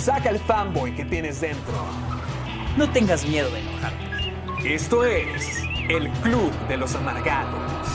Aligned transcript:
Saca 0.00 0.30
el 0.30 0.38
fanboy 0.38 0.96
que 0.96 1.04
tienes 1.04 1.42
dentro. 1.42 1.74
No 2.78 2.90
tengas 2.90 3.26
miedo 3.26 3.50
de 3.50 3.60
enojarte. 3.60 4.74
Esto 4.74 5.04
es 5.04 5.62
el 5.90 6.10
Club 6.22 6.50
de 6.68 6.78
los 6.78 6.94
Amargados. 6.94 7.86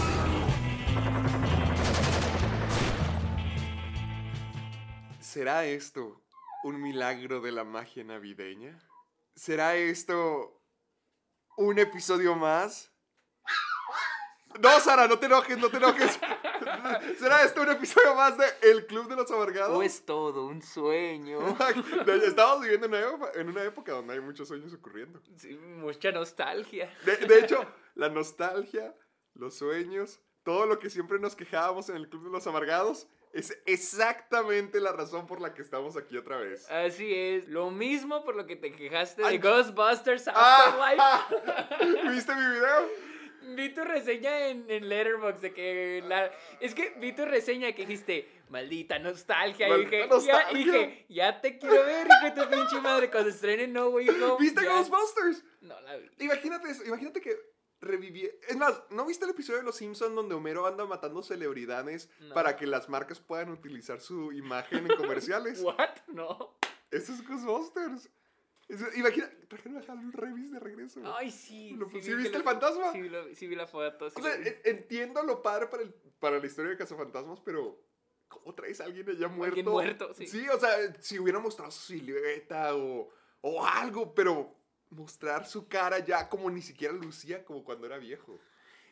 ¿Será 5.20 5.66
esto 5.66 6.22
un 6.64 6.80
milagro 6.80 7.42
de 7.42 7.52
la 7.52 7.64
magia 7.64 8.04
navideña? 8.04 8.78
¿Será 9.36 9.76
esto 9.76 10.62
un 11.58 11.80
episodio 11.80 12.36
más? 12.36 12.95
No, 14.60 14.80
Sara, 14.80 15.08
no 15.08 15.20
te 15.20 15.26
enojes, 15.26 15.58
no 15.58 15.70
te 15.70 15.78
enojes. 15.78 16.20
¿Será 17.20 17.44
esto 17.44 17.62
un 17.62 17.70
episodio 17.70 18.16
más 18.16 18.38
de 18.38 18.46
El 18.62 18.86
Club 18.86 19.08
de 19.10 19.16
los 19.16 19.30
Amargados? 19.32 19.78
O 19.78 19.84
es 19.84 20.06
todo 20.06 20.46
un 20.46 20.62
sueño. 20.62 21.40
Estamos 22.24 22.62
viviendo 22.62 22.88
en 23.36 23.50
una, 23.50 23.64
época, 23.64 23.92
donde 23.94 24.14
hay 24.14 24.22
muchos 24.22 24.48
sueños 24.48 24.74
ocurriendo. 24.74 25.22
Sí, 25.38 25.56
mucha 25.58 26.12
nostalgia. 26.12 26.94
De, 27.04 27.18
de 27.18 27.40
hecho, 27.40 27.66
la 27.96 28.10
nostalgia, 28.10 28.96
los 29.34 29.56
sueños, 29.56 30.20
todo 30.44 30.66
lo 30.66 30.80
que 30.80 30.90
siempre 30.90 31.20
nos 31.20 31.36
quejábamos 31.36 31.90
en 31.90 31.98
el 31.98 32.10
Club 32.10 32.26
de 32.26 32.30
los 32.30 32.48
Amargados 32.48 33.08
es 33.36 33.62
exactamente 33.66 34.80
la 34.80 34.94
razón 34.94 35.28
por 35.28 35.42
la 35.42 35.54
que 35.54 35.62
estamos 35.62 35.98
aquí 35.98 36.16
otra 36.16 36.38
vez. 36.38 36.72
Así 36.72 37.14
es. 37.14 37.50
Lo 37.50 37.70
mismo 37.70 38.24
por 38.24 38.36
lo 38.36 38.46
que 38.46 38.56
te 38.56 38.72
quejaste 38.72 39.24
de 39.24 39.28
Ay. 39.28 39.38
Ghostbusters 39.40 40.30
Ah, 40.30 40.96
Afterlife. 41.28 42.10
¿Viste 42.12 42.34
mi 42.34 42.48
video? 42.48 42.90
Vi 43.56 43.74
tu 43.74 43.84
reseña 43.84 44.48
en, 44.48 44.66
en 44.70 44.90
Letterboxd 44.90 45.42
de 45.42 45.54
que 45.54 46.04
la... 46.08 46.32
Es 46.60 46.74
que 46.74 46.96
vi 46.98 47.14
tu 47.14 47.26
reseña 47.26 47.72
que 47.74 47.86
dijiste, 47.86 48.28
maldita 48.50 48.98
nostalgia. 49.00 49.68
Maldita 49.68 49.90
y 49.96 49.96
dije, 49.98 50.08
nostalgia. 50.08 50.52
Ya, 50.52 50.52
y 50.52 50.64
dije, 50.64 51.06
ya 51.10 51.42
te 51.42 51.58
quiero 51.58 51.84
ver, 51.86 52.08
hijo 52.08 52.36
de 52.36 52.42
tu 52.44 52.50
pinche 52.50 52.82
madre, 52.82 53.12
cuando 53.12 53.30
estrenen 53.30 53.74
No 53.74 53.90
Way 53.90 54.10
Home. 54.10 54.36
¿Viste 54.40 54.64
ya- 54.64 54.70
Ghostbusters? 54.74 55.44
No 55.62 55.80
la 55.82 55.98
vi. 55.98 56.10
Imagínate 56.20 56.70
eso, 56.70 56.84
imagínate 56.86 57.22
que 57.22 57.36
reviví. 57.82 58.30
Es 58.48 58.56
más, 58.58 58.82
¿no 58.90 59.06
viste 59.06 59.26
el 59.26 59.32
episodio 59.32 59.60
de 59.60 59.66
Los 59.66 59.76
Simpsons 59.78 60.16
donde 60.16 60.34
Homero 60.34 60.66
anda 60.66 60.86
matando 60.86 61.22
celebridades 61.22 62.10
No. 62.20 62.34
para 62.34 62.56
que 62.56 62.66
las 62.66 62.90
marcas 62.90 63.20
puedan 63.20 63.50
utilizar 63.52 64.02
su 64.02 64.32
imagen 64.32 64.90
en 64.90 64.98
comerciales? 64.98 65.60
¿What? 65.62 65.90
No. 66.08 66.58
Eso 66.92 67.14
es 67.14 67.28
Ghostbusters. 67.28 68.10
Imagina, 68.96 69.30
trajeron 69.48 69.78
a 69.78 69.92
Hal 69.92 70.12
Revis 70.12 70.52
de 70.52 70.60
regreso. 70.60 71.00
Ay, 71.16 71.30
sí. 71.30 71.72
Lo- 71.78 71.90
¿sí 71.90 72.14
viste 72.16 72.38
el 72.38 72.44
fantasma? 72.44 72.92
Sí, 72.92 73.02
vi 73.02 73.10
lo- 73.10 73.34
sí 73.36 73.48
vi 73.48 73.56
la 73.56 73.68
foto. 73.68 74.06
o 74.08 74.10
sea, 74.10 74.36
vi. 74.38 74.48
en- 74.48 74.60
entiendo 74.66 75.22
lo 75.24 75.42
padre 75.44 75.68
para, 75.68 75.84
el- 75.84 75.94
para 76.20 76.40
la 76.40 76.46
historia 76.46 76.72
de 76.72 76.78
Cazafantasmas, 76.78 77.40
pero 77.42 77.80
¿cómo 78.28 78.56
traes 78.56 78.82
a 78.82 78.86
alguien 78.86 79.08
allá 79.08 79.28
muerto? 79.28 79.56
Alguien 79.56 79.66
muerto, 79.70 80.14
sí. 80.16 80.26
Sí, 80.28 80.48
o 80.50 80.60
sea, 80.60 80.72
si 81.00 81.20
hubiera 81.20 81.40
mostrado 81.40 81.70
su 81.72 81.94
silueta 81.94 82.76
o, 82.76 83.10
o 83.42 83.66
algo, 83.66 84.16
pero 84.16 84.56
mostrar 84.90 85.46
su 85.46 85.68
cara 85.68 86.00
ya 86.00 86.28
como 86.28 86.50
ni 86.50 86.62
siquiera 86.64 86.94
lucía 86.94 87.46
como 87.46 87.64
cuando 87.64 87.86
era 87.86 87.98
viejo. 88.00 88.40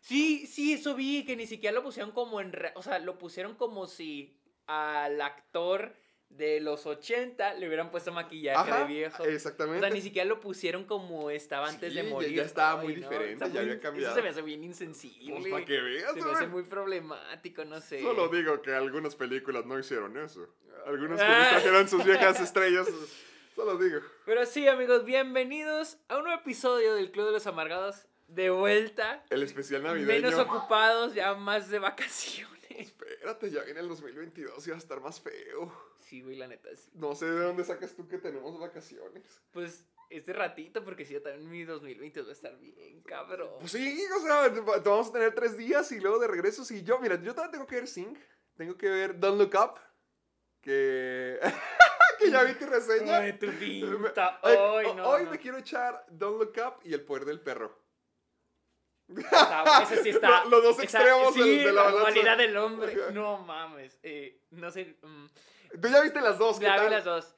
Sí, 0.01 0.45
sí, 0.45 0.73
eso 0.73 0.95
vi, 0.95 1.25
que 1.25 1.35
ni 1.35 1.47
siquiera 1.47 1.73
lo 1.73 1.81
pusieron 1.83 2.11
como 2.11 2.41
en... 2.41 2.51
re- 2.53 2.73
O 2.75 2.83
sea, 2.83 2.99
lo 2.99 3.17
pusieron 3.17 3.55
como 3.55 3.87
si 3.87 4.37
al 4.67 5.19
actor 5.21 5.95
de 6.37 6.59
los 6.59 6.85
80 6.85 7.53
le 7.55 7.67
hubieran 7.67 7.91
puesto 7.91 8.11
maquillaje 8.11 8.71
Ajá, 8.71 8.79
de 8.79 8.85
viejo. 8.93 9.21
O 9.23 9.25
exactamente. 9.25 9.79
sea, 9.81 9.89
ni 9.89 10.01
siquiera 10.01 10.27
lo 10.27 10.39
pusieron 10.39 10.85
como 10.85 11.29
estaba 11.29 11.67
antes 11.69 11.93
Sí, 11.93 11.95
de 11.99 12.03
morir. 12.03 12.33
ya 12.33 12.43
estaba 12.43 12.81
muy 12.81 12.95
no, 12.95 13.01
diferente, 13.01 13.45
ya 13.45 13.49
muy- 13.51 13.57
había 13.59 13.79
cambiado. 13.79 14.07
Eso 14.07 14.15
se 14.15 14.21
me 14.23 14.29
hace 14.29 14.41
bien 14.41 14.63
insensible. 14.63 15.39
Pues 15.41 15.51
para 15.51 15.65
que 15.65 15.79
veas, 15.81 16.13
Se 16.13 16.21
me 16.21 16.31
hace 16.31 16.47
muy 16.47 16.63
problemático, 16.63 17.65
no 17.65 17.79
sé. 17.81 18.01
Solo 18.01 18.27
digo 18.29 18.61
que 18.61 18.73
algunas 18.73 19.15
películas 19.15 19.65
no 19.65 19.77
hicieron 19.77 20.17
eso. 20.17 20.47
Algunas 20.87 21.19
que 21.19 21.25
Ah. 21.27 21.47
trajeron 21.51 21.87
sus 21.87 22.03
viejas 22.03 22.39
estrellas. 22.41 22.87
Solo 23.55 23.77
digo. 23.77 23.99
Pero 24.25 24.45
sí, 24.47 24.67
amigos, 24.67 25.05
bienvenidos 25.05 25.97
a 26.07 26.17
un 26.17 26.23
nuevo 26.23 26.39
episodio 26.41 26.95
del 26.95 27.11
Club 27.11 27.27
de 27.27 27.31
los 27.33 27.45
Amargados. 27.47 28.07
De 28.27 28.49
vuelta. 28.49 29.23
El 29.29 29.43
especial 29.43 29.83
navideño. 29.83 30.07
Menos 30.07 30.33
ocupados, 30.39 31.13
ya 31.13 31.35
más 31.35 31.69
de 31.69 31.77
vacaciones. 31.77 32.52
Espérate, 32.79 33.49
ya 33.51 33.63
viene 33.63 33.79
el 33.79 33.87
2022 33.87 34.65
y 34.67 34.69
va 34.69 34.75
a 34.75 34.79
estar 34.79 34.99
más 35.01 35.19
feo. 35.21 35.71
Sí, 35.99 36.21
güey, 36.21 36.35
la 36.35 36.47
neta, 36.47 36.69
sí. 36.75 36.91
No 36.95 37.15
sé 37.15 37.25
de 37.25 37.39
dónde 37.39 37.63
sacas 37.63 37.95
tú 37.95 38.07
que 38.07 38.17
tenemos 38.17 38.59
vacaciones. 38.59 39.41
Pues 39.51 39.85
este 40.09 40.33
ratito, 40.33 40.83
porque 40.83 41.05
si 41.05 41.13
yo 41.13 41.21
también 41.21 41.49
mi 41.49 41.63
2020 41.63 42.21
va 42.21 42.29
a 42.29 42.31
estar 42.33 42.57
bien, 42.59 43.01
cabrón. 43.03 43.49
Pues 43.59 43.71
sí, 43.71 44.03
o 44.15 44.19
sea, 44.21 44.53
te- 44.53 44.59
vamos 44.59 45.09
a 45.09 45.11
tener 45.13 45.33
tres 45.33 45.57
días 45.57 45.91
y 45.91 45.99
luego 45.99 46.19
de 46.19 46.27
regreso. 46.27 46.63
Sí, 46.65 46.83
yo, 46.83 46.99
mira, 46.99 47.15
yo 47.21 47.33
también 47.33 47.51
tengo 47.51 47.65
que 47.67 47.75
ver 47.75 47.87
Sing. 47.87 48.15
Tengo 48.55 48.77
que 48.77 48.89
ver 48.89 49.19
Don't 49.19 49.39
Look 49.39 49.53
Up. 49.59 49.79
Que. 50.61 51.39
que 52.19 52.31
ya 52.31 52.43
vi 52.43 52.53
tu 52.53 52.65
reseña. 52.67 53.17
Ay, 53.17 53.33
tu 53.39 53.47
pinta. 53.51 54.39
Ay, 54.43 54.55
Ay, 54.57 54.85
ho- 54.87 54.93
no, 54.95 55.09
hoy 55.09 55.23
no. 55.25 55.31
me 55.31 55.39
quiero 55.39 55.57
echar 55.57 56.05
Don't 56.09 56.39
Look 56.39 56.53
Up 56.65 56.81
y 56.83 56.93
El 56.93 57.01
Poder 57.03 57.25
del 57.25 57.41
Perro. 57.41 57.82
Está- 59.09 59.83
ese 59.83 60.03
sí 60.03 60.09
está. 60.09 60.43
Lo- 60.45 60.49
los 60.49 60.63
dos 60.63 60.79
esa- 60.79 60.99
extremos 60.99 61.33
sí, 61.33 61.39
del- 61.41 61.63
de 61.65 61.71
la 61.73 61.83
la 61.85 61.91
dualidad 61.91 62.37
del 62.37 62.57
hombre. 62.57 62.97
No 63.13 63.39
mames. 63.39 63.99
eh, 64.03 64.39
no 64.51 64.71
sé. 64.71 64.95
mm, 65.01 65.25
Tú 65.81 65.87
ya 65.87 66.01
viste 66.01 66.21
las 66.21 66.37
dos, 66.37 66.59
¿qué 66.59 66.65
ya 66.65 66.83
vi 66.83 66.89
las 66.89 67.03
dos. 67.03 67.35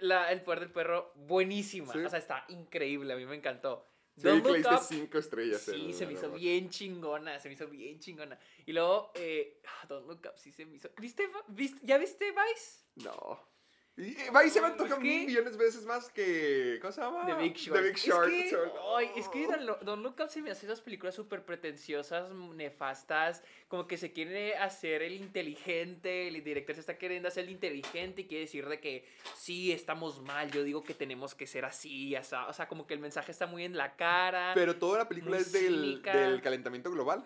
La, 0.00 0.32
el 0.32 0.40
poder 0.42 0.60
del 0.60 0.70
perro, 0.72 1.12
buenísima. 1.16 1.92
Sí. 1.92 1.98
O 1.98 2.08
sea, 2.08 2.18
está 2.18 2.44
increíble. 2.48 3.12
A 3.12 3.16
mí 3.16 3.26
me 3.26 3.36
encantó. 3.36 3.86
Sí, 4.16 4.22
le 4.26 4.40
diste 4.40 4.74
Up, 4.74 4.80
cinco 4.82 5.18
estrellas. 5.18 5.60
Sí, 5.60 5.92
se 5.92 6.06
me 6.06 6.14
hizo 6.14 6.30
bien 6.30 6.70
chingona, 6.70 7.38
se 7.38 7.48
me 7.48 7.54
hizo 7.54 7.66
bien 7.66 8.00
chingona. 8.00 8.38
Y 8.64 8.72
luego, 8.72 9.10
eh, 9.14 9.60
ah, 9.66 9.86
Don't 9.86 10.06
Look 10.06 10.20
Up, 10.24 10.38
sí 10.38 10.50
se 10.52 10.64
me 10.64 10.76
hizo. 10.76 10.88
¿Viste, 10.98 11.28
viste 11.48 11.78
¿Ya 11.82 11.98
viste 11.98 12.30
Vice? 12.30 12.84
No. 13.04 13.38
Y 13.98 14.14
va 14.28 14.44
y 14.44 14.50
se 14.50 14.58
es 14.58 14.64
que- 14.74 14.96
mil 15.00 15.26
millones 15.26 15.52
de 15.56 15.64
veces 15.64 15.86
más 15.86 16.10
que. 16.10 16.78
¿Cómo 16.82 16.92
se 16.92 17.00
llama? 17.00 17.24
The 17.24 17.34
Big 17.42 17.54
Short. 17.56 17.80
The 17.80 17.88
Big 17.88 17.96
Short. 17.96 18.28
Es 18.30 18.42
que, 18.44 18.50
So- 18.50 18.96
ay, 18.96 19.10
es 19.16 19.28
que 19.28 19.48
Look 19.56 20.20
Up 20.20 20.28
se 20.28 20.42
me 20.42 20.50
hace 20.50 20.66
esas 20.66 20.82
películas 20.82 21.14
súper 21.14 21.46
pretenciosas, 21.46 22.30
nefastas, 22.30 23.42
como 23.68 23.86
que 23.86 23.96
se 23.96 24.12
quiere 24.12 24.54
hacer 24.58 25.00
el 25.00 25.14
inteligente, 25.14 26.28
el 26.28 26.44
director 26.44 26.74
se 26.74 26.80
está 26.82 26.98
queriendo 26.98 27.28
hacer 27.28 27.44
el 27.44 27.50
inteligente 27.50 28.22
y 28.22 28.26
quiere 28.26 28.42
decir 28.44 28.68
de 28.68 28.80
que 28.80 29.06
sí, 29.34 29.72
estamos 29.72 30.20
mal, 30.20 30.50
yo 30.50 30.62
digo 30.62 30.82
que 30.82 30.92
tenemos 30.92 31.34
que 31.34 31.46
ser 31.46 31.64
así, 31.64 32.14
o 32.16 32.22
sea, 32.22 32.68
como 32.68 32.86
que 32.86 32.92
el 32.92 33.00
mensaje 33.00 33.32
está 33.32 33.46
muy 33.46 33.64
en 33.64 33.78
la 33.78 33.96
cara. 33.96 34.52
Pero 34.54 34.76
toda 34.76 34.98
la 34.98 35.08
película 35.08 35.38
es 35.38 35.52
del, 35.52 36.02
del 36.02 36.42
calentamiento 36.42 36.90
global. 36.90 37.24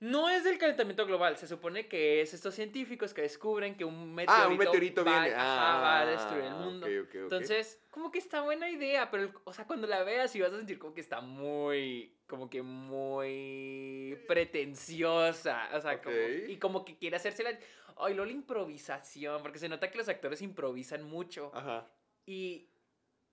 No 0.00 0.30
es 0.30 0.44
del 0.44 0.56
calentamiento 0.56 1.04
global, 1.04 1.36
se 1.36 1.46
supone 1.46 1.86
que 1.86 2.22
es 2.22 2.32
estos 2.32 2.54
científicos 2.54 3.12
que 3.12 3.20
descubren 3.20 3.76
que 3.76 3.84
un 3.84 4.14
meteorito, 4.14 4.44
Ah, 4.44 4.48
un 4.48 4.56
meteorito 4.56 5.04
va, 5.04 5.20
viene. 5.20 5.36
ajá, 5.36 5.80
va 5.80 5.98
a 5.98 6.00
Ah, 6.02 6.06
destruir 6.06 6.44
el 6.44 6.54
mundo. 6.54 6.86
ok, 6.86 6.92
ok. 7.06 7.14
Entonces, 7.16 7.82
como 7.90 8.10
que 8.10 8.18
está 8.18 8.40
buena 8.40 8.70
idea, 8.70 9.10
pero, 9.10 9.30
o 9.44 9.52
sea, 9.52 9.66
cuando 9.66 9.86
la 9.86 10.02
veas 10.02 10.34
y 10.34 10.40
vas 10.40 10.52
a 10.52 10.56
sentir 10.56 10.78
como 10.78 10.94
que 10.94 11.02
está 11.02 11.20
muy, 11.20 12.16
como 12.26 12.48
que 12.48 12.62
muy 12.62 14.18
pretenciosa, 14.26 15.68
o 15.74 15.80
sea, 15.82 16.00
como, 16.00 16.16
y 16.48 16.56
como 16.56 16.84
que 16.84 16.96
quiere 16.96 17.16
hacerse 17.16 17.42
la... 17.42 17.50
Ay, 17.98 18.14
luego 18.14 18.24
la 18.24 18.32
improvisación, 18.32 19.42
porque 19.42 19.58
se 19.58 19.68
nota 19.68 19.90
que 19.90 19.98
los 19.98 20.08
actores 20.08 20.40
improvisan 20.40 21.02
mucho 21.02 21.50
Ajá. 21.54 21.86
y 22.24 22.69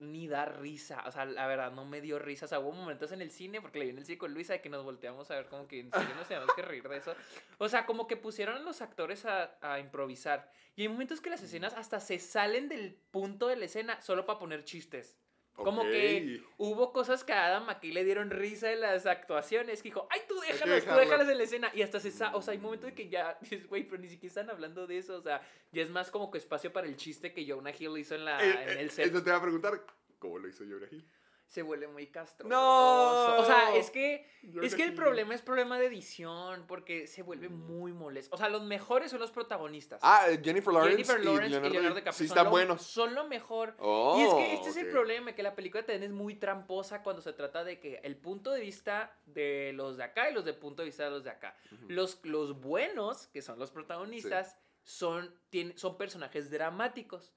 ni 0.00 0.28
da 0.28 0.44
risa, 0.44 1.02
o 1.06 1.10
sea, 1.10 1.24
la 1.24 1.46
verdad, 1.46 1.72
no 1.72 1.84
me 1.84 2.00
dio 2.00 2.18
risa, 2.18 2.44
o 2.44 2.48
sea, 2.48 2.60
hubo 2.60 2.72
momentos 2.72 3.10
en 3.12 3.20
el 3.20 3.30
cine, 3.30 3.60
porque 3.60 3.78
le 3.78 3.86
vi 3.86 3.90
en 3.90 3.98
el 3.98 4.04
cine 4.04 4.18
con 4.18 4.32
Luisa, 4.32 4.52
de 4.52 4.60
que 4.60 4.68
nos 4.68 4.84
volteamos 4.84 5.30
a 5.30 5.34
ver 5.34 5.48
como 5.48 5.66
que 5.66 5.80
en 5.80 5.90
serio 5.90 6.14
nos 6.14 6.28
teníamos 6.28 6.54
que 6.54 6.62
reír 6.62 6.88
de 6.88 6.96
eso, 6.96 7.14
o 7.58 7.68
sea, 7.68 7.84
como 7.84 8.06
que 8.06 8.16
pusieron 8.16 8.56
a 8.56 8.60
los 8.60 8.80
actores 8.80 9.24
a, 9.24 9.58
a 9.60 9.80
improvisar, 9.80 10.50
y 10.76 10.82
hay 10.82 10.88
momentos 10.88 11.20
que 11.20 11.30
las 11.30 11.42
escenas 11.42 11.74
hasta 11.74 11.98
se 12.00 12.18
salen 12.18 12.68
del 12.68 12.94
punto 13.10 13.48
de 13.48 13.56
la 13.56 13.64
escena 13.64 14.00
solo 14.00 14.24
para 14.24 14.38
poner 14.38 14.64
chistes. 14.64 15.18
Como 15.64 15.82
que 15.82 16.42
hubo 16.56 16.92
cosas 16.92 17.24
que 17.24 17.32
a 17.32 17.46
Adam 17.46 17.66
McKay 17.66 17.92
le 17.92 18.04
dieron 18.04 18.30
risa 18.30 18.68
de 18.68 18.76
las 18.76 19.06
actuaciones. 19.06 19.82
Que 19.82 19.88
dijo, 19.90 20.06
ay, 20.10 20.20
tú 20.28 20.38
déjalas, 20.40 20.60
tú 20.84 20.90
dejarlo". 20.90 21.00
déjalas 21.00 21.28
en 21.28 21.38
la 21.38 21.44
escena. 21.44 21.70
Y 21.74 21.82
hasta 21.82 22.00
se 22.00 22.10
sa- 22.10 22.34
O 22.36 22.42
sea, 22.42 22.52
hay 22.52 22.58
momentos 22.58 22.90
de 22.90 22.94
que 22.94 23.08
ya 23.08 23.36
dices, 23.40 23.66
güey, 23.68 23.84
pero 23.84 24.00
ni 24.00 24.08
siquiera 24.08 24.28
están 24.28 24.50
hablando 24.50 24.86
de 24.86 24.98
eso. 24.98 25.16
O 25.16 25.22
sea, 25.22 25.40
ya 25.72 25.82
es 25.82 25.90
más 25.90 26.10
como 26.10 26.30
que 26.30 26.38
espacio 26.38 26.72
para 26.72 26.86
el 26.86 26.96
chiste 26.96 27.32
que 27.32 27.46
Jonah 27.46 27.72
Hill 27.76 27.98
hizo 27.98 28.14
en, 28.14 28.24
la, 28.24 28.42
Eh, 28.44 28.62
en 28.72 28.78
eh, 28.78 28.80
el 28.82 28.90
set. 28.90 29.06
Eso 29.06 29.22
te 29.22 29.30
va 29.30 29.36
a 29.36 29.42
preguntar, 29.42 29.84
¿cómo 30.18 30.38
lo 30.38 30.48
hizo 30.48 30.64
Jonah 30.64 30.86
Hill? 30.90 31.04
Se 31.48 31.62
vuelve 31.62 31.88
muy 31.88 32.06
castroso. 32.08 32.48
No. 32.50 33.38
O 33.38 33.44
sea, 33.44 33.74
es 33.74 33.90
que 33.90 34.30
Yo 34.42 34.60
es 34.60 34.74
que 34.74 34.84
el 34.84 34.94
problema 34.94 35.34
es 35.34 35.40
problema 35.40 35.78
de 35.78 35.86
edición 35.86 36.66
porque 36.68 37.06
se 37.06 37.22
vuelve 37.22 37.48
muy 37.48 37.92
molesto. 37.94 38.34
O 38.34 38.38
sea, 38.38 38.50
los 38.50 38.62
mejores 38.62 39.10
son 39.10 39.20
los 39.20 39.30
protagonistas. 39.30 39.98
Ah, 40.02 40.26
Jennifer 40.42 40.72
Lawrence, 40.74 41.04
Jennifer 41.04 41.24
Lawrence 41.24 41.46
y 41.46 41.50
Leonardo, 41.52 41.68
y 41.68 41.72
Leonardo 41.72 41.94
DiCaprio 41.96 42.12
Sí, 42.12 42.28
son 42.28 42.36
están 42.36 42.44
lo- 42.44 42.50
buenos. 42.50 42.82
Son 42.82 43.14
lo 43.14 43.26
mejor. 43.26 43.74
Oh, 43.78 44.16
y 44.18 44.22
es 44.22 44.34
que 44.34 44.54
este 44.54 44.68
es 44.68 44.76
el 44.76 44.90
problema, 44.90 45.34
que 45.34 45.42
la 45.42 45.54
película 45.56 45.82
también 45.86 46.02
es 46.02 46.10
muy 46.10 46.34
tramposa 46.34 47.02
cuando 47.02 47.22
se 47.22 47.32
trata 47.32 47.64
de 47.64 47.80
que 47.80 48.00
el 48.04 48.16
punto 48.16 48.52
de 48.52 48.60
vista 48.60 49.18
de 49.24 49.72
los 49.74 49.96
de 49.96 50.04
acá 50.04 50.28
y 50.30 50.34
los 50.34 50.44
del 50.44 50.56
punto 50.56 50.82
de 50.82 50.86
vista 50.86 51.04
de 51.04 51.10
los 51.10 51.24
de 51.24 51.30
acá. 51.30 51.56
los, 51.88 52.20
los 52.24 52.60
buenos, 52.60 53.26
que 53.28 53.40
son 53.40 53.58
los 53.58 53.70
protagonistas, 53.70 54.58
son, 54.82 55.34
tienen, 55.48 55.78
son 55.78 55.96
personajes 55.96 56.50
dramáticos. 56.50 57.32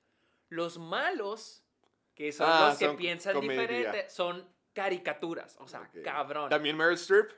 Los 0.50 0.78
malos, 0.78 1.64
que 2.16 2.32
son 2.32 2.48
Ah, 2.50 2.68
los 2.70 2.78
que 2.78 2.86
son 2.86 2.98
piensan 2.98 3.34
comedia. 3.34 3.62
diferente, 3.62 4.10
son 4.10 4.48
caricaturas. 4.74 5.58
O 5.60 5.68
sea, 5.68 5.82
Ok. 5.82 6.02
cabrón. 6.04 6.50
También 6.50 6.76
Meryl 6.78 6.96
Streep. 6.96 7.30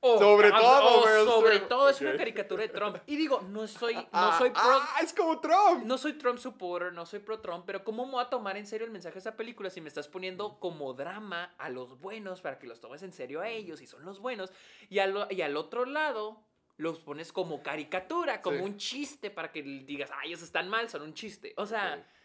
Oh, 0.00 0.18
Sobre 0.18 0.50
cab- 0.50 0.60
todo, 0.60 1.00
oh, 1.00 1.06
Meryl 1.06 1.24
sobre 1.26 1.52
Streep. 1.54 1.68
todo 1.68 1.88
es 1.88 2.00
una 2.02 2.10
Ok. 2.10 2.16
caricatura 2.18 2.62
de 2.62 2.68
Trump. 2.68 2.98
Y 3.06 3.16
digo, 3.16 3.40
no 3.48 3.66
soy, 3.66 3.94
no 3.94 4.06
Ah, 4.12 4.36
soy 4.38 4.50
pro, 4.50 4.60
ah, 4.62 4.98
es 5.02 5.12
como 5.14 5.40
Trump. 5.40 5.84
no 5.84 5.98
soy 5.98 6.12
Trump 6.12 6.38
supporter, 6.38 6.92
no 6.92 7.06
soy 7.06 7.18
pro 7.20 7.40
Trump, 7.40 7.64
pero 7.66 7.82
¿cómo 7.82 8.04
me 8.04 8.12
voy 8.12 8.22
a 8.22 8.28
tomar 8.28 8.56
en 8.56 8.66
serio 8.66 8.84
el 8.86 8.92
mensaje 8.92 9.14
de 9.14 9.20
esa 9.20 9.36
película 9.36 9.70
si 9.70 9.80
me 9.80 9.88
estás 9.88 10.06
poniendo 10.06 10.60
como 10.60 10.92
drama 10.92 11.54
a 11.58 11.70
los 11.70 11.98
buenos 11.98 12.40
para 12.42 12.58
que 12.58 12.66
los 12.66 12.80
tomes 12.80 13.02
en 13.02 13.12
serio 13.12 13.40
a 13.40 13.48
ellos 13.48 13.80
y 13.80 13.86
son 13.86 14.04
los 14.04 14.20
buenos? 14.20 14.52
Y 14.90 14.98
al, 15.00 15.26
y 15.30 15.40
al 15.40 15.56
otro 15.56 15.86
lado 15.86 16.44
los 16.76 17.00
pones 17.00 17.32
como 17.32 17.62
caricatura, 17.62 18.42
como 18.42 18.58
Sí. 18.58 18.62
un 18.64 18.76
chiste 18.76 19.30
para 19.30 19.50
que 19.50 19.62
digas, 19.62 20.10
ah, 20.12 20.20
ellos 20.26 20.42
están 20.42 20.68
mal, 20.68 20.88
son 20.90 21.02
un 21.02 21.14
chiste. 21.14 21.54
O 21.56 21.64
sea, 21.66 21.94
Ok. 21.98 22.15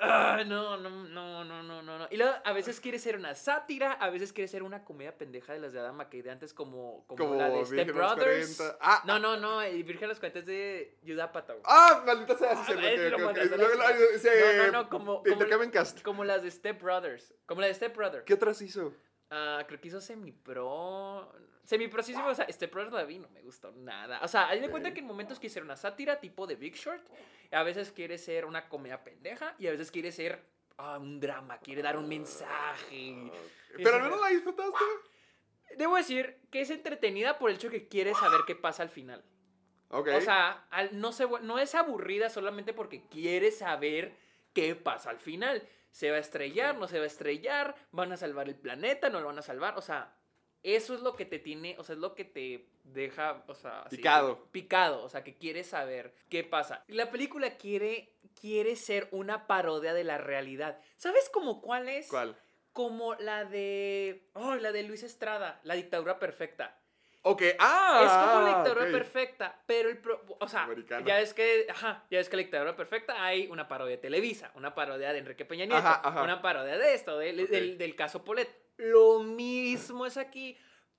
Ah, 0.00 0.42
no, 0.46 0.76
no, 0.76 0.90
no, 0.90 1.44
no, 1.44 1.62
no, 1.62 1.82
no, 1.82 1.98
no. 1.98 2.08
Y 2.10 2.16
luego 2.16 2.32
a 2.44 2.52
veces 2.52 2.80
quiere 2.80 2.98
ser 2.98 3.16
una 3.16 3.34
sátira, 3.34 3.92
a 3.92 4.10
veces 4.10 4.32
quiere 4.32 4.48
ser 4.48 4.62
una 4.62 4.84
comedia 4.84 5.16
pendeja 5.16 5.52
de 5.52 5.60
las 5.60 5.72
de 5.72 5.80
Adam 5.80 5.96
McKay 5.96 6.22
de 6.22 6.30
antes 6.30 6.52
como, 6.54 7.04
como, 7.06 7.16
Como 7.18 7.34
la 7.36 7.48
de 7.48 7.58
Virgen 7.58 7.78
Step 7.80 7.94
Brothers. 7.94 8.56
40. 8.56 8.78
Ah, 8.80 9.02
no, 9.06 9.18
no, 9.18 9.36
no, 9.36 9.66
y 9.66 9.82
Virgen 9.82 10.04
a 10.06 10.08
los 10.08 10.18
40 10.18 10.38
es 10.40 10.46
de 10.46 10.98
Judah 11.06 11.24
Apatow. 11.24 11.60
Ah, 11.64 12.02
maldita 12.06 12.36
sea, 12.36 12.54
sí, 12.56 12.60
Ah, 12.62 12.64
se- 12.66 12.76
No, 14.56 14.66
no, 14.66 14.72
no, 14.72 14.88
como- 14.88 15.22
como-. 15.22 15.38
Como 16.02 16.24
las 16.24 16.42
de 16.42 16.50
Step 16.50 16.80
Brothers. 16.82 17.34
Como 17.46 17.60
la 17.60 17.66
de 17.68 17.74
Step 17.74 17.96
Brother. 17.96 18.24
¿Qué 18.24 18.34
otras 18.34 18.60
hizo? 18.62 18.94
Ah, 19.34 19.64
creo 19.66 19.80
que 19.80 19.88
hizo 19.88 19.98
Semi-Pro. 19.98 21.32
Semi-Pro 21.64 22.02
sí, 22.02 22.12
sí, 22.14 22.20
o 22.20 22.34
sea, 22.34 22.46
Brother 22.70 22.92
la 22.92 23.04
vi, 23.04 23.18
no 23.18 23.30
me 23.30 23.40
gustó 23.40 23.72
nada. 23.72 24.20
O 24.22 24.28
sea, 24.28 24.48
hay 24.48 24.60
de 24.60 24.68
cuenta 24.68 24.92
que 24.92 25.00
en 25.00 25.06
momentos 25.06 25.38
quiere 25.38 25.54
ser 25.54 25.62
una 25.62 25.74
sátira 25.74 26.20
tipo 26.20 26.46
de 26.46 26.56
Big 26.56 26.74
Short. 26.74 27.02
A 27.50 27.62
veces 27.62 27.92
quiere 27.92 28.18
ser 28.18 28.44
una 28.44 28.68
comedia 28.68 29.02
pendeja. 29.02 29.54
Y 29.58 29.68
a 29.68 29.70
veces 29.70 29.90
quiere 29.90 30.12
ser 30.12 30.44
ah, 30.76 30.98
un 30.98 31.18
drama, 31.18 31.56
quiere 31.60 31.80
dar 31.80 31.96
un 31.96 32.08
mensaje. 32.08 33.32
Pero 33.74 33.94
al 33.94 34.02
menos 34.02 34.20
la 34.20 34.28
disfrutaste. 34.28 34.84
Debo 35.78 35.96
decir 35.96 36.38
que 36.50 36.60
es 36.60 36.68
entretenida 36.68 37.38
por 37.38 37.48
el 37.48 37.56
hecho 37.56 37.70
de 37.70 37.80
que 37.80 37.88
quiere 37.88 38.12
saber 38.12 38.42
qué 38.46 38.54
pasa 38.54 38.82
al 38.82 38.90
final. 38.90 39.24
Ok. 39.88 40.08
O 40.14 40.20
sea, 40.20 40.66
al- 40.70 41.00
no, 41.00 41.12
se, 41.12 41.26
no 41.40 41.58
es 41.58 41.74
aburrida 41.74 42.28
solamente 42.28 42.74
porque 42.74 43.06
quiere 43.08 43.50
saber 43.50 44.14
qué 44.52 44.74
pasa 44.74 45.08
al 45.08 45.18
final. 45.18 45.66
¿Se 45.92 46.10
va 46.10 46.16
a 46.16 46.20
estrellar? 46.20 46.76
¿No 46.76 46.88
se 46.88 46.98
va 46.98 47.04
a 47.04 47.06
estrellar? 47.06 47.76
¿Van 47.92 48.10
a 48.12 48.16
salvar 48.16 48.48
el 48.48 48.56
planeta? 48.56 49.08
¿No 49.10 49.20
lo 49.20 49.26
van 49.26 49.38
a 49.38 49.42
salvar? 49.42 49.78
O 49.78 49.82
sea, 49.82 50.16
eso 50.62 50.94
es 50.94 51.00
lo 51.00 51.14
que 51.16 51.26
te 51.26 51.38
tiene, 51.38 51.76
o 51.78 51.84
sea, 51.84 51.94
es 51.94 52.00
lo 52.00 52.14
que 52.14 52.24
te 52.24 52.68
deja, 52.84 53.44
o 53.46 53.54
sea... 53.54 53.82
así, 53.82 53.96
Picado. 53.96 54.48
picado, 54.50 55.04
o 55.04 55.08
sea, 55.08 55.22
que 55.22 55.36
quieres 55.36 55.68
saber 55.68 56.14
qué 56.28 56.44
pasa. 56.44 56.84
Y 56.88 56.94
La 56.94 57.10
película 57.10 57.56
quiere, 57.56 58.16
quiere 58.40 58.76
ser 58.76 59.08
una 59.12 59.46
parodia 59.46 59.92
de 59.92 60.04
la 60.04 60.18
realidad. 60.18 60.80
¿Sabes 60.96 61.28
como 61.30 61.60
cuál 61.60 61.88
es? 61.88 62.08
¿Cuál? 62.08 62.36
Como 62.72 63.14
la 63.16 63.44
de... 63.44 64.30
Oh, 64.32 64.54
la 64.54 64.72
de 64.72 64.84
Luis 64.84 65.02
Estrada, 65.02 65.60
La 65.62 65.74
dictadura 65.74 66.18
perfecta. 66.18 66.81
Ok, 67.24 67.42
ah. 67.60 68.02
Es 68.04 68.10
como 68.10 68.40
la 68.42 68.48
dictadura 68.56 68.84
ok. 68.86 68.90
perfecta, 68.90 69.62
pero 69.66 69.88
el... 69.88 69.98
pro- 69.98 70.24
o 70.40 70.48
sea, 70.48 70.68
ya 71.04 71.20
es 71.20 71.32
que... 71.34 71.66
Ajá, 71.70 72.04
ya 72.10 72.18
es 72.18 72.28
que 72.28 72.36
la 72.36 72.42
dictadura 72.42 72.74
perfecta 72.76 73.24
hay 73.24 73.46
una 73.46 73.68
parodia 73.68 73.92
de 73.96 74.02
Televisa, 74.02 74.50
una 74.56 74.74
parodia 74.74 75.12
de 75.12 75.18
Enrique 75.20 75.44
Peña 75.44 75.64
Nieto, 75.64 75.86
Ajá, 75.86 76.00
ajá. 76.04 76.22
una 76.22 76.42
parodia 76.42 76.76
de 76.78 76.94
esto, 76.94 77.18
del, 77.18 77.40
Ok. 77.44 77.48
del, 77.50 77.78
del 77.78 77.94
caso 77.94 78.24
Polet. 78.24 78.48
Lo 78.76 79.20
mismo 79.20 80.04
es 80.06 80.16
aquí, 80.16 80.58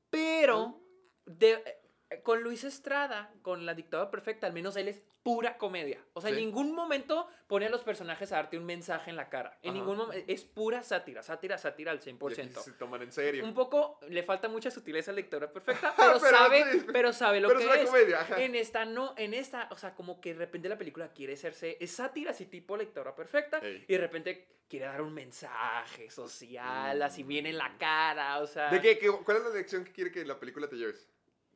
pero 0.09 0.79
de, 1.25 1.61
eh, 2.09 2.21
con 2.21 2.41
Luis 2.41 2.63
Estrada, 2.63 3.33
con 3.41 3.65
la 3.65 3.73
dictadura 3.73 4.09
perfecta, 4.09 4.47
al 4.47 4.53
menos 4.53 4.77
él 4.77 4.87
es 4.87 5.03
pura 5.23 5.57
comedia. 5.57 6.03
O 6.13 6.19
sea, 6.21 6.29
en 6.31 6.35
Sí. 6.35 6.45
ningún 6.45 6.73
momento 6.75 7.27
pone 7.47 7.65
a 7.67 7.69
los 7.69 7.81
personajes 7.81 8.31
a 8.33 8.35
darte 8.35 8.57
un 8.57 8.65
mensaje 8.65 9.09
en 9.09 9.15
la 9.15 9.29
cara. 9.29 9.57
En 9.61 9.69
Ajá. 9.71 9.79
ningún 9.79 9.95
momento. 9.97 10.25
Es 10.27 10.43
pura 10.43 10.83
sátira, 10.83 11.23
sátira, 11.23 11.57
sátira 11.57 11.91
al 11.91 11.97
Y 11.97 11.99
aquí 11.99 12.09
100%. 12.11 12.61
Se 12.61 12.73
toman 12.73 13.01
en 13.03 13.11
serio. 13.13 13.43
Un 13.45 13.53
poco 13.53 13.99
le 14.09 14.21
falta 14.23 14.49
mucha 14.49 14.69
sutileza 14.69 15.11
a 15.11 15.13
la 15.13 15.17
dictadura 15.21 15.51
perfecta, 15.51 15.93
pero, 15.97 16.19
Pero 16.19 16.37
sabe, 16.37 16.71
sí. 16.73 16.85
pero 16.91 17.13
sabe 17.13 17.39
lo 17.39 17.47
Pero 17.47 17.59
que 17.61 17.65
es 17.65 17.71
una 17.71 17.81
es. 17.81 17.89
comedia, 17.89 18.21
ajá. 18.21 18.41
En 18.41 18.55
esta 18.55 18.83
no, 18.85 19.13
en 19.17 19.33
esta, 19.33 19.69
o 19.71 19.77
sea, 19.77 19.95
como 19.95 20.19
que 20.19 20.33
de 20.33 20.39
repente 20.39 20.67
la 20.67 20.77
película 20.77 21.13
quiere 21.13 21.33
hacerse 21.33 21.77
es 21.79 21.91
sátira 21.91 22.31
así 22.31 22.45
tipo 22.47 22.77
dictadura 22.77 23.15
perfecta 23.15 23.59
Ey. 23.59 23.85
y 23.87 23.93
de 23.93 23.97
repente 23.99 24.47
quiere 24.67 24.85
dar 24.87 25.01
un 25.01 25.13
mensaje 25.13 26.09
social, 26.09 27.01
así 27.01 27.23
viene 27.23 27.49
en 27.51 27.57
la 27.57 27.77
cara, 27.77 28.39
o 28.39 28.47
sea, 28.47 28.69
¿De 28.71 28.81
qué, 28.81 28.97
qué- 28.97 29.09
¿Cuál 29.23 29.37
es 29.37 29.43
la 29.43 29.49
lección 29.51 29.85
que 29.85 29.91
quiere 29.91 30.11
que 30.11 30.25
la 30.25 30.39
película 30.39 30.67
te 30.67 30.75
lleves? 30.75 31.07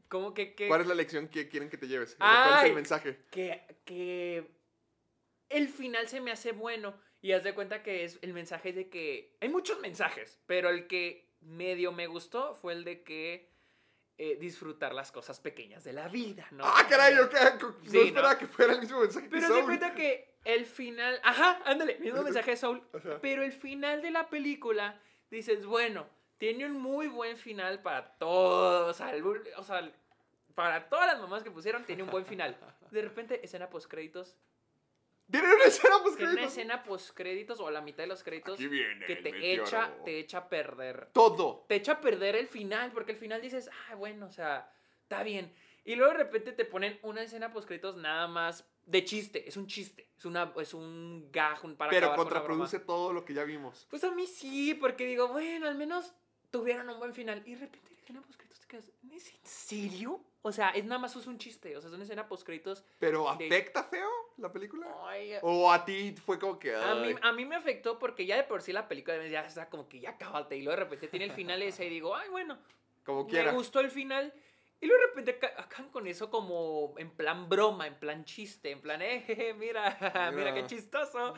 Como 0.07 0.33
que 0.33 0.56
que 0.56 0.68
¿Cuál 0.68 0.81
es 0.81 0.88
la 0.88 0.95
lección 0.95 1.27
que 1.27 1.48
quieren 1.50 1.69
que 1.69 1.77
te 1.77 1.88
lleves? 1.88 2.15
¿Cuál 2.15 2.57
es 2.59 2.63
el 2.63 2.75
mensaje? 2.75 3.19
que 3.31 3.65
que 3.86 4.51
el 5.50 5.68
final 5.69 6.07
se 6.07 6.21
me 6.21 6.31
hace 6.31 6.51
bueno 6.51 7.00
y 7.21 7.31
haz 7.31 7.44
de 7.44 7.54
cuenta 7.56 7.81
que 7.83 8.04
es 8.04 8.19
el 8.21 8.33
mensaje 8.33 8.74
de 8.74 8.89
que 8.89 9.38
hay 9.42 9.50
muchos 9.50 9.80
mensajes, 9.80 10.39
pero 10.45 10.69
el 10.69 10.88
que 10.88 11.36
medio 11.42 11.92
me 11.92 12.07
gustó 12.07 12.54
fue 12.56 12.74
el 12.74 12.83
de 12.83 13.04
que 13.04 13.50
eh, 14.18 14.36
disfrutar 14.39 14.94
las 14.94 15.12
cosas 15.12 15.39
pequeñas 15.39 15.83
de 15.83 15.94
la 15.94 16.07
vida, 16.07 16.48
¿no? 16.51 16.63
¡Ah, 16.65 16.86
caray! 16.89 17.18
ok, 17.19 17.33
No 17.62 17.75
Sí, 17.89 18.00
esperaba 18.00 18.33
¿no? 18.33 18.39
que 18.39 18.48
fuera 18.48 18.74
el 18.74 18.80
mismo 18.80 19.00
mensaje 19.00 19.27
que 19.27 19.31
Pero 19.31 19.48
haz 19.48 19.56
de 19.56 19.63
cuenta 19.63 19.94
que 19.94 20.39
el 20.44 20.65
final, 20.65 21.19
ajá, 21.24 21.62
ándale, 21.65 22.00
mismo 22.00 22.21
mensaje 22.24 22.51
de 22.51 22.57
Soul, 22.57 22.81
Ajá. 22.94 23.19
pero 23.21 23.44
el 23.44 23.51
final 23.51 24.01
de 24.01 24.12
la 24.12 24.30
película 24.30 25.00
dices, 25.30 25.65
bueno, 25.65 26.09
tiene 26.38 26.66
un 26.66 26.74
muy 26.80 27.07
buen 27.07 27.38
final 27.38 27.81
para 27.81 28.13
todos, 28.18 28.92
o 28.92 28.94
sea, 28.94 29.12
el- 29.80 29.94
para 30.56 30.89
todas 30.89 31.06
las 31.07 31.19
mamás 31.19 31.44
que 31.44 31.51
pusieron 31.51 31.84
tiene 31.86 32.04
un 32.04 32.10
buen 32.10 32.25
final. 32.25 32.57
De 32.92 33.01
repente 33.01 33.39
escena 33.44 33.69
post 33.69 33.88
créditos 33.89 34.36
¿Tiene 35.30 35.54
una 35.54 35.66
escena 35.66 35.95
pues 36.01 36.16
Tiene 36.16 36.31
una 36.31 36.44
escena 36.45 36.84
post 36.84 37.10
créditos 37.13 37.60
o 37.60 37.68
a 37.68 37.72
la 37.72 37.81
mitad 37.81 38.04
de 38.04 38.07
los 38.07 38.24
créditos 38.24 38.54
Aquí 38.56 38.68
viene 38.68 39.06
que 39.06 39.13
el 39.13 39.24
te 39.24 39.54
echa, 39.54 39.94
te 40.06 40.19
echa 40.19 40.38
a 40.39 40.48
perder. 40.50 41.10
Todo. 41.12 41.66
Te 41.68 41.75
echa 41.75 41.94
a 41.94 42.01
perder 42.01 42.36
el 42.38 42.48
final, 42.48 42.92
porque 42.94 43.12
al 43.12 43.18
final 43.18 43.42
dices, 43.42 43.69
ah, 43.90 43.95
bueno, 43.95 44.28
o 44.28 44.31
sea, 44.31 44.72
está 45.01 45.23
bien. 45.23 45.54
Y 45.83 45.95
luego 45.95 46.14
de 46.14 46.19
repente 46.19 46.54
te 46.54 46.64
ponen 46.64 46.97
una 47.02 47.21
escena 47.23 47.52
post 47.52 47.68
créditos 47.68 47.97
nada 47.97 48.28
más 48.28 48.66
de 48.85 49.04
chiste, 49.04 49.47
es 49.50 49.57
un 49.57 49.68
chiste, 49.68 50.09
es 50.18 50.23
una 50.23 50.54
es 50.62 50.73
un 50.73 51.30
gag, 51.30 51.59
un 51.66 51.76
para 51.76 51.90
Pero 51.92 52.07
con 52.07 52.16
contraproduce 52.18 52.80
todo 52.80 53.12
lo 53.12 53.26
que 53.26 53.33
ya 53.33 53.44
vimos. 53.44 53.85
Pues 53.90 54.06
a 54.06 54.12
mí 54.12 54.26
sí, 54.28 54.73
porque 54.76 55.06
digo, 55.06 55.28
bueno, 55.28 55.68
al 55.68 55.76
menos 55.76 56.14
tuvieron 56.51 56.89
un 56.89 56.99
buen 56.99 57.13
final. 57.13 57.42
Y 57.45 57.56
de 57.56 57.61
repente 57.61 57.92
la 57.94 57.99
escena 57.99 58.21
post 58.21 58.37
créditos 58.39 58.59
te 58.59 58.68
quedas, 58.68 58.92
¿es 59.13 59.30
en 59.33 59.39
serio? 59.44 60.21
O 60.42 60.51
sea, 60.51 60.69
es 60.69 60.85
nada 60.85 60.99
más 60.99 61.16
es 61.16 61.27
un 61.27 61.37
chiste, 61.37 61.75
o 61.75 61.81
sea, 61.81 61.89
es 61.89 61.94
una 61.94 62.04
escena 62.04 62.27
post 62.27 62.45
créditos. 62.45 62.83
¿Pero 62.99 63.23
De- 63.37 63.47
afecta 63.47 63.83
feo 63.83 64.09
la 64.37 64.51
película? 64.51 64.87
Ay, 65.06 65.33
¿O 65.42 65.71
a 65.71 65.83
ti 65.83 66.16
fue 66.25 66.39
como 66.39 66.57
que... 66.57 66.73
A 66.75 66.95
mí, 66.95 67.16
a 67.21 67.31
mí 67.33 67.45
me 67.45 67.56
afectó 67.56 67.99
porque 67.99 68.25
ya 68.25 68.37
de 68.37 68.44
por 68.44 68.61
sí 68.61 68.71
la 68.71 68.87
película 68.87 69.25
ya 69.27 69.42
está 69.45 69.69
como 69.69 69.89
que 69.89 69.99
ya 69.99 70.11
acabate 70.11 70.56
y 70.57 70.61
luego 70.61 70.77
de 70.77 70.83
repente 70.85 71.07
tiene 71.07 71.25
el 71.25 71.31
final 71.31 71.61
ese 71.63 71.85
y 71.85 71.89
digo, 71.89 72.16
ay, 72.16 72.30
bueno, 72.30 72.57
como 73.04 73.27
quiera. 73.27 73.51
me 73.51 73.57
gustó 73.57 73.80
el 73.80 73.89
final. 73.92 74.33
Y 74.80 74.86
luego 74.86 75.02
de 75.02 75.07
repente 75.07 75.31
aca- 75.31 75.60
acaban 75.64 75.90
con 75.92 76.06
eso 76.06 76.30
como 76.30 76.94
en 77.00 77.10
plan 77.10 77.50
broma, 77.50 77.88
en 77.88 77.96
plan 77.96 78.24
chiste, 78.26 78.69
en 78.69 78.80
plan, 78.80 79.02
eh, 79.02 79.24
jeje, 79.26 79.56
mira, 79.56 79.98
mira 80.00 80.31
Mira. 80.31 80.54
qué 80.54 80.68
chistoso. 80.68 81.34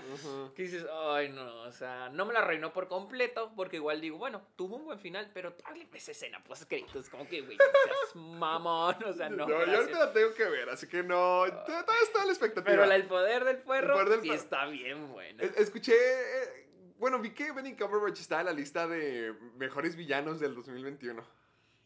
Que 0.55 0.63
dices, 0.63 0.85
ay, 0.91 1.29
no, 1.29 1.61
o 1.61 1.71
sea, 1.71 2.09
no 2.09 2.25
me 2.25 2.33
la 2.33 2.39
arruinó 2.39 2.73
por 2.73 2.89
completo, 2.89 3.53
porque 3.55 3.77
igual 3.77 4.01
digo, 4.01 4.17
bueno, 4.17 4.41
tuvo 4.57 4.75
un 4.75 4.83
buen 4.83 4.99
final, 4.99 5.31
pero 5.33 5.55
dale 5.63 5.87
esa 5.93 6.11
escena, 6.11 6.43
pues 6.43 6.65
créditos, 6.65 7.09
como 7.09 7.27
que, 7.29 7.39
güey, 7.39 7.55
seas 7.57 8.15
mamón, 8.15 8.95
o 9.05 9.13
sea, 9.13 9.29
no. 9.29 9.37
No, 9.37 9.47
yo 9.47 9.55
gracias. 9.59 9.79
ahorita 9.79 9.99
la 10.05 10.11
tengo 10.13 10.33
que 10.33 10.45
ver, 10.45 10.69
así 10.69 10.87
que 10.87 11.01
no... 11.01 11.45
Todavía 11.65 11.85
está 12.03 12.25
la 12.25 12.31
expectativa. 12.31 12.71
Pero 12.75 12.85
la- 12.87 12.95
el 12.97 13.07
poder 13.07 13.45
del 13.45 13.59
poder 13.59 13.85
del 14.09 14.21
sí 14.21 14.27
perro. 14.27 14.33
está 14.41 14.65
bien 14.65 15.13
bueno. 15.13 15.41
Es- 15.43 15.55
Escuché... 15.57 15.93
eh, 15.95 16.67
Bueno, 16.97 17.19
vi 17.19 17.29
que 17.33 17.53
Benny 17.53 17.77
Cumberbatch 17.77 18.19
está 18.19 18.41
en 18.41 18.47
la 18.47 18.51
lista 18.53 18.85
de 18.85 19.33
mejores 19.55 19.95
villanos 19.95 20.41
del 20.41 20.53
2021. 20.55 21.38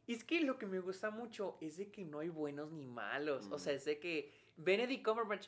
Y 0.06 0.14
es 0.14 0.24
que 0.24 0.42
lo 0.42 0.58
que 0.58 0.66
me 0.66 0.80
gusta 0.80 1.12
mucho 1.12 1.58
es 1.62 1.78
de 1.78 1.90
que 1.90 2.04
no 2.04 2.20
hay 2.20 2.30
buenos 2.30 2.72
ni 2.72 2.86
malos. 2.86 3.48
O 3.52 3.58
sea, 3.60 3.74
es 3.74 3.86
de 3.86 4.00
que 4.00 4.34
Benedict 4.58 5.06
Cumberbatch 5.06 5.48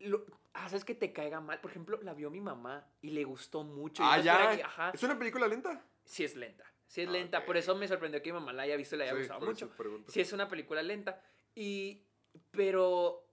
lo, 0.00 0.26
haces 0.52 0.84
que 0.84 0.94
te 0.94 1.12
caiga 1.12 1.40
mal. 1.40 1.60
Por 1.60 1.70
ejemplo, 1.70 1.98
la 2.02 2.12
vio 2.14 2.30
mi 2.30 2.40
mamá 2.40 2.86
y 3.00 3.10
le 3.10 3.24
gustó 3.24 3.64
mucho. 3.64 4.02
Ah, 4.04 4.20
ya. 4.20 4.32
esperaba 4.34 4.56
que- 4.56 4.62
ajá, 4.62 4.90
¿Es 4.90 5.02
una 5.02 5.18
película 5.18 5.48
lenta? 5.48 5.84
sí 6.04 6.24
es 6.24 6.36
lenta. 6.36 6.64
Sí 6.86 7.00
es 7.02 7.08
Ah, 7.08 7.12
lenta. 7.12 7.44
Por 7.44 7.56
eso 7.56 7.74
me 7.74 7.88
sorprendió 7.88 8.22
que 8.22 8.32
mi 8.32 8.38
mamá 8.38 8.52
la 8.52 8.62
haya 8.62 8.76
visto 8.76 8.94
y 8.94 8.98
le 8.98 9.04
haya 9.04 9.12
Sí, 9.14 9.18
gustado 9.18 9.40
mucho. 9.46 9.70
Sí 10.08 10.20
es 10.20 10.32
una 10.32 10.48
película 10.48 10.82
lenta. 10.82 11.22
Y, 11.54 12.04
pero 12.50 13.26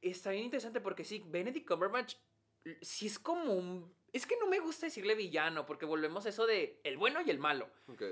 está 0.00 0.30
bien 0.30 0.44
interesante 0.44 0.80
porque 0.80 1.04
sí, 1.04 1.22
Benedict 1.26 1.68
Cumberbatch 1.68 2.16
sí 2.80 3.06
es 3.06 3.18
como 3.18 3.52
un 3.52 3.94
Es 4.12 4.24
que 4.24 4.36
no 4.38 4.46
me 4.46 4.60
gusta 4.60 4.86
decirle 4.86 5.14
villano, 5.14 5.66
porque 5.66 5.84
volvemos 5.84 6.24
a 6.24 6.30
eso 6.30 6.46
de 6.46 6.78
el 6.84 6.96
bueno 6.96 7.20
y 7.20 7.28
el 7.30 7.38
malo. 7.38 7.68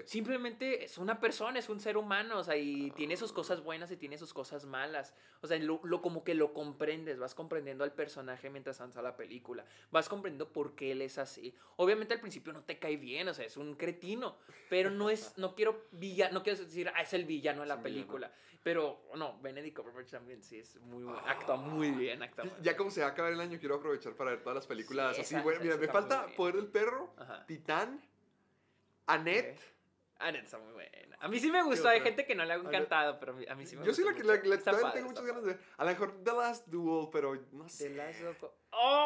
Simplemente 0.07 0.85
es 0.85 0.99
una 0.99 1.19
persona, 1.19 1.59
es 1.59 1.69
un 1.69 1.81
ser 1.81 1.97
humano, 1.97 2.39
o 2.39 2.45
sea, 2.45 2.57
y 2.57 2.91
tiene 2.91 3.17
sus 3.17 3.33
cosas 3.33 3.63
buenas 3.63 3.91
y 3.91 3.97
tiene 3.97 4.19
sus 4.19 4.35
cosas 4.35 4.67
malas. 4.67 5.15
O 5.41 5.47
sea, 5.47 5.59
lo, 5.59 5.81
lo- 5.85 6.03
como 6.03 6.23
que 6.23 6.35
lo 6.35 6.53
comprendes, 6.53 7.19
vas 7.19 7.35
comprendiendo 7.35 7.85
al 7.85 7.93
personaje 7.93 8.51
mientras 8.51 8.81
avanza 8.81 9.01
la 9.03 9.17
película. 9.17 9.65
Vas 9.93 10.09
comprendiendo 10.09 10.53
por 10.53 10.75
qué 10.75 10.93
él 10.93 11.01
es 11.01 11.17
así. 11.17 11.55
Obviamente 11.77 12.13
al 12.13 12.21
principio 12.21 12.53
no 12.53 12.63
te 12.65 12.79
cae 12.79 12.97
bien, 12.97 13.29
o 13.29 13.35
sea, 13.35 13.47
es 13.47 13.57
un 13.57 13.75
cretino, 13.75 14.37
pero 14.69 14.91
no 14.91 15.09
es, 15.11 15.33
no 15.39 15.55
quiero 15.55 15.87
villano, 15.93 16.35
no 16.35 16.43
quiero 16.43 16.59
decir, 16.59 16.91
ah, 16.95 17.01
es 17.03 17.15
el 17.15 17.25
villano 17.25 17.63
de 17.63 17.69
la 17.69 17.77
villano. 17.77 18.13
Pero, 18.65 19.03
no, 19.15 19.39
Benedict 19.43 19.77
Cumberbatch 19.77 20.11
también 20.11 20.43
sí 20.43 20.59
es 20.59 20.77
muy 20.81 21.05
bueno, 21.05 21.19
actúa 21.27 21.57
muy 21.57 21.91
bien, 21.91 22.23
actúa 22.23 22.45
muy 22.47 22.55
Ah. 22.57 22.61
Ya 22.63 22.77
como 22.77 22.91
se 22.91 23.03
va 23.03 23.09
a 23.09 23.11
acabar 23.11 23.31
el 23.31 23.39
año, 23.41 23.59
quiero 23.61 23.75
aprovechar 23.77 24.15
para 24.15 24.31
ver 24.31 24.41
todas 24.43 24.57
las 24.57 24.67
películas 24.67 25.15
Sí, 25.17 25.21
así. 25.21 25.35
esa- 25.35 25.45
Bueno, 25.45 25.61
mira, 25.63 25.77
me 25.77 25.87
falta. 25.87 26.27
Poder 26.35 26.57
del 26.57 26.69
Perro, 26.69 27.13
Ajá. 27.19 27.45
Titán, 27.47 28.01
Annette. 29.07 29.59
Ok. 29.59 29.65
Ah, 30.19 30.31
neta, 30.33 30.45
está 30.45 30.59
muy 30.59 30.73
buena. 30.73 31.17
A 31.21 31.29
mí 31.29 31.39
sí 31.41 31.51
me 31.51 31.63
gustó, 31.63 31.89
hay 31.89 32.01
gente 32.01 32.25
que 32.25 32.35
no 32.35 32.45
le 32.45 32.53
ha 32.53 32.57
Annette. 32.57 32.69
encantado, 32.75 33.21
pero 33.21 33.33
a 33.33 33.55
mí- 33.55 33.67
sí 33.67 33.77
me 33.77 33.85
Yo 33.85 33.93
sí 33.93 34.03
gustó 34.03 34.25
la 34.27 34.41
que 34.41 34.49
la, 34.49 34.57
la- 34.57 34.63
padre, 34.81 34.91
tengo 34.95 35.09
muchas 35.09 35.27
ganas 35.27 35.43
de 35.43 35.49
ver. 35.55 35.61
A 35.77 35.85
lo 35.85 35.91
mejor 35.91 36.25
The 36.25 36.33
Last 36.33 36.67
Duel, 36.69 37.09
pero 37.13 37.35
no 37.53 37.65
The 37.65 37.71
sé. 37.71 37.91
Last 37.91 38.23
of 38.23 38.43
Us. 38.45 38.51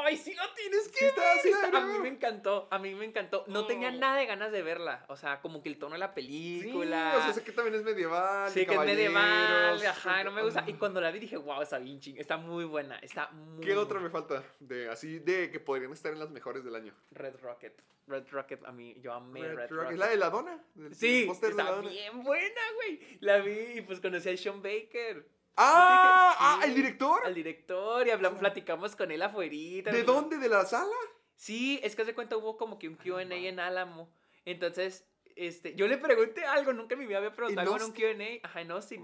¡Ay, 0.04 0.16
sí 0.16 0.34
lo 0.34 0.42
tienes 0.54 0.88
que 0.88 0.98
Sí 0.98 1.04
está, 1.06 1.20
ver! 1.22 1.40
sí 1.42 1.48
Está- 1.50 1.78
a 1.78 1.86
mí 1.86 1.98
me 1.98 2.08
encantó, 2.08 2.68
a 2.70 2.78
mí 2.78 2.94
me 2.94 3.04
encantó. 3.04 3.44
No 3.48 3.66
tenía 3.66 3.90
nada 3.90 4.16
de 4.18 4.26
ganas 4.26 4.50
de 4.52 4.62
verla. 4.62 5.04
O 5.08 5.16
sea, 5.16 5.40
como 5.40 5.62
que 5.62 5.68
el 5.68 5.78
tono 5.78 5.92
de 5.94 5.98
la 5.98 6.08
Sí, 6.08 6.14
película. 6.14 7.14
o 7.18 7.22
sea, 7.22 7.32
sé 7.32 7.42
que 7.44 7.52
también 7.52 7.74
es 7.74 7.82
medieval. 7.82 8.50
Sí, 8.50 8.64
que 8.66 8.74
es 8.74 8.80
medieval, 8.80 9.84
ajá, 9.86 10.24
no 10.24 10.32
me 10.32 10.42
gusta. 10.42 10.64
Y 10.66 10.74
cuando 10.74 11.00
la 11.00 11.10
vi 11.10 11.18
dije, 11.18 11.36
wow, 11.36 11.62
está 11.62 11.78
bien 11.78 12.00
ching, 12.00 12.16
está 12.18 12.36
muy 12.36 12.64
buena, 12.64 12.98
está 12.98 13.28
muy 13.30 13.64
¿Qué 13.64 13.76
otra 13.76 14.00
me 14.00 14.10
falta? 14.10 14.42
De 14.60 14.88
así, 14.90 15.18
de 15.18 15.50
que 15.50 15.60
podrían 15.60 15.92
estar 15.92 16.12
en 16.12 16.18
las 16.18 16.30
mejores 16.30 16.64
del 16.64 16.74
año. 16.74 16.94
Red 17.10 17.36
Rocket. 17.42 17.82
Red 18.06 18.24
Rocket, 18.30 18.64
a 18.64 18.72
mí, 18.72 18.96
yo 19.00 19.12
amé 19.12 19.42
Red, 19.42 19.56
Red 19.56 19.70
Rock. 19.70 19.70
Rocket. 19.82 19.92
¿Es 19.92 19.98
la 19.98 20.06
de 20.08 20.16
la 20.16 20.30
dona? 20.30 20.64
¿Del- 20.74 20.94
Sí, 20.94 21.20
de 21.20 21.26
la 21.26 21.32
está 21.32 21.70
dona? 21.72 21.90
bien 21.90 22.22
buena, 22.22 22.60
güey. 22.76 23.18
La 23.20 23.38
vi 23.38 23.58
y 23.76 23.80
pues 23.82 24.00
conocí 24.00 24.30
a 24.30 24.36
Sean 24.36 24.62
Baker. 24.62 25.26
¡Ah! 25.60 26.36
Ah, 26.38 26.60
¿El 26.64 26.74
director? 26.74 27.20
Al 27.24 27.34
director 27.34 28.06
y 28.06 28.10
hablamos, 28.10 28.38
platicamos 28.38 28.94
con 28.94 29.10
él 29.10 29.20
afuera. 29.22 29.92
¿De 29.92 30.04
dónde? 30.04 30.38
¿De 30.38 30.48
la 30.48 30.64
sala? 30.64 30.94
Sí, 31.34 31.80
es 31.82 31.96
que 31.96 32.02
hace 32.02 32.14
cuenta 32.14 32.36
hubo 32.36 32.56
como 32.56 32.78
que 32.78 32.88
un 32.88 32.94
Q&A 32.94 33.22
en 33.22 33.58
Álamo. 33.58 34.12
Entonces, 34.44 35.08
este, 35.34 35.74
yo 35.74 35.88
le 35.88 35.98
pregunté 35.98 36.44
algo, 36.44 36.72
nunca 36.72 36.94
en 36.94 37.00
mi 37.00 37.06
vida 37.06 37.18
había 37.18 37.32
preguntado 37.32 37.74
algo 37.74 37.84
en 37.84 37.90
un 37.90 37.92
Q&A. 37.92 38.46
Ajá, 38.46 38.64
no, 38.64 38.80
sí, 38.80 39.00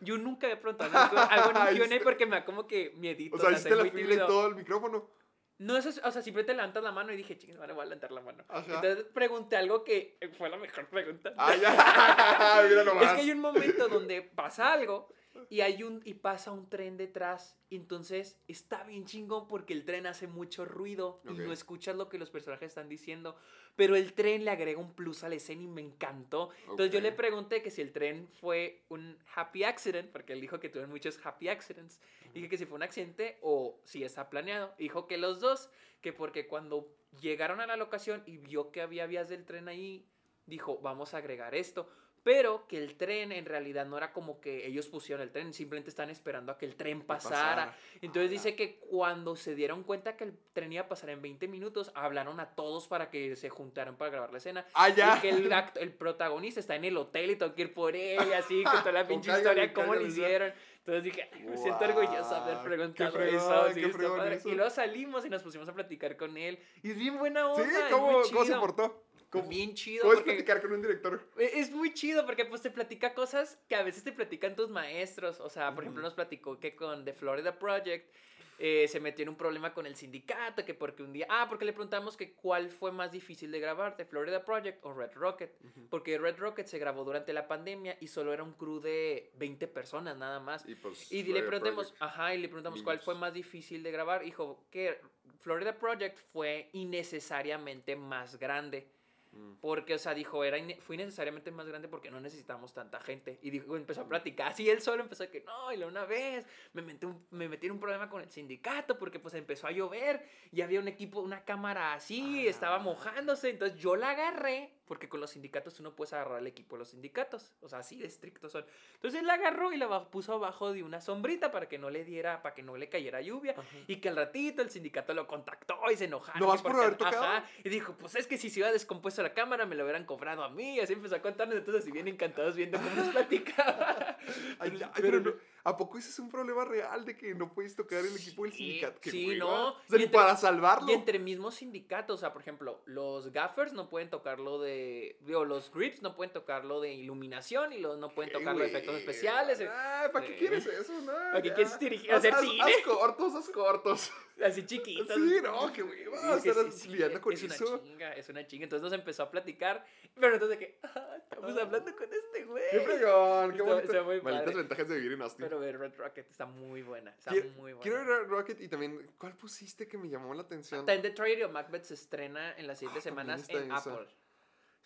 yo, 0.00 0.18
nunca 0.18 0.46
había 0.46 0.60
preguntado 0.60 0.96
algo, 0.96 1.50
en 1.50 1.56
un 1.56 1.88
Q&A 1.88 2.00
porque 2.04 2.26
me 2.26 2.36
da 2.36 2.44
como 2.44 2.66
que 2.68 2.92
miedito. 2.96 3.36
O 3.36 3.38
sea, 3.40 3.50
hiciste 3.50 3.74
la 3.74 3.84
fila 3.84 4.14
y 4.14 4.18
todo 4.18 4.46
el 4.46 4.54
micrófono. 4.54 5.10
No, 5.58 5.76
eso 5.76 5.88
es, 5.88 6.00
o 6.04 6.10
sea, 6.10 6.22
siempre 6.22 6.42
te 6.42 6.52
levantas 6.52 6.82
la 6.82 6.90
mano 6.90 7.12
y 7.12 7.16
dije, 7.16 7.38
chingos, 7.38 7.58
vale, 7.58 7.72
voy 7.72 7.82
a 7.82 7.84
levantar 7.86 8.10
la 8.10 8.20
mano. 8.20 8.44
Ajá. 8.48 8.74
Entonces 8.74 9.04
pregunté 9.14 9.56
algo 9.56 9.84
que 9.84 10.18
fue 10.36 10.50
la 10.50 10.56
mejor 10.56 10.88
pregunta. 10.88 11.32
Ah, 11.36 11.54
ya. 11.54 11.70
Mira 12.68 12.84
nomás. 12.84 13.02
Es 13.04 13.12
que 13.12 13.20
hay 13.20 13.30
un 13.30 13.40
momento 13.40 13.88
donde 13.88 14.22
pasa 14.22 14.72
algo 14.72 15.08
y 15.50 15.60
hay 15.60 15.82
un 15.82 16.00
y 16.04 16.14
pasa 16.14 16.52
un 16.52 16.68
tren 16.68 16.96
detrás. 16.96 17.56
y 17.70 17.76
Entonces 17.76 18.38
está 18.48 18.84
bien 18.84 19.04
chingón 19.04 19.48
porque 19.48 19.72
el 19.72 19.84
tren 19.84 20.06
hace 20.06 20.26
mucho 20.26 20.64
ruido 20.64 21.20
y 21.28 21.34
no 21.34 21.52
escuchas 21.52 21.96
lo 21.96 22.08
que 22.08 22.18
los 22.18 22.30
personajes 22.30 22.68
están 22.68 22.88
diciendo. 22.88 23.36
Pero 23.76 23.96
el 23.96 24.12
tren 24.12 24.44
le 24.44 24.50
agrega 24.50 24.78
un 24.78 24.94
plus 24.94 25.24
a 25.24 25.28
la 25.28 25.34
escena 25.34 25.62
y 25.62 25.66
me 25.66 25.80
encantó. 25.80 26.50
Entonces 26.62 26.90
yo 26.90 27.00
le 27.00 27.12
pregunté 27.12 27.62
que 27.62 27.70
si 27.70 27.82
el 27.82 27.92
tren 27.92 28.28
fue 28.40 28.82
un 28.88 29.18
happy 29.34 29.64
accident, 29.64 30.10
porque 30.10 30.32
él 30.32 30.40
dijo 30.40 30.60
que 30.60 30.68
tuvieron 30.68 30.90
muchos 30.90 31.18
happy 31.24 31.48
accidents. 31.48 32.00
Dije 32.32 32.48
que 32.48 32.58
si 32.58 32.66
fue 32.66 32.76
un 32.76 32.82
accidente 32.82 33.38
o 33.42 33.80
si 33.84 34.04
está 34.04 34.30
planeado. 34.30 34.74
Dijo 34.78 35.06
que 35.06 35.18
los 35.18 35.40
dos, 35.40 35.70
que 36.00 36.12
porque 36.12 36.46
cuando 36.46 36.88
llegaron 37.20 37.60
a 37.60 37.66
la 37.66 37.76
locación 37.76 38.22
y 38.26 38.38
vio 38.38 38.70
que 38.70 38.80
había 38.80 39.06
vías 39.06 39.28
del 39.28 39.44
tren 39.44 39.68
ahí, 39.68 40.06
dijo, 40.46 40.78
vamos 40.78 41.14
a 41.14 41.18
agregar 41.18 41.54
esto. 41.54 41.88
Pero 42.24 42.66
que 42.66 42.78
el 42.78 42.96
tren 42.96 43.32
en 43.32 43.44
realidad 43.44 43.84
no 43.84 43.98
era 43.98 44.12
como 44.12 44.40
que 44.40 44.66
ellos 44.66 44.88
pusieron 44.88 45.22
el 45.22 45.30
tren, 45.30 45.52
simplemente 45.52 45.90
están 45.90 46.08
esperando 46.08 46.50
a 46.52 46.58
que 46.58 46.64
el 46.64 46.74
tren 46.74 47.02
pasara. 47.02 47.36
pasara. 47.66 47.76
Entonces 48.00 48.22
Ala. 48.22 48.30
dice 48.30 48.56
que 48.56 48.78
cuando 48.78 49.36
se 49.36 49.54
dieron 49.54 49.82
cuenta 49.84 50.16
que 50.16 50.24
el 50.24 50.34
tren 50.54 50.72
iba 50.72 50.84
a 50.84 50.88
pasar 50.88 51.10
en 51.10 51.20
20 51.20 51.46
minutos, 51.48 51.92
hablaron 51.94 52.40
a 52.40 52.54
todos 52.54 52.88
para 52.88 53.10
que 53.10 53.36
se 53.36 53.50
juntaran 53.50 53.96
para 53.96 54.10
grabar 54.10 54.32
la 54.32 54.38
escena. 54.38 54.64
Ah, 54.72 54.88
ya. 54.88 55.18
Y 55.18 55.20
que 55.20 55.28
el, 55.28 55.50
act- 55.52 55.76
el 55.78 55.92
protagonista 55.92 56.60
está 56.60 56.74
en 56.76 56.86
el 56.86 56.96
hotel 56.96 57.30
y 57.32 57.36
tengo 57.36 57.54
que 57.54 57.60
ir 57.62 57.74
por 57.74 57.94
él 57.94 58.18
y 58.26 58.32
así, 58.32 58.64
con 58.64 58.78
toda 58.80 58.92
la 58.92 59.06
pinche 59.08 59.30
historia, 59.30 59.72
cómo 59.74 59.94
lo 59.94 60.06
hicieron. 60.06 60.50
Entonces 60.78 61.04
dije, 61.04 61.28
"Ay, 61.32 61.42
me 61.44 61.56
siento 61.58 61.84
orgulloso 61.84 62.30
de 62.30 62.40
haber 62.52 62.64
preguntado 62.64 63.12
fregón, 63.12 63.34
eso. 63.36 63.72
sí, 63.74 63.80
eso. 63.82 64.48
Y 64.48 64.54
luego 64.54 64.70
salimos 64.70 65.24
y 65.26 65.30
nos 65.30 65.42
pusimos 65.42 65.68
a 65.68 65.74
platicar 65.74 66.16
con 66.16 66.36
él. 66.38 66.58
Y 66.82 66.90
es 66.92 66.96
bien 66.96 67.18
buena 67.18 67.40
Sí, 67.54 67.60
onda. 67.62 67.78
es 67.86 67.92
¿cómo, 67.92 68.20
¿cómo 68.32 68.44
se 68.46 68.54
portó? 68.54 69.03
¿Cómo, 69.34 69.48
Bien 69.48 69.74
chido. 69.74 70.02
¿Cómo 70.02 70.12
es 70.14 70.18
porque- 70.20 70.32
platicar 70.32 70.62
con 70.62 70.72
un 70.72 70.82
director? 70.82 71.20
e- 71.38 71.58
Es 71.60 71.70
muy 71.70 71.92
chido 71.92 72.24
porque 72.26 72.44
pues 72.44 72.62
te 72.62 72.70
platica 72.70 73.14
cosas 73.14 73.58
que 73.68 73.74
a 73.76 73.82
veces 73.82 74.04
te 74.04 74.12
platican 74.12 74.54
tus 74.56 74.70
maestros. 74.70 75.40
O 75.40 75.48
sea, 75.50 75.74
por 75.74 75.84
ejemplo, 75.84 76.02
nos 76.02 76.14
platicó 76.14 76.58
que 76.58 76.74
con 76.74 77.04
The 77.04 77.12
Florida 77.12 77.58
Project 77.58 78.12
eh, 78.60 78.86
se 78.86 79.00
metió 79.00 79.24
en 79.24 79.30
un 79.30 79.34
problema 79.36 79.74
con 79.74 79.84
el 79.84 79.96
sindicato, 79.96 80.64
que 80.64 80.74
porque 80.74 81.02
un 81.02 81.12
día... 81.12 81.26
Ah, 81.28 81.46
porque 81.48 81.64
le 81.64 81.72
preguntamos 81.72 82.16
que 82.16 82.34
cuál 82.34 82.70
fue 82.70 82.92
más 82.92 83.10
difícil 83.10 83.50
de 83.50 83.58
grabar, 83.58 83.96
The 83.96 84.04
Florida 84.04 84.44
Project 84.44 84.78
o 84.84 84.94
Red 84.94 85.10
Rocket. 85.14 85.50
Porque 85.90 86.16
Red 86.18 86.36
Rocket 86.38 86.68
se 86.68 86.78
grabó 86.78 87.02
durante 87.02 87.32
la 87.32 87.48
pandemia 87.48 87.96
y 88.00 88.06
solo 88.06 88.32
era 88.32 88.44
un 88.44 88.52
crew 88.52 88.78
de 88.78 89.32
20 89.38 89.66
personas 89.66 90.16
nada 90.16 90.38
más. 90.38 90.64
Y, 90.68 90.76
pues, 90.76 91.10
Y 91.10 91.24
le 91.24 91.42
preguntamos, 91.42 91.86
Project. 91.88 92.02
ajá, 92.02 92.34
y 92.36 92.38
le 92.38 92.46
preguntamos 92.48 92.80
cuál 92.84 93.00
fue 93.00 93.16
más 93.16 93.34
difícil 93.34 93.82
de 93.82 93.90
grabar. 93.90 94.22
Dijo 94.22 94.64
que 94.70 95.00
Florida 95.40 95.76
Project 95.76 96.16
fue 96.16 96.70
innecesariamente 96.74 97.96
más 97.96 98.38
grande. 98.38 98.86
Mm. 99.34 99.54
Porque, 99.60 99.94
o 99.94 99.98
sea, 99.98 100.14
dijo, 100.14 100.44
era 100.44 100.58
fue 100.80 100.96
innecesariamente 100.96 101.50
más 101.50 101.66
grande 101.66 101.88
porque 101.88 102.10
no 102.10 102.20
necesitamos 102.20 102.72
tanta 102.72 103.00
gente. 103.00 103.38
Y 103.42 103.50
dijo, 103.50 103.76
empezó 103.76 104.02
a 104.02 104.08
platicar. 104.08 104.48
Así 104.52 104.68
él 104.70 104.80
solo 104.82 105.02
empezó 105.02 105.24
a 105.24 105.26
que, 105.28 105.40
no, 105.42 105.72
y 105.72 105.76
luego 105.76 105.90
una 105.90 106.04
vez 106.04 106.46
me 106.72 106.82
metí, 106.82 107.06
un- 107.06 107.26
me 107.30 107.48
metí 107.48 107.66
en 107.66 107.72
un 107.72 107.80
problema 107.80 108.08
con 108.10 108.22
el 108.22 108.30
sindicato 108.30 108.98
porque 108.98 109.18
pues 109.18 109.34
empezó 109.34 109.66
a 109.66 109.70
llover 109.72 110.24
y 110.52 110.60
había 110.60 110.80
un 110.80 110.88
equipo, 110.88 111.20
una 111.20 111.44
cámara 111.44 111.94
así, 111.94 112.46
estaba 112.46 112.76
Ah. 112.76 112.80
mojándose. 112.80 113.50
Entonces 113.50 113.78
yo 113.78 113.96
la 113.96 114.10
agarré 114.10 114.73
porque 114.86 115.08
con 115.08 115.20
los 115.20 115.30
sindicatos 115.30 115.74
tú 115.74 115.82
no 115.82 115.94
puedes 115.96 116.12
agarrar 116.12 116.40
el 116.40 116.46
equipo 116.46 116.76
de 116.76 116.80
los 116.80 116.88
sindicatos. 116.90 117.52
O 117.60 117.68
sea, 117.68 117.78
así 117.78 117.96
de 117.98 118.06
estrictos 118.06 118.52
son. 118.52 118.64
Entonces 118.96 119.20
él 119.20 119.26
la 119.26 119.34
agarró 119.34 119.72
y 119.72 119.76
la 119.78 120.10
puso 120.10 120.34
abajo 120.34 120.72
de 120.72 120.82
una 120.82 121.00
sombrita 121.00 121.50
para 121.52 121.68
que 121.68 121.78
no 121.78 121.88
le 121.90 122.04
diera, 122.04 122.42
para 122.42 122.54
que 122.54 122.62
no 122.62 122.76
le 122.76 122.88
cayera 122.88 123.20
lluvia. 123.22 123.54
Y 123.86 123.96
que 123.96 124.10
al 124.10 124.16
ratito 124.16 124.60
el 124.62 124.70
sindicato 124.70 125.14
lo 125.14 125.26
contactó 125.26 125.76
y 125.90 125.96
se 125.96 126.04
enojaron. 126.04 126.40
¿Nomás 126.40 126.60
que 126.62 126.68
por 126.68 126.80
haber 126.80 126.96
tocado? 126.96 127.24
Ajá, 127.24 127.44
y 127.64 127.68
dijo, 127.70 127.94
pues 127.98 128.14
es 128.16 128.26
que 128.26 128.36
si 128.36 128.50
se 128.50 128.60
hubiera 128.60 128.72
descompuesto 128.72 129.22
la 129.22 129.32
cámara 129.32 129.64
me 129.66 129.74
lo 129.74 129.84
hubieran 129.84 130.04
cobrado 130.04 130.44
a 130.44 130.48
mí. 130.50 130.76
Y 130.76 130.80
así 130.80 130.92
empezó 130.92 131.16
a 131.16 131.22
contarnos. 131.22 131.56
Entonces, 131.56 131.82
así 131.82 131.90
bien 131.90 132.08
encantados 132.08 132.54
viendo 132.56 132.78
cómo 132.78 132.90
nos 132.94 133.08
platicaba. 133.08 134.18
Ay, 134.58 134.80
ay, 134.82 134.90
pero 135.02 135.20
no- 135.20 135.32
¿A 135.66 135.76
poco 135.78 135.96
ese 135.98 136.10
es 136.10 136.18
un 136.18 136.28
problema 136.28 136.64
real 136.64 137.04
de 137.06 137.16
que 137.16 137.34
no 137.34 137.52
puedes 137.52 137.74
tocar 137.74 138.00
el 138.04 138.14
equipo 138.14 138.42
del 138.44 138.52
Sí, 138.52 138.58
sindicato? 138.58 139.00
¡Qué 139.00 139.10
sí, 139.10 139.26
hueva! 139.28 139.38
no. 139.44 139.68
O 139.70 139.80
sea, 139.88 139.96
Y 139.96 139.98
ni 139.98 140.04
entre- 140.04 140.18
para 140.18 140.36
salvarlo. 140.36 140.90
Y 140.90 140.92
entre 140.92 141.18
mismos 141.18 141.54
sindicatos, 141.56 142.16
o 142.16 142.20
sea, 142.20 142.32
por 142.34 142.42
ejemplo, 142.42 142.82
los 142.84 143.32
gaffers 143.32 143.72
no 143.72 143.88
pueden 143.88 144.10
tocar 144.10 144.40
lo 144.40 144.60
de. 144.74 145.16
Digo, 145.20 145.44
los 145.44 145.72
grips 145.72 146.02
no 146.02 146.14
pueden 146.16 146.32
tocar 146.32 146.64
lo 146.64 146.80
de 146.80 146.92
iluminación 146.92 147.72
y 147.72 147.78
los 147.78 147.98
no 147.98 148.08
pueden 148.14 148.32
tocar 148.32 148.54
los 148.56 148.66
efectos 148.66 148.96
especiales. 148.96 149.60
eh, 149.60 149.68
¿para 150.12 150.26
qué 150.26 150.36
quieres 150.36 150.66
eso? 150.66 150.92
No, 151.00 151.12
¿Para 151.12 151.42
qué 151.42 151.52
quieres 151.54 151.78
dirigir- 151.78 152.10
Haz- 152.10 152.18
hacer 152.18 152.34
cine? 152.36 152.62
Haz 152.62 152.82
cortos, 152.84 153.34
haz 153.34 153.48
cortos. 153.50 154.12
Así 154.44 154.66
chiquitos. 154.66 155.06
Sí, 155.14 155.36
no, 155.44 155.72
qué 155.72 155.82
hueva. 155.84 156.38
Sí, 156.40 156.48
es 156.48 156.56
estar 156.56 156.72
sí, 156.72 156.88
lidiando 156.88 157.20
con 157.20 157.32
es 157.32 157.42
una 157.44 157.54
eso. 157.54 157.80
chinga, 157.84 158.12
es 158.14 158.28
una 158.28 158.44
chinga. 158.46 158.64
Entonces 158.64 158.82
nos 158.82 158.92
empezó 158.92 159.22
a 159.22 159.30
platicar, 159.30 159.86
pero 160.18 160.34
entonces 160.34 160.58
de 160.58 160.66
que, 160.66 160.78
ah, 160.82 161.16
estamos 161.18 161.56
hablando 161.56 161.94
con 161.94 162.12
este 162.12 162.44
güey. 162.44 162.64
Qué 162.72 162.80
fregón, 162.80 163.52
qué 163.52 163.58
Está- 163.58 163.62
bonito. 163.74 163.92
está 163.92 164.02
muy 164.02 164.20
Malditas 164.20 164.54
ventajas 164.56 164.88
de 164.88 164.96
vivir 164.96 165.12
en 165.12 165.22
Austin. 165.22 165.44
Pero 165.46 165.60
ver 165.60 165.78
Red 165.78 165.92
Rocket 165.96 166.28
está 166.28 166.46
muy 166.46 166.82
buena, 166.82 167.12
está 167.12 167.30
Quiero, 167.30 167.48
muy 167.50 167.74
buena. 167.74 167.80
quiero 167.82 167.98
ver 168.04 168.12
a 168.12 168.28
Rocket 168.28 168.60
y 168.60 168.66
también, 168.68 169.08
¿cuál 169.18 169.36
pusiste 169.36 169.86
que 169.86 169.96
me 169.98 170.08
llamó 170.08 170.34
la 170.34 170.42
atención? 170.42 170.84
También 170.84 171.02
The 171.02 171.10
Tragedy 171.10 171.42
of 171.44 171.52
Macbeth 171.52 171.84
se 171.84 171.94
estrena 171.94 172.54
en 172.58 172.66
las 172.66 172.80
siguientes 172.80 173.06
Ah, 173.06 173.10
semanas 173.10 173.48
en 173.48 173.70
esa. 173.72 174.00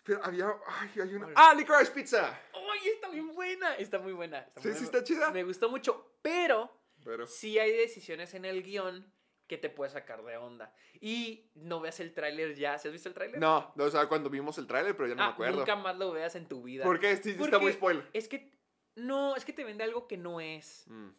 Pero 0.03 0.23
había, 0.23 0.51
ay, 0.67 0.89
hay 1.01 1.13
una. 1.13 1.29
¡Ah, 1.35 1.53
Licorice 1.55 1.91
Pizza! 1.91 2.39
¡Ay, 2.53 2.89
está 2.89 3.09
bien 3.09 3.33
buena! 3.33 3.75
Está 3.75 3.99
muy 3.99 4.13
buena. 4.13 4.47
Sí, 4.61 4.69
muy 4.69 4.77
sí 4.77 4.83
está 4.85 5.03
chida. 5.03 5.31
Me 5.31 5.43
gustó 5.43 5.69
mucho, 5.69 6.13
pero 6.21 6.71
Pero, 7.03 7.27
sí 7.27 7.59
hay 7.59 7.71
decisiones 7.71 8.33
en 8.33 8.45
el 8.45 8.63
guion 8.63 9.11
que 9.47 9.57
te 9.57 9.69
puede 9.69 9.89
sacar 9.91 10.23
de 10.23 10.37
onda. 10.37 10.73
Y 11.01 11.49
no 11.55 11.79
veas 11.79 11.99
el 11.99 12.13
tráiler 12.13 12.55
ya. 12.55 12.77
¿Sí 12.77 12.87
has 12.87 12.91
visto 12.91 13.09
el 13.09 13.15
tráiler? 13.15 13.39
no, 13.39 13.71
no, 13.75 13.83
o 13.85 13.89
sea, 13.89 14.07
cuando 14.07 14.29
vimos 14.29 14.57
el 14.57 14.67
tráiler, 14.67 14.95
pero 14.95 15.09
ya 15.09 15.15
no 15.15 15.23
Ah, 15.23 15.27
me 15.27 15.33
acuerdo. 15.33 15.57
Nunca 15.57 15.75
más 15.75 15.97
lo 15.97 16.11
veas 16.11 16.35
en 16.35 16.47
tu 16.47 16.63
vida. 16.63 16.83
¿Por 16.83 16.99
qué? 16.99 17.15
Sí, 17.17 17.23
sí 17.23 17.29
está 17.31 17.39
Porque 17.41 17.57
muy 17.57 17.73
spoiler. 17.73 18.07
Es 18.13 18.27
que, 18.27 18.51
no, 18.95 19.35
es 19.35 19.45
que 19.45 19.53
te 19.53 19.63
vende 19.63 19.83
algo 19.83 20.07
que 20.07 20.17
no 20.17 20.39
es. 20.39 20.85
Mm. 20.87 21.09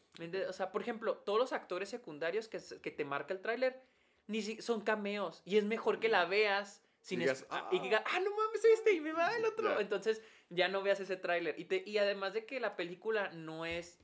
O 0.48 0.52
sea, 0.52 0.70
por 0.72 0.80
ejemplo, 0.82 1.16
todos 1.18 1.38
los 1.38 1.52
actores 1.52 1.88
secundarios 1.88 2.46
que, 2.48 2.60
que 2.82 2.90
te 2.90 3.04
marca 3.04 3.34
el 3.34 3.40
tráiler 3.40 3.82
ni 4.26 4.42
si- 4.42 4.62
son 4.62 4.80
cameos. 4.82 5.42
Y 5.44 5.56
es 5.58 5.64
mejor 5.64 5.98
que 5.98 6.08
la 6.08 6.24
veas 6.24 6.82
sin 7.00 7.18
Mm. 7.18 7.22
Digas, 7.22 7.46
ah, 7.50 7.68
y 7.72 7.78
"Ah". 7.78 7.82
digas, 7.82 8.02
ah, 8.06 8.20
no 8.20 8.30
mames, 8.36 8.64
este 8.64 8.92
y 8.92 9.00
me 9.00 9.12
va 9.12 9.34
el 9.36 9.44
otro. 9.44 9.80
Entonces 9.80 10.22
ya 10.48 10.68
no 10.68 10.82
veas 10.82 11.00
ese 11.00 11.16
tráiler. 11.16 11.58
Y, 11.58 11.64
te- 11.64 11.82
y 11.86 11.98
además 11.98 12.34
de 12.34 12.44
que 12.46 12.60
la 12.60 12.76
película 12.76 13.30
no 13.32 13.64
es... 13.66 13.98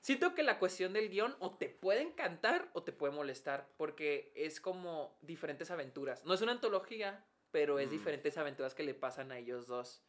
Siento 0.00 0.34
que 0.34 0.42
la 0.44 0.58
cuestión 0.58 0.92
del 0.92 1.10
guion 1.10 1.34
o 1.40 1.56
te 1.58 1.68
puede 1.68 2.02
encantar 2.02 2.70
o 2.72 2.82
te 2.84 2.92
puede 2.92 3.12
molestar, 3.12 3.68
porque 3.76 4.32
es 4.36 4.60
como 4.60 5.18
diferentes 5.22 5.70
aventuras. 5.70 6.24
No 6.24 6.34
es 6.34 6.40
una 6.40 6.52
antología, 6.52 7.24
pero 7.50 7.78
es 7.78 7.88
Mm. 7.88 7.90
diferentes 7.90 8.38
aventuras 8.38 8.74
que 8.74 8.84
le 8.84 8.94
pasan 8.94 9.32
a 9.32 9.38
ellos 9.38 9.66
dos. 9.66 10.02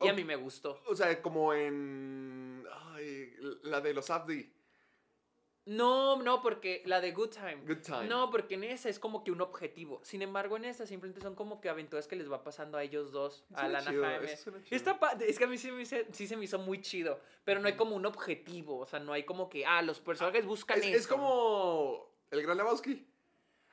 Y 0.00 0.08
a 0.08 0.12
mí 0.12 0.24
me 0.24 0.36
gustó. 0.36 0.82
O 0.88 0.94
sea, 0.94 1.22
como 1.22 1.54
en. 1.54 2.66
Ay, 2.92 3.34
la 3.62 3.80
de 3.80 3.94
los 3.94 4.10
Abdi. 4.10 4.52
No, 5.66 6.22
no, 6.22 6.42
porque 6.42 6.82
la 6.86 7.00
de 7.00 7.10
Good 7.10 7.30
Time. 7.30 7.56
Good 7.66 7.82
Time. 7.82 8.04
No, 8.06 8.30
porque 8.30 8.54
en 8.54 8.62
esa 8.62 8.88
es 8.88 9.00
como 9.00 9.24
que 9.24 9.32
un 9.32 9.40
objetivo. 9.40 10.00
Sin 10.04 10.22
embargo, 10.22 10.56
en 10.56 10.64
esta 10.64 10.86
simplemente 10.86 11.20
son 11.20 11.34
como 11.34 11.60
que 11.60 11.68
aventuras 11.68 12.06
que 12.06 12.14
les 12.14 12.30
va 12.30 12.44
pasando 12.44 12.78
a 12.78 12.84
ellos 12.84 13.10
dos, 13.10 13.44
a 13.52 13.66
Lana 13.66 13.90
chido, 13.90 14.04
Jaime. 14.04 14.28
pa- 15.00 15.16
es 15.20 15.36
que 15.38 15.44
a 15.44 15.48
mí 15.48 15.58
sí, 15.58 15.70
sí 16.12 16.26
se 16.28 16.36
me 16.36 16.44
hizo 16.44 16.60
muy 16.60 16.80
chido, 16.82 17.20
pero 17.44 17.58
no 17.60 17.66
hay 17.66 17.74
como 17.74 17.96
un 17.96 18.06
objetivo, 18.06 18.78
o 18.78 18.86
sea, 18.86 19.00
no 19.00 19.12
hay 19.12 19.24
como 19.24 19.50
que, 19.50 19.66
ah, 19.66 19.82
los 19.82 19.98
personajes 19.98 20.46
buscan 20.46 20.78
Es, 20.78 20.84
esto. 20.86 20.98
es 20.98 21.06
como. 21.08 22.12
El 22.30 22.42
Gran 22.42 22.56
Lebowski. 22.58 23.04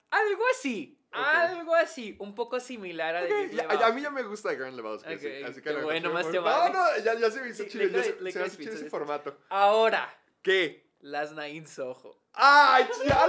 Algo 0.09 0.43
así, 0.51 0.99
algo 1.11 1.75
así, 1.75 2.15
un 2.19 2.33
poco 2.33 2.59
similar 2.59 3.15
a 3.15 3.27
The 3.27 3.33
Ok, 3.33 3.39
Big 3.41 3.51
ya- 3.51 3.63
Lebowski. 3.63 3.83
a 3.83 3.91
mí 3.93 4.01
ya 4.01 4.09
me 4.09 4.23
gusta 4.23 4.51
el 4.51 4.57
Gran 4.57 4.75
Lebowski. 4.75 5.13
así- 5.13 5.27
Ok, 5.27 5.49
así, 5.49 5.61
que 5.61 5.73
bueno, 5.75 6.11
más 6.11 6.25
te 6.31 6.37
No, 6.37 6.43
vale. 6.43 6.73
no, 6.73 7.03
ya, 7.03 7.19
ya 7.19 7.29
se 7.29 7.39
me 7.41 7.49
hizo 7.49 7.63
Sí, 7.63 7.69
chido. 7.69 7.87
ya 7.89 8.03
se, 8.03 8.13
me 8.19 8.29
hace 8.31 8.57
chido 8.57 8.73
ese 8.73 8.89
formato. 8.89 9.37
Ahora, 9.49 10.11
¿Qué? 10.41 10.83
Las 11.03 11.33
Nine 11.33 11.67
Soho. 11.67 12.17
¡Ay, 12.33 12.87
ya! 13.05 13.27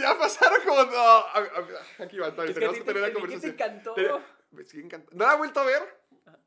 Ya 0.00 0.18
pasaron 0.18 0.60
como. 0.66 0.84
No, 0.84 1.24
aquí 2.04 2.18
va, 2.18 2.34
tenemos 2.34 2.74
que 2.76 2.80
te- 2.80 2.84
tener 2.84 3.00
la 3.02 3.08
ti 3.08 3.14
te 3.14 3.20
conversación. 3.20 3.54
encantó. 3.54 3.94
¿No 5.16 5.26
la 5.26 5.34
he 5.34 5.36
vuelto 5.38 5.60
a 5.60 5.64
ver? 5.64 6.02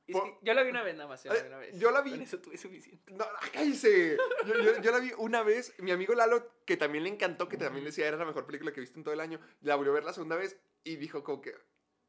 Es 0.07 0.15
que 0.21 0.37
yo 0.43 0.53
la 0.53 0.61
vi 0.61 0.69
una 0.69 0.83
vez 0.83 0.93
nada 0.95 1.07
más, 1.09 1.23
yo 1.23 1.33
la 1.33 1.39
vi 1.41 1.47
una 1.47 1.57
vez. 1.57 1.79
yo 1.79 1.89
la 1.91 2.01
vi- 2.01 2.11
Con 2.11 2.21
eso 2.21 2.39
tuve 2.39 2.57
suficiente. 2.57 3.11
No, 3.13 3.23
ah, 3.23 3.39
cállese. 3.51 4.17
Yo, 4.45 4.53
yo- 4.53 4.79
yo 4.79 4.91
la 4.91 4.99
vi 4.99 5.11
una 5.17 5.41
vez. 5.41 5.73
Mi 5.79 5.91
amigo 5.91 6.13
Lalo, 6.13 6.51
que 6.65 6.77
también 6.77 7.03
le 7.05 7.09
encantó, 7.09 7.49
que 7.49 7.57
también 7.57 7.83
decía 7.85 8.07
era 8.07 8.17
la 8.17 8.25
mejor 8.25 8.45
película 8.45 8.71
que 8.71 8.79
he 8.79 8.81
visto 8.81 8.99
en 8.99 9.03
todo 9.03 9.13
el 9.15 9.19
año, 9.19 9.39
la 9.61 9.75
volvió 9.75 9.91
a 9.93 9.95
ver 9.95 10.03
la 10.03 10.13
segunda 10.13 10.35
vez 10.35 10.57
y 10.83 10.97
dijo 10.97 11.23
como 11.23 11.41
que. 11.41 11.55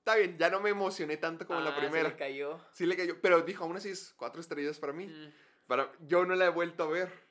Está 0.01 0.17
bien, 0.17 0.37
ya 0.39 0.51
no 0.51 0.61
me 0.61 0.71
emocioné 0.71 1.17
tanto 1.17 1.47
como 1.47 1.61
Ah, 1.61 1.65
la 1.65 1.77
primera. 1.77 2.11
le 2.11 2.17
cayó. 2.17 2.61
Sí 2.73 2.85
le 2.87 2.97
cayó. 2.97 3.21
Pero 3.23 3.41
dijo, 3.41 3.65
aún 3.65 3.77
así 3.77 3.89
es 3.89 4.13
cuatro 4.17 4.41
estrellas 4.41 4.79
para 4.79 4.93
mí. 4.93 5.07
Mm. 5.07 5.33
Para, 5.67 5.91
yo 6.01 6.25
no 6.27 6.35
la 6.37 6.45
he 6.47 6.51
vuelto 6.51 6.85
a 6.85 6.87
ver. 6.89 7.25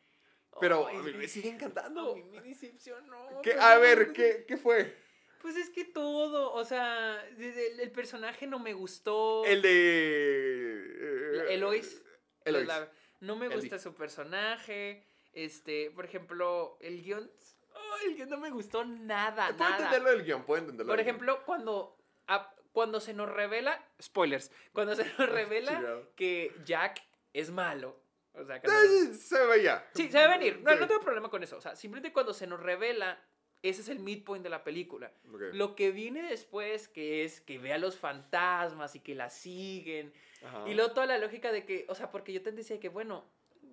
Pero 0.59 0.88
Ay, 0.88 0.97
a 0.97 1.01
me 1.01 1.27
sigue 1.27 1.50
encantando. 1.50 2.13
A 2.13 2.15
mí 2.15 2.24
me 2.24 2.41
decepcionó. 2.41 3.41
¿Qué- 3.43 3.51
pero 3.51 3.62
a 3.62 3.77
ver, 3.77 4.13
¿qué, 4.13 4.45
¿qué 4.47 4.57
fue? 4.57 4.95
Pues 5.41 5.57
es 5.57 5.69
que 5.69 5.85
todo, 5.85 6.53
o 6.53 6.65
sea, 6.65 7.24
el, 7.38 7.79
el 7.79 7.91
personaje 7.91 8.47
no 8.47 8.57
me 8.59 8.74
gustó. 8.74 9.43
El 9.45 9.62
de. 9.62 11.53
Eloís. 11.53 12.01
Eloís. 12.43 12.67
La- 12.67 12.89
no 13.21 13.35
me 13.35 13.47
gusta 13.50 13.79
su 13.79 13.93
personaje. 13.93 15.05
Este, 15.33 15.91
por 15.91 16.05
ejemplo, 16.05 16.77
el 16.81 17.03
guion. 17.03 17.29
Ay, 17.75 18.07
el 18.07 18.15
guion 18.15 18.29
no 18.29 18.38
me 18.38 18.50
gustó 18.50 18.85
nada, 18.85 19.47
Puedo 19.50 19.59
nada. 19.69 19.75
entenderlo 19.77 20.09
del 20.12 20.24
guion, 20.24 20.45
puedo 20.45 20.62
entenderlo. 20.62 20.89
Por 20.91 20.97
guion. 20.97 21.07
ejemplo, 21.07 21.43
cuando, 21.45 21.97
ah, 22.27 22.53
cuando 22.71 23.00
se 23.00 23.13
nos 23.13 23.29
revela. 23.29 23.83
Spoilers. 24.01 24.51
Cuando 24.71 24.95
se 24.95 25.03
nos 25.05 25.29
revela 25.29 25.71
Chingado. 25.75 26.12
que 26.15 26.53
Jack 26.65 27.01
es 27.33 27.51
malo. 27.51 28.00
O 28.38 28.46
sea, 28.46 28.62
cuando- 28.62 28.94
Eh, 28.94 29.13
Se 29.13 29.46
veía. 29.46 29.86
Sí, 29.96 30.10
se 30.10 30.18
va 30.18 30.25
a 30.34 30.38
venir. 30.38 30.60
No, 30.62 30.72
Sí. 30.72 30.77
no 30.80 30.88
tengo 30.88 31.01
problema 31.01 31.30
con 31.30 31.44
eso. 31.44 31.58
O 31.58 31.62
sea, 31.62 31.75
simplemente 31.75 32.13
cuando 32.13 32.34
se 32.34 32.48
nos 32.48 32.60
revela, 32.62 33.20
ese 33.63 33.82
es 33.82 33.89
el 33.89 34.00
midpoint 34.00 34.44
de 34.44 34.50
la 34.50 34.63
película. 34.63 35.12
Lo 35.54 35.75
que 35.75 35.92
viene 35.92 36.22
después, 36.24 36.88
que 36.88 37.24
es 37.24 37.42
que 37.42 37.58
ve 37.58 37.74
a 37.74 37.77
los 37.77 37.98
fantasmas 37.98 38.96
y 38.96 39.00
que 39.00 39.15
la 39.15 39.30
siguen. 39.30 40.13
Ajá. 40.46 40.68
Y 40.70 40.74
luego 40.75 40.92
toda 40.92 41.08
la 41.08 41.18
lógica 41.18 41.51
de 41.51 41.65
que, 41.65 41.86
o 41.89 41.96
sea, 41.96 42.12
porque 42.12 42.34
yo 42.34 42.42
te 42.44 42.51
decía 42.51 42.80
que, 42.80 42.89
bueno, 42.89 43.25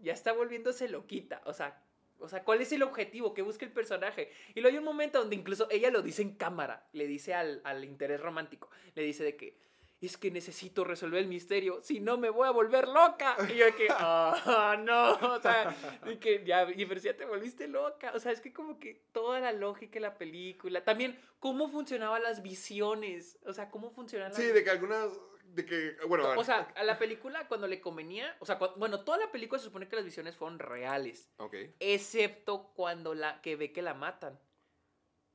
ya 0.02 0.12
está 0.12 0.33
volviéndose 0.33 0.88
loquita. 0.88 1.42
O 1.45 1.52
sea, 1.52 1.83
o 2.19 2.28
sea, 2.28 2.45
¿cuál 2.45 2.61
es 2.61 2.71
el 2.73 2.83
objetivo 2.85 3.35
que 3.35 3.42
busca 3.42 3.64
el 3.64 3.73
personaje? 3.73 4.31
Y 4.54 4.61
luego 4.61 4.75
hay 4.75 4.78
un 4.78 4.85
momento 4.85 5.19
donde 5.19 5.35
incluso 5.37 5.66
ella 5.71 5.90
lo 5.90 6.02
dice 6.02 6.23
en 6.23 6.37
cámara, 6.37 6.87
le 6.92 7.07
dice 7.09 7.35
al, 7.35 7.61
al 7.64 7.85
interés 7.85 8.21
romántico, 8.21 8.71
le 8.95 9.02
dice 9.02 9.25
de 9.25 9.37
que 9.37 9.59
es 10.06 10.16
que 10.16 10.30
necesito 10.30 10.85
resolver 10.85 11.21
el 11.21 11.28
misterio, 11.28 11.80
si 11.82 12.00
no 12.00 12.16
me 12.18 12.28
voy 12.30 12.49
a 12.49 12.50
volver 12.50 12.88
loca. 12.88 13.37
Y 13.49 13.56
yo 13.56 13.75
que, 13.76 13.87
ah, 13.90 14.76
no, 14.80 15.12
o 15.35 15.40
sea, 15.40 15.75
y 16.11 16.16
que 16.16 16.44
ya, 16.44 16.68
y 16.71 16.85
pero 16.87 17.00
si 17.00 17.06
ya 17.06 17.16
te 17.16 17.25
volviste 17.25 17.68
loca. 17.68 18.12
O 18.14 18.18
sea, 18.18 18.32
es 18.32 18.40
que 18.40 18.53
como 18.53 18.79
que 18.81 19.05
toda 19.12 19.38
la 19.40 19.53
lógica 19.53 19.94
de 19.94 20.00
la 20.00 20.18
película, 20.18 20.85
también 20.85 21.18
cómo 21.38 21.68
funcionaban 21.68 22.22
las 22.22 22.42
visiones, 22.42 23.38
o 23.46 23.53
sea, 23.53 23.70
cómo 23.70 23.90
funcionan 23.90 24.33
Sí, 24.35 24.44
las 24.44 24.55
de 24.55 24.64
que 24.64 24.70
algunas. 24.70 25.11
De 25.44 25.66
que. 25.66 25.96
Bueno, 26.09 26.31
o 26.37 26.44
sea, 26.44 26.72
a 26.76 26.83
la 26.83 26.98
película 26.98 27.46
cuando 27.46 27.66
le 27.66 27.81
convenía, 27.81 28.35
o 28.40 28.46
sea, 28.46 28.57
bueno, 28.76 29.05
toda 29.05 29.18
la 29.18 29.31
película 29.31 29.59
se 29.59 29.66
supone 29.66 29.87
que 29.87 29.96
las 29.96 30.05
visiones 30.05 30.35
fueron 30.35 30.59
reales, 30.59 31.31
Ok. 31.37 31.55
excepto 31.79 32.72
cuando 32.74 33.14
la 33.14 33.40
que 33.42 33.57
ve 33.57 33.70
que 33.72 33.83
la 33.83 33.94
matan. 33.94 34.38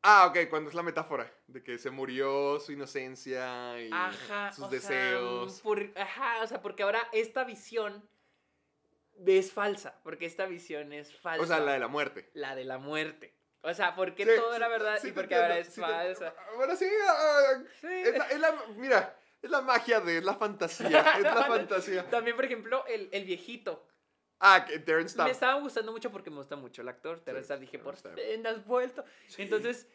Ah, 0.09 0.25
ok, 0.27 0.49
cuando 0.49 0.69
es 0.69 0.75
la 0.75 0.83
metáfora 0.83 1.29
de 1.47 1.61
que 1.61 1.77
se 1.77 1.89
murió 1.89 2.61
su 2.61 2.71
inocencia 2.71 3.77
y 3.81 3.89
Ajá, 3.91 4.53
sus 4.53 4.63
o 4.63 4.69
sea, 4.69 4.79
deseos. 4.79 5.59
por- 5.61 5.91
ajá, 5.97 6.43
o 6.43 6.47
sea, 6.47 6.61
porque 6.61 6.83
ahora 6.83 7.01
esta 7.11 7.43
visión 7.43 8.07
es 9.25 9.51
falsa, 9.51 9.99
porque 10.03 10.25
esta 10.25 10.45
visión 10.45 10.93
es 10.93 11.13
falsa. 11.13 11.43
o 11.43 11.45
sea, 11.47 11.59
la 11.59 11.73
de 11.73 11.79
la 11.79 11.87
muerte. 11.89 12.29
la 12.33 12.55
de 12.55 12.63
la 12.63 12.77
muerte. 12.77 13.35
O 13.61 13.73
sea, 13.73 13.95
porque 13.95 14.23
Sí, 14.23 14.31
todo 14.37 14.51
sí, 14.51 14.55
era 14.55 14.67
verdad 14.69 14.97
sí 15.01 15.09
y 15.09 15.11
porque 15.11 15.35
ahora 15.35 15.57
es 15.57 15.67
sí 15.67 15.81
te- 15.81 15.81
falsa. 15.81 16.33
Bueno, 16.55 16.75
sí, 16.77 16.87
ah, 17.09 17.63
Sí. 17.81 17.87
es, 17.91 18.17
la, 18.17 18.27
es 18.29 18.39
la- 18.39 18.63
Mira, 18.77 19.19
es 19.41 19.49
la 19.49 19.61
magia 19.61 19.99
de. 19.99 20.19
Es 20.19 20.23
la 20.23 20.35
fantasía. 20.35 21.01
Es 21.17 21.23
la 21.23 21.43
fantasía. 21.47 22.09
También, 22.09 22.35
por 22.37 22.45
ejemplo, 22.45 22.85
el, 22.87 23.09
el 23.11 23.25
viejito. 23.25 23.85
Ah, 24.39 24.63
que 24.65 24.77
Terrence 24.77 25.13
Stamp. 25.13 25.27
Me 25.27 25.31
estaba 25.33 25.59
gustando 25.59 25.91
mucho 25.91 26.11
porque 26.11 26.29
me 26.29 26.37
gusta 26.37 26.55
mucho 26.55 26.83
el 26.83 26.87
actor. 26.87 27.19
Terrence 27.21 27.45
Stamp. 27.47 27.61
Dije, 27.61 27.79
por 27.79 27.95
fin 27.97 28.45
has 28.45 28.63
vuelto. 28.65 29.03
Sí. 29.27 29.41
Entonces, 29.41 29.87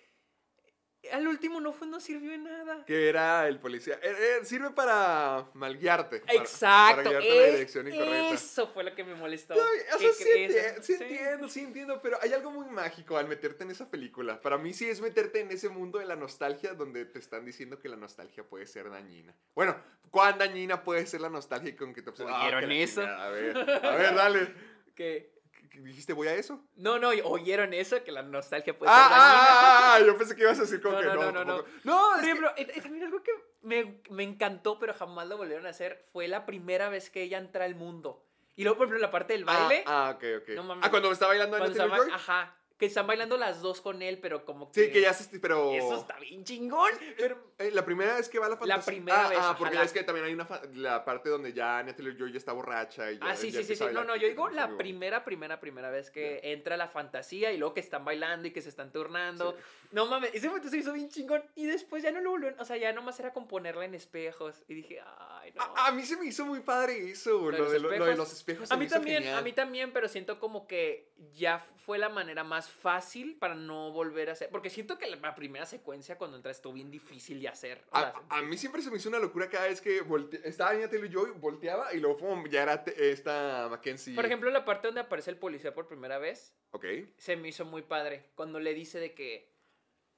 al 1.11 1.27
último 1.27 1.61
no 1.61 1.73
fue, 1.73 1.87
no 1.88 1.99
sirvió 2.01 2.31
de 2.31 2.38
nada. 2.38 2.85
Que 2.85 3.09
era 3.09 3.49
el 3.49 3.59
policía. 3.59 3.99
Eh, 4.03 4.15
eh, 4.41 4.45
sirve 4.45 4.71
para 4.71 5.47
malguiarte. 5.55 6.23
Exacto. 6.29 6.97
Para, 7.03 7.11
guiarte 7.11 7.29
en 7.29 7.37
la 7.37 7.43
eh, 7.49 7.51
dirección 7.53 7.88
incorrecta. 7.88 8.35
Eso 8.35 8.69
fue 8.69 8.85
lo 8.85 8.95
que 8.95 9.03
me 9.03 9.15
molestó. 9.15 9.55
Está 9.55 9.67
bien, 9.73 9.85
o 9.95 9.99
¿Qué 9.99 10.05
sea, 10.05 10.12
sí, 10.15 10.23
crees? 10.25 10.77
enti- 10.77 10.83
sí 10.83 10.95
Sí. 10.97 11.03
entiendo, 11.03 11.49
sí 11.49 11.61
entiendo, 11.61 12.01
pero 12.03 12.19
hay 12.23 12.33
algo 12.33 12.51
muy 12.53 12.67
mágico 12.71 13.17
al 13.17 13.27
meterte 13.27 13.65
en 13.65 13.71
esa 13.73 13.91
película. 13.91 14.41
Para 14.41 14.59
mí 14.59 14.73
sí 14.73 14.88
es 14.88 15.01
meterte 15.01 15.41
en 15.41 15.51
ese 15.51 15.69
mundo 15.69 15.99
de 15.99 16.07
la 16.07 16.15
nostalgia 16.17 16.75
donde 16.75 17.05
te 17.05 17.19
están 17.19 17.45
diciendo 17.45 17.79
que 17.81 17.88
la 17.88 17.97
nostalgia 17.97 18.45
puede 18.45 18.67
ser 18.67 18.88
dañina. 18.88 19.35
Bueno, 19.55 19.77
¿cuán 20.11 20.38
dañina 20.38 20.85
puede 20.85 21.05
ser 21.07 21.21
la 21.21 21.31
nostalgia 21.31 21.77
con 21.77 21.93
que 21.95 22.03
te 22.03 22.11
obsesionas? 22.11 22.43
¿Oyeron 22.43 22.61
que 22.61 22.67
la 22.69 22.75
eso? 22.75 23.01
chingada, 23.01 23.25
A 23.27 23.31
ver, 23.31 23.59
a 23.59 23.97
ver, 23.97 24.15
dale. 24.15 24.55
Que- 24.95 25.33
¿Qué- 25.41 25.41
qué 25.41 25.41
¿Dijiste 25.74 26.12
voy 26.12 26.28
a 26.28 26.35
eso? 26.35 26.62
No, 26.76 26.98
no, 26.98 27.08
¿oyeron 27.24 27.72
eso? 27.72 28.02
Que 28.04 28.12
la 28.12 28.22
nostalgia 28.22 28.76
puede 28.78 28.92
Ah, 28.92 28.96
ser 28.96 29.11
dañina. 29.11 29.38
ah, 29.40 29.78
ah, 29.92 29.94
ah, 29.94 30.00
yo 30.00 30.16
pensé 30.18 30.37
que 30.37 30.42
ibas 30.42 30.58
a 30.58 30.62
decir 30.62 30.82
como 30.82 30.94
No, 30.96 31.00
que 31.00 31.06
no, 31.06 31.14
no. 31.14 31.32
no, 31.32 31.44
no, 31.44 31.64
no. 31.85 32.11
Por 32.11 32.18
es 32.18 32.24
que- 32.24 32.30
ejemplo, 32.30 32.52
eh, 32.56 32.80
también 32.82 33.04
algo 33.04 33.22
que 33.22 33.32
me, 33.62 34.00
me 34.11 34.22
encantó, 34.22 34.78
pero 34.78 34.92
jamás 34.94 35.26
lo 35.28 35.37
volvieron 35.38 35.66
a 35.66 35.70
hacer, 35.70 36.06
fue 36.12 36.28
la 36.28 36.44
primera 36.46 36.88
vez 36.88 37.08
que 37.11 37.22
ella 37.22 37.38
entra 37.38 37.64
al 37.64 37.74
mundo. 37.74 38.24
Y 38.54 38.64
luego, 38.64 38.76
por 38.78 38.87
ejemplo, 38.87 39.00
la 39.00 39.11
parte 39.11 39.32
del 39.32 39.44
baile. 39.46 39.82
Ah, 39.87 40.08
ah, 40.08 40.11
ok, 40.16 40.24
ok. 40.42 40.48
No 40.56 40.62
mames. 40.64 40.85
ah, 40.87 40.90
cuando 40.90 41.08
me 41.08 41.14
estaba 41.14 41.30
bailando 41.30 41.56
en 41.56 41.74
Joy. 41.74 42.11
ajá, 42.12 42.54
que 42.83 42.87
están 42.87 43.07
bailando 43.07 43.37
las 43.37 43.61
dos 43.62 43.81
con 43.81 44.03
él, 44.03 44.18
pero 44.18 44.45
como 44.45 44.73
que... 44.73 44.87
Sí, 44.87 44.90
que 44.90 45.01
ya 45.03 45.12
se. 45.12 45.38
Pero. 45.38 45.71
Eso 45.71 46.01
está 46.01 46.18
bien 46.18 46.42
chingón. 46.42 46.90
Pero 47.16 47.38
Eh, 47.59 47.71
la 47.71 47.85
primera 47.85 48.16
vez 48.16 48.29
que 48.29 48.40
va 48.40 48.47
a 48.47 48.49
la 48.49 48.57
fantasía. 48.57 48.85
primera 48.92 49.27
ah, 49.27 49.29
vez, 49.29 49.38
Ah, 49.40 49.55
porque 49.57 49.77
la- 49.77 49.85
es 49.85 49.92
que 49.92 50.03
también 50.03 50.27
hay 50.27 50.35
una 50.35 50.45
fa- 50.47 50.62
la 50.75 51.05
parte 51.05 51.29
donde 51.29 51.53
ya 51.53 51.81
Natalie 51.85 52.16
Joy 52.18 52.33
ya 52.33 52.38
está 52.38 52.51
borracha 52.53 53.12
y 53.12 53.18
ya, 53.21 53.25
Ah, 53.25 53.37
sí, 53.37 53.53
ya 53.53 53.62
sí, 53.62 53.77
sí, 53.77 53.85
No, 53.92 54.03
no, 54.03 54.16
yo 54.16 54.27
digo 54.27 54.49
la 54.49 54.77
primera, 54.77 55.25
primera, 55.25 55.61
primera 55.61 55.90
vez 55.90 56.11
que 56.11 56.40
entra 56.42 56.77
la 56.77 56.88
fantasía 56.88 57.53
y 57.53 57.57
luego 57.57 57.73
que 57.73 57.79
están 57.81 58.05
bailando 58.05 58.49
y 58.49 58.51
que 58.51 58.62
se 58.62 58.68
están 58.68 58.90
turnando. 58.90 59.57
No 59.92 60.07
mames, 60.07 60.31
ese 60.35 60.48
momento 60.48 60.68
se 60.68 60.78
hizo 60.78 60.92
bien 60.92 61.09
chingón 61.11 61.42
y 61.55 61.66
después 61.66 62.02
ya 62.02 62.11
no 62.11 62.20
lo 62.20 62.31
volvieron, 62.31 62.59
o 62.59 62.64
sea, 62.64 62.76
ya 62.78 62.92
nomás 62.92 63.20
era 63.20 63.33
con 63.33 63.46
ponerla 63.46 63.85
en 63.85 63.94
espejos 63.94 64.64
y 64.66 64.74
dije, 64.74 65.00
ay, 65.18 65.52
no. 65.55 65.62
A, 65.62 65.88
a 65.88 65.92
mí 65.92 66.02
se 66.05 66.16
me 66.16 66.24
hizo 66.26 66.46
muy 66.46 66.61
padre 66.61 67.11
eso, 67.11 67.50
lo, 67.50 67.59
los 67.59 67.72
de, 67.72 67.78
lo- 67.78 67.90
lo 67.96 68.07
de 68.07 68.16
los 68.16 68.33
espejos. 68.33 68.68
se 68.68 68.74
A 68.74 68.76
mí 68.78 68.87
también, 68.88 69.26
a 69.28 69.42
mí 69.42 69.52
también, 69.52 69.92
pero 69.92 70.09
siento 70.09 70.40
como 70.40 70.66
que 70.66 71.12
ya 71.35 71.64
fue 71.85 71.98
la 71.98 72.09
manera 72.09 72.42
más 72.44 72.70
fácil 72.70 73.37
para 73.38 73.55
no 73.55 73.90
volver 73.92 74.31
a 74.31 74.33
hacer. 74.33 74.48
Porque 74.50 74.70
siento 74.70 74.96
que 74.98 75.09
la, 75.09 75.35
primera 75.35 75.66
secuencia 75.66 76.16
cuando 76.16 76.37
entra 76.37 76.52
estuvo 76.52 76.72
bien 76.72 76.90
difícil 76.90 77.40
de 77.40 77.48
hacer. 77.48 77.85
O 77.90 77.98
sea, 77.98 78.14
A, 78.31 78.38
a 78.38 78.42
mí 78.42 78.57
siempre 78.57 78.81
se 78.83 78.90
me 78.90 78.96
hizo 78.96 79.09
una 79.09 79.18
locura 79.18 79.50
cada 79.50 79.66
vez 79.66 79.81
que 79.81 80.00
volte- 80.02 80.40
estaba 80.44 80.72
Natalie 80.74 81.11
Joy, 81.12 81.33
volteaba 81.33 81.92
y 81.92 81.98
luego 82.00 82.18
ya 82.48 82.62
era 82.62 82.85
esta 82.96 83.68
Mackenzie. 83.70 84.14
Por 84.14 84.24
ejemplo, 84.24 84.50
la 84.50 84.64
parte 84.64 84.88
donde 84.88 85.00
aparece 85.02 85.31
el 85.31 85.37
policía 85.37 85.74
por 85.74 85.87
primera 85.87 86.18
vez, 86.18 86.55
Ok. 86.70 86.85
se 87.18 87.37
me 87.37 87.48
hizo 87.48 87.64
muy 87.66 87.83
padre. 87.83 88.31
Cuando 88.37 88.59
le 88.61 88.72
dice 88.74 88.98
de 89.00 89.12
que, 89.14 89.52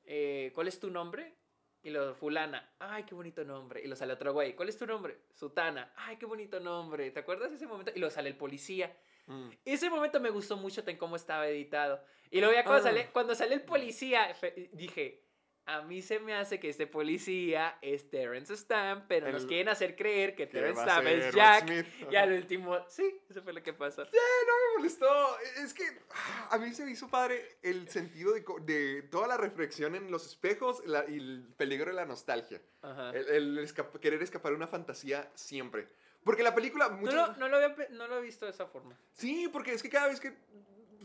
eh, 0.04 0.52
¿cuál 0.54 0.68
es 0.68 0.78
tu 0.78 0.90
nombre? 0.90 1.34
Y 1.82 1.90
lo, 1.90 2.14
fulana, 2.14 2.74
ay, 2.78 3.04
qué 3.04 3.14
bonito 3.14 3.44
nombre. 3.44 3.82
Y 3.84 3.88
lo 3.88 3.94
sale 3.96 4.14
otro 4.14 4.32
güey, 4.32 4.54
¿cuál 4.54 4.70
es 4.70 4.78
tu 4.78 4.86
nombre? 4.86 5.18
Sutana, 5.34 5.92
ay, 5.96 6.16
qué 6.16 6.24
bonito 6.24 6.58
nombre. 6.58 7.10
¿Te 7.10 7.20
acuerdas 7.20 7.50
de 7.50 7.56
ese 7.56 7.66
momento? 7.66 7.92
Y 7.94 7.98
lo 7.98 8.10
sale 8.10 8.30
el 8.30 8.36
policía. 8.36 8.96
Mm. 9.26 9.50
Ese 9.64 9.90
momento 9.90 10.18
me 10.20 10.30
gustó 10.30 10.56
mucho 10.56 10.82
en 10.86 10.96
cómo 10.96 11.16
estaba 11.16 11.46
editado. 11.46 12.02
Y 12.30 12.40
luego 12.40 12.54
ya 12.54 12.64
cuando, 12.64 12.80
Ah. 12.88 12.90
sale, 12.90 13.10
cuando 13.12 13.34
sale 13.34 13.54
el 13.54 13.62
policía, 13.62 14.34
dije, 14.72 15.23
A 15.66 15.80
mí 15.80 16.02
se 16.02 16.18
me 16.18 16.34
hace 16.34 16.60
que 16.60 16.68
este 16.68 16.86
policía 16.86 17.78
es 17.80 18.10
Terrence 18.10 18.54
Stamp, 18.54 19.06
pero 19.08 19.32
nos 19.32 19.46
quieren 19.46 19.70
hacer 19.70 19.96
creer 19.96 20.34
que 20.34 20.46
Terrence 20.46 20.82
Stamp 20.82 21.06
es 21.06 21.34
Jack. 21.34 21.66
Smith. 21.66 21.86
Y 22.12 22.16
al 22.16 22.32
último, 22.32 22.78
sí, 22.88 23.18
eso 23.30 23.42
fue 23.42 23.54
lo 23.54 23.62
que 23.62 23.72
pasó. 23.72 24.02
Eh, 24.02 24.08
no 24.46 24.52
me 24.72 24.76
molestó. 24.78 25.38
Es 25.62 25.72
que 25.72 25.84
ah, 26.10 26.48
a 26.52 26.58
mí 26.58 26.74
se 26.74 26.84
me 26.84 26.90
hizo 26.90 27.08
padre 27.08 27.56
el 27.62 27.88
sentido 27.88 28.34
de, 28.34 28.44
de 28.62 29.02
toda 29.04 29.26
la 29.26 29.38
reflexión 29.38 29.94
en 29.94 30.10
los 30.10 30.26
espejos 30.26 30.82
la- 30.86 31.06
y 31.08 31.16
el 31.16 31.46
peligro 31.56 31.86
de 31.86 31.94
la 31.94 32.04
nostalgia. 32.04 32.60
Ajá. 32.82 33.10
El, 33.12 33.66
querer 34.02 34.22
escapar 34.22 34.52
de 34.52 34.56
una 34.56 34.66
fantasía 34.68 35.30
siempre. 35.34 35.88
Porque 36.24 36.42
la 36.42 36.54
película... 36.54 36.88
No 36.88 36.96
muchas- 36.98 37.14
lo, 37.14 37.36
no, 37.36 37.48
lo 37.48 37.56
había, 37.56 37.74
no 37.90 38.06
lo 38.06 38.18
he 38.18 38.22
visto 38.22 38.44
de 38.44 38.50
esa 38.50 38.66
forma. 38.66 38.98
Sí, 39.14 39.48
porque 39.52 39.72
es 39.72 39.82
que 39.82 39.88
cada 39.88 40.08
vez 40.08 40.20
que... 40.20 40.34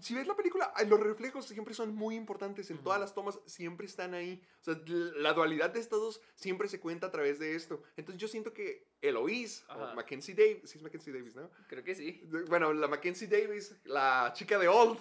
Si 0.01 0.13
ves 0.15 0.27
la 0.27 0.35
película, 0.35 0.73
los 0.87 0.99
reflejos 0.99 1.45
siempre 1.45 1.73
son 1.73 1.93
muy 1.95 2.15
importantes. 2.15 2.69
En 2.71 2.77
todas 2.79 2.99
las 2.99 3.13
tomas 3.13 3.39
siempre 3.45 3.85
están 3.87 4.13
ahí. 4.13 4.41
O 4.61 4.63
sea, 4.63 4.73
l- 4.85 5.11
la 5.21 5.33
dualidad 5.33 5.69
de 5.71 5.79
estos 5.79 5.99
dos 5.99 6.21
siempre 6.35 6.67
se 6.67 6.79
cuenta 6.79 7.07
a 7.07 7.11
través 7.11 7.39
de 7.39 7.55
esto. 7.55 7.81
Entonces 7.97 8.21
yo 8.21 8.27
siento 8.27 8.53
que 8.53 8.87
Eloise, 9.01 9.63
o. 9.69 9.95
Mackenzie 9.95 10.33
Davis, 10.35 10.69
sí 10.69 10.77
es 10.77 10.83
Mackenzie 10.83 11.13
Davis, 11.13 11.35
¿no? 11.35 11.49
Creo 11.67 11.83
que 11.83 11.95
sí. 11.95 12.21
Bueno, 12.47 12.73
la 12.73 12.87
Mackenzie 12.87 13.27
Davis, 13.27 13.75
la 13.85 14.31
chica 14.35 14.57
de 14.59 14.67
Old. 14.67 14.99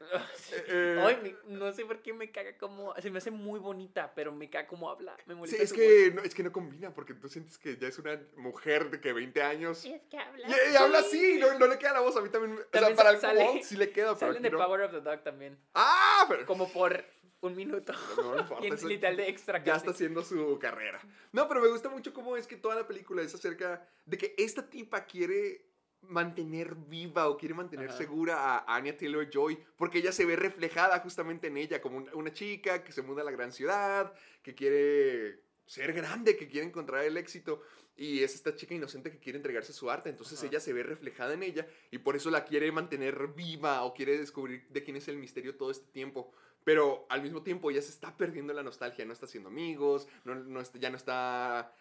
eh, 0.68 1.02
Ay, 1.04 1.18
me- 1.22 1.56
no 1.58 1.72
sé 1.72 1.84
por 1.84 2.00
qué 2.02 2.12
me 2.12 2.30
caga 2.30 2.56
como. 2.56 2.94
Se 3.00 3.10
me 3.10 3.18
hace 3.18 3.30
muy 3.30 3.58
bonita, 3.60 4.12
pero 4.14 4.32
me 4.32 4.48
caga 4.48 4.66
como 4.68 4.88
habla. 4.90 5.16
Me 5.26 5.34
Sí, 5.34 5.38
molesta 5.38 5.62
es 5.62 5.68
su 5.70 5.74
que, 5.74 6.12
no, 6.14 6.22
es 6.22 6.34
que 6.34 6.42
no 6.42 6.52
combina, 6.52 6.94
porque 6.94 7.14
tú 7.14 7.28
sientes 7.28 7.58
que 7.58 7.76
ya 7.76 7.88
es 7.88 7.98
una 7.98 8.20
mujer 8.36 8.90
de 8.90 9.00
que 9.00 9.12
20 9.12 9.42
años. 9.42 9.82
voz. 9.84 9.92
Es 9.94 10.02
que 10.08 10.18
habla. 10.18 10.46
Y, 10.48 10.72
y 10.72 10.76
habla 10.76 10.98
así, 11.00 11.38
no, 11.38 11.58
no 11.58 11.66
le 11.66 11.78
queda 11.78 11.94
la 11.94 12.00
voz. 12.00 12.16
A 12.16 12.20
mí 12.20 12.28
también. 12.28 12.54
o 12.54 12.56
sea, 12.58 12.70
También 12.70 12.96
para 12.96 13.10
el 13.10 13.20
sale- 13.20 13.62
sí 13.64 13.76
le 13.76 13.90
queda, 13.90 14.14
pero 14.14 14.32
Salen 14.32 14.42
de 14.42 14.48
aquí 14.48 14.56
no. 14.56 14.64
Power 14.64 14.80
of 14.82 14.92
the 14.92 15.00
Dog 15.00 15.22
también. 15.22 15.58
¡Ah! 15.74 16.24
Pero 16.28 16.46
Como 16.46 16.72
por 16.72 17.04
un 17.40 17.54
minuto. 17.56 17.92
No 18.16 18.32
me 18.34 18.38
importa, 18.40 18.64
Y 18.64 18.68
en 18.68 18.74
eso- 18.74 18.88
literal 18.88 19.16
de 19.16 19.28
extra 19.28 19.58
ya 19.58 19.64
casi. 19.64 19.76
está 19.78 19.90
haciendo 19.92 20.22
su 20.22 20.58
carrera. 20.60 21.00
No, 21.32 21.46
pero 21.48 21.60
me 21.60 21.68
gusta 21.68 21.88
mucho 21.88 22.12
cómo 22.12 22.36
es 22.36 22.46
que 22.46 22.56
toda 22.56 22.74
la 22.74 22.86
película 22.86 23.22
es 23.22 23.34
acerca 23.34 23.86
de 24.06 24.18
que 24.18 24.34
esta 24.38 24.68
tipa 24.68 25.04
quiere 25.04 25.67
mantener 26.08 26.74
viva 26.74 27.28
o 27.28 27.36
quiere 27.36 27.54
mantener 27.54 27.90
Ajá. 27.90 27.98
segura 27.98 28.58
a 28.58 28.76
Anya 28.76 28.96
Taylor 28.96 29.28
Joy 29.30 29.58
porque 29.76 29.98
ella 29.98 30.12
se 30.12 30.24
ve 30.24 30.36
reflejada 30.36 30.98
justamente 31.00 31.46
en 31.46 31.56
ella 31.56 31.80
como 31.80 31.98
una, 32.12 32.32
chica 32.32 32.82
que 32.82 32.92
se 32.92 33.02
muda 33.02 33.22
a 33.22 33.24
la 33.24 33.30
gran 33.30 33.52
ciudad, 33.52 34.12
que 34.42 34.54
quiere 34.54 35.40
ser 35.66 35.92
grande, 35.92 36.36
que 36.36 36.48
quiere 36.48 36.66
encontrar 36.66 37.04
el 37.04 37.16
éxito 37.16 37.62
y 37.96 38.22
es 38.22 38.34
esta 38.34 38.54
chica 38.54 38.74
inocente 38.74 39.10
que 39.10 39.18
quiere 39.18 39.38
entregarse 39.38 39.72
a 39.72 39.74
su 39.74 39.90
arte, 39.90 40.08
entonces 40.08 40.38
Ajá. 40.38 40.48
ella 40.48 40.60
se 40.60 40.72
ve 40.72 40.82
reflejada 40.82 41.34
en 41.34 41.42
ella 41.42 41.66
y 41.90 41.98
por 41.98 42.16
eso 42.16 42.30
la 42.30 42.44
quiere 42.44 42.70
mantener 42.72 43.28
viva 43.28 43.82
o 43.82 43.92
quiere 43.92 44.16
descubrir 44.18 44.68
de 44.68 44.82
quién 44.84 44.96
es 44.96 45.08
el 45.08 45.16
misterio 45.18 45.56
todo 45.56 45.70
este 45.70 45.86
tiempo. 45.90 46.32
Pero 46.64 47.06
al 47.08 47.22
mismo 47.22 47.42
tiempo 47.42 47.70
ya 47.70 47.80
se 47.80 47.90
está 47.90 48.16
perdiendo 48.16 48.52
la 48.52 48.62
nostalgia, 48.62 49.04
no 49.04 49.12
está 49.12 49.26
haciendo 49.26 49.48
amigos, 49.48 50.06
no, 50.24 50.34
no 50.34 50.60
está- 50.60 50.78
ya 50.78 50.90
no 50.90 50.96
está 50.96 51.72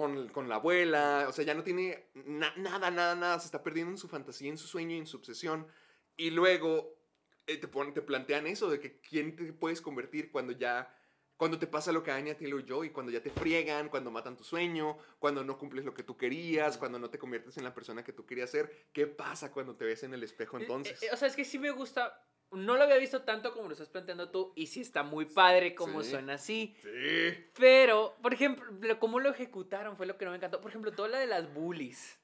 con, 0.00 0.28
con 0.30 0.48
la 0.48 0.56
abuela, 0.56 1.26
o 1.28 1.32
sea, 1.32 1.44
ya 1.44 1.54
no 1.54 1.62
tiene 1.62 2.10
na- 2.14 2.52
nada, 2.56 2.90
nada, 2.90 3.14
nada, 3.14 3.38
se 3.38 3.46
está 3.46 3.62
perdiendo 3.62 3.92
en 3.92 3.98
su 3.98 4.08
fantasía, 4.08 4.48
en 4.50 4.58
su 4.58 4.66
sueño 4.66 4.96
en 4.96 5.06
su 5.06 5.16
obsesión. 5.16 5.68
Y 6.16 6.30
luego 6.30 6.98
eh, 7.46 7.58
te, 7.58 7.68
ponen, 7.68 7.94
te 7.94 8.02
plantean 8.02 8.48
eso 8.48 8.68
de 8.68 8.80
que 8.80 8.98
quién 9.00 9.36
te 9.36 9.52
puedes 9.52 9.80
convertir 9.80 10.32
cuando 10.32 10.52
ya, 10.52 10.92
cuando 11.36 11.60
te 11.60 11.68
pasa 11.68 11.92
lo 11.92 12.02
que 12.02 12.10
a 12.10 12.16
Anya 12.16 12.36
Taylor 12.36 12.64
Joy, 12.66 12.90
cuando 12.90 13.12
ya 13.12 13.22
te 13.22 13.30
friegan, 13.30 13.88
cuando 13.88 14.10
matan 14.10 14.36
tu 14.36 14.42
sueño, 14.42 14.98
cuando 15.20 15.44
no 15.44 15.56
cumples 15.58 15.84
lo 15.84 15.94
que 15.94 16.02
tú 16.02 16.16
querías, 16.16 16.76
cuando 16.76 16.98
no 16.98 17.08
te 17.08 17.18
conviertes 17.18 17.56
en 17.56 17.62
la 17.62 17.72
persona 17.72 18.02
que 18.02 18.12
tú 18.12 18.26
querías 18.26 18.50
ser. 18.50 18.88
¿Qué 18.92 19.06
pasa 19.06 19.52
cuando 19.52 19.76
te 19.76 19.84
ves 19.84 20.02
en 20.02 20.12
el 20.12 20.24
espejo 20.24 20.58
Eh, 20.58 20.62
entonces? 20.62 21.00
eh, 21.04 21.10
o 21.12 21.16
sea, 21.16 21.28
es 21.28 21.36
que 21.36 21.44
sí 21.44 21.58
me 21.60 21.70
gusta. 21.70 22.20
No 22.54 22.76
lo 22.76 22.84
había 22.84 22.96
visto 22.96 23.22
tanto 23.22 23.52
como 23.52 23.66
lo 23.68 23.72
estás 23.72 23.88
planteando 23.88 24.30
tú. 24.30 24.52
Y 24.56 24.66
sí 24.68 24.80
está 24.80 25.02
muy 25.02 25.24
padre 25.26 25.74
como 25.74 26.02
Sí. 26.02 26.10
suena 26.10 26.34
así. 26.34 26.76
Sí. 26.82 27.46
Pero, 27.58 28.16
por 28.22 28.32
ejemplo, 28.34 28.64
lo- 28.80 28.98
cómo 28.98 29.20
lo 29.20 29.30
ejecutaron 29.30 29.96
fue 29.96 30.06
lo 30.06 30.16
que 30.16 30.24
no 30.24 30.30
me 30.30 30.38
encantó. 30.38 30.60
Por 30.60 30.70
ejemplo, 30.70 30.92
toda 30.92 31.08
la 31.08 31.18
de 31.18 31.26
las 31.26 31.52
bullies. 31.52 32.18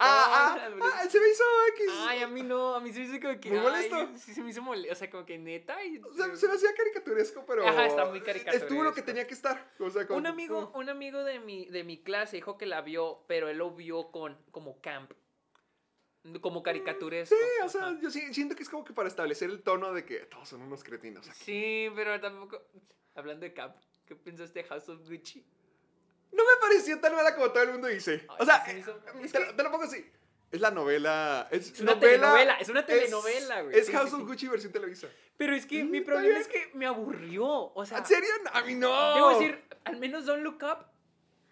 Ah, 0.00 0.56
ah, 0.58 0.68
ah, 0.82 1.08
se 1.08 1.20
me 1.20 1.28
hizo 1.28 1.44
X. 1.76 1.86
Ay, 2.08 2.22
a 2.22 2.26
mí 2.26 2.42
no, 2.42 2.74
a 2.74 2.80
mí 2.80 2.92
se 2.92 2.98
me 2.98 3.04
hizo 3.06 3.20
como 3.22 3.38
que. 3.40 3.48
¿Muy 3.48 3.60
molesto? 3.60 4.08
sí, 4.16 4.34
se 4.34 4.42
me 4.42 4.50
hizo 4.50 4.60
molesto. 4.60 4.92
O 4.92 4.96
sea, 4.96 5.08
como 5.08 5.24
que 5.24 5.38
neta. 5.38 5.82
y- 5.84 5.98
O 5.98 6.12
sea, 6.12 6.34
se 6.34 6.48
me 6.48 6.54
hacía 6.54 6.74
caricaturesco, 6.76 7.46
pero. 7.46 7.66
Ajá, 7.66 7.86
está 7.86 8.04
muy 8.06 8.18
Estuvo 8.18 8.32
lo 8.32 8.42
que 8.42 9.02
caricaturesco. 9.02 9.04
tenía 9.04 9.26
que 9.26 9.34
estar. 9.34 9.72
O 9.78 9.88
sea, 9.90 10.04
como- 10.06 10.18
Un 10.18 10.26
amigo, 10.26 10.72
un 10.74 10.88
amigo 10.88 11.22
de 11.22 11.38
mi, 11.38 11.66
de 11.66 11.84
mi 11.84 12.02
clase 12.02 12.36
dijo 12.36 12.58
que 12.58 12.66
la 12.66 12.82
vio, 12.82 13.22
pero 13.28 13.48
él 13.48 13.58
lo 13.58 13.70
vio 13.70 14.10
con 14.10 14.36
como 14.50 14.80
camp. 14.80 15.12
Como 16.40 16.62
caricaturesco. 16.62 17.34
Sí, 17.36 17.64
o 17.64 17.68
sea, 17.68 17.88
Ajá. 17.88 17.98
yo 18.00 18.10
siento 18.10 18.56
que 18.56 18.62
es 18.62 18.68
como 18.70 18.82
que 18.84 18.94
para 18.94 19.08
establecer 19.08 19.50
el 19.50 19.62
tono 19.62 19.92
de 19.92 20.04
que 20.06 20.20
todos 20.20 20.48
son 20.48 20.62
unos 20.62 20.82
cretinos. 20.82 21.28
aquí. 21.28 21.38
Sí, 21.44 21.88
pero 21.94 22.18
tampoco. 22.20 22.62
Hablando 23.14 23.44
de 23.44 23.52
camp, 23.52 23.76
¿qué 24.06 24.16
pensaste 24.16 24.62
de 24.62 24.68
House 24.68 24.88
of 24.88 25.00
Gucci? 25.08 25.44
No 26.32 26.42
me 26.42 26.60
pareció 26.60 26.98
tan 26.98 27.14
mala 27.14 27.34
como 27.34 27.50
todo 27.52 27.62
el 27.62 27.72
mundo 27.72 27.88
dice. 27.88 28.24
Ay, 28.28 28.36
O 28.40 28.44
sea, 28.44 28.64
se 28.64 28.78
hizo- 28.78 28.98
es 29.22 29.32
te, 29.32 29.38
que- 29.38 29.44
lo- 29.44 29.54
te 29.54 29.62
lo 29.62 29.70
pongo 29.70 29.84
así. 29.84 30.04
Es 30.50 30.60
la 30.60 30.70
novela. 30.70 31.46
Es, 31.50 31.72
Es 31.72 31.80
una 31.80 31.94
novela- 31.94 32.00
telenovela, 32.12 32.54
es 32.54 32.68
una 32.70 32.86
telenovela, 32.86 33.62
güey. 33.62 33.78
Es 33.78 33.90
House 33.90 34.12
of. 34.14 34.22
Gucci 34.22 34.48
versión 34.48 34.72
Televisa. 34.72 35.08
Pero 35.36 35.54
es 35.54 35.66
que 35.66 35.84
Mm, 35.84 35.90
mi 35.90 36.00
problema 36.00 36.38
es 36.38 36.48
que 36.48 36.70
me 36.74 36.86
aburrió. 36.86 37.46
O 37.74 37.84
sea, 37.84 37.98
¿En 37.98 38.06
serio? 38.06 38.30
A 38.52 38.62
mí 38.62 38.74
no. 38.76 39.14
debo 39.14 39.38
decir, 39.38 39.62
al 39.84 39.96
menos 39.98 40.24
Don't 40.26 40.42
Look 40.42 40.62
Up 40.62 40.86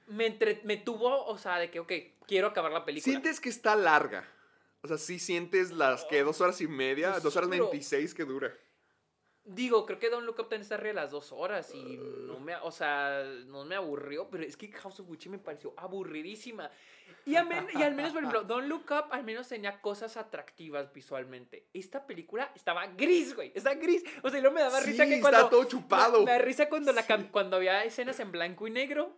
me, 0.06 0.26
entre- 0.26 0.60
me 0.64 0.76
tuvo, 0.78 1.26
o 1.26 1.36
sea, 1.36 1.58
de 1.58 1.70
que, 1.70 1.78
ok, 1.80 1.92
quiero 2.26 2.48
acabar 2.48 2.72
la 2.72 2.84
película. 2.84 3.10
Sientes 3.12 3.38
que 3.40 3.48
está 3.50 3.76
larga. 3.76 4.26
O 4.82 4.88
sea, 4.88 4.98
sí 4.98 5.18
sientes 5.18 5.70
las 5.70 6.04
que 6.04 6.22
dos 6.22 6.40
horas 6.40 6.60
y 6.60 6.66
media, 6.66 7.12
Pues 7.12 7.22
dos 7.22 7.36
horas 7.36 7.48
veintiséis 7.50 8.14
que 8.14 8.24
dura. 8.24 8.52
Digo, 9.44 9.86
creo 9.86 9.98
que 9.98 10.08
Don't 10.08 10.24
Look 10.24 10.36
Up 10.38 10.44
también 10.44 10.62
está 10.62 10.76
arriba 10.76 10.90
de 10.90 11.00
las 11.02 11.10
dos 11.10 11.32
horas 11.32 11.72
y 11.74 11.96
no 11.98 12.38
me, 12.38 12.54
o 12.56 12.70
sea, 12.70 13.24
no 13.46 13.64
me 13.64 13.74
aburrió, 13.74 14.28
pero 14.30 14.44
es 14.44 14.56
que 14.56 14.70
House 14.70 15.00
of 15.00 15.06
Gucci 15.08 15.28
me 15.28 15.38
pareció 15.38 15.74
aburridísima. 15.76 16.70
Y, 17.26 17.34
al 17.34 17.48
men- 17.48 17.66
y 17.74 17.82
al 17.82 17.92
menos, 17.94 18.12
por 18.12 18.22
ejemplo, 18.22 18.42
Don't 18.44 18.68
Look 18.68 18.86
Up 18.90 19.06
al 19.10 19.24
menos 19.24 19.48
tenía 19.48 19.80
cosas 19.80 20.16
atractivas 20.16 20.92
visualmente. 20.92 21.66
Esta 21.72 22.06
película 22.06 22.52
estaba 22.54 22.86
gris, 22.86 23.34
güey, 23.34 23.50
está 23.54 23.74
gris. 23.74 24.04
O 24.22 24.30
sea, 24.30 24.38
y 24.38 24.42
luego 24.42 24.54
me 24.54 24.60
daba 24.62 24.80
Sí, 24.80 24.92
risa 24.92 25.06
que 25.06 25.14
está 25.16 25.30
cuando... 25.30 25.48
todo 25.48 25.64
chupado. 25.64 26.18
Me, 26.20 26.24
me 26.26 26.30
da 26.32 26.38
risa 26.38 26.68
cuando, 26.68 26.92
la 26.92 27.04
cam- 27.06 27.30
cuando 27.32 27.56
había 27.56 27.82
escenas 27.84 28.20
en 28.20 28.30
blanco 28.30 28.68
y 28.68 28.70
negro. 28.70 29.16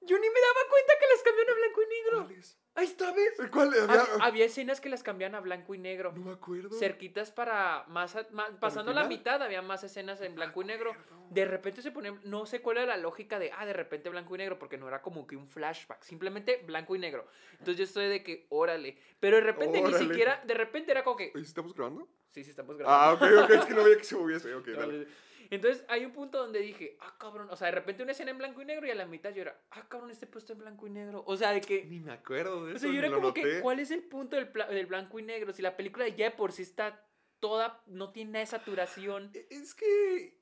Yo 0.00 0.16
ni 0.18 0.28
me 0.28 0.40
daba 0.40 0.70
cuenta 0.70 0.92
que 1.00 1.06
las 1.12 1.22
cambiaron 1.22 1.52
a 1.54 1.58
blanco 1.58 1.82
y 1.82 1.86
negro. 1.86 2.24
¿Cuál 2.26 2.38
es? 2.38 2.58
Ahí 2.76 2.86
está, 2.86 3.12
¿ves? 3.12 3.32
¿Cuál? 3.50 3.70
Hab- 3.72 4.18
Había- 4.20 4.44
escenas 4.44 4.80
que 4.80 4.88
las 4.88 5.02
cambian 5.02 5.34
a 5.34 5.40
blanco 5.40 5.74
y 5.74 5.78
negro 5.78 6.12
No 6.12 6.20
me 6.26 6.32
acuerdo. 6.32 6.78
cerquitas 6.78 7.32
para 7.32 7.84
más, 7.88 8.14
a- 8.14 8.26
más- 8.30 8.50
pasando 8.60 8.92
la 8.92 9.04
mitad 9.04 9.42
había 9.42 9.60
más 9.62 9.82
escenas 9.82 10.20
en 10.20 10.36
blanco 10.36 10.62
y 10.62 10.66
negro. 10.66 10.94
De 11.30 11.44
repente 11.44 11.82
se 11.82 11.90
ponían, 11.90 12.20
no 12.24 12.46
sé 12.46 12.62
cuál 12.62 12.76
era 12.78 12.86
la 12.86 12.96
lógica 12.96 13.40
de, 13.40 13.50
ah, 13.52 13.66
de 13.66 13.72
repente 13.72 14.08
blanco 14.08 14.34
y 14.36 14.38
negro, 14.38 14.58
porque 14.60 14.78
no 14.78 14.86
era 14.86 15.02
como 15.02 15.26
que 15.26 15.34
un 15.36 15.48
flashback, 15.48 16.02
simplemente 16.04 16.62
blanco 16.64 16.94
y 16.94 17.00
negro. 17.00 17.26
Entonces 17.52 17.76
yo 17.76 17.84
estoy 17.84 18.06
de 18.06 18.22
que, 18.22 18.46
órale, 18.50 18.96
pero 19.18 19.36
de 19.38 19.42
repente 19.42 19.80
Órale. 19.80 19.98
ni 19.98 20.04
siquiera, 20.06 20.40
de 20.46 20.54
repente 20.54 20.92
era 20.92 21.02
como 21.02 21.16
que, 21.16 21.32
¿Estamos 21.34 21.74
grabando? 21.74 22.08
sí, 22.30 22.44
sí, 22.44 22.50
estamos 22.50 22.76
Ah, 22.86 23.16
grabando. 23.18 23.40
ok, 23.40 23.44
ok. 23.44 23.50
Es 23.58 23.64
que 23.66 23.74
no 23.74 23.82
veía 23.84 23.98
que 23.98 24.04
se 24.04 24.14
moviese. 24.14 24.54
Ok, 24.54 24.68
dale. 24.94 25.08
Entonces 25.50 25.84
hay 25.88 26.04
un 26.04 26.12
punto 26.12 26.38
donde 26.38 26.60
dije, 26.60 26.96
ah, 27.00 27.16
cabrón, 27.18 27.48
o 27.50 27.56
sea, 27.56 27.66
de 27.68 27.72
repente 27.72 28.02
una 28.02 28.12
escena 28.12 28.30
en 28.30 28.38
blanco 28.38 28.60
y 28.62 28.64
negro 28.66 28.86
y 28.86 28.90
a 28.90 28.94
la 28.94 29.06
mitad 29.06 29.30
yo 29.30 29.42
era, 29.42 29.60
ah, 29.70 29.88
cabrón, 29.88 30.10
este 30.10 30.26
puesto 30.26 30.52
en 30.52 30.58
blanco 30.58 30.86
y 30.86 30.90
negro. 30.90 31.22
O 31.26 31.36
sea, 31.36 31.52
de 31.52 31.60
que... 31.60 31.84
Ni 31.86 32.00
me 32.00 32.12
acuerdo 32.12 32.66
de 32.66 32.72
O 32.72 32.76
eso. 32.76 32.86
sea, 32.86 32.92
yo 32.92 32.98
era 32.98 33.08
como 33.08 33.28
noté. 33.28 33.42
que, 33.42 33.60
¿cuál 33.60 33.80
es 33.80 33.90
el 33.90 34.02
punto 34.02 34.36
del, 34.36 34.50
del 34.70 34.86
blanco 34.86 35.18
y 35.18 35.22
negro? 35.22 35.52
Si 35.52 35.62
la 35.62 35.76
película 35.76 36.06
ya 36.08 36.26
de 36.26 36.30
por 36.32 36.52
sí 36.52 36.62
está 36.62 37.04
toda, 37.40 37.82
no 37.86 38.12
tiene 38.12 38.32
nada 38.32 38.40
de 38.40 38.46
saturación. 38.46 39.30
E- 39.34 39.46
Es 39.50 39.74
que. 39.74 40.38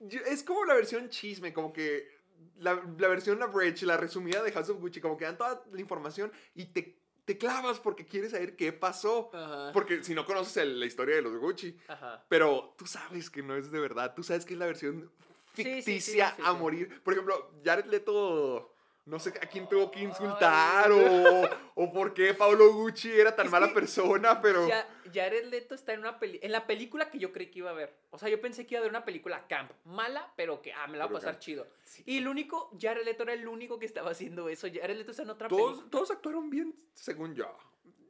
yo- 0.00 0.20
Es 0.26 0.42
como 0.42 0.64
la 0.64 0.74
versión 0.74 1.08
chisme, 1.08 1.52
como 1.52 1.72
que. 1.72 2.20
La, 2.58 2.74
la 2.98 3.06
versión 3.08 3.40
average, 3.42 3.86
la 3.86 3.96
resumida 3.96 4.42
de 4.42 4.50
House 4.52 4.68
of 4.68 4.80
Gucci, 4.80 5.00
como 5.00 5.16
que 5.16 5.24
dan 5.24 5.38
toda 5.38 5.64
la 5.72 5.80
información 5.80 6.32
y 6.56 6.66
te, 6.66 6.98
te 7.24 7.38
clavas 7.38 7.78
porque 7.80 8.04
quieres 8.04 8.32
saber 8.32 8.56
qué 8.56 8.72
pasó. 8.72 9.30
Ajá. 9.32 9.70
Porque 9.72 10.02
si 10.02 10.14
no 10.14 10.24
conoces 10.24 10.56
el- 10.58 10.80
la 10.80 10.86
historia 10.86 11.16
de 11.16 11.22
los 11.22 11.36
Gucci. 11.38 11.76
Ajá. 11.88 12.24
Pero 12.28 12.74
tú 12.76 12.86
sabes 12.86 13.30
que 13.30 13.42
no 13.42 13.56
es 13.56 13.70
de 13.70 13.78
verdad. 13.80 14.14
Tú 14.14 14.22
sabes 14.22 14.44
que 14.44 14.54
es 14.54 14.58
la 14.58 14.66
versión 14.66 15.10
Sí, 15.54 15.62
sí, 15.64 15.64
sí, 15.64 15.82
ficticia 15.82 16.34
sí, 16.36 16.42
a 16.44 16.52
morir. 16.54 17.00
Por 17.02 17.12
ejemplo, 17.12 17.50
Jared 17.64 17.84
Leto. 17.86 18.71
No 19.04 19.18
sé 19.18 19.30
a 19.30 19.46
quién 19.48 19.68
tuvo 19.68 19.90
que 19.90 19.98
insultar 20.00 20.92
o, 20.92 21.48
o 21.74 21.92
por 21.92 22.14
qué 22.14 22.34
Paulo 22.34 22.72
Gucci 22.72 23.10
era 23.10 23.34
tan 23.34 23.46
Es 23.46 23.52
mala 23.52 23.74
persona, 23.74 24.40
pero. 24.40 24.68
Ya, 24.68 24.86
Jared 25.12 25.46
Leto 25.46 25.74
está 25.74 25.92
en 25.92 26.00
una 26.00 26.20
peli 26.20 26.38
en 26.40 26.52
la 26.52 26.66
película 26.68 27.10
que 27.10 27.18
yo 27.18 27.32
creí 27.32 27.50
que 27.50 27.58
iba 27.58 27.70
a 27.70 27.74
ver. 27.74 27.92
O 28.10 28.18
sea, 28.18 28.28
yo 28.28 28.40
pensé 28.40 28.64
que 28.64 28.74
iba 28.76 28.78
a 28.78 28.82
ver 28.82 28.90
una 28.90 29.04
película 29.04 29.46
camp, 29.48 29.72
mala, 29.84 30.32
pero 30.36 30.62
que 30.62 30.72
ah, 30.72 30.86
me 30.86 30.98
la 30.98 31.06
va 31.06 31.10
a 31.10 31.14
pasar 31.14 31.32
camp. 31.32 31.42
chido. 31.42 31.66
Y 32.06 32.18
el 32.18 32.28
único, 32.28 32.70
Jared 32.80 33.04
Leto 33.04 33.24
era 33.24 33.32
el 33.32 33.48
único 33.48 33.76
que 33.80 33.86
estaba 33.86 34.12
haciendo 34.12 34.48
eso. 34.48 34.68
Jared 34.72 34.96
Leto 34.96 35.10
está 35.10 35.24
en 35.24 35.30
otra 35.30 35.48
Todos, 35.48 35.62
película. 35.70 35.90
todos 35.90 36.10
actuaron 36.12 36.48
bien, 36.48 36.72
según 36.94 37.34
yo. 37.34 37.52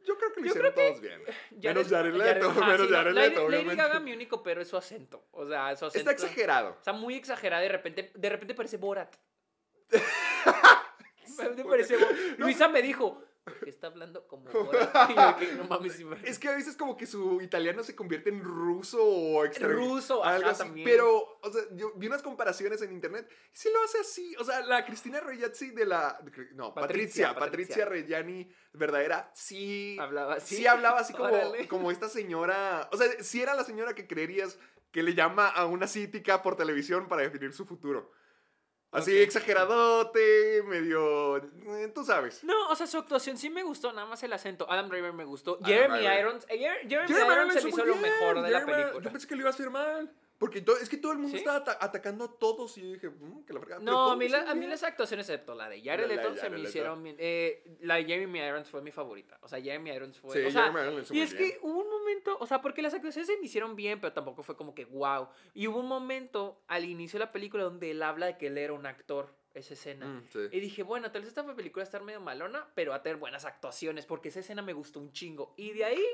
Yo 0.04 0.18
creo 0.18 0.32
que 0.32 0.40
lo 0.40 0.46
Yo 0.46 0.50
hicieron 0.50 0.74
que 0.74 0.80
todos 0.88 1.00
bien. 1.00 1.22
menos 1.62 1.88
Jared 1.88 2.12
Leto, 2.14 2.50
menos 2.52 2.86
sí, 2.86 2.92
Jared 2.92 3.12
Lady- 3.14 3.28
Leto, 3.30 3.40
Lady 3.48 3.56
obviamente. 3.62 3.82
Gaga, 3.82 4.00
mi 4.00 4.12
único 4.12 4.42
pero 4.42 4.60
es 4.60 4.68
su 4.68 4.76
acento. 4.76 5.24
O 5.30 5.48
sea, 5.48 5.74
su 5.74 5.86
acento. 5.86 6.10
Está 6.10 6.26
exagerado. 6.26 6.70
Está 6.78 6.92
muy 6.92 7.14
exagerada. 7.14 7.62
De 7.62 7.68
repente, 7.68 8.12
de 8.14 8.28
repente 8.28 8.52
parece 8.54 8.76
Borat. 8.76 9.16
Luisa 12.38 12.68
me 12.68 12.82
dijo, 12.82 13.22
porque 13.44 13.70
está 13.70 13.88
hablando 13.88 14.26
como 14.28 14.44
que, 14.70 15.54
no 15.56 15.64
mames, 15.64 16.00
Es 16.24 16.38
que 16.38 16.48
a 16.48 16.54
veces 16.54 16.76
como 16.76 16.96
que 16.96 17.06
su 17.06 17.40
italiano 17.40 17.82
se 17.82 17.96
convierte 17.96 18.30
en 18.30 18.42
ruso 18.42 19.02
o 19.04 19.44
extra... 19.44 19.68
Ruso, 19.68 20.24
ajá, 20.24 20.36
algo 20.36 20.50
así. 20.50 20.62
también. 20.62 20.84
Pero, 20.84 21.38
o 21.40 21.52
sea, 21.52 21.62
yo 21.72 21.92
vi 21.96 22.06
unas 22.06 22.22
comparaciones 22.22 22.82
en 22.82 22.92
internet 22.92 23.28
y 23.52 23.56
sí 23.56 23.68
lo 23.72 23.82
hace 23.82 23.98
así. 23.98 24.36
O 24.38 24.44
sea, 24.44 24.60
la 24.60 24.84
Cristina 24.84 25.20
Reyazzi 25.20 25.70
de 25.70 25.86
la... 25.86 26.20
No, 26.54 26.72
Patricia. 26.72 26.74
Patricia, 26.74 27.34
Patricia, 27.34 27.40
Patricia. 27.40 27.84
Reggiani, 27.86 28.48
verdadera, 28.72 29.32
sí... 29.34 29.96
Hablaba 29.98 30.34
así. 30.34 30.56
Sí 30.56 30.66
hablaba 30.66 31.00
así 31.00 31.12
como, 31.12 31.30
Órale. 31.30 31.66
como 31.66 31.90
esta 31.90 32.08
señora... 32.08 32.88
O 32.92 32.96
sea, 32.96 33.08
sí 33.22 33.42
era 33.42 33.54
la 33.54 33.64
señora 33.64 33.94
que 33.94 34.06
creerías 34.06 34.58
que 34.92 35.02
le 35.02 35.14
llama 35.14 35.48
a 35.48 35.66
una 35.66 35.88
cítica 35.88 36.42
por 36.42 36.54
televisión 36.54 37.08
para 37.08 37.22
definir 37.22 37.52
su 37.52 37.64
futuro. 37.64 38.12
Así, 38.92 39.10
Ok. 39.10 39.22
exageradote, 39.22 40.62
medio... 40.64 41.38
eh, 41.38 41.90
Tú 41.94 42.04
sabes. 42.04 42.44
No, 42.44 42.68
o 42.68 42.76
sea, 42.76 42.86
su 42.86 42.98
actuación 42.98 43.38
sí 43.38 43.48
me 43.50 43.62
gustó, 43.62 43.92
nada 43.92 44.06
más 44.06 44.22
el 44.22 44.32
acento. 44.32 44.70
Adam 44.70 44.88
Driver 44.88 45.12
me 45.12 45.24
gustó. 45.24 45.54
Adam 45.60 45.66
Jeremy 45.66 45.98
Driver. 45.98 46.18
Irons, 46.20 46.46
eh, 46.48 46.58
Jer- 46.58 46.88
Jeremy, 46.88 47.08
Jeremy 47.14 47.32
Irons 47.32 47.54
se 47.62 47.68
hizo 47.68 47.84
lo 47.84 47.96
mejor 47.96 48.42
de 48.42 48.50
la 48.50 48.60
Jeremy- 48.60 48.72
película. 48.82 49.04
Yo 49.04 49.10
pensé 49.12 49.26
que 49.26 49.34
lo 49.34 49.40
iba 49.40 49.50
a 49.50 49.52
hacer 49.52 49.70
mal. 49.70 50.12
Porque 50.42 50.64
es 50.82 50.88
que 50.88 50.96
todo 50.96 51.12
el 51.12 51.18
mundo 51.18 51.30
¿Sí? 51.30 51.36
estaba 51.36 51.58
ata- 51.58 51.78
atacando 51.80 52.24
a 52.24 52.36
todos 52.36 52.76
y 52.76 52.80
yo 52.82 52.92
dije, 52.94 53.08
"Mm, 53.10 53.44
que 53.44 53.52
la 53.52 53.60
fregada. 53.60 53.80
No, 53.80 54.10
a 54.10 54.16
mí, 54.16 54.28
la- 54.28 54.50
a 54.50 54.54
mí 54.56 54.66
las 54.66 54.82
actuaciones, 54.82 55.28
excepto 55.28 55.54
la 55.54 55.68
de 55.68 55.80
Jared 55.80 56.08
Leto, 56.08 56.34
se 56.34 56.50
me 56.50 56.56
Leto. 56.58 56.68
hicieron 56.68 57.00
bien. 57.00 57.14
Eh, 57.20 57.62
la 57.82 57.94
de 57.94 58.04
Jeremy 58.06 58.40
Irons 58.40 58.68
fue 58.68 58.82
mi 58.82 58.90
favorita. 58.90 59.38
O 59.42 59.46
sea, 59.46 59.60
Jeremy 59.62 59.90
Irons 59.92 60.18
fue. 60.18 60.40
Sí, 60.40 60.44
o 60.46 60.50
sea, 60.50 60.64
Jeremy 60.72 60.80
Irons 60.94 61.10
y 61.12 61.20
es 61.20 61.32
bien. 61.32 61.52
que 61.52 61.58
hubo 61.62 61.78
un 61.78 61.88
momento, 61.88 62.36
o 62.40 62.46
sea, 62.48 62.60
porque 62.60 62.82
las 62.82 62.92
actuaciones 62.92 63.28
se 63.28 63.36
me 63.38 63.44
hicieron 63.44 63.76
bien, 63.76 64.00
pero 64.00 64.12
tampoco 64.12 64.42
fue 64.42 64.56
como 64.56 64.74
que 64.74 64.84
wow. 64.86 65.28
Y 65.54 65.68
hubo 65.68 65.78
un 65.78 65.86
momento 65.86 66.60
al 66.66 66.86
inicio 66.86 67.20
de 67.20 67.26
la 67.26 67.30
película 67.30 67.62
donde 67.62 67.92
él 67.92 68.02
habla 68.02 68.26
de 68.26 68.36
que 68.36 68.48
él 68.48 68.58
era 68.58 68.72
un 68.72 68.84
actor, 68.84 69.32
esa 69.54 69.74
escena. 69.74 70.06
Mm, 70.06 70.24
sí. 70.32 70.38
Y 70.50 70.58
dije, 70.58 70.82
bueno, 70.82 71.12
tal 71.12 71.22
vez 71.22 71.28
esta 71.28 71.44
película 71.54 71.82
va 71.82 71.84
a 71.84 71.88
estar 71.88 72.02
medio 72.02 72.20
malona, 72.20 72.66
pero 72.74 72.90
va 72.90 72.96
a 72.96 73.02
tener 73.04 73.18
buenas 73.18 73.44
actuaciones, 73.44 74.06
porque 74.06 74.30
esa 74.30 74.40
escena 74.40 74.60
me 74.62 74.72
gustó 74.72 74.98
un 74.98 75.12
chingo. 75.12 75.54
Y 75.56 75.70
de 75.70 75.84
ahí 75.84 76.04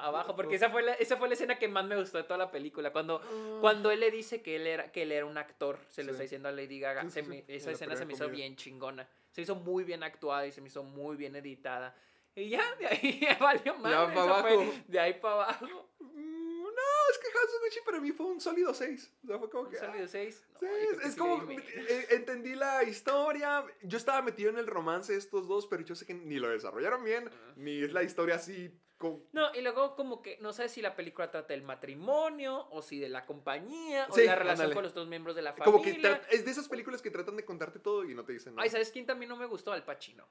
abajo, 0.00 0.34
porque 0.36 0.54
esa 0.56 0.70
fue, 0.70 0.82
la, 0.82 0.94
esa 0.94 1.16
fue 1.16 1.28
la 1.28 1.34
escena 1.34 1.58
que 1.58 1.68
más 1.68 1.84
me 1.84 1.96
gustó 1.96 2.18
de 2.18 2.24
toda 2.24 2.38
la 2.38 2.50
película. 2.50 2.92
Cuando, 2.92 3.20
cuando 3.60 3.90
él 3.90 4.00
le 4.00 4.10
dice 4.10 4.42
que 4.42 4.56
él 4.56 4.66
era, 4.66 4.90
que 4.92 5.02
él 5.02 5.12
era 5.12 5.26
un 5.26 5.38
actor, 5.38 5.78
se 5.90 6.02
lo 6.04 6.10
está 6.12 6.22
diciendo 6.22 6.48
a 6.48 6.52
Lady 6.52 6.80
Gaga. 6.80 7.02
Sí, 7.04 7.10
se 7.10 7.22
sí, 7.22 7.28
me- 7.28 7.36
sí, 7.38 7.44
esa 7.48 7.70
escena 7.72 7.96
se 7.96 8.04
me 8.06 8.12
hizo 8.14 8.28
bien 8.28 8.56
chingona. 8.56 9.08
Se 9.30 9.40
me 9.40 9.44
hizo 9.44 9.54
muy 9.54 9.84
bien 9.84 10.02
actuada 10.02 10.46
y 10.46 10.52
se 10.52 10.60
me 10.60 10.68
hizo 10.68 10.82
muy 10.82 11.16
bien 11.16 11.36
editada. 11.36 11.94
Y 12.34 12.50
ya, 12.50 12.62
de 12.76 12.86
ahí 12.86 13.18
ya 13.22 13.36
valió 13.38 13.76
más. 13.78 13.90
Ya 13.92 14.14
pa' 14.14 14.22
abajo. 14.22 14.64
De 14.86 15.00
ahí 15.00 15.14
para 15.14 15.34
abajo. 15.34 15.88
Mm, 16.00 16.62
No, 16.62 17.10
es 17.10 17.18
que 17.18 17.26
House 17.32 17.54
of 17.56 17.62
Gucci 17.64 17.80
para 17.84 18.00
mí 18.00 18.12
fue 18.12 18.26
un 18.26 18.40
sólido 18.40 18.72
6. 18.72 19.12
O 19.24 19.26
sea, 19.26 19.38
fue 19.38 19.50
como 19.50 19.64
Un 19.64 19.70
que. 19.70 19.78
sólido 19.78 20.04
ah, 20.04 20.08
6. 20.08 20.46
sí, 20.60 20.66
es, 20.92 21.06
es 21.06 21.16
como. 21.16 21.50
eh, 21.50 22.06
entendí 22.10 22.54
la 22.54 22.84
historia. 22.84 23.64
Yo 23.82 23.98
estaba 23.98 24.22
metido 24.22 24.50
en 24.50 24.58
el 24.58 24.66
romance 24.68 25.12
de 25.12 25.18
estos 25.18 25.48
dos, 25.48 25.66
pero 25.66 25.82
yo 25.82 25.94
sé 25.96 26.06
que 26.06 26.14
ni 26.14 26.38
lo 26.38 26.48
desarrollaron 26.48 27.02
bien, 27.02 27.28
ni 27.56 27.82
es 27.82 27.92
la 27.92 28.02
historia 28.04 28.36
así. 28.36 28.70
Con... 28.98 29.22
No, 29.32 29.54
y 29.54 29.60
luego 29.62 29.94
como 29.94 30.20
que 30.22 30.38
no 30.40 30.52
sé 30.52 30.68
si 30.68 30.82
la 30.82 30.96
película 30.96 31.30
trata 31.30 31.54
del 31.54 31.62
matrimonio 31.62 32.66
o 32.70 32.82
si 32.82 32.98
de 32.98 33.08
la 33.08 33.24
compañía 33.24 34.06
o 34.10 34.12
Sí, 34.14 34.22
de 34.22 34.26
la 34.26 34.34
relación 34.34 34.62
ándale. 34.66 34.74
con 34.74 34.82
los 34.82 34.92
dos 34.94 35.06
miembros 35.06 35.36
de 35.36 35.42
la 35.42 35.52
familia. 35.52 35.72
Como 35.72 35.82
que 35.84 36.00
tra- 36.02 36.20
es 36.30 36.44
de 36.44 36.50
esas 36.50 36.68
películas 36.68 37.00
que 37.00 37.10
tratan 37.12 37.36
de 37.36 37.44
contarte 37.44 37.78
todo 37.78 38.04
y 38.04 38.14
no 38.14 38.24
te 38.24 38.32
dicen 38.32 38.54
nada. 38.56 38.64
Ay, 38.64 38.70
¿sabes 38.70 38.90
quién 38.90 39.06
también 39.06 39.28
no 39.28 39.36
me 39.36 39.46
gustó? 39.46 39.72
Al 39.72 39.84
Pacino. 39.84 40.26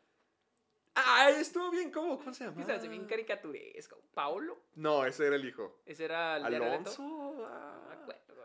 Ah, 0.95 1.29
estuvo 1.29 1.69
bien, 1.71 1.91
¿cómo? 1.91 2.17
¿Cómo 2.17 2.33
se 2.33 2.43
llama? 2.43 2.65
Que 2.65 2.79
se 2.79 2.87
bien 2.87 3.05
caricaturesco. 3.05 4.01
¿Paulo? 4.13 4.57
No, 4.75 5.05
ese 5.05 5.27
era 5.27 5.35
el 5.35 5.47
hijo. 5.47 5.79
Ese 5.85 6.05
era 6.05 6.37
el? 6.37 6.45
¿Alonso? 6.45 7.35
Ah. 7.45 7.97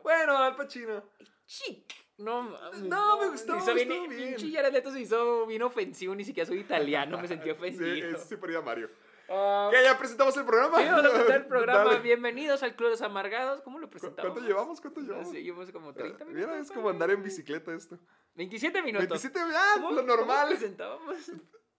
Bueno, 0.02 0.36
Al 0.36 0.54
Pacino. 0.54 1.02
Chic. 1.46 1.92
No, 2.18 2.56
No, 2.82 3.20
me 3.20 3.28
gustó, 3.30 3.56
Hizo 3.56 3.74
bien, 3.74 3.88
bien. 3.88 4.34
pinche 4.36 4.52
Jared 4.54 4.72
Leto 4.72 4.92
se 4.92 5.00
hizo 5.00 5.46
bien 5.46 5.62
ofensivo, 5.62 6.14
ni 6.14 6.24
siquiera 6.24 6.46
soy 6.46 6.58
italiano, 6.60 7.18
me 7.18 7.26
sentí 7.26 7.48
Sí, 7.72 8.00
ese 8.00 8.18
sí 8.18 8.36
parecía 8.36 8.60
Mario. 8.60 8.90
Ah, 9.34 9.68
¿Qué? 9.72 9.82
¿Ya 9.82 9.96
presentamos 9.96 10.36
el 10.36 10.44
programa? 10.44 10.78
sí, 10.78 10.84
vamos 10.88 11.04
a 11.04 11.08
empezar 11.16 11.36
el 11.40 11.46
programa. 11.48 11.84
Dale. 11.84 12.00
Bienvenidos 12.00 12.62
al 12.62 12.74
Club 12.76 12.88
de 12.88 12.90
los 12.92 13.02
Amargados. 13.02 13.62
¿Cómo 13.62 13.78
lo 13.78 13.86
¿Cu- 13.86 13.92
presentamos? 13.92 14.30
¿Cuánto 14.32 14.46
llevamos? 14.46 14.80
¿Cuánto 14.80 15.00
No 15.00 15.06
llevamos? 15.06 15.30
sé, 15.30 15.42
llevamos 15.42 15.70
como 15.72 15.94
30 15.94 16.24
minutos. 16.26 16.48
Mira, 16.50 16.60
es 16.60 16.70
como 16.70 16.90
andar 16.90 17.10
en 17.10 17.22
bicicleta 17.22 17.72
esto. 17.74 17.98
27 18.34 18.82
minutos. 18.82 19.08
27, 19.08 19.40
ah, 19.56 19.70
¿Cómo- 19.76 19.90
lo 19.92 20.02
cómo 20.02 20.16
normal. 20.16 20.48
presentábamos? 20.48 21.16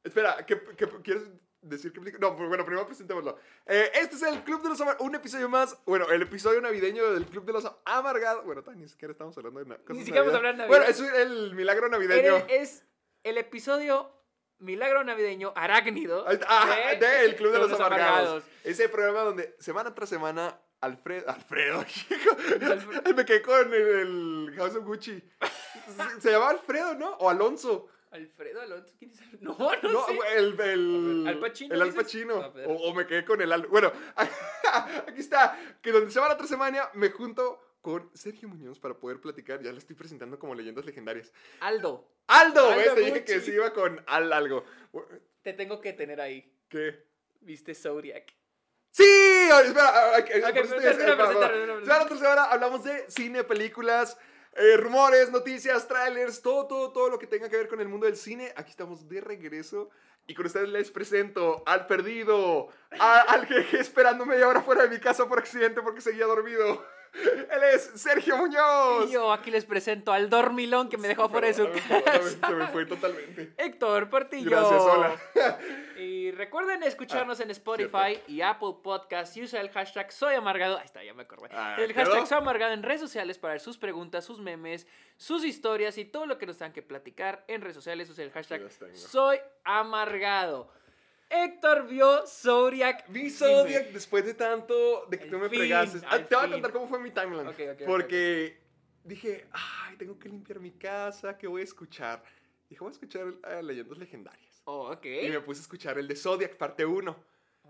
Espera, 0.03 0.43
¿qué, 0.45 0.59
qué- 0.75 0.89
quieres 1.03 1.29
decir 1.61 1.93
qué 1.93 1.99
película? 1.99 2.27
No, 2.29 2.35
pues 2.35 2.49
bueno, 2.49 2.65
primero 2.65 2.87
presentémoslo. 2.87 3.37
Eh, 3.67 3.91
este 3.93 4.15
es 4.15 4.23
el 4.23 4.43
Club 4.43 4.63
de 4.63 4.69
los 4.69 4.81
Amargados, 4.81 5.07
un 5.07 5.15
episodio 5.15 5.47
más, 5.47 5.77
bueno, 5.85 6.09
el 6.09 6.21
episodio 6.23 6.59
navideño 6.59 7.11
del 7.13 7.25
Club 7.27 7.45
de 7.45 7.53
los 7.53 7.71
Amargados. 7.85 8.43
Bueno, 8.45 8.63
ni 8.75 8.87
siquiera 8.87 9.11
estamos 9.11 9.37
hablando 9.37 9.59
de 9.59 9.65
na- 9.67 9.77
cosas 9.77 9.97
siquiera 10.03 10.21
vamos 10.21 10.33
a 10.33 10.37
hablar 10.37 10.57
de 10.57 10.67
Bueno, 10.67 10.85
Navidad. 10.85 11.05
es 11.07 11.13
el 11.21 11.53
milagro 11.55 11.87
navideño. 11.87 12.35
Era- 12.37 12.45
es 12.49 12.83
el 13.23 13.37
episodio 13.37 14.11
Milagro 14.63 15.03
Navideño 15.03 15.53
Arácnido 15.55 16.25
ah, 16.47 16.75
de 16.99 17.25
El 17.25 17.35
Club 17.35 17.51
de 17.51 17.59
los, 17.59 17.71
Amargados. 17.73 18.01
Amargados. 18.01 18.43
Ese 18.63 18.89
programa 18.89 19.21
donde 19.21 19.55
semana 19.59 19.93
tras 19.93 20.09
semana 20.09 20.57
Alfredo, 20.81 21.29
Alfredo, 21.29 21.85
me 23.15 23.25
quedé 23.25 23.41
con 23.41 23.73
el, 23.73 23.73
el 23.73 24.53
House 24.57 24.75
of 24.75 24.85
Gucci. 24.85 25.23
Se, 25.87 26.21
se 26.21 26.31
llamaba 26.31 26.51
Alfredo, 26.51 26.93
¿no? 26.95 27.11
O 27.19 27.29
Alonso. 27.29 27.87
Alfredo 28.11 28.61
Alonso, 28.61 28.93
¿quién 28.99 29.11
es? 29.11 29.41
No, 29.41 29.57
no, 29.57 29.89
No, 29.91 30.05
sé. 30.05 30.19
el, 30.37 30.59
el, 30.59 31.25
Al 31.27 31.39
Pacino, 31.39 31.73
El 31.73 31.81
Al. 31.81 31.93
Pacino. 31.93 32.35
O, 32.67 32.89
o 32.89 32.93
me 32.93 33.07
quedé 33.07 33.23
con 33.23 33.41
el 33.41 33.51
Al. 33.51 33.65
Bueno, 33.67 33.91
aquí 34.15 35.19
está. 35.19 35.57
Que 35.81 35.91
donde 35.91 36.11
semana 36.11 36.35
tras 36.37 36.49
semana 36.49 36.89
me 36.93 37.09
junto 37.11 37.59
con 37.83 38.09
Sergio 38.15 38.47
Muñoz 38.47 38.79
para 38.79 38.95
poder 38.95 39.19
platicar. 39.19 39.61
Ya 39.61 39.71
lo 39.73 39.77
estoy 39.77 39.95
presentando 39.95 40.39
como 40.39 40.55
leyendas 40.55 40.85
legendarias. 40.85 41.31
Aldo, 41.59 42.09
Aldo, 42.27 42.69
¿ves? 42.77 42.95
Te 42.95 43.01
dije 43.01 43.23
que 43.25 43.41
se 43.41 43.51
iba 43.53 43.71
con 43.73 44.01
Al 44.07 44.31
algo. 44.33 44.63
te 45.43 45.51
tengo 45.53 45.81
que 45.81 45.91
tener 45.93 46.19
ahí. 46.21 46.49
¿Qué? 46.69 47.05
¿Viste 47.41 47.75
Zodiac? 47.75 48.33
¡Sí! 48.89 49.03
Espera. 49.65 50.23
Semana 51.83 52.05
tras 52.07 52.19
semana 52.19 52.43
hablamos 52.45 52.83
de 52.85 53.05
cine, 53.09 53.43
películas, 53.43 54.17
eh, 54.53 54.77
rumores, 54.77 55.29
noticias, 55.31 55.85
trailers, 55.87 56.41
todo, 56.41 56.67
todo, 56.67 56.91
todo 56.93 57.09
lo 57.09 57.19
que 57.19 57.27
tenga 57.27 57.49
que 57.49 57.57
ver 57.57 57.67
con 57.67 57.81
el 57.81 57.89
mundo 57.89 58.05
del 58.05 58.15
cine. 58.15 58.53
Aquí 58.55 58.71
estamos 58.71 59.09
de 59.09 59.19
regreso. 59.21 59.89
Y 60.25 60.35
con 60.35 60.45
ustedes 60.45 60.69
les 60.69 60.89
presento 60.89 61.63
al 61.65 61.85
perdido, 61.85 62.69
a- 62.97 63.21
al 63.23 63.45
que 63.45 63.77
esperando 63.77 64.25
media 64.25 64.47
hora 64.47 64.61
fuera 64.61 64.83
de 64.83 64.89
mi 64.89 64.99
casa 65.01 65.27
por 65.27 65.37
accidente 65.39 65.81
porque 65.81 65.99
seguía 65.99 66.25
dormido. 66.25 66.85
Él 67.13 67.63
es 67.73 67.91
Sergio 67.95 68.37
Muñoz. 68.37 69.07
Y 69.07 69.13
yo 69.13 69.31
aquí 69.31 69.51
les 69.51 69.65
presento 69.65 70.11
al 70.11 70.29
dormilón 70.29 70.89
que 70.89 70.97
me 70.97 71.07
dejó 71.07 71.29
fuera 71.29 71.47
de 71.47 71.53
su 71.53 71.69
casa. 71.69 72.47
Se 72.47 72.53
me 72.55 72.67
fue 72.67 72.85
totalmente. 72.85 73.53
Héctor 73.57 74.09
Portillo. 74.09 74.49
Gracias, 74.49 74.81
hola. 74.81 75.15
Y 75.97 76.31
recuerden 76.31 76.81
escucharnos 76.83 77.39
en 77.39 77.51
Spotify 77.51 78.19
y 78.27 78.41
Apple 78.41 78.75
Podcast 78.83 79.37
y 79.37 79.43
usa 79.43 79.61
el 79.61 79.69
hashtag 79.69 80.11
Soy 80.11 80.33
Amargado. 80.35 80.77
Ahí 80.77 80.85
está, 80.85 81.03
ya 81.03 81.13
me 81.13 81.23
acordé. 81.23 81.49
Ah, 81.51 81.75
el 81.77 81.93
¿quedó? 81.93 82.05
hashtag 82.05 82.27
Soy 82.27 82.37
Amargado 82.39 82.73
en 82.73 82.81
redes 82.83 83.01
sociales 83.01 83.37
para 83.37 83.53
ver 83.53 83.61
sus 83.61 83.77
preguntas, 83.77 84.25
sus 84.25 84.39
memes, 84.39 84.87
sus 85.17 85.45
historias 85.45 85.97
y 85.99 86.05
todo 86.05 86.25
lo 86.25 86.37
que 86.39 86.47
nos 86.47 86.57
tengan 86.57 86.73
que 86.73 86.81
platicar 86.81 87.43
en 87.47 87.61
redes 87.61 87.75
sociales. 87.75 88.09
Usa 88.09 88.23
el 88.23 88.31
hashtag. 88.31 88.61
Soy 88.95 89.37
Amargado. 89.63 90.71
Héctor 91.33 91.87
vio 91.87 92.27
Zodiac. 92.27 93.05
Vi 93.07 93.23
Dime. 93.23 93.31
Zodiac 93.31 93.87
después 93.91 94.25
de 94.25 94.33
tanto 94.35 95.07
de 95.09 95.19
que 95.19 95.25
tú 95.25 95.39
me 95.39 95.49
fin, 95.49 95.59
fregaste. 95.59 96.01
Ah, 96.07 96.19
te 96.19 96.35
voy 96.35 96.45
a 96.45 96.51
contar 96.51 96.71
cómo 96.71 96.87
fue 96.87 96.99
mi 96.99 97.11
timeline. 97.11 97.47
Ok, 97.47 97.59
ok, 97.59 97.81
ok, 97.81 97.87
porque 97.87 98.57
dije, 99.03 99.47
ay, 99.51 99.97
tengo 99.97 100.17
que 100.19 100.29
limpiar 100.29 100.59
mi 100.59 100.71
casa, 100.71 101.37
¿qué 101.37 101.47
voy 101.47 101.61
a 101.61 101.63
escuchar? 101.63 102.23
Dije, 102.69 102.79
voy 102.79 102.89
a 102.89 102.93
escuchar 102.93 103.33
eh, 103.49 103.63
Leyendas 103.63 103.97
Legendarias. 103.97 104.61
Oh, 104.65 104.91
ok. 104.91 105.05
Y 105.05 105.29
me 105.29 105.41
puse 105.41 105.59
a 105.59 105.63
escuchar 105.63 105.97
el 105.97 106.07
de 106.07 106.15
Zodiac, 106.15 106.55
parte 106.55 106.85
1. 106.85 107.11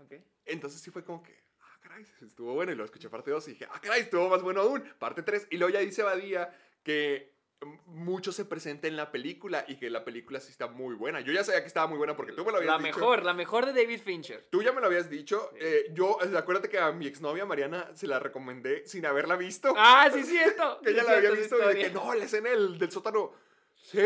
Ok. 0.02 0.12
Entonces 0.44 0.80
sí 0.80 0.90
fue 0.90 1.04
como 1.04 1.22
que, 1.22 1.44
ah, 1.60 1.78
caray, 1.80 2.04
estuvo 2.20 2.54
bueno. 2.54 2.72
Y 2.72 2.74
luego 2.74 2.86
escuché 2.86 3.08
parte 3.08 3.30
2 3.30 3.48
y 3.48 3.50
dije, 3.52 3.66
ah, 3.70 3.80
caray, 3.80 4.02
estuvo 4.02 4.28
más 4.28 4.42
bueno 4.42 4.60
aún. 4.60 4.84
Parte 4.98 5.22
3. 5.22 5.48
Y 5.50 5.56
luego 5.56 5.72
ya 5.72 5.80
dice 5.80 6.02
Badía 6.02 6.54
que 6.82 7.33
mucho 7.86 8.32
se 8.32 8.44
presenta 8.44 8.86
en 8.88 8.96
la 8.96 9.10
película 9.12 9.64
y 9.68 9.76
que 9.76 9.90
la 9.90 10.04
película 10.04 10.40
sí 10.40 10.50
está 10.50 10.66
muy 10.68 10.94
buena. 10.94 11.20
Yo 11.20 11.32
ya 11.32 11.44
sabía 11.44 11.60
que 11.62 11.66
estaba 11.66 11.86
muy 11.86 11.98
buena 11.98 12.16
porque 12.16 12.32
tú 12.32 12.44
me 12.44 12.50
lo 12.52 12.58
habías 12.58 12.72
La 12.72 12.78
dicho. 12.84 12.98
mejor, 12.98 13.24
la 13.24 13.34
mejor 13.34 13.66
de 13.66 13.72
David 13.72 14.00
Fincher. 14.02 14.46
Tú 14.50 14.62
ya 14.62 14.72
me 14.72 14.80
lo 14.80 14.86
habías 14.86 15.08
dicho. 15.10 15.50
Sí. 15.52 15.58
eh, 15.60 15.86
yo, 15.92 16.18
acuérdate 16.36 16.68
que 16.68 16.78
a 16.78 16.92
mi 16.92 17.06
exnovia 17.06 17.44
Mariana 17.46 17.90
se 17.94 18.06
la 18.06 18.18
recomendé 18.18 18.86
sin 18.86 19.04
haberla 19.06 19.36
visto. 19.36 19.74
Ah, 19.76 20.08
sí, 20.12 20.22
cierto. 20.24 20.80
que 20.84 20.90
ella 20.90 21.02
Sí, 21.02 21.10
la 21.10 21.16
había 21.16 21.30
visto 21.30 21.56
y 21.56 21.74
dije, 21.74 21.86
historia. 21.88 22.04
no, 22.04 22.14
la 22.14 22.24
escena 22.24 22.50
del, 22.50 22.78
del 22.78 22.90
sótano. 22.90 23.32
Sí, 23.74 23.98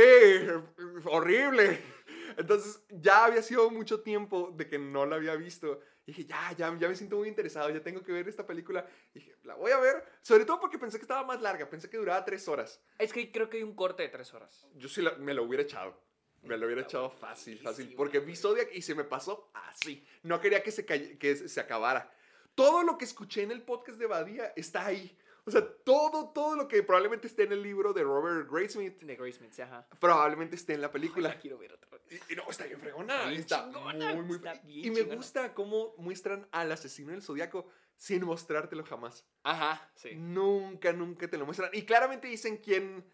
horrible. 1.04 1.80
Entonces 2.36 2.82
ya 2.90 3.24
había 3.24 3.42
sido 3.42 3.70
mucho 3.70 4.00
tiempo 4.00 4.52
de 4.56 4.68
que 4.68 4.78
no 4.78 5.06
la 5.06 5.16
había 5.16 5.36
visto. 5.36 5.80
Y 6.08 6.12
dije, 6.12 6.24
ya, 6.24 6.52
ya, 6.56 6.74
ya 6.78 6.88
me 6.88 6.96
siento 6.96 7.18
muy 7.18 7.28
interesado, 7.28 7.68
ya 7.68 7.82
tengo 7.82 8.02
que 8.02 8.12
ver 8.12 8.26
esta 8.26 8.46
película. 8.46 8.86
Y 9.12 9.18
dije, 9.18 9.36
la 9.44 9.56
voy 9.56 9.72
a 9.72 9.78
ver. 9.78 10.02
Sobre 10.22 10.46
todo 10.46 10.58
porque 10.58 10.78
pensé 10.78 10.96
que 10.96 11.02
estaba 11.02 11.22
más 11.22 11.42
larga, 11.42 11.68
pensé 11.68 11.90
que 11.90 11.98
duraba 11.98 12.24
tres 12.24 12.48
horas. 12.48 12.80
Es 12.98 13.12
que 13.12 13.30
creo 13.30 13.50
que 13.50 13.58
hay 13.58 13.62
un 13.62 13.74
corte 13.74 14.04
de 14.04 14.08
tres 14.08 14.32
horas. 14.32 14.66
Yo 14.76 14.88
sí 14.88 15.02
la- 15.02 15.16
me 15.16 15.34
lo 15.34 15.42
hubiera 15.42 15.62
echado. 15.64 16.00
Me 16.40 16.56
lo 16.56 16.64
hubiera 16.64 16.80
echado 16.80 17.10
fácil, 17.10 17.58
fácil. 17.58 17.92
Porque 17.94 18.20
vi 18.20 18.36
Zodiac 18.36 18.70
y 18.74 18.80
se 18.80 18.94
me 18.94 19.04
pasó 19.04 19.50
así. 19.52 20.02
No 20.22 20.40
quería 20.40 20.62
que 20.62 20.70
se, 20.70 20.86
calle- 20.86 21.18
que 21.18 21.36
se 21.36 21.60
acabara. 21.60 22.10
Todo 22.54 22.82
lo 22.84 22.96
que 22.96 23.04
escuché 23.04 23.42
en 23.42 23.50
el 23.50 23.60
podcast 23.62 23.98
de 23.98 24.06
Badía 24.06 24.54
está 24.56 24.86
ahí. 24.86 25.14
O 25.48 25.50
sea, 25.50 25.66
todo, 25.84 26.30
todo 26.30 26.56
lo 26.56 26.68
que 26.68 26.82
probablemente 26.82 27.26
esté 27.26 27.44
en 27.44 27.52
el 27.52 27.62
libro 27.62 27.92
de 27.92 28.02
Robert 28.02 28.48
Graysmith, 28.50 29.00
De 29.00 29.16
Grace 29.16 29.62
ajá. 29.62 29.86
probablemente 29.98 30.56
esté 30.56 30.74
en 30.74 30.82
la 30.82 30.92
película. 30.92 31.30
La 31.30 31.38
quiero 31.38 31.58
ver 31.58 31.72
otra 31.72 31.90
vez. 31.90 32.02
Y, 32.28 32.32
y 32.32 32.36
no, 32.36 32.44
está 32.48 32.64
bien 32.64 32.80
fregona. 32.80 33.26
Bien 33.26 33.40
Está, 33.40 33.64
chingona, 33.64 34.14
muy, 34.14 34.24
muy 34.24 34.36
está 34.36 34.54
bien 34.64 34.86
Y 34.86 34.90
me 34.90 34.96
chingona. 34.96 35.16
gusta 35.16 35.54
cómo 35.54 35.94
muestran 35.98 36.46
al 36.52 36.70
asesino 36.70 37.12
del 37.12 37.22
zodiaco 37.22 37.66
sin 37.96 38.24
mostrártelo 38.24 38.84
jamás. 38.84 39.26
Ajá, 39.42 39.90
sí. 39.94 40.14
Nunca, 40.14 40.92
nunca 40.92 41.28
te 41.28 41.36
lo 41.38 41.46
muestran. 41.46 41.70
Y 41.72 41.82
claramente 41.82 42.28
dicen 42.28 42.58
quién 42.58 43.04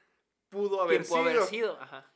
pudo 0.48 0.82
haber 0.82 1.02
¿Quién 1.02 1.08
pudo 1.08 1.18
sido. 1.22 1.30
haber 1.30 1.42
sido? 1.48 1.80
Ajá. 1.80 2.10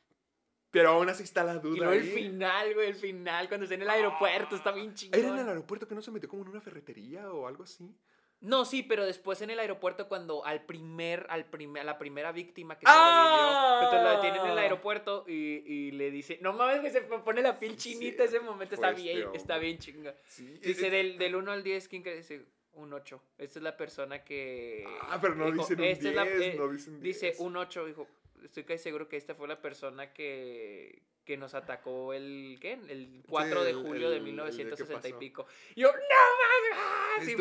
Pero 0.71 0.89
aún 0.89 1.09
así 1.09 1.23
está 1.23 1.43
la 1.43 1.55
duda. 1.55 1.75
Y 1.75 1.79
luego 1.79 1.93
el 1.93 2.03
final, 2.03 2.73
güey, 2.75 2.87
el 2.89 2.95
final, 2.95 3.47
cuando 3.47 3.63
está 3.63 3.73
en 3.75 3.81
el 3.81 3.89
aeropuerto, 3.89 4.55
está 4.55 4.71
bien 4.71 4.93
chingón. 4.93 5.19
¿Era 5.19 5.29
en 5.29 5.39
el 5.39 5.47
aeropuerto 5.49 5.87
que 5.87 5.95
no 5.95 6.01
se 6.01 6.11
metió 6.11 6.29
como 6.29 6.43
en 6.43 6.49
una 6.49 6.61
ferretería 6.61 7.31
o 7.31 7.47
algo 7.47 7.63
así? 7.63 7.97
No, 8.41 8.63
sí, 8.63 8.83
pero 8.83 9.05
después 9.05 9.41
en 9.41 9.49
el 9.49 9.59
aeropuerto 9.59 10.07
cuando 10.07 10.45
al 10.45 10.63
primer, 10.65 11.25
al 11.29 11.45
primer, 11.45 11.81
a 11.81 11.85
la 11.85 11.97
primera 11.97 12.31
víctima 12.31 12.79
que 12.79 12.85
¡Ah! 12.87 13.81
sobrevivió, 13.81 13.81
entonces 13.83 14.03
lo 14.03 14.21
detienen 14.21 14.45
en 14.45 14.51
el 14.53 14.57
aeropuerto 14.63 15.25
y, 15.27 15.33
y 15.65 15.91
le 15.91 16.09
dice, 16.09 16.39
no 16.41 16.53
mames, 16.53 16.79
güey, 16.79 16.91
se 16.93 17.01
pone 17.01 17.41
la 17.41 17.59
piel 17.59 17.77
Sí, 17.77 17.91
chinita 17.93 18.23
ese 18.23 18.39
momento, 18.39 18.75
está 18.75 18.91
este 18.91 19.01
bien, 19.01 19.23
hombre. 19.23 19.37
está 19.37 19.57
bien 19.57 19.77
chinga. 19.77 20.15
Sí. 20.27 20.45
Dice 20.61 20.85
es- 20.85 20.91
del, 20.91 21.17
del 21.17 21.35
1 21.35 21.51
al 21.51 21.63
10, 21.63 21.87
¿quién 21.89 22.01
cree? 22.01 22.15
Dice 22.15 22.45
un 22.73 22.93
8. 22.93 23.21
Esta 23.37 23.59
es 23.59 23.63
la 23.63 23.75
persona 23.75 24.23
que... 24.23 24.85
Ah, 25.01 25.17
pero 25.21 25.35
no 25.35 25.51
dijo, 25.51 25.63
dicen 25.63 25.79
un 25.79 25.85
"Esta 25.85 26.07
es 26.09 26.15
la- 26.15 26.23
10, 26.23 26.41
eh", 26.41 26.55
no 26.57 26.67
dicen 26.69 27.01
Dice 27.01 27.25
10. 27.27 27.39
un 27.41 27.57
8, 27.57 27.85
dijo, 27.87 28.07
estoy 28.41 28.63
casi 28.63 28.83
seguro 28.83 29.09
que 29.09 29.17
esta 29.17 29.35
fue 29.35 29.49
la 29.49 29.61
persona 29.61 30.13
que, 30.13 31.01
que 31.29 31.37
nos 31.37 31.53
atacó 31.53 32.11
el, 32.13 32.57
¿qué? 32.59 32.73
El 32.89 33.21
4 33.29 33.63
de 33.63 33.73
julio 33.75 34.09
de 34.09 34.17
el- 34.17 34.23
de 34.23 34.29
qué 34.31 34.31
1960 34.31 35.07
y 35.07 35.11
pasó. 35.11 35.19
pico. 35.19 35.45
Y 35.75 35.81
yo, 35.81 35.89
no 35.91 35.93
mames, 35.93 37.35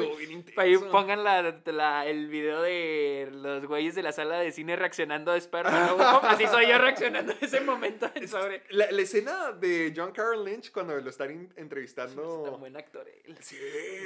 ah", 0.57 0.61
ahí 0.61 0.77
pongan 0.92 1.24
la, 1.24 1.62
la- 1.64 2.07
el 2.07 2.29
video 2.29 2.61
de 2.61 3.31
los 3.33 3.64
güeyes 3.64 3.94
de 3.94 4.03
la 4.03 4.12
sala 4.12 4.40
de 4.40 4.53
cine 4.53 4.77
reaccionando 4.77 5.33
a 5.33 5.38
Spider-Man. 5.38 5.96
Así 6.22 6.46
soy 6.48 6.68
yo 6.68 6.77
reaccionando 6.77 7.33
en 7.33 7.38
ese 7.40 7.62
momento 7.62 8.11
en 8.14 8.29
sobre. 8.29 8.62
La, 8.68 8.90
la 8.90 9.01
escena 9.01 9.53
de 9.53 9.94
John 9.96 10.12
Carroll 10.12 10.44
Lynch 10.44 10.70
cuando 10.70 10.94
lo 11.01 11.09
están 11.09 11.31
in- 11.31 11.48
Es 11.53 11.57
entrevistando. 11.57 12.42
un 12.53 12.61
buen 12.61 12.77
actor 12.77 13.09
él. 13.09 13.38
Sí. 13.40 13.57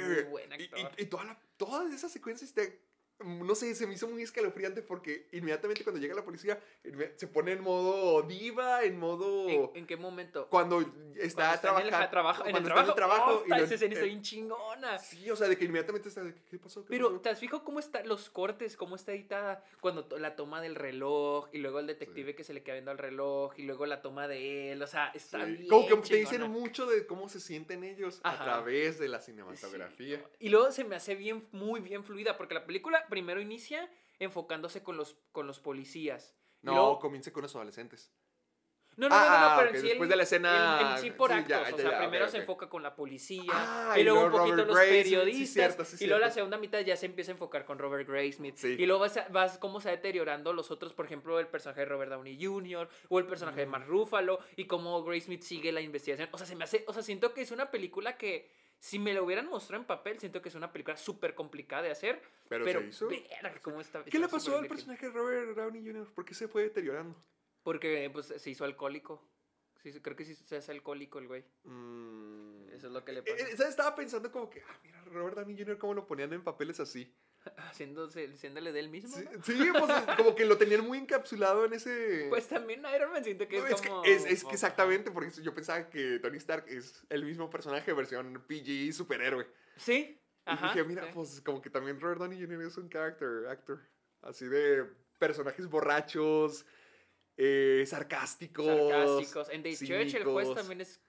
Muy 0.01 0.23
buen 0.23 0.49
Y- 0.51 0.63
actor. 0.63 0.79
Y, 0.97 1.01
y 1.01 1.05
toda, 1.07 1.25
la, 1.25 1.37
toda 1.57 1.93
esa 1.93 2.07
secuencia 2.07 2.45
está. 2.45 2.61
No 3.19 3.55
sé, 3.55 3.73
se 3.75 3.87
me 3.87 3.93
hizo 3.93 4.07
muy 4.09 4.21
escalofriante 4.21 4.81
porque 4.81 5.27
inmediatamente 5.31 5.83
cuando 5.83 6.01
llega 6.01 6.13
la 6.13 6.25
policía 6.25 6.59
se 7.15 7.27
pone 7.27 7.53
en 7.53 7.61
modo 7.61 8.21
diva, 8.23 8.83
en 8.83 8.97
modo. 8.99 9.47
¿En, 9.47 9.69
en 9.75 9.85
qué 9.87 9.95
momento? 9.95 10.47
Cuando 10.49 10.81
está, 11.15 11.59
trabajando. 11.61 12.09
trabajo, 12.09 12.41
en 12.45 12.47
el 12.47 12.61
cuando 12.63 12.69
trabajo. 12.69 12.89
está 12.89 12.89
en 12.89 12.89
el 12.89 12.95
trabajo. 12.95 13.43
¡Ota! 13.45 13.57
lo- 13.57 13.63
esa 13.63 13.75
escena 13.75 13.93
está 13.93 14.05
bien 14.05 14.21
chingona. 14.23 14.99
Sí, 14.99 15.29
o 15.31 15.35
sea, 15.37 15.47
de 15.47 15.57
que 15.57 15.65
inmediatamente 15.65 16.09
está 16.09 16.21
de 16.23 16.33
¿qué 16.49 16.57
pasó? 16.59 16.81
¿Qué 16.83 16.89
Pero, 16.89 17.09
pasó? 17.09 17.21
¿te 17.21 17.29
has 17.29 17.39
fijado 17.39 17.63
cómo 17.63 17.79
están 17.79 18.07
los 18.09 18.29
cortes? 18.29 18.75
¿Cómo 18.75 18.95
está 18.95 19.13
editada? 19.13 19.63
Cuando 19.79 20.05
la 20.17 20.35
toma 20.35 20.59
del 20.59 20.75
reloj 20.75 21.47
y 21.53 21.59
luego 21.59 21.79
el 21.79 21.87
detective 21.87 22.35
que 22.35 22.43
se 22.43 22.53
le 22.53 22.61
queda 22.63 22.75
viendo 22.75 22.91
al 22.91 22.97
reloj 22.97 23.53
y 23.57 23.63
luego 23.63 23.85
la 23.85 24.01
toma 24.01 24.27
de 24.27 24.73
él. 24.73 24.81
O 24.81 24.87
sea, 24.87 25.11
está 25.13 25.45
Sí, 25.45 25.51
bien 25.53 25.67
Como 25.69 25.87
que 25.87 26.09
te 26.09 26.15
dicen 26.17 26.41
mucho 26.51 26.87
de 26.87 27.05
cómo 27.05 27.29
se 27.29 27.39
sienten 27.39 27.83
ellos 27.85 28.19
a 28.23 28.43
través 28.43 28.99
de 28.99 29.07
la 29.07 29.21
Sí. 29.21 29.31
cinematografía. 29.31 30.21
Y 30.39 30.49
luego 30.49 30.71
se 30.71 30.83
me 30.83 30.95
hace 30.95 31.15
bien, 31.15 31.47
muy 31.51 31.79
bien 31.79 32.03
fluida, 32.03 32.35
porque 32.37 32.53
la 32.55 32.65
película 32.65 33.02
primero 33.07 33.41
inicia 33.41 33.89
enfocándose 34.19 34.83
con 34.83 34.97
los, 34.97 35.17
con 35.31 35.47
los 35.47 35.59
policías. 35.59 36.35
No, 36.61 36.71
luego- 36.73 36.99
comienza 36.99 37.31
con 37.33 37.41
los 37.43 37.55
adolescentes. 37.55 38.11
no, 38.95 39.09
no, 39.09 39.15
no, 39.17 39.21
no, 39.25 39.29
no, 39.31 39.35
Ah, 39.35 39.55
pero 39.57 39.69
en 39.71 39.81
sí, 39.81 39.87
después 39.87 40.05
el- 40.05 40.09
de 40.11 40.15
la 40.15 40.23
escena- 40.23 40.77
en- 40.79 40.87
en 40.87 40.97
sí 40.99 41.09
por 41.11 41.31
sí, 41.31 41.35
actos. 41.37 41.49
ya, 41.49 41.61
o 41.73 41.77
sea, 41.79 41.91
ya, 41.91 41.97
primero 41.97 42.29
se 42.29 42.37
enfoca 42.37 42.69
con 42.69 42.83
la 42.83 42.95
policía. 42.95 43.41
Ah, 43.51 43.93
y 43.97 44.01
y 44.01 44.03
luego 44.03 44.25
un 44.25 44.31
poquito 44.31 44.55
Robert 44.57 44.67
los 44.69 44.79
sí, 44.79 44.85
periodistas. 44.85 45.49
cierto, 45.53 45.83
sí, 45.83 46.03
y 46.03 46.07
luego 46.07 46.21
la 46.21 46.29
segunda 46.29 46.57
mitad 46.59 46.79
ya 46.81 46.95
se 46.95 47.07
empieza 47.07 47.31
a 47.31 47.33
enfocar 47.33 47.65
con 47.65 47.79
Robert 47.79 48.07
Graysmith. 48.07 48.63
Y 48.63 48.85
luego 48.85 48.99
vas, 49.01 49.19
vas 49.31 49.57
cómo 49.57 49.81
se 49.81 49.89
va 49.89 49.95
deteriorando 49.95 50.53
los 50.53 50.69
otros, 50.69 50.93
por 50.93 51.05
ejemplo, 51.07 51.39
el 51.39 51.47
personaje 51.47 51.79
de 51.81 51.85
Robert 51.87 52.11
Downey 52.11 52.37
Jr. 52.39 52.87
o 53.09 53.17
el 53.17 53.25
personaje 53.25 53.61
de 53.61 53.65
Mark 53.65 53.87
Ruffalo 53.87 54.37
y 54.57 54.65
cómo 54.67 55.03
Graysmith 55.03 55.41
sigue 55.41 55.71
la 55.71 55.81
investigación. 55.81 56.29
O 56.31 56.37
sea, 56.37 56.45
se 56.45 56.55
me 56.55 56.63
hace, 56.65 56.83
o 56.87 56.93
sea, 56.93 57.01
siento 57.01 57.33
que 57.33 57.41
es 57.41 57.49
una 57.51 57.71
película 57.71 58.15
que 58.15 58.51
si 58.83 58.99
me 58.99 59.13
lo 59.13 59.23
hubieran 59.23 59.47
mostrado 59.47 59.81
en 59.81 59.87
papel, 59.87 60.19
siento 60.19 60.41
que 60.41 60.49
es 60.49 60.55
una 60.55 60.73
película 60.73 60.97
súper 60.97 61.35
complicada 61.35 61.83
de 61.83 61.91
hacer. 61.91 62.21
Pero, 62.49 62.65
Pero, 62.65 62.81
se 62.81 62.87
hizo. 62.87 63.07
verga, 63.07 63.61
cómo 63.61 63.79
está. 63.79 64.03
¿Qué 64.03 64.19
le 64.19 64.27
pasó 64.27 64.57
al 64.57 64.67
personaje 64.67 65.05
de 65.05 65.11
Robert 65.13 65.55
Downey 65.55 65.85
Jr.? 65.85 66.13
¿Por 66.13 66.25
qué 66.25 66.33
se 66.33 66.49
fue 66.49 66.63
deteriorando? 66.63 67.15
Porque 67.63 68.09
pues, 68.11 68.25
se 68.35 68.49
hizo 68.49 68.65
alcohólico. 68.65 69.25
Sí, 69.81 69.93
creo 70.01 70.17
que 70.17 70.25
sí 70.25 70.35
se 70.35 70.57
hace 70.57 70.71
alcohólico 70.73 71.19
el 71.19 71.27
güey. 71.27 71.45
Mm. 71.63 72.71
Eso 72.73 72.87
es 72.87 72.93
lo 72.93 73.05
que 73.05 73.13
le 73.13 73.19
Eh, 73.19 73.23
pasa. 73.23 73.35
eh, 73.37 73.55
¿sabes? 73.55 73.69
Estaba 73.69 73.95
pensando 73.95 74.29
como 74.33 74.49
que, 74.49 74.61
ah, 74.67 74.79
mira, 74.83 75.01
Robert 75.05 75.37
Downey 75.37 75.57
Jr., 75.57 75.77
cómo 75.77 75.93
lo 75.93 76.05
ponían 76.05 76.33
en 76.33 76.43
papeles 76.43 76.81
así. 76.81 77.09
Haciéndose, 77.57 78.29
haciéndole 78.33 78.71
de 78.71 78.79
él 78.79 78.89
mismo. 78.89 79.15
Sí, 79.15 79.25
¿no? 79.25 79.43
sí, 79.43 79.71
pues 79.77 79.91
como 80.17 80.35
que 80.35 80.45
lo 80.45 80.57
tenían 80.57 80.85
muy 80.85 80.97
encapsulado 80.97 81.65
en 81.65 81.73
ese... 81.73 82.27
Pues 82.29 82.47
también 82.47 82.83
Iron 82.95 83.11
Man 83.11 83.23
siento 83.23 83.47
que 83.47 83.59
No, 83.59 83.67
es, 83.67 83.73
es, 83.73 83.81
que, 83.81 83.89
como. 83.89 84.03
es, 84.03 84.25
es 84.25 84.43
que 84.43 84.53
exactamente, 84.53 85.11
porque 85.11 85.29
yo 85.41 85.53
pensaba 85.53 85.89
que 85.89 86.19
Tony 86.19 86.37
Stark 86.37 86.65
es 86.67 87.03
el 87.09 87.25
mismo 87.25 87.49
personaje 87.49 87.91
versión 87.93 88.43
PG 88.47 88.93
superhéroe. 88.93 89.47
Sí. 89.77 90.19
Y 90.45 90.49
Ajá. 90.49 90.67
dije, 90.67 90.83
mira, 90.83 91.05
sí. 91.05 91.11
pues 91.13 91.41
como 91.41 91.61
que 91.61 91.69
también 91.69 91.99
Robert 91.99 92.19
Downey 92.19 92.39
Jr. 92.39 92.61
es 92.63 92.77
un 92.77 92.89
character 92.89 93.47
actor. 93.49 93.81
Así 94.21 94.45
de 94.45 94.85
personajes 95.19 95.67
borrachos, 95.67 96.65
eh, 97.37 97.83
sarcásticos. 97.87 98.65
Sarcásticos. 98.65 99.49
En 99.49 99.63
The 99.63 99.77
Church 99.77 100.13
el 100.15 100.23
juez 100.25 100.53
también 100.53 100.81
es. 100.81 100.99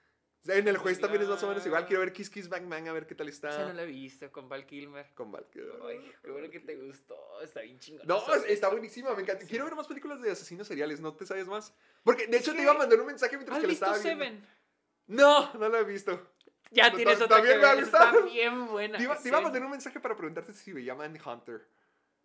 En 0.47 0.67
el 0.67 0.77
juez 0.77 0.99
también 0.99 1.23
es 1.23 1.27
más 1.27 1.41
o 1.43 1.47
menos 1.47 1.65
igual. 1.65 1.85
Quiero 1.87 2.01
ver 2.01 2.13
Kiss 2.13 2.29
Kiss 2.29 2.47
Bang 2.47 2.69
Bang 2.69 2.87
a 2.87 2.93
ver 2.93 3.07
qué 3.07 3.15
tal 3.15 3.27
está. 3.29 3.49
Esa 3.49 3.65
no 3.67 3.73
la 3.73 3.83
he 3.83 3.87
visto 3.87 4.31
con 4.31 4.47
Val 4.47 4.65
Kilmer. 4.65 5.07
Con 5.15 5.31
Val 5.31 5.47
Kilmer. 5.51 5.73
Ay, 5.87 6.11
qué 6.23 6.29
bueno 6.31 6.49
que 6.51 6.59
te 6.59 6.75
gustó. 6.75 7.15
Está 7.41 7.61
bien 7.61 7.79
chingón. 7.79 8.05
No, 8.07 8.21
es- 8.35 8.45
está 8.45 8.69
buenísima, 8.69 9.13
me 9.15 9.23
encanta. 9.23 9.41
Sí. 9.43 9.49
Quiero 9.49 9.65
ver 9.65 9.75
más 9.75 9.87
películas 9.87 10.21
de 10.21 10.31
asesinos 10.31 10.67
seriales, 10.67 10.99
¿no 10.99 11.15
te 11.15 11.25
sabes 11.25 11.47
más? 11.47 11.73
Porque 12.03 12.27
de 12.27 12.37
hecho 12.37 12.53
te 12.53 12.61
iba 12.61 12.71
a 12.71 12.77
mandar 12.77 12.99
un 12.99 13.07
mensaje 13.07 13.35
mientras 13.37 13.57
¿Has 13.57 13.61
que 13.63 13.67
visto 13.69 13.85
estaba 13.85 14.01
viendo. 14.03 14.23
Seven? 14.25 14.47
No, 15.07 15.53
no 15.55 15.69
lo 15.69 15.77
he 15.79 15.83
visto. 15.83 16.31
Ya 16.71 16.91
tienes 16.93 17.21
otra 17.21 17.37
también 17.37 17.55
que 17.55 17.61
me 17.61 17.67
ha 17.67 17.75
ver, 17.75 17.83
Está 17.83 18.11
bien 18.21 18.67
buena. 18.67 18.97
Te 18.97 19.03
iba, 19.03 19.17
te 19.17 19.27
iba 19.29 19.37
a 19.37 19.41
mandar 19.41 19.63
un 19.63 19.71
mensaje 19.71 19.99
para 19.99 20.15
preguntarte 20.15 20.51
si 20.53 20.73
veía 20.73 20.93
Manhunter. 20.95 21.67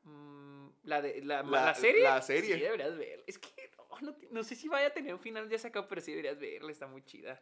Mm, 0.04 0.68
La, 0.84 1.00
de, 1.02 1.22
la, 1.22 1.42
La- 1.42 1.66
la, 1.66 1.74
serie. 1.74 2.02
la 2.02 2.22
serie. 2.22 2.54
Sí, 2.56 2.60
deberías 2.60 2.96
verla. 2.96 3.24
Es 3.26 3.38
que 3.38 3.70
no, 3.76 3.86
no, 4.00 4.16
no 4.30 4.42
sé 4.44 4.56
si 4.56 4.68
vaya 4.68 4.88
a 4.88 4.90
tener 4.90 5.12
un 5.14 5.20
final 5.20 5.48
ya 5.48 5.58
sacado, 5.58 5.86
pero 5.88 6.00
sí 6.00 6.10
deberías 6.12 6.38
verla. 6.38 6.70
Está 6.72 6.86
muy 6.86 7.02
chida. 7.04 7.40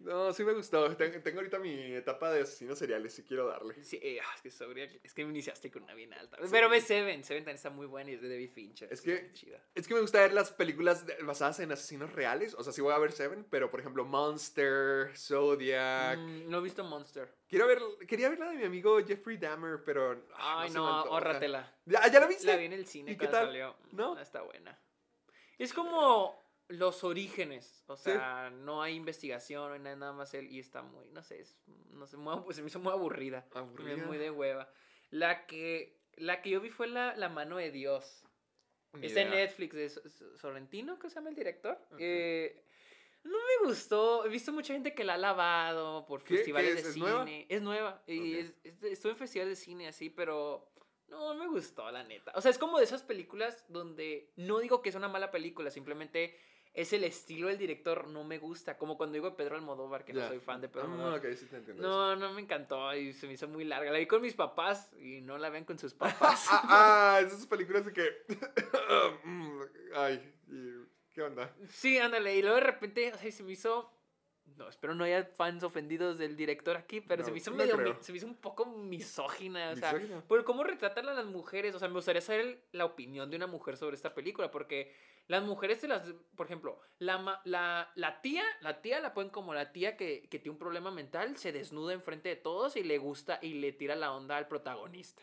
No, 0.00 0.32
sí 0.32 0.44
me 0.44 0.54
gustó. 0.54 0.96
Ten- 0.96 1.22
Tengo 1.22 1.40
ahorita 1.40 1.58
mi 1.58 1.92
etapa 1.92 2.32
de 2.32 2.40
asesinos 2.42 2.78
seriales 2.78 3.18
y 3.18 3.22
quiero 3.22 3.46
darle. 3.46 3.74
Sí, 3.84 3.98
eh, 4.02 4.18
ah, 4.24 4.32
es 4.34 4.40
que 4.40 4.50
sobria, 4.50 4.90
es 5.02 5.12
que 5.12 5.24
me 5.24 5.30
iniciaste 5.30 5.70
con 5.70 5.82
una 5.82 5.92
bien 5.92 6.14
alta. 6.14 6.38
Pero 6.50 6.70
ve 6.70 6.80
Seven, 6.80 7.22
Seven 7.22 7.42
también 7.44 7.56
está 7.56 7.68
muy 7.68 7.86
buena 7.86 8.10
y 8.10 8.14
es 8.14 8.22
de 8.22 8.28
David 8.30 8.50
Fincher. 8.50 8.90
Es 8.90 9.02
que-. 9.02 9.30
Es 9.74 9.86
que 9.86 9.94
me 9.94 10.00
gusta 10.00 10.20
ver 10.20 10.32
las 10.32 10.50
películas 10.52 11.06
de- 11.06 11.16
basadas 11.22 11.60
en 11.60 11.70
asesinos 11.72 12.12
reales. 12.14 12.54
O 12.54 12.62
sea, 12.64 12.72
sí 12.72 12.80
voy 12.80 12.94
a 12.94 12.98
ver 12.98 13.12
Seven, 13.12 13.46
pero 13.50 13.70
por 13.70 13.80
ejemplo 13.80 14.04
Monster, 14.06 15.10
Zodiac. 15.16 16.18
Mm, 16.18 16.48
no 16.48 16.58
he 16.58 16.62
visto 16.62 16.82
Monster. 16.82 17.34
Quiero 17.46 17.66
ver, 17.66 17.80
quería 18.08 18.30
ver 18.30 18.38
la 18.38 18.50
de 18.50 18.56
mi 18.56 18.64
amigo 18.64 18.98
Jeffrey 19.04 19.36
Dahmer, 19.36 19.82
pero... 19.84 20.24
ah, 20.36 20.62
Ay, 20.62 20.70
no, 20.70 20.86
antoja. 20.98 21.14
ahórratela. 21.14 21.76
¿Ya, 21.84 22.06
¿Ya 22.08 22.20
la 22.20 22.26
viste? 22.26 22.46
La 22.46 22.56
vi 22.56 22.64
en 22.64 22.72
el 22.72 22.86
cine 22.86 23.12
¿Y 23.12 23.16
qué 23.16 23.26
tal? 23.26 23.46
salió. 23.46 23.76
¿No? 23.92 24.18
Está 24.18 24.40
buena. 24.42 24.78
Es 25.58 25.74
como 25.74 26.42
los 26.70 27.04
orígenes. 27.04 27.84
O 27.86 27.96
Sí. 27.96 28.04
sea, 28.04 28.50
no 28.50 28.82
hay 28.82 28.94
investigación, 28.94 29.68
no 29.68 29.74
hay 29.74 29.80
nada, 29.80 29.96
nada 29.96 30.12
más 30.12 30.32
él. 30.34 30.50
Y 30.50 30.58
está 30.58 30.82
muy, 30.82 31.08
no 31.10 31.22
sé, 31.22 31.40
es, 31.40 31.56
no 31.90 32.06
sé, 32.06 32.16
muy 32.16 32.54
se 32.54 32.62
me 32.62 32.68
hizo 32.68 32.78
muy 32.80 32.92
aburrida. 32.92 33.46
Aburrida. 33.54 34.04
Muy 34.06 34.18
de 34.18 34.30
hueva. 34.30 34.72
La 35.10 35.46
que, 35.46 36.00
la 36.14 36.40
que 36.42 36.50
yo 36.50 36.60
vi 36.60 36.70
fue 36.70 36.86
la, 36.86 37.14
la 37.16 37.28
mano 37.28 37.56
de 37.58 37.70
Dios. 37.70 38.24
Ni 38.92 39.06
Está 39.06 39.20
en 39.22 39.28
idea. 39.28 39.44
Netflix 39.44 39.74
de 39.74 39.88
So- 39.90 40.08
So- 40.08 40.36
Sorrentino, 40.36 40.98
que 40.98 41.08
se 41.08 41.16
llama 41.16 41.30
el 41.30 41.36
director. 41.36 41.78
Eh, 41.98 42.64
no 43.24 43.36
me 43.38 43.66
gustó. 43.68 44.24
He 44.24 44.28
visto 44.28 44.52
mucha 44.52 44.72
gente 44.72 44.94
que 44.94 45.04
la 45.04 45.14
ha 45.14 45.18
lavado 45.18 46.06
por 46.06 46.22
¿Qué? 46.24 46.36
festivales 46.36 46.72
¿Qué 46.72 46.78
es? 46.78 46.82
de 46.84 46.88
¿Es 46.90 46.94
cine. 46.94 47.06
nueva? 47.08 47.26
Es 47.48 47.62
nueva. 47.62 48.02
Y 48.06 48.34
es- 48.38 48.54
es 48.64 48.82
estuve 48.84 49.12
en 49.12 49.18
festivales 49.18 49.58
de 49.58 49.64
cine 49.64 49.88
así, 49.88 50.08
pero 50.10 50.72
no 51.08 51.34
me 51.34 51.46
gustó, 51.48 51.90
la 51.90 52.02
neta. 52.04 52.32
O 52.36 52.40
sea, 52.40 52.50
es 52.52 52.58
como 52.58 52.78
de 52.78 52.84
esas 52.84 53.02
películas 53.02 53.64
donde 53.68 54.32
no 54.36 54.58
digo 54.60 54.80
que 54.82 54.88
es 54.90 54.94
una 54.94 55.08
mala 55.08 55.30
película, 55.32 55.70
simplemente 55.70 56.38
es 56.72 56.92
el 56.92 57.02
estilo 57.04 57.48
del 57.48 57.58
director, 57.58 58.06
no 58.08 58.22
me 58.24 58.38
gusta. 58.38 58.78
Como 58.78 58.96
cuando 58.96 59.14
digo 59.14 59.34
Pedro 59.36 59.56
Almodóvar, 59.56 60.04
que 60.04 60.12
no 60.12 60.26
soy 60.28 60.38
fan 60.38 60.60
de 60.60 60.68
Pedro 60.68 60.82
Ah, 60.82 60.90
Almodóvar. 60.92 61.18
ok, 61.18 61.34
sí 61.36 61.46
te 61.46 61.56
entiendo. 61.56 61.82
No, 61.82 62.14
no 62.16 62.32
me 62.32 62.40
encantó 62.42 62.94
y 62.94 63.12
se 63.12 63.26
me 63.26 63.32
hizo 63.32 63.48
muy 63.48 63.64
larga. 63.64 63.90
La 63.90 63.98
vi 63.98 64.06
con 64.06 64.22
mis 64.22 64.34
papás 64.34 64.92
y 65.00 65.20
no 65.20 65.36
la 65.38 65.50
vean 65.50 65.64
con 65.64 65.78
sus 65.78 65.94
papás. 65.94 66.46
Ah, 66.50 67.16
ah, 67.16 67.20
esas 67.20 67.46
películas 67.46 67.84
de 67.86 67.92
que... 67.92 68.08
Mm, 69.24 69.60
Ay, 69.94 70.34
y- 70.48 70.86
¿qué 71.12 71.22
onda? 71.22 71.52
Sí, 71.68 71.98
ándale. 71.98 72.36
Y 72.36 72.42
luego 72.42 72.56
de 72.56 72.62
repente, 72.62 73.12
o 73.12 73.18
sea, 73.18 73.30
se 73.30 73.42
me 73.42 73.52
hizo. 73.52 73.92
No, 74.56 74.68
espero 74.68 74.94
no 74.94 75.04
haya 75.04 75.24
fans 75.24 75.62
ofendidos 75.62 76.18
del 76.18 76.36
director 76.36 76.76
aquí, 76.76 77.00
pero 77.00 77.22
se 77.22 77.30
No, 77.30 77.34
me 77.34 77.38
hizo 77.38 77.50
no 77.52 77.56
medio. 77.56 77.78
mi- 77.78 77.94
se 78.02 78.12
me 78.12 78.18
hizo 78.18 78.26
un 78.26 78.34
poco 78.36 78.66
misógina. 78.66 79.70
O 79.70 79.76
sea, 79.76 79.92
Misógina. 79.92 80.20
por 80.26 80.44
cómo 80.44 80.64
retratan 80.64 81.08
a 81.08 81.14
las 81.14 81.24
mujeres. 81.26 81.74
O 81.74 81.78
sea, 81.78 81.88
me 81.88 81.94
gustaría 81.94 82.20
saber 82.20 82.64
la 82.72 82.84
opinión 82.84 83.30
de 83.30 83.36
una 83.36 83.46
mujer 83.46 83.76
sobre 83.76 83.96
esta 83.96 84.12
película, 84.14 84.50
porque 84.50 84.92
las 85.28 85.42
mujeres 85.42 85.80
se 85.80 85.88
las. 85.88 86.02
Por 86.36 86.46
ejemplo, 86.46 86.80
la, 86.98 87.40
la, 87.44 87.90
la 87.94 88.20
tía, 88.20 88.44
la 88.60 88.80
tía 88.82 89.00
la 89.00 89.14
ponen 89.14 89.30
como 89.30 89.54
la 89.54 89.72
tía 89.72 89.96
que, 89.96 90.28
que 90.28 90.38
tiene 90.38 90.52
un 90.52 90.58
problema 90.58 90.90
mental, 90.90 91.36
se 91.36 91.52
desnuda 91.52 91.92
enfrente 91.92 92.28
de 92.28 92.36
todos 92.36 92.76
y 92.76 92.82
le 92.82 92.98
gusta 92.98 93.38
y 93.42 93.54
le 93.54 93.72
tira 93.72 93.94
la 93.96 94.12
onda 94.12 94.36
al 94.36 94.48
protagonista. 94.48 95.22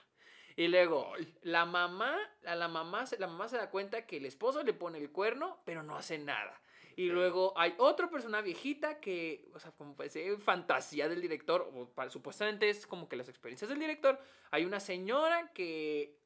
Y 0.55 0.69
luego, 0.69 1.13
la 1.43 1.65
mamá, 1.65 2.17
a 2.45 2.55
la 2.55 2.67
mamá, 2.67 3.05
se- 3.05 3.19
la 3.19 3.27
mamá 3.27 3.47
se 3.47 3.57
da 3.57 3.69
cuenta 3.69 4.07
que 4.07 4.17
el 4.17 4.25
esposo 4.25 4.63
le 4.63 4.73
pone 4.73 4.97
el 4.97 5.11
cuerno, 5.11 5.61
pero 5.65 5.83
no 5.83 5.95
hace 5.95 6.17
nada. 6.17 6.59
Y 6.95 7.09
luego 7.09 7.53
hay 7.55 7.75
otra 7.77 8.09
persona 8.09 8.41
viejita 8.41 8.99
que, 8.99 9.51
o 9.53 9.59
sea, 9.59 9.71
como 9.71 9.95
parece 9.95 10.35
fantasía 10.37 11.07
del 11.07 11.21
director, 11.21 11.71
o 11.75 12.09
supuestamente 12.09 12.69
es 12.69 12.87
como 12.87 13.07
que 13.07 13.15
las 13.15 13.29
experiencias 13.29 13.69
del 13.69 13.77
director. 13.77 14.19
Hay 14.49 14.65
una 14.65 14.79
señora 14.79 15.51
que, 15.53 16.16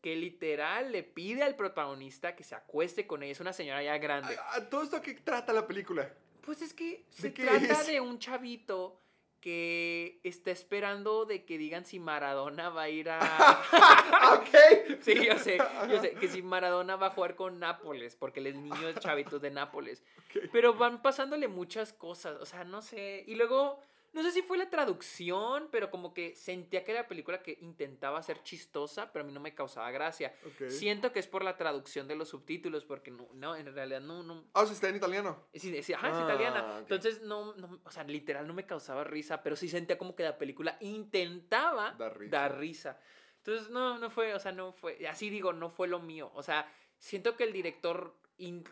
que 0.00 0.16
literal 0.16 0.92
le 0.92 1.02
pide 1.02 1.42
al 1.42 1.56
protagonista 1.56 2.34
que 2.34 2.44
se 2.44 2.54
acueste 2.54 3.06
con 3.06 3.22
ella. 3.22 3.32
Es 3.32 3.40
una 3.40 3.52
señora 3.52 3.82
ya 3.82 3.98
grande. 3.98 4.36
Ah, 4.38 4.60
¿Todo 4.70 4.82
esto 4.82 5.00
qué 5.02 5.14
trata 5.14 5.52
la 5.52 5.66
película? 5.66 6.10
Pues 6.42 6.62
es 6.62 6.72
que 6.72 7.04
se 7.10 7.30
trata 7.30 7.80
es? 7.80 7.86
de 7.86 8.00
un 8.00 8.18
chavito 8.18 9.00
que 9.40 10.20
está 10.22 10.50
esperando 10.50 11.24
de 11.24 11.44
que 11.44 11.56
digan 11.56 11.86
si 11.86 11.98
Maradona 11.98 12.68
va 12.68 12.82
a 12.82 12.88
ir 12.90 13.08
a... 13.08 13.20
ok. 14.34 15.00
Sí, 15.00 15.14
yo 15.24 15.38
sé, 15.38 15.58
yo 15.88 16.00
sé, 16.00 16.12
que 16.12 16.28
si 16.28 16.42
Maradona 16.42 16.96
va 16.96 17.06
a 17.06 17.10
jugar 17.10 17.34
con 17.34 17.58
Nápoles, 17.58 18.16
porque 18.16 18.40
él 18.40 18.48
es 18.48 18.54
niño 18.56 18.86
de 18.86 18.94
chavitos 18.94 19.40
de 19.40 19.50
Nápoles. 19.50 20.02
Pero 20.52 20.74
van 20.74 21.00
pasándole 21.00 21.48
muchas 21.48 21.94
cosas, 21.94 22.38
o 22.38 22.44
sea, 22.44 22.64
no 22.64 22.82
sé. 22.82 23.24
Y 23.26 23.34
luego, 23.34 23.80
no 24.12 24.22
sé 24.22 24.32
si 24.32 24.42
fue 24.42 24.58
la 24.58 24.68
traducción, 24.70 25.68
pero 25.70 25.90
como 25.90 26.12
que 26.12 26.34
sentía 26.34 26.84
que 26.84 26.90
era 26.92 27.02
la 27.02 27.08
película 27.08 27.42
que 27.42 27.56
intentaba 27.60 28.22
ser 28.22 28.42
chistosa, 28.42 29.12
pero 29.12 29.22
a 29.24 29.26
mí 29.26 29.32
no 29.32 29.40
me 29.40 29.54
causaba 29.54 29.90
gracia. 29.90 30.34
Siento 30.68 31.12
que 31.12 31.20
es 31.20 31.26
por 31.28 31.44
la 31.44 31.56
traducción 31.56 32.08
de 32.08 32.16
los 32.16 32.28
subtítulos, 32.30 32.84
porque 32.84 33.10
no, 33.10 33.28
no 33.34 33.54
en 33.56 33.72
realidad 33.74 34.00
no, 34.00 34.22
no, 34.22 34.44
Ah, 34.54 34.62
o 34.62 34.66
sea, 34.66 34.74
está 34.74 34.88
en 34.88 34.96
italiano. 34.96 35.46
Sí, 35.54 35.82
sí, 35.82 35.92
ajá, 35.92 36.10
es 36.10 36.16
Ah, 36.18 36.22
italiana. 36.24 36.60
ok. 36.74 36.80
Entonces, 36.82 37.22
no, 37.22 37.54
no, 37.54 37.80
o 37.84 37.90
sea, 37.90 38.04
literal 38.04 38.46
no 38.46 38.54
me 38.54 38.66
causaba 38.66 39.04
risa, 39.04 39.42
pero 39.42 39.54
sí 39.56 39.68
sentía 39.68 39.96
como 39.98 40.16
que 40.16 40.22
la 40.24 40.38
película 40.38 40.76
intentaba 40.80 41.92
Dar 41.92 42.18
risa. 42.18 42.30
dar 42.30 42.58
risa. 42.58 43.00
Entonces, 43.38 43.70
no, 43.70 43.98
no 43.98 44.10
fue, 44.10 44.34
o 44.34 44.38
sea, 44.40 44.52
no 44.52 44.72
fue, 44.72 45.06
así 45.08 45.30
digo, 45.30 45.52
no 45.52 45.70
fue 45.70 45.88
lo 45.88 45.98
mío. 46.00 46.30
O 46.34 46.42
sea, 46.42 46.70
siento 46.98 47.36
que 47.36 47.44
el 47.44 47.52
director 47.52 48.14
in- 48.38 48.64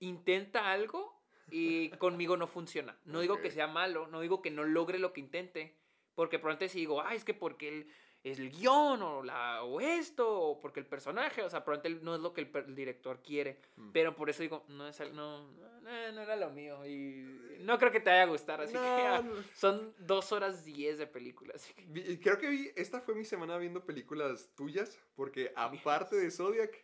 intenta 0.00 0.70
algo 0.72 1.17
y 1.50 1.90
conmigo 1.90 2.36
no 2.36 2.46
funciona. 2.46 2.96
No 3.04 3.20
digo 3.20 3.40
que 3.40 3.50
sea 3.50 3.66
malo, 3.66 4.06
no 4.08 4.20
digo 4.20 4.42
que 4.42 4.50
no 4.50 4.64
logre 4.64 4.98
lo 4.98 5.12
que 5.12 5.20
intente, 5.20 5.76
porque 6.14 6.38
probablemente 6.38 6.72
si 6.72 6.80
digo, 6.80 7.02
ay, 7.02 7.16
es 7.16 7.24
que 7.24 7.34
porque 7.34 7.68
él 7.68 7.92
es 8.24 8.38
el 8.40 8.50
guion 8.50 9.00
o, 9.02 9.22
la, 9.22 9.62
o 9.62 9.80
esto, 9.80 10.28
o 10.28 10.60
porque 10.60 10.80
el 10.80 10.86
personaje, 10.86 11.42
o 11.42 11.48
sea, 11.50 11.64
probablemente 11.64 12.04
no 12.04 12.16
es 12.16 12.20
lo 12.20 12.32
que 12.34 12.40
el, 12.40 12.74
director 12.74 13.22
quiere. 13.22 13.60
Mm. 13.76 13.90
Pero 13.92 14.16
por 14.16 14.28
eso 14.28 14.42
digo, 14.42 14.64
no, 14.68 14.88
es, 14.88 14.98
no, 15.12 15.52
no, 15.52 16.12
no 16.12 16.20
era 16.20 16.34
lo 16.36 16.50
mío. 16.50 16.84
Y 16.84 17.58
no 17.60 17.78
creo 17.78 17.92
que 17.92 18.00
te 18.00 18.10
vaya 18.10 18.24
a 18.24 18.26
gustar. 18.26 18.60
Así 18.60 18.72
que 18.72 18.78
ah, 18.78 19.22
son 19.54 19.94
dos 19.98 20.32
horas 20.32 20.64
diez 20.64 20.98
de 20.98 21.06
película. 21.06 21.52
Así 21.54 21.72
que 21.72 21.84
Vi- 21.86 22.18
Creo 22.18 22.38
que 22.38 22.48
vi, 22.48 22.70
esta 22.74 23.00
fue 23.00 23.14
mi 23.14 23.24
semana 23.24 23.56
viendo 23.56 23.84
películas 23.86 24.50
tuyas, 24.56 24.98
porque 25.14 25.52
aparte 25.54 26.16
de 26.16 26.30
Zodiac, 26.30 26.76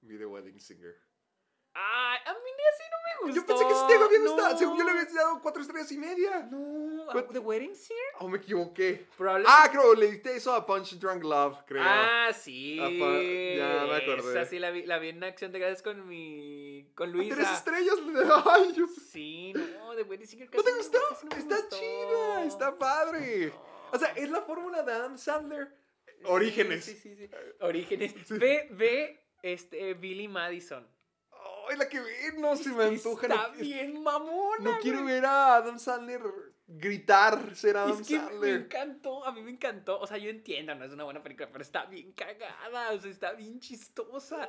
vi 0.00 0.16
The 0.16 0.26
Wedding 0.26 0.58
Singer. 0.58 0.96
Ay, 1.74 2.18
a 2.24 2.32
Yo 3.32 3.46
pensé 3.46 3.64
que 3.66 3.74
sí 3.74 3.80
te 3.88 3.94
había 3.94 4.18
gustado, 4.20 4.52
No. 4.52 4.58
según 4.58 4.78
yo 4.78 4.84
le 4.84 4.90
había 4.90 5.04
dado 5.04 5.40
cuatro 5.42 5.62
estrellas 5.62 5.90
y 5.92 5.98
media. 5.98 6.48
No, 6.50 7.06
But- 7.12 7.32
¿The 7.32 7.38
Wedding 7.38 7.74
Singer? 7.74 8.02
Oh, 8.18 8.28
me 8.28 8.38
equivoqué. 8.38 9.06
Ah, 9.46 9.68
creo, 9.70 9.94
le 9.94 10.10
diste 10.10 10.36
eso 10.36 10.52
a 10.54 10.64
Punch 10.66 10.94
Drunk 10.98 11.22
Love, 11.22 11.58
creo. 11.66 11.82
Ah, 11.84 12.30
sí. 12.32 12.76
Ya 12.76 12.88
me 12.88 13.96
acordé. 13.96 14.30
Esa 14.30 14.44
sí 14.46 14.58
la 14.58 14.70
vi, 14.70 14.84
la 14.86 14.98
vi 14.98 15.10
en 15.10 15.22
Acción 15.24 15.52
de 15.52 15.58
Gracias 15.58 15.82
con 15.82 16.06
mi... 16.08 16.90
Con 16.94 17.12
Tres 17.12 17.28
Luisa. 17.36 17.54
estrellas. 17.54 17.94
Ay, 18.46 18.72
yo- 18.74 18.86
Sí, 19.10 19.52
no, 19.54 19.94
The 19.94 20.02
Wedding 20.02 20.26
Singer 20.26 20.48
¿No 20.54 20.62
te 20.62 20.72
gustó? 20.72 20.98
no 21.30 21.36
está 21.36 21.56
gustó. 21.56 21.76
chida, 21.78 22.44
está 22.44 22.78
padre. 22.78 23.52
O 23.92 23.98
sea, 23.98 24.08
es 24.16 24.28
la 24.30 24.42
fórmula 24.42 24.82
de 24.82 24.92
Adam 24.92 25.16
Sandler. 25.18 25.68
Orígenes. 26.24 26.84
Sí, 26.84 26.94
sí, 26.96 27.14
sí. 27.16 27.28
Orígenes. 27.60 28.14
Ve, 28.30 28.68
ve, 28.72 29.20
este, 29.42 29.94
Billy 29.94 30.26
Madison. 30.26 30.88
Ay, 31.70 31.76
la 31.78 31.88
que 31.88 32.00
vi, 32.00 32.38
no 32.40 32.56
se 32.56 32.70
me 32.70 32.84
antoja. 32.84 33.26
Está 33.26 33.48
no, 33.48 33.54
bien 33.58 34.02
mamona, 34.02 34.72
no 34.72 34.78
quiero 34.80 35.02
güey. 35.02 35.14
ver 35.14 35.24
a 35.26 35.56
Adam 35.56 35.78
Sandler 35.78 36.20
gritar 36.66 37.54
ser 37.54 37.76
Adam 37.76 38.00
Es 38.00 38.06
que 38.08 38.18
me 38.18 38.26
Sandler. 38.26 38.54
encantó, 38.62 39.24
a 39.24 39.32
mí 39.32 39.42
me 39.42 39.50
encantó. 39.50 40.00
O 40.00 40.06
sea, 40.06 40.16
yo 40.18 40.30
entiendo, 40.30 40.74
no 40.74 40.84
es 40.84 40.92
una 40.92 41.04
buena 41.04 41.22
película, 41.22 41.48
pero 41.52 41.62
está 41.62 41.84
bien 41.86 42.12
cagada, 42.12 42.90
o 42.92 42.98
sea, 43.00 43.10
está 43.10 43.32
bien 43.32 43.60
chistosa. 43.60 44.48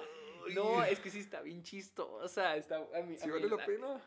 No, 0.53 0.83
es 0.83 0.99
que 0.99 1.09
sí 1.09 1.19
está 1.19 1.41
bien 1.41 1.63
chistosa. 1.63 2.55
Está, 2.55 2.77
a 2.77 3.01
mí, 3.01 3.15
Sí 3.17 3.23
a 3.23 3.27
mí 3.27 3.33
vale 3.33 3.49
la 3.49 3.55
la- 3.57 3.65
pena. 3.65 4.01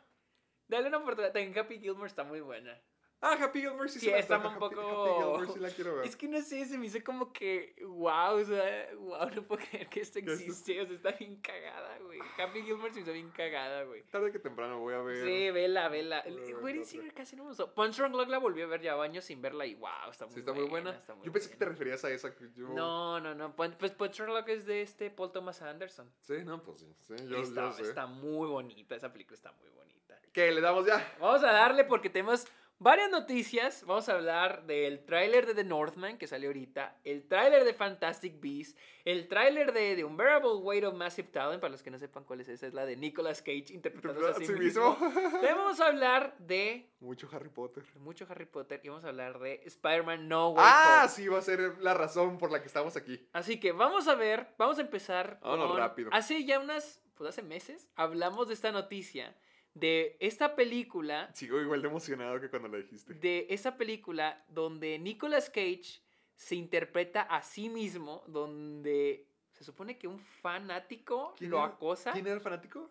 Dale 0.68 0.88
una 0.88 0.98
oportunidad. 0.98 1.32
También 1.32 1.58
Happy 1.58 1.78
Gilmore 1.80 2.06
está 2.08 2.24
muy 2.24 2.40
buena. 2.40 2.80
Ah, 3.20 3.36
Happy 3.40 3.60
Gilmore 3.60 3.88
sí, 3.88 3.98
Sí, 3.98 4.06
se 4.06 4.12
me 4.12 4.18
está 4.20 4.36
antoja. 4.36 4.56
un 4.58 4.62
Happy- 4.64 4.74
poco- 4.76 5.02
Happy 5.02 5.20
Gilmore 5.22 5.48
sí 5.52 5.58
la 5.58 5.70
quiero 5.70 5.96
ver. 5.96 6.06
Es 6.06 6.14
que 6.16 6.28
no 6.28 6.40
sé, 6.40 6.64
se 6.66 6.78
me 6.78 6.86
hizo 6.86 6.98
como 7.04 7.32
que, 7.32 7.74
wow, 7.84 8.36
o 8.40 8.44
sea, 8.44 8.88
wow, 8.96 9.28
no 9.34 9.42
puedo 9.42 9.60
creer 9.68 9.88
que 9.88 10.00
esto 10.02 10.20
existe, 10.20 10.80
o 10.80 10.86
sea, 10.86 10.94
está 10.94 11.10
bien 11.12 11.36
cagada, 11.40 11.98
güey. 11.98 12.20
Happy 12.38 12.62
Gilmore 12.62 12.90
se 12.90 12.96
me 12.96 13.02
hizo 13.02 13.12
bien 13.12 13.30
cagada, 13.30 13.82
güey. 13.84 14.04
Tarde 14.04 14.30
que 14.30 14.38
temprano 14.38 14.78
voy 14.78 14.94
a 14.94 14.98
ver. 15.02 15.24
Sí, 15.26 15.50
vela, 15.50 15.88
vela. 15.88 16.22
Wedding. 16.62 16.84
Singer 16.84 17.12
casi 17.12 17.34
no 17.34 17.42
me 17.42 17.48
gustó. 17.48 17.74
Punch 17.74 17.96
Drunk 17.96 18.14
Love 18.14 18.28
la 18.28 18.38
volví 18.38 18.62
a 18.62 18.66
ver 18.66 18.82
ya 18.82 18.94
años 19.02 19.24
sin 19.24 19.42
verla 19.42 19.66
y 19.66 19.74
wow, 19.74 19.90
está 20.10 20.26
muy 20.26 20.34
Sí, 20.34 20.40
está 20.40 20.52
muy 20.52 20.68
buena. 20.68 20.90
está 20.90 21.14
muy 21.16 21.26
yo 21.26 21.32
pensé 21.32 21.50
que 21.50 21.56
te 21.56 21.64
referías 21.64 22.04
a 22.04 22.10
esa. 22.10 22.34
que 22.36 22.48
Yo... 22.54 22.68
No, 22.68 23.18
no, 23.18 23.34
no. 23.34 23.54
Pues 23.56 23.72
Punch 23.92 24.16
Drunk 24.16 24.30
Love 24.30 24.48
es 24.50 24.64
de 24.66 24.82
este 24.82 25.10
Paul 25.10 25.32
Thomas 25.32 25.60
Anderson. 25.60 26.08
Sí, 26.20 26.34
no, 26.44 26.62
pues 26.62 26.80
sí. 26.80 26.94
sí, 27.00 27.14
yo, 27.28 27.38
está, 27.38 27.62
yo 27.70 27.72
sé. 27.72 27.82
está 27.82 28.06
muy 28.06 28.46
bonita, 28.46 28.94
esa 28.94 29.12
película 29.12 29.34
está 29.34 29.50
muy 29.52 29.68
bonita. 29.70 30.20
¿Qué? 30.32 30.52
¿Le 30.52 30.60
damos 30.60 30.86
ya? 30.86 31.16
Vamos 31.18 31.42
a 31.42 31.50
darle 31.52 31.82
porque 31.84 32.10
tenemos 32.10 32.46
varias 32.78 33.10
noticias. 33.10 33.84
Vamos 33.84 34.08
a 34.08 34.12
hablar 34.14 34.64
del 34.66 35.04
tráiler 35.04 35.46
de 35.46 35.54
The 35.54 35.64
Northman 35.64 36.18
que 36.18 36.26
salió 36.26 36.48
ahorita, 36.48 36.96
el 37.04 37.26
tráiler 37.26 37.64
de 37.64 37.74
Fantastic 37.74 38.40
Beasts, 38.40 38.76
el 39.04 39.26
tráiler 39.28 39.72
de 39.72 39.96
The 39.96 40.04
Unbearable 40.04 40.54
Weight 40.62 40.84
of 40.84 40.94
Massive 40.94 41.28
Talent, 41.28 41.60
para 41.60 41.70
los 41.72 41.82
que 41.82 41.90
no 41.90 41.98
sepan 41.98 42.24
cuál 42.24 42.40
es 42.40 42.48
esa, 42.48 42.66
es 42.66 42.74
la 42.74 42.84
de 42.86 42.96
Nicolas 42.96 43.40
Cage 43.42 43.66
interpretándose 43.72 44.30
a 44.30 44.34
sí 44.46 44.52
mismo. 44.52 44.96
mismo. 44.98 44.98
También 45.30 45.56
vamos 45.56 45.80
a 45.80 45.86
hablar 45.86 46.36
de 46.38 46.88
Mucho 47.00 47.28
Harry 47.32 47.48
Potter. 47.48 47.84
mucho 47.96 48.26
Harry 48.28 48.46
Potter 48.46 48.80
y 48.84 48.88
vamos 48.88 49.04
a 49.04 49.08
hablar 49.08 49.38
de 49.38 49.60
Spider-Man 49.64 50.28
No 50.28 50.50
Way 50.50 50.64
Ah, 50.66 51.00
Home. 51.04 51.08
sí, 51.12 51.28
va 51.28 51.38
a 51.38 51.42
ser 51.42 51.78
la 51.80 51.94
razón 51.94 52.38
por 52.38 52.50
la 52.52 52.60
que 52.60 52.66
estamos 52.66 52.96
aquí. 52.96 53.28
Así 53.32 53.58
que 53.60 53.72
vamos 53.72 54.08
a 54.08 54.14
ver, 54.14 54.48
vamos 54.58 54.78
a 54.78 54.82
empezar. 54.82 55.38
Vámonos 55.42 55.68
con- 55.68 55.76
rápido. 55.78 56.10
Hace 56.12 56.44
ya 56.44 56.58
unas, 56.60 57.00
pues 57.14 57.30
hace 57.30 57.42
meses, 57.42 57.88
hablamos 57.96 58.48
de 58.48 58.54
esta 58.54 58.70
noticia, 58.72 59.34
de 59.80 60.16
esta 60.20 60.54
película 60.56 61.30
Sigo 61.34 61.60
igual 61.60 61.82
de 61.82 61.88
emocionado 61.88 62.40
que 62.40 62.48
cuando 62.50 62.68
la 62.68 62.78
dijiste. 62.78 63.14
de 63.14 63.46
esa 63.50 63.76
película 63.76 64.44
donde 64.48 64.98
Nicolas 64.98 65.48
Cage 65.50 66.00
se 66.36 66.54
interpreta 66.54 67.22
a 67.22 67.42
sí 67.42 67.68
mismo, 67.68 68.22
donde 68.26 69.26
se 69.52 69.64
supone 69.64 69.98
que 69.98 70.06
un 70.08 70.18
fanático 70.20 71.34
¿Quién 71.36 71.50
lo 71.50 71.58
era- 71.58 71.66
acosa. 71.66 72.12
¿Quién 72.12 72.26
era 72.26 72.34
el 72.36 72.40
fanático? 72.40 72.90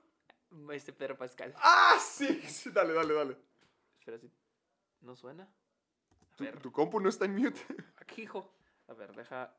Este 0.71 0.93
Pedro 0.93 1.17
Pascal. 1.17 1.53
¡Ah, 1.57 1.97
sí! 2.01 2.41
sí, 2.47 2.69
Dale, 2.71 2.93
dale, 2.93 3.13
dale. 3.13 3.37
Espera, 3.99 4.17
si 4.17 4.29
¿no 5.01 5.15
suena? 5.15 5.43
A 5.43 6.35
Tu, 6.37 6.43
ver, 6.43 6.59
tu 6.61 6.71
compu 6.71 6.99
no 6.99 7.09
está 7.09 7.25
en 7.25 7.35
mute. 7.35 7.59
aquí, 7.97 8.21
hijo. 8.23 8.53
A 8.87 8.93
ver, 8.93 9.13
deja. 9.15 9.53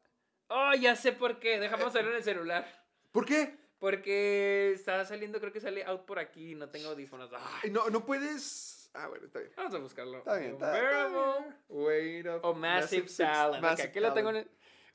¡Oh, 0.49 0.73
ya 0.75 0.97
sé 0.97 1.13
por 1.13 1.39
qué! 1.39 1.59
Dejamos 1.59 1.93
salir 1.93 2.11
en 2.11 2.17
el 2.17 2.23
celular. 2.23 2.67
¿Por 3.13 3.27
qué? 3.27 3.55
Porque 3.79 4.73
está 4.75 5.05
saliendo, 5.05 5.39
creo 5.41 5.53
que 5.53 5.61
sale 5.61 5.85
out 5.85 6.05
por 6.05 6.19
aquí, 6.19 6.55
no 6.55 6.69
tengo 6.69 6.89
audífonos. 6.91 7.31
Ay, 7.63 7.71
no, 7.71 7.89
no 7.91 8.05
puedes. 8.05 8.91
Ah, 8.95 9.07
bueno, 9.07 9.27
está 9.27 9.39
bien. 9.39 9.53
Vamos 9.57 9.75
a 9.75 9.79
buscarlo. 9.79 10.19
Está 10.19 10.37
bien, 10.39 10.53
está, 10.55 10.73
bien. 10.73 11.55
Wait 11.69 12.27
up. 12.27 12.41
O 12.43 12.55
Massive, 12.55 13.03
Six- 13.07 13.17
Talent. 13.19 13.57
Ok, 13.57 13.71
Massive 13.71 13.89
aquí 13.89 14.01
lo 14.01 14.13
tengo 14.15 14.31
en 14.31 14.37
el... 14.37 14.51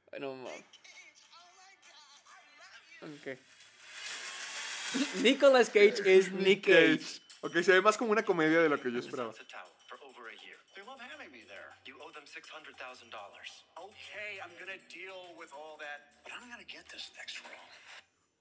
Bueno, 0.10 0.36
mo- 0.36 0.50
Ok. 3.04 3.38
Nicolas 5.24 5.70
Cage 5.70 6.02
es 6.06 6.32
Nick 6.32 6.66
Cage. 6.66 7.22
Ok, 7.42 7.62
se 7.62 7.72
ve 7.74 7.82
más 7.82 7.98
como 7.98 8.12
una 8.12 8.24
comedia 8.24 8.60
de 8.62 8.70
lo 8.70 8.80
que 8.80 8.92
yo 8.92 9.00
esperaba. 9.00 9.34
They 9.34 10.84
love 10.86 11.00
having 11.00 11.32
me 11.32 11.44
there. 11.48 11.72
You 11.86 11.96
owe 12.02 12.12
them 12.14 12.26
six 12.26 12.50
hundred 12.50 12.76
thousand 12.78 13.12
dollars. 13.12 13.66
Okay, 13.78 14.40
I'm 14.42 14.52
gonna 14.60 14.80
deal 14.90 15.36
with 15.38 15.52
all 15.54 15.78
that, 15.80 16.08
but 16.24 16.34
I'm 16.34 16.50
gonna 16.50 16.64
get 16.66 16.88
this 16.90 17.12
next 17.18 17.40
roll. 17.44 17.68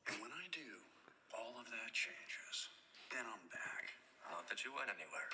And 0.09 0.16
when 0.20 0.32
I 0.34 0.46
do, 0.50 0.66
all 1.34 1.55
of 1.61 1.66
that 1.70 1.90
changes. 1.94 2.57
Then 3.11 3.24
I'm 3.28 3.44
back. 3.53 3.84
Not 4.30 4.48
that 4.48 4.64
you 4.64 4.72
went 4.74 4.88
anywhere. 4.90 5.28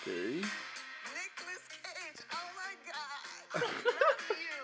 Ok. 0.00 0.08
Nicholas 1.12 1.64
Cage, 1.68 2.20
oh 2.32 2.48
my 2.56 2.72
God. 2.86 3.24
Love 3.58 4.30
you. 4.44 4.60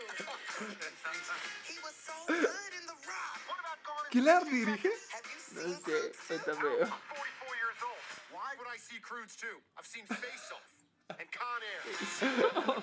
he 1.66 1.76
was 1.82 1.96
so 1.96 2.14
good 2.28 2.72
in 2.78 2.84
The 2.86 2.98
Rock. 3.04 3.38
What 3.48 3.58
about 3.60 3.80
Garnet? 3.84 4.10
¿Quién 4.12 4.24
dirige? 4.48 4.92
Have 5.12 5.26
you 5.28 5.40
No 5.54 5.62
seen 5.64 5.80
sé, 5.82 5.82
Crude 5.82 6.14
ahorita 6.30 6.52
Two? 6.54 6.62
veo. 6.62 6.86
44 6.86 7.62
years 7.62 7.80
old. 7.82 8.04
Why 8.32 8.48
would 8.60 8.68
I 8.70 8.78
see 8.78 8.98
Crudes 9.00 9.34
too? 9.36 9.56
I've 9.78 9.86
seen 9.88 10.06
Face 10.06 10.48
Off 10.54 10.64
and 11.10 11.28
Con 11.28 11.60
Air. 11.60 11.82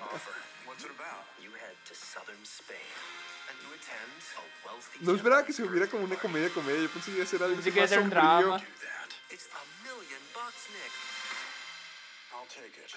What's 0.66 0.84
it 0.86 0.94
about? 0.94 1.26
You 1.42 1.50
head 1.58 1.74
to 1.90 1.94
southern 1.94 2.38
Spain 2.46 2.78
and 3.50 3.56
you 3.58 3.68
attend 3.74 4.14
a 4.38 4.44
wealthy. 4.62 5.02
No 5.02 5.18
esperaba 5.18 5.42
que 5.44 5.52
se 5.52 5.62
hubiera 5.66 5.90
como 5.90 6.04
una 6.04 6.16
comedia 6.16 6.48
comedia. 6.50 6.82
Yo 6.82 6.88
pensé 6.88 7.10
que 7.10 7.18
iba 7.18 7.24
a 7.24 7.26
ser 7.26 7.42
algo 7.42 7.56
más 7.56 7.90
sombrío. 7.90 8.10
drama. 8.10 8.62
It's 9.30 9.48
a 9.50 9.64
million 9.82 10.22
bucks, 10.34 10.70
Nick. 10.70 10.92
I'll 12.30 12.46
take 12.46 12.78
it. 12.78 12.94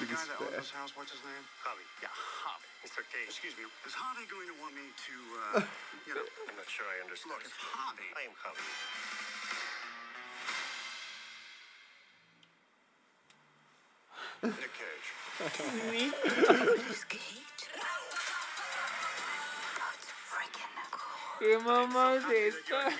The 0.00 0.06
guy 0.06 0.16
it's 0.16 0.26
that 0.26 0.50
this 0.56 0.72
house, 0.72 0.90
what's 0.96 1.12
his 1.12 1.22
name? 1.22 1.44
Javi. 1.62 1.84
Yeah, 2.02 2.08
Javi. 2.08 2.66
Mr. 2.82 3.04
Cage. 3.12 3.30
Excuse 3.30 3.54
me, 3.54 3.68
is 3.86 3.94
Javi 3.94 4.24
going 4.26 4.48
to 4.48 4.56
want 4.58 4.74
me 4.74 4.86
to, 4.90 5.16
uh, 5.54 5.62
you 6.08 6.14
know, 6.16 6.24
I'm 6.48 6.56
not 6.56 6.66
sure 6.66 6.88
I 6.88 7.04
understand. 7.04 7.36
look, 7.36 7.44
if 7.46 7.52
Javi... 7.52 8.08
I 8.16 8.26
am 8.26 8.34
Javi. 8.34 8.64
Nick 14.44 14.72
Cage. 14.72 15.08
¿Qué 21.38 21.58
mamá 21.58 22.14
es 22.14 22.24
esta? 22.24 22.88
Is 22.88 22.96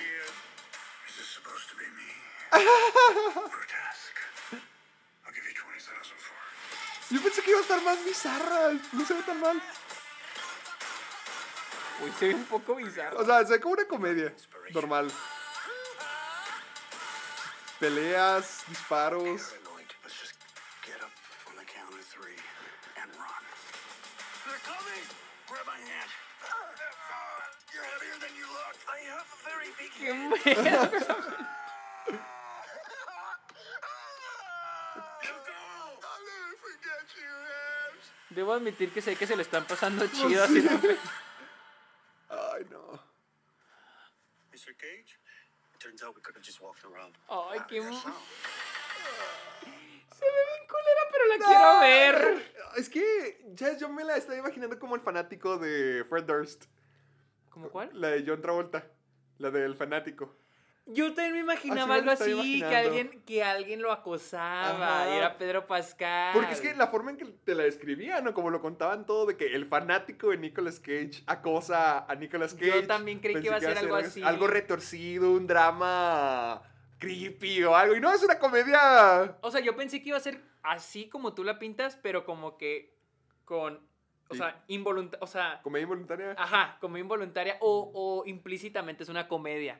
this 1.15 1.27
supposed 1.27 1.69
to 1.69 1.75
be 1.77 1.85
me? 1.97 2.11
For 2.51 3.61
a 3.61 3.67
task. 3.67 4.15
I'll 5.25 5.33
give 5.33 5.45
you 5.45 5.53
20,000 5.53 6.17
for 6.17 6.35
it. 6.35 7.11
Yo 7.11 7.21
pensé 7.21 7.41
que 7.41 7.51
iba 7.51 7.59
a 7.59 7.61
estar 7.61 7.81
más 7.81 8.03
bizarra. 8.03 8.73
No 8.91 9.05
se 9.05 9.13
ve 9.13 9.23
tan 9.23 9.39
mal. 9.39 9.61
Uy, 12.01 12.11
se 12.19 12.27
ve 12.27 12.35
un 12.35 12.45
poco 12.45 12.75
bizarro. 12.75 13.19
O 13.19 13.25
sea, 13.25 13.45
se 13.45 13.53
ve 13.53 13.59
como 13.61 13.73
una 13.73 13.85
comedia. 13.85 14.33
Normal. 14.73 15.11
Peleas, 17.79 18.63
disparos. 18.67 19.53
Qué 29.97 30.13
mierda. 30.13 30.91
Debo 38.29 38.53
admitir 38.53 38.91
que 38.91 39.01
sé 39.01 39.15
que 39.15 39.25
se 39.25 39.35
le 39.35 39.41
están 39.43 39.65
pasando 39.65 40.05
chido 40.07 40.43
así. 40.43 40.67
Ay, 42.29 42.65
no. 42.69 42.99
Mr. 44.51 44.75
Cage? 44.77 45.17
It 45.73 45.79
turns 45.79 46.03
out 46.03 46.15
we 46.15 46.21
could 46.21 46.35
have 46.35 46.43
just 46.43 46.59
walked 46.59 46.83
around. 46.83 47.17
Ay, 47.29 47.59
qué. 47.69 47.81
Se 47.81 47.89
ve 50.25 50.45
bien 50.49 50.67
culera, 50.67 51.07
pero 51.11 51.25
la 51.25 51.37
quiero 51.37 51.79
ver. 51.79 52.51
Es 52.75 52.89
que 52.89 53.39
ya 53.53 53.77
yo 53.77 53.87
me 53.87 54.03
la 54.03 54.17
estoy 54.17 54.37
imaginando 54.37 54.77
como 54.79 54.95
el 54.95 55.01
fanático 55.01 55.57
de 55.57 56.03
Fred 56.09 56.25
Durst. 56.25 56.65
¿Cómo 57.49 57.69
cuál? 57.69 57.89
La 57.93 58.09
de 58.09 58.25
John 58.27 58.41
Travolta. 58.41 58.85
La 59.37 59.51
del 59.51 59.75
fanático. 59.75 60.35
Yo 60.87 61.13
también 61.15 61.33
me 61.33 61.39
imaginaba 61.39 61.95
algo 61.95 62.11
así, 62.11 62.59
que 62.59 62.75
alguien, 62.75 63.23
que 63.25 63.43
alguien 63.43 63.81
lo 63.81 63.91
acosaba 63.91 65.01
Ajá. 65.01 65.09
y 65.09 65.17
era 65.17 65.37
Pedro 65.37 65.65
Pascal. 65.65 66.31
Porque 66.33 66.53
es 66.53 66.61
que 66.61 66.75
la 66.75 66.87
forma 66.87 67.09
en 67.09 67.17
que 67.17 67.25
te 67.25 67.55
la 67.55 67.63
describían, 67.63 68.23
¿no? 68.23 68.35
Como 68.35 68.51
lo 68.51 68.61
contaban 68.61 69.03
todo, 69.07 69.25
de 69.25 69.35
que 69.35 69.47
el 69.47 69.65
fanático 69.65 70.29
de 70.29 70.37
Nicolas 70.37 70.79
Cage 70.79 71.23
acosa 71.25 72.05
a 72.05 72.13
Nicolas 72.13 72.55
Yo 72.55 72.71
Cage. 72.71 72.85
también 72.85 73.19
creí 73.19 73.33
que 73.41 73.47
iba 73.47 73.55
a 73.55 73.59
ser 73.59 73.79
algo 73.79 73.95
así. 73.95 74.21
Algo 74.21 74.45
retorcido, 74.45 75.31
un 75.31 75.47
drama 75.47 76.61
creepy 76.99 77.63
o 77.63 77.75
algo. 77.75 77.95
Y 77.95 77.99
no, 77.99 78.13
es 78.13 78.21
una 78.21 78.37
comedia. 78.37 79.37
O 79.41 79.49
sea, 79.49 79.61
yo 79.61 79.75
pensé 79.75 80.03
que 80.03 80.09
iba 80.09 80.17
a 80.17 80.21
ser 80.21 80.39
así 80.61 81.09
como 81.09 81.33
tú 81.33 81.43
la 81.43 81.57
pintas, 81.57 81.97
pero 82.01 82.25
como 82.25 82.57
que 82.57 82.95
con, 83.43 83.79
o 84.27 84.33
Sí. 84.33 84.39
sea, 84.39 84.63
involuntaria, 84.67 85.23
o 85.23 85.27
sea, 85.27 85.59
Comedia 85.63 85.83
involuntaria. 85.83 86.35
ajá, 86.37 86.77
como 86.81 86.97
involuntaria 86.97 87.57
o, 87.59 87.91
o 87.93 88.25
implícitamente 88.27 89.03
es 89.03 89.09
una 89.09 89.27
comedia. 89.27 89.79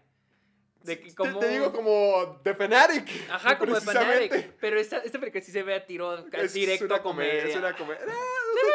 De 0.83 0.99
que 0.99 1.09
Te- 1.09 1.15
como... 1.15 1.39
Te, 1.39 1.47
digo 1.49 1.71
como 1.71 2.39
The 2.43 2.53
Fanatic. 2.53 3.09
Ajá, 3.31 3.57
como 3.57 3.71
precisamente. 3.71 4.29
Fanatic. 4.29 4.53
Pero 4.59 4.79
esta, 4.79 4.97
esta 4.99 5.17
película 5.19 5.43
sí 5.43 5.51
se 5.51 5.63
ve 5.63 5.73
a 5.73 5.83
tiro 5.83 6.15
Es 6.31 6.53
directo 6.53 6.85
una 6.85 6.97
a 6.97 7.01
comedia. 7.01 7.43
Es 7.45 7.55
una 7.55 7.75
comedia. 7.75 8.01
Ah, 8.07 8.13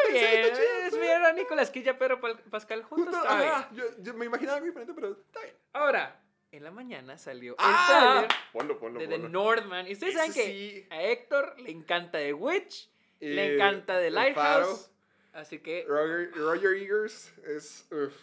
Se 0.09 0.13
ve 0.13 0.17
está- 0.17 0.41
bien, 0.41 0.55
chido, 0.55 0.87
es 0.87 0.99
bien 0.99 1.23
a 1.23 1.31
Nicolas 1.31 1.69
Cage 1.69 1.85
y 1.85 1.89
a 1.89 1.97
Pedro 1.97 2.19
Pascal 2.49 2.83
juntos. 2.83 3.13
Bien. 3.15 3.25
ajá, 3.25 3.69
yo, 3.73 3.83
yo 3.99 4.13
me 4.15 4.25
imaginaba 4.25 4.55
algo 4.57 4.65
diferente, 4.67 4.93
pero 4.93 5.13
está 5.13 5.39
bien. 5.41 5.55
Ahora, 5.71 6.19
en 6.51 6.63
la 6.65 6.71
mañana 6.71 7.17
salió 7.17 7.55
Ah, 7.59 8.25
el 8.27 8.35
ponlo, 8.51 8.77
ponlo, 8.77 8.99
de 8.99 9.07
The 9.07 9.13
ponlo. 9.13 9.29
Northman. 9.29 9.87
Y 9.87 9.93
ustedes 9.93 10.15
saben 10.15 10.31
Ese 10.31 10.41
que 10.43 10.47
sí. 10.47 10.87
a 10.89 11.01
Héctor 11.03 11.57
le 11.61 11.71
encanta 11.71 12.17
The 12.17 12.33
Witch, 12.33 12.89
le 13.21 13.45
Eh, 13.45 13.55
encanta 13.55 13.97
The 13.99 14.11
Lighthouse. 14.11 14.91
Así 15.33 15.59
que 15.59 15.85
Roger, 15.87 16.31
Roger 16.35 16.73
Eagers 16.75 17.31
es. 17.45 17.85
uf. 17.91 18.13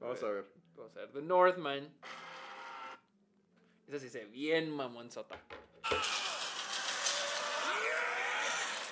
Vamos 0.00 0.22
a 0.22 0.26
ver. 0.28 0.44
vamos 0.76 0.96
a 0.96 1.00
ver 1.00 1.08
The 1.12 1.22
Northman. 1.22 1.88
Esa 3.88 3.98
sí 4.00 4.08
se 4.08 4.20
ve 4.20 4.26
bien 4.26 4.70
mamonzota. 4.74 5.36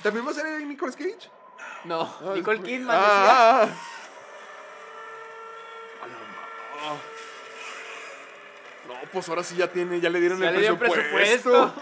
¿También 0.02 0.26
va 0.26 0.30
a 0.30 0.34
ser 0.34 0.46
Nicolas 0.62 0.96
Cage? 0.96 1.28
No, 1.84 2.02
Ah, 2.02 2.32
Nicole 2.34 2.58
es- 2.58 2.64
Kidman 2.64 2.96
decía. 2.98 3.02
Ah, 3.02 3.62
ah, 6.02 6.08
ah. 6.82 6.96
No, 8.88 8.94
pues 9.12 9.28
ahora 9.28 9.42
sí 9.42 9.56
ya 9.56 9.68
tiene, 9.70 10.00
ya 10.00 10.10
le 10.10 10.20
dieron 10.20 10.40
Ya 10.40 10.50
el 10.50 10.60
le 10.60 10.74
presupuesto. 10.74 11.10
presupuesto. 11.14 11.72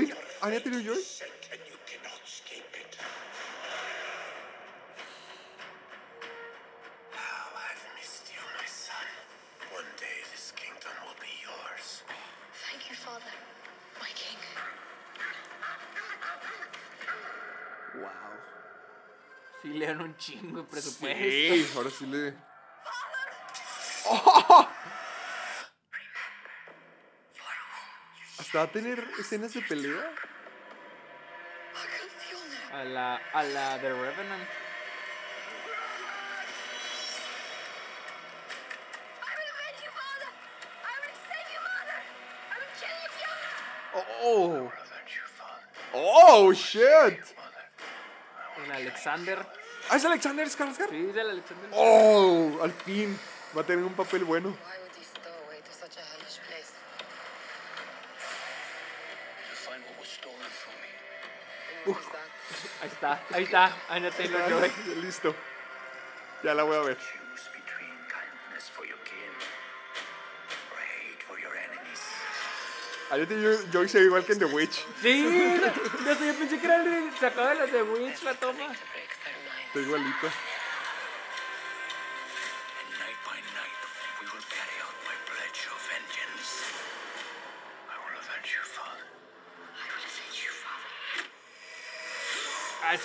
you, 12.88 12.96
father. 12.96 13.32
My 14.00 14.10
king. 14.14 14.38
Wow. 17.94 18.10
Sí, 19.62 19.68
le 19.68 19.86
dan 19.86 20.00
un 20.00 20.16
chingo 20.16 20.62
de 20.62 20.64
presupuesto. 20.64 21.22
Sí, 21.22 21.70
ahora 21.76 21.90
sí 21.90 22.06
le. 22.06 22.34
¡Oh! 24.06 24.66
Hasta 28.50 28.58
va 28.58 28.64
a 28.64 28.72
tener 28.72 28.98
escenas 29.20 29.54
de 29.54 29.62
pelea. 29.62 30.10
A 32.72 32.82
la, 32.82 33.14
a 33.32 33.42
la 33.44 33.78
The 33.78 33.90
Revenant. 33.90 34.48
Oh. 44.20 44.72
Oh, 45.92 46.52
shit. 46.52 46.82
En 48.64 48.72
Alexander. 48.72 49.46
Ah, 49.90 49.96
es 49.96 50.04
Alexander 50.04 50.48
Skarsgård. 50.48 50.90
Sí, 50.90 51.06
es 51.08 51.16
el 51.16 51.30
Alexander. 51.30 51.70
Oh, 51.70 52.58
al 52.64 52.72
fin. 52.72 53.16
Va 53.56 53.62
a 53.62 53.64
tener 53.64 53.84
un 53.84 53.94
papel 53.94 54.24
bueno. 54.24 54.56
Ahí 62.82 62.88
está, 62.88 63.20
ahí 63.32 63.44
está. 63.44 63.76
Anya 63.88 64.10
Taylor 64.10 64.48
Joy. 64.48 64.70
Listo. 65.02 65.34
Ya 66.42 66.54
la 66.54 66.62
voy 66.62 66.76
a 66.76 66.80
ver. 66.80 66.96
Choose 66.96 67.50
between 67.52 67.90
kindness 68.08 68.70
for 68.74 68.86
your 68.86 68.96
kin 69.04 69.32
or 70.72 70.80
hate 70.80 71.22
for 71.26 71.38
your 71.38 71.52
enemies. 71.54 72.00
Ahorita 73.10 73.34
yo, 73.34 73.70
yo 73.70 73.82
hice 73.84 74.00
igual 74.00 74.24
que 74.24 74.32
en 74.32 74.38
The 74.38 74.44
Witch. 74.46 74.84
Sí, 75.02 75.22
yo, 76.06 76.14
pensé 76.38 76.58
que 76.58 76.66
era 76.66 76.76
el 76.76 76.84
de- 77.10 77.18
sacado 77.18 77.48
de 77.50 77.54
las 77.56 77.72
de 77.72 77.82
Witch 77.82 78.22
la 78.22 78.34
toma. 78.34 78.72
Está 78.72 79.80
igualito. 79.80 80.30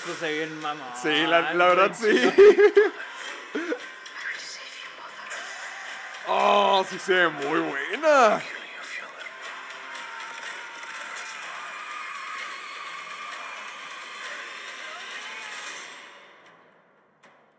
Esto 0.06 0.20
se 0.20 0.32
ve 0.32 0.38
bien 0.38 0.62
mamá. 0.62 0.94
Sí, 1.02 1.26
la, 1.26 1.54
la 1.56 1.66
verdad 1.66 1.92
sí. 2.00 2.06
Oh, 6.28 6.86
sí 6.88 7.00
se 7.00 7.14
ve 7.14 7.30
muy 7.30 7.60
buena. 7.60 8.42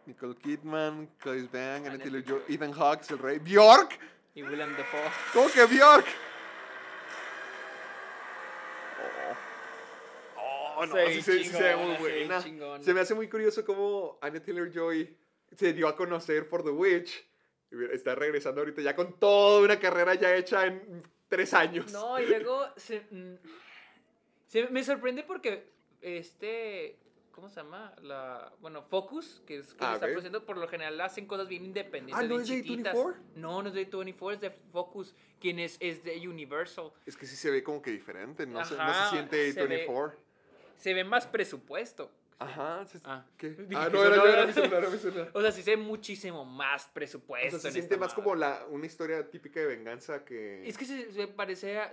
Nicole 0.07 0.37
Kidman, 0.37 1.09
Chris 1.19 1.51
Bang, 1.51 1.85
Taylor-Joy, 1.99 2.43
Ethan 2.49 2.73
Hawke, 2.73 3.11
el 3.11 3.19
rey. 3.19 3.39
Bjork. 3.39 3.99
Y 4.37 4.43
William 4.45 4.77
Dafoe. 4.77 5.11
¿Cómo 5.33 5.49
que 5.49 5.65
Bjork? 5.67 6.07
Oh, 10.37 10.76
oh 10.76 10.76
no, 10.87 10.93
Se 10.93 10.99
ve 11.05 11.13
sí, 11.15 11.23
se- 11.23 11.39
sí 11.45 11.45
se 11.51 11.63
ve 11.63 11.77
muy 11.77 11.97
se 11.97 12.03
ve 12.03 12.19
buena. 12.19 12.43
chingona. 12.43 12.83
Se 12.85 12.95
me 12.95 13.01
hace 13.01 13.15
muy 13.15 13.29
curioso 13.29 13.65
cómo 13.65 14.19
Anya 14.23 14.43
Taylor-Joy 14.43 15.17
se 15.57 15.73
dio 15.73 15.89
a 15.89 15.97
conocer 15.97 16.49
por 16.49 16.63
The 16.65 16.71
Witch. 16.71 17.25
Está 17.93 18.15
regresando 18.15 18.61
ahorita 18.61 18.81
ya 18.83 18.95
con 18.95 19.19
toda 19.19 19.61
una 19.61 19.79
carrera 19.79 20.15
ya 20.15 20.35
hecha 20.35 20.67
en 20.67 21.03
tres 21.29 21.53
años. 21.53 21.93
No, 21.93 22.19
y 22.21 22.27
luego 22.27 22.65
se, 22.77 23.01
mm, 23.11 23.35
se- 24.47 24.69
me 24.69 24.85
sorprende 24.85 25.23
porque 25.25 25.69
este, 26.01 26.97
¿cómo 27.33 27.49
se 27.51 27.57
llama? 27.57 27.93
La, 28.03 28.53
bueno, 28.61 28.83
Focus, 28.83 29.43
que 29.47 29.59
es 29.59 29.75
que 29.75 29.85
Ah, 29.85 29.95
está 29.95 30.07
ok. 30.07 30.13
produciendo, 30.13 30.47
por 30.47 30.57
lo 30.57 30.69
general 30.69 31.01
hacen 31.01 31.27
cosas 31.27 31.49
bien 31.49 31.65
independientes, 31.65 32.25
Ah, 32.25 32.29
¿no 32.29 32.41
es 32.41 32.49
de 32.49 32.63
chiquitas. 32.63 32.95
A24? 32.97 33.15
No, 33.35 33.63
no 33.63 33.69
es 33.69 33.75
de 33.75 33.81
24, 33.85 34.35
es 34.35 34.41
de 34.41 34.51
Focus, 34.73 35.15
quien 35.41 35.59
es, 35.59 35.77
es 35.81 36.03
de 36.05 36.17
Universal. 36.29 36.93
Es 37.05 37.17
que 37.17 37.27
sí 37.27 37.35
se 37.37 37.51
ve 37.51 37.63
como 37.65 37.83
que 37.83 37.91
diferente, 37.91 38.47
no, 38.47 38.65
se, 38.65 38.75
no 38.77 38.83
Ajá, 38.83 39.05
se 39.11 39.17
siente 39.17 39.53
se 39.53 39.61
ve- 39.63 39.67
24. 39.69 40.19
Se 40.77 40.95
ve 40.95 41.05
más 41.05 41.27
presupuesto. 41.27 42.11
Ajá. 42.39 42.85
se- 42.87 42.99
Ah. 43.05 43.25
¿Qué? 43.39 43.57
Ah, 43.75 43.89
no, 43.91 44.05
era, 44.05 44.17
no 44.17 44.27
era- 44.27 44.47
mi 44.47 44.53
celular, 44.53 44.83
era 44.83 44.91
mi 44.91 44.99
celular. 44.99 45.31
O 45.33 45.41
sea, 45.41 45.53
sí 45.53 45.63
se 45.63 45.71
ve 45.71 45.77
muchísimo 45.83 46.45
más 46.45 46.87
O 46.87 46.93
presupuesto. 46.93 47.59
sea, 47.59 47.71
se 47.73 47.79
en 47.79 47.85
siente 47.85 47.97
más 47.97 48.11
madre. 48.11 48.23
como 48.23 48.35
la, 48.37 48.67
una 48.71 48.85
historia 48.87 49.31
típica 49.31 49.61
de 49.61 49.67
venganza 49.67 50.25
que... 50.25 50.69
Es 50.69 50.77
que 50.77 50.85
se, 50.85 51.13
se 51.13 51.29
parece 51.29 51.79
a- 51.79 51.93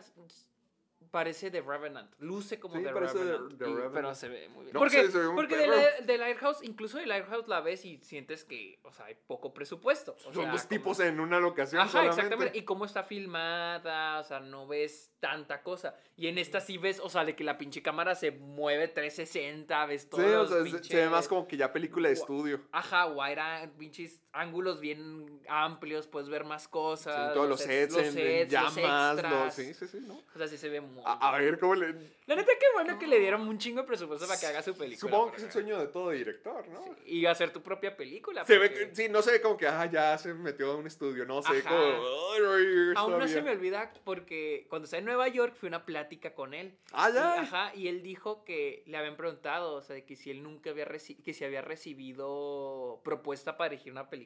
Parece 1.12 1.52
The 1.52 1.62
Revenant. 1.62 2.12
Luce 2.20 2.60
como 2.60 2.76
Sí, 2.76 2.84
The- 2.84 2.92
Revenant. 2.92 3.52
Y- 3.54 3.56
Revenant. 3.64 3.94
Pero 3.94 4.16
se 4.16 4.28
ve 4.30 4.50
muy 4.50 4.64
bien. 4.66 4.74
No, 4.74 4.80
porque 4.80 5.10
porque 5.36 5.58
de, 5.58 5.68
la- 5.68 6.02
de 6.02 6.18
Lighthouse, 6.18 6.64
incluso 6.64 6.98
de 6.98 7.06
Lighthouse 7.06 7.48
la 7.48 7.62
ves 7.62 7.86
y 7.86 7.98
sientes 8.00 8.44
que, 8.44 8.80
o 8.84 8.92
sea, 8.92 9.06
hay 9.06 9.16
poco 9.28 9.54
presupuesto. 9.54 10.14
O 10.14 10.20
Son 10.20 10.34
sea, 10.34 10.52
dos 10.52 10.62
como- 10.62 10.70
tipos 10.70 11.00
en 11.00 11.20
una 11.20 11.40
locación 11.40 11.82
Ajá, 11.82 11.92
solamente. 11.92 12.22
exactamente. 12.22 12.58
Y 12.58 12.64
cómo 12.64 12.86
está 12.86 13.04
filmada, 13.04 14.20
o 14.20 14.24
sea, 14.24 14.40
no 14.40 14.68
ves 14.68 15.12
tanta 15.20 15.62
cosa. 15.64 15.96
Y 16.16 16.28
en 16.28 16.38
esta 16.38 16.60
sí 16.60 16.78
ves, 16.78 17.00
o 17.00 17.10
sea, 17.10 17.24
de 17.26 17.36
que 17.36 17.44
la 17.44 17.58
pinche 17.58 17.82
cámara 17.82 18.16
se 18.16 18.32
mueve 18.32 18.88
360, 18.88 19.86
ves 19.86 20.04
Sí, 20.04 20.08
todos 20.10 20.52
o 20.52 20.54
sea, 20.54 20.58
se- 20.58 20.64
pinches... 20.64 20.88
se 20.88 20.96
ve 20.98 21.10
más 21.10 21.28
como 21.28 21.48
que 21.48 21.58
ya 21.58 21.72
película 21.72 22.08
de 22.10 22.16
estudio. 22.16 22.62
Ajá, 22.72 23.06
wide 23.08 23.70
pinches 23.78 24.22
ángulos 24.34 24.80
bien 24.80 25.42
amplios, 25.48 26.08
puedes 26.08 26.28
ver 26.30 26.44
más 26.44 26.64
Sí, 26.64 26.70
cosas. 26.72 27.34
todos 27.34 27.48
los 27.48 27.60
sets, 27.60 27.96
en, 27.96 28.06
en 28.06 28.12
sets, 28.14 28.52
los 28.54 28.76
llamas, 28.76 29.16
los- 29.16 29.24
extras. 29.24 29.56
sí, 29.56 29.74
sí, 29.74 29.88
sí, 29.88 29.98
¿no? 30.02 30.16
O 30.34 30.38
sea, 30.38 30.48
sí 30.48 30.58
se 30.58 30.70
ve 30.70 30.82
muy. 30.82 31.04
A, 31.06 31.30
a 31.36 31.38
ver, 31.40 31.60
¿cómo 31.60 31.76
le...? 31.76 31.94
La 32.26 32.36
neta, 32.36 32.52
qué 32.60 32.66
bueno 32.74 32.98
que 32.98 33.06
le 33.06 33.20
dieron 33.20 33.48
un 33.48 33.58
chingo 33.58 33.82
de 33.82 33.88
presupuesto 33.88 34.26
para 34.28 34.40
que 34.40 34.46
haga 34.48 34.62
su 34.64 34.74
película. 34.76 35.00
Supongo 35.12 35.32
que 35.32 35.38
es 35.38 35.44
el 35.44 35.52
sueño 35.52 35.78
de 35.78 35.88
todo 35.88 36.10
director, 36.12 36.68
¿no? 36.70 36.84
Y 37.06 37.26
hacer 37.26 37.52
tu 37.52 37.62
propia 37.62 37.96
película. 37.96 38.46
Se 38.46 38.58
ve, 38.58 38.70
porque 38.70 38.90
que- 38.90 38.96
sí, 38.96 39.10
no 39.10 39.22
se 39.22 39.32
ve 39.34 39.42
como 39.42 39.58
que, 39.58 39.68
ah, 39.68 39.86
ya 39.86 40.18
se 40.18 40.34
metió 40.34 40.72
a 40.72 40.76
un 40.78 40.88
estudio, 40.88 41.26
no, 41.26 41.42
ve 41.44 41.60
Ajá. 41.60 41.70
como, 41.70 41.82
ay, 41.84 42.42
ay, 42.48 42.94
Aún 42.96 43.20
no 43.20 43.28
se 43.28 43.42
me 43.42 43.52
olvida 43.52 43.92
porque 44.04 44.66
cuando 44.70 44.86
estaba 44.86 45.00
en 45.00 45.06
Nueva 45.06 45.28
York 45.28 45.54
fui 45.56 45.68
a 45.68 45.72
una 45.72 45.86
plática 45.86 46.34
con 46.34 46.54
él. 46.54 46.78
Ah, 46.94 47.10
Y, 47.10 47.14
ya. 47.14 47.42
ajá, 47.42 47.76
y 47.76 47.88
él 47.90 48.02
dijo 48.02 48.44
que 48.46 48.84
le 48.88 48.98
habían 48.98 49.18
preguntado, 49.18 49.74
o 49.76 49.82
sea, 49.82 50.04
que 50.06 50.16
si 50.16 50.32
él 50.32 50.42
nunca 50.42 50.70
había 50.72 50.86
que 50.86 51.34
si 51.34 51.44
había 51.44 51.62
recibido 51.62 53.02
propuesta 53.04 53.58
para 53.58 53.72
dirigir 53.72 53.92
una 53.92 54.10
película 54.10 54.23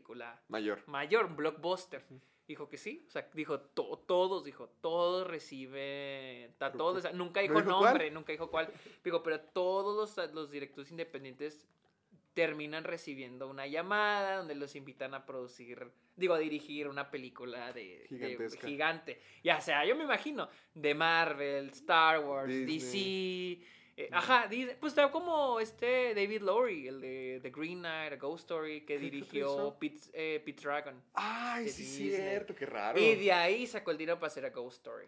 Mayor. 0.47 0.83
mayor, 0.87 1.25
un 1.25 1.35
blockbuster. 1.35 2.03
Dijo 2.47 2.69
que 2.69 2.77
sí, 2.77 3.03
o 3.07 3.11
sea, 3.11 3.27
dijo 3.33 3.59
to- 3.59 4.03
todos, 4.07 4.45
dijo, 4.45 4.69
todos 4.79 5.27
reciben, 5.27 6.53
ta- 6.57 6.71
todos, 6.71 6.97
o 6.97 7.01
sea, 7.01 7.11
nunca 7.11 7.41
dijo 7.41 7.55
dijo 7.55 7.65
cuál? 7.65 7.83
nombre, 7.83 8.09
nunca 8.11 8.31
dijo 8.31 8.49
cuál, 8.49 8.71
dijo, 9.03 9.21
pero 9.21 9.41
todos 9.41 10.15
los, 10.17 10.33
los 10.33 10.49
directores 10.49 10.89
independientes 10.89 11.67
terminan 12.33 12.83
recibiendo 12.83 13.49
una 13.49 13.65
llamada 13.67 14.37
donde 14.37 14.53
los 14.55 14.75
invitan 14.75 15.13
a 15.15 15.25
producir, 15.25 15.91
digo, 16.15 16.35
a 16.35 16.37
dirigir 16.39 16.87
una 16.87 17.09
película 17.09 17.73
de, 17.73 18.05
gigante. 18.63 19.19
Ya 19.43 19.59
sea, 19.59 19.83
yo 19.85 19.95
me 19.95 20.03
imagino, 20.03 20.47
de 20.75 20.93
Marvel, 20.93 21.69
Star 21.71 22.19
Wars, 22.19 22.47
Disney. 22.47 23.55
DC. 23.55 23.67
Eh, 23.97 24.09
ajá, 24.11 24.47
Disney, 24.47 24.75
pues 24.79 24.93
está 24.93 25.09
como 25.11 25.59
este 25.59 26.13
David 26.13 26.41
Lowry, 26.43 26.87
el 26.87 27.01
de 27.01 27.39
The 27.41 27.49
Green 27.49 27.79
Knight, 27.79 28.13
A 28.13 28.15
Ghost 28.17 28.41
Story, 28.43 28.81
que 28.81 28.85
¿Qué- 28.85 28.93
qué 28.95 28.99
dirigió? 28.99 29.75
Pete, 29.79 29.99
eh, 30.13 30.39
Pete 30.45 30.61
Dragon. 30.61 31.01
Ay, 31.13 31.67
sí, 31.67 31.83
Disney. 31.83 32.09
cierto, 32.11 32.53
qué 32.55 32.65
raro. 32.67 32.99
Y 32.99 33.15
de 33.15 33.31
ahí 33.31 33.65
sacó 33.67 33.91
el 33.91 33.97
dinero 33.97 34.19
para 34.19 34.27
hacer 34.27 34.45
A 34.45 34.49
Ghost 34.51 34.77
Story. 34.77 35.07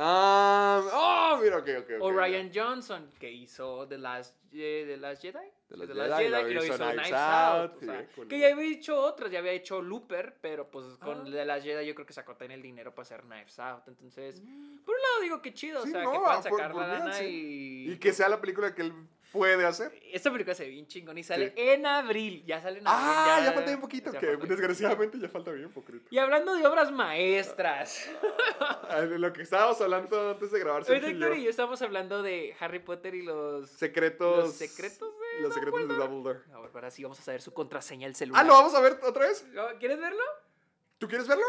Ah, 0.00 0.80
oh, 0.92 1.40
mira, 1.42 1.56
ok, 1.58 1.68
ok. 1.80 1.90
O 2.00 2.12
Ryan 2.12 2.52
Johnson, 2.54 3.10
que 3.18 3.32
hizo 3.32 3.88
The 3.88 3.98
Last, 3.98 4.36
eh, 4.52 4.84
The 4.86 4.96
Last 4.96 5.22
Jedi. 5.22 5.38
Last 5.76 5.92
The 5.92 6.24
Jedi, 6.24 6.24
y 6.50 6.54
lo 6.54 6.64
hizo 6.64 6.74
hizo 6.74 6.84
Knives 6.84 7.12
Out, 7.12 7.60
Out. 7.60 7.76
o 7.76 7.80
sí, 7.80 7.86
sea, 7.86 8.08
cool. 8.14 8.28
que 8.28 8.38
ya 8.38 8.52
había 8.52 8.72
hecho 8.72 9.00
otras, 9.00 9.30
ya 9.30 9.38
había 9.40 9.52
hecho 9.52 9.82
Looper, 9.82 10.36
pero 10.40 10.70
pues 10.70 10.86
con 10.98 11.20
Ah. 11.20 11.30
The 11.30 11.44
Last 11.44 11.64
Jedi 11.64 11.86
yo 11.86 11.94
creo 11.94 12.06
que 12.06 12.12
sacó 12.14 12.32
también 12.36 12.52
el 12.58 12.62
dinero 12.62 12.94
para 12.94 13.02
hacer 13.02 13.22
Knives 13.22 13.58
Out. 13.58 13.88
Entonces, 13.88 14.40
por 14.84 14.94
un 14.94 15.02
lado 15.02 15.20
digo 15.22 15.42
que 15.42 15.52
chido, 15.52 15.82
Sí, 15.82 15.88
o 15.90 15.92
sea, 15.92 16.02
no, 16.04 16.12
que 16.12 16.18
puedan 16.18 16.42
por- 16.42 16.50
sacar 16.50 16.72
por 16.72 16.80
la 16.82 16.88
mí, 16.94 16.98
lana 17.00 17.12
sí. 17.14 17.84
y... 17.88 17.92
Y 17.92 17.98
que 17.98 18.12
sea 18.12 18.28
la 18.28 18.40
película 18.40 18.74
que 18.74 18.82
él 18.82 18.92
puede 19.32 19.66
hacer. 19.66 19.92
Esta 20.10 20.30
película 20.32 20.54
se 20.54 20.64
ve 20.64 20.70
bien 20.70 20.86
chingón 20.86 21.18
y 21.18 21.22
sale 21.22 21.48
Sí. 21.48 21.54
en 21.58 21.84
abril. 21.84 22.42
Ya 22.46 22.62
sale 22.62 22.78
en 22.78 22.86
abril. 22.88 23.04
Ah, 23.06 23.40
ya, 23.44 23.52
falta 23.52 23.66
bien 23.70 23.80
poquito, 23.80 24.10
que 24.12 24.26
desgraciadamente 24.38 25.18
ya 25.18 25.28
falta 25.28 25.50
bien 25.52 25.70
poquito. 25.70 26.00
Y 26.10 26.16
hablando 26.16 26.54
de 26.56 26.66
obras 26.66 26.90
maestras. 26.90 28.08
Ah, 28.60 29.02
De 29.02 29.18
lo 29.18 29.30
que 29.34 29.42
estábamos 29.42 29.78
hablando 29.82 30.30
antes 30.30 30.50
de 30.50 30.58
grabar 30.60 30.80
Ahorita 30.82 30.94
Sergio 30.94 31.10
y 31.10 31.12
Héctor 31.22 31.36
y 31.36 31.44
yo. 31.44 31.50
estamos 31.50 31.82
hablando 31.82 32.22
de 32.22 32.56
Harry 32.58 32.78
Potter 32.78 33.14
y 33.14 33.22
los... 33.22 33.68
Secretos. 33.68 34.44
Los 34.46 34.54
secretos 34.54 35.12
de 35.17 35.17
Los 35.40 35.54
secretos 35.54 35.88
de 35.88 35.94
Dumbledore. 35.94 36.40
A 36.54 36.60
ver, 36.60 36.70
ahora 36.74 36.90
sí 36.90 37.02
vamos 37.02 37.18
a 37.20 37.22
saber 37.22 37.42
su 37.42 37.52
contraseña 37.52 38.06
del 38.06 38.14
celular. 38.16 38.42
Ah, 38.42 38.46
¿lo 38.46 38.54
vamos 38.54 38.74
a 38.74 38.80
ver 38.80 38.98
otra 39.02 39.26
vez? 39.26 39.44
¿Quieres 39.78 39.98
verlo? 40.00 40.22
¿Tú 40.98 41.08
quieres 41.08 41.26
verlo? 41.28 41.44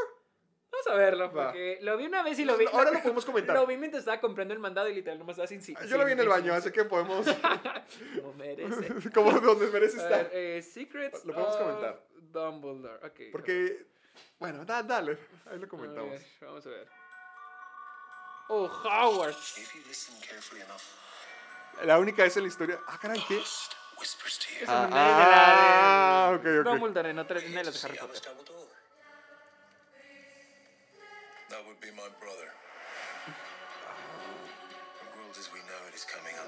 Vamos 0.72 0.88
a 0.88 0.94
verlo, 0.94 1.32
Va. 1.34 1.46
porque 1.48 1.80
lo 1.82 1.98
vi 1.98 2.06
una 2.06 2.22
vez 2.22 2.38
y 2.38 2.46
lo 2.46 2.56
vi. 2.56 2.66
Ahora 2.72 2.92
lo 2.92 3.02
podemos 3.02 3.26
comentar. 3.26 3.56
Lo 3.56 3.66
vi 3.66 3.76
mientras 3.76 4.02
estaba 4.02 4.22
comprando 4.22 4.54
el 4.54 4.60
mandado 4.60 4.88
y 4.88 4.94
literal 4.94 5.18
nomás 5.18 5.34
estaba 5.34 5.48
sin. 5.48 5.62
sin- 5.64 5.76
Yo 5.88 5.98
lo 5.98 6.06
vi 6.06 6.12
en 6.12 6.20
el 6.20 6.28
baño, 6.30 6.54
así 6.54 6.72
que 6.72 6.84
podemos. 6.86 7.26
Como 8.22 8.34
merece. 8.36 9.10
como 9.14 9.32
donde 9.40 9.68
merece 9.72 10.00
A 10.00 10.04
estar. 10.04 10.24
ver, 10.30 10.32
eh, 10.36 10.62
Secrets. 10.62 11.26
Lo 11.26 11.34
podemos 11.34 11.56
of 11.56 11.62
comentar. 11.62 12.06
Dumbledore. 12.22 13.08
Ok. 13.08 13.20
Porque. 13.32 13.88
Bueno, 14.38 14.64
da- 14.64 14.84
dale. 14.84 15.18
Ahí 15.50 15.58
lo 15.58 15.66
a 15.66 15.70
comentamos. 15.70 16.12
ver, 16.12 16.26
vamos 16.42 16.66
a 16.68 16.70
ver. 16.70 16.88
Oh, 18.50 18.66
Howard. 18.68 19.32
If 19.58 19.74
you 19.74 19.82
listen 19.88 20.16
carefully 20.22 20.62
enough, 20.62 20.82
La 21.84 21.98
única 21.98 22.24
vez 22.24 22.36
en 22.38 22.44
la 22.44 22.48
historia. 22.50 22.80
Ah, 22.88 23.00
caray, 23.02 23.24
¿qué? 23.28 23.42
Whispers 24.00 24.40
to 24.40 24.46
you. 24.56 24.64
Es 24.64 24.70
Ah, 24.70 24.84
un 24.86 24.90
de 24.90 24.96
la 24.96 26.28
ah, 26.28 26.30
de 26.32 26.36
ok, 26.36 26.66
ok. 26.68 26.72
Dumbledore 26.74 27.10
en 27.10 27.20
otra 27.20 27.40
de 27.40 27.48
de 27.50 27.58
Harry 27.60 27.98
Potter. 27.98 28.22
That 31.50 31.66
would 31.66 31.80
be 31.80 31.92
my 31.92 32.08
brother. 32.20 32.50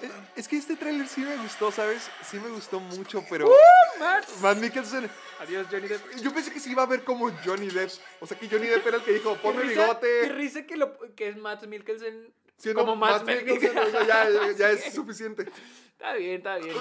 Eh. 0.01 0.09
Es 0.35 0.47
que 0.47 0.57
este 0.57 0.75
tráiler 0.75 1.07
sí 1.07 1.21
me 1.21 1.37
gustó, 1.37 1.71
¿sabes? 1.71 2.09
Sí 2.23 2.39
me 2.39 2.49
gustó 2.49 2.79
mucho, 2.79 3.23
pero. 3.29 3.47
¡Uh, 3.47 3.99
Matt! 3.99 4.27
Matt 4.41 4.57
Mikkelsen. 4.57 5.09
Adiós, 5.39 5.67
Johnny 5.69 5.87
Depp. 5.87 6.15
Yo 6.21 6.33
pensé 6.33 6.51
que 6.51 6.59
se 6.59 6.69
iba 6.71 6.81
a 6.83 6.85
ver 6.87 7.03
como 7.03 7.29
Johnny 7.45 7.67
Depp. 7.67 7.91
O 8.19 8.25
sea, 8.27 8.37
que 8.37 8.47
Johnny 8.49 8.67
Depp 8.67 8.85
era 8.87 8.97
el 8.97 9.03
que 9.03 9.11
dijo, 9.13 9.35
ponme 9.37 9.61
risa- 9.63 9.73
Qué 9.75 9.81
bigote. 9.81 10.29
risa 10.33 10.63
que, 10.65 10.77
lo, 10.77 10.97
que 11.15 11.29
es 11.29 11.37
Matt 11.37 11.63
Mikkelsen 11.67 12.33
Siendo 12.61 12.85
como 12.85 13.05
o 13.05 13.19
sea, 13.19 13.25
ya, 14.05 14.29
ya- 14.29 14.51
ya 14.51 14.77
Sí. 14.77 14.87
es 14.87 14.93
suficiente. 14.93 15.45
Está 15.91 16.13
bien, 16.13 16.37
está 16.37 16.57
bien. 16.57 16.75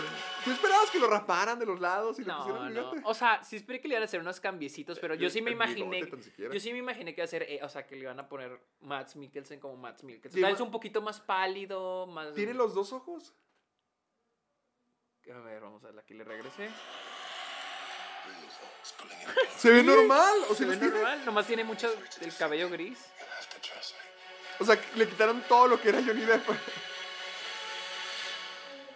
¿Tú 0.45 0.51
esperabas 0.51 0.91
que 0.91 0.99
lo 0.99 1.07
raparan 1.07 1.59
de 1.59 1.67
los 1.67 1.79
lados 1.79 2.19
y 2.19 2.23
le 2.23 2.29
No, 2.29 2.39
pusieran 2.39 2.75
no. 2.75 2.93
O 3.05 3.13
sea, 3.15 3.43
sí 3.45 3.57
esperé 3.57 3.81
que 3.81 3.89
le 3.89 3.95
iban 3.95 4.03
a 4.03 4.07
hacer 4.07 4.21
unos 4.21 4.41
cambiecitos, 4.41 4.99
pero 4.99 5.15
yo 5.15 5.29
sí 5.29 5.43
me 5.43 5.51
imaginé. 5.51 5.97
bigote 5.97 6.11
tan 6.11 6.23
siquiera. 6.23 6.55
Yo 6.55 6.61
sí 6.61 6.73
me 6.73 6.79
imaginé 6.79 7.15
que 7.15 7.21
iba 7.21 7.25
a 7.25 7.29
ser, 7.29 7.43
eh, 7.43 7.61
o 7.63 7.69
sea, 7.69 7.87
que 7.87 7.97
le 7.97 8.03
iban 8.03 8.19
a 8.19 8.29
poner 8.29 8.59
Matt 8.81 9.15
Mikkelsen 9.17 9.61
como 9.61 9.77
Matt 9.77 10.03
Mikkelsen. 10.05 10.41
Tal 10.41 10.53
vez 10.53 10.61
un 10.61 10.71
poquito 10.71 11.03
más 11.03 11.21
pálido, 11.21 12.07
más. 12.07 12.33
¿Tiene 12.35 12.55
los 12.55 12.75
dos 12.75 12.93
ojos? 12.95 13.35
A 15.31 15.39
ver, 15.41 15.61
vamos 15.61 15.85
a 15.85 15.89
ver, 15.91 15.99
aquí 15.99 16.15
le 16.15 16.25
regresé. 16.25 16.71
¿Se 19.59 19.71
ve 19.71 19.83
normal? 19.83 20.35
¿O 20.49 20.55
Se 20.55 20.65
sea, 20.65 20.69
ve 20.69 20.77
tiene? 20.79 20.95
normal, 20.95 21.25
nomás 21.27 21.47
tiene 21.47 21.65
mucho 21.65 21.93
el 22.23 22.35
cabello 22.37 22.71
gris. 22.71 22.99
O 24.61 24.65
sea, 24.65 24.79
le 24.97 25.09
quitaron 25.09 25.43
todo 25.49 25.67
lo 25.69 25.81
que 25.81 25.89
era 25.89 26.03
Johnny 26.03 26.23
Depp. 26.23 26.47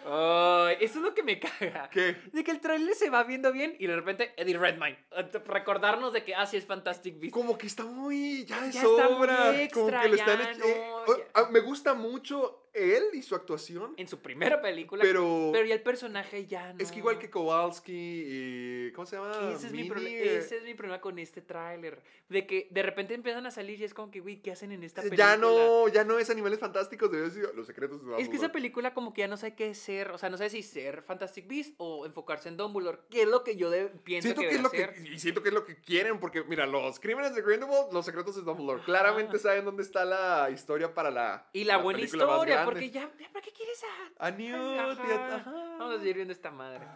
Ay, 0.07 0.77
eso 0.81 0.99
es 0.99 1.03
lo 1.05 1.15
que 1.15 1.23
me 1.23 1.41
caga. 1.41 1.89
¿Qué? 1.91 2.17
De 2.31 2.45
que 2.45 2.51
el 2.51 2.61
trailer 2.61 2.95
se 2.95 3.09
va 3.09 3.23
viendo 3.25 3.51
bien 3.53 3.75
y 3.79 3.87
de 3.87 3.97
repente 3.97 4.35
Eddie 4.37 4.59
Redmayne. 4.59 4.99
eh, 5.13 5.31
Recordarnos 5.47 6.13
de 6.13 6.23
que, 6.25 6.35
ah, 6.35 6.45
sí 6.47 6.59
es 6.59 6.67
Fantastic 6.67 7.19
Beasts. 7.19 7.33
Como 7.33 7.57
que 7.57 7.67
está 7.67 7.85
muy. 7.85 8.45
Ya 8.45 8.61
de 8.61 8.71
Ya 8.73 8.83
está 8.83 9.09
muy 9.09 9.15
sobra. 9.15 9.63
extra, 9.63 9.83
como 9.83 10.03
que 10.03 10.09
lo 10.09 10.15
están. 10.17 10.59
no, 10.59 10.67
eh, 10.67 10.91
oh, 11.07 11.17
ah, 11.35 11.49
me 11.51 11.61
gusta 11.61 11.95
mucho 11.95 12.64
él 12.75 13.05
y 13.13 13.23
su 13.23 13.35
actuación. 13.35 13.95
En 13.97 14.09
su 14.09 14.19
primera 14.21 14.61
película. 14.61 15.03
Pero- 15.03 15.51
Pero 15.53 15.65
ya 15.67 15.75
el 15.75 15.83
personaje 15.83 16.47
ya 16.47 16.73
no. 16.73 16.79
Es 16.81 16.91
que 16.93 16.99
igual 16.99 17.19
que 17.19 17.31
Kowalski 17.31 17.93
y. 17.95 18.93
¿Cómo 18.93 19.07
se 19.07 19.17
llama? 19.17 19.53
Ese 19.55 19.67
es, 19.69 19.73
mi 19.73 19.83
eh, 19.83 20.39
ese 20.39 20.59
es 20.59 20.65
mi 20.65 20.75
problema 20.75 21.01
con 21.01 21.19
este 21.19 21.41
tráiler. 21.41 22.03
De 22.29 22.47
que 22.47 22.69
de 22.71 22.83
repente 22.83 23.15
empiezan 23.15 23.47
a 23.47 23.51
salir 23.51 23.81
y 23.81 23.85
es 23.85 23.95
como 23.95 24.11
que, 24.11 24.21
güey, 24.21 24.41
¿qué 24.43 24.53
hacen 24.53 24.73
en 24.73 24.83
esta 24.83 25.03
película? 25.03 25.33
Ya 25.33 25.37
no, 25.37 25.89
ya 25.89 26.05
no 26.05 26.19
es 26.19 26.31
Animales 26.31 26.59
Fantásticos, 26.59 27.11
debe 27.11 27.31
ser 27.31 27.55
Los 27.55 27.67
Secretos 27.67 28.05
de 28.05 28.17
Es 28.19 28.29
que 28.29 28.37
esa 28.37 28.51
película 28.53 28.95
como 28.95 29.13
que 29.15 29.21
ya 29.21 29.29
no 29.29 29.37
sabe 29.37 29.55
qué 29.55 29.75
ser, 29.75 30.11
o 30.11 30.19
sea, 30.19 30.31
no 30.31 30.37
sé 30.37 30.51
si 30.51 30.63
ser 30.63 31.03
Fantastic 31.03 31.47
Beasts 31.47 31.75
o 31.79 32.07
enfocarse 32.07 32.49
en 32.49 32.57
Dumbledore, 32.57 32.99
que 33.11 33.23
es 33.23 33.29
lo 33.29 33.45
que 33.45 33.57
yo 33.57 33.71
de- 33.71 33.87
pienso 33.87 34.29
Siento 34.29 34.41
que, 34.43 34.49
que 34.49 34.55
es 34.55 34.63
lo 34.63 34.71
que, 34.71 35.11
y 35.13 35.19
siento 35.19 35.43
que 35.43 35.49
es 35.49 35.55
lo 35.55 35.65
que 35.65 35.77
quieren, 35.81 36.19
porque 36.19 36.43
mira, 36.45 36.67
los 36.67 36.99
crímenes 36.99 37.35
de 37.35 37.43
Grindelwald, 37.43 37.93
los 37.93 38.05
secretos 38.05 38.35
de 38.37 38.43
Dumbledore, 38.43 38.83
claramente 38.85 39.39
saben 39.39 39.65
dónde 39.65 39.83
está 39.83 40.05
la 40.05 40.51
historia 40.51 40.93
para 40.95 41.11
la 41.11 41.49
Y 41.53 41.65
la, 41.65 41.77
buena 41.79 42.01
historia, 42.01 42.64
grande. 42.65 42.81
porque 42.81 42.91
ya, 42.91 43.11
ya, 43.19 43.33
¿para 43.33 43.45
qué 43.45 43.53
quieres 43.53 43.81
a...? 44.19 44.27
A 44.27 44.31
Newt, 44.31 44.99
Ajá. 44.99 45.37
ajá. 45.37 45.51
Vamos 45.79 45.95
a 45.95 45.99
seguir 45.99 46.17
viendo 46.17 46.33
esta 46.33 46.51
madre. 46.51 46.87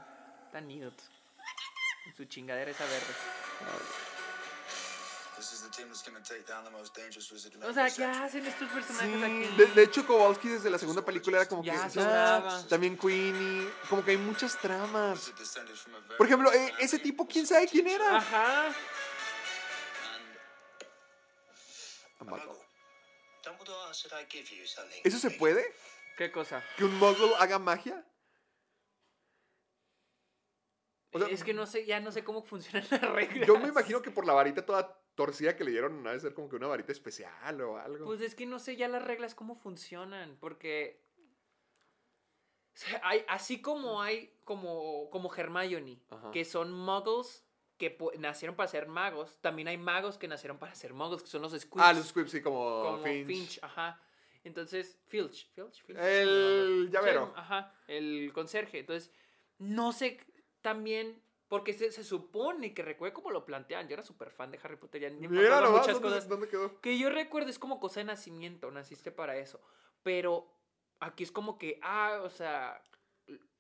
Está 0.47 0.61
Newt. 0.61 0.99
Su 2.17 2.25
chingadera 2.25 2.71
esa 2.71 2.85
verde. 2.85 3.15
This 5.37 5.53
is 5.53 5.63
the 5.63 5.71
team 5.71 5.87
that's 5.89 6.03
gonna 6.03 6.21
take 6.21 6.45
down 6.49 6.65
the 6.65 6.71
most 6.71 6.97
dangerous 6.97 7.31
wizard 7.31 7.55
in 7.55 7.63
O 7.63 7.69
the 7.69 7.75
sea, 7.75 7.89
¿qué 7.91 8.05
hacen 8.05 8.45
estos 8.45 8.69
personajes 8.71 9.09
Sí, 9.21 9.25
aquí? 9.25 9.57
de, 9.57 9.67
de 9.67 9.83
hecho 9.85 10.05
Kowalski 10.05 10.49
desde 10.49 10.69
la 10.69 10.79
segunda 10.79 11.03
película 11.05 11.37
era 11.37 11.47
como 11.47 11.63
Ya 11.63 11.89
que 11.89 12.01
ah, 12.01 12.65
también 12.69 12.99
Queenie, 12.99 13.69
como 13.89 14.05
que 14.05 14.11
hay 14.13 14.17
muchas 14.17 14.59
tramas. 14.59 15.33
Por 16.17 16.27
ejemplo, 16.27 16.53
eh, 16.53 16.75
ese 16.81 16.99
tipo, 16.99 17.25
quién 17.29 17.47
sabe 17.47 17.69
quién 17.69 17.87
era. 17.87 18.17
Ajá. 18.17 18.75
¿Eso 25.05 25.19
se 25.19 25.31
puede? 25.31 25.65
¿Qué 26.17 26.31
cosa? 26.33 26.63
¿Que 26.77 26.85
un 26.85 26.99
muggle 26.99 27.35
haga 27.39 27.59
magia? 27.59 28.05
O 31.13 31.19
sea, 31.19 31.29
es 31.29 31.43
que 31.43 31.55
no 31.55 31.67
sé, 31.67 31.87
ya 31.87 32.01
no 32.01 32.13
sé 32.13 32.23
cómo 32.23 32.43
funcionan 32.43 32.87
las 32.91 33.01
reglas. 33.01 33.47
Yo 33.47 33.59
me 33.59 33.69
imagino 33.69 34.03
que 34.03 34.11
por 34.11 34.27
la 34.27 34.35
varita 34.35 34.67
toda 34.67 35.01
torcida 35.15 35.57
que 35.57 35.65
le 35.65 35.71
dieron, 35.71 36.07
ha 36.07 36.13
de 36.13 36.21
ser 36.21 36.35
como 36.35 36.49
que 36.49 36.57
una 36.57 36.67
varita 36.67 36.93
especial 36.93 37.61
o 37.61 37.79
algo. 37.79 38.05
Pues 38.05 38.21
es 38.21 38.35
que 38.35 38.47
no 38.47 38.59
sé 38.59 38.77
ya 38.77 38.89
las 38.89 39.03
reglas 39.03 39.35
cómo 39.35 39.57
funcionan, 39.57 40.37
porque 40.39 41.03
o 42.79 42.81
sea, 42.81 43.01
hay, 43.03 43.25
así 43.27 43.61
como 43.61 44.01
hay 44.01 44.33
como, 44.45 45.11
como 45.11 45.35
Hermione, 45.35 46.01
Ajá. 46.11 46.31
que 46.31 46.45
son 46.45 46.73
muggles 46.73 47.48
que 47.79 47.97
nacieron 48.19 48.57
para 48.57 48.69
ser 48.69 48.89
magos, 48.89 49.39
también 49.41 49.69
hay 49.69 49.79
magos 49.79 50.19
que 50.19 50.29
nacieron 50.29 50.59
para 50.59 50.75
ser 50.75 50.93
muggles, 50.93 51.23
que 51.23 51.29
son 51.29 51.43
los 51.43 51.53
squibs. 51.53 51.85
ah, 51.85 51.93
los 51.93 52.09
squibs, 52.09 52.31
sí, 52.31 52.43
como, 52.43 52.83
como 52.83 52.99
Finch. 53.05 53.27
Finch. 53.27 53.59
ajá. 53.63 54.01
Entonces, 54.45 54.99
Filch, 55.07 55.49
Filch, 55.53 55.83
Filch, 55.85 55.99
El 55.99 56.91
llavero. 56.91 57.33
ajá, 57.37 57.75
el 57.87 58.31
conserje. 58.33 58.81
Entonces, 58.81 59.13
no 59.59 59.93
sé 59.93 60.19
también, 60.61 61.23
porque 61.49 61.73
se, 61.73 61.91
se 61.93 62.05
supone 62.05 62.73
que 62.75 62.83
recuerdo 62.83 63.15
cómo 63.15 63.31
lo 63.31 63.45
plantean. 63.45 63.89
Yo 63.89 63.95
era 63.95 64.03
súper 64.03 64.31
fan 64.31 64.51
de 64.51 64.59
Harry 64.63 64.77
Potter, 64.77 65.03
ya 65.03 65.11
ni 65.11 65.29
me 65.29 65.45
acuerdo 65.47 65.71
muchas 65.73 65.95
dónde, 65.95 66.09
cosas. 66.09 66.29
dónde 66.29 66.49
quedó. 66.49 66.81
Que 66.81 66.99
yo 66.99 67.11
recuerdo 67.11 67.51
es 67.51 67.59
como 67.59 67.81
cosa 67.81 68.01
de 68.01 68.05
nacimiento, 68.05 68.71
naciste 68.71 69.11
para 69.13 69.37
eso. 69.37 69.61
Pero 70.03 70.51
aquí 71.01 71.25
es 71.25 71.33
como 71.33 71.59
que, 71.59 71.79
ah, 71.83 72.21
o 72.23 72.31
sea, 72.31 72.83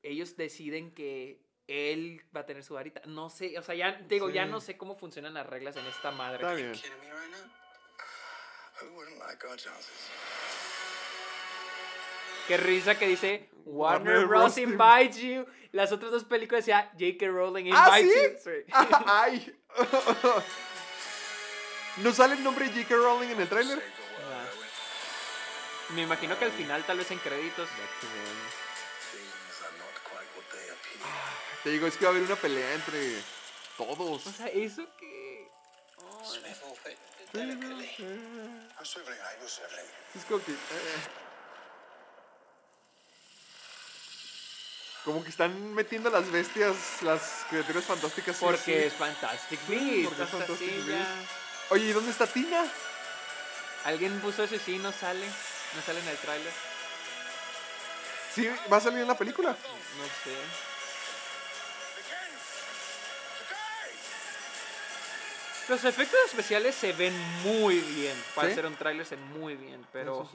ellos 0.02 0.36
deciden 0.36 0.94
que 0.94 1.44
él 1.68 2.22
va 2.34 2.40
a 2.40 2.46
tener 2.46 2.64
su 2.64 2.74
varita. 2.74 3.02
No 3.04 3.28
sé, 3.28 3.56
o 3.58 3.62
sea, 3.62 3.74
ya 3.74 3.92
digo, 4.08 4.30
ya 4.30 4.46
no 4.46 4.60
sé 4.60 4.76
cómo 4.76 4.96
funcionan 4.96 5.34
las 5.34 5.46
reglas 5.46 5.76
en 5.76 5.86
esta 5.86 6.10
madre. 6.10 6.36
Está 6.36 6.54
bien. 6.54 6.72
kidding 6.72 6.98
me 7.00 7.06
right 7.12 7.30
now? 7.30 7.44
Who 8.80 8.94
wouldn't 8.96 9.18
like 9.18 9.46
our 9.46 9.56
chances? 9.56 10.10
Qué 12.48 12.56
risa 12.56 12.98
que 12.98 13.06
dice 13.06 13.50
Warner, 13.66 14.26
Warner 14.26 14.26
Bros. 14.26 14.56
Invites 14.56 15.18
you. 15.18 15.46
Las 15.72 15.92
otras 15.92 16.10
dos 16.10 16.24
películas 16.24 16.64
decía 16.64 16.90
J.K. 16.98 17.26
Rowling 17.26 17.66
invites 17.66 17.86
¿Ah, 17.86 17.98
sí? 17.98 18.08
you. 18.08 18.38
Sí. 18.42 18.72
¡Ay! 19.06 19.56
¿No 21.98 22.12
sale 22.12 22.34
el 22.36 22.42
nombre 22.42 22.66
de 22.66 22.82
J.K. 22.82 22.94
Rowling 22.94 23.28
en 23.28 23.40
el 23.42 23.48
tráiler? 23.48 23.78
I 23.78 24.58
went. 24.58 24.70
Me 25.90 26.02
imagino 26.02 26.38
que 26.38 26.46
al 26.46 26.52
final, 26.52 26.82
tal 26.84 26.96
vez 26.96 27.10
en 27.10 27.18
créditos. 27.18 27.68
Te 31.64 31.70
digo, 31.70 31.86
es 31.86 31.96
que 31.96 32.04
va 32.04 32.10
a 32.10 32.14
haber 32.14 32.24
una 32.24 32.36
pelea 32.36 32.74
entre 32.74 33.22
todos. 33.76 34.26
O 34.26 34.32
sea, 34.32 34.46
eso 34.46 34.82
que. 34.98 35.48
Es 40.14 40.24
como 40.24 40.44
que... 40.44 40.52
eh. 40.52 40.56
Como 45.04 45.22
que 45.24 45.30
están 45.30 45.74
metiendo 45.74 46.10
las 46.10 46.30
bestias, 46.30 46.76
las 47.02 47.46
criaturas 47.48 47.84
fantásticas. 47.84 48.36
Porque 48.36 48.58
sí. 48.62 48.72
es 48.72 48.92
Fantastic 48.94 49.66
Beasts. 49.66 50.08
porque 50.08 50.22
es 50.22 50.28
Fantastic 50.28 50.86
Beasts. 50.86 50.88
ya. 50.88 51.06
Oye, 51.70 51.84
¿y 51.86 51.92
dónde 51.92 52.10
está 52.10 52.26
Tina? 52.26 52.64
Alguien 53.84 54.20
puso 54.20 54.44
ese 54.44 54.58
sí, 54.58 54.78
no 54.78 54.92
sale. 54.92 55.26
No 55.26 55.82
sale 55.84 56.00
en 56.00 56.08
el 56.08 56.16
tráiler. 56.18 56.52
Sí, 58.34 58.48
va 58.70 58.76
a 58.76 58.80
salir 58.80 59.00
en 59.00 59.08
la 59.08 59.16
película. 59.16 59.50
No 59.50 60.04
sé. 60.24 60.36
Los 65.68 65.84
efectos 65.84 66.18
especiales 66.26 66.74
se 66.74 66.92
ven 66.94 67.14
muy 67.42 67.78
bien. 67.78 68.16
Para 68.34 68.48
¿Sí? 68.48 68.54
ser 68.54 68.66
un 68.66 68.74
tráiler 68.76 69.04
se 69.04 69.16
ven 69.16 69.38
muy 69.38 69.54
bien, 69.54 69.86
pero... 69.92 70.28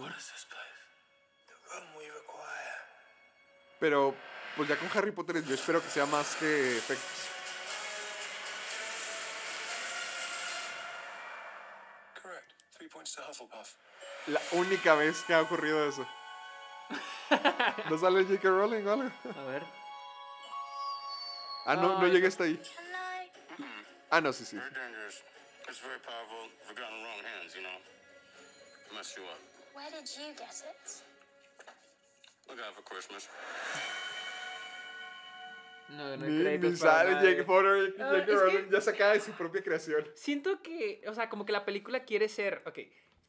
Pero, 3.80 4.16
pues 4.56 4.70
ya 4.70 4.78
con 4.78 4.90
Harry 4.96 5.12
Potter 5.12 5.44
yo 5.44 5.56
espero 5.56 5.82
que 5.82 5.90
sea 5.90 6.06
más 6.06 6.36
que 6.36 6.78
efectos. 6.78 7.28
Correct. 12.22 12.52
Three 12.78 12.88
points 12.88 13.14
to 13.16 13.22
Hufflepuff. 13.30 13.74
La 14.28 14.42
única 14.52 14.96
vez 14.96 15.22
que 15.24 15.34
ha 15.34 15.42
ocurrido 15.42 15.86
eso. 15.90 16.08
¿No 17.90 17.98
sale 17.98 18.24
J.K. 18.24 18.48
Rowling 18.48 18.86
o 18.88 18.92
algo? 18.94 19.12
A 19.38 19.44
ver. 19.46 19.64
Ah, 21.66 21.76
no, 21.76 22.00
no 22.00 22.06
Ay, 22.06 22.12
llegué 22.12 22.22
no. 22.22 22.28
hasta 22.28 22.44
ahí. 22.46 22.62
Ah, 24.14 24.22
no, 24.22 24.32
sí, 24.32 24.46
sí. 24.46 24.56
Very 24.58 24.70
dangerous. 24.70 25.24
It's 25.68 25.80
very 25.82 26.00
powerful. 26.00 26.46
If 26.64 26.70
it 26.72 26.78
got 26.78 26.92
in 26.92 27.00
the 27.00 27.04
wrong 27.04 27.24
hands, 27.26 27.56
you 27.56 27.64
know, 27.64 27.78
mess 28.94 29.16
you 29.18 29.24
up. 29.24 29.40
Where 29.74 29.90
did 29.90 30.08
you 30.08 30.36
get 30.38 30.54
it? 30.54 31.02
Look 32.48 32.60
out 32.60 32.76
for 32.76 32.84
Christmas. 32.84 33.28
No, 35.90 36.16
no 36.16 36.26
hay 36.26 36.32
Ni, 36.32 36.44
créditos 36.44 36.72
ni 36.74 36.78
para 36.78 36.92
sale 36.94 37.12
nadie. 37.16 37.30
J.K. 37.32 37.44
Potter, 37.48 37.96
Ah, 38.00 38.24
Rowling 38.28 38.70
ya 38.70 38.82
sacaba 38.82 39.14
de 39.14 39.20
su 39.22 39.32
propia 39.32 39.64
creación. 39.64 40.08
Siento 40.14 40.62
que, 40.62 41.02
o 41.08 41.14
sea, 41.16 41.28
como 41.28 41.44
que 41.44 41.52
la 41.52 41.66
película 41.66 42.04
quiere 42.04 42.30
ser, 42.30 42.62
ok, 42.68 42.80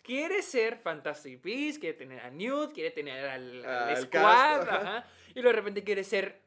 quiere 0.03 0.43
ser 0.43 0.77
Fantastic 0.77 1.43
Beasts, 1.43 1.79
quiere 1.79 1.97
tener 1.97 2.21
a 2.21 2.29
Newt, 2.31 2.75
quiere 2.75 2.91
tener 2.91 3.25
al, 3.27 3.65
al 3.65 3.89
Al 3.89 3.97
Squad, 4.03 4.11
cast, 4.11 4.69
ajá. 4.69 4.81
ajá, 4.99 5.07
y 5.31 5.41
luego 5.41 5.49
de 5.49 5.57
repente 5.57 5.83
quiere 5.83 6.05
ser, 6.05 6.43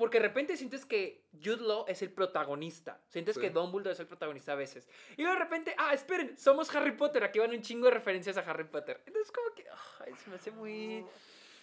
porque 0.00 0.18
de 0.18 0.26
repente 0.28 0.56
sientes 0.56 0.86
que 0.86 1.26
Jude 1.44 1.58
Law 1.62 1.84
es 1.86 2.00
el 2.00 2.10
protagonista, 2.10 2.98
sientes 3.10 3.34
Sí. 3.34 3.40
que 3.42 3.50
Dumbledore 3.50 3.92
es 3.92 4.00
el 4.00 4.06
protagonista 4.06 4.52
a 4.52 4.54
veces, 4.56 4.88
y 5.18 5.22
luego 5.22 5.36
de 5.38 5.44
repente, 5.44 5.74
ah, 5.76 5.92
esperen, 5.92 6.38
somos 6.38 6.74
Harry 6.74 6.92
Potter, 6.92 7.22
aquí 7.22 7.38
van 7.38 7.50
un 7.50 7.60
chingo 7.60 7.84
de 7.84 7.90
referencias 7.92 8.38
a 8.38 8.40
Harry 8.40 8.64
Potter, 8.64 9.02
entonces 9.04 9.30
como 9.30 9.54
que, 9.54 9.66
ay, 10.00 10.14
se 10.24 10.30
me 10.30 10.36
hace 10.36 10.50
muy... 10.52 11.04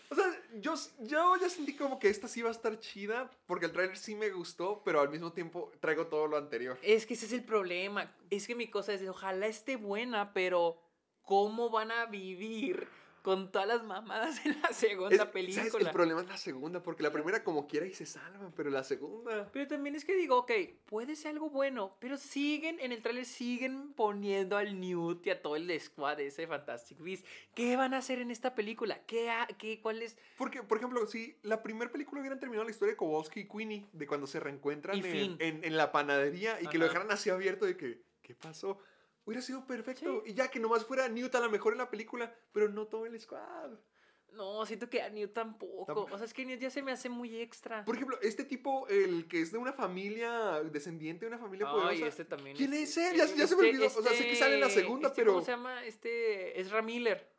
O 0.10 0.16
sea, 0.16 0.24
yo, 0.62 0.76
yo 1.00 1.36
ya 1.36 1.50
sentí 1.50 1.76
como 1.76 1.98
que 2.00 2.10
esta 2.10 2.28
sí 2.28 2.42
va 2.44 2.50
a 2.50 2.52
estar 2.52 2.80
chida, 2.80 3.30
porque 3.48 3.66
el 3.66 3.72
tráiler 3.74 3.98
sí 3.98 4.16
me 4.16 4.30
gustó, 4.30 4.82
pero 4.86 5.02
al 5.02 5.10
mismo 5.10 5.34
tiempo 5.34 5.72
traigo 5.82 6.06
todo 6.08 6.28
lo 6.28 6.38
anterior. 6.38 6.78
Es 6.84 7.06
que 7.08 7.16
ese 7.16 7.26
es 7.26 7.34
el 7.34 7.44
problema. 7.44 8.16
Es 8.30 8.48
que 8.48 8.56
mi 8.56 8.70
cosa 8.70 8.94
es, 8.94 9.02
ojalá 9.06 9.48
esté 9.48 9.76
buena, 9.76 10.32
pero 10.32 10.80
¿cómo 11.24 11.70
van 11.72 11.92
a 11.92 12.06
vivir 12.06 12.88
con 13.28 13.52
todas 13.52 13.68
las 13.68 13.84
mamadas 13.84 14.46
en 14.46 14.56
la 14.62 14.72
segunda 14.72 15.10
Es- 15.12 15.18
¿sabes? 15.18 15.34
película? 15.34 15.90
El 15.90 15.92
problema 15.94 16.22
es 16.22 16.28
la 16.30 16.38
segunda, 16.38 16.82
porque 16.82 17.04
la 17.04 17.12
primera 17.12 17.44
como 17.44 17.68
quiera 17.68 17.86
y 17.86 17.94
se 17.94 18.06
salvan, 18.06 18.54
pero 18.56 18.70
la 18.70 18.86
segunda... 18.86 19.50
Pero 19.52 19.68
también 19.68 19.96
es 19.96 20.06
que 20.06 20.16
digo, 20.16 20.38
ok, 20.38 20.52
puede 20.86 21.14
ser 21.18 21.32
algo 21.32 21.50
bueno, 21.50 21.98
pero 22.00 22.16
siguen, 22.16 22.80
en 22.80 22.94
el 22.94 23.02
tráiler 23.02 23.26
siguen 23.26 23.92
poniendo 23.92 24.56
al 24.56 24.80
Newt 24.80 25.28
y 25.28 25.32
a 25.32 25.42
todo 25.42 25.58
el 25.58 25.78
squad 25.78 26.22
ese 26.22 26.44
de 26.44 26.48
Fantastic 26.48 27.00
Beasts. 27.02 27.28
¿Qué 27.54 27.76
van 27.76 27.94
a 27.94 27.98
hacer 27.98 28.20
en 28.20 28.32
esta 28.32 28.56
película? 28.56 29.02
¿Qué, 29.06 29.30
ha- 29.30 29.48
qué, 29.58 29.82
cuál 29.82 30.02
es? 30.02 30.18
Porque, 30.38 30.64
por 30.64 30.78
ejemplo, 30.78 31.06
si 31.06 31.36
la 31.44 31.62
primera 31.62 31.92
película 31.92 32.22
hubieran 32.22 32.40
terminado 32.40 32.64
la 32.64 32.72
historia 32.72 32.94
de 32.94 32.98
Kowalski 32.98 33.42
y 33.42 33.48
Queenie, 33.50 33.88
de 33.92 34.08
cuando 34.08 34.26
se 34.26 34.40
reencuentran 34.40 35.04
en, 35.04 35.36
en- 35.40 35.66
en 35.66 35.76
la 35.76 35.92
panadería 35.92 36.62
y 36.62 36.68
que 36.68 36.78
lo 36.78 36.86
Ajá. 36.86 36.94
dejaran 36.94 37.12
así 37.12 37.30
abierto 37.30 37.66
de 37.66 37.76
que, 37.76 38.00
¿qué 38.22 38.36
pasó? 38.36 38.80
Hubiera 39.28 39.42
sido 39.42 39.68
perfecto. 39.68 40.24
Y 40.26 40.34
ya 40.34 40.48
que 40.50 40.58
nomás 40.58 40.86
fuera 40.86 41.10
Newt 41.10 41.36
a 41.36 41.42
lo 41.42 41.50
mejor 41.50 41.74
en 41.74 41.80
la 41.80 41.90
película, 41.90 42.34
pero 42.54 42.70
no 42.70 42.88
todo 42.88 43.06
el 43.06 43.20
squad. 43.20 43.72
No, 44.32 44.66
siento 44.66 44.90
que 44.90 45.02
a 45.02 45.10
Newt 45.10 45.34
tampoco. 45.34 45.84
Tampoco. 45.86 46.16
O 46.16 46.18
sea, 46.18 46.26
es 46.26 46.34
que 46.34 46.46
Newt 46.46 46.62
ya 46.62 46.70
se 46.70 46.82
me 46.82 46.94
hace 46.94 47.10
muy 47.10 47.36
extra. 47.42 47.84
Por 47.84 47.96
ejemplo, 47.96 48.18
este 48.22 48.46
tipo, 48.46 48.88
el 48.88 49.28
que 49.28 49.42
es 49.42 49.52
de 49.52 49.58
una 49.58 49.74
familia, 49.74 50.64
descendiente 50.64 51.26
de 51.26 51.28
una 51.28 51.40
familia 51.40 51.68
Ay, 51.68 51.74
poderosa. 51.74 52.08
este 52.08 52.24
también. 52.24 52.56
¿Quién 52.56 52.72
este- 52.74 53.02
es 53.02 53.12
él? 53.12 53.18
Ya- 53.18 53.36
ya 53.36 53.48
se 53.48 53.56
me 53.58 53.68
olvidó. 53.68 53.86
O 53.88 53.90
sea, 54.02 54.14
sé 54.14 54.28
que 54.30 54.36
sale 54.38 54.56
en 54.56 54.62
la 54.62 54.70
segunda, 54.70 55.10
este, 55.10 55.22
pero- 55.22 55.34
¿Cómo 55.34 55.46
se 55.46 55.52
llama? 55.52 55.84
Este. 55.84 56.62
Es 56.62 56.72
Miller. 56.84 57.30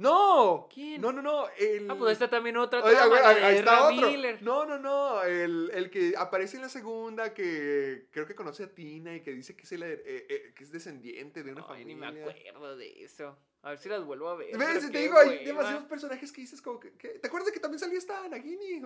¡No! 0.00 0.66
¿Quién? 0.72 0.98
No, 1.02 1.12
no, 1.12 1.20
no. 1.20 1.46
El... 1.58 1.90
Ah, 1.90 1.94
pues 1.94 2.08
ahí 2.08 2.12
está 2.14 2.30
también 2.30 2.56
otra 2.56 2.82
Oye, 2.82 2.96
trama, 2.96 3.16
ahí, 3.28 3.56
está 3.58 3.84
otro. 3.86 4.08
Miller. 4.10 4.42
No, 4.42 4.64
no, 4.64 4.78
no. 4.78 5.22
El, 5.22 5.70
el 5.74 5.90
que 5.90 6.14
aparece 6.16 6.56
en 6.56 6.62
la 6.62 6.70
segunda, 6.70 7.34
que 7.34 8.06
creo 8.10 8.26
que 8.26 8.34
conoce 8.34 8.64
a 8.64 8.74
Tina 8.74 9.14
y 9.14 9.20
que 9.20 9.32
dice 9.32 9.54
que 9.54 9.64
es, 9.64 9.72
el, 9.72 9.82
eh, 9.82 10.02
eh, 10.06 10.52
que 10.56 10.64
es 10.64 10.72
descendiente 10.72 11.42
de 11.42 11.52
una 11.52 11.60
ni 11.60 11.66
familia. 11.66 12.12
me 12.12 12.20
acuerdo 12.22 12.76
de 12.78 13.04
eso. 13.04 13.36
A 13.62 13.70
ver 13.70 13.78
si 13.78 13.90
las 13.90 14.02
vuelvo 14.02 14.30
a 14.30 14.36
ver. 14.36 14.56
¿Ves? 14.56 14.68
pero 14.78 14.90
Te 14.90 14.98
digo, 15.00 15.18
hay 15.18 15.44
demasiados 15.44 15.84
personajes 15.84 16.32
que 16.32 16.40
dices 16.40 16.62
como 16.62 16.80
que... 16.80 16.92
que- 16.94 17.18
¿Te 17.18 17.26
acuerdas 17.28 17.52
que 17.52 17.60
también 17.60 17.78
salía 17.78 17.98
esta 17.98 18.26
Nagini? 18.26 18.80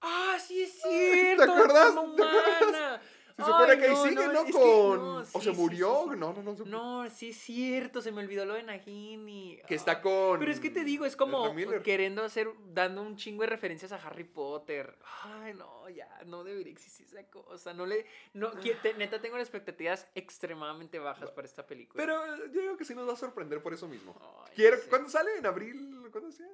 Ah, 0.00 0.38
sí 0.38 0.62
es 0.62 0.80
cierto. 0.80 1.42
acuerdas? 1.42 1.90
como 1.94 2.14
¿Te 2.14 2.22
acuerdas? 2.22 3.00
Se 3.38 3.44
supone 3.44 3.70
Ay, 3.72 3.78
que 3.78 3.84
ahí 3.84 3.90
no, 3.92 4.02
sigue, 4.02 4.14
no, 4.16 4.32
¿no? 4.32 4.44
Con... 4.50 4.98
no, 4.98 5.14
o 5.18 5.24
sí, 5.24 5.32
se 5.42 5.50
sí, 5.54 5.56
murió. 5.56 6.06
sí. 6.10 6.16
No, 6.18 6.32
no, 6.32 6.42
no. 6.42 6.56
se- 6.56 6.64
No, 6.64 7.08
sí 7.08 7.28
es 7.30 7.36
cierto, 7.36 8.02
se 8.02 8.10
me 8.10 8.20
olvidó 8.20 8.44
lo 8.44 8.54
de 8.54 8.64
Nagini. 8.64 9.60
Que 9.68 9.76
está 9.76 9.92
Ah, 9.92 10.00
con... 10.00 10.40
Pero 10.40 10.50
es 10.50 10.58
que 10.58 10.70
te 10.70 10.82
digo, 10.82 11.04
es 11.04 11.14
como 11.14 11.54
queriendo 11.84 12.24
hacer, 12.24 12.48
dando 12.74 13.00
un 13.00 13.14
chingo 13.16 13.42
de 13.42 13.46
referencias 13.46 13.92
a 13.92 13.96
Harry 13.96 14.24
Potter. 14.24 14.98
Ay, 15.22 15.54
no, 15.54 15.88
ya, 15.88 16.08
no 16.26 16.42
debería 16.42 16.72
existir 16.72 17.06
esa 17.06 17.22
cosa. 17.30 17.72
No 17.74 17.86
le, 17.86 18.06
no, 18.34 18.50
que- 18.58 18.74
te- 18.74 18.94
neta 18.94 19.20
tengo 19.20 19.38
expectativas 19.38 20.08
extremadamente 20.16 20.98
bajas 20.98 21.30
para 21.30 21.46
esta 21.46 21.64
película. 21.64 22.02
Pero 22.02 22.34
eh, 22.34 22.50
yo 22.52 22.60
digo 22.60 22.76
que 22.76 22.84
sí 22.84 22.92
nos 22.96 23.08
va 23.08 23.12
a 23.12 23.16
sorprender 23.16 23.62
por 23.62 23.72
eso 23.72 23.86
mismo. 23.86 24.16
Ay, 24.48 24.52
Quiero... 24.56 24.78
sé. 24.78 24.88
¿Cuándo 24.88 25.08
sale? 25.08 25.36
¿En 25.38 25.46
abril? 25.46 26.08
¿Cuándo 26.10 26.32
sea? 26.32 26.48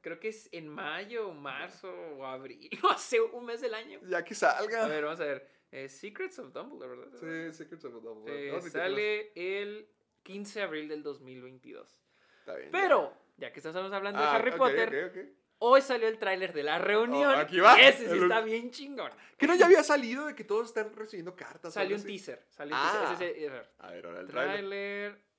Creo 0.00 0.18
que 0.18 0.28
es 0.28 0.48
en 0.52 0.68
mayo, 0.68 1.28
o 1.28 1.32
marzo 1.32 1.88
o 2.18 2.26
abril, 2.26 2.68
no 2.82 2.98
sé, 2.98 3.20
un 3.20 3.44
mes 3.46 3.60
del 3.60 3.72
año. 3.74 4.00
Ya 4.08 4.24
que 4.24 4.34
salga. 4.34 4.84
A 4.84 4.88
ver, 4.88 5.04
vamos 5.04 5.20
a 5.20 5.24
ver. 5.24 5.61
Eh, 5.72 5.88
Secrets 5.88 6.38
of 6.38 6.52
Dumbledore, 6.52 6.96
¿verdad? 6.96 7.18
Sí, 7.18 7.56
Secrets 7.56 7.84
of 7.86 7.94
Dumbledore. 7.94 8.48
Eh, 8.50 8.56
a 8.56 8.60
sale 8.60 9.32
el 9.34 9.88
15 10.22 10.58
de 10.60 10.64
abril 10.66 10.88
del 10.88 11.02
2022. 11.02 12.04
Está 12.40 12.56
bien. 12.56 12.68
Pero, 12.70 13.12
ya 13.38 13.52
que 13.52 13.60
estamos 13.60 13.90
hablando 13.92 14.20
de 14.20 14.26
Ah, 14.26 14.34
Harry 14.36 14.50
ok, 14.50 14.56
Potter, 14.58 15.04
ok, 15.06 15.16
ok. 15.16 15.24
hoy 15.60 15.80
salió 15.80 16.08
el 16.08 16.18
tráiler 16.18 16.52
de 16.52 16.62
la 16.62 16.78
reunión. 16.78 17.34
Oh, 17.34 17.38
aquí 17.38 17.58
va. 17.58 17.80
Ese 17.80 18.04
sí 18.06 18.12
El- 18.18 18.24
está 18.24 18.42
bien 18.42 18.70
chingón. 18.70 19.10
¿Que 19.38 19.46
no 19.46 19.54
ya 19.54 19.64
había 19.64 19.82
salido 19.82 20.26
de 20.26 20.34
que 20.34 20.44
todos 20.44 20.68
están 20.68 20.94
recibiendo 20.94 21.34
cartas? 21.34 21.72
Salió 21.72 21.96
un 21.96 22.02
teaser. 22.04 22.44
Salió 22.50 22.74
un 22.74 22.80
Ah. 22.84 23.06
teaser. 23.08 23.28
Ese- 23.36 23.46
ese- 23.46 23.66
A 23.78 23.90
ver, 23.90 24.06
ahora 24.06 24.20
el. 24.20 24.26
Tráiler. 24.26 25.32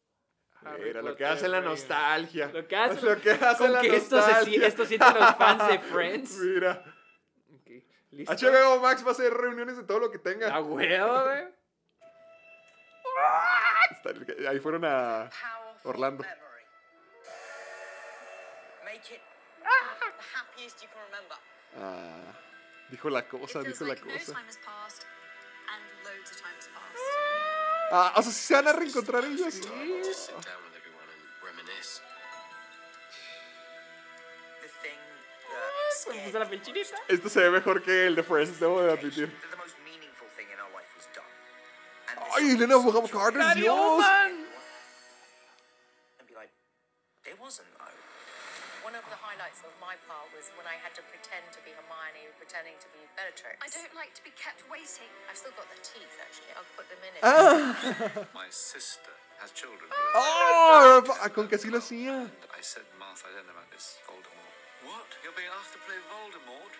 Mira, 0.83 1.01
lo 1.01 1.15
que 1.15 1.25
hace 1.25 1.47
la 1.49 1.59
nostalgia. 1.59 2.49
Lo 2.51 2.65
que 2.67 2.75
hace, 2.75 3.05
Lo 3.05 3.19
que 3.21 3.31
hace 3.31 3.57
con 3.57 3.73
la 3.73 3.81
que 3.81 3.95
esto, 3.97 4.21
se, 4.21 4.31
nostalgia. 4.31 4.67
esto 4.67 4.85
sienten 4.85 5.13
los 5.13 5.35
fans 5.35 5.67
de 5.67 5.79
Friends. 5.93 6.37
Mira. 6.39 6.92
¿Listo? 8.13 8.33
HBO 8.33 8.79
Max 8.79 9.03
va 9.05 9.09
a 9.09 9.11
hacer 9.11 9.33
reuniones 9.33 9.77
de 9.77 9.83
todo 9.83 9.99
lo 9.99 10.11
que 10.11 10.19
tenga. 10.19 10.53
A 10.53 10.61
huevo, 10.61 11.23
güey. 11.23 11.43
Ahí 14.47 14.59
fueron 14.59 14.85
a 14.85 15.29
Orlando. 15.83 16.23
memory. 16.23 16.63
Make 18.83 19.13
it 19.13 19.21
the 19.59 20.37
happiest 20.37 20.81
you 20.81 20.89
can 20.89 21.03
remember. 21.05 21.37
Ah, 21.77 22.33
dijo 22.89 23.09
la 23.09 23.27
cosa, 23.27 23.61
dijo 23.61 23.85
la 23.85 23.95
cosa. 23.95 24.33
Ah, 27.91 28.13
o 28.15 28.21
sea, 28.23 28.31
si 28.31 28.39
se 28.39 28.53
van 28.55 28.67
a 28.67 28.73
reencontrar 28.73 29.23
ellos. 29.25 29.61
Just 30.03 30.31
that 36.05 36.15
Me 36.15 36.21
puse 36.25 36.39
la 36.39 36.45
piel 36.49 36.61
chinita. 36.61 36.95
Esto 37.09 37.29
se 37.29 37.39
ve 37.41 37.49
mejor 37.51 37.81
que 37.83 38.07
el 38.07 38.15
de 38.15 38.23
Friends, 38.23 38.59
debo 38.59 38.81
de 38.81 38.91
admitir. 38.91 39.27
That 39.29 39.51
the 39.51 39.57
most 39.57 39.75
meaningful 39.85 40.27
thing 40.35 40.47
in 40.53 40.59
our 40.59 40.71
life 40.73 40.89
was 40.95 41.07
done. 41.13 41.25
And 42.09 42.17
this 42.19 42.33
Ay, 42.37 42.55
Elena 42.55 42.77
Bonham 42.79 43.07
Carter, 43.07 43.41
Dios. 43.55 43.73
Oldman. 43.73 44.45
And 46.19 46.27
be 46.27 46.35
like, 46.35 46.51
it 47.25 47.39
wasn't 47.39 47.67
though. 47.77 47.97
One 48.83 48.95
of 48.99 49.05
the 49.09 49.15
highlights 49.15 49.63
of 49.63 49.71
my 49.79 49.95
part 50.05 50.27
was 50.35 50.51
when 50.59 50.67
I 50.67 50.75
had 50.83 50.91
to 50.99 51.03
pretend 51.07 51.47
to 51.55 51.59
be 51.63 51.71
Hermione, 51.71 52.27
pretending 52.37 52.75
to 52.83 52.87
be 52.91 52.99
Bellatrix. 53.15 53.57
I 53.63 53.71
don't 53.71 53.95
like 53.95 54.11
to 54.19 54.23
be 54.27 54.33
kept 54.35 54.59
waiting. 54.67 55.07
I've 55.31 55.39
still 55.39 55.55
got 55.55 55.71
the 55.71 55.79
teeth, 55.81 56.13
actually. 56.19 56.51
I'll 56.53 56.67
put 56.75 56.85
them 56.91 56.99
in 57.01 57.11
it. 57.15 57.21
Ah, 57.23 58.27
My 58.35 58.51
sister 58.51 59.15
has 59.39 59.49
children. 59.55 59.87
oh, 60.15 60.99
con 61.33 61.47
que 61.47 61.55
así 61.57 61.71
lo 61.71 61.79
hacía. 61.79 62.27
I 62.51 62.61
said, 62.61 62.83
Martha, 62.99 63.25
I 63.31 63.39
don't 63.39 63.47
know 63.47 63.55
about 63.55 63.71
this 63.71 63.97
Voldemort. 64.03 64.51
What? 64.85 65.07
You're 65.23 65.33
being 65.35 65.51
asked 65.59 65.73
to 65.73 65.79
play 65.87 65.99
Voldemort? 66.11 66.73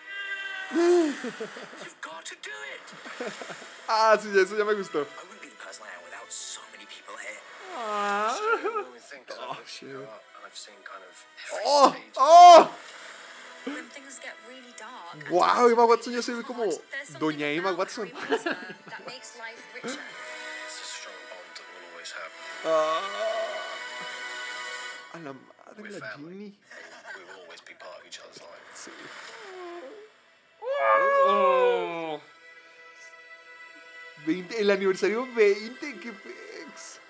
You've 1.84 2.00
got 2.00 2.24
to 2.24 2.34
do 2.42 2.56
it. 2.74 2.86
Ah, 3.88 4.16
sí, 4.16 4.28
eso 4.32 4.56
ya 4.56 4.64
me 4.64 4.72
gustó. 4.74 5.04
I 5.04 5.22
wouldn't 5.28 5.42
be 5.42 5.48
the 5.48 5.60
person 5.60 5.84
I 5.84 5.92
am 5.92 6.02
without 6.08 6.32
so 6.32 6.60
many 6.72 6.86
people 6.88 7.14
here. 7.20 7.36
When 7.76 8.92
we 8.92 8.98
think 8.98 9.26
that 9.28 9.36
Oh, 9.40 9.58
shit. 9.66 9.90
grown 9.92 10.04
up 10.08 10.24
and 10.36 10.46
I've 10.46 10.56
seen 10.56 10.80
kind 10.88 11.04
of 11.04 11.12
Oh, 11.66 11.88
every 11.88 12.00
stage 12.00 12.16
oh. 12.16 12.70
When 13.66 13.84
things 13.92 14.18
get 14.24 14.32
really 14.48 14.72
dark. 14.78 15.20
and 15.20 15.28
Wow, 15.28 15.68
Emma 15.68 15.84
Watson 15.84 16.14
ya 16.14 16.22
se 16.22 16.32
ve 16.32 16.42
como 16.42 16.64
Doña 17.20 17.54
Emma 17.54 17.72
Watson. 17.74 18.10
Ah, 22.66 23.00
a 25.12 25.18
la 25.18 25.32
madre, 25.32 25.90
la 25.90 25.98
family. 26.00 26.34
Ginny. 26.34 26.58
Always 27.54 27.60
be 27.68 27.74
part 27.74 28.00
of 28.00 28.06
each 28.06 28.18
other's 28.18 28.40
lives. 28.40 28.74
Sí. 28.74 28.90
Oh. 31.28 32.20
20, 34.26 34.60
el 34.60 34.70
aniversario 34.70 35.26
20, 35.36 36.00
qué 36.00 36.12
pex. 36.12 37.00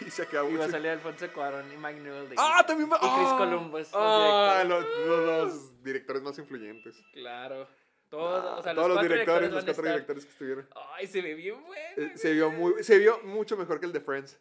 Y 0.06 0.10
se 0.10 0.22
acabó. 0.22 0.48
Iba 0.50 0.64
a 0.64 0.70
salir 0.70 0.88
Alfonso 0.90 1.30
Cuarón 1.32 1.70
y 1.72 1.76
Mike 1.76 2.00
Newell. 2.00 2.28
de- 2.30 2.36
Ah, 2.38 2.64
también 2.66 2.90
va. 2.90 2.96
Y 2.96 3.00
Chris 3.00 3.28
ah, 3.28 3.34
Columbus. 3.38 3.78
los 3.80 3.90
Ah, 3.94 4.62
directores. 4.64 4.96
los, 5.06 5.16
los- 5.18 5.52
los 5.54 5.82
directores 5.82 6.22
más 6.22 6.38
influyentes. 6.38 6.96
Claro. 7.12 7.68
Todos, 8.08 8.60
o 8.60 8.62
sea, 8.62 8.74
Todos 8.74 8.88
los 8.88 9.02
directores, 9.02 9.50
los 9.50 9.64
cuatro 9.64 9.82
estar- 9.82 9.92
directores 9.92 10.24
que 10.24 10.30
estuvieron. 10.30 10.68
Ay, 10.94 11.06
se 11.08 11.20
ve 11.20 11.34
bien 11.34 11.62
bueno. 11.66 11.82
Eh, 11.96 12.12
se, 12.16 12.32
vio 12.32 12.50
muy, 12.50 12.82
se 12.84 12.96
vio 12.98 13.18
mucho 13.24 13.56
mejor 13.56 13.80
que 13.80 13.86
el 13.86 13.92
de 13.92 14.00
Friends. 14.00 14.38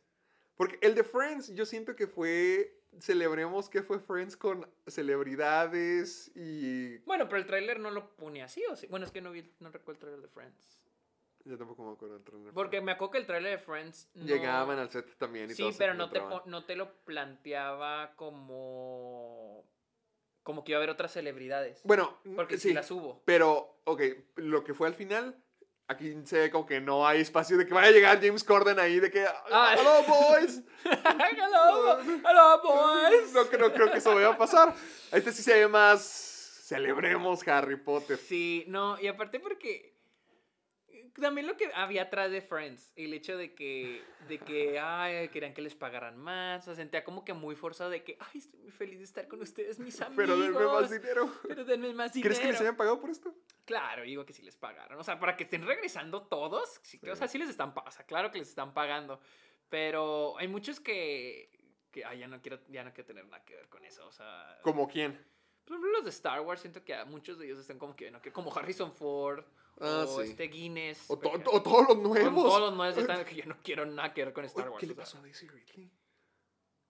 Porque 0.55 0.77
el 0.81 0.95
de 0.95 1.03
Friends, 1.03 1.53
yo 1.53 1.65
siento 1.65 1.95
que 1.95 2.07
fue. 2.07 2.81
Celebremos 2.99 3.69
que 3.69 3.83
fue 3.83 3.99
Friends 3.99 4.37
con 4.37 4.65
celebridades 4.87 6.31
y. 6.33 6.97
Bueno, 6.99 7.27
pero 7.27 7.39
el 7.41 7.45
tráiler 7.45 7.79
no 7.79 7.91
lo 7.91 8.15
pone 8.15 8.41
así, 8.41 8.63
¿o 8.71 8.75
sí? 8.75 8.87
Bueno, 8.87 9.05
es 9.05 9.11
que 9.11 9.19
no, 9.19 9.31
vi, 9.31 9.51
no 9.59 9.69
recuerdo 9.69 9.93
el 9.93 9.99
tráiler 9.99 10.21
de 10.21 10.27
Friends. 10.29 10.79
Yo 11.45 11.59
tampoco 11.59 11.83
me 11.83 11.91
acuerdo 11.91 12.15
del 12.15 12.23
trailer. 12.23 12.53
Porque 12.53 12.81
me 12.81 12.91
acuerdo 12.91 13.11
que 13.11 13.17
el 13.19 13.27
tráiler 13.27 13.51
de 13.51 13.63
Friends 13.63 14.09
no... 14.15 14.25
Llegaban 14.25 14.79
al 14.79 14.89
set 14.89 15.15
también 15.17 15.51
y 15.51 15.53
Sí, 15.53 15.69
pero 15.77 15.93
no 15.93 16.09
te, 16.09 16.19
no 16.45 16.65
te 16.65 16.75
lo 16.75 16.91
planteaba 17.05 18.15
como... 18.15 19.63
Como 20.41 20.63
que 20.63 20.71
iba 20.71 20.77
a 20.77 20.79
haber 20.79 20.89
otras 20.89 21.11
celebridades. 21.13 21.81
Bueno, 21.83 22.17
Porque 22.35 22.57
sí, 22.57 22.69
sí 22.69 22.73
las 22.73 22.89
hubo. 22.89 23.21
Pero, 23.25 23.79
ok, 23.83 24.01
lo 24.35 24.63
que 24.63 24.73
fue 24.73 24.87
al 24.87 24.95
final, 24.95 25.35
aquí 25.87 26.15
se 26.25 26.39
ve 26.39 26.51
como 26.51 26.65
que 26.65 26.79
no 26.81 27.05
hay 27.07 27.21
espacio 27.21 27.57
de 27.57 27.65
que 27.65 27.73
vaya 27.73 27.89
a 27.89 27.91
llegar 27.91 28.19
James 28.21 28.43
Corden 28.43 28.79
ahí, 28.79 28.99
de 28.99 29.11
que, 29.11 29.25
Ah. 29.51 29.75
hello 29.77 30.03
boys. 30.07 30.61
hello, 30.83 31.99
hello, 32.01 32.61
boys. 32.63 33.33
no, 33.33 33.43
no 33.43 33.73
creo 33.73 33.91
que 33.91 33.97
eso 33.97 34.13
vaya 34.15 34.29
a 34.29 34.37
pasar. 34.37 34.73
Este 35.11 35.31
sí 35.31 35.41
se 35.43 35.53
ve 35.53 35.67
más, 35.67 36.01
celebremos 36.63 37.47
Harry 37.47 37.77
Potter. 37.77 38.17
Sí, 38.17 38.65
no, 38.67 38.99
y 38.99 39.07
aparte 39.07 39.39
porque 39.39 39.94
también 41.21 41.47
lo 41.47 41.55
que 41.57 41.71
había 41.73 42.03
atrás 42.03 42.31
de 42.31 42.41
Friends, 42.41 42.91
el 42.95 43.13
hecho 43.13 43.37
de 43.37 43.53
que, 43.55 44.03
de 44.27 44.37
que, 44.39 44.79
ay, 44.79 45.29
querían 45.29 45.53
que 45.53 45.61
les 45.61 45.75
pagaran 45.75 46.17
más, 46.17 46.65
se 46.65 46.75
sentía 46.75 47.03
como 47.03 47.23
que 47.23 47.33
muy 47.33 47.55
forzado 47.55 47.89
de 47.89 48.03
que, 48.03 48.17
ay, 48.19 48.39
estoy 48.39 48.59
muy 48.59 48.71
feliz 48.71 48.97
de 48.99 49.05
estar 49.05 49.27
con 49.27 49.41
ustedes, 49.41 49.79
mis 49.79 49.99
amigos. 50.01 50.15
Pero 50.25 50.37
denme 50.37 50.65
más 50.65 50.89
dinero. 50.89 51.31
Pero 51.47 51.65
denme 51.65 51.93
más 51.93 52.13
dinero. 52.13 52.29
¿Crees 52.33 52.39
que 52.45 52.51
les 52.51 52.61
hayan 52.61 52.75
pagado 52.75 52.99
por 52.99 53.09
esto? 53.09 53.33
Claro, 53.65 54.03
digo 54.03 54.25
que 54.25 54.33
sí 54.33 54.41
les 54.43 54.55
pagaron. 54.55 54.99
O 54.99 55.03
sea, 55.03 55.19
para 55.19 55.35
que 55.37 55.43
estén 55.45 55.65
regresando 55.65 56.23
todos, 56.27 56.79
sí, 56.83 56.99
que- 56.99 57.11
o 57.11 57.15
sea, 57.15 57.27
sí 57.27 57.37
les 57.37 57.49
están 57.49 57.73
pagando. 57.73 57.89
O 57.89 57.93
sea, 57.95 58.05
claro 58.05 58.31
que 58.31 58.39
les 58.39 58.49
están 58.49 58.73
pagando. 58.73 59.19
Pero 59.69 60.37
hay 60.37 60.47
muchos 60.47 60.79
que, 60.79 61.49
que 61.91 62.05
ay, 62.05 62.19
ya 62.19 62.27
no 62.27 62.41
quiero, 62.41 62.59
ya 62.67 62.83
no 62.83 62.93
quiero 62.93 63.07
tener 63.07 63.25
nada 63.25 63.43
que 63.43 63.55
ver 63.55 63.69
con 63.69 63.83
eso. 63.85 64.05
O 64.05 64.11
sea, 64.11 64.59
¿Como 64.61 64.87
quién? 64.87 65.13
por 65.63 65.73
ejemplo, 65.77 65.91
los 65.93 66.03
de 66.03 66.11
Star 66.11 66.41
Wars, 66.41 66.61
siento 66.61 66.83
que 66.83 67.03
muchos 67.05 67.39
de 67.39 67.45
ellos 67.47 67.57
están 67.57 67.79
como 67.79 67.95
que, 67.95 68.11
no, 68.11 68.21
que 68.21 68.31
como 68.31 68.55
Harrison 68.55 68.93
Ford, 68.93 69.43
Ah, 69.79 70.05
o 70.07 70.21
sí. 70.23 70.29
este 70.29 70.43
Guinness. 70.47 71.05
O, 71.09 71.17
to- 71.19 71.31
o 71.51 71.61
todos 71.61 71.87
los 71.87 71.97
o 71.97 72.01
nuevos. 72.01 72.43
todos 72.43 72.61
los 72.61 72.73
nuevos 72.75 72.97
están 72.97 73.25
que 73.25 73.35
yo 73.35 73.45
no 73.45 73.57
quiero 73.63 73.85
nada 73.85 74.13
que 74.13 74.23
ver 74.23 74.33
con 74.33 74.45
Star 74.45 74.69
Wars. 74.69 74.79
¿Qué 74.79 74.87
le 74.87 74.93
o 74.93 74.95
pasó 74.95 75.17
a 75.17 75.21
Daisy 75.21 75.47
Ridley? 75.47 75.91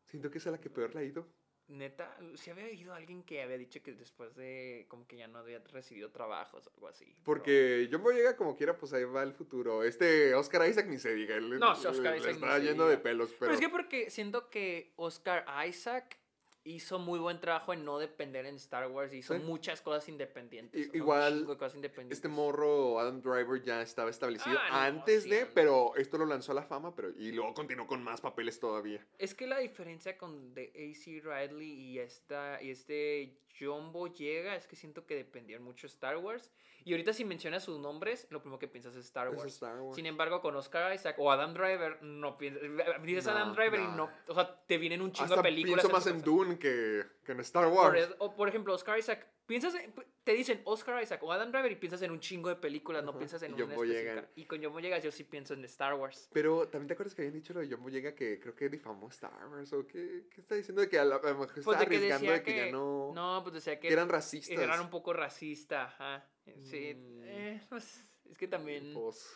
Siento 0.06 0.30
que 0.30 0.38
es 0.38 0.48
a 0.48 0.52
la 0.52 0.60
que 0.60 0.70
peor 0.70 0.94
le 0.94 1.02
ha 1.02 1.04
ido. 1.04 1.28
Neta, 1.68 2.16
si 2.36 2.52
había 2.52 2.66
oído 2.66 2.94
a 2.94 2.98
alguien 2.98 3.24
que 3.24 3.42
había 3.42 3.58
dicho 3.58 3.82
que 3.82 3.92
después 3.94 4.36
de, 4.36 4.86
como 4.88 5.08
que 5.08 5.18
ya 5.18 5.28
no 5.28 5.40
había 5.40 5.58
recibido 5.60 6.12
trabajos 6.12 6.68
o 6.68 6.70
algo 6.76 6.88
así. 6.88 7.16
Porque 7.24 7.90
John 7.92 8.04
Boyega 8.04 8.38
como 8.38 8.56
quiera, 8.56 8.78
pues 8.78 8.94
ahí 8.94 9.04
va 9.04 9.24
el 9.24 9.34
futuro. 9.34 9.84
Este 9.84 10.36
Oscar 10.36 10.70
Isaac 10.70 10.86
ni 10.86 11.00
se 11.00 11.16
diga. 11.16 11.36
él- 11.36 11.58
No, 11.60 11.72
Oscar 11.72 12.16
Isaac 12.18 12.34
está 12.36 12.60
ni 12.60 12.66
se 12.68 12.74
diga. 12.74 12.86
de 12.86 12.98
pelos, 13.00 13.30
pero... 13.32 13.40
Pero 13.40 13.54
es 13.54 13.60
que 13.60 13.70
porque 13.70 14.12
siento 14.12 14.52
que 14.52 14.94
Oscar 14.98 15.44
Isaac 15.68 16.20
hizo 16.66 16.98
muy 17.00 17.20
buen 17.20 17.40
trabajo 17.40 17.74
en 17.74 17.86
no 17.86 18.00
depender 18.00 18.46
en 18.48 18.56
Star 18.56 18.88
Wars. 18.90 19.14
Hizo 19.14 19.36
Sí. 19.36 19.40
muchas 19.40 19.82
cosas 19.82 20.10
independientes. 20.10 20.88
I- 20.94 20.98
igual, 20.98 21.38
chingo 21.40 21.52
de 21.54 21.58
cosas 21.58 21.76
independientes. 21.76 22.18
Este 22.18 22.28
morro, 22.28 23.00
Adam 23.00 23.22
Driver, 23.22 23.62
ya 23.64 23.82
estaba 23.82 24.10
establecido 24.10 24.58
Ah, 24.60 24.70
no, 24.70 24.76
antes 24.98 25.24
sí, 25.24 25.30
de, 25.30 25.46
pero 25.46 25.96
esto 25.96 26.18
lo 26.18 26.26
lanzó 26.26 26.52
a 26.52 26.56
la 26.56 26.64
fama, 26.64 26.94
pero 26.96 27.12
y 27.12 27.32
luego 27.32 27.54
continuó 27.54 27.86
con 27.88 28.04
más 28.04 28.20
papeles 28.20 28.60
todavía. 28.60 29.06
Es 29.20 29.36
que 29.36 29.46
la 29.48 29.60
diferencia 29.60 30.18
con 30.18 30.54
The 30.56 30.72
AC 30.76 31.22
Riley 31.24 31.70
y, 31.72 32.00
esta, 32.00 32.62
y 32.62 32.72
este 32.72 33.38
John 33.58 33.92
Boyega 33.94 34.56
es 34.56 34.68
que 34.68 34.76
siento 34.76 35.06
que 35.06 35.16
dependían 35.16 35.64
mucho 35.64 35.88
de 35.88 35.94
Star 35.94 36.18
Wars. 36.18 36.52
Y 36.84 36.92
ahorita 36.92 37.14
si 37.14 37.26
mencionas 37.26 37.64
sus 37.64 37.80
nombres, 37.80 38.28
lo 38.30 38.42
primero 38.42 38.60
que 38.60 38.68
piensas 38.68 38.96
es 38.96 39.06
Star 39.06 39.30
Es 39.30 39.38
Wars. 39.38 39.54
Star 39.54 39.80
Wars. 39.82 39.96
Sin 39.96 40.06
embargo, 40.06 40.40
con 40.42 40.56
Oscar 40.56 40.94
Isaac 40.94 41.16
o 41.18 41.32
Adam 41.32 41.54
Driver, 41.56 42.04
no 42.04 42.38
piensas. 42.38 42.62
Dices 43.02 43.26
No, 43.26 43.32
Adam 43.32 43.56
Driver 43.56 43.80
y 43.80 43.88
no. 43.88 44.08
O 44.28 44.34
sea, 44.36 44.56
te 44.68 44.78
vienen 44.78 45.02
un 45.02 45.12
chingo 45.12 45.24
Hasta 45.26 45.38
de 45.38 45.42
películas. 45.42 45.84
pienso 45.84 45.90
más 45.96 46.04
tu 46.04 46.10
en 46.12 46.16
cabeza. 46.20 46.26
Dune 46.32 46.55
Que, 46.60 47.04
que 47.24 47.32
en 47.32 47.40
Star 47.42 47.66
Por, 47.66 47.74
Wars. 47.74 48.00
es- 48.02 48.16
o 48.20 48.36
por 48.36 48.48
ejemplo, 48.50 48.74
Oscar 48.74 48.98
Isaac. 49.00 49.28
Piensas 49.46 49.76
en- 49.76 49.94
te 50.24 50.34
dicen 50.34 50.60
Oscar 50.66 51.04
Isaac 51.04 51.22
o 51.22 51.32
Adam 51.32 51.52
Driver 51.52 51.72
y 51.72 51.76
piensas 51.76 52.02
en 52.02 52.10
un 52.10 52.20
chingo 52.20 52.50
de 52.50 52.56
películas, 52.56 53.04
no 53.04 53.12
Ajá. 53.12 53.20
piensas 53.20 53.44
en 53.44 53.54
una 53.54 53.64
específica. 53.76 54.28
Y 54.36 54.46
con 54.46 54.64
John 54.64 54.74
Boyega 54.74 54.98
yo 54.98 55.12
sí 55.12 55.24
pienso 55.24 55.54
en 55.54 55.64
Star 55.66 55.94
Wars. 55.94 56.30
Pero 56.34 56.68
también 56.68 56.88
te 56.88 56.94
acuerdas 56.94 57.14
que 57.14 57.22
habían 57.22 57.36
dicho 57.36 57.54
lo 57.54 57.60
de 57.60 57.68
John 57.70 57.84
Boyega 57.84 58.16
que 58.16 58.40
creo 58.40 58.56
que 58.56 58.70
difamó 58.70 59.08
Star 59.10 59.48
Wars 59.50 59.72
o 59.74 59.86
qué, 59.86 60.26
qué 60.34 60.42
está 60.42 60.56
diciendo 60.56 60.82
de 60.82 60.90
que 60.90 60.98
a, 60.98 61.06
lo 61.06 61.20
mejor 61.22 61.48
Pues 61.54 61.58
está 61.60 61.78
de 61.80 61.86
que 61.88 61.96
arriesgando 61.98 62.32
de 62.32 62.42
que, 62.44 62.54
que, 62.56 62.66
ya 62.66 62.72
no, 62.72 63.12
no, 63.14 63.40
pues 63.44 63.54
decía 63.54 63.80
que, 63.80 63.88
que 63.88 63.94
eran 63.94 64.10
racistas. 64.10 64.58
eran 64.58 64.80
un 64.80 64.90
poco 64.90 65.14
racista, 65.14 65.84
ajá. 65.86 66.28
Sí, 66.64 66.96
Mm. 66.96 67.22
eh, 67.26 67.62
pues, 67.70 68.04
es 68.32 68.38
que 68.40 68.48
también 68.48 68.94
Pues, 68.96 69.32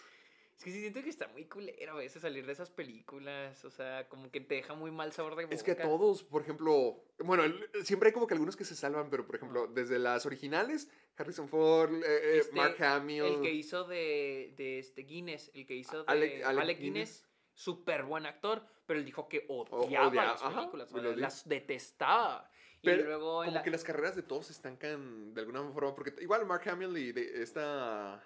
es 0.60 0.64
que 0.66 0.72
sí 0.72 0.82
siento 0.82 1.02
que 1.02 1.10
está 1.10 1.26
muy 1.30 1.46
culero 1.46 1.94
a 1.94 1.96
veces 1.96 2.22
salir 2.22 2.46
de 2.46 2.52
esas 2.52 2.70
películas, 2.70 3.64
o 3.64 3.70
sea, 3.72 4.10
como 4.10 4.30
que 4.30 4.42
te 4.42 4.56
deja 4.56 4.74
muy 4.74 4.92
mal 4.92 5.14
sabor 5.14 5.38
de 5.38 5.46
boca. 5.46 5.56
es 5.56 5.64
que 5.64 5.74
todos, 5.74 6.22
por 6.24 6.42
ejemplo, 6.42 7.02
bueno, 7.20 7.46
el- 7.46 7.70
siempre 7.86 8.08
hay 8.10 8.14
como 8.14 8.28
que 8.28 8.34
algunos 8.34 8.58
que 8.58 8.66
se 8.66 8.76
salvan, 8.76 9.10
pero 9.10 9.26
por 9.26 9.38
ejemplo, 9.38 9.68
desde 9.68 9.98
las 10.00 10.26
originales, 10.26 10.92
Harrison 11.18 11.48
Ford, 11.48 11.94
eh, 11.94 12.02
eh, 12.06 12.38
Este, 12.40 12.56
Mark 12.58 12.76
Hamill, 12.84 13.24
El 13.24 13.42
que 13.42 13.54
hizo 13.54 13.86
de, 13.86 14.54
de 14.58 14.80
este 14.80 15.04
Guinness, 15.04 15.50
el 15.54 15.66
que 15.66 15.76
hizo 15.76 16.04
de 16.04 16.12
Alec- 16.12 16.44
Alec, 16.44 16.62
Alec 16.62 16.80
Guinness, 16.80 17.26
súper 17.54 18.04
buen 18.04 18.26
actor, 18.26 18.62
pero 18.86 19.00
él 19.00 19.06
dijo 19.06 19.30
que 19.30 19.46
odiaba 19.48 20.08
odia- 20.10 20.26
las 20.26 20.42
películas, 20.44 20.92
las 21.16 21.48
detestaba. 21.48 22.52
Pero 22.82 23.02
y 23.02 23.06
luego 23.06 23.40
como 23.46 23.52
la- 23.52 23.64
que 23.64 23.72
las 23.72 23.84
carreras 23.86 24.16
de 24.18 24.24
todos 24.24 24.48
se 24.48 24.54
estancan 24.54 25.34
de 25.34 25.40
alguna 25.40 25.62
forma, 25.72 25.96
porque 25.96 26.14
igual 26.22 26.46
Mark 26.46 26.68
Hamill 26.70 26.98
y 26.98 27.12
de 27.14 27.42
esta 27.44 28.22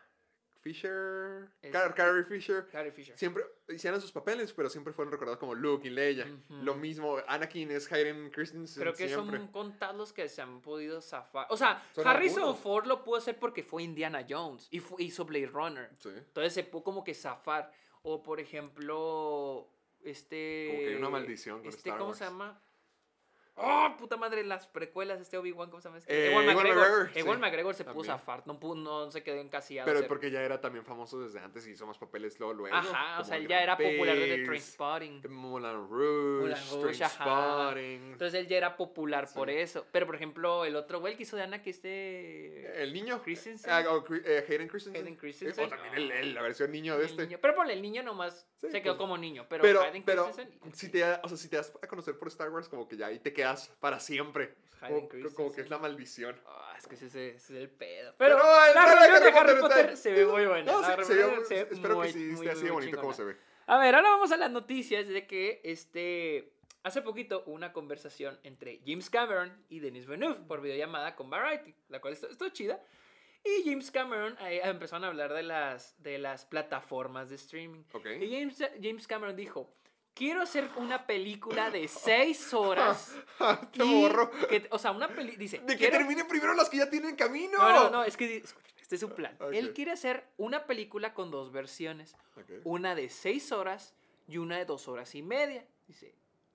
Fisher, 0.63 1.49
Car- 1.71 1.93
Carrie 1.93 2.23
Fisher, 2.23 2.65
Carrie 2.71 2.91
Fisher. 2.91 3.17
siempre 3.17 3.43
hicieron 3.67 3.99
sus 3.99 4.11
papeles, 4.13 4.53
pero 4.53 4.69
siempre 4.69 4.93
fueron 4.93 5.11
recordados 5.11 5.37
como 5.39 5.53
Luke 5.53 5.85
y 5.85 5.91
Leia. 5.91 6.25
Lo 6.49 6.75
mismo, 6.75 7.17
Anakin 7.27 7.69
es 7.71 7.91
Hayden 7.91 8.31
Christensen 8.31 8.81
Creo 8.81 8.93
que 8.93 9.07
siempre. 9.09 9.37
son 9.39 9.47
contados 9.49 9.95
los 9.97 10.13
que 10.13 10.29
se 10.29 10.41
han 10.41 10.61
podido 10.61 11.01
zafar. 11.01 11.47
O 11.49 11.57
sea, 11.57 11.83
Son 11.93 12.07
Harrison 12.07 12.39
algunos. 12.43 12.59
Ford 12.61 12.85
lo 12.87 13.03
pudo 13.03 13.17
hacer 13.17 13.37
porque 13.37 13.61
fue 13.61 13.83
Indiana 13.83 14.25
Jones 14.27 14.69
y 14.71 14.81
hizo 14.99 15.25
Blade 15.25 15.47
Runner. 15.47 15.89
Sí. 15.99 16.09
Entonces 16.15 16.53
se 16.53 16.63
pudo 16.63 16.83
como 16.83 17.03
que 17.03 17.13
zafar. 17.13 17.71
O 18.01 18.21
por 18.23 18.39
ejemplo, 18.39 19.69
este... 20.03 20.67
Como 20.69 20.79
que 20.79 20.87
hay 20.89 20.95
una 20.95 21.09
maldición 21.09 21.59
con 21.59 21.67
este, 21.69 21.79
Star 21.89 21.97
¿Cómo 21.97 22.09
Wars. 22.09 22.17
se 22.19 22.25
llama? 22.25 22.61
¡Oh, 23.55 23.95
puta 23.99 24.17
madre! 24.17 24.43
Las 24.43 24.65
precuelas, 24.67 25.21
este 25.21 25.37
Obi-Wan, 25.37 25.69
¿cómo 25.69 25.79
se 25.79 25.87
llama? 25.87 25.99
Este? 25.99 26.11
Eh, 26.11 26.31
Ewan 26.31 26.45
McGregor. 26.47 26.75
McGregor, 26.77 27.11
Ewan 27.17 27.35
sí, 27.37 27.41
McGregor 27.41 27.75
se 27.75 27.83
pudo 27.83 27.93
también. 28.03 28.17
zafar. 28.17 28.43
No, 28.47 29.11
se 29.11 29.21
quedó 29.23 29.35
encasillado. 29.39 29.91
Pero 29.93 30.07
porque 30.07 30.31
ya 30.31 30.41
era 30.41 30.59
también 30.59 30.83
famoso 30.85 31.19
desde 31.19 31.39
antes 31.39 31.67
y 31.67 31.71
hizo 31.71 31.85
más 31.85 31.97
papeles 31.99 32.39
luego. 32.39 32.53
luego 32.55 32.75
Ajá, 32.75 33.19
o 33.21 33.23
sea, 33.23 33.37
él 33.37 33.47
ya 33.47 33.61
era 33.61 33.77
popular 33.77 34.15
desde 34.17 34.43
Trainspotting. 34.45 35.21
Moulin 35.29 35.87
Rouge, 35.87 36.39
Moulin 36.41 36.55
Rouge. 36.71 36.97
Trainspotting. 36.97 38.11
Entonces 38.13 38.39
él 38.39 38.47
ya 38.47 38.57
era 38.57 38.75
popular 38.75 39.27
por 39.33 39.49
eso. 39.49 39.85
Pero 39.91 40.05
por 40.07 40.15
ejemplo, 40.15 40.65
el 40.65 40.75
otro 40.75 40.99
güey 40.99 41.15
que 41.15 41.23
hizo 41.23 41.35
de 41.35 41.43
Ana, 41.43 41.61
que 41.61 41.69
este. 41.69 42.81
El 42.81 42.91
niño. 42.93 43.21
Christensen. 43.23 43.71
Ah, 43.71 43.83
o 43.89 44.03
Cri- 44.03 44.23
eh, 44.25 44.45
Hayden 44.49 44.67
Christensen. 44.67 45.01
Hayden 45.01 45.15
Christensen. 45.15 45.65
O 45.65 45.69
también 45.69 45.93
el- 45.93 46.11
el- 46.11 46.33
la 46.33 46.41
versión 46.41 46.71
niño 46.71 46.97
de 46.97 47.03
el 47.05 47.09
este. 47.11 47.23
niño. 47.27 47.37
Pero 47.41 47.53
ponle, 47.55 47.73
el 47.73 47.81
niño 47.81 48.01
nomás 48.03 48.47
Sí, 48.61 48.71
se 48.71 48.81
quedó 48.81 48.93
pues, 48.93 49.01
como 49.03 49.17
niño. 49.17 49.45
Pero, 49.49 49.61
Pero, 49.61 49.81
Hayden 49.81 50.03
pero 50.03 50.25
Christensen. 50.25 50.59
si, 50.73 50.89
te, 50.89 51.03
o 51.03 51.27
sea, 51.27 51.37
si 51.37 51.49
te 51.49 51.57
das 51.57 51.71
a 51.81 51.87
conocer 51.87 52.17
por 52.17 52.27
Star 52.29 52.49
Wars, 52.49 52.67
como 52.69 52.87
que 52.87 52.97
ya 52.97 53.07
ahí 53.07 53.19
te 53.19 53.31
quedas 53.33 53.42
para 53.79 53.99
siempre. 53.99 54.55
Como, 54.79 55.07
como 55.35 55.51
que 55.53 55.61
es 55.61 55.69
la 55.69 55.77
maldición. 55.77 56.35
Ah, 56.45 56.75
es 56.77 56.87
que 56.87 56.95
ese, 56.95 57.07
ese 57.07 57.35
es 57.35 57.49
el 57.51 57.69
pedo. 57.69 58.13
Pero, 58.17 58.35
Pero, 58.35 58.43
la 58.43 58.73
la 58.73 58.95
reunión 58.99 59.23
de 59.23 59.39
Harry 59.39 59.51
Harry 59.51 59.61
Potter 59.61 59.97
se 59.97 60.11
ve 60.11 60.25
muy 60.25 60.45
buena. 60.45 60.71
No, 60.71 60.81
la 60.81 60.87
se 60.87 61.13
reunión 61.13 61.45
se 61.45 61.63
ve 61.63 61.69
espero 61.71 61.95
muy, 61.95 62.07
que 62.07 62.13
sí 62.13 62.31
esté 62.31 62.49
así 62.49 62.63
de 62.63 62.71
bonito 62.71 62.99
como 62.99 63.13
se 63.13 63.23
ve. 63.23 63.37
A 63.67 63.77
ver, 63.77 63.95
ahora 63.95 64.09
vamos 64.09 64.31
a 64.33 64.37
las 64.37 64.51
noticias 64.51 65.07
de 65.07 65.25
que 65.25 65.61
este 65.63 66.51
hace 66.83 67.01
poquito 67.01 67.43
hubo 67.45 67.55
una 67.55 67.71
conversación 67.71 68.37
entre 68.43 68.81
James 68.85 69.09
Cameron 69.09 69.53
y 69.69 69.79
Denis 69.79 70.05
Villeneuve 70.05 70.41
por 70.45 70.61
videollamada 70.61 71.15
con 71.15 71.29
Variety, 71.29 71.73
la 71.87 72.01
cual 72.01 72.13
estuvo, 72.13 72.31
estuvo 72.31 72.49
chida. 72.49 72.81
Y 73.45 73.69
James 73.69 73.91
Cameron 73.91 74.37
eh, 74.41 74.61
empezaron 74.63 75.03
a 75.03 75.07
hablar 75.07 75.33
de 75.33 75.43
las, 75.43 76.01
de 76.01 76.17
las 76.17 76.45
plataformas 76.45 77.29
de 77.29 77.35
streaming. 77.35 77.83
Ok. 77.91 78.05
Y 78.21 78.31
James, 78.31 78.57
James 78.81 79.05
Cameron 79.05 79.35
dijo, 79.35 79.73
quiero 80.13 80.41
hacer 80.41 80.69
una 80.77 81.05
película 81.05 81.69
de 81.69 81.87
seis 81.87 82.53
horas. 82.53 83.13
Te 83.71 83.85
y 83.85 84.01
borro. 84.01 84.29
que- 84.31 84.67
o 84.71 84.77
sea, 84.79 84.91
una 84.91 85.07
película, 85.07 85.37
dice, 85.39 85.59
De 85.59 85.73
que 85.73 85.77
"Quiero- 85.77 85.97
termine 85.97 86.25
primero 86.25 86.53
las 86.53 86.69
que 86.69 86.77
ya 86.77 86.89
tienen 86.89 87.15
camino. 87.15 87.57
no, 87.57 87.71
no, 87.71 87.89
no, 87.89 88.03
es 88.03 88.15
que 88.17 88.37
este 88.81 88.95
es 88.95 89.01
su 89.01 89.09
plan. 89.09 89.37
Él 89.53 89.73
quiere 89.73 89.91
hacer 89.91 90.25
una 90.37 90.65
película 90.65 91.13
con 91.13 91.31
dos 91.31 91.51
versiones. 91.51 92.15
Una 92.63 92.95
de 92.95 93.09
seis 93.09 93.51
horas 93.51 93.93
y 94.27 94.37
una 94.37 94.57
de 94.57 94.65
dos 94.65 94.87
horas 94.87 95.15
y 95.15 95.21
media. 95.21 95.65
Dice, 95.87 96.13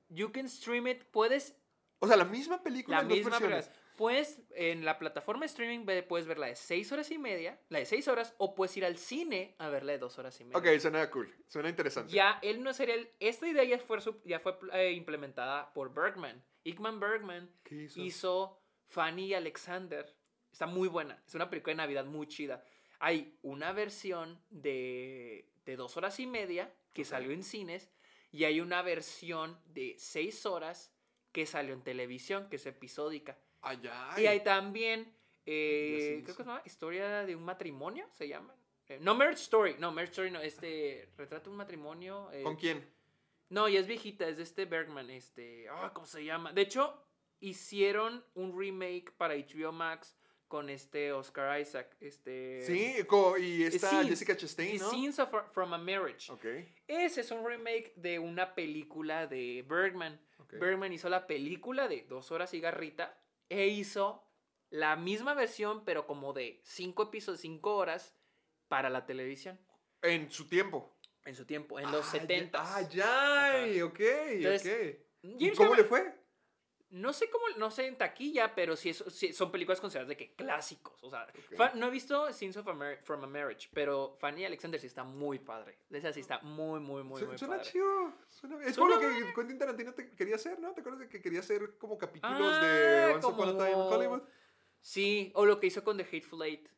you 0.09 0.31
can 0.33 0.49
stream 0.49 0.87
it, 0.89 1.03
puedes, 1.05 1.55
O 2.01 2.07
sea, 2.07 2.17
la 2.17 2.25
misma 2.25 2.63
película 2.63 2.97
la 2.99 3.03
en 3.03 3.09
dos 3.09 3.17
misma, 3.19 3.31
versiones. 3.39 3.67
pero 3.69 3.88
puedes, 3.99 4.41
en 4.55 4.85
la 4.85 4.97
plataforma 4.97 5.41
de 5.41 5.47
streaming 5.47 5.85
puedes 6.07 6.27
ver 6.27 6.39
la 6.39 6.47
de 6.47 6.55
seis 6.55 6.91
horas 6.93 7.11
y 7.11 7.19
media, 7.19 7.61
la 7.69 7.81
de 7.81 7.85
seis 7.85 8.07
horas, 8.07 8.33
o 8.39 8.55
puedes 8.55 8.75
ir 8.77 8.85
al 8.85 8.97
cine 8.97 9.57
a 9.59 9.69
ver 9.69 9.83
la 9.83 9.93
de 9.93 9.99
dos 9.99 10.19
horas 10.19 10.41
y 10.41 10.45
media. 10.45 10.57
Ok, 10.57 10.81
suena 10.81 11.11
cool. 11.11 11.35
Suena 11.49 11.69
interesante. 11.69 12.13
Ya, 12.13 12.39
él 12.43 12.63
no 12.63 12.73
sería 12.73 12.95
el, 12.95 13.11
esta 13.19 13.49
idea 13.49 13.65
ya 13.65 13.79
fue, 13.81 13.99
ya 14.25 14.39
fue 14.39 14.57
eh, 14.73 14.93
implementada 14.93 15.75
por 15.75 15.93
Bergman. 15.93 16.43
Igman 16.63 17.01
Bergman 17.01 17.51
¿Qué 17.65 17.75
hizo? 17.83 18.01
hizo 18.01 18.63
Fanny 18.87 19.27
y 19.27 19.35
Alexander. 19.35 20.15
Está 20.53 20.67
muy 20.67 20.87
buena. 20.87 21.21
Es 21.27 21.35
una 21.35 21.51
película 21.51 21.73
de 21.73 21.79
Navidad 21.79 22.05
muy 22.05 22.29
chida. 22.29 22.65
Hay 23.01 23.37
una 23.43 23.73
versión 23.73 24.41
de, 24.49 25.51
de 25.67 25.77
dos 25.77 25.97
horas 25.97 26.21
y 26.21 26.27
media 26.29 26.73
que 26.93 27.05
salió 27.05 27.33
en 27.33 27.43
cines 27.43 27.91
y 28.31 28.45
hay 28.45 28.61
una 28.61 28.81
versión 28.83 29.61
de 29.67 29.97
seis 29.99 30.47
horas 30.47 30.95
que 31.33 31.47
salió 31.47 31.75
en 31.75 31.83
televisión, 31.83 32.49
que 32.49 32.57
es 32.57 32.67
episódica. 32.67 33.37
Ay, 33.63 33.81
ay. 33.91 34.23
Y 34.25 34.27
hay 34.27 34.41
también, 34.43 35.13
eh, 35.47 36.21
creo 36.25 36.37
que 36.37 36.43
se 36.43 36.49
llama 36.49 36.63
Historia 36.65 37.25
de 37.27 37.35
un 37.37 37.45
matrimonio, 37.45 38.07
se 38.13 38.29
llama. 38.29 38.55
Eh, 38.89 38.99
no, 39.03 39.15
Marriage 39.15 39.43
Story. 39.43 39.77
No, 39.79 39.91
Marriage 39.93 40.13
Story 40.13 40.31
no. 40.31 40.41
Este, 40.41 41.09
retrata 41.17 41.45
de 41.45 41.51
un 41.51 41.57
matrimonio. 41.57 42.31
eh, 42.33 42.43
¿Con 42.43 42.57
quién? 42.57 42.85
no, 43.51 43.69
ya 43.69 43.81
es 43.81 43.87
viejita, 43.87 44.29
es 44.29 44.37
de 44.37 44.43
este 44.43 44.65
Bergman, 44.67 45.09
este, 45.11 45.67
ah, 45.71 45.91
¿cómo 45.95 46.07
se 46.07 46.23
llama? 46.25 46.53
De 46.53 46.61
hecho, 46.63 47.03
hicieron 47.41 48.25
un 48.35 48.59
remake 48.59 49.11
para 49.17 49.35
HBO 49.35 49.73
Max 49.73 50.17
con 50.49 50.71
este 50.71 51.13
Oscar 51.13 51.61
Isaac, 51.61 51.95
este... 52.01 52.63
Sí, 52.67 52.95
y 53.41 53.63
está 53.65 53.91
Scenes. 53.91 54.09
Jessica 54.09 54.37
Chastain, 54.37 54.79
¿no? 54.79 54.91
Scenes 54.91 55.19
of- 55.19 55.53
from 55.53 55.75
a 55.75 55.79
Marriage. 55.79 56.31
Ok. 56.33 56.45
Ese 56.87 57.21
es 57.21 57.31
un 57.31 57.47
remake 57.47 57.93
de 57.97 58.19
una 58.19 58.55
película 58.55 59.27
de 59.27 59.63
Bergman. 59.69 60.19
Ok. 60.39 60.55
Bergman 60.55 60.93
hizo 60.93 61.09
la 61.11 61.27
película 61.27 61.87
de 61.89 62.03
dos 62.09 62.31
horas 62.31 62.53
y 62.55 62.61
garrita 62.61 63.19
e 63.49 63.69
hizo 63.69 64.25
la 64.71 64.97
misma 64.97 65.35
versión, 65.35 65.85
pero 65.85 66.07
como 66.07 66.33
de 66.33 66.61
cinco 66.65 67.05
episodios, 67.05 67.41
cinco 67.41 67.77
horas, 67.77 68.15
para 68.69 68.91
la 68.91 69.07
televisión 69.07 69.59
En 70.03 70.31
su 70.31 70.47
tiempo. 70.49 70.95
en 71.25 71.35
su 71.35 71.45
tiempo, 71.45 71.79
en 71.79 71.91
los 71.91 72.07
Ah, 72.09 72.13
ya- 72.15 72.21
70. 72.21 72.59
Ah, 72.77 72.83
ya, 72.83 73.85
ok, 73.85 74.01
Entonces, 74.01 74.97
ok. 74.97 75.05
¿Y 75.23 75.39
James 75.45 75.59
cómo 75.59 75.75
le 75.75 75.85
fue? 75.85 76.18
No 76.91 77.13
sé 77.13 77.29
cómo, 77.29 77.45
no 77.59 77.71
sé 77.71 77.87
en 77.87 77.99
taquilla, 77.99 78.55
pero 78.55 78.75
sí, 78.75 78.89
es- 78.89 79.05
sí 79.09 79.35
son 79.35 79.53
películas 79.53 79.79
consideradas 79.79 80.09
de 80.09 80.17
que 80.17 80.35
clásicos. 80.35 81.03
O 81.05 81.11
sea, 81.11 81.27
no 81.75 81.87
he 81.89 81.91
visto 81.91 82.33
Scenes 82.33 82.57
of 82.57 82.67
a 82.67 82.73
Mar- 82.73 82.99
from 83.03 83.23
a 83.25 83.27
Marriage, 83.27 83.69
pero 83.75 84.17
Fanny 84.19 84.47
Alexander 84.47 84.81
sí 84.81 84.87
está 84.87 85.05
muy 85.05 85.39
padre. 85.39 85.79
Esa 85.91 86.13
sí 86.15 86.21
está 86.21 86.39
muy, 86.41 86.81
muy, 86.81 87.03
muy, 87.03 87.21
Su- 87.21 87.27
muy 87.27 87.37
suena 87.37 87.57
padre. 87.59 87.71
chido. 87.71 88.15
suena- 88.29 88.65
Es 88.65 88.75
Suena 88.75 88.95
como 88.97 89.07
lo 89.09 89.27
que 89.27 89.35
Quentin 89.35 89.59
Tarantino 89.59 89.93
te 89.93 90.11
quería 90.15 90.37
hacer, 90.37 90.59
¿no? 90.61 90.73
¿Te 90.73 90.81
acuerdas 90.81 91.01
de 91.01 91.09
que 91.11 91.21
quería 91.21 91.41
hacer 91.41 91.77
como 91.77 91.99
capítulos 91.99 92.41
Ah, 92.41 92.65
de 92.67 93.13
Once 93.15 93.27
Upon 93.27 93.49
a 93.51 93.53
Time 93.53 93.69
in 93.69 93.75
como- 93.75 93.89
Hollywood? 93.91 94.23
Sí, 94.81 95.31
o 95.35 95.45
lo 95.45 95.61
que 95.61 95.67
hizo 95.67 95.85
con 95.85 95.97
The 95.99 96.05
Hateful 96.05 96.43
Eight. 96.43 96.69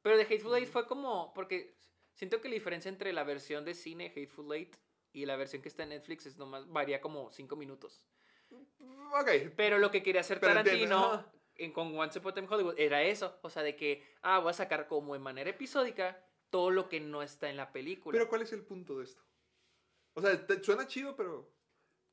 Pero 0.00 0.16
The 0.16 0.22
Hateful 0.22 0.54
Eight 0.56 0.68
fue 0.68 0.86
como, 0.86 1.34
porque 1.34 1.76
siento 2.14 2.40
que 2.40 2.48
la 2.48 2.54
diferencia 2.54 2.88
entre 2.88 3.12
la 3.12 3.24
versión 3.24 3.64
de 3.66 3.74
cine 3.74 4.06
Hateful 4.16 4.50
Eight 4.54 4.76
y 5.12 5.26
la 5.26 5.36
versión 5.36 5.60
que 5.60 5.68
está 5.68 5.82
en 5.82 5.90
Netflix 5.90 6.24
es 6.26 6.38
nomás, 6.38 6.66
varía 6.68 7.00
como 7.02 7.30
5 7.32 7.56
minutos. 7.56 8.02
Ok. 8.50 9.30
Pero 9.56 9.78
lo 9.78 9.90
que 9.90 10.02
quería 10.02 10.20
hacer 10.20 10.40
Pero 10.40 10.54
Tarantino 10.54 11.24
en, 11.56 11.72
con 11.72 11.98
Once 11.98 12.18
Upon 12.18 12.32
a 12.32 12.34
Time 12.34 12.46
in 12.46 12.52
Hollywood 12.52 12.74
era 12.78 13.02
eso. 13.02 13.38
O 13.42 13.50
sea, 13.50 13.62
de 13.62 13.76
que, 13.76 14.04
ah, 14.22 14.38
voy 14.38 14.50
a 14.50 14.54
sacar 14.54 14.86
como 14.86 15.14
de 15.14 15.20
manera 15.20 15.50
episódica 15.50 16.22
todo 16.50 16.70
lo 16.70 16.88
que 16.88 17.00
no 17.00 17.22
está 17.22 17.50
en 17.50 17.56
la 17.56 17.72
película. 17.72 18.12
Pero 18.16 18.28
¿cuál 18.28 18.42
es 18.42 18.52
el 18.52 18.62
punto 18.62 18.98
de 18.98 19.04
esto? 19.04 19.22
O 20.14 20.20
sea, 20.20 20.46
te- 20.46 20.62
suena 20.62 20.86
chido, 20.86 21.14
pero... 21.16 21.50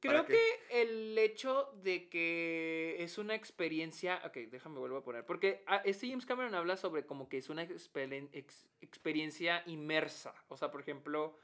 Creo 0.01 0.25
que 0.25 0.39
el 0.69 1.17
hecho 1.17 1.71
de 1.81 2.09
que 2.09 2.97
es 2.99 3.17
una 3.17 3.33
experiencia. 3.33 4.21
Ok, 4.23 4.33
déjame 4.51 4.77
vuelvo 4.77 4.97
a 4.97 5.03
poner. 5.03 5.25
Porque 5.25 5.63
ah, 5.65 5.81
este 5.83 6.07
James 6.07 6.27
Cameron 6.27 6.53
habla 6.53 6.77
sobre 6.77 7.07
como 7.07 7.27
que 7.27 7.37
es 7.39 7.49
una 7.49 7.63
ex- 7.63 8.67
experiencia 8.81 9.63
inmersa. 9.65 10.35
O 10.47 10.57
sea, 10.57 10.69
por 10.69 10.81
ejemplo, 10.81 11.39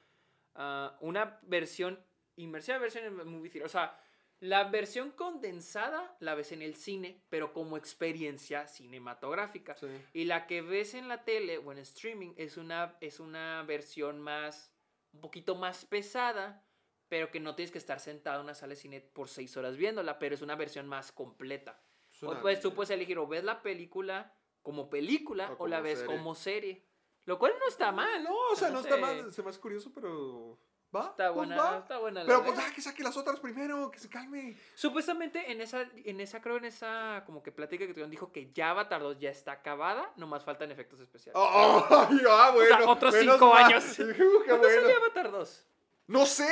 ah, 0.53 0.95
una 1.01 1.39
versión. 1.43 2.05
Inmersiva 2.35 2.77
versión 2.77 3.05
en 3.05 3.15
movie 3.27 3.49
theater. 3.49 3.65
O 3.65 3.69
sea, 3.69 3.99
la 4.41 4.63
versión 4.65 5.11
condensada 5.11 6.15
la 6.19 6.33
ves 6.33 6.51
en 6.51 6.63
el 6.63 6.75
cine, 6.75 7.21
pero 7.29 7.53
como 7.53 7.77
experiencia 7.77 8.67
cinematográfica. 8.67 9.75
Sí. 9.75 9.87
Y 10.13 10.25
la 10.25 10.47
que 10.47 10.63
ves 10.63 10.95
en 10.95 11.07
la 11.07 11.23
tele 11.23 11.59
o 11.59 11.71
en 11.71 11.77
streaming 11.77 12.33
es 12.37 12.57
una, 12.57 12.97
es 13.01 13.19
una 13.19 13.61
versión 13.63 14.19
más, 14.19 14.73
un 15.13 15.21
poquito 15.21 15.53
más 15.55 15.85
pesada, 15.85 16.65
pero 17.07 17.29
que 17.29 17.39
no 17.39 17.55
tienes 17.55 17.71
que 17.71 17.77
estar 17.77 17.99
sentado 17.99 18.39
en 18.39 18.45
una 18.45 18.55
sala 18.55 18.71
de 18.71 18.77
cine 18.77 18.99
por 18.99 19.29
seis 19.29 19.55
horas 19.57 19.77
viéndola, 19.77 20.17
pero 20.17 20.33
es 20.33 20.41
una 20.41 20.55
versión 20.55 20.87
más 20.87 21.11
completa. 21.11 21.79
O 22.23 22.35
pues 22.41 22.61
tú 22.61 22.73
puedes 22.73 22.89
elegir 22.89 23.19
o 23.19 23.27
ves 23.27 23.43
la 23.43 23.61
película 23.61 24.35
como 24.63 24.89
película 24.89 25.51
O 25.57 25.63
o, 25.63 25.67
la 25.67 25.81
ves 25.81 25.99
serie. 25.99 26.15
como 26.15 26.33
serie. 26.35 26.87
Lo 27.25 27.37
cual 27.37 27.53
no 27.59 27.67
está 27.67 27.91
mal. 27.91 28.23
No, 28.23 28.35
o 28.51 28.55
sea, 28.55 28.69
no 28.71 28.79
está 28.79 28.95
sé. 28.95 29.01
mal, 29.01 29.31
se 29.31 29.43
me 29.43 29.49
hace 29.49 29.59
curioso, 29.59 29.91
pero. 29.93 30.59
¿Va? 30.93 31.05
Está 31.11 31.27
pues 31.27 31.47
buena, 31.47 31.57
va. 31.57 31.77
está 31.77 31.97
buena 31.99 32.19
la 32.21 32.25
Pero 32.27 32.43
pues, 32.43 32.59
ah, 32.59 32.71
que 32.75 32.81
saque 32.81 33.01
las 33.01 33.15
otras 33.15 33.39
primero, 33.39 33.89
que 33.89 33.97
se 33.99 34.09
calme. 34.09 34.57
Supuestamente 34.75 35.51
en 35.51 35.61
esa, 35.61 35.83
en 35.95 36.19
esa, 36.19 36.41
creo 36.41 36.57
en 36.57 36.65
esa 36.65 37.23
como 37.25 37.41
que 37.41 37.51
plática 37.53 37.87
que 37.87 37.93
tuvieron, 37.93 38.11
dijo 38.11 38.31
que 38.31 38.51
ya 38.51 38.71
Avatar 38.71 39.01
2 39.01 39.19
ya 39.19 39.29
está 39.29 39.53
acabada, 39.53 40.11
nomás 40.17 40.43
faltan 40.43 40.69
efectos 40.69 40.99
especiales. 40.99 41.35
Oh, 41.41 41.85
ah, 42.29 42.51
bueno. 42.53 42.77
sea, 42.77 42.89
otros 42.89 43.15
cinco 43.15 43.53
mal. 43.53 43.63
años. 43.63 43.83
¿Cuándo 43.95 44.57
bueno. 44.57 44.81
salió 44.81 44.97
Avatar 44.97 45.31
2? 45.31 45.67
No 46.07 46.25
sé. 46.25 46.49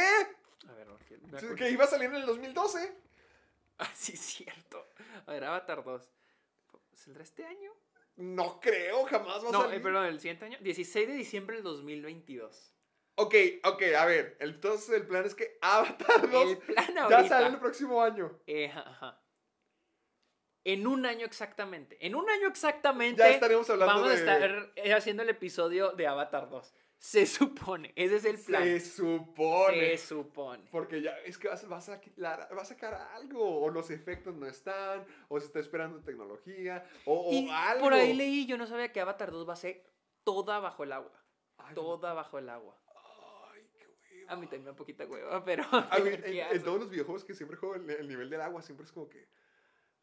A 0.70 0.72
ver, 0.74 0.88
acuerdo. 1.38 1.56
Que 1.56 1.70
iba 1.72 1.84
a 1.84 1.88
salir 1.88 2.10
en 2.10 2.16
el 2.16 2.26
2012. 2.26 2.98
Ah, 3.82 3.90
sí, 3.94 4.18
cierto. 4.18 4.90
A 5.26 5.32
ver, 5.32 5.42
Avatar 5.46 5.82
2. 5.86 6.10
¿Saldrá 6.94 7.24
este 7.24 7.46
año? 7.46 7.72
No 8.18 8.60
creo, 8.60 9.06
jamás 9.06 9.42
va 9.46 9.48
a 9.48 9.52
No, 9.54 9.62
salir. 9.62 9.78
eh, 9.78 9.80
perdón, 9.80 10.06
el 10.08 10.20
siguiente 10.20 10.44
año. 10.44 10.58
16 10.60 11.08
de 11.08 11.14
diciembre 11.14 11.56
del 11.56 11.64
2022. 11.64 12.74
Ok, 13.22 13.36
ok, 13.66 13.82
a 13.98 14.06
ver. 14.06 14.38
Entonces 14.40 14.90
el 14.96 15.08
plan 15.08 15.26
es 15.26 15.36
que 15.36 15.58
Avatar 15.62 16.30
2 16.30 16.50
El 16.52 16.58
plan 16.58 16.88
ya 17.10 17.28
sale 17.28 17.48
el 17.48 17.60
próximo 17.60 18.02
año. 18.02 18.40
Eh, 18.48 18.72
ajá. 18.74 19.22
En 20.66 20.86
un 20.88 21.06
año 21.06 21.26
exactamente. 21.26 21.98
En 22.06 22.16
un 22.16 22.30
año 22.30 22.48
exactamente. 22.48 23.20
Ya 23.20 23.30
estaremos 23.30 23.70
hablando 23.70 23.94
Vamos 23.96 24.10
de- 24.10 24.16
a 24.16 24.20
estar 24.20 24.72
eh, 24.76 24.94
haciendo 24.94 25.24
el 25.24 25.30
episodio 25.30 25.92
de 25.94 26.08
Avatar 26.08 26.50
2. 26.50 26.74
Se 26.98 27.26
supone. 27.26 27.94
Ese 27.96 28.18
es 28.18 28.26
el 28.26 28.38
plan. 28.40 28.64
Se 28.64 28.80
supone. 28.82 29.98
Se 29.98 30.08
supone. 30.08 30.68
Porque 30.70 31.02
ya 31.02 31.18
es 31.26 31.38
que 31.38 31.48
vas, 31.48 31.68
vas 31.70 31.88
a, 31.90 31.96
sacar- 31.98 32.58
va 32.58 32.62
a 32.62 32.66
sacar 32.66 32.94
algo. 33.14 33.62
O 33.64 33.70
los 33.70 33.90
efectos 33.90 34.36
no 34.36 34.48
están. 34.48 35.06
O 35.30 35.40
se 35.40 35.46
está 35.48 35.60
esperando 35.60 36.02
tecnología. 36.04 36.86
O, 37.06 37.32
o 37.32 37.52
algo. 37.54 37.84
por 37.84 37.94
ahí 37.94 38.14
leí, 38.14 38.46
yo 38.46 38.58
no 38.58 38.68
sabía 38.68 38.92
que 38.92 39.00
Avatar 39.00 39.32
2 39.32 39.48
va 39.48 39.54
a 39.54 39.58
ser 39.58 39.84
toda 40.26 40.60
bajo 40.60 40.84
el 40.84 40.92
agua. 40.92 41.24
Ay, 41.58 41.74
Toda 41.76 42.14
bajo 42.14 42.38
el 42.38 42.48
agua. 42.50 42.79
Hueva. 44.30 44.34
A 44.34 44.36
mí 44.40 44.46
también 44.48 44.64
me 44.64 44.70
da 44.72 44.76
poquita 44.76 45.06
hueva, 45.06 45.44
pero. 45.46 45.64
A 45.72 45.98
mí, 46.00 46.10
¿qué 46.12 46.42
en, 46.50 46.56
en 46.58 46.64
todos 46.64 46.80
los 46.80 46.90
videojuegos 46.90 47.24
que 47.26 47.34
siempre 47.34 47.58
juego, 47.58 47.76
el, 47.76 47.90
el 47.90 48.08
nivel 48.08 48.30
del 48.30 48.42
agua 48.42 48.62
siempre 48.62 48.86
es 48.86 48.92
como 48.92 49.10
que. 49.10 49.28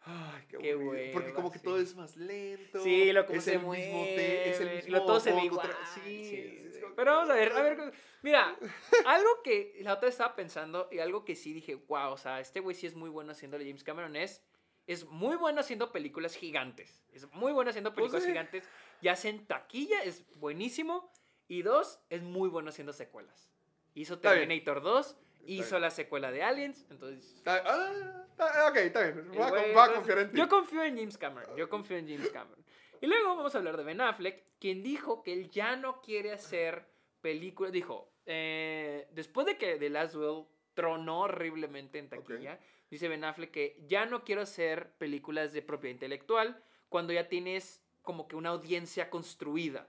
Ay, 0.09 0.45
qué, 0.49 0.59
Qué 0.59 0.73
aburrido. 0.73 1.13
Porque 1.13 1.33
como 1.33 1.49
hueva, 1.49 1.53
que 1.53 1.59
sí. 1.59 1.65
todo 1.65 1.81
es 1.81 1.97
más 1.97 2.17
lento. 2.17 2.81
Sí, 2.83 3.13
lo 3.13 3.27
como 3.27 3.39
es 3.39 3.45
se 3.45 3.55
el 3.55 3.61
mismo 3.61 4.05
te- 4.05 4.51
es 4.51 4.57
el 4.61 4.65
mueve, 4.67 4.77
mismo 4.83 4.97
lo 4.99 5.05
todo 5.07 5.19
se 5.21 5.33
ve 5.33 5.45
igual. 5.45 5.77
Sí, 5.95 6.25
sí, 6.25 6.71
sí, 6.75 6.81
Pero 6.95 7.13
vamos 7.13 7.31
a 7.31 7.35
ver, 7.35 7.53
a 7.53 7.63
ver. 7.63 7.93
Mira, 8.23 8.57
algo 9.07 9.29
que 9.43 9.77
la 9.81 9.95
otra 9.95 10.07
vez 10.07 10.15
estaba 10.15 10.37
pensando 10.37 10.89
y 10.93 11.01
algo 11.01 11.25
que 11.25 11.35
sí 11.35 11.53
dije, 11.53 11.75
wow, 11.75 12.13
o 12.13 12.17
sea, 12.17 12.39
este 12.41 12.61
güey 12.61 12.77
sí 12.77 12.87
es 12.87 12.95
muy 12.95 13.11
bueno 13.11 13.33
haciéndole 13.33 13.65
James 13.65 13.83
Cameron 13.83 14.15
es. 14.15 14.45
Es 14.87 15.05
muy 15.07 15.35
bueno 15.35 15.59
haciendo 15.61 15.91
películas 15.91 16.37
gigantes. 16.37 17.05
Es 17.13 17.29
muy 17.33 17.53
bueno 17.53 17.71
haciendo 17.71 17.91
Pues 17.91 18.03
películas 18.03 18.23
sí. 18.23 18.29
gigantes. 18.29 18.69
Ya 19.03 19.17
sea 19.17 19.33
en 19.33 19.45
taquilla, 19.45 20.05
es 20.05 20.25
buenísimo. 20.39 21.11
Y 21.49 21.63
dos, 21.63 21.99
es 22.11 22.23
muy 22.23 22.49
bueno 22.49 22.69
haciendo 22.69 22.93
secuelas. 22.93 23.51
Hizo. 23.97 24.19
Terminator 24.19 24.83
2, 24.83 25.17
bien. 25.47 25.61
hizo 25.61 25.79
la 25.79 25.91
secuela 25.91 26.31
de 26.31 26.43
Aliens, 26.43 26.87
entonces 26.91 27.43
Ah, 27.47 27.61
ah, 27.65 28.27
ah, 28.39 28.69
ok, 28.71 28.77
está 28.77 29.03
bien. 29.03 29.29
Voy 29.33 29.43
a, 29.43 29.51
voy 29.51 29.61
a 29.77 29.95
confiar 29.95 30.19
en 30.19 30.31
ti. 30.31 30.39
Yo 30.39 30.49
confío 30.49 30.85
en 30.85 30.97
James 30.97 31.19
Cameron. 31.19 31.57
Yo 31.57 31.69
confío 31.69 31.97
en 31.97 32.07
James 32.09 32.29
Cameron. 32.31 32.65
Y 33.01 33.07
luego 33.07 33.37
vamos 33.37 33.55
a 33.55 33.59
hablar 33.59 33.77
de 33.77 33.85
Ben 33.85 34.01
Affleck, 34.01 34.45
quien 34.61 34.83
dijo 34.83 35.23
que 35.23 35.33
él 35.33 35.51
ya 35.51 35.77
no 35.77 36.01
quiere 36.03 36.33
hacer 36.33 36.87
películas. 37.21 37.73
Dijo, 37.73 38.11
eh, 38.27 39.09
después 39.13 39.47
de 39.47 39.57
que 39.59 39.77
The 39.77 39.91
Last 39.91 40.15
Duel 40.15 40.45
tronó 40.75 41.21
horriblemente 41.23 41.99
en 41.99 42.09
taquilla, 42.09 42.59
dice 42.91 43.09
Ben 43.09 43.25
Affleck 43.25 43.51
que 43.51 43.83
ya 43.87 44.05
no 44.07 44.25
quiero 44.25 44.43
hacer 44.43 44.93
películas 44.99 45.53
de 45.53 45.63
propiedad 45.63 45.95
intelectual 45.95 46.63
cuando 46.89 47.13
ya 47.13 47.29
tienes 47.29 47.83
como 48.03 48.29
que 48.29 48.37
una 48.37 48.51
audiencia 48.51 49.11
construida. 49.11 49.89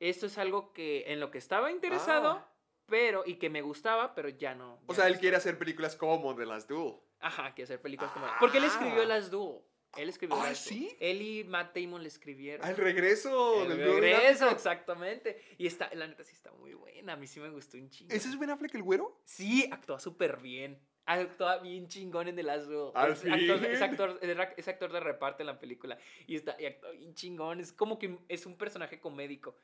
Esto 0.00 0.26
es 0.26 0.38
algo 0.38 0.72
que 0.72 1.12
en 1.12 1.18
lo 1.20 1.30
que 1.32 1.38
estaba 1.38 1.70
interesado, 1.72 2.30
Ah. 2.30 2.48
Pero 2.88 3.22
y 3.26 3.34
que 3.36 3.50
me 3.50 3.62
gustaba, 3.62 4.14
pero 4.14 4.28
ya 4.28 4.54
no. 4.54 4.80
O 4.86 4.92
ya 4.92 4.94
sea, 4.96 5.04
no 5.08 5.14
él 5.14 5.20
quiere 5.20 5.36
hacer 5.36 5.58
películas 5.58 5.94
como 5.96 6.34
The 6.34 6.46
Last 6.46 6.68
Duel. 6.68 6.94
Ajá, 7.20 7.54
que 7.54 7.64
hacer 7.64 7.80
películas 7.80 8.12
como... 8.12 8.26
Porque 8.40 8.58
él 8.58 8.64
escribió 8.64 9.02
Ah. 9.02 9.06
Las 9.06 9.30
Duel. 9.30 9.58
Él 9.96 10.08
escribió 10.08 10.36
Ah, 10.36 10.42
Duel. 10.44 10.56
¿sí? 10.56 10.96
Él 11.00 11.22
y 11.22 11.44
Matt 11.44 11.74
Damon 11.76 12.02
le 12.02 12.08
escribieron. 12.08 12.64
Al 12.64 12.76
regreso 12.76 13.62
El 13.62 13.76
del 13.78 14.00
regreso, 14.00 14.48
exactamente. 14.50 15.42
Y 15.58 15.66
está, 15.66 15.92
la 15.94 16.06
neta 16.06 16.22
sí 16.24 16.32
está 16.34 16.52
muy 16.52 16.74
buena. 16.74 17.14
A 17.14 17.16
mí 17.16 17.26
sí 17.26 17.40
me 17.40 17.48
gustó 17.50 17.76
un 17.76 17.88
chingo. 17.90 18.14
¿Ese 18.14 18.28
es 18.28 18.38
Ben 18.38 18.50
Affleck 18.50 18.74
el 18.74 18.82
güero? 18.82 19.20
Sí, 19.24 19.68
actúa 19.72 19.98
súper 19.98 20.36
bien. 20.38 20.78
Actúa 21.06 21.56
bien 21.58 21.88
chingón 21.88 22.28
en 22.28 22.36
The 22.36 22.42
Last 22.42 22.66
Duel. 22.66 22.92
Al 22.94 23.12
es, 23.12 23.24
actor, 23.24 23.58
fin. 23.58 23.64
es, 23.70 23.80
actor, 23.82 24.18
es 24.20 24.36
ra- 24.36 24.54
es 24.56 24.68
actor 24.68 24.92
de 24.92 25.00
reparto 25.00 25.42
en 25.42 25.46
la 25.46 25.58
película. 25.58 25.98
Y, 26.26 26.36
está, 26.36 26.54
y 26.60 26.66
actúa 26.66 26.90
bien 26.90 27.14
chingón. 27.14 27.58
Es 27.60 27.72
como 27.72 27.98
que 27.98 28.18
es 28.28 28.44
un 28.44 28.56
personaje 28.56 29.00
comédico. 29.00 29.56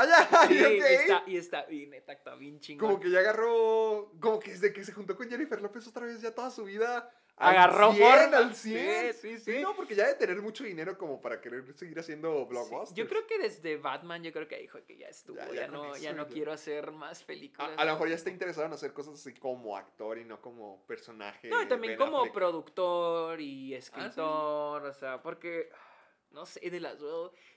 Ah, 0.00 0.46
Sí, 0.48 0.58
ok. 0.64 0.70
y, 0.70 0.78
está, 0.80 1.22
y 1.26 1.36
está 1.36 1.62
bien, 1.64 1.90
neta, 1.90 2.12
actúa 2.12 2.34
bien 2.36 2.60
chingón. 2.60 2.88
Como 2.88 3.00
que 3.00 3.10
ya 3.10 3.18
agarró. 3.20 4.12
Como 4.20 4.38
que 4.38 4.50
desde 4.52 4.72
que 4.72 4.84
se 4.84 4.92
juntó 4.92 5.16
con 5.16 5.28
Jennifer 5.28 5.60
López 5.60 5.86
otra 5.88 6.06
vez, 6.06 6.20
ya 6.20 6.34
toda 6.34 6.50
su 6.50 6.64
vida. 6.64 7.12
Agarró 7.40 7.92
100, 7.92 8.02
forma. 8.04 8.36
al 8.36 8.54
100. 8.56 9.12
Sí, 9.14 9.20
sí, 9.20 9.38
sí. 9.38 9.62
no, 9.62 9.76
porque 9.76 9.94
ya 9.94 10.08
de 10.08 10.14
tener 10.14 10.42
mucho 10.42 10.64
dinero 10.64 10.98
como 10.98 11.20
para 11.20 11.40
querer 11.40 11.72
seguir 11.76 11.96
haciendo 11.96 12.36
Sí, 12.40 12.46
blockbusters. 12.48 12.94
yo 12.96 13.08
creo 13.08 13.28
que 13.28 13.38
desde 13.38 13.76
Batman, 13.76 14.24
yo 14.24 14.32
creo 14.32 14.48
que 14.48 14.58
dijo 14.58 14.80
que 14.84 14.96
ya 14.98 15.06
estuvo. 15.06 15.36
Ya, 15.36 15.46
Ya, 15.46 15.54
ya 15.54 15.66
con 15.68 15.74
no, 15.76 15.94
eso, 15.94 16.02
ya 16.02 16.12
no 16.14 16.26
quiero 16.26 16.50
hacer 16.52 16.90
más 16.90 17.22
películas. 17.22 17.70
A, 17.78 17.82
a 17.82 17.84
lo 17.84 17.92
mejor 17.92 18.08
ya 18.08 18.16
está 18.16 18.30
interesado 18.30 18.66
en 18.66 18.72
hacer 18.72 18.92
cosas 18.92 19.14
así 19.14 19.34
como 19.34 19.76
actor 19.76 20.18
y 20.18 20.24
no 20.24 20.40
como 20.40 20.84
personaje. 20.88 21.48
No, 21.48 21.62
y 21.62 21.66
también 21.68 21.96
como 21.96 22.32
productor 22.32 23.40
y 23.40 23.72
escritor, 23.74 24.84
o 24.84 24.92
sea, 24.92 25.22
porque, 25.22 25.70
no 26.30 26.46
sé, 26.46 26.60
de 26.70 26.80
las 26.80 26.98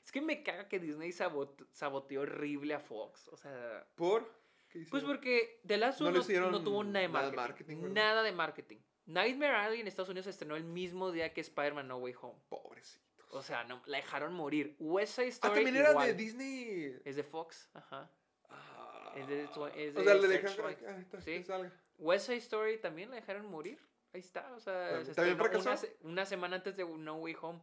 es 0.04 0.12
que 0.12 0.22
me 0.22 0.44
caga 0.44 0.68
que 0.68 0.80
Disney 0.80 1.10
sabot- 1.12 1.68
saboteó 1.72 2.22
horrible 2.22 2.74
a 2.74 2.80
Fox, 2.80 3.28
o 3.28 3.38
sea, 3.38 3.86
¿Por? 3.96 4.40
¿Qué 4.70 4.86
pues 4.90 5.04
porque 5.04 5.60
The 5.68 5.78
Last 5.78 6.00
No 6.00 6.12
no, 6.12 6.64
tuvo 6.64 6.84
nada 6.84 7.00
de 7.06 7.08
nada 7.12 7.30
de 7.30 7.36
marketing, 7.36 7.78
nada 7.94 8.24
de 8.24 8.32
marketing. 8.32 8.78
Nightmare 9.06 9.56
Alley 9.56 9.82
en 9.82 9.88
Estados 9.88 10.10
Unidos 10.10 10.26
se 10.26 10.30
estrenó 10.30 10.56
el 10.56 10.64
mismo 10.64 11.12
día 11.12 11.34
que 11.34 11.42
Spider-Man 11.42 11.88
No 11.88 11.98
Way 11.98 12.14
Home, 12.22 12.40
Pobrecitos. 12.48 13.04
o 13.32 13.42
sea, 13.42 13.64
no, 13.66 13.82
la 13.86 13.98
dejaron 13.98 14.34
morir. 14.34 14.76
West 14.80 15.16
Side 15.16 15.26
Ah, 15.28 15.30
Story 15.30 15.54
también 15.56 15.76
era 15.76 15.92
igual. 15.92 16.08
de 16.08 16.14
Disney. 16.14 17.00
Es 17.04 17.16
de 17.18 17.24
Fox, 17.24 17.70
ajá. 17.74 18.10
Ah. 18.48 19.14
Es 19.18 19.28
de 19.28 19.44
es 19.44 19.50
o 19.58 20.04
sea, 20.04 20.14
de 20.14 20.28
le 20.28 20.40
Searchlight. 20.42 20.80
ah, 20.88 21.04
Sí. 21.20 21.32
que 21.32 21.44
salga. 21.44 21.72
West 21.98 22.28
Side 22.28 22.38
Story 22.38 22.78
también 22.80 23.10
la 23.10 23.16
dejaron 23.18 23.46
morir. 23.48 23.78
Ahí 24.14 24.22
está, 24.22 24.54
o 24.54 24.60
sea, 24.60 25.04
También- 25.14 25.38
se 25.38 25.58
una, 25.58 25.80
una 26.04 26.26
semana 26.26 26.56
antes 26.58 26.76
de 26.78 26.86
No 26.86 27.16
Way 27.16 27.36
Home. 27.42 27.62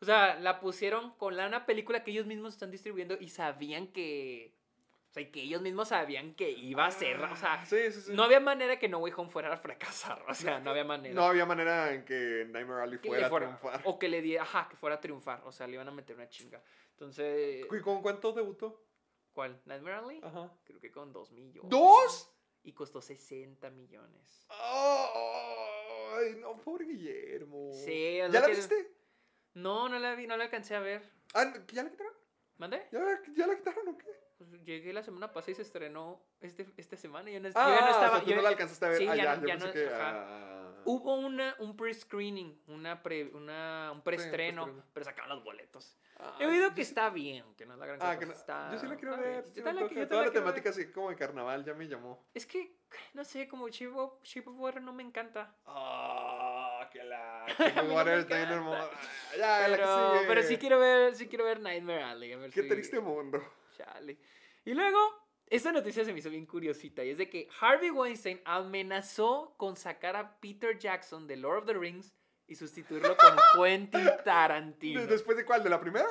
O 0.00 0.04
sea, 0.04 0.38
la 0.38 0.60
pusieron 0.60 1.12
con 1.16 1.36
la 1.36 1.46
una 1.46 1.66
película 1.66 2.04
que 2.04 2.10
ellos 2.12 2.26
mismos 2.26 2.54
están 2.54 2.70
distribuyendo 2.70 3.16
y 3.18 3.28
sabían 3.28 3.88
que. 3.88 4.54
O 5.08 5.10
sea, 5.10 5.30
que 5.32 5.40
ellos 5.40 5.62
mismos 5.62 5.88
sabían 5.88 6.34
que 6.34 6.50
iba 6.50 6.84
a 6.86 6.90
ser. 6.90 7.18
O 7.20 7.34
sea, 7.34 7.54
Ah, 7.54 7.64
sí, 7.66 7.90
sí, 7.90 8.00
sí. 8.02 8.12
no 8.12 8.22
había 8.24 8.40
manera 8.40 8.78
que 8.78 8.88
No 8.88 8.98
Way 8.98 9.12
Home 9.16 9.30
fuera 9.30 9.52
a 9.52 9.56
fracasar. 9.56 10.22
O 10.28 10.34
sea, 10.34 10.60
no 10.60 10.70
había 10.70 10.84
manera. 10.84 11.14
No 11.14 11.22
había 11.24 11.46
manera 11.46 11.92
en 11.94 12.04
que 12.04 12.46
Nightmare 12.50 12.82
Alley 12.82 12.98
fuera, 12.98 13.26
a 13.26 13.30
triunfar. 13.30 13.80
O 13.84 13.98
que 13.98 14.08
le 14.08 14.20
diera, 14.20 14.42
ajá, 14.42 14.68
que 14.68 14.76
fuera 14.76 14.96
a 14.96 15.00
triunfar. 15.00 15.42
O 15.46 15.50
sea, 15.52 15.66
le 15.66 15.74
iban 15.74 15.88
a 15.88 15.92
meter 15.92 16.14
una 16.14 16.28
chinga. 16.28 16.62
Entonces, 16.90 17.64
¿Y 17.70 17.80
con 17.80 18.02
cuánto 18.02 18.32
debutó? 18.32 18.84
¿cuál? 19.32 19.60
¿Nightmare 19.66 19.96
Alley? 19.96 20.20
Ajá. 20.22 20.52
Creo 20.64 20.78
que 20.80 20.90
con 20.92 21.12
2 21.12 21.30
millones. 21.32 21.70
¿Dos? 21.70 22.30
Y 22.64 22.72
costó 22.72 23.00
60 23.00 23.70
millones. 23.70 24.46
Ay, 24.50 26.34
no, 26.40 26.56
pobre 26.58 26.84
Guillermo. 26.86 27.70
Sí, 27.72 28.16
¿Ya 28.18 28.28
la 28.28 28.42
que- 28.46 28.54
viste? 28.54 28.92
No, 29.54 29.88
no 29.88 29.98
la 29.98 30.14
vi, 30.14 30.26
no 30.26 30.36
la 30.36 30.44
alcancé 30.44 30.74
a 30.76 30.80
ver. 30.80 31.02
Ah. 31.34 31.52
¿ya 31.72 31.82
la 31.82 31.90
quitaron? 31.90 32.12
¿Mande? 32.58 32.86
¿Ya, 32.92 32.98
la- 33.00 33.20
ya 33.36 33.46
la 33.46 33.56
quitaron 33.56 33.88
o 33.88 33.98
qué? 33.98 34.06
Pues 34.38 34.50
llegué 34.64 34.92
la 34.92 35.02
semana 35.02 35.32
pasada 35.32 35.52
y 35.52 35.54
se 35.56 35.62
estrenó 35.62 36.22
este, 36.40 36.66
esta 36.76 36.96
semana. 36.96 37.28
Yo 37.30 37.40
no, 37.40 37.48
yo 37.48 37.54
Ah, 37.56 37.74
ya 37.74 37.80
no 37.80 37.86
o 37.86 37.90
estaba. 37.90 38.10
sea, 38.16 38.24
tú 38.24 38.30
yo- 38.30 38.36
no 38.36 38.42
la 38.42 38.48
alcanzaste 38.50 38.86
a 38.86 38.88
ver. 38.90 38.98
Sí, 38.98 39.08
ah, 39.08 39.16
ya, 39.16 39.24
ya, 39.44 39.56
no- 39.56 39.66
yo 39.66 39.72
que... 39.72 39.88
ah. 39.92 40.54
Hubo 40.84 41.16
una, 41.16 41.54
un 41.58 41.76
pre-screening, 41.76 42.62
una 42.68 43.02
pre, 43.02 43.24
una, 43.34 43.90
un 43.92 44.00
preestreno, 44.02 44.62
preestreno. 44.62 44.90
pero 44.94 45.04
sacaron 45.04 45.30
los 45.30 45.44
boletos. 45.44 45.98
Ah, 46.18 46.36
He 46.40 46.46
oído 46.46 46.68
yo 46.68 46.74
que 46.74 46.84
sí- 46.84 46.90
está 46.90 47.10
bien, 47.10 47.44
que 47.56 47.66
no 47.66 47.74
es 47.74 47.80
la 47.80 47.86
gran 47.86 47.98
Ah, 48.00 48.06
cosa. 48.06 48.18
que 48.20 48.26
no- 48.26 48.32
está- 48.32 48.72
yo 48.72 48.78
sí 48.78 48.86
la 48.86 48.96
quiero 48.96 49.16
ver. 49.18 49.44
Yo 49.44 49.50
sí 49.54 49.60
la- 49.60 49.72
yo 49.72 49.88
Toda 50.08 50.20
la 50.22 50.26
la 50.28 50.32
ver. 50.32 50.32
temática 50.32 50.70
así 50.70 50.90
como 50.92 51.10
de 51.10 51.16
carnaval 51.16 51.64
ya 51.64 51.74
me 51.74 51.86
llamó. 51.88 52.24
Es 52.32 52.46
que, 52.46 52.76
no 53.14 53.24
sé, 53.24 53.48
como 53.48 53.68
Shape 53.68 53.92
of, 53.98 54.22
Shape 54.22 54.48
of 54.48 54.56
Water 54.58 54.80
no 54.82 54.92
me 54.92 55.02
encanta. 55.02 55.54
Ah, 55.66 56.88
que 56.92 57.02
la... 57.02 57.37
Water 57.90 58.18
está 58.18 58.36
bien. 58.36 58.48
Ah, 58.50 58.90
Ya, 59.36 59.68
la 59.68 59.76
que 59.76 59.82
Pero, 59.82 60.12
pero 60.28 60.42
sí 60.42 60.56
quiero 60.58 60.78
ver, 60.78 61.14
sí 61.14 61.28
quiero 61.28 61.44
ver 61.44 61.60
Nightmare 61.60 62.02
Alley. 62.02 62.32
A 62.32 62.38
ver 62.38 62.50
Qué 62.50 62.62
si- 62.62 62.68
triste 62.68 63.00
mundo. 63.00 63.42
Chale. 63.76 64.18
Y 64.64 64.74
luego, 64.74 64.98
esta 65.46 65.70
noticia 65.72 66.04
se 66.04 66.12
me 66.12 66.18
hizo 66.18 66.30
bien 66.30 66.46
curiosita 66.46 67.04
y 67.04 67.10
es 67.10 67.18
de 67.18 67.28
que 67.30 67.48
Harvey 67.60 67.90
Weinstein 67.90 68.40
amenazó 68.44 69.54
con 69.56 69.76
sacar 69.76 70.16
a 70.16 70.38
Peter 70.40 70.78
Jackson 70.78 71.26
de 71.26 71.36
Lord 71.36 71.58
of 71.58 71.66
the 71.66 71.74
Rings 71.74 72.12
y 72.46 72.54
sustituirlo 72.54 73.16
con 73.16 73.36
Quentin 73.62 74.08
Tarantino. 74.24 75.00
¿De- 75.02 75.06
¿Después 75.06 75.36
de 75.36 75.44
cuál? 75.44 75.62
¿De 75.62 75.70
la 75.70 75.80
primera? 75.80 76.06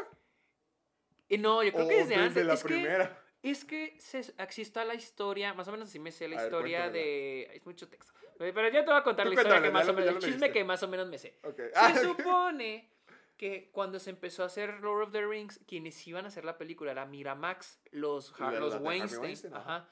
Y 1.30 1.38
no, 1.38 1.62
yo 1.64 1.72
creo 1.74 1.86
¿O 1.86 1.90
que 1.90 1.96
desde 1.96 2.10
desde 2.12 2.24
antes. 2.24 2.46
la 2.46 2.54
es 2.54 2.62
que 2.64 2.68
primera? 2.68 3.24
Es 3.52 3.64
que 3.66 3.96
se, 4.00 4.20
está 4.62 4.84
la 4.84 4.96
historia, 4.96 5.54
más 5.54 5.68
o 5.68 5.72
menos 5.72 5.88
así 5.88 6.00
me 6.00 6.12
sé 6.12 6.28
la 6.28 6.40
A 6.40 6.44
historia 6.44 6.90
de... 6.90 7.44
Es 7.56 7.66
mucho 7.66 7.88
texto. 7.88 8.12
Pero 8.38 8.70
ya 8.70 8.84
te 8.84 8.92
voy 8.92 9.00
a 9.00 9.04
contar 9.04 9.26
la 9.28 9.34
historia 9.34 9.62
que 9.62 9.72
más 9.72 9.88
o 9.88 9.94
menos... 9.94 10.16
El 10.16 10.20
chisme 10.20 10.52
que 10.52 10.64
más 10.64 10.84
o 10.84 10.88
menos 10.88 11.08
me 11.08 11.18
sé. 11.18 11.40
Se 11.56 11.72
Ah, 11.76 11.96
supone 11.96 12.90
que 13.38 13.70
cuando 13.72 14.00
se 14.00 14.10
empezó 14.10 14.44
a 14.44 14.48
hacer 14.48 14.82
Lord 14.82 15.04
of 15.04 15.12
the 15.12 15.26
Rings, 15.26 15.60
quienes 15.68 16.06
iban 16.08 16.26
a 16.26 16.28
hacer 16.28 16.44
la 16.44 16.58
película 16.58 16.92
era 16.92 17.06
Miramax, 17.06 17.80
los, 17.92 18.38
la 18.40 18.52
los 18.52 18.76
Weinstein. 18.82 19.22
Weinstein, 19.22 19.54
ajá. 19.54 19.90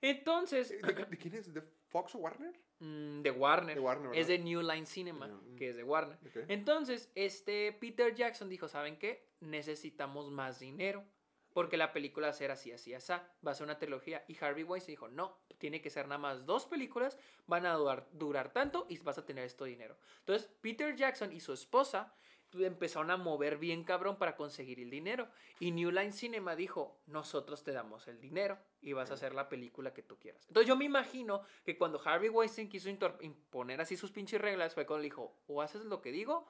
Entonces, 0.00 0.70
¿De, 0.70 0.92
de 0.92 1.18
quién 1.18 1.34
es? 1.34 1.52
¿De 1.52 1.62
Fox 1.88 2.14
o 2.14 2.18
Warner? 2.18 2.52
mm, 2.80 3.22
de 3.22 3.30
Warner. 3.30 3.74
De 3.76 3.80
Warner, 3.80 4.14
es 4.14 4.26
de 4.28 4.38
New 4.38 4.60
Line 4.60 4.86
Cinema, 4.86 5.30
que 5.56 5.70
es 5.70 5.76
de 5.76 5.84
Warner. 5.84 6.18
Entonces, 6.48 7.10
este 7.14 7.72
Peter 7.72 8.14
Jackson 8.14 8.48
dijo, 8.48 8.68
¿saben 8.68 8.98
qué? 8.98 9.28
Necesitamos 9.40 10.30
más 10.30 10.58
dinero. 10.60 11.04
Porque 11.52 11.76
la 11.76 11.92
película 11.92 12.28
va 12.28 12.30
a 12.30 12.34
ser 12.34 12.50
así, 12.50 12.72
así, 12.72 12.94
así. 12.94 13.12
Va 13.46 13.52
a 13.52 13.54
ser 13.54 13.64
una 13.64 13.78
trilogía. 13.78 14.24
Y 14.28 14.36
Harvey 14.42 14.64
Weinstein 14.64 14.94
dijo, 14.94 15.08
no, 15.08 15.38
tiene 15.58 15.80
que 15.80 15.90
ser 15.90 16.06
nada 16.06 16.18
más 16.18 16.46
dos 16.46 16.66
películas. 16.66 17.18
Van 17.46 17.66
a 17.66 17.74
durar, 17.74 18.08
durar 18.12 18.52
tanto 18.52 18.86
y 18.88 18.98
vas 18.98 19.18
a 19.18 19.24
tener 19.24 19.44
esto 19.44 19.64
dinero. 19.64 19.96
Entonces, 20.20 20.48
Peter 20.60 20.94
Jackson 20.96 21.32
y 21.32 21.40
su 21.40 21.52
esposa 21.52 22.14
empezaron 22.60 23.10
a 23.10 23.16
mover 23.16 23.56
bien 23.56 23.84
cabrón 23.84 24.16
para 24.16 24.36
conseguir 24.36 24.80
el 24.80 24.90
dinero. 24.90 25.28
Y 25.58 25.70
New 25.70 25.90
Line 25.90 26.12
Cinema 26.12 26.54
dijo, 26.54 27.00
nosotros 27.06 27.62
te 27.62 27.72
damos 27.72 28.08
el 28.08 28.20
dinero 28.20 28.58
y 28.80 28.92
vas 28.92 29.10
a 29.10 29.14
hacer 29.14 29.34
la 29.34 29.48
película 29.48 29.94
que 29.94 30.02
tú 30.02 30.18
quieras. 30.18 30.44
Entonces 30.48 30.68
yo 30.68 30.76
me 30.76 30.84
imagino 30.84 31.42
que 31.64 31.78
cuando 31.78 32.00
Harvey 32.04 32.28
Weinstein 32.28 32.68
quiso 32.68 32.90
imponer 33.20 33.80
así 33.80 33.96
sus 33.96 34.10
pinches 34.10 34.40
reglas, 34.40 34.74
fue 34.74 34.86
cuando 34.86 35.02
le 35.02 35.06
dijo, 35.06 35.34
o 35.46 35.62
haces 35.62 35.84
lo 35.84 36.02
que 36.02 36.12
digo, 36.12 36.46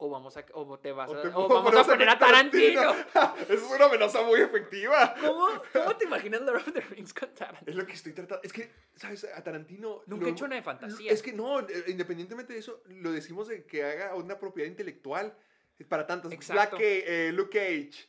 o 0.00 0.10
vamos 0.10 0.36
a, 0.36 0.44
o 0.54 0.78
te 0.78 0.92
vas 0.92 1.10
a, 1.10 1.36
o 1.36 1.48
vamos 1.48 1.74
a 1.74 1.84
poner 1.84 2.08
a 2.08 2.18
Tarantino. 2.18 2.92
Esa 3.14 3.34
es 3.54 3.62
una 3.62 3.84
amenaza 3.84 4.22
muy 4.22 4.40
efectiva. 4.40 5.14
¿Cómo, 5.20 5.48
¿Cómo 5.72 5.96
te 5.96 6.04
imaginas 6.06 6.40
Lord 6.42 6.56
of 6.66 6.72
the 6.72 6.80
Rings 6.80 7.12
con 7.14 7.32
Tarantino? 7.34 7.70
Es 7.70 7.76
lo 7.76 7.86
que 7.86 7.92
estoy 7.92 8.12
tratando. 8.12 8.42
Es 8.42 8.52
que, 8.52 8.70
¿sabes? 8.96 9.24
A 9.24 9.42
Tarantino. 9.42 10.02
Nunca 10.06 10.26
he 10.26 10.30
hecho 10.30 10.46
una 10.46 10.56
de 10.56 10.62
fantasía. 10.62 11.12
Es 11.12 11.22
que 11.22 11.32
no, 11.32 11.60
eh, 11.60 11.84
independientemente 11.88 12.52
de 12.54 12.58
eso, 12.60 12.82
lo 12.86 13.12
decimos 13.12 13.48
de 13.48 13.64
que 13.64 13.84
haga 13.84 14.14
una 14.14 14.38
propiedad 14.38 14.68
intelectual 14.68 15.36
para 15.88 16.06
tantos. 16.06 16.32
Exacto. 16.32 16.76
Black 16.76 16.82
eh, 17.06 17.30
Luke 17.32 17.50
Cage, 17.58 18.08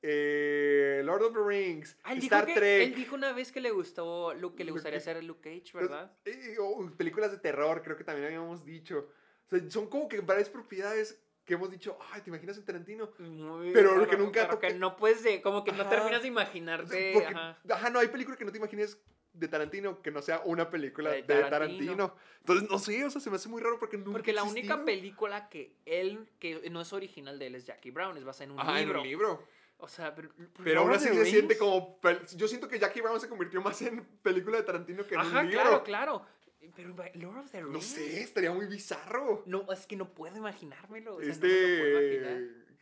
eh, 0.00 1.02
Lord 1.04 1.22
of 1.22 1.32
the 1.34 1.40
Rings, 1.44 1.96
Ah, 2.04 2.14
Star 2.14 2.46
que- 2.46 2.54
Trek. 2.54 2.82
Él 2.82 2.94
dijo 2.94 3.14
una 3.14 3.32
vez 3.32 3.52
que 3.52 3.60
le 3.60 3.70
gustó, 3.70 4.34
lo 4.34 4.54
que 4.54 4.64
le 4.64 4.72
gustaría 4.72 4.98
hacer 4.98 5.22
Luke 5.24 5.40
Cage, 5.40 5.76
¿verdad? 5.78 6.16
eh, 6.24 6.56
o 6.60 6.90
películas 6.96 7.30
de 7.30 7.38
terror, 7.38 7.82
creo 7.82 7.96
que 7.96 8.04
también 8.04 8.26
habíamos 8.26 8.64
dicho. 8.64 9.08
O 9.46 9.48
sea, 9.50 9.70
son 9.70 9.88
como 9.88 10.08
que 10.08 10.20
varias 10.20 10.48
propiedades 10.48 11.22
que 11.52 11.56
hemos 11.56 11.70
dicho, 11.70 11.98
ay, 12.12 12.22
¿te 12.22 12.30
imaginas 12.30 12.56
en 12.56 12.64
Tarantino? 12.64 13.10
Muy 13.18 13.72
Pero 13.72 13.92
raro, 13.92 14.08
que 14.08 14.16
nunca 14.16 14.46
pero 14.48 14.58
que 14.58 14.68
toque- 14.68 14.78
no 14.78 14.96
puedes 14.96 15.22
de, 15.22 15.42
como 15.42 15.62
que 15.64 15.72
no 15.72 15.82
Ajá. 15.82 15.90
terminas 15.90 16.22
de 16.22 16.28
imaginarte, 16.28 17.10
Porque, 17.12 17.28
ajá. 17.28 17.58
ajá, 17.68 17.90
no 17.90 17.98
hay 17.98 18.08
película 18.08 18.38
que 18.38 18.44
no 18.46 18.52
te 18.52 18.56
imagines 18.56 18.98
de 19.34 19.48
Tarantino 19.48 20.00
que 20.00 20.10
no 20.10 20.22
sea 20.22 20.40
una 20.46 20.70
película 20.70 21.10
De 21.10 21.22
de, 21.22 21.42
Tarantino. 21.44 22.14
Entonces, 22.40 22.70
no 22.70 22.78
sé, 22.78 23.04
o 23.04 23.10
sea, 23.10 23.20
se 23.20 23.28
me 23.28 23.36
hace 23.36 23.50
muy 23.50 23.60
raro 23.60 23.78
porque 23.78 23.98
nunca 23.98 24.12
Porque 24.12 24.32
la 24.32 24.44
única 24.44 24.82
película 24.84 25.50
que 25.50 25.76
él, 25.84 26.26
que 26.38 26.70
no 26.70 26.80
es 26.80 26.90
original 26.94 27.38
de 27.38 27.48
él 27.48 27.54
es 27.56 27.66
Jackie 27.66 27.90
Brown, 27.90 28.16
es 28.16 28.24
basada 28.24 28.44
en 28.46 28.50
un 28.52 28.60
Ajá, 28.60 28.78
en 28.80 28.86
libro. 28.86 29.02
un 29.02 29.06
libro. 29.08 29.46
O 29.76 29.88
sea, 29.88 30.14
pero, 30.14 30.30
Pero 30.64 30.80
aún 30.80 30.92
así 30.92 31.08
se 31.08 31.26
siente 31.26 31.58
como... 31.58 31.98
Yo 32.36 32.48
siento 32.48 32.66
que 32.68 32.78
Jackie 32.78 33.00
Brown 33.02 33.20
se 33.20 33.28
convirtió 33.28 33.60
más 33.60 33.82
en 33.82 34.02
película 34.22 34.56
de 34.56 34.62
Tarantino 34.62 35.06
que 35.06 35.16
en 35.16 35.20
Ajá, 35.20 35.40
un 35.40 35.46
libro. 35.50 35.60
claro, 35.62 35.84
claro. 35.84 36.26
Pero 36.74 36.94
Lord 37.14 37.38
of 37.38 37.50
the 37.50 37.60
Rings. 37.60 37.72
No 37.72 37.80
sé, 37.80 38.22
estaría 38.22 38.50
muy 38.52 38.66
bizarro. 38.66 39.42
No, 39.46 39.70
es 39.72 39.86
que 39.86 39.96
no 39.96 40.08
puedo 40.08 40.36
imaginármelo. 40.36 41.16
o 41.16 41.18
sea, 41.18 41.26
no 41.26 41.32
este... 41.32 41.48
lo 41.48 41.78
puedo 41.82 42.02
imaginar. 42.02 42.38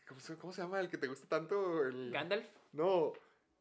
¿cómo, 0.09 0.21
se, 0.21 0.37
cómo 0.39 0.53
se 0.53 0.63
llama 0.63 0.81
el 0.81 0.89
que 0.89 0.99
te 0.99 1.07
gusta 1.09 1.27
tanto? 1.29 1.83
El... 1.85 2.11
Gandalf. 2.13 2.47
No. 2.73 3.13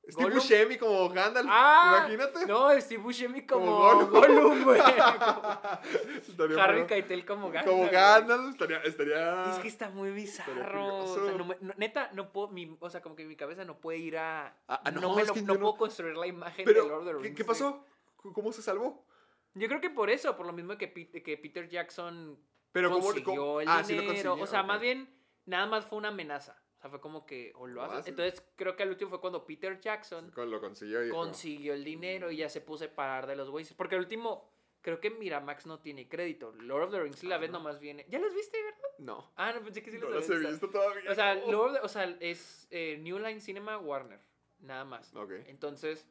Steve. 0.07 0.33
Buscemi 0.33 0.77
como 0.77 1.09
Gandalf. 1.09 1.47
Ah, 1.51 2.05
Imagínate. 2.07 2.45
No, 2.47 2.71
Steve 2.81 3.01
Buscemi 3.03 3.45
como, 3.45 3.65
Como 3.89 4.07
Gollum. 4.07 4.63
Güey. 4.65 4.79
Harry. 6.59 6.85
Keitel 6.87 7.25
como 7.25 7.51
Gandalf. 7.51 7.67
Como. 7.77 7.91
Gandalf. 7.91 8.49
Estaría... 8.51 8.77
estaría... 8.79 9.51
Es 9.51 9.59
que 9.59 9.67
está 9.67 9.89
muy 9.89 10.11
bizarro. 10.11 10.97
O 11.05 11.13
sea, 11.25 11.33
no 11.37 11.45
me- 11.45 11.57
no- 11.61 11.73
neta, 11.77 12.09
no 12.13 12.31
puedo. 12.31 12.47
Mi, 12.47 12.75
o 12.79 12.89
sea, 12.89 13.01
como 13.01 13.15
que 13.15 13.25
mi 13.25 13.35
cabeza 13.35 13.65
no 13.65 13.79
puede 13.79 13.99
ir 13.99 14.17
a. 14.17 14.47
Ah, 14.67 14.81
ah, 14.85 14.91
no, 14.91 15.01
no, 15.01 15.15
me 15.15 15.25
lo- 15.25 15.35
no 15.35 15.53
no- 15.53 15.59
puedo 15.59 15.77
construir 15.77 16.15
la 16.17 16.27
imagen 16.27 16.65
Pero, 16.65 16.83
de 16.83 16.89
Lord 16.89 16.99
of 17.01 17.05
the 17.05 17.11
¿qué, 17.11 17.17
Rings. 17.23 17.37
qué 17.37 17.43
güey. 17.43 17.47
pasó? 17.59 17.85
¿Cómo 18.33 18.51
se 18.51 18.61
salvó? 18.61 19.05
Yo 19.55 19.67
creo 19.67 19.81
que 19.81 19.89
por 19.89 20.09
eso, 20.09 20.35
por 20.35 20.45
lo 20.45 20.53
mismo 20.53 20.77
que, 20.77 20.87
Pete- 20.87 21.23
que 21.23 21.37
Peter 21.37 21.67
Jackson 21.67 22.39
Pero 22.71 22.89
¿cómo- 22.91 23.03
consiguió 23.05 23.61
el 23.61 23.67
ah, 23.67 23.83
sí 23.83 23.93
lo 23.95 24.01
dinero. 24.01 24.07
consiguió, 24.31 24.43
o 24.43 24.47
sea, 24.47 24.63
más 24.63 24.79
bien, 24.79 25.09
nada 25.45 25.65
más 25.65 25.85
fue 25.85 25.97
una 25.97 26.09
amenaza. 26.09 26.61
O 26.77 26.81
sea, 26.81 26.89
fue 26.89 27.01
como 27.01 27.25
que 27.25 27.51
o 27.55 27.67
lo 27.67 27.73
¿Lo 27.85 27.91
haces. 27.91 28.07
Entonces, 28.07 28.41
creo 28.55 28.75
que 28.77 28.83
el 28.83 28.89
último 28.89 29.09
fue 29.09 29.19
cuando 29.19 29.45
Peter 29.45 29.79
Jackson 29.81 30.31
Lo 30.35 30.61
consiguió 30.61 31.01
y 31.01 31.05
dijo, 31.05 31.17
consiguió 31.17 31.73
el 31.73 31.83
dinero 31.83 32.31
y 32.31 32.37
ya 32.37 32.47
se 32.47 32.61
puso 32.61 32.85
a 32.85 32.87
parar 32.87 33.27
de 33.27 33.35
los 33.35 33.49
güeyes. 33.49 33.73
Porque 33.73 33.95
el 33.95 34.01
último, 34.01 34.49
creo 34.81 35.01
que 35.01 35.09
Miramax 35.09 35.65
no 35.65 35.79
tiene 35.81 36.07
crédito. 36.07 36.53
Lord 36.53 36.83
of 36.83 36.91
the 36.91 37.01
Rings, 37.01 37.21
la 37.25 37.35
Ah, 37.35 37.37
vez 37.39 37.51
¿no? 37.51 37.57
nomás 37.57 37.79
viene. 37.81 38.05
¿Ya 38.07 38.17
las 38.19 38.33
viste, 38.33 38.63
verdad? 38.63 38.79
No. 38.99 39.29
Ah, 39.35 39.51
no, 39.51 39.61
pensé 39.61 39.83
que 39.83 39.91
sí 39.91 39.97
No 39.97 40.09
las 40.09 40.29
habías 40.29 40.51
visto 40.51 40.69
todavía. 40.69 41.11
O 41.11 41.15
sea, 41.15 41.35
no. 41.35 41.51
Lord 41.51 41.79
o 41.83 41.87
sea, 41.89 42.05
es 42.21 42.67
eh, 42.71 42.97
New 43.01 43.17
Line 43.19 43.41
Cinema 43.41 43.77
Warner. 43.77 44.21
Nada 44.59 44.85
más. 44.85 45.13
Ok. 45.15 45.31
Entonces, 45.47 46.07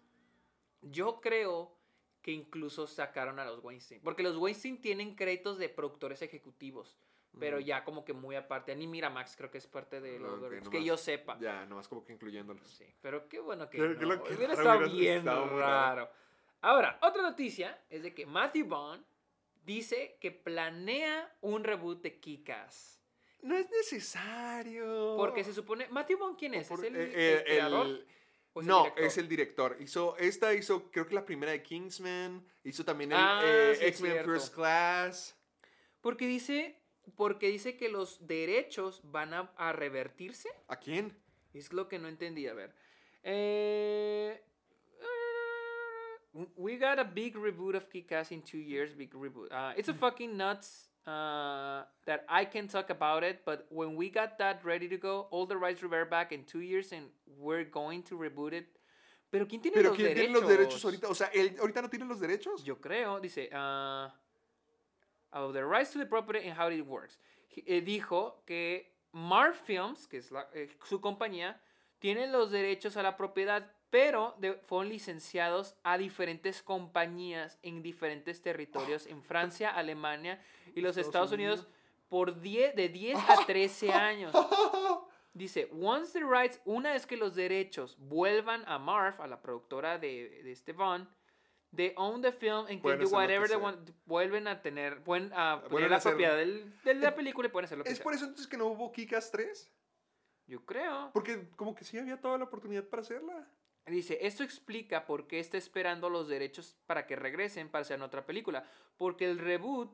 yo 0.83 1.21
creo 1.23 1.78
que 2.23 2.33
incluso 2.33 2.87
sacaron 2.87 3.39
a 3.39 3.45
los 3.45 3.63
Weinstein. 3.63 4.01
Porque 4.03 4.23
los 4.23 4.37
Weinstein 4.37 4.81
tienen 4.81 5.15
créditos 5.15 5.59
de 5.59 5.69
productores 5.69 6.21
ejecutivos. 6.23 6.99
Pero 7.39 7.59
Mm. 7.59 7.61
ya 7.61 7.85
como 7.85 8.05
que 8.05 8.13
muy 8.15 8.35
aparte. 8.37 8.75
Ni 8.75 8.87
Miramax 8.87 9.37
creo 9.37 9.51
que 9.51 9.59
es 9.59 9.67
parte 9.67 10.01
de 10.01 10.19
Ok, 10.19 10.51
Rings. 10.51 10.69
Que 10.71 10.83
yo 10.83 10.97
sepa. 10.97 11.39
Ya, 11.39 11.67
nomás 11.67 11.87
como 11.87 12.05
que 12.05 12.13
incluyéndolos. 12.13 12.67
Sí, 12.67 12.87
pero 13.01 13.29
qué 13.29 13.39
bueno 13.39 13.69
que 13.69 13.79
no. 13.79 13.99
qué 14.25 14.35
Hubiera 14.35 14.55
estado 14.81 14.91
bien 14.91 15.25
raro. 15.27 15.59
raro. 15.59 16.11
Ahora, 16.63 16.99
otra 17.03 17.23
noticia 17.23 17.79
es 17.91 18.03
de 18.03 18.15
que 18.15 18.27
Matthew 18.27 18.67
Vaughn 18.67 19.05
dice 19.65 20.17
que 20.21 20.33
planea 20.33 21.37
un 21.43 21.63
reboot 21.65 22.03
de 22.03 22.19
Kikas. 22.19 23.01
No 23.43 23.57
es 23.57 23.71
necesario. 23.71 25.15
Porque 25.17 25.45
se 25.45 25.53
supone... 25.53 25.87
¿Matthew 25.89 26.19
Vaughn 26.19 26.35
quién 26.35 26.55
es? 26.55 26.67
Por- 26.69 26.81
¿Es 26.85 26.87
el, 26.87 26.97
eh, 26.97 27.03
el 27.05 27.39
eh, 27.39 27.45
creador? 27.45 27.87
el- 27.87 28.07
¿O 28.53 28.61
es 28.61 28.67
el 28.67 28.69
no, 28.69 28.87
es 28.97 29.19
el 29.19 29.29
director. 29.29 29.77
Hizo, 29.81 30.17
esta 30.17 30.55
hizo, 30.55 30.91
creo 30.91 31.07
que 31.07 31.15
la 31.15 31.25
primera 31.25 31.53
de 31.53 31.63
Kingsman. 31.63 32.45
Hizo 32.65 32.85
también 32.85 33.13
el 33.13 33.19
Ah, 33.19 33.41
eh, 33.45 33.77
sí, 33.79 33.85
X-Men. 33.87 34.25
First 34.25 34.55
Class. 34.55 35.37
Porque 36.01 36.27
dice... 36.27 36.77
Porque 37.17 37.49
dice 37.49 37.77
que 37.79 37.89
los 37.89 38.27
derechos 38.27 39.01
van 39.03 39.33
a, 39.33 39.51
a 39.57 39.73
revertirse. 39.73 40.51
¿A 40.67 40.79
quién? 40.79 41.17
Es 41.55 41.73
lo 41.73 41.89
que 41.89 41.99
no 41.99 42.07
entendí. 42.07 42.47
A 42.47 42.53
ver. 42.53 42.75
Eh, 43.23 44.43
uh, 46.35 46.45
we 46.57 46.77
got 46.77 46.99
a 46.99 47.05
big 47.05 47.35
reboot 47.35 47.75
of 47.75 47.89
Kick-Ass 47.89 48.31
in 48.33 48.43
two 48.43 48.59
years. 48.59 48.95
Big 48.95 49.13
reboot. 49.15 49.51
Uh, 49.51 49.73
it's 49.77 49.89
a 49.89 49.95
fucking 49.95 50.37
nuts 50.37 50.88
uh, 51.07 51.85
that 52.07 52.25
I 52.29 52.45
can 52.45 52.69
talk 52.69 52.91
about 52.91 53.23
it. 53.25 53.45
But 53.45 53.67
when 53.71 53.97
we 53.97 54.11
got 54.11 54.39
that 54.39 54.65
ready 54.65 54.89
to 54.89 54.97
go, 54.99 55.27
all 55.31 55.47
the 55.47 55.57
rights 55.57 55.83
revert 55.83 56.11
back 56.11 56.33
in 56.33 56.45
two 56.45 56.61
years, 56.61 56.93
and 56.93 57.09
we're 57.39 57.65
going 57.65 58.03
to 58.05 58.17
reboot 58.19 58.53
it. 58.53 58.67
Pero 59.31 59.47
quién 59.47 59.61
tiene 59.61 59.75
Pero 59.75 59.91
los 59.91 59.97
¿quién 59.99 60.15
derechos? 60.15 60.25
tiene 60.27 60.33
los 60.41 60.49
derechos 60.49 60.85
ahorita? 60.85 61.09
O 61.09 61.15
sea, 61.15 61.31
¿él 61.35 61.57
ahorita 61.61 61.83
no 61.83 61.89
tiene 61.91 62.07
los 62.07 62.19
derechos? 62.21 62.65
Yo 62.65 62.77
creo, 62.81 63.21
dice, 63.21 63.51
uh, 63.53 64.09
of 65.33 65.53
the 65.53 65.65
rights 65.65 65.93
to 65.93 65.99
the 65.99 66.07
property 66.07 66.49
and 66.49 66.59
how 66.59 66.69
it 66.71 66.81
works. 66.87 67.19
He- 67.49 67.63
eh, 67.67 67.83
dijo 67.83 68.43
que 68.47 68.95
Marv 69.13 69.55
Films, 69.55 70.07
que 70.07 70.19
es 70.19 70.31
la- 70.31 70.49
eh, 70.55 70.69
su 70.85 71.01
compañía, 71.01 71.61
tiene 71.99 72.27
los 72.27 72.51
derechos 72.51 72.97
a 72.97 73.03
la 73.03 73.17
propiedad, 73.19 73.71
pero 73.91 74.35
de- 74.39 74.55
fueron 74.55 74.89
licenciados 74.91 75.75
a 75.83 75.97
diferentes 75.99 76.63
compañías 76.63 77.59
en 77.63 77.83
diferentes 77.83 78.43
territorios, 78.43 79.07
en 79.07 79.23
Francia, 79.23 79.71
Alemania 79.71 80.41
y 80.75 80.81
los 80.81 80.97
Estados, 80.97 81.07
Estados 81.07 81.33
Unidos, 81.33 81.61
Unidos. 81.61 81.79
por 82.09 82.41
10, 82.41 82.75
de 82.77 82.89
10 82.89 83.19
a 83.19 83.47
13 83.47 83.93
años. 83.93 84.35
Dice, 85.35 85.69
once 85.73 86.19
the 86.19 86.25
rights, 86.25 86.61
una 86.65 86.93
vez 86.93 87.07
que 87.07 87.17
los 87.17 87.35
derechos 87.35 87.97
vuelvan 87.99 88.65
a 88.67 88.79
Marv, 88.79 89.21
a 89.23 89.27
la 89.27 89.41
productora 89.41 89.99
de, 89.99 90.43
de 90.43 90.51
este 90.53 90.73
Vaughn, 90.73 91.09
they 91.75 91.93
own 91.97 92.21
the 92.23 92.33
film 92.33 92.67
and 92.69 92.83
can 92.83 92.99
do 92.99 93.09
whatever 93.09 93.47
they 93.47 93.57
want. 93.57 93.91
Vuelven 94.07 94.49
a 94.49 94.61
tener, 94.63 95.03
pueden 95.05 95.31
a 95.35 95.61
Pueden 95.61 95.77
tener 95.77 95.91
la 95.91 95.97
hacer- 95.99 96.13
propiedad 96.13 96.37
del- 96.37 96.75
de 96.83 96.95
la 96.95 97.15
película 97.15 97.47
y 97.47 97.51
pueden 97.53 97.67
hacer 97.67 97.79
lo 97.79 97.85
que 97.85 97.91
¿Es 97.91 97.99
sea. 97.99 98.05
por 98.05 98.15
eso 98.15 98.25
entonces 98.25 98.47
que 98.49 98.57
no 98.57 98.67
hubo 98.67 98.91
Kikas 98.91 99.31
3? 99.31 99.71
Yo 100.47 100.65
creo. 100.65 101.11
Porque 101.13 101.51
como 101.57 101.75
que 101.75 101.85
sí 101.85 101.99
había 101.99 102.19
toda 102.21 102.39
la 102.39 102.45
oportunidad 102.45 102.85
para 102.85 103.03
hacerla. 103.03 103.47
Dice, 103.91 104.19
esto 104.23 104.43
explica 104.43 105.07
por 105.07 105.27
qué 105.27 105.39
está 105.41 105.57
esperando 105.57 106.11
los 106.11 106.29
derechos 106.29 106.77
para 106.87 107.07
que 107.07 107.17
regresen 107.17 107.69
para 107.69 107.83
hacer 107.83 108.01
otra 108.03 108.27
película. 108.27 108.65
Porque 108.97 109.25
el 109.25 109.39
reboot 109.39 109.91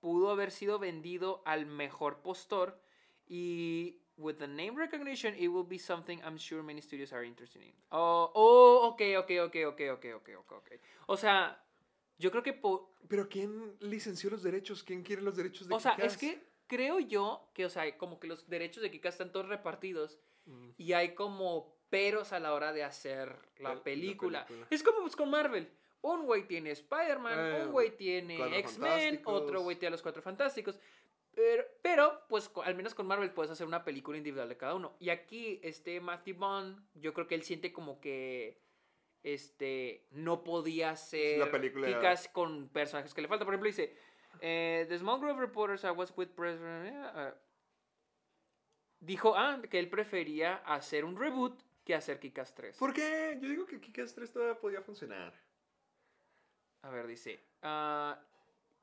pudo 0.00 0.30
haber 0.30 0.50
sido 0.50 0.78
vendido 0.78 1.42
al 1.44 1.66
mejor 1.66 2.22
postor 2.22 2.80
y 3.26 4.00
with 4.16 4.36
the 4.36 4.46
name 4.46 4.72
recognition 4.76 5.34
it 5.34 5.48
will 5.48 5.66
be 5.66 5.78
something 5.78 6.18
I'm 6.22 6.38
sure 6.38 6.62
many 6.62 6.80
studios 6.80 7.12
are 7.12 7.26
interested 7.26 7.62
in. 7.62 7.74
Oh, 7.90 8.30
oh 8.34 8.88
ok, 8.88 9.02
ok, 9.18 9.30
ok, 9.46 9.56
ok, 9.68 9.80
ok, 10.14 10.28
ok, 10.38 10.52
ok. 10.52 10.70
O 11.06 11.16
sea, 11.16 11.62
yo 12.18 12.30
creo 12.30 12.42
que... 12.42 12.52
Po 12.52 12.94
Pero 13.08 13.28
¿quién 13.28 13.76
licenció 13.80 14.30
los 14.30 14.42
derechos? 14.42 14.82
¿Quién 14.82 15.02
quiere 15.02 15.22
los 15.22 15.36
derechos 15.36 15.68
de 15.68 15.76
Kika? 15.76 15.76
O 15.76 15.80
sea, 15.80 16.04
es 16.04 16.16
que 16.16 16.42
creo 16.66 17.00
yo 17.00 17.50
que, 17.54 17.66
o 17.66 17.70
sea, 17.70 17.96
como 17.98 18.18
que 18.18 18.26
los 18.26 18.48
derechos 18.48 18.82
de 18.82 18.90
Kika 18.90 19.08
están 19.08 19.32
todos 19.32 19.48
repartidos 19.48 20.18
mm. 20.46 20.70
y 20.78 20.92
hay 20.92 21.14
como 21.14 21.75
peros 21.90 22.32
a 22.32 22.40
la 22.40 22.52
hora 22.54 22.72
de 22.72 22.82
hacer 22.84 23.28
la, 23.58 23.70
La- 23.70 23.74
la 23.76 23.82
película. 23.82 24.46
Es 24.70 24.82
como 24.82 25.00
pues, 25.00 25.16
con 25.16 25.30
Marvel. 25.30 25.68
Un 26.02 26.24
güey 26.26 26.46
tiene 26.46 26.70
Spider-Man, 26.70 27.38
Eh, 27.38 27.62
un 27.64 27.72
güey 27.72 27.96
tiene 27.96 28.58
X-Men, 28.58 29.22
otro 29.24 29.62
güey 29.62 29.76
tiene 29.76 29.90
los 29.92 30.02
Cuatro 30.02 30.22
Fantásticos. 30.22 30.78
Pero, 31.34 31.64
pero, 31.82 32.22
pues, 32.28 32.50
al 32.64 32.74
menos 32.74 32.94
con 32.94 33.06
Marvel 33.06 33.30
puedes 33.30 33.50
hacer 33.50 33.66
una 33.66 33.84
película 33.84 34.16
individual 34.16 34.48
de 34.48 34.56
cada 34.56 34.74
uno. 34.74 34.96
Y 35.00 35.10
aquí, 35.10 35.60
este 35.62 36.00
Matthew 36.00 36.36
Bond, 36.36 36.80
yo 36.94 37.12
creo 37.12 37.26
que 37.26 37.34
él 37.34 37.42
siente 37.42 37.72
como 37.72 38.00
que 38.00 38.58
este 39.22 40.06
no 40.12 40.44
podía 40.44 40.90
hacer 40.90 41.38
La 41.38 41.50
película- 41.50 42.14
con 42.32 42.68
personajes 42.68 43.12
que 43.12 43.20
le 43.22 43.28
faltan. 43.28 43.44
Por 43.46 43.54
ejemplo, 43.54 43.66
dice: 43.68 43.94
eh, 44.40 44.86
The 44.88 44.98
Small 44.98 45.20
Grove 45.20 45.40
Reporters 45.40 45.82
I 45.84 45.88
was 45.90 46.12
with 46.16 46.28
President. 46.28 46.94
eh, 47.16 47.32
dijo 49.00 49.34
ah, 49.36 49.60
que 49.68 49.78
él 49.78 49.88
prefería 49.90 50.56
hacer 50.64 51.04
un 51.04 51.16
reboot 51.18 51.60
que 51.86 51.94
hacer 51.94 52.18
Kick-Ass 52.20 52.54
3. 52.54 52.76
¿Por 52.76 52.92
qué? 52.92 53.38
Yo 53.40 53.48
digo 53.48 53.64
que 53.64 53.80
Kikas 53.80 54.12
3 54.14 54.30
todavía 54.32 54.60
podía 54.60 54.82
funcionar. 54.82 55.32
A 56.82 56.90
ver, 56.90 57.06
dice. 57.06 57.40
ah, 57.62 58.20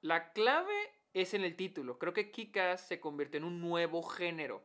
la 0.01 0.31
clave 0.33 0.73
es 1.13 1.33
en 1.33 1.43
el 1.43 1.55
título. 1.55 1.99
Creo 1.99 2.13
que 2.13 2.31
Kikas 2.31 2.81
se 2.87 2.99
convirtió 2.99 3.37
en 3.37 3.43
un 3.43 3.61
nuevo 3.61 4.01
género. 4.03 4.63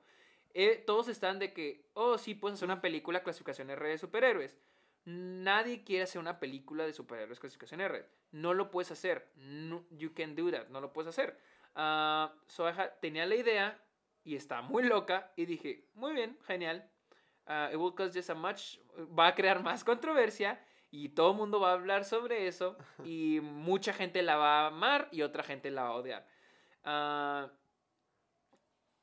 Eh, 0.54 0.82
todos 0.86 1.08
están 1.08 1.38
de 1.38 1.52
que, 1.52 1.84
oh, 1.94 2.16
sí, 2.16 2.34
puedes 2.34 2.54
hacer 2.56 2.66
una 2.66 2.80
película 2.80 3.22
clasificación 3.22 3.70
R 3.70 3.88
de 3.88 3.98
superhéroes. 3.98 4.56
Nadie 5.04 5.84
quiere 5.84 6.04
hacer 6.04 6.20
una 6.20 6.38
película 6.40 6.84
de 6.86 6.92
superhéroes 6.92 7.38
clasificación 7.40 7.80
R. 7.80 8.06
No 8.32 8.54
lo 8.54 8.70
puedes 8.70 8.90
hacer. 8.90 9.30
No, 9.36 9.84
you 9.90 10.12
can 10.14 10.34
do 10.36 10.50
that. 10.50 10.68
No 10.68 10.80
lo 10.80 10.92
puedes 10.92 11.08
hacer. 11.08 11.38
So 11.74 12.66
had- 12.66 12.98
tenía 13.00 13.26
la 13.26 13.34
idea 13.36 13.84
y 14.24 14.36
estaba 14.36 14.62
muy 14.62 14.82
loca 14.84 15.32
y 15.36 15.46
dije, 15.46 15.88
muy 15.94 16.12
bien, 16.12 16.36
genial. 16.46 16.90
Ah, 17.50 17.70
it 17.72 17.76
will 17.76 17.94
cause 17.94 18.12
just 18.12 18.28
a 18.28 18.34
much, 18.34 18.78
va 19.18 19.28
a 19.28 19.34
crear 19.34 19.62
más 19.62 19.82
controversia 19.82 20.60
y 20.90 21.08
todo 21.08 21.30
el 21.32 21.36
mundo 21.38 21.58
va 21.60 21.70
a 21.70 21.72
hablar 21.74 22.04
sobre 22.04 22.46
eso 22.46 22.76
y 23.04 23.40
mucha 23.42 23.92
gente 23.94 24.20
la 24.22 24.36
va 24.36 24.64
a 24.64 24.66
amar 24.66 25.08
y 25.12 25.22
otra 25.22 25.42
gente 25.42 25.70
la 25.70 25.84
va 25.84 25.88
a 25.88 25.94
odiar. 25.94 26.26
Ah, 26.84 27.50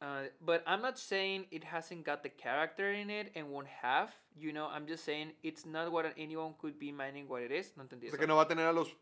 ah, 0.01 0.23
but 0.39 0.61
I'm 0.67 0.81
not 0.81 0.97
saying 0.97 1.47
it 1.51 1.63
hasn't 1.63 2.05
got 2.05 2.21
the 2.21 2.29
character 2.29 2.93
in 2.93 3.09
it 3.09 3.31
and 3.35 3.49
won't 3.49 3.67
have. 3.81 4.11
You 4.35 4.51
know, 4.51 4.67
I'm 4.67 4.85
just 4.87 5.03
saying 5.05 5.33
it's 5.41 5.65
not 5.65 5.91
what 5.91 6.05
anyone 6.17 6.53
could 6.59 6.77
be 6.77 6.89
imagining 6.89 7.27
what 7.27 7.41
it 7.41 7.51
is. 7.51 7.75
No 7.77 7.83
entendí 7.83 8.07
O 8.07 8.09
sea, 8.11 8.17
eso. 8.17 8.17
que 8.19 8.27
no 8.27 8.35
va 8.35 8.43
a 8.43 8.47
tener 8.47 8.65
a 8.67 8.73
los... 8.73 8.95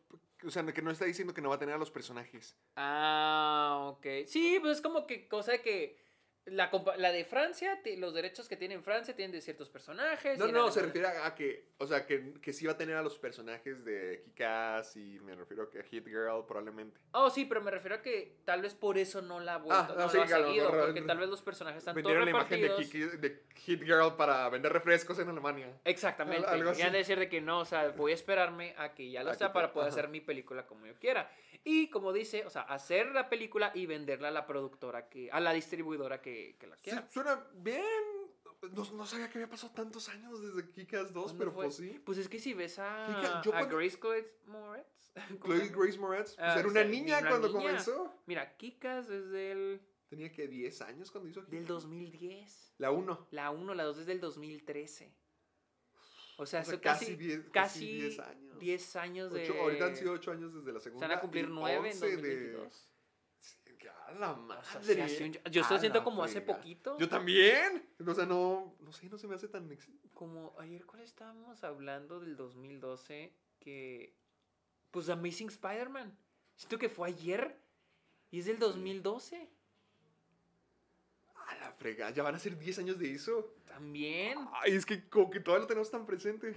O 0.46 0.50
sea, 0.50 0.64
que 0.66 0.82
no 0.82 0.92
está 0.92 1.06
diciendo 1.06 1.34
que 1.34 1.42
no 1.42 1.50
va 1.50 1.56
a 1.56 1.60
tener 1.60 1.76
a 1.76 1.78
los 1.78 1.90
personajes. 1.90 2.56
Ah, 2.76 3.90
ok. 3.94 4.06
Sí, 4.28 4.58
pues 4.62 4.78
es 4.78 4.82
como 4.82 5.08
que 5.08 5.28
cosa 5.28 5.58
que 5.60 5.98
la, 6.46 6.70
la 6.98 7.12
de 7.12 7.24
Francia, 7.26 7.80
los 7.98 8.14
derechos 8.14 8.48
que 8.50 8.58
tiene 8.58 8.80
Francia 8.82 9.16
tienen 9.16 9.32
de 9.32 9.42
ciertos 9.42 9.70
personajes. 9.70 10.38
No, 10.38 10.46
en 10.46 10.52
no, 10.54 10.70
se 10.72 10.80
Alemania- 10.82 10.86
refiere 11.12 11.26
a, 11.26 11.36
que... 11.36 11.74
O 11.78 11.88
sea, 11.88 12.06
que, 12.06 12.34
que 12.42 12.52
sí 12.54 12.66
va 12.66 12.74
a 12.74 12.78
tener 12.78 12.96
a 12.96 13.02
los 13.02 13.18
personajes 13.18 13.84
de 13.86 14.22
Kikas 14.26 14.96
y 14.98 15.20
me 15.22 15.36
refiero 15.36 15.64
a 15.64 15.70
que 15.70 15.84
Hit 15.84 16.06
Girl 16.08 16.46
probablemente. 16.48 17.00
Oh, 17.12 17.30
sí, 17.30 17.46
pero 17.46 17.62
me 17.62 17.72
refiero 17.72 17.96
a 17.96 18.02
que 18.02 18.38
tal 18.46 18.62
vez 18.62 18.74
por 18.76 18.98
eso 18.98 19.22
no 19.22 19.40
la 19.40 19.56
ha 19.56 19.58
vuelto, 19.58 19.94
Ah, 19.94 19.96
no 19.98 20.04
no, 20.04 20.10
sí, 20.10 20.18
lo 20.18 20.24
ha 20.24 20.28
seguido, 20.28 20.72
mejor, 20.72 20.86
porque 20.86 21.02
tal 21.02 21.18
vez 21.18 21.30
los 21.30 21.42
personajes 21.42 21.80
están 21.80 21.94
todos 21.96 22.04
Vendieron 22.06 22.26
la 22.26 22.32
imagen 22.32 22.62
de, 22.62 22.68
repartidos. 22.68 23.14
Kiki- 23.14 23.20
de 23.20 23.44
Hit 23.56 23.84
Girl 23.84 24.16
para 24.18 24.48
vender 24.50 24.72
refrescos 24.74 25.18
en 25.20 25.30
Alemania. 25.30 25.80
Exactamente. 25.86 26.46
Al- 26.48 26.56
algo 26.62 26.74
Y 26.78 26.82
han 26.82 26.92
de 26.92 26.98
decir 27.00 27.20
de 27.20 27.30
que 27.30 27.42
no, 27.42 27.60
o 27.60 27.66
sea, 27.66 27.90
voy 27.90 28.12
a 28.12 28.16
esperarme 28.16 28.74
a 28.78 28.94
que 28.94 29.10
ya 29.12 29.24
lo 29.24 29.32
te- 29.36 29.50
para 29.50 29.72
poder 29.74 29.90
ajá. 29.90 30.00
hacer 30.00 30.10
mi 30.10 30.22
película 30.22 30.66
como 30.66 30.86
yo 30.86 30.94
quiera. 31.00 31.30
Y 31.66 31.90
como 31.90 32.12
dice, 32.12 32.46
o 32.46 32.50
sea, 32.50 32.64
hacer 32.64 33.12
la 33.14 33.30
película 33.30 33.72
y 33.74 33.86
venderla 33.86 34.28
a 34.28 34.32
la 34.32 34.46
productora, 34.46 35.08
que 35.08 35.30
a 35.32 35.40
la 35.40 35.54
distribuidora 35.54 36.22
que, 36.22 36.33
que 36.60 36.68
la 36.68 36.76
Sí, 36.78 36.84
quiera. 36.84 37.08
suena 37.12 37.48
bien. 37.56 37.84
No, 38.72 38.90
no 38.94 39.06
sabía 39.06 39.30
que 39.30 39.40
había 39.40 39.50
pasado 39.50 39.74
tantos 39.74 40.08
años 40.10 40.42
desde 40.42 40.70
Kikas 40.72 41.12
2, 41.12 41.24
¿Cuándo 41.24 41.38
pero 41.40 41.52
fue? 41.52 41.66
pues 41.66 41.76
sí. 41.76 42.02
Pues 42.06 42.18
es 42.18 42.30
que 42.30 42.40
si 42.40 42.54
ves 42.54 42.80
a, 42.80 43.42
yo 43.44 43.52
a 43.52 43.58
cuando- 43.60 43.78
Grace 43.78 43.98
Chloe 44.02 44.26
Moretz. 44.46 45.12
¿cómo 45.40 45.54
se 45.56 45.68
Chloe? 45.70 45.84
Grace 45.86 46.00
Moretz, 46.00 46.36
pues 46.36 46.40
Ah, 46.40 46.54
era 46.60 46.68
o 46.68 46.72
una 46.72 46.82
sea, 46.82 46.90
niña 46.90 47.20
una 47.20 47.30
cuando 47.30 47.48
niña. 47.50 47.60
comenzó. 47.62 48.14
Mira, 48.26 48.56
Kikas 48.58 49.10
es 49.10 49.30
del, 49.32 49.82
Tenía 50.08 50.32
que 50.32 50.48
10 50.48 50.82
años 50.82 51.12
cuando 51.12 51.30
hizo 51.30 51.42
del 51.42 51.50
Kick-Ass. 51.50 51.68
2010. 51.68 52.74
La 52.78 52.92
1. 52.92 53.28
La 53.32 53.52
1, 53.52 53.74
la 53.74 53.84
2 53.84 53.98
es 53.98 54.06
del 54.06 54.20
2013. 54.22 55.14
O 56.38 56.46
sea, 56.46 56.62
O 56.62 56.66
sea, 56.66 56.80
casi 56.82 57.06
casi, 57.08 57.16
10 57.16 57.40
casi 57.50 57.52
casi 57.52 57.94
10 58.02 58.20
años. 58.20 58.60
10 58.60 58.96
años 58.96 59.34
de... 59.34 59.44
Ocho- 59.44 59.60
ahorita 59.60 59.86
han 59.86 59.96
sido 59.96 60.14
8 60.14 60.32
años 60.32 60.54
desde 60.54 60.72
la 60.72 60.80
Se 60.80 60.86
segunda. 60.86 61.08
van 61.08 61.18
a 61.18 61.22
cumplir 61.22 61.46
y 61.46 61.50
9 61.50 61.78
en 61.78 61.86
11 61.86 62.06
de- 62.08 62.16
2022. 62.16 62.74
Sí, 62.74 62.90
a 62.90 62.93
la 64.12 64.34
madre. 64.34 65.08
yo 65.52 65.62
estoy 65.62 65.78
A 65.78 65.80
siento 65.80 66.00
la 66.00 66.04
como 66.04 66.24
hace 66.24 66.42
poquito. 66.42 66.98
Yo 67.00 67.10
también. 67.10 67.88
O 68.06 68.14
sea, 68.14 68.26
no, 68.26 68.76
no 68.80 68.92
sé, 68.92 69.10
no 69.10 69.18
se 69.18 69.28
me 69.28 69.36
hace 69.36 69.48
tan... 69.48 69.70
Como 70.14 70.56
ayer, 70.60 70.86
¿cuál 70.86 71.02
estábamos 71.02 71.64
hablando 71.64 72.20
del 72.20 72.36
2012? 72.36 73.34
Que... 73.60 74.14
Pues 74.92 75.10
Amazing 75.10 75.50
Spider-Man. 75.50 76.16
Siento 76.56 76.78
que 76.78 76.90
fue 76.90 77.10
ayer 77.10 77.58
y 78.30 78.40
es 78.40 78.46
del 78.46 78.60
2012. 78.60 79.50
A 81.36 81.56
la 81.56 81.72
frega, 81.72 82.12
ya 82.12 82.24
van 82.24 82.36
a 82.36 82.40
ser 82.40 82.58
10 82.58 82.80
años 82.80 83.00
de 83.00 83.12
eso. 83.12 83.56
También. 83.66 84.40
Ay, 84.54 84.74
es 84.74 84.86
que 84.86 85.10
como 85.10 85.30
que 85.30 85.40
todavía 85.40 85.62
lo 85.64 85.68
tenemos 85.68 85.90
tan 85.90 86.06
presente. 86.06 86.56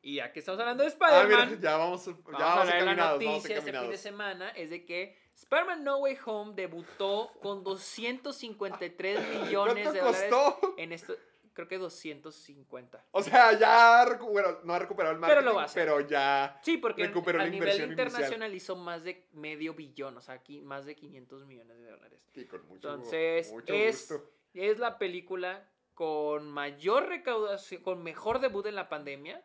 Y 0.00 0.16
ya 0.16 0.32
que 0.32 0.40
estamos 0.40 0.60
hablando 0.60 0.84
de 0.84 0.90
Ah, 1.00 1.22
Spider-Man, 1.22 1.60
ya 1.60 1.76
vamos, 1.76 2.04
ya 2.04 2.12
vamos 2.12 2.26
vamos, 2.26 2.58
a 2.58 2.64
ver 2.64 2.74
la 2.74 2.80
encaminados, 2.80 3.18
vamos 3.18 3.34
noticia 3.36 3.58
este 3.58 3.72
fin 3.72 3.90
de 3.90 3.98
semana. 3.98 4.50
Es 4.50 4.70
de 4.70 4.84
que 4.84 5.23
Spider-Man 5.36 5.82
No 5.84 5.98
Way 5.98 6.18
Home 6.26 6.52
debutó 6.54 7.30
con 7.42 7.64
253 7.64 9.20
millones 9.50 9.92
de 9.92 10.00
¿Cuánto 10.00 10.04
dólares 10.04 10.30
costó? 10.30 10.74
en 10.78 10.92
esto. 10.92 11.14
Creo 11.52 11.68
que 11.68 11.78
250. 11.78 13.04
O 13.12 13.22
sea, 13.22 13.56
ya, 13.56 14.18
bueno, 14.28 14.58
no 14.64 14.74
ha 14.74 14.78
recuperado 14.80 15.14
el 15.14 15.20
Pero 15.20 15.28
marketing, 15.34 15.46
lo 15.50 15.54
va 15.54 15.62
a 15.62 15.64
hacer. 15.66 15.84
pero 15.84 16.00
ya 16.00 16.58
Sí, 16.64 16.78
porque 16.78 17.06
recuperó 17.06 17.38
a 17.40 17.44
la 17.44 17.48
nivel 17.50 17.68
inversión 17.68 17.90
inicial. 17.90 18.06
internacional 18.08 18.54
hizo 18.54 18.74
más 18.74 19.04
de 19.04 19.28
medio 19.32 19.72
billón, 19.74 20.16
o 20.16 20.20
sea, 20.20 20.34
aquí 20.34 20.60
más 20.62 20.84
de 20.84 20.96
500 20.96 21.46
millones 21.46 21.78
de 21.78 21.90
dólares. 21.90 22.26
Sí, 22.34 22.46
con 22.46 22.66
mucho, 22.66 22.88
Entonces, 22.92 23.52
mucho 23.52 23.72
es, 23.72 24.10
gusto. 24.10 24.30
es 24.54 24.78
la 24.80 24.98
película 24.98 25.68
con 25.94 26.50
mayor 26.50 27.06
recaudación, 27.06 27.82
con 27.82 28.02
mejor 28.02 28.40
debut 28.40 28.66
en 28.66 28.74
la 28.74 28.88
pandemia. 28.88 29.40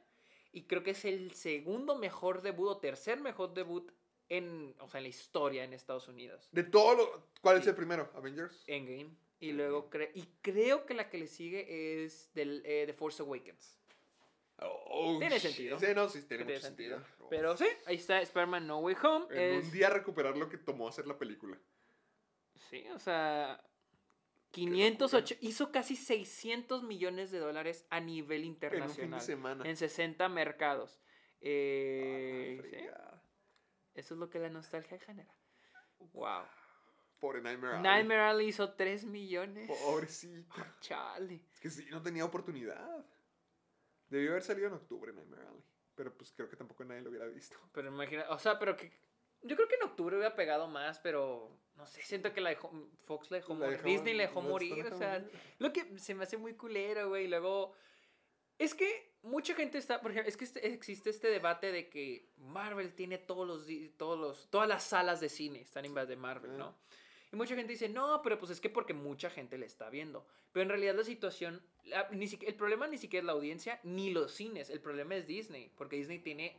Y 0.52 0.64
creo 0.64 0.82
que 0.82 0.92
es 0.92 1.06
el 1.06 1.34
segundo 1.36 1.96
mejor 1.96 2.42
debut 2.42 2.70
o 2.70 2.78
tercer 2.80 3.20
mejor 3.22 3.54
debut 3.54 3.92
en, 4.30 4.76
o 4.80 4.88
sea, 4.88 5.00
en 5.00 5.04
la 5.04 5.10
historia 5.10 5.64
en 5.64 5.74
Estados 5.74 6.08
Unidos. 6.08 6.48
De 6.52 6.64
todo 6.64 6.96
lo... 6.96 7.30
¿Cuál 7.42 7.58
es 7.58 7.68
el 7.68 7.76
primero? 7.76 8.10
¿Avengers? 8.16 8.64
Endgame. 8.68 9.16
Y 9.40 9.52
luego 9.54 9.90
cre- 9.90 10.12
y 10.14 10.24
creo 10.42 10.86
que 10.86 10.94
la 10.94 11.10
que 11.10 11.18
le 11.18 11.28
sigue 11.28 12.04
es 12.06 12.32
del, 12.34 12.62
eh, 12.66 12.84
The 12.86 12.94
Force 12.94 13.22
Awakens. 13.24 13.78
Oh, 14.62 15.16
Tiene 15.20 15.40
shit. 15.40 15.52
sentido. 15.54 15.80
Sí, 15.80 15.86
no, 15.96 16.10
sí, 16.10 16.22
tiene 16.24 16.44
Tiene 16.44 16.60
mucho 16.60 16.68
sentido. 16.68 17.02
Oh. 17.22 17.30
Pero 17.30 17.56
sí, 17.56 17.66
ahí 17.86 17.96
está 17.96 18.20
Spider-Man 18.22 18.68
No 18.68 18.80
Way 18.80 18.96
Home. 19.04 19.26
En 19.32 19.60
es- 19.60 19.66
un 19.66 19.72
día 19.72 19.90
recuperar 19.90 20.36
lo 20.38 20.50
que 20.50 20.58
tomó 20.58 20.90
hacer 20.90 21.08
la 21.08 21.18
película. 21.18 21.58
Sí, 22.70 22.86
o 22.94 23.00
sea, 23.00 23.64
508, 24.52 25.36
hizo 25.42 25.72
casi 25.72 25.96
600 25.96 26.84
millones 26.84 27.32
de 27.32 27.40
dólares 27.40 27.86
a 27.90 28.02
nivel 28.02 28.42
En 28.44 28.50
un 28.50 28.56
fin 28.56 28.70
internacional. 28.72 29.20
de 29.22 29.26
semana. 29.26 29.70
En 29.70 29.78
60 29.78 30.28
mercados. 30.28 31.00
Eh, 31.40 32.60
Ah, 32.60 32.64
¿sí? 32.70 33.19
Eso 34.00 34.14
es 34.14 34.20
lo 34.20 34.30
que 34.30 34.40
la 34.40 34.50
nostalgia 34.50 34.98
genera. 35.00 35.34
Wow. 36.14 36.44
Pobre 37.20 37.42
Nightmare 37.42 37.74
Alley. 37.76 37.84
Nightmare 37.84 38.22
Alley 38.22 38.48
hizo 38.48 38.74
3 38.74 39.04
millones. 39.04 39.68
Pobrecito. 39.68 40.56
Chale. 40.80 41.44
Es 41.52 41.60
que 41.60 41.70
sí, 41.70 41.86
no 41.92 42.02
tenía 42.02 42.24
oportunidad. 42.24 43.06
Debió 44.08 44.32
haber 44.32 44.44
salido 44.44 44.68
en 44.68 44.74
octubre 44.76 45.12
Nightmare 45.12 45.48
Alley. 45.48 45.64
Pero 45.96 46.16
pues 46.16 46.32
creo 46.32 46.48
que 46.50 46.56
tampoco 46.56 46.86
nadie 46.86 47.02
lo 47.02 47.10
hubiera 47.10 47.26
visto. 47.28 47.58
Pero 47.74 47.90
imagina, 47.90 48.26
o 48.30 48.40
sea, 48.40 48.58
pero 48.58 48.78
que... 48.78 48.90
Yo 49.42 49.58
creo 49.58 49.68
que 49.68 49.76
en 49.76 49.84
octubre 49.84 50.16
hubiera 50.16 50.34
pegado 50.36 50.68
más, 50.70 51.00
pero 51.00 51.52
no 51.76 51.86
sé, 51.86 52.02
siento 52.04 52.34
que 52.34 52.40
la 52.42 52.50
dejó, 52.50 52.72
Fox 53.06 53.30
la 53.32 53.38
dejó 53.38 53.54
La 53.54 53.60
morir, 53.66 53.78
dejó- 53.78 53.88
Disney 53.90 54.14
la 54.14 54.24
dejó 54.24 54.42
morir, 54.42 54.86
o 54.86 54.98
sea, 54.98 55.20
morir. 55.20 55.32
lo 55.60 55.74
que 55.74 55.98
se 56.00 56.16
me 56.16 56.24
hace 56.24 56.38
muy 56.38 56.56
culero, 56.56 57.10
güey, 57.10 57.26
y 57.26 57.28
luego 57.30 57.74
es 58.58 58.74
que 58.76 59.09
mucha 59.24 59.54
gente 59.54 59.78
está, 59.78 60.02
por 60.02 60.12
ejemplo, 60.12 60.30
es 60.30 60.38
que 60.38 60.46
este- 60.46 60.66
existe 60.74 61.10
este 61.10 61.28
debate 61.30 61.72
de 61.72 61.90
que 61.90 62.30
Marvel 62.38 62.94
tiene 62.94 63.18
todos 63.18 63.48
los 63.48 63.68
todos 63.98 64.18
los 64.20 64.50
todas 64.50 64.68
las 64.68 64.84
salas 64.84 65.20
de 65.20 65.30
cine 65.30 65.62
están 65.62 65.86
en 65.86 65.94
de 65.94 66.16
Marvel, 66.16 66.58
¿no? 66.58 66.76
Y 67.32 67.36
mucha 67.36 67.56
gente 67.56 67.74
dice, 67.74 67.90
"No, 67.90 68.22
pero 68.24 68.40
pues 68.40 68.50
es 68.52 68.60
que 68.60 68.70
porque 68.72 68.94
mucha 68.94 69.30
gente 69.30 69.58
le 69.58 69.66
está 69.68 69.90
viendo." 69.90 70.26
Pero 70.52 70.64
en 70.64 70.70
realidad 70.70 70.96
la 70.96 71.04
situación 71.04 71.62
la- 71.84 72.08
ni 72.10 72.28
siquiera- 72.28 72.52
el 72.52 72.58
problema 72.58 72.88
ni 72.88 72.98
siquiera 72.98 73.22
es 73.22 73.26
la 73.28 73.34
audiencia 73.34 73.80
ni 73.84 74.10
los 74.12 74.32
cines, 74.34 74.70
el 74.70 74.80
problema 74.82 75.16
es 75.16 75.28
Disney, 75.28 75.72
porque 75.78 75.96
Disney 75.98 76.20
tiene 76.20 76.58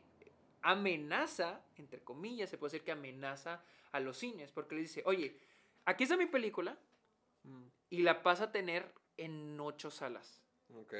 amenaza, 0.63 1.65
entre 1.77 2.01
comillas, 2.03 2.51
se 2.51 2.59
puede 2.59 2.73
decir 2.73 2.85
que 2.85 2.93
amenaza 2.93 3.63
a 3.93 4.01
los 4.01 4.19
cines, 4.19 4.53
porque 4.53 4.75
le 4.75 4.83
dice, 4.83 5.03
oye, 5.07 5.37
aquí 5.87 6.05
está 6.05 6.17
mi 6.17 6.27
película 6.27 6.79
y 7.89 8.03
la 8.03 8.15
vas 8.15 8.41
a 8.41 8.53
tener 8.53 8.93
en 9.17 9.59
ocho 9.59 9.91
salas. 9.91 10.43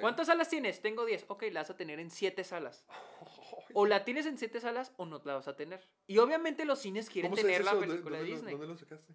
¿Cuántas 0.01 0.27
salas 0.29 0.49
tienes? 0.49 0.81
Tengo 0.83 1.05
10. 1.05 1.25
Ok, 1.29 1.45
la 1.53 1.61
vas 1.61 1.71
a 1.71 1.77
tener 1.77 1.99
en 2.01 2.11
siete 2.11 2.45
salas. 2.45 2.85
O 3.75 3.87
la 3.87 4.05
tienes 4.05 4.27
en 4.27 4.37
siete 4.37 4.61
salas 4.61 4.93
o 4.97 5.07
no 5.07 5.23
la 5.25 5.35
vas 5.37 5.47
a 5.47 5.55
tener. 5.55 5.87
Y 6.09 6.19
obviamente 6.19 6.65
los 6.65 6.81
cines 6.81 7.09
quieren 7.09 7.31
¿Cómo 7.31 7.37
se 7.41 7.47
tener 7.47 7.65
la 7.65 7.79
película 7.79 8.19
de 8.19 8.25
¿Dónde, 8.25 8.31
lo- 8.31 8.35
Disney. 8.37 8.53
¿Dónde 8.53 8.67
lo 8.67 8.77
sacaste? 8.77 9.15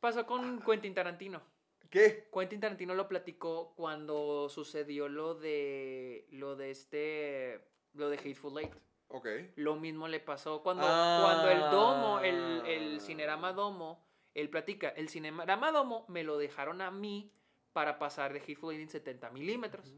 Pasó 0.00 0.24
con 0.26 0.62
Quentin 0.62 0.94
Tarantino. 0.94 1.42
¿Qué? 1.90 2.28
Quentin 2.32 2.60
Tarantino 2.60 2.94
lo 2.94 3.06
platicó 3.06 3.74
cuando 3.76 4.48
sucedió 4.48 5.08
lo 5.08 5.34
de 5.34 6.26
lo 6.30 6.56
de 6.56 6.70
este 6.70 7.68
lo 7.92 8.08
de 8.08 8.16
Hateful 8.16 8.58
Eight. 8.60 8.72
Ok. 9.08 9.26
Lo 9.56 9.76
mismo 9.76 10.08
le 10.08 10.20
pasó 10.20 10.62
cuando, 10.62 10.84
Ah. 10.86 11.20
cuando 11.24 11.50
el 11.50 11.70
domo, 11.70 12.20
el, 12.20 12.62
el 12.66 13.00
Cinerama 13.00 13.52
Domo, 13.52 14.06
él 14.34 14.48
platica, 14.48 14.88
el 14.90 15.08
Cinerama 15.10 15.72
Domo 15.72 16.06
me 16.08 16.22
lo 16.22 16.38
dejaron 16.38 16.80
a 16.80 16.90
mí 16.90 17.30
para 17.72 17.98
pasar 17.98 18.32
de 18.32 18.40
Hateful 18.40 18.72
Eight 18.72 18.82
en 18.82 18.88
70 18.88 19.30
milímetros. 19.30 19.92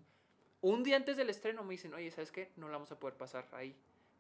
Un 0.61 0.83
día 0.83 0.97
antes 0.97 1.17
del 1.17 1.31
estreno 1.31 1.65
me 1.65 1.73
dicen, 1.73 1.93
oye, 1.95 2.11
¿sabes 2.11 2.31
qué? 2.31 2.53
No 2.57 2.69
la 2.69 2.75
vamos 2.75 2.93
a 2.93 2.99
poder 2.99 3.17
pasar 3.17 3.49
ahí 3.53 3.77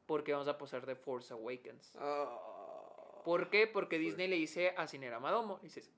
porque 0.06 0.32
vamos 0.32 0.48
a 0.48 0.58
pasar 0.58 0.84
de 0.86 0.96
Force 0.96 1.32
Awakens. 1.32 1.92
Ah. 1.98 3.22
¿Por 3.24 3.50
qué? 3.50 3.66
Porque 3.66 3.98
Disney 3.98 4.26
le 4.28 4.36
dice 4.36 4.74
a 4.76 4.86
Cinerama 4.86 5.30
Domo, 5.30 5.58
dices, 5.62 5.90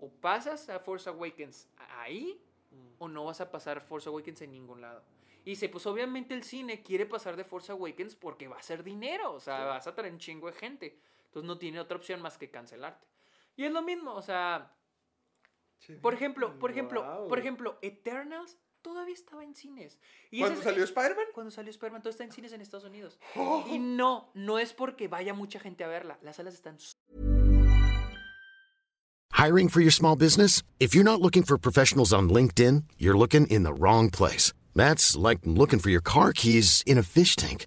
o 0.00 0.10
pasas 0.10 0.68
a 0.68 0.78
Force 0.80 1.08
Awakens 1.08 1.68
ahí 1.98 2.42
o 2.98 3.08
no 3.08 3.24
vas 3.24 3.40
a 3.40 3.50
pasar 3.50 3.80
Force 3.80 4.08
Awakens 4.08 4.42
en 4.42 4.52
ningún 4.52 4.80
lado. 4.80 5.02
Y 5.44 5.50
dice, 5.50 5.68
pues 5.68 5.86
obviamente 5.86 6.34
el 6.34 6.42
cine 6.42 6.82
quiere 6.82 7.06
pasar 7.06 7.36
de 7.36 7.44
Force 7.44 7.72
Awakens 7.72 8.16
porque 8.16 8.48
va 8.48 8.58
a 8.58 8.62
ser 8.62 8.82
dinero, 8.82 9.32
o 9.32 9.40
sea, 9.40 9.64
vas 9.64 9.86
a 9.86 9.94
traer 9.94 10.12
un 10.12 10.18
chingo 10.18 10.48
de 10.48 10.52
gente. 10.52 10.98
Entonces 11.26 11.46
no 11.46 11.56
tiene 11.56 11.80
otra 11.80 11.96
opción 11.96 12.20
más 12.20 12.36
que 12.36 12.50
cancelarte. 12.50 13.06
Y 13.56 13.64
es 13.64 13.72
lo 13.72 13.80
mismo, 13.82 14.14
o 14.14 14.22
sea, 14.22 14.75
por 16.00 16.14
ejemplo, 16.14 16.58
por 16.58 16.70
ejemplo, 16.70 17.02
Wow. 17.02 17.28
por 17.28 17.38
ejemplo, 17.38 17.78
Eternals 17.82 18.56
todavía 18.82 19.14
estaba 19.14 19.42
en 19.42 19.54
cines. 19.54 19.98
Y 20.30 20.40
¿Cuándo 20.40 20.62
salió 20.62 20.84
Spider-Man? 20.84 21.26
Cuando 21.34 21.50
salió 21.50 21.70
Spider-Man, 21.70 22.02
todo 22.02 22.10
está 22.10 22.24
en 22.24 22.32
cines 22.32 22.52
en 22.52 22.60
Estados 22.60 22.84
Unidos. 22.84 23.18
Y 23.68 23.78
no, 23.78 24.30
no 24.34 24.58
es 24.58 24.72
porque 24.72 25.08
vaya 25.08 25.34
mucha 25.34 25.58
gente 25.58 25.82
a 25.84 25.88
verla. 25.88 26.18
Las 26.22 26.36
salas 26.36 26.54
están 26.54 26.76
Hiring 29.32 29.68
for 29.68 29.80
your 29.82 29.92
small 29.92 30.16
business? 30.16 30.62
If 30.78 30.94
you're 30.94 31.04
not 31.04 31.20
looking 31.20 31.42
for 31.44 31.58
professionals 31.58 32.12
on 32.12 32.28
LinkedIn, 32.30 32.84
you're 32.96 33.16
looking 33.18 33.46
in 33.48 33.64
the 33.64 33.72
wrong 33.74 34.08
place. 34.10 34.52
That's 34.74 35.14
like 35.16 35.40
looking 35.44 35.78
for 35.78 35.90
your 35.90 36.00
car 36.02 36.32
keys 36.32 36.82
in 36.86 36.96
a 36.96 37.02
fish 37.02 37.36
tank. 37.36 37.66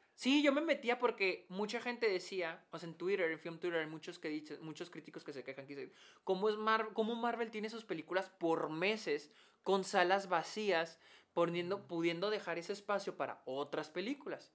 Sí, 0.15 0.43
yo 0.43 0.51
me 0.51 0.61
metía 0.61 0.99
porque 0.99 1.45
mucha 1.49 1.81
gente 1.81 2.07
decía, 2.07 2.63
o 2.71 2.77
sea, 2.77 2.87
en 2.87 2.95
Twitter, 2.95 3.31
en 3.31 3.39
Film 3.39 3.59
Twitter, 3.59 3.87
muchos, 3.87 4.19
que 4.19 4.29
dicen, 4.29 4.59
muchos 4.61 4.89
críticos 4.89 5.23
que 5.23 5.33
se 5.33 5.43
quejan, 5.43 5.65
que 5.65 5.75
dicen, 5.75 5.93
¿cómo, 6.23 6.49
es 6.49 6.57
Mar 6.57 6.89
cómo 6.93 7.15
Marvel 7.15 7.49
tiene 7.49 7.69
sus 7.69 7.85
películas 7.85 8.29
por 8.29 8.69
meses 8.69 9.31
con 9.63 9.83
salas 9.83 10.29
vacías, 10.29 10.99
poniendo, 11.33 11.87
pudiendo 11.87 12.29
dejar 12.29 12.57
ese 12.57 12.73
espacio 12.73 13.17
para 13.17 13.41
otras 13.45 13.89
películas? 13.89 14.53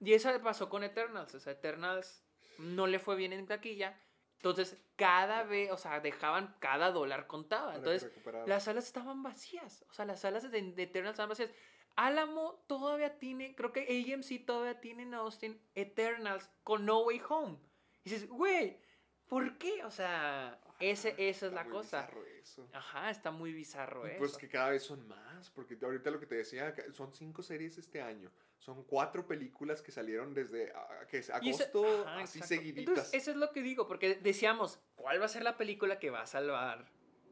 Y 0.00 0.12
eso 0.12 0.30
pasó 0.42 0.68
con 0.68 0.84
Eternals. 0.84 1.34
O 1.34 1.40
sea, 1.40 1.52
Eternals 1.52 2.24
no 2.58 2.86
le 2.86 2.98
fue 2.98 3.16
bien 3.16 3.32
en 3.32 3.46
taquilla. 3.46 4.00
Entonces, 4.36 4.78
cada 4.96 5.42
vez, 5.42 5.70
o 5.72 5.76
sea, 5.76 6.00
dejaban 6.00 6.54
cada 6.60 6.92
dólar 6.92 7.26
contaba. 7.26 7.74
Entonces, 7.74 8.12
las 8.46 8.64
salas 8.64 8.86
estaban 8.86 9.22
vacías. 9.22 9.84
O 9.88 9.92
sea, 9.92 10.04
las 10.04 10.20
salas 10.20 10.48
de, 10.50 10.62
de 10.62 10.82
Eternals 10.82 11.14
estaban 11.14 11.30
vacías. 11.30 11.50
Álamo 11.98 12.64
todavía 12.68 13.18
tiene, 13.18 13.56
creo 13.56 13.72
que 13.72 13.80
AMC 13.80 14.46
todavía 14.46 14.80
tiene 14.80 15.02
en 15.02 15.14
Austin 15.14 15.60
Eternals 15.74 16.48
con 16.62 16.86
No 16.86 17.00
Way 17.00 17.20
Home. 17.28 17.58
Y 18.04 18.10
dices, 18.10 18.28
güey, 18.28 18.78
¿por 19.26 19.58
qué? 19.58 19.82
O 19.84 19.90
sea, 19.90 20.60
ese, 20.78 21.16
esa 21.18 21.46
es 21.48 21.52
la 21.52 21.64
muy 21.64 21.72
cosa. 21.72 22.02
bizarro 22.02 22.24
eso. 22.24 22.70
Ajá, 22.72 23.10
está 23.10 23.32
muy 23.32 23.52
bizarro 23.52 24.06
Y 24.06 24.10
eso. 24.10 24.18
Pues 24.20 24.36
que 24.36 24.48
cada 24.48 24.70
vez 24.70 24.84
son 24.84 25.08
más, 25.08 25.50
porque 25.50 25.76
ahorita 25.82 26.12
lo 26.12 26.20
que 26.20 26.26
te 26.26 26.36
decía, 26.36 26.72
son 26.92 27.12
cinco 27.12 27.42
series 27.42 27.78
este 27.78 28.00
año. 28.00 28.30
Son 28.60 28.84
cuatro 28.84 29.26
películas 29.26 29.82
que 29.82 29.90
salieron 29.90 30.32
desde 30.32 30.70
ah, 30.76 31.04
que 31.10 31.18
es 31.18 31.30
agosto, 31.30 31.84
ajá, 32.06 32.20
así 32.20 32.38
exacto. 32.38 32.46
seguiditas. 32.54 32.88
Entonces, 32.90 33.14
eso 33.14 33.32
es 33.32 33.36
lo 33.38 33.50
que 33.50 33.60
digo, 33.60 33.88
porque 33.88 34.14
decíamos, 34.14 34.78
¿cuál 34.94 35.20
va 35.20 35.24
a 35.24 35.28
ser 35.28 35.42
la 35.42 35.56
película 35.56 35.98
que 35.98 36.10
va 36.10 36.22
a 36.22 36.26
salvar 36.26 36.86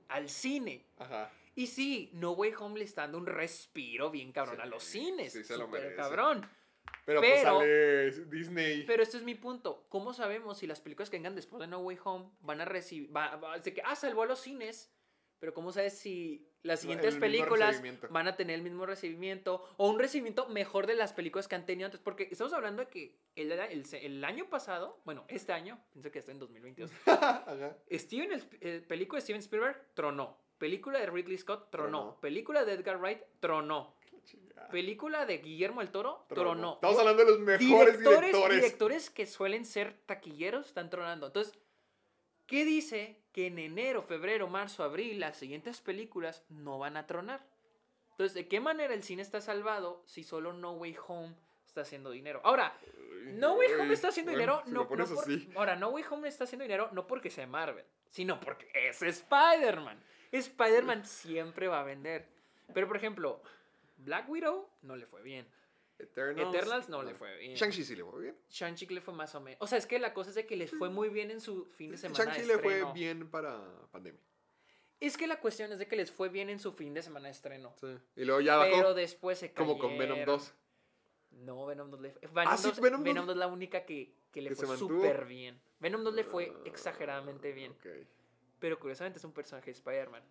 al 0.08 0.28
cine? 0.28 0.84
Ajá. 0.98 1.30
Y 1.56 1.66
sí, 1.66 2.10
No 2.12 2.32
Way 2.32 2.52
Home 2.60 2.78
le 2.78 2.84
está 2.84 3.02
dando 3.02 3.18
un 3.18 3.26
respiro 3.26 4.10
bien 4.10 4.30
cabrón 4.30 4.60
a 4.60 4.66
los 4.66 4.84
cines. 4.84 5.32
sí, 5.32 5.42
se 5.42 5.56
lo 5.56 5.66
merece. 5.66 5.96
cabrón. 5.96 6.48
Pero, 7.04 7.20
pues 7.20 7.32
Pero- 7.42 7.58
sale 7.58 8.10
Disney. 8.26 8.84
Pero 8.86 9.02
este 9.02 9.16
es 9.16 9.22
mi 9.22 9.34
punto. 9.34 9.86
¿Cómo 9.88 10.12
sabemos 10.12 10.58
si 10.58 10.66
las 10.66 10.80
películas 10.80 11.08
que 11.10 11.16
vengan 11.16 11.34
después 11.34 11.60
de 11.60 11.66
No 11.66 11.78
Way 11.80 11.98
Home 12.04 12.30
van 12.40 12.60
a 12.60 12.64
recibir... 12.64 13.14
Va, 13.16 13.36
va- 13.36 13.58
de 13.58 13.72
que, 13.74 13.82
ah, 13.84 13.96
salvó 13.96 14.22
a 14.22 14.26
los 14.26 14.38
cines. 14.40 14.92
Pero 15.38 15.52
¿cómo 15.54 15.70
sabes 15.72 15.98
si 15.98 16.48
las 16.62 16.80
siguientes 16.80 17.16
películas 17.16 17.82
van 18.10 18.26
a 18.26 18.36
tener 18.36 18.56
el 18.56 18.62
mismo 18.62 18.86
recibimiento 18.86 19.62
o 19.76 19.88
un 19.90 19.98
recibimiento 19.98 20.48
mejor 20.48 20.86
de 20.86 20.94
las 20.94 21.12
películas 21.12 21.46
que 21.48 21.54
han 21.54 21.66
tenido 21.66 21.86
antes? 21.86 22.00
Porque 22.00 22.28
estamos 22.30 22.52
hablando 22.54 22.82
de 22.84 22.88
que 22.90 23.18
el, 23.34 23.52
el- 23.52 23.84
el 23.94 24.24
año 24.24 24.48
pasado, 24.48 25.00
bueno, 25.04 25.24
este 25.28 25.52
año, 25.52 25.78
pienso 25.92 26.10
que 26.10 26.18
está 26.20 26.32
en 26.32 26.38
2022, 26.38 26.90
Ajá. 27.06 27.76
Steven, 27.90 28.32
el, 28.32 28.48
el 28.60 28.82
película 28.84 29.18
de 29.18 29.22
Steven 29.22 29.40
Spielberg 29.40 29.94
tronó. 29.94 30.38
Película 30.58 30.98
de 30.98 31.06
Ridley 31.06 31.38
Scott 31.38 31.70
tronó. 31.70 31.88
Tronó. 31.88 32.20
Película 32.20 32.64
de 32.64 32.72
Edgar 32.72 32.98
Wright 32.98 33.20
tronó. 33.40 33.94
Película 34.70 35.26
de 35.26 35.38
Guillermo 35.38 35.80
el 35.80 35.90
Toro 35.90 36.24
Tronó. 36.28 36.74
Estamos 36.74 36.98
hablando 36.98 37.24
de 37.24 37.30
los 37.30 37.40
mejores 37.40 37.98
directores, 37.98 38.20
directores. 38.20 38.56
directores 38.56 39.10
que 39.10 39.26
suelen 39.26 39.64
ser 39.64 39.94
taquilleros 40.06 40.66
están 40.66 40.90
tronando. 40.90 41.28
Entonces, 41.28 41.54
¿qué 42.46 42.64
dice? 42.64 43.20
Que 43.32 43.46
en 43.46 43.58
enero, 43.58 44.02
febrero, 44.02 44.48
marzo, 44.48 44.82
abril, 44.82 45.20
las 45.20 45.36
siguientes 45.36 45.80
películas 45.80 46.42
no 46.48 46.78
van 46.78 46.96
a 46.96 47.06
tronar. 47.06 47.46
Entonces, 48.10 48.34
¿de 48.34 48.48
qué 48.48 48.60
manera 48.60 48.94
el 48.94 49.02
cine 49.02 49.22
está 49.22 49.40
salvado 49.40 50.02
si 50.06 50.24
solo 50.24 50.52
No 50.52 50.72
Way 50.72 50.96
Home 51.06 51.34
está 51.66 51.82
haciendo 51.82 52.10
dinero? 52.10 52.40
Ahora, 52.42 52.76
No 53.34 53.54
Way 53.54 53.74
Home 53.74 53.92
está 53.92 54.08
haciendo 54.08 54.32
dinero 54.32 54.62
si 54.64 54.72
no, 54.72 54.88
por-. 54.88 55.04
Ahora, 55.54 55.76
No 55.76 55.90
Way 55.90 56.04
Home 56.10 56.28
está 56.28 56.44
haciendo 56.44 56.64
dinero 56.64 56.88
no 56.92 57.06
porque 57.06 57.30
sea 57.30 57.46
Marvel, 57.46 57.84
sino 58.08 58.40
porque 58.40 58.68
es 58.72 59.02
Spider-Man. 59.02 60.02
Spider-Man 60.32 61.04
siempre 61.04 61.68
va 61.68 61.80
a 61.80 61.84
vender. 61.84 62.26
Pero, 62.74 62.86
por 62.88 62.96
ejemplo, 62.96 63.42
Black 63.98 64.28
Widow 64.28 64.68
no 64.82 64.96
le 64.96 65.06
fue 65.06 65.22
bien. 65.22 65.46
Eternals, 65.98 66.54
Eternals 66.54 66.88
no 66.90 67.02
le 67.02 67.14
fue 67.14 67.38
bien. 67.38 67.54
Shang-Chi 67.54 67.82
sí 67.84 67.96
le 67.96 68.04
fue 68.04 68.22
bien. 68.22 68.36
Shang-Chi 68.50 68.86
le 68.88 69.00
fue 69.00 69.14
más 69.14 69.34
o 69.34 69.40
menos. 69.40 69.58
O 69.62 69.66
sea, 69.66 69.78
es 69.78 69.86
que 69.86 69.98
la 69.98 70.12
cosa 70.12 70.28
es 70.30 70.36
de 70.36 70.46
que 70.46 70.56
les 70.56 70.70
fue 70.70 70.90
muy 70.90 71.08
bien 71.08 71.30
en 71.30 71.40
su 71.40 71.64
fin 71.64 71.92
de 71.92 71.96
semana. 71.96 72.22
de 72.24 72.30
Shang-Chi 72.30 72.46
le 72.46 72.58
fue 72.58 72.92
bien 72.92 73.30
para 73.30 73.62
pandemia. 73.92 74.20
Es 75.00 75.16
que 75.16 75.26
la 75.26 75.40
cuestión 75.40 75.72
es 75.72 75.78
de 75.78 75.86
que 75.86 75.96
les 75.96 76.10
fue 76.10 76.28
bien 76.28 76.48
en 76.50 76.58
su 76.58 76.72
fin 76.72 76.94
de 76.94 77.02
semana 77.02 77.26
de 77.28 77.32
estreno. 77.32 77.74
Sí. 77.80 77.96
Y 78.16 78.24
luego 78.24 78.40
ya 78.40 78.56
bajó. 78.56 78.70
Pero 78.76 78.94
después 78.94 79.38
se 79.38 79.52
como 79.52 79.78
con 79.78 79.96
Venom 79.98 80.16
cayeron. 80.16 80.38
2. 80.38 80.54
No, 81.44 81.66
Venom 81.66 81.90
2 81.90 82.00
le 82.00 82.10
fue. 82.12 82.20
Venom, 82.28 82.52
Ah, 82.52 82.56
sí, 82.56 82.68
2, 82.68 82.80
Venom 82.80 83.02
Venom 83.02 83.26
2. 83.26 83.26
2 83.26 83.34
es 83.34 83.38
la 83.38 83.46
única 83.46 83.84
que, 83.84 84.12
que 84.32 84.40
le 84.42 84.50
Que 84.50 84.56
fue 84.56 84.76
súper 84.76 85.26
bien. 85.26 85.60
Venom 85.80 86.02
2 86.02 86.14
le 86.14 86.24
fue 86.24 86.52
exageradamente 86.64 87.52
bien. 87.52 87.72
Ok. 87.72 87.86
Pero 88.58 88.78
curiosamente 88.78 89.18
es 89.18 89.24
un 89.24 89.32
personaje 89.32 89.66
de 89.66 89.72
Spider-Man. 89.72 90.22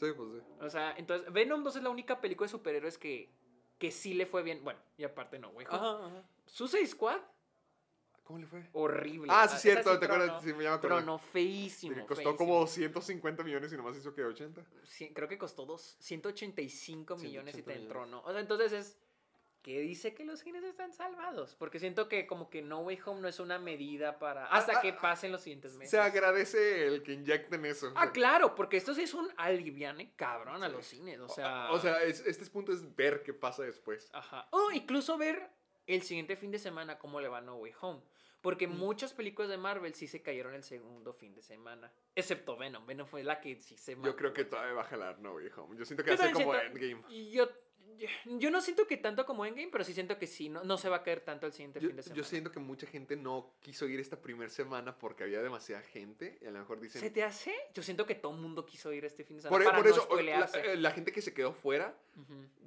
Sí, 0.00 0.06
pues 0.16 0.28
sí. 0.32 0.40
O 0.60 0.70
sea, 0.70 0.94
entonces 0.96 1.32
Venom 1.32 1.62
2 1.62 1.76
es 1.76 1.82
la 1.82 1.90
única 1.90 2.20
película 2.20 2.46
de 2.46 2.50
superhéroes 2.50 2.98
que, 2.98 3.30
que 3.78 3.90
sí 3.90 4.14
le 4.14 4.26
fue 4.26 4.42
bien. 4.42 4.62
Bueno, 4.64 4.80
y 4.96 5.04
aparte 5.04 5.38
no, 5.38 5.50
güey. 5.52 5.66
Ajá, 5.70 6.06
ajá. 6.06 6.22
Suicide 6.46 6.86
Squad, 6.86 7.20
¿Cómo 8.24 8.38
le 8.38 8.46
fue? 8.46 8.66
horrible. 8.72 9.30
Ah, 9.30 9.46
sí, 9.46 9.54
esa 9.54 9.82
cierto, 9.82 9.98
te 9.98 10.06
acuerdas, 10.06 10.42
sí, 10.42 10.52
me 10.54 10.64
llama 10.64 10.80
Tronó 10.80 11.18
feísimo. 11.18 11.94
Que 11.94 12.00
costó 12.00 12.14
feísimo. 12.14 12.36
como 12.36 12.66
150 12.66 13.44
millones 13.44 13.72
y 13.72 13.76
nomás 13.76 13.96
hizo 13.96 14.14
que 14.14 14.24
80. 14.24 14.64
Sí, 14.82 15.12
creo 15.12 15.28
que 15.28 15.36
costó 15.36 15.66
dos, 15.66 15.96
185 16.00 17.16
millones 17.16 17.54
y 17.54 17.62
180 17.62 17.64
te 17.64 17.78
entró, 17.78 18.00
millones. 18.04 18.24
¿no? 18.24 18.28
O 18.28 18.32
sea, 18.32 18.40
entonces 18.40 18.72
es. 18.72 18.98
¿Qué 19.64 19.80
dice 19.80 20.12
que 20.12 20.26
los 20.26 20.40
cines 20.40 20.62
están 20.62 20.92
salvados? 20.92 21.54
Porque 21.54 21.78
siento 21.78 22.06
que 22.06 22.26
como 22.26 22.50
que 22.50 22.60
No 22.60 22.80
Way 22.80 22.98
Home 23.06 23.22
no 23.22 23.28
es 23.28 23.40
una 23.40 23.58
medida 23.58 24.18
para. 24.18 24.44
Hasta 24.48 24.76
ah, 24.76 24.80
que 24.82 24.90
ah, 24.90 25.00
pasen 25.00 25.32
los 25.32 25.40
siguientes 25.40 25.72
meses. 25.72 25.90
Se 25.90 25.98
agradece 25.98 26.86
el 26.86 27.02
que 27.02 27.14
inyecten 27.14 27.64
eso. 27.64 27.90
Ah, 27.96 28.12
claro, 28.12 28.54
porque 28.54 28.76
esto 28.76 28.92
sí 28.92 29.04
es 29.04 29.14
un 29.14 29.26
aliviane 29.38 30.12
cabrón 30.16 30.62
a 30.62 30.68
los 30.68 30.84
cines. 30.84 31.18
O 31.18 31.30
sea. 31.30 31.72
O 31.72 31.78
sea, 31.78 32.02
es- 32.02 32.20
este 32.26 32.44
punto 32.50 32.72
es 32.72 32.94
ver 32.94 33.22
qué 33.22 33.32
pasa 33.32 33.62
después. 33.62 34.10
Ajá. 34.12 34.48
O 34.50 34.70
incluso 34.70 35.16
ver 35.16 35.48
el 35.86 36.02
siguiente 36.02 36.36
fin 36.36 36.50
de 36.50 36.58
semana 36.58 36.98
cómo 36.98 37.22
le 37.22 37.28
va 37.28 37.38
a 37.38 37.40
No 37.40 37.56
Way 37.56 37.72
Home. 37.80 38.02
Porque 38.42 38.68
muchas 38.68 39.14
películas 39.14 39.48
de 39.48 39.56
Marvel 39.56 39.94
sí 39.94 40.06
se 40.06 40.20
cayeron 40.20 40.52
el 40.52 40.62
segundo 40.62 41.14
fin 41.14 41.34
de 41.34 41.40
semana. 41.40 41.90
Excepto 42.14 42.58
Venom. 42.58 42.84
Venom 42.84 43.06
fue 43.06 43.24
la 43.24 43.40
que 43.40 43.58
sí 43.62 43.78
se 43.78 43.96
Yo 43.96 44.14
creo 44.14 44.34
que 44.34 44.44
todavía 44.44 44.74
va 44.74 44.82
a 44.82 44.84
jalar 44.84 45.18
No 45.20 45.32
Way 45.32 45.48
Home. 45.56 45.78
Yo 45.78 45.86
siento 45.86 46.04
que 46.04 46.10
va 46.10 46.16
a 46.16 46.18
ser 46.18 46.32
como 46.34 46.52
siento- 46.52 46.66
Endgame. 46.66 47.04
Y 47.08 47.30
yo, 47.30 47.48
Yo, 48.38 48.50
no 48.50 48.60
siento 48.60 48.86
que 48.86 48.96
tanto 48.96 49.24
como 49.26 49.44
Endgame, 49.46 49.68
pero 49.70 49.84
sí 49.84 49.92
siento 49.94 50.18
que 50.18 50.26
sí, 50.26 50.48
no, 50.48 50.64
no 50.64 50.76
se 50.78 50.88
va 50.88 50.96
a 50.96 51.02
caer 51.02 51.20
tanto 51.20 51.46
el 51.46 51.52
siguiente 51.52 51.80
Yo, 51.80 51.88
fin 51.88 51.96
de 51.96 52.02
semana. 52.02 52.16
yo 52.16 52.24
siento 52.24 52.50
que 52.52 52.60
mucha 52.60 52.86
gente 52.86 53.16
no 53.16 53.54
quiso 53.60 53.86
ir 53.88 54.00
esta 54.00 54.20
primera 54.20 54.50
semana 54.50 54.96
porque 54.98 55.24
había 55.24 55.42
demasiada 55.42 55.82
gente 55.82 56.38
y 56.42 56.46
a 56.46 56.50
lo 56.50 56.58
mejor 56.60 56.80
dicen... 56.80 57.00
¿Se 57.00 57.10
te 57.10 57.22
hace? 57.22 57.54
Yo 57.74 57.82
siento 57.82 58.06
que 58.06 58.14
todo 58.14 58.32
el 58.34 58.40
mundo 58.40 58.64
quiso 58.66 58.92
ir 58.92 59.04
este 59.04 59.24
fin 59.24 59.36
de 59.38 59.48
Por, 59.48 59.62
semana. 59.62 59.76
por 59.82 59.84
para 59.84 59.90
eso, 59.90 60.08
no 60.08 60.16
la, 60.16 60.46
spoilearse. 60.48 60.72
eh, 60.72 60.76
la 60.76 60.90
gente 60.92 61.12
que 61.12 61.22
se 61.22 61.34
quedó 61.34 61.52
fuera, 61.52 61.96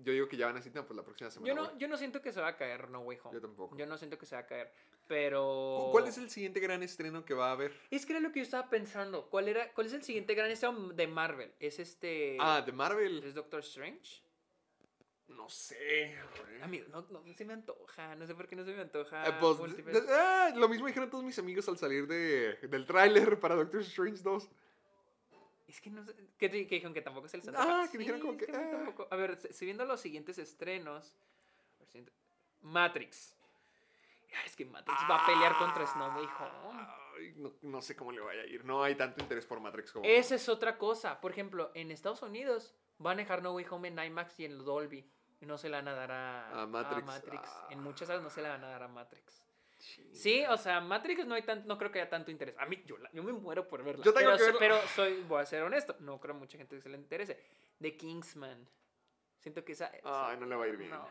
yo 0.03 0.11
digo 0.13 0.27
que 0.27 0.37
ya 0.37 0.45
van 0.47 0.57
a 0.57 0.59
no, 0.67 0.85
pues 0.85 0.97
la 0.97 1.03
próxima 1.03 1.31
semana 1.31 1.47
Yo 1.53 1.55
voy". 1.59 1.73
no, 1.73 1.79
yo 1.79 1.87
no 1.87 1.97
siento 1.97 2.21
que 2.21 2.31
se 2.33 2.41
va 2.41 2.49
a 2.49 2.55
caer 2.57 2.89
No 2.89 2.99
Way 3.01 3.19
Home. 3.23 3.33
Yo 3.35 3.41
tampoco. 3.41 3.77
Yo 3.77 3.85
no 3.85 3.97
siento 3.97 4.17
que 4.17 4.25
se 4.25 4.35
va 4.35 4.41
a 4.41 4.45
caer. 4.45 4.71
Pero. 5.07 5.83
¿Cu- 5.85 5.91
¿Cuál 5.93 6.07
es 6.07 6.17
el 6.17 6.29
siguiente 6.29 6.59
gran 6.59 6.83
estreno 6.83 7.23
que 7.23 7.33
va 7.33 7.47
a 7.49 7.51
haber? 7.53 7.73
Es 7.89 8.05
que 8.05 8.11
era 8.13 8.19
lo 8.19 8.31
que 8.31 8.39
yo 8.39 8.43
estaba 8.43 8.69
pensando. 8.69 9.29
¿Cuál, 9.29 9.47
era, 9.47 9.71
cuál 9.73 9.87
es 9.87 9.93
el 9.93 10.03
siguiente 10.03 10.33
gran 10.35 10.51
estreno 10.51 10.89
de 10.89 11.07
Marvel? 11.07 11.53
¿Es 11.59 11.79
este. 11.79 12.37
Ah, 12.41 12.61
de 12.65 12.71
Marvel. 12.73 13.23
¿Es 13.23 13.33
Doctor 13.33 13.61
Strange? 13.61 14.21
No 15.27 15.49
sé. 15.49 16.17
Amigo, 16.61 16.85
no, 16.89 17.05
no, 17.09 17.21
no 17.21 17.33
se 17.33 17.43
me 17.45 17.53
antoja. 17.53 18.15
No 18.15 18.25
sé 18.25 18.33
por 18.33 18.47
qué 18.47 18.55
no 18.55 18.63
se 18.63 18.73
me 18.73 18.81
antoja. 18.81 19.27
Eh, 19.27 19.33
pues, 19.39 19.75
de- 19.85 20.05
ah, 20.13 20.51
lo 20.55 20.69
mismo 20.69 20.87
dijeron 20.87 21.09
todos 21.09 21.23
mis 21.23 21.37
amigos 21.37 21.67
al 21.67 21.77
salir 21.77 22.07
de, 22.07 22.53
del 22.67 22.85
tráiler 22.85 23.39
para 23.39 23.55
Doctor 23.55 23.81
Strange 23.81 24.23
2. 24.23 24.49
Es 25.67 25.81
que 25.81 25.89
no 25.89 26.03
sé. 26.05 26.15
¿Qué, 26.37 26.47
te- 26.49 26.65
qué 26.65 26.75
dijeron? 26.75 26.93
Que 26.93 27.01
tampoco 27.01 27.27
es 27.27 27.33
el 27.33 27.41
Santa 27.43 27.61
Ah, 27.83 27.87
que 27.91 27.97
dijeron 27.97 28.21
Sí, 28.21 28.25
como 28.25 28.37
que, 28.37 28.45
a 28.51 28.55
ah. 28.57 28.69
tampoco. 28.71 29.07
A 29.11 29.15
ver, 29.17 29.35
se- 29.37 29.51
si 29.51 29.65
viendo 29.65 29.83
los 29.85 29.99
siguientes 29.99 30.37
estrenos. 30.37 31.13
Matrix. 32.61 33.35
Es 34.45 34.55
que 34.55 34.65
Matrix 34.65 34.97
va 35.09 35.23
a 35.23 35.25
pelear 35.25 35.57
contra 35.57 35.85
Snow 35.87 36.15
Way 36.17 36.27
Home. 36.39 36.87
No, 37.37 37.53
no 37.63 37.81
sé 37.81 37.95
cómo 37.95 38.11
le 38.11 38.19
vaya 38.21 38.41
a 38.41 38.45
ir. 38.45 38.63
No 38.65 38.83
hay 38.83 38.95
tanto 38.95 39.21
interés 39.21 39.45
por 39.45 39.59
Matrix 39.59 39.91
como. 39.91 40.05
Esa 40.05 40.35
es 40.35 40.47
otra 40.49 40.77
cosa. 40.77 41.19
Por 41.19 41.31
ejemplo, 41.31 41.71
en 41.73 41.91
Estados 41.91 42.21
Unidos 42.21 42.75
van 42.97 43.17
a 43.19 43.21
dejar 43.21 43.41
No 43.41 43.53
Way 43.53 43.65
Home 43.69 43.87
en 43.89 43.99
IMAX 43.99 44.39
y 44.39 44.45
en 44.45 44.63
Dolby. 44.63 45.09
No 45.41 45.57
se 45.57 45.69
la 45.69 45.77
van 45.77 45.87
a 45.89 45.93
dar 45.93 46.11
a, 46.11 46.63
A 46.63 46.67
Matrix. 46.67 47.43
Ah. 47.45 47.67
En 47.69 47.81
muchas 47.81 48.07
salas 48.07 48.23
no 48.23 48.29
se 48.29 48.41
la 48.41 48.49
van 48.49 48.63
a 48.63 48.69
dar 48.69 48.83
a 48.83 48.87
Matrix. 48.87 49.43
Sí, 50.11 50.43
o 50.49 50.57
sea, 50.57 50.81
Matrix 50.81 51.25
no 51.27 51.35
hay 51.35 51.43
tan, 51.43 51.65
no 51.67 51.77
creo 51.77 51.91
que 51.91 52.01
haya 52.01 52.09
tanto 52.09 52.31
interés. 52.31 52.55
A 52.57 52.65
mí, 52.65 52.81
yo, 52.85 52.97
la- 52.97 53.11
yo 53.11 53.21
me 53.23 53.31
muero 53.31 53.67
por 53.67 53.83
verla. 53.83 54.03
Yo 54.03 54.11
tengo 54.13 54.31
pero, 54.31 54.37
que 54.37 54.43
verla. 54.43 54.59
pero 54.59 54.87
soy, 54.95 55.23
voy 55.23 55.41
a 55.41 55.45
ser 55.45 55.61
honesto, 55.61 55.95
no 55.99 56.19
creo 56.19 56.33
mucha 56.33 56.57
gente 56.57 56.75
que 56.75 56.81
se 56.81 56.89
le 56.89 56.97
interese. 56.97 57.39
The 57.79 57.95
Kingsman. 57.95 58.67
Siento 59.37 59.63
que 59.63 59.73
esa... 59.73 59.91
Ay, 60.03 60.37
no 60.37 60.47
le 60.47 60.55
va 60.55 60.65
a 60.65 60.67
ir 60.67 60.77
bien. 60.77 60.89
No. 60.89 61.07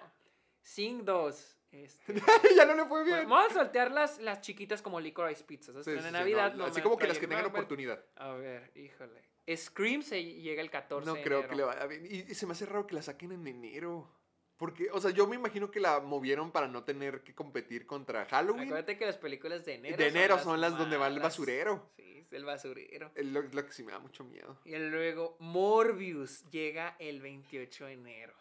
Sing 0.67 1.05
2. 1.05 1.53
Este, 1.73 2.15
ya 2.57 2.65
no 2.65 2.75
le 2.75 2.85
fue 2.87 3.05
bien. 3.05 3.17
bueno, 3.19 3.31
vamos 3.31 3.53
a 3.53 3.55
soltear 3.61 3.91
las, 3.93 4.19
las 4.19 4.41
chiquitas 4.41 4.83
como 4.83 4.99
Licorice 4.99 5.45
Pizza. 5.45 5.73
Sí, 5.73 5.83
¿sabes? 5.85 5.85
sí, 5.85 5.93
en 5.93 6.03
sí, 6.05 6.11
Navidad 6.13 6.53
no, 6.53 6.59
no 6.59 6.65
así 6.67 6.81
como 6.81 6.97
que 6.97 7.07
las 7.07 7.19
que 7.19 7.27
tengan 7.27 7.45
Marvel. 7.45 7.61
oportunidad. 7.61 8.05
A 8.17 8.33
ver, 8.33 8.73
híjole. 8.75 9.23
Scream 9.55 10.03
se 10.03 10.23
llega 10.25 10.61
el 10.63 10.71
14 10.71 11.07
No 11.07 11.15
de 11.15 11.23
creo 11.23 11.39
enero. 11.39 11.51
que 11.51 11.57
le 11.57 11.63
vaya 11.63 11.87
bien. 11.87 12.05
Y, 12.05 12.33
y 12.33 12.35
se 12.35 12.47
me 12.47 12.53
hace 12.53 12.67
raro 12.67 12.87
que 12.87 12.95
la 12.95 13.03
saquen 13.03 13.31
en 13.33 13.47
enero. 13.47 14.11
Porque, 14.57 14.89
o 14.91 15.01
sea, 15.01 15.11
yo 15.11 15.27
me 15.27 15.37
imagino 15.37 15.71
que 15.71 15.79
la 15.81 16.01
movieron 16.01 16.51
para 16.51 16.67
no 16.67 16.83
tener 16.83 17.23
que 17.23 17.35
competir 17.35 17.87
contra 17.87 18.25
Halloween. 18.25 18.65
Acuérdate 18.65 18.97
que 18.97 19.05
las 19.07 19.19
películas 19.19 19.65
de 19.67 19.75
enero 19.75 19.97
De 19.99 20.09
enero 20.09 20.39
son 20.39 20.61
las 20.61 20.77
donde 20.79 20.97
va 20.97 21.09
el 21.09 21.21
basurero. 21.21 21.91
Sí, 21.95 22.19
es 22.27 22.33
el 22.33 22.45
basurero. 22.45 23.13
Es 23.15 23.27
lo, 23.27 23.43
lo 23.43 23.67
que 23.67 23.73
sí 23.73 23.83
me 23.85 23.93
da 23.93 23.99
mucho 23.99 24.25
miedo. 24.25 24.59
Y 24.65 24.75
luego 24.77 25.37
Morbius 25.41 26.49
llega 26.51 26.97
el 26.99 27.21
28 27.21 27.85
de 27.87 27.93
enero. 27.93 28.35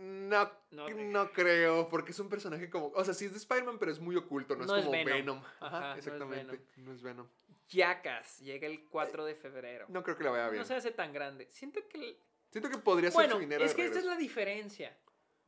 No, 0.00 0.50
No 0.70 1.32
creo, 1.32 1.88
porque 1.88 2.12
es 2.12 2.18
un 2.18 2.28
personaje 2.28 2.70
como. 2.70 2.88
O 2.94 3.04
sea, 3.04 3.12
sí 3.12 3.26
es 3.26 3.32
de 3.32 3.38
Spider-Man, 3.38 3.78
pero 3.78 3.92
es 3.92 4.00
muy 4.00 4.16
oculto, 4.16 4.56
no, 4.56 4.64
No 4.64 4.76
es 4.76 4.80
es 4.80 4.86
como 4.86 4.92
Venom. 4.92 5.12
Venom. 5.12 5.38
Ajá, 5.60 5.66
Ajá, 5.66 5.80
no 5.80 5.92
es 5.92 5.98
exactamente. 5.98 6.60
No 6.76 6.92
es 6.92 7.02
Venom. 7.02 7.26
Jackass 7.68 8.40
llega 8.40 8.66
el 8.66 8.88
4 8.88 9.24
de 9.24 9.34
febrero. 9.34 9.86
No 9.88 10.02
creo 10.02 10.16
que 10.16 10.24
le 10.24 10.30
vaya 10.30 10.48
bien. 10.48 10.60
No 10.60 10.66
se 10.66 10.74
hace 10.74 10.90
tan 10.90 11.12
grande. 11.12 11.46
Siento 11.50 11.80
que... 11.88 12.20
Siento 12.50 12.68
que 12.68 12.78
podría 12.78 13.10
ser 13.10 13.30
su 13.30 13.38
dinero. 13.38 13.64
es 13.64 13.70
de 13.70 13.76
que 13.76 13.84
esta 13.84 13.98
es 13.98 14.04
la 14.04 14.16
diferencia. 14.16 14.96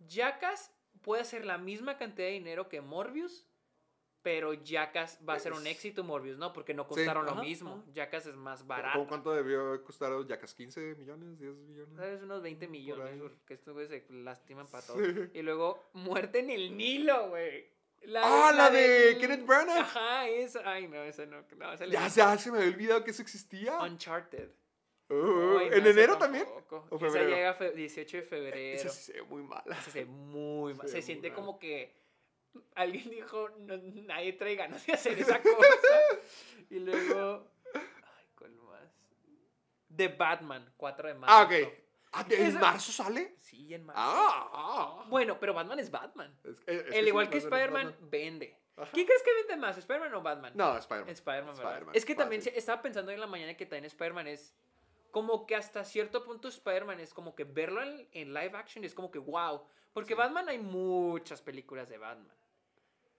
Jackass 0.07 0.71
puede 1.01 1.23
hacer 1.23 1.45
la 1.45 1.59
misma 1.59 1.97
cantidad 1.97 2.29
de 2.29 2.35
dinero 2.35 2.69
que 2.69 2.81
Morbius, 2.81 3.49
pero 4.23 4.53
Jackass 4.55 5.19
va 5.29 5.35
a 5.35 5.39
ser 5.39 5.53
un 5.53 5.67
éxito, 5.67 6.05
Morbius 6.05 6.39
no, 6.39 6.53
porque 6.53 6.75
no 6.75 6.85
Sí, 6.85 6.89
costaron 6.91 7.25
lo 7.27 7.33
ajá, 7.33 7.43
mismo. 7.43 7.73
ajá. 7.83 7.93
Jackass 7.93 8.27
es 8.27 8.37
más 8.37 8.61
¿Cómo- 8.61 8.69
barato. 8.69 9.07
¿Cuánto 9.09 9.33
debió 9.33 9.83
costar 9.85 10.13
Jackass? 10.27 10.57
¿15 10.57 10.97
millones? 10.97 11.39
¿10 11.41 11.55
millones? 11.67 11.97
¿Sabes? 11.97 12.23
Unos 12.23 12.43
20 12.43 12.67
Por 12.67 12.73
millones, 12.73 13.21
porque 13.21 13.55
estos 13.55 13.75
güeyes 13.75 13.91
se 13.91 14.13
lastiman 14.13 14.67
para 14.69 14.87
todo. 14.87 14.99
Sí. 15.05 15.13
Y 15.35 15.43
luego, 15.43 15.83
muerte 15.93 16.39
en 16.41 16.51
el 16.51 16.77
Nilo, 16.77 17.31
güey. 17.31 17.71
Ah, 18.17 18.53
la 18.55 18.69
de 18.71 19.17
Kenneth 19.21 19.47
Branagh. 19.47 19.79
Ajá, 19.81 20.29
esa. 20.29 20.61
Ay, 20.69 20.89
no, 20.89 21.03
esa 21.05 21.25
no. 21.27 21.39
esa 21.73 21.87
Ya, 21.87 22.09
ya 22.09 22.37
se 22.37 22.51
me 22.51 22.59
había 22.59 22.71
olvidado 22.71 23.05
que 23.05 23.13
eso 23.13 23.23
existía. 23.23 23.79
Uncharted. 23.81 24.51
Ay, 25.09 25.17
no, 25.19 25.61
¿En 25.61 25.73
esa 25.75 25.91
enero 25.91 26.17
también? 26.19 26.45
¿O 26.71 26.87
Esa 26.87 26.99
febrero? 26.99 27.29
llega 27.29 27.55
fe- 27.55 27.73
18 27.73 28.17
de 28.17 28.23
febrero. 28.23 28.57
Esa 28.57 28.89
se 28.89 29.13
ve 29.13 29.23
muy 29.23 29.43
mala. 29.43 29.81
Se 29.83 29.91
ve 30.01 30.05
muy 30.07 30.75
mal. 30.75 30.89
Se 30.89 31.03
siente 31.03 31.33
como 31.33 31.59
que 31.59 31.95
alguien 32.75 33.11
dijo, 33.11 33.49
"No, 33.59 33.77
nadie 33.77 34.33
trae 34.35 34.55
ganas 34.57 34.85
de 34.87 34.93
hacer 34.93 35.19
esa 35.19 35.41
cosa. 35.43 35.99
y 36.71 36.79
luego, 36.79 37.49
ay, 37.75 38.27
¿cuál 38.37 38.53
más? 38.57 38.91
The 39.95 40.09
Batman, 40.09 40.73
4 40.77 41.09
de 41.09 41.15
marzo. 41.15 41.35
Ah, 41.37 41.43
ok. 41.45 41.73
Ah, 42.15 42.27
¿En 42.29 42.61
marzo 42.61 42.93
sale? 42.93 43.35
Sí, 43.39 43.73
en 43.73 43.85
marzo. 43.85 44.01
Ah, 44.03 44.51
ah. 44.53 45.05
Bueno, 45.09 45.39
pero 45.41 45.55
Batman 45.55 45.79
es 45.79 45.91
Batman. 45.91 46.35
Es- 46.45 46.59
es- 46.67 46.87
es 46.89 46.95
El 46.95 47.09
igual 47.09 47.31
que 47.31 47.39
Spider-Man 47.39 47.97
vende. 48.03 48.59
Ajá. 48.77 48.91
¿Quién 48.93 49.07
crees 49.07 49.23
que 49.23 49.35
vende 49.35 49.57
más, 49.57 49.77
Spider-Man 49.79 50.15
o 50.15 50.23
Batman? 50.23 50.53
No, 50.55 50.77
Spider-Man. 50.77 51.11
Spider-Man, 51.11 51.95
Es 51.95 52.05
que 52.05 52.15
también 52.15 52.43
se- 52.43 52.57
estaba 52.59 52.81
pensando 52.83 53.13
en 53.13 53.21
la 53.21 53.27
mañana 53.27 53.55
que 53.55 53.65
también 53.67 53.85
Spider-Man 53.87 54.29
es 54.29 54.55
como 55.11 55.47
que 55.47 55.55
hasta 55.57 55.85
cierto 55.85 56.25
punto 56.25 56.49
Spider-Man 56.49 57.01
es 57.01 57.13
como 57.13 57.35
que 57.35 57.45
verlo 57.45 57.83
en, 57.83 58.09
en 58.13 58.33
live 58.33 58.53
action 58.57 58.83
es 58.85 58.95
como 58.95 59.11
que 59.11 59.19
wow. 59.19 59.67
Porque 59.93 60.15
Batman 60.15 60.49
hay 60.49 60.59
muchas 60.59 61.43
películas 61.43 61.91
de 61.91 61.99
Batman. 61.99 62.35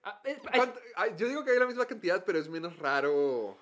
Ah, 0.04 0.20
es- 0.24 0.36
es- 0.36 0.42
¿Cuánto- 0.54 0.80
ay, 0.96 1.14
Yo 1.16 1.28
digo 1.28 1.44
que 1.44 1.50
hay 1.52 1.58
la 1.58 1.66
misma 1.66 1.86
cantidad, 1.86 2.24
pero 2.24 2.38
es 2.38 2.48
menos 2.48 2.78
raro. 2.78 3.56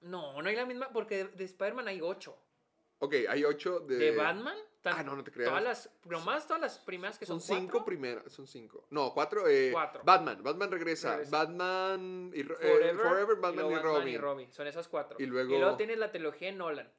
no, 0.00 0.42
no 0.42 0.48
hay 0.48 0.56
la 0.56 0.66
misma, 0.66 0.90
porque 0.92 1.18
de, 1.18 1.24
de 1.30 1.44
Spider-Man 1.44 1.88
hay 1.88 2.00
ocho. 2.02 2.36
Ok, 2.98 3.14
hay 3.28 3.44
ocho 3.44 3.80
de. 3.80 3.96
De 3.96 4.16
Batman, 4.16 4.56
tan- 4.80 4.98
Ah, 4.98 5.02
no, 5.02 5.16
no 5.16 5.24
te 5.24 5.30
creas. 5.32 5.48
Todas 5.50 5.62
las, 5.64 5.90
nomás 6.04 6.46
todas 6.46 6.60
las 6.62 6.78
primeras 6.78 7.18
que 7.18 7.26
son, 7.26 7.40
Son 7.40 7.56
cinco 7.58 7.72
cuatro. 7.72 7.86
primeras, 7.86 8.32
son 8.32 8.46
cinco. 8.46 8.86
No, 8.90 9.12
cuatro. 9.12 9.46
Eh, 9.48 9.70
Cuatro. 9.72 10.02
Batman, 10.04 10.42
Batman 10.42 10.70
regresa. 10.70 11.12
Regresa. 11.16 11.30
Batman 11.38 12.30
y 12.34 12.40
eh, 12.40 12.44
Forever, 12.44 12.96
Forever, 12.96 13.36
y 13.36 13.40
Batman 13.40 13.68
luego 13.68 14.06
y 14.08 14.16
Robin. 14.16 14.52
Son 14.52 14.66
esas 14.66 14.88
cuatro. 14.88 15.16
Y 15.20 15.26
luego- 15.26 15.76
tienes 15.76 15.98
la 15.98 16.10
trilogía 16.12 16.48
de 16.50 16.56
Nolan. 16.56 16.90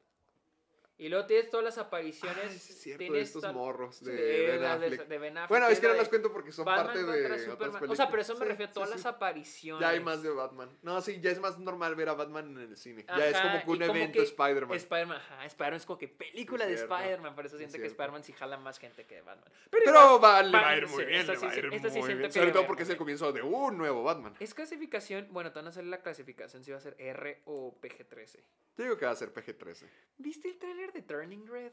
Y 0.98 1.10
luego 1.10 1.26
tienes 1.26 1.50
todas 1.50 1.66
las 1.66 1.78
apariciones. 1.78 2.38
Ay, 2.42 2.58
sí 2.58 2.72
es 2.72 2.82
cierto, 2.82 3.12
de 3.14 3.20
estos 3.20 3.54
morros 3.54 4.02
de 4.02 4.14
Ben 4.14 4.62
de- 4.62 4.68
Affleck. 4.68 5.08
de 5.08 5.18
Ben 5.18 5.38
Affleck, 5.38 5.50
Bueno, 5.50 5.68
es 5.68 5.80
que 5.82 5.88
no 5.88 5.92
la 5.94 6.00
las 6.00 6.08
cuento 6.08 6.32
porque 6.32 6.54
son 6.54 6.64
Batman 6.64 6.86
parte 6.86 7.04
de 7.04 7.26
otras. 7.26 7.90
O 7.90 7.96
sea, 7.98 8.10
pero 8.10 8.22
eso 8.22 8.34
me 8.36 8.40
Sí, 8.40 8.46
refiero 8.46 8.70
a 8.70 8.74
todas 8.74 8.90
sí. 8.90 8.96
las 8.96 9.06
apariciones. 9.06 9.82
Ya 9.82 9.90
hay 9.90 10.00
más 10.00 10.24
de 10.24 10.30
Batman. 10.30 10.70
No, 10.84 11.02
sí, 11.02 11.20
ya 11.20 11.32
es 11.32 11.40
más 11.42 11.60
normal 11.60 11.96
ver 11.96 12.08
a 12.08 12.14
Batman 12.14 12.50
en 12.52 12.60
el 12.70 12.78
cine. 12.78 13.06
ya 13.08 13.28
es 13.28 13.38
como 13.38 13.62
que 13.66 13.72
un 13.72 13.80
como 13.90 14.00
evento 14.00 14.22
Spider-Man. 14.22 14.78
Spider-Man, 14.78 15.18
ajá, 15.18 15.46
Spider-Man 15.48 15.78
es 15.78 15.86
como 15.86 16.00
que 16.00 16.08
película 16.08 16.66
de. 16.66 16.76
Spider-Man, 16.76 17.36
por 17.36 17.46
eso 17.46 17.58
siento 17.58 17.78
que. 17.78 17.88
Spider-Man 17.88 18.24
sí 18.24 18.32
jala 18.32 18.56
más 18.58 18.80
gente 18.80 19.06
que 19.06 19.22
Batman. 19.22 19.52
Pero 19.70 19.84
igual, 19.92 20.24
va, 20.24 20.44
le 20.44 20.52
va 20.54 20.70
a 20.70 20.78
ir 20.78 20.88
muy 20.88 21.04
bien, 21.04 21.28
le 21.28 21.36
va 21.36 21.50
a 21.52 21.56
ir 21.58 21.70
muy 21.70 22.14
bien. 22.16 22.32
Sobre 22.32 22.52
todo 22.54 22.66
porque 22.68 22.84
es 22.84 22.90
el 22.90 22.96
comienzo 22.98 23.34
de 23.34 23.42
un 23.42 23.78
nuevo 23.78 24.02
Batman. 24.04 24.34
Es 24.40 24.54
clasificación, 24.54 25.28
bueno, 25.32 25.52
te 25.52 25.60
van 25.60 25.66
a 25.66 25.70
hacer 25.72 25.84
la 25.84 26.02
clasificación 26.02 26.64
si 26.64 26.72
va 26.72 26.78
a 26.78 26.82
ser 26.82 26.96
R 27.00 27.42
o 27.46 27.76
PG-13. 27.82 28.40
Yo 28.78 28.84
digo 28.84 28.98
que 28.98 29.06
va 29.06 29.12
a 29.12 29.16
ser 29.16 29.34
PG-13. 29.34 29.88
¿Viste 30.18 30.50
el 30.50 30.60
tráiler 30.86 30.94
de 30.94 31.02
Turning 31.02 31.48
Red? 31.48 31.72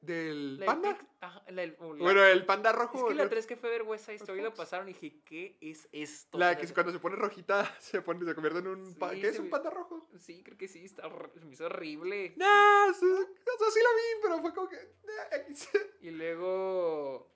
¿Del 0.00 0.60
La 0.60 0.66
panda? 0.66 0.98
Ajá, 1.22 1.42
la 1.50 1.62
o 1.78 1.94
la- 1.94 2.02
Bueno, 2.02 2.22
el 2.24 2.44
panda 2.44 2.72
rojo. 2.72 2.98
Es 2.98 3.04
que 3.04 3.14
la 3.14 3.24
¿no? 3.24 3.30
3 3.30 3.46
que 3.46 3.56
fue 3.56 3.70
ver 3.70 3.82
West 3.84 4.04
Side 4.04 4.16
Story 4.16 4.42
lo 4.42 4.52
pasaron 4.52 4.86
y 4.88 4.92
dije, 4.92 5.22
¿qué 5.24 5.56
es 5.62 5.88
esto? 5.92 6.36
La 6.36 6.58
que 6.58 6.66
cuando 6.74 6.92
se 6.92 6.98
pone 6.98 7.16
rojita 7.16 7.64
se, 7.80 8.02
pone, 8.02 8.22
se 8.26 8.34
convierte 8.34 8.58
en 8.58 8.66
un... 8.66 8.84
Sí, 8.84 8.98
¿Qué 9.20 9.28
es 9.28 9.38
un 9.38 9.48
panda 9.48 9.70
rojo? 9.70 10.06
Sí, 10.18 10.42
creo 10.44 10.58
que 10.58 10.68
sí, 10.68 10.84
está, 10.84 11.08
me 11.08 11.52
hizo 11.54 11.66
horrible. 11.66 12.34
No, 12.36 12.92
sí, 12.92 13.06
o 13.06 13.58
sea, 13.58 13.70
sí 13.70 13.80
la 13.80 13.88
vi, 13.96 14.22
pero 14.22 14.40
fue 14.42 14.54
como 14.54 14.68
que... 14.68 14.76
eh. 14.76 15.54
Y 16.02 16.10
luego 16.10 17.32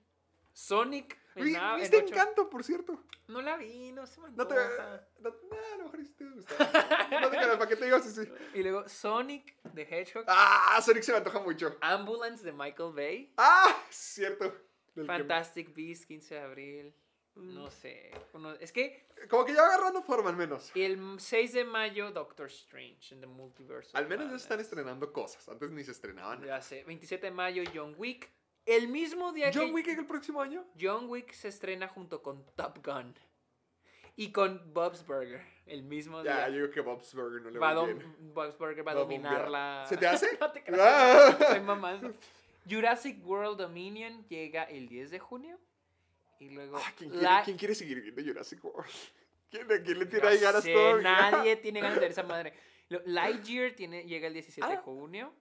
Sonic. 0.53 1.17
Vi- 1.43 1.53
nada- 1.53 1.77
¿Viste 1.77 1.97
Encanto, 1.97 2.49
por 2.49 2.63
cierto? 2.63 3.03
No 3.27 3.41
la 3.41 3.57
vi, 3.57 3.91
no 3.91 4.05
se 4.07 4.19
me 4.21 4.31
No 4.31 4.47
te... 4.47 4.55
No, 4.55 5.29
no, 5.29 5.29
a 5.73 5.77
lo 5.77 5.83
mejor 5.85 6.03
sí 6.05 6.13
te 6.13 6.25
gusta. 6.25 7.07
No 7.21 7.29
te 7.29 7.37
creas, 7.37 7.57
¿para 7.57 7.67
qué 7.67 7.75
te 7.75 7.85
digo? 7.85 7.99
Sí, 7.99 8.09
sí. 8.09 8.31
Y 8.55 8.63
luego 8.63 8.87
Sonic 8.89 9.55
the 9.75 9.81
Hedgehog. 9.83 10.25
Ah, 10.27 10.79
Sonic 10.83 11.03
se 11.03 11.11
me 11.11 11.19
antoja 11.19 11.39
mucho. 11.39 11.77
Ambulance 11.81 12.43
de 12.43 12.51
Michael 12.51 12.93
Bay. 12.93 13.33
Ah, 13.37 13.83
cierto. 13.89 14.45
Del 14.95 15.05
que- 15.05 15.13
Fantastic 15.13 15.73
Beasts, 15.75 16.05
15 16.05 16.35
de 16.35 16.41
abril. 16.41 16.95
No 17.35 17.69
sé. 17.71 18.11
uno- 18.33 18.53
es 18.55 18.71
que 18.73 19.07
Como 19.29 19.45
que 19.45 19.53
ya 19.53 19.63
agarrando 19.63 20.01
forma, 20.01 20.29
al 20.29 20.35
menos. 20.35 20.71
el 20.75 21.19
6 21.19 21.53
de 21.53 21.63
mayo, 21.63 22.11
Doctor 22.11 22.47
Strange 22.47 23.13
en 23.13 23.21
The 23.21 23.27
Multiverse. 23.27 23.91
Al 23.95 24.07
menos 24.09 24.29
ya 24.29 24.35
están 24.35 24.59
estrenando 24.59 25.13
cosas. 25.13 25.47
Antes 25.47 25.69
ni 25.69 25.83
se 25.85 25.91
estrenaban. 25.91 26.43
Ya 26.43 26.59
sé. 26.61 26.83
27 26.83 27.27
de 27.27 27.31
mayo, 27.31 27.63
John 27.73 27.95
Wick. 27.97 28.29
El 28.75 28.87
mismo 28.87 29.31
día 29.33 29.51
John 29.53 29.67
que 29.67 29.71
Wick 29.73 29.87
el 29.89 30.05
próximo 30.05 30.41
año. 30.41 30.65
John 30.79 31.09
Wick 31.09 31.31
se 31.33 31.47
estrena 31.47 31.87
junto 31.87 32.21
con 32.21 32.45
Top 32.55 32.85
Gun. 32.85 33.15
Y 34.15 34.31
con 34.31 34.73
Bob's 34.73 35.05
Burger. 35.05 35.41
El 35.65 35.83
mismo 35.83 36.21
Ya, 36.23 36.37
día. 36.37 36.49
yo 36.49 36.55
digo 36.61 36.69
que 36.71 36.81
Bob's 36.81 37.13
Burger 37.13 37.41
no 37.41 37.49
le 37.49 37.57
va 37.59 37.73
va 37.73 37.81
a 37.81 37.85
bien. 37.85 38.15
Bob's 38.33 38.57
Burger 38.57 38.85
va 38.85 38.91
a 38.91 38.95
Va 38.95 39.01
a 39.01 39.03
dominar 39.03 39.31
bombear. 39.45 39.49
la. 39.49 39.85
¿Se 39.87 39.97
te 39.97 40.05
hace? 40.07 40.37
no 40.39 40.51
te 40.51 40.63
creas. 40.63 40.81
Ah. 40.81 41.37
Estoy 41.39 41.61
mamando. 41.61 42.13
Jurassic 42.69 43.25
World 43.25 43.57
Dominion 43.59 44.25
llega 44.27 44.63
el 44.65 44.87
10 44.89 45.11
de 45.11 45.19
junio. 45.19 45.57
Y 46.39 46.49
luego. 46.49 46.77
Ah, 46.77 46.93
¿quién, 46.97 47.09
quiere, 47.11 47.23
la- 47.23 47.41
quién 47.43 47.57
quiere 47.57 47.75
seguir 47.75 48.01
viendo 48.01 48.21
Jurassic 48.21 48.63
World? 48.63 48.91
¿Quién, 49.49 49.67
le 49.67 49.79
tiene 49.79 50.21
Ya 50.21 50.27
ahí 50.29 50.37
ganas 50.39 50.63
sé, 50.63 50.73
todavía? 50.73 51.01
Nadie 51.03 51.55
tiene 51.55 51.79
ganas 51.81 51.95
de 51.95 52.01
ver 52.01 52.11
esa 52.11 52.23
madre. 52.23 52.53
Lightyear 52.89 53.71
tiene, 53.73 54.03
llega 54.03 54.27
el 54.27 54.33
17 54.33 54.67
de 54.69 54.77
Ah. 54.77 54.81
junio. 54.81 55.33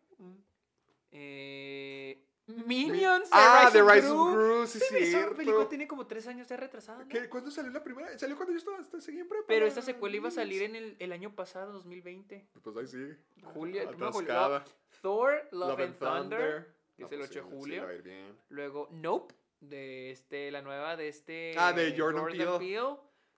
Eh, 1.11 2.25
Minions. 2.49 3.29
Ah, 3.33 3.69
The 3.73 3.83
Rise 3.83 4.09
of 4.09 4.33
Gru. 4.33 4.33
Gru, 4.33 4.67
sí, 4.67 4.79
Esa 4.97 5.31
película 5.31 5.69
tiene 5.69 5.87
como 5.87 6.07
tres 6.07 6.27
años 6.27 6.47
ya 6.49 6.57
retrasada. 6.57 7.05
¿no? 7.05 7.09
¿Qué? 7.09 7.29
¿Cuándo 7.29 7.51
salió 7.51 7.71
la 7.71 7.83
primera? 7.85 8.19
Salió 8.19 8.37
cuando 8.37 8.53
yo 8.53 8.59
estaba, 8.59 8.79
hasta 8.79 9.01
seguí 9.01 9.21
en 9.21 9.29
prepa. 9.29 9.45
Pero 9.47 9.67
esta 9.67 9.83
secuela 9.83 10.17
iba 10.17 10.29
a 10.29 10.33
salir 10.33 10.63
en 10.63 10.77
el, 10.77 10.97
el 10.99 11.13
año 11.13 11.35
pasado, 11.35 11.73
2020. 11.73 12.47
Pues 12.63 12.77
ahí 12.95 13.01
de 13.01 13.17
julio. 13.43 13.89
Atascada. 13.89 14.65
Thor, 15.03 15.47
Love, 15.53 15.81
and 15.81 15.99
Thunder, 15.99 16.75
que 16.97 17.03
No, 17.03 17.07
es 17.07 17.13
el 17.13 17.19
pues 17.19 17.31
8 17.31 17.39
de 17.41 17.45
sí, 17.45 17.51
sí, 17.51 17.57
julio. 17.57 17.85
va 17.85 17.91
a 17.91 17.95
ir 17.95 18.03
bien. 18.03 18.37
Luego 18.49 18.89
Nope, 18.91 19.35
de 19.61 20.11
este, 20.11 20.51
la 20.51 20.63
nueva 20.63 20.97
de 20.97 21.09
este. 21.09 21.55
Ah, 21.57 21.73
de 21.73 21.95
Jordan 21.97 22.27
Peele. 22.27 22.97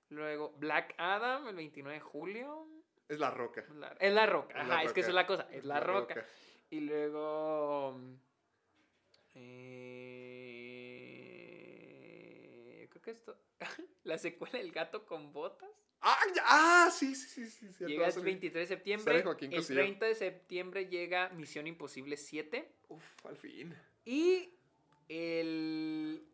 Luego 0.08 0.54
Black 0.58 0.94
Adam, 0.98 1.48
el 1.48 1.56
29 1.56 1.94
de 1.98 2.00
julio. 2.00 2.66
Es 3.08 3.18
La 3.18 3.30
Roca. 3.30 3.64
La- 3.74 3.96
es 3.98 4.12
la 4.12 4.24
roca. 4.26 4.60
Ajá, 4.60 4.68
La 4.68 4.82
es 4.84 4.92
que 4.92 5.00
esa 5.00 5.08
es 5.10 5.14
la 5.14 5.26
cosa. 5.26 5.46
Es 5.50 5.64
la, 5.64 5.74
La 5.74 5.80
roca. 5.80 6.14
Roca. 6.14 6.26
Y 6.70 6.80
luego. 6.80 7.96
Eh, 12.70 12.86
creo 12.90 13.02
que 13.02 13.10
esto. 13.10 13.36
la 14.04 14.18
secuela 14.18 14.58
del 14.58 14.72
gato 14.72 15.04
con 15.06 15.32
botas. 15.32 15.68
Ah, 16.02 16.18
ya- 16.34 16.42
ah, 16.46 16.90
sí, 16.90 17.14
sí, 17.14 17.28
sí, 17.28 17.46
sí. 17.50 17.58
cierto, 17.72 17.86
llega 17.86 18.06
el 18.06 18.12
salir. 18.12 18.24
23 18.26 18.68
de 18.68 18.74
septiembre. 18.74 19.16
El 19.16 19.22
Cosío. 19.24 19.76
30 19.76 20.06
de 20.06 20.14
septiembre 20.14 20.86
llega 20.86 21.28
Misión 21.30 21.66
Imposible 21.66 22.16
7. 22.16 22.72
Uf, 22.88 23.26
al 23.26 23.36
fin. 23.36 23.74
Y 24.06 24.54
el 25.08 26.24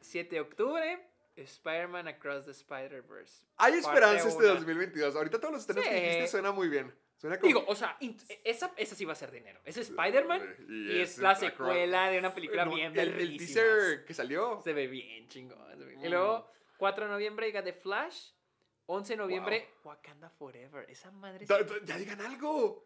7 0.00 0.36
de 0.36 0.40
octubre, 0.40 0.98
Spider-Man 1.44 2.08
Across 2.08 2.44
the 2.46 2.50
Spider-Verse. 2.52 3.46
Hay 3.56 3.74
esperanza 3.74 4.28
este 4.28 4.44
una. 4.44 4.54
2022. 4.54 5.16
Ahorita 5.16 5.38
todos 5.38 5.52
los 5.54 5.60
estrenos 5.62 5.84
que 5.84 5.90
Sí. 5.94 6.00
dijiste 6.04 6.26
suena 6.28 6.52
muy 6.52 6.68
bien. 6.68 6.92
Suena 7.16 7.38
como... 7.38 7.48
Digo, 7.48 7.64
o 7.66 7.74
sea, 7.74 7.98
esa, 8.44 8.72
esa 8.76 8.94
sí 8.94 9.04
va 9.04 9.12
a 9.12 9.16
ser 9.16 9.30
dinero. 9.30 9.60
Es 9.64 9.76
Spider-Man 9.76 10.56
Y 10.68 10.92
y, 10.92 11.00
es 11.02 11.18
la 11.18 11.34
secuela 11.34 12.08
de 12.08 12.18
una 12.18 12.32
película 12.34 12.64
No, 12.64 12.74
bien 12.74 12.98
el, 12.98 13.20
el 13.20 13.36
teaser 13.36 14.04
que 14.06 14.14
salió. 14.14 14.60
Se 14.64 14.72
ve 14.72 14.86
bien 14.86 15.28
chingón. 15.28 15.58
ve 15.78 15.84
bien. 15.84 16.00
Y 16.04 16.06
Mm. 16.08 16.10
luego, 16.10 16.50
4 16.78 17.04
de 17.04 17.10
noviembre 17.10 17.46
llega 17.46 17.62
The 17.62 17.74
Flash. 17.74 18.30
11 18.86 19.12
de 19.12 19.16
noviembre, 19.18 19.68
Wakanda 19.84 20.30
Forever. 20.30 20.84
Esa 20.90 21.10
madre 21.12 21.44
Da- 21.46 21.62
da- 21.62 21.84
ya 21.84 21.96
digan 21.98 22.20
algo. 22.22 22.84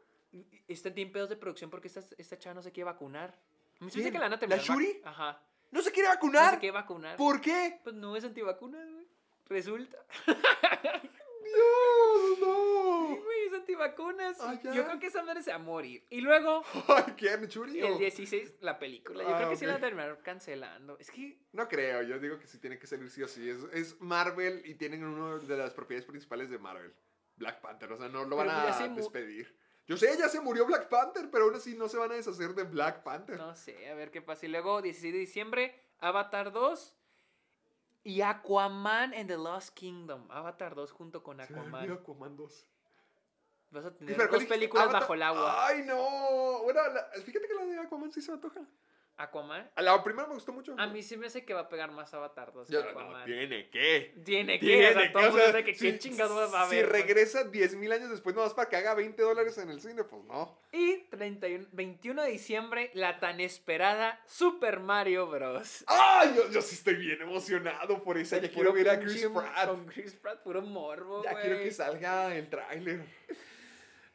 está 0.68 0.88
en 0.94 1.12
pedos 1.12 1.28
de 1.30 1.36
producción 1.36 1.70
porque 1.70 1.86
esta, 1.88 2.00
esta 2.18 2.36
chava 2.38 2.54
no 2.54 2.62
se 2.62 2.72
quiere 2.72 2.84
vacunar. 2.86 3.38
Me 3.80 3.86
hace 3.86 4.02
que 4.10 4.18
la 4.18 4.20
van 4.28 4.32
a 4.32 4.36
¿La 4.36 4.38
terminar 4.40 4.60
vac- 4.60 4.66
Shuri? 4.66 5.00
Ajá. 5.04 5.40
¿No 5.74 5.82
se 5.82 5.90
quiere 5.92 6.08
No 6.08 6.14
vacunar? 6.14 6.54
se 6.54 6.60
quiere 6.60 6.72
vacunar. 6.72 7.16
¿Por 7.16 7.40
qué? 7.40 7.80
Pues 7.82 7.94
no 7.96 8.16
es 8.16 8.24
antivacunas, 8.24 8.88
güey. 8.90 9.06
Resulta. 9.46 9.98
Dios, 10.24 10.36
Sí, 12.36 12.40
no. 12.40 13.16
güey, 13.22 13.46
es 13.48 13.52
antivacunas. 13.54 14.36
Ah. 14.40 14.58
Yo 14.62 14.84
creo 14.84 14.98
que 14.98 15.06
esa 15.08 15.22
madre 15.22 15.42
se 15.42 15.50
va 15.50 15.56
a 15.56 15.58
morir. 15.58 16.04
Y 16.10 16.20
luego, 16.20 16.62
Ay, 16.88 17.14
¿quién? 17.16 17.46
¿Churi 17.48 17.82
o- 17.82 17.92
el 17.94 17.98
16, 17.98 18.54
la 18.60 18.78
película. 18.78 19.22
Yo 19.22 19.28
Ah, 19.28 19.36
creo 19.36 19.50
que 19.50 19.56
sí 19.56 19.66
la 19.66 19.74
ok. 19.74 19.80
van 19.80 19.84
a 19.84 19.88
terminar 19.88 20.22
cancelando. 20.22 20.96
Es 20.98 21.10
que 21.10 21.38
No 21.52 21.68
creo, 21.68 22.02
yo 22.02 22.18
digo 22.18 22.38
que 22.38 22.46
sí 22.46 22.58
tiene 22.58 22.78
que 22.78 22.86
salir 22.86 23.10
sí 23.10 23.22
o 23.22 23.28
sí. 23.28 23.48
Es, 23.50 23.58
es 23.72 24.00
Marvel 24.00 24.62
y 24.64 24.74
tienen 24.76 25.04
una 25.04 25.38
de 25.38 25.56
las 25.56 25.74
propiedades 25.74 26.06
principales 26.06 26.48
de 26.50 26.58
Marvel. 26.58 26.94
Black 27.36 27.60
Panther, 27.60 27.92
o 27.92 27.96
sea, 27.98 28.08
no 28.08 28.24
lo 28.24 28.36
van 28.36 28.46
Pero 28.46 28.58
a 28.60 28.72
se 28.72 28.88
despedir. 28.90 29.54
Yo 29.86 29.96
sé, 29.98 30.16
ya 30.18 30.28
se 30.28 30.40
murió 30.40 30.64
Black 30.66 30.88
Panther, 30.88 31.30
pero 31.30 31.44
aún 31.44 31.54
así 31.54 31.74
no 31.74 31.88
se 31.88 31.98
van 31.98 32.10
a 32.10 32.14
deshacer 32.14 32.54
de 32.54 32.62
Black 32.62 33.02
Panther. 33.02 33.36
no 33.36 33.54
sé, 33.54 33.88
a 33.90 33.94
ver 33.94 34.10
qué 34.10 34.22
pasa. 34.22 34.46
Y 34.46 34.48
luego, 34.48 34.80
16 34.80 35.12
de 35.12 35.18
diciembre, 35.18 35.78
Avatar 35.98 36.52
2 36.52 36.96
y 38.04 38.20
Aquaman 38.22 39.12
and 39.14 39.28
the 39.28 39.36
Lost 39.36 39.70
Kingdom. 39.74 40.30
Avatar 40.30 40.74
2 40.74 40.90
junto 40.92 41.22
con 41.22 41.36
Se 41.46 41.52
me 41.52 41.60
olvidó 41.60 41.76
Aquaman. 41.76 41.92
Aquaman 41.98 42.36
2. 42.36 42.66
Vas 43.70 43.84
a 43.86 43.94
tener 43.96 44.16
pero, 44.16 44.28
¿cuál 44.30 44.40
dos 44.40 44.48
películas 44.48 44.84
Avatar- 44.86 45.00
bajo 45.02 45.14
el 45.14 45.22
agua. 45.22 45.66
Ay, 45.66 45.82
no. 45.84 46.62
Bueno, 46.62 46.80
la- 46.92 47.08
fíjate 47.22 47.46
que 47.48 47.54
la 47.54 47.64
de 47.66 47.78
Aquaman 47.80 48.10
sí 48.12 48.22
se 48.22 48.30
me 48.30 48.36
antoja. 48.36 48.60
Aquaman. 49.16 49.70
A 49.76 49.82
La 49.82 50.02
primera 50.02 50.26
me 50.28 50.34
gustó 50.34 50.52
mucho. 50.52 50.74
A 50.76 50.86
mí 50.88 51.02
sí 51.02 51.16
me 51.16 51.26
hace 51.28 51.44
que 51.44 51.54
va 51.54 51.60
a 51.60 51.68
pegar 51.68 51.90
más 51.92 52.12
Avatar 52.14 52.52
2 52.52 52.66
que 52.66 52.72
Ya, 52.74 52.80
no, 52.82 52.88
Aquaman. 52.90 53.24
tiene 53.24 53.70
que. 53.70 54.14
Tiene 54.24 54.58
que, 54.58 54.66
Tiene 54.66 54.88
o 54.88 54.92
sea, 54.92 55.02
que, 55.02 55.08
todo 55.10 55.28
o 55.28 55.50
sea, 55.52 55.64
que 55.64 55.74
si- 55.74 55.92
qué 55.92 55.98
chingados 55.98 56.52
va 56.52 56.62
a 56.62 56.68
Si 56.68 56.76
haber. 56.76 56.88
güey. 56.90 57.02
regresa 57.02 57.44
10.000 57.50 57.92
años 57.92 58.10
después, 58.10 58.34
nomás 58.34 58.54
para 58.54 58.68
que 58.68 58.76
haga 58.76 58.94
20 58.94 59.22
dólares 59.22 59.56
en 59.58 59.70
el 59.70 59.80
cine, 59.80 60.02
pues 60.04 60.24
no. 60.24 60.58
Y 60.72 60.98
31, 61.10 61.66
21 61.72 62.22
de 62.22 62.30
diciembre, 62.30 62.90
la 62.94 63.20
tan 63.20 63.40
esperada 63.40 64.20
Super 64.26 64.80
Mario 64.80 65.28
Bros. 65.28 65.84
¡Ay! 65.86 66.32
Yo, 66.36 66.50
yo 66.50 66.60
sí 66.60 66.74
estoy 66.74 66.96
bien 66.96 67.22
emocionado 67.22 68.02
por 68.02 68.18
esa. 68.18 68.38
Ya 68.38 68.50
quiero 68.50 68.72
ver 68.72 68.88
a 68.90 68.98
Chris 68.98 69.26
Pratt. 69.32 69.68
Con 69.68 69.86
Chris 69.86 70.14
Pratt, 70.14 70.42
puro 70.42 70.60
morbo, 70.62 71.22
Ya 71.22 71.40
quiero 71.40 71.58
que 71.58 71.70
salga 71.70 72.34
el 72.34 72.48
tráiler. 72.50 73.04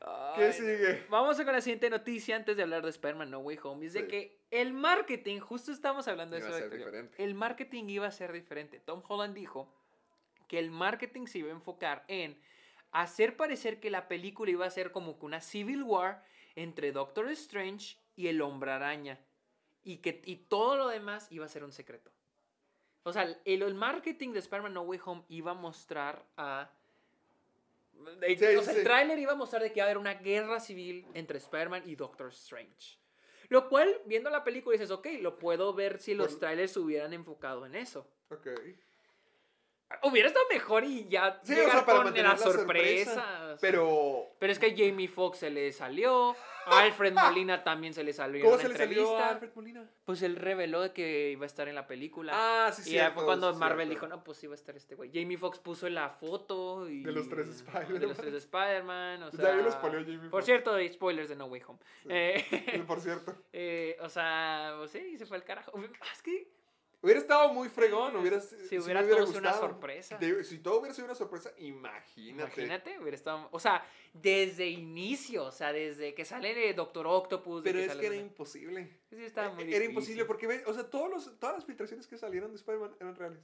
Ay, 0.01 0.34
¿Qué 0.38 0.53
sigue? 0.53 1.05
Vamos 1.09 1.39
a 1.39 1.43
con 1.45 1.53
la 1.53 1.61
siguiente 1.61 1.89
noticia 1.89 2.35
antes 2.35 2.55
de 2.55 2.63
hablar 2.63 2.84
de 2.84 2.89
Spider-Man 2.89 3.30
No 3.31 3.39
Way 3.39 3.59
Home. 3.63 3.85
Es 3.85 3.93
de 3.93 4.01
Sí. 4.01 4.07
que 4.07 4.41
el 4.51 4.73
marketing, 4.73 5.39
justo 5.39 5.71
estamos 5.71 6.07
hablando 6.07 6.35
de 6.35 6.41
Iba 6.41 6.49
eso. 6.49 6.57
a 6.57 6.59
ser 6.61 6.77
diferente. 6.77 7.23
El 7.23 7.35
marketing 7.35 7.85
iba 7.89 8.07
a 8.07 8.11
ser 8.11 8.31
diferente. 8.31 8.80
Tom 8.80 9.03
Holland 9.07 9.35
dijo 9.35 9.73
que 10.47 10.57
el 10.59 10.71
marketing 10.71 11.26
se 11.27 11.39
iba 11.39 11.49
a 11.49 11.51
enfocar 11.51 12.05
en 12.07 12.39
hacer 12.91 13.35
parecer 13.38 13.80
que 13.80 13.89
la 13.91 14.07
película 14.07 14.49
iba 14.49 14.65
a 14.65 14.69
ser 14.69 14.91
como 14.91 15.19
que 15.19 15.26
una 15.26 15.41
Civil 15.41 15.84
War 15.84 16.23
entre 16.55 16.91
Doctor 16.91 17.30
Strange 17.31 17.97
y 18.15 18.27
el 18.27 18.41
Hombre 18.41 18.71
Araña. 18.71 19.19
Y 19.84 19.97
que 19.97 20.21
y 20.26 20.38
todo 20.38 20.77
lo 20.77 20.88
demás 20.88 21.27
iba 21.31 21.45
a 21.45 21.49
ser 21.49 21.63
un 21.63 21.71
secreto. 21.73 22.11
O 23.03 23.13
sea, 23.13 23.23
el, 23.23 23.38
el 23.63 23.76
marketing 23.76 24.31
de 24.34 24.39
Spider-Man 24.39 24.73
No 24.73 24.81
Way 24.81 24.99
Home 25.05 25.23
iba 25.30 25.51
a 25.51 25.55
mostrar 25.55 26.26
a... 26.38 26.71
de- 28.19 28.38
Sí, 28.38 28.55
o 28.55 28.61
sea, 28.63 28.73
sí. 28.73 28.80
el 28.80 28.84
tráiler 28.85 29.19
iba 29.19 29.31
a 29.34 29.35
mostrar 29.35 29.61
de 29.61 29.71
que 29.71 29.80
iba 29.80 29.85
a 29.85 29.88
haber 29.88 29.97
una 29.97 30.15
guerra 30.15 30.59
civil 30.59 31.05
entre 31.13 31.38
Spider-Man 31.38 31.84
y 31.85 31.95
Doctor 31.95 32.30
Strange. 32.30 32.97
Lo 33.49 33.67
cual, 33.67 34.01
viendo 34.05 34.30
la 34.30 34.43
película, 34.43 34.73
dices, 34.73 34.91
ok, 34.91 35.07
lo 35.21 35.39
puedo 35.39 35.73
ver 35.73 35.99
si 35.99 36.13
los 36.13 36.38
trailers 36.39 36.71
se 36.73 36.80
hubieran 36.80 37.13
enfocado 37.13 37.65
en 37.65 37.76
eso. 37.76 38.07
Ok. 38.30 38.47
Hubiera 40.03 40.28
estado 40.28 40.45
mejor 40.52 40.84
y 40.84 41.07
ya 41.10 41.40
Sí, 41.44 41.53
o 41.53 41.56
llegar 41.56 41.72
sea, 41.72 41.86
para 41.86 41.98
con 41.98 42.06
mantener 42.06 42.32
la 42.32 42.38
la 42.38 42.44
sorpresa. 42.44 43.53
o. 43.53 43.57
Pero. 43.60 44.28
Pero 44.40 44.52
es 44.53 44.60
que 44.60 44.68
a 44.68 44.70
Jamie 44.70 45.07
Foxx 45.07 45.40
se 45.40 45.49
le 45.49 45.72
salió, 45.72 46.36
Alfred 46.68 47.14
Molina 47.14 47.64
también 47.64 47.94
se 47.94 48.03
le 48.03 48.14
salió 48.14 48.44
¿Cómo 48.44 48.56
en 48.56 48.61
se 48.61 48.70
le 48.70 48.78
salió 48.78 49.18
a 49.18 49.30
Alfred 49.30 49.52
Molina? 49.56 49.90
Pues 50.06 50.22
él 50.22 50.36
reveló 50.36 50.94
que 50.94 51.32
iba 51.32 51.44
a 51.44 51.48
estar 51.48 51.68
en 51.68 51.76
la 51.76 51.88
película. 51.88 52.34
Ah, 52.36 52.72
sí, 52.72 52.90
y 52.90 52.94
ya 52.94 52.99
cierto, 53.02 53.16
fue 53.16 53.26
cuando 53.26 53.52
sí, 53.52 53.60
Marvel 53.60 53.88
cierto. 53.88 54.06
dijo, 54.06 54.16
no, 54.16 54.24
pues 54.24 54.44
iba 54.44 54.53
a 54.53 54.56
estar 54.56 54.76
este 54.76 54.95
güey. 54.95 55.11
Jamie 55.14 55.38
Foxx 55.38 55.60
puso 55.60 55.90
la 55.90 56.10
foto 56.10 56.88
y... 56.88 57.03
De 57.03 57.11
los 57.11 57.28
tres 57.28 57.49
Spider-Man. 57.49 57.99
De 57.99 58.07
los 58.07 58.18
tres 58.18 58.34
Spider-Man, 58.36 59.24
o 59.24 59.32
Ya 59.32 59.38
sea... 59.38 59.56
vi 59.56 59.64
los 59.64 59.74
spoileó 59.74 60.02
Jamie 60.02 60.30
Por 60.30 60.44
cierto, 60.44 60.74
hay 60.76 60.91
spoilers 60.94 61.30
de 61.30 61.36
No 61.36 61.45
Way 61.45 61.61
Home. 61.68 61.80
Eh, 62.07 62.84
Por 62.88 63.02
cierto. 63.02 63.36
eh, 63.53 63.98
o 64.02 64.10
sea, 64.10 64.76
pues 64.78 64.91
sí, 64.91 65.18
se 65.18 65.26
fue 65.26 65.38
al 65.38 65.44
carajo. 65.44 65.72
Es 66.14 66.22
que... 66.22 66.59
Hubiera 67.01 67.19
estado 67.21 67.53
muy 67.53 67.69
fregón. 67.69 68.13
Hubiera, 68.17 68.41
Si 68.41 68.77
me 68.77 68.84
hubiera 68.84 69.01
todo 69.07 69.26
sido 69.27 69.39
una 69.39 69.53
sorpresa. 69.53 70.17
De- 70.17 70.43
si 70.43 70.59
todo 70.59 70.80
hubiera 70.80 70.93
sido 70.93 71.05
una 71.05 71.15
sorpresa, 71.15 71.49
imagínate. 71.57 72.31
Imagínate, 72.61 72.99
hubiera 72.99 73.15
estado... 73.15 73.47
O 73.51 73.59
sea, 73.59 73.85
desde 74.13 74.67
inicio, 74.67 75.45
o 75.45 75.51
sea, 75.51 75.71
desde 75.71 76.13
que 76.13 76.26
sale 76.26 76.69
el 76.69 76.76
Doctor 76.76 77.07
Octopus... 77.07 77.63
de 77.63 77.69
Pero 77.71 77.80
es 77.84 77.88
sale 77.88 78.01
que 78.01 78.05
era 78.07 78.15
una- 78.17 78.26
imposible. 78.26 78.89
Sí, 79.09 79.15
estaba 79.23 79.49
muy 79.53 79.63
Era 79.63 79.69
difícil. 79.71 79.89
imposible 79.91 80.26
porque, 80.26 80.63
o 80.65 80.73
sea, 80.73 80.89
todos 80.89 81.09
los, 81.09 81.39
todas 81.39 81.55
las 81.55 81.65
filtraciones 81.65 82.05
que 82.05 82.17
salieron 82.17 82.51
de 82.51 82.57
Spider-Man 82.57 82.93
eran 82.99 83.15
reales. 83.15 83.39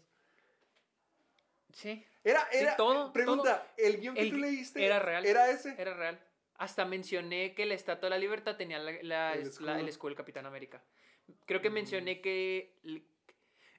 Sí. 1.74 2.04
Era, 2.24 2.48
Sí, 2.52 2.58
era, 2.60 2.76
todo, 2.76 3.12
pregunta, 3.14 3.72
¿el 3.78 4.00
guion 4.00 4.16
que 4.16 4.22
El 4.22 4.32
tú 4.32 4.38
leíste 4.38 4.86
era 4.86 5.00
real. 5.00 5.26
¿Era 5.26 5.50
ese? 5.50 5.76
Era 5.78 5.94
real. 5.94 6.20
Hasta 6.58 6.86
mencioné 6.86 7.54
que 7.54 7.66
la 7.66 7.74
Estatua 7.74 8.08
de 8.08 8.12
la 8.12 8.18
Libertad 8.18 8.56
tenía 8.56 8.80
la, 8.80 8.94
la- 9.04 9.34
El 9.34 9.42
es- 9.42 9.48
escudo. 9.50 9.68
la- 9.68 9.80
el 9.80 9.88
escudo 9.88 10.10
del 10.10 10.18
Capitán 10.18 10.46
América. 10.46 10.82
Creo 11.46 11.62
que 11.62 11.70
Mm. 11.70 11.74
mencioné 11.74 12.22
que... 12.22 12.74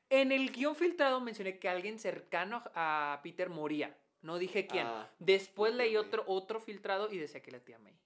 En 0.09 0.31
el 0.33 0.51
guion 0.53 0.77
filtrado 0.77 1.21
mencioné 1.21 1.59
que 1.59 1.69
alguien 1.69 1.99
cercano 1.99 2.63
a 2.75 3.21
Peter 3.23 3.49
moría. 3.51 3.97
No 4.23 4.39
dije 4.39 4.67
quién. 4.67 4.87
Ah, 4.87 5.11
Después 5.19 5.75
leí 5.75 5.95
May. 5.95 5.97
otro, 5.97 6.25
otro 6.27 6.61
filtrado 6.61 7.11
y 7.13 7.19
decía 7.19 7.43
que 7.43 7.51
la 7.51 7.61
tía 7.61 7.79
May. 7.79 7.97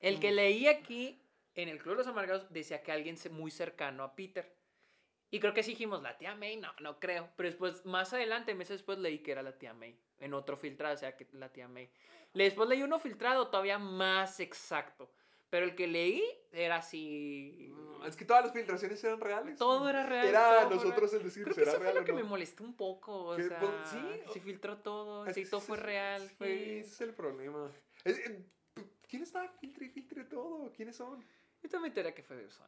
El 0.00 0.20
que 0.20 0.30
Mm. 0.32 0.34
leí 0.34 0.66
aquí, 0.68 1.22
en 1.54 1.68
el 1.68 1.78
Club 1.78 1.92
de 1.94 1.98
los 1.98 2.06
Amargados, 2.06 2.50
decía 2.52 2.82
que 2.82 2.92
alguien 2.92 3.16
muy 3.30 3.50
cercano 3.50 4.02
a 4.04 4.14
Peter. 4.14 4.54
Y 5.30 5.40
creo 5.40 5.54
que 5.54 5.62
sí 5.62 5.70
dijimos, 5.70 6.02
la 6.02 6.18
tía 6.18 6.34
May, 6.34 6.56
no, 6.56 6.72
no 6.80 6.98
creo. 7.00 7.30
Pero 7.36 7.48
después, 7.48 7.86
más 7.86 8.12
adelante, 8.12 8.54
meses 8.54 8.78
después, 8.78 8.98
leí 8.98 9.20
que 9.20 9.32
era 9.32 9.42
la 9.42 9.56
tía 9.58 9.72
May. 9.72 9.98
En 10.18 10.34
otro 10.34 10.56
filtrado, 10.56 10.94
o 10.94 10.98
sea, 10.98 11.16
que 11.16 11.26
la 11.32 11.50
tía 11.50 11.68
May. 11.68 11.90
Después 12.34 12.68
leí 12.68 12.82
uno 12.82 12.98
filtrado 12.98 13.48
todavía 13.48 13.78
más 13.78 14.40
exacto. 14.40 15.10
Pero 15.52 15.66
el 15.66 15.74
que 15.74 15.86
leí 15.86 16.24
era 16.50 16.76
así... 16.76 17.70
Es 18.06 18.16
que 18.16 18.24
todas 18.24 18.42
las 18.42 18.54
filtraciones 18.54 19.04
eran 19.04 19.20
reales. 19.20 19.58
Todo 19.58 19.86
era 19.86 20.02
real. 20.06 20.26
Era 20.26 20.64
nosotros 20.64 21.10
real. 21.10 21.20
el 21.20 21.26
decir, 21.28 21.42
Creo 21.44 21.54
que 21.54 21.60
¿será 21.60 21.72
eso 21.72 21.76
fue 21.78 21.84
real 21.84 21.94
lo 21.96 22.00
o 22.00 22.04
que 22.06 22.12
no? 22.12 22.16
me 22.16 22.24
molestó 22.24 22.64
un 22.64 22.74
poco. 22.74 23.24
O 23.26 23.36
sea, 23.38 23.60
pues, 23.60 23.70
sí, 23.90 24.32
se 24.32 24.40
filtró 24.40 24.78
todo. 24.78 25.26
Es 25.26 25.34
Sí, 25.34 25.44
todo 25.44 25.60
fue 25.60 25.76
real. 25.76 26.22
Sí, 26.26 26.34
fue- 26.38 26.78
ese 26.80 26.88
es 26.88 27.00
el 27.02 27.12
problema. 27.12 27.70
Es- 28.02 28.18
eh, 28.20 28.42
¿Quién 29.06 29.22
estaba 29.24 29.46
filtre 29.60 29.84
y 29.84 29.88
filtre 29.90 30.24
todo? 30.24 30.72
¿Quiénes 30.72 30.96
son? 30.96 31.22
Yo 31.62 31.68
también 31.68 31.90
enteré 31.90 32.14
que 32.14 32.22
fue 32.22 32.36
de 32.36 32.48
Sony. 32.50 32.64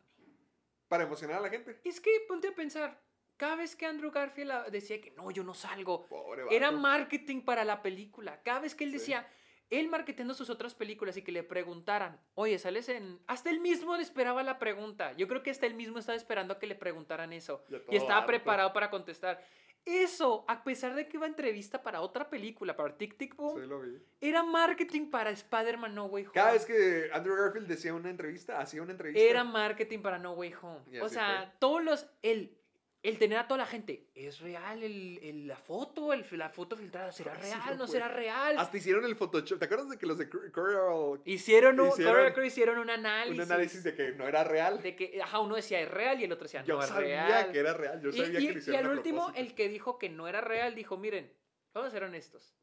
para 0.86 1.04
emocionar 1.04 1.38
a 1.38 1.40
la 1.40 1.48
gente. 1.48 1.80
Es 1.84 2.02
que 2.02 2.10
ponte 2.28 2.48
a 2.48 2.54
pensar, 2.54 3.00
cada 3.38 3.56
vez 3.56 3.74
que 3.76 3.86
Andrew 3.86 4.10
Garfield 4.10 4.50
ah, 4.50 4.66
decía 4.70 5.00
que 5.00 5.10
no, 5.12 5.30
yo 5.30 5.42
no 5.42 5.54
salgo, 5.54 6.06
Pobre 6.06 6.44
era 6.50 6.70
marketing 6.70 7.40
para 7.40 7.64
la 7.64 7.80
película. 7.80 8.42
Cada 8.42 8.60
vez 8.60 8.74
que 8.74 8.84
él 8.84 8.90
Sí. 8.90 8.98
decía, 8.98 9.26
él 9.70 9.88
marketeando 9.88 10.34
sus 10.34 10.50
otras 10.50 10.74
películas 10.74 11.16
y 11.16 11.22
que 11.22 11.32
le 11.32 11.42
preguntaran, 11.42 12.20
oye, 12.34 12.58
sales 12.58 12.88
en. 12.88 13.20
Hasta 13.26 13.50
él 13.50 13.60
mismo 13.60 13.96
le 13.96 14.02
esperaba 14.02 14.42
la 14.42 14.58
pregunta. 14.58 15.12
Yo 15.12 15.28
creo 15.28 15.42
que 15.42 15.50
hasta 15.50 15.66
él 15.66 15.74
mismo 15.74 15.98
estaba 15.98 16.16
esperando 16.16 16.54
a 16.54 16.58
que 16.58 16.66
le 16.66 16.74
preguntaran 16.74 17.32
eso. 17.32 17.64
Y 17.90 17.96
estaba 17.96 18.18
harto. 18.18 18.28
preparado 18.28 18.72
para 18.72 18.90
contestar. 18.90 19.42
Eso, 19.86 20.46
a 20.48 20.64
pesar 20.64 20.94
de 20.94 21.06
que 21.08 21.18
iba 21.18 21.26
a 21.26 21.28
entrevista 21.28 21.82
para 21.82 22.00
otra 22.00 22.30
película, 22.30 22.74
para 22.74 22.96
Tic 22.96 23.18
Tic 23.18 23.36
Boom, 23.36 23.60
Sí, 23.60 23.66
lo 23.66 23.80
vi. 23.82 23.98
era 24.18 24.42
marketing 24.42 25.10
para 25.10 25.28
Spider-Man 25.30 25.94
No 25.94 26.06
Way 26.06 26.24
Home. 26.24 26.32
Cada 26.32 26.52
vez 26.52 26.64
que 26.64 27.10
Andrew 27.12 27.36
Garfield 27.36 27.66
decía 27.68 27.92
una 27.92 28.08
entrevista, 28.08 28.60
hacía 28.60 28.80
una 28.80 28.92
entrevista. 28.92 29.22
Era 29.22 29.44
marketing 29.44 29.98
para 29.98 30.18
No 30.18 30.32
Way 30.32 30.54
Home. 30.62 31.00
O 31.02 31.08
sea, 31.10 31.54
todos 31.58 31.84
los. 31.84 32.06
El, 32.22 32.56
el 33.04 33.18
tener 33.18 33.38
a 33.38 33.46
toda 33.46 33.58
la 33.58 33.66
gente. 33.66 34.08
¿Es 34.14 34.40
real 34.40 34.82
el, 34.82 35.18
el- 35.22 35.46
la 35.46 35.56
foto? 35.56 36.12
El, 36.12 36.26
la 36.32 36.48
foto 36.48 36.74
filtrada 36.76 37.12
será 37.12 37.32
Ah, 37.34 37.36
sí, 37.40 37.42
real? 37.50 37.60
no 37.66 37.74
¿No 37.76 37.86
fue. 37.86 37.92
será 37.92 38.08
real? 38.08 38.58
Hasta 38.58 38.76
hicieron 38.78 39.04
el 39.04 39.14
Photoshop. 39.14 39.58
¿Te 39.58 39.66
acuerdas 39.66 39.90
de 39.90 39.98
que 39.98 40.06
los 40.06 40.16
de 40.18 40.28
Coral 40.50 41.20
Hicieron 41.26 41.78
un, 41.78 41.88
hicieron 41.88 42.44
hicieron 42.44 42.78
un 42.78 42.88
análisis. 42.90 43.36
un 43.38 43.52
análisis 43.52 43.84
de 43.84 43.94
que 43.94 44.12
no 44.12 44.26
era 44.26 44.42
real? 44.42 44.82
de 44.82 44.96
que, 44.96 45.20
ajá, 45.22 45.38
uno 45.40 45.54
decía 45.54 45.80
es 45.80 45.90
real 45.90 46.18
y 46.20 46.24
el 46.24 46.32
otro 46.32 46.44
decía 46.44 46.64
Yo 46.64 46.76
no 46.76 46.82
es 46.82 46.88
sabía 46.88 47.26
real. 47.26 47.52
que 47.52 47.58
era 47.58 47.74
real. 47.74 48.00
Yo 48.00 48.08
Y- 48.08 48.12
sabía 48.16 48.40
y, 48.40 48.46
que 48.48 48.54
lo 48.54 48.72
y 48.72 48.76
al 48.76 48.88
último, 48.88 49.18
propósito. 49.26 49.40
el 49.48 49.54
que 49.54 49.68
dijo 49.68 49.98
que 49.98 50.08
no 50.08 50.26
era 50.26 50.40
real, 50.40 50.74
dijo, 50.74 50.96
miren, 50.96 51.30
vamos 51.74 51.88
a 51.88 51.90
ser 51.92 52.04
honestos. 52.04 52.56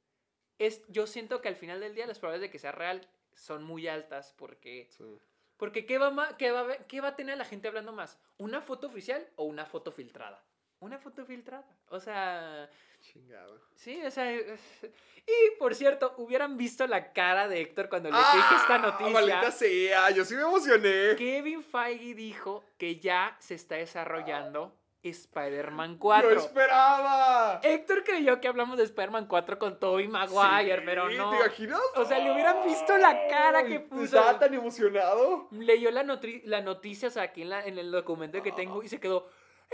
Es, 0.58 0.82
yo 0.88 1.06
siento 1.08 1.42
que 1.42 1.48
al 1.50 1.56
final 1.56 1.80
del 1.80 1.94
día 1.96 2.08
las 2.08 2.18
probabilidades 2.20 2.50
de 2.50 2.52
que 2.52 2.60
sea 2.60 2.72
real 2.72 3.08
son 3.36 3.64
muy 3.64 3.88
altas 3.88 4.34
porque... 4.38 4.88
Sí. 4.90 5.20
Porque 5.62 5.86
¿qué 5.86 6.00
va, 6.00 6.10
ma- 6.10 6.36
qué, 6.38 6.50
va, 6.50 6.76
¿qué 6.88 7.02
va 7.02 7.10
a 7.10 7.16
tener 7.16 7.38
la 7.38 7.46
gente 7.46 7.68
hablando 7.68 7.92
más? 7.92 8.18
¿Una 8.40 8.62
foto 8.62 8.88
oficial 8.88 9.28
o 9.36 9.44
una 9.44 9.68
foto 9.68 9.92
filtrada? 9.92 10.44
Una 10.80 10.98
foto 10.98 11.24
filtrada. 11.24 11.64
O 11.90 12.00
sea, 12.00 12.68
Chingado. 13.00 13.62
sí, 13.76 14.02
o 14.04 14.10
sea... 14.10 14.34
Y, 14.34 15.58
por 15.60 15.76
cierto, 15.76 16.16
hubieran 16.18 16.58
visto 16.58 16.88
la 16.88 17.14
cara 17.14 17.48
de 17.48 17.62
Héctor 17.62 17.90
cuando 17.90 18.10
le 18.10 18.18
dije 18.18 18.56
esta 18.60 18.80
noticia. 18.80 19.06
Ah, 19.06 19.12
Maldita 19.12 19.52
sea, 19.52 20.10
yo 20.10 20.26
sí 20.26 20.34
me 20.34 20.42
emocioné. 20.42 21.16
Kevin 21.16 21.64
Feige 21.64 22.16
dijo 22.16 22.64
que 22.80 23.00
ya 23.00 23.38
se 23.40 23.54
está 23.54 23.76
desarrollando 23.76 24.76
Spider-Man 25.04 25.94
Yo 25.94 26.00
4. 26.00 26.30
esperaba. 26.32 27.60
Héctor 27.64 28.04
creyó 28.04 28.40
que 28.40 28.48
hablamos 28.48 28.78
de 28.78 28.84
Spider-Man 28.84 29.28
4 29.28 29.58
con 29.60 29.80
Tobey 29.80 30.08
Maguire, 30.08 30.78
Sí, 30.80 30.84
pero 30.86 31.10
no. 31.10 31.32
¿Te 31.32 31.36
imaginas? 31.38 31.82
O 31.96 32.06
sea, 32.06 32.20
le 32.20 32.32
hubieran 32.32 32.64
visto 32.66 32.98
la 32.98 33.28
cara 33.28 33.66
que 33.66 33.80
puso. 33.80 34.04
Estaba 34.04 34.38
tan 34.40 34.54
emocionado. 34.54 35.48
Leyó 35.52 35.90
la, 35.92 36.04
la 36.04 36.62
noticia 36.62 37.08
o 37.08 37.12
sea, 37.12 37.24
aquí 37.24 37.42
en, 37.42 37.50
la- 37.50 37.66
en 37.66 37.78
el 37.80 37.92
documento 37.92 38.42
que 38.44 38.52
tengo 38.52 38.84
y 38.84 38.88
se 38.90 39.00
quedó. 39.00 39.28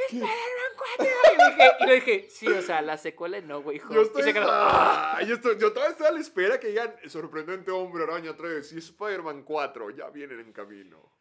¡Spider-Man 0.09 0.29
4! 0.97 1.07
Y 1.33 1.51
dije, 1.51 1.71
y 1.79 1.85
le 1.87 1.93
dije, 1.95 2.27
sí, 2.29 2.47
o 2.47 2.61
sea, 2.61 2.81
la 2.83 2.97
secuela 2.97 3.37
de 3.41 3.47
No 3.47 3.59
Way 3.59 3.79
Home. 3.79 3.95
Yo 3.95 4.01
Y 4.01 4.05
estoy. 4.05 4.23
se 4.23 4.33
quedó. 4.33 4.45
Ah, 4.47 5.19
yo, 5.25 5.35
estoy 5.35 5.57
yo 5.59 5.73
todavía 5.73 5.91
estoy 5.93 6.07
a 6.07 6.11
la 6.11 6.19
espera 6.19 6.59
que 6.59 6.67
digan 6.67 6.95
sorprendente 7.07 7.71
hombre 7.71 8.03
araña 8.03 8.35
3 8.37 8.73
y 8.73 8.77
Spider-Man 8.77 9.41
4 9.43 9.89
ya 9.89 10.09
vienen 10.11 10.39
en 10.39 10.53
camino. 10.53 11.11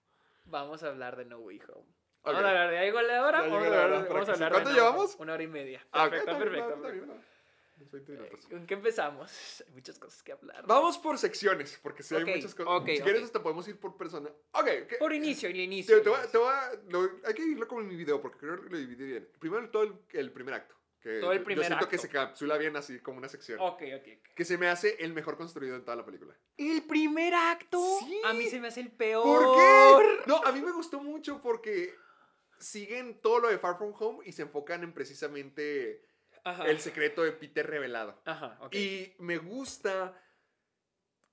Vamos 0.45 0.83
a 0.83 0.89
hablar 0.89 1.17
de 1.17 1.25
No 1.25 1.39
Way 1.39 1.61
Home. 1.73 1.96
Vamos 2.27 2.43
a 2.43 2.49
hablar 2.49 2.71
de 2.71 2.77
hora. 2.91 3.45
Ya 3.45 3.51
Vamos 3.51 3.67
a 3.67 3.71
la 3.71 3.83
hablar, 3.83 3.91
hora, 3.91 4.09
para 4.09 4.15
vamos 4.15 4.29
a 4.29 4.33
hablar 4.33 4.51
de 4.51 4.55
¿Cuánto 4.55 4.71
llevamos? 4.73 5.17
Una 5.19 5.35
hora 5.35 5.43
y 5.43 5.47
media. 5.47 5.87
Ah, 5.93 6.11
Perfecto, 6.11 6.39
perfecto. 6.39 6.75
está 6.75 6.89
bien, 6.91 7.07
perfecto. 7.07 7.37
Unos 7.77 7.91
20 7.91 8.13
minutos. 8.13 8.47
¿Con 8.47 8.67
qué 8.67 8.75
empezamos? 8.75 9.65
Hay 9.67 9.75
muchas 9.75 9.99
cosas 9.99 10.23
que 10.23 10.33
hablar. 10.33 10.65
Vamos 10.67 10.97
por 10.99 11.19
secciones, 11.19 11.79
porque 11.83 12.03
si 12.03 12.17
hay 12.17 12.25
muchas 12.25 12.55
cosas. 12.55 12.85
si 12.87 13.03
quieres, 13.03 13.23
hasta 13.23 13.43
podemos 13.43 13.69
ir 13.69 13.79
por 13.79 13.97
persona. 13.97 14.31
Ok. 14.53 14.99
Por 14.99 15.13
inicio, 15.13 15.49
el 15.49 15.61
inicio. 15.61 16.03
Te, 16.03 16.11
hay 16.11 17.35
que 17.35 17.43
irlo 17.43 17.69
como 17.69 17.83
en 17.83 17.89
mi 17.89 17.97
video, 17.97 18.21
porque 18.21 18.39
creo 18.39 18.63
que 18.63 18.71
lo 18.71 18.79
dividí 18.79 19.05
bien. 19.05 19.29
Primero 19.39 19.69
todo 19.71 19.83
el, 20.13 20.33
primer 20.33 20.55
acto. 20.55 20.75
Que 21.01 21.21
Todo 21.21 21.33
el 21.33 21.43
primer 21.43 21.59
Yo 21.65 21.67
siento 21.69 21.85
acto. 21.85 21.91
que 21.91 21.99
se 21.99 22.09
capsula 22.09 22.57
bien 22.57 22.75
así, 22.77 22.99
como 22.99 23.19
una 23.19 23.29
sección. 23.29 23.61
Ok, 23.61 23.83
ok, 23.95 24.09
ok. 24.19 24.35
Que 24.35 24.45
se 24.45 24.59
me 24.59 24.69
hace 24.69 24.97
el 24.99 25.13
mejor 25.13 25.37
construido 25.37 25.77
en 25.77 25.85
toda 25.85 25.97
la 25.97 26.05
película. 26.05 26.35
El 26.57 26.83
primer 26.83 27.35
acto. 27.35 27.79
Sí. 28.01 28.21
A 28.25 28.33
mí 28.33 28.47
se 28.47 28.59
me 28.59 28.69
hace 28.69 28.81
el 28.81 28.91
peor. 28.91 29.23
¿Por 29.23 29.57
qué? 29.57 30.23
No, 30.27 30.43
a 30.43 30.51
mí 30.51 30.61
me 30.63 30.73
gustó 30.73 31.01
mucho 31.01 31.41
porque 31.43 31.95
siguen 32.59 33.21
todo 33.21 33.41
lo 33.41 33.49
de 33.49 33.59
Far 33.59 33.79
From 33.79 33.95
Home 33.99 34.19
y 34.25 34.33
se 34.33 34.43
enfocan 34.43 34.83
en 34.83 34.93
precisamente 34.93 36.03
Ajá. 36.45 36.67
el 36.67 36.79
secreto 36.81 37.23
de 37.23 37.33
Peter 37.33 37.67
revelado. 37.67 38.21
Ajá. 38.25 38.59
Y 38.73 39.15
me 39.19 39.39
gusta 39.39 40.21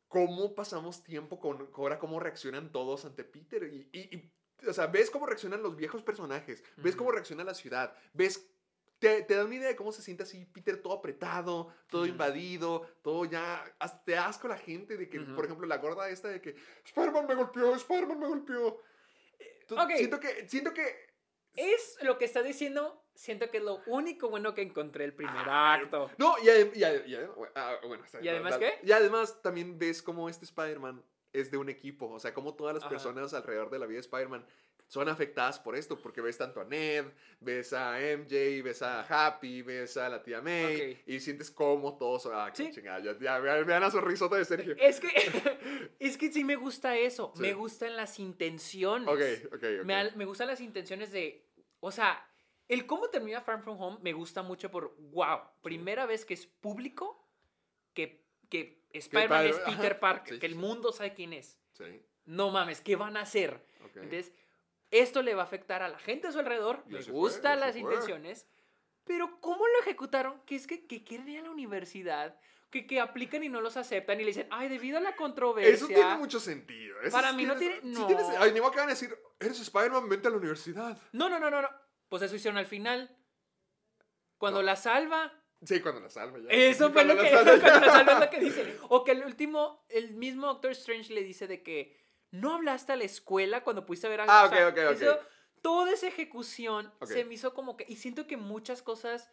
cómo 0.07 0.53
pasamos 0.53 1.03
tiempo 1.03 1.39
con 1.39 1.69
ahora 1.75 1.99
cómo 1.99 2.19
reaccionan 2.19 2.71
todos 2.71 3.05
ante 3.05 3.23
Peter. 3.23 3.63
Y, 3.63 3.89
y- 3.91 4.15
y, 4.15 4.33
o 4.67 4.73
sea, 4.73 4.87
ves 4.87 5.09
cómo 5.09 5.25
reaccionan 5.25 5.63
los 5.63 5.75
viejos 5.75 6.03
personajes, 6.03 6.63
ves 6.77 6.95
cómo 6.95 7.11
reacciona 7.11 7.43
la 7.43 7.53
ciudad, 7.53 7.95
ves... 8.13 8.49
Te, 8.99 9.21
te 9.23 9.35
da 9.35 9.43
una 9.43 9.55
idea 9.55 9.67
de 9.67 9.75
cómo 9.75 9.91
se 9.91 10.01
siente 10.01 10.23
así 10.23 10.45
Peter 10.45 10.81
todo 10.81 10.93
apretado, 10.93 11.75
todo 11.89 12.05
invadido, 12.05 12.87
todo 13.01 13.25
ya... 13.25 13.61
Hasta 13.77 14.01
te 14.05 14.15
asco 14.17 14.47
la 14.47 14.55
gente 14.57 14.95
de 14.95 15.09
que, 15.09 15.19
por 15.19 15.43
ejemplo, 15.43 15.67
la 15.67 15.75
gorda 15.79 16.07
esta 16.07 16.29
de 16.29 16.39
que 16.39 16.55
Spider-Man 16.85 17.27
me 17.27 17.35
golpeó, 17.35 17.75
Spider-Man 17.75 18.17
me 18.19 18.27
golpeó. 18.27 18.67
Ok. 19.71 19.91
Siento 19.97 20.21
que... 20.21 20.47
Siento 20.47 20.73
que... 20.73 21.12
Es 21.55 21.97
lo 22.01 22.17
que 22.17 22.25
estás 22.25 22.43
diciendo. 22.43 22.99
Siento 23.15 23.51
que 23.51 23.57
es 23.57 23.63
lo 23.63 23.80
único 23.85 24.30
bueno 24.30 24.55
que 24.55 24.63
encontré 24.63 25.05
el 25.05 25.13
primer 25.13 25.35
Ah, 25.47 25.75
acto. 25.75 26.09
No, 26.17 26.35
y, 26.39 26.47
adem- 26.47 26.71
y 26.73 26.80
adem- 26.81 27.05
y 27.05 27.13
adem- 27.13 27.51
ah, 27.55 27.75
bueno, 27.85 28.03
¿Y 28.21 28.27
además 28.27 28.57
qué? 28.57 28.73
Y 28.84 28.91
además 28.91 29.39
también 29.43 29.77
ves 29.77 30.01
cómo 30.01 30.30
este 30.30 30.45
Spider-Man 30.45 31.03
es 31.31 31.51
de 31.51 31.57
un 31.57 31.69
equipo. 31.69 32.09
O 32.09 32.19
sea, 32.19 32.34
cómo 32.34 32.55
todas 32.55 32.73
las 32.73 32.84
Ajá. 32.84 32.89
personas 32.89 33.34
alrededor 33.35 33.69
de 33.69 33.77
la 33.77 33.85
vida 33.85 33.97
de 33.97 34.01
Spider-Man 34.01 34.45
son 34.94 35.10
afectadas 35.10 35.57
por 35.57 35.76
esto. 35.76 35.98
Porque 35.98 36.22
ves 36.22 36.38
tanto 36.38 36.61
a 36.61 36.65
Ned, 36.65 37.06
ves 37.40 37.74
a 37.74 37.98
MJ, 37.98 38.61
ves 38.64 38.84
a 38.84 39.02
Happy, 39.02 39.64
ves 39.64 39.98
a 39.98 40.07
la 40.07 40.22
tía 40.22 40.40
May. 40.40 41.02
Y 41.07 41.20
sientes 41.20 41.49
cómo 41.49 41.98
todos. 41.98 42.28
Ah, 42.28 42.52
qué 42.56 42.65
Sí. 42.65 42.72
chingada. 42.72 42.99
Ya, 42.99 43.18
ya, 43.20 43.40
vean 43.40 43.65
vean 43.65 43.82
la 43.82 43.90
sonrisota 43.90 44.36
de 44.36 44.45
Sergio. 44.45 44.76
Es 44.78 44.99
que, 44.99 45.07
es 45.99 46.15
que 46.18 46.32
sí 46.32 46.44
me 46.44 46.56
gusta 46.56 46.95
eso. 46.95 47.32
Sí. 47.36 47.41
Me 47.41 47.53
gustan 47.53 47.95
las 47.95 48.20
intenciones. 48.20 49.07
Ok, 49.10 49.53
ok. 49.56 49.84
Me, 49.84 50.11
me 50.11 50.26
gustan 50.26 50.48
las 50.48 50.61
intenciones 50.61 51.11
de. 51.11 51.44
O 51.80 51.91
sea, 51.91 52.30
el 52.68 52.86
cómo 52.86 53.10
termina 53.10 53.41
Farm 53.41 53.64
From 53.64 53.82
Home 53.82 53.98
me 54.03 54.14
gusta 54.14 54.44
mucho 54.44 54.70
por. 54.70 54.95
¡Wow! 54.99 55.40
Primera 55.64 56.06
vez 56.06 56.24
que 56.24 56.36
es 56.36 56.45
público 56.45 57.28
que, 57.95 58.24
que 58.48 58.84
Spider-Man 58.94 59.48
es 59.48 59.57
Peter. 59.57 59.99
Parker. 59.99 60.36
Sí, 60.36 60.40
que 60.40 60.45
el 60.45 60.56
mundo 60.56 60.91
sabe 60.91 61.15
quién 61.15 61.34
es. 61.34 61.57
Sí, 61.72 61.84
No 62.26 62.52
mames, 62.52 62.80
¿qué 62.82 62.95
van 62.95 63.18
a 63.18 63.22
hacer? 63.22 63.56
ok. 63.84 63.95
Entonces, 63.95 64.32
esto 65.02 65.22
le 65.22 65.34
va 65.36 65.41
a 65.41 65.45
afectar 65.45 65.82
a 65.84 65.90
la 65.90 65.99
gente 65.99 66.28
a 66.28 66.32
su 66.32 66.40
alrededor. 66.40 66.84
Fue, 66.90 67.02
gustan 67.11 67.60
las 67.60 67.76
intenciones. 67.76 68.48
Pero 69.06 69.40
¿cómo 69.41 69.68
lo 69.68 69.80
ejecutaron? 69.82 70.40
Que 70.45 70.56
es 70.56 70.65
que, 70.68 70.86
que 70.88 71.03
quieren 71.03 71.28
ir 71.28 71.40
a 71.40 71.44
la 71.44 71.52
universidad, 71.52 72.40
que, 72.70 72.88
que 72.88 72.99
aplican 73.02 73.44
y 73.44 73.49
no 73.49 73.60
los 73.60 73.76
aceptan 73.76 74.18
y 74.20 74.24
le 74.24 74.28
dicen, 74.30 74.48
ay, 74.49 74.70
debido 74.70 74.98
a 74.98 75.02
la 75.02 75.15
controversia. 75.15 75.74
Eso 75.74 75.88
tiene 75.88 76.15
mucho 76.15 76.40
sentido. 76.40 77.02
Eso 77.02 77.11
Para 77.11 77.34
mí 77.34 77.44
no 77.45 77.56
tiene- 77.57 77.80
no. 77.84 78.07
tiene- 78.07 78.24
ay, 78.40 78.52
ni 78.53 78.61
modo 78.61 78.72
que 78.72 78.78
van 78.80 78.88
a 78.88 78.91
decir, 78.94 79.14
eres 79.40 79.60
Spider-Man, 79.60 80.07
vente 80.07 80.28
a 80.28 80.32
la 80.32 80.38
universidad. 80.38 80.98
No, 81.11 81.28
no, 81.28 81.38
no, 81.40 81.49
no, 81.49 81.61
no. 81.61 81.70
Pues 82.07 82.22
eso 82.24 82.36
hicieron 82.36 82.57
al 82.57 82.65
final. 82.65 83.14
Cuando 84.38 84.60
No. 84.61 84.65
la 84.68 84.76
salva. 84.76 85.32
Sí, 85.65 85.80
cuando 85.82 86.02
la 86.02 86.10
salva 86.10 86.40
ya. 86.40 86.49
Eso 86.49 86.91
fue 86.91 87.03
lo 87.06 87.15
que, 87.18 87.30
salva 87.30 87.52
cuando 87.61 87.86
la 87.88 87.91
salva 87.91 88.14
es 88.14 88.20
lo 88.20 88.30
que 88.30 88.40
dice. 88.40 88.78
O 88.90 89.03
que 89.03 89.11
el 89.11 89.24
último, 89.26 89.86
el 89.90 90.11
mismo 90.11 90.48
Doctor 90.48 90.72
Strange 90.72 91.14
le 91.14 91.24
dice 91.24 91.48
de 91.48 91.64
que 91.64 92.02
no 92.34 92.55
hablaste 92.55 92.91
a 92.91 92.95
la 92.95 93.03
escuela 93.05 93.64
cuando 93.64 93.85
pudiste 93.85 94.10
ver 94.10 94.22
a 94.22 94.26
Ah, 94.27 94.45
o 94.45 94.49
sea, 94.49 94.68
ok, 94.68 94.73
ok, 94.73 94.84
ok. 94.88 94.91
eso- 95.01 95.19
toda 95.61 95.91
esa 95.93 96.07
ejecución 96.07 96.91
se 97.05 97.23
me 97.23 97.35
hizo 97.35 97.53
como 97.53 97.77
que. 97.77 97.85
Y 97.88 97.95
siento 97.95 98.27
que 98.27 98.35
muchas 98.38 98.81
cosas. 98.81 99.31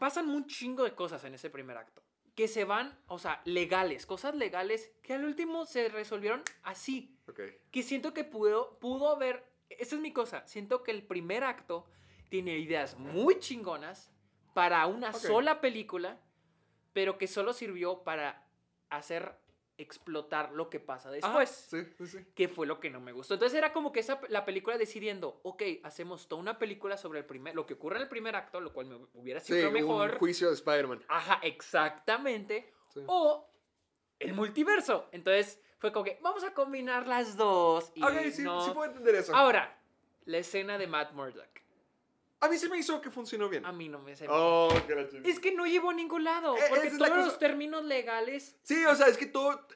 Pasan 0.00 0.28
un 0.28 0.46
chingo 0.46 0.82
de 0.84 0.94
cosas 0.94 1.22
en 1.24 1.34
ese 1.34 1.50
primer 1.50 1.76
acto. 1.76 2.02
Que 2.34 2.48
se 2.48 2.64
van, 2.64 2.98
o 3.06 3.18
sea, 3.18 3.40
legales, 3.44 4.06
cosas 4.06 4.34
legales 4.34 4.90
que 5.02 5.14
al 5.14 5.24
último 5.24 5.66
se 5.66 5.88
resolvieron 5.88 6.42
así 6.62 7.16
Ok. 7.28 7.40
que 7.70 7.82
siento 7.82 8.12
que 8.12 8.24
pudo, 8.24 8.78
pudo 8.80 9.08
haber. 9.10 9.44
Esta 9.70 9.94
es 9.96 10.00
mi 10.00 10.12
cosa. 10.12 10.46
Siento 10.46 10.82
que 10.82 10.90
el 10.90 11.02
primer 11.06 11.44
acto 11.44 11.86
tiene 12.28 12.58
ideas 12.58 12.96
muy 12.98 13.38
chingonas 13.38 14.12
para 14.54 14.84
una 14.86 15.12
sola 15.12 15.60
película, 15.60 16.20
pero 16.92 17.16
que 17.18 17.28
solo 17.28 17.52
sirvió 17.52 18.02
para 18.02 18.48
hacer 18.90 19.38
explotar 19.78 20.52
lo 20.52 20.68
que 20.68 20.80
pasa 20.80 21.10
después. 21.10 21.48
Sí, 21.70 21.84
sí, 21.96 22.06
sí. 22.06 22.26
Que 22.34 22.48
fue 22.48 22.66
lo 22.66 22.80
que 22.80 22.90
no 22.90 23.00
me 23.00 23.12
gustó. 23.12 23.34
Entonces 23.34 23.56
era 23.56 23.72
como 23.72 23.92
que 23.92 24.00
esa, 24.00 24.20
la 24.28 24.44
película 24.44 24.76
decidiendo, 24.76 25.40
ok, 25.44 25.62
hacemos 25.84 26.28
toda 26.28 26.42
una 26.42 26.58
película 26.58 26.96
sobre 26.96 27.20
el 27.20 27.24
primer, 27.24 27.54
lo 27.54 27.64
que 27.64 27.74
ocurre 27.74 27.96
en 27.96 28.02
el 28.02 28.08
primer 28.08 28.36
acto, 28.36 28.60
lo 28.60 28.72
cual 28.72 28.86
me 28.86 28.96
hubiera 29.14 29.40
Sí, 29.40 29.54
sido 29.54 29.68
un 29.68 29.74
mejor. 29.74 30.18
juicio 30.18 30.48
de 30.48 30.54
Spider-Man. 30.54 31.04
Ajá, 31.08 31.38
exactamente. 31.42 32.72
Sí. 32.92 33.00
O 33.06 33.48
el 34.18 34.34
multiverso. 34.34 35.08
Entonces 35.12 35.60
fue 35.78 35.92
como 35.92 36.04
que 36.04 36.18
vamos 36.22 36.42
a 36.44 36.52
combinar 36.52 37.06
las 37.06 37.36
dos. 37.36 37.92
Y 37.94 38.02
ok, 38.02 38.12
sí, 38.32 38.42
no- 38.42 38.64
sí 38.64 38.72
puedo 38.72 38.90
entender 38.90 39.14
eso. 39.14 39.34
Ahora, 39.34 39.78
la 40.24 40.38
escena 40.38 40.76
de 40.76 40.86
Matt 40.86 41.12
Murdock. 41.12 41.48
A 42.40 42.48
mí 42.48 42.56
se 42.56 42.68
me 42.68 42.78
hizo 42.78 43.00
que 43.00 43.10
funcionó 43.10 43.48
bien. 43.48 43.66
A 43.66 43.72
mí 43.72 43.88
no 43.88 43.98
me 43.98 44.12
hace. 44.12 44.26
Oh, 44.28 44.68
que 44.86 44.94
la 44.94 45.08
chingada. 45.08 45.28
Es 45.28 45.40
que 45.40 45.52
no 45.52 45.66
llevó 45.66 45.90
a 45.90 45.94
ningún 45.94 46.22
lado. 46.24 46.56
Eh, 46.56 46.60
Porque 46.68 46.86
es 46.88 46.96
todos 46.98 47.10
cosa. 47.10 47.24
los 47.24 47.38
términos 47.38 47.84
legales. 47.84 48.56
Sí, 48.62 48.84
o 48.84 48.94
sea, 48.94 49.06
es 49.08 49.16
que 49.18 49.26
todo. 49.26 49.66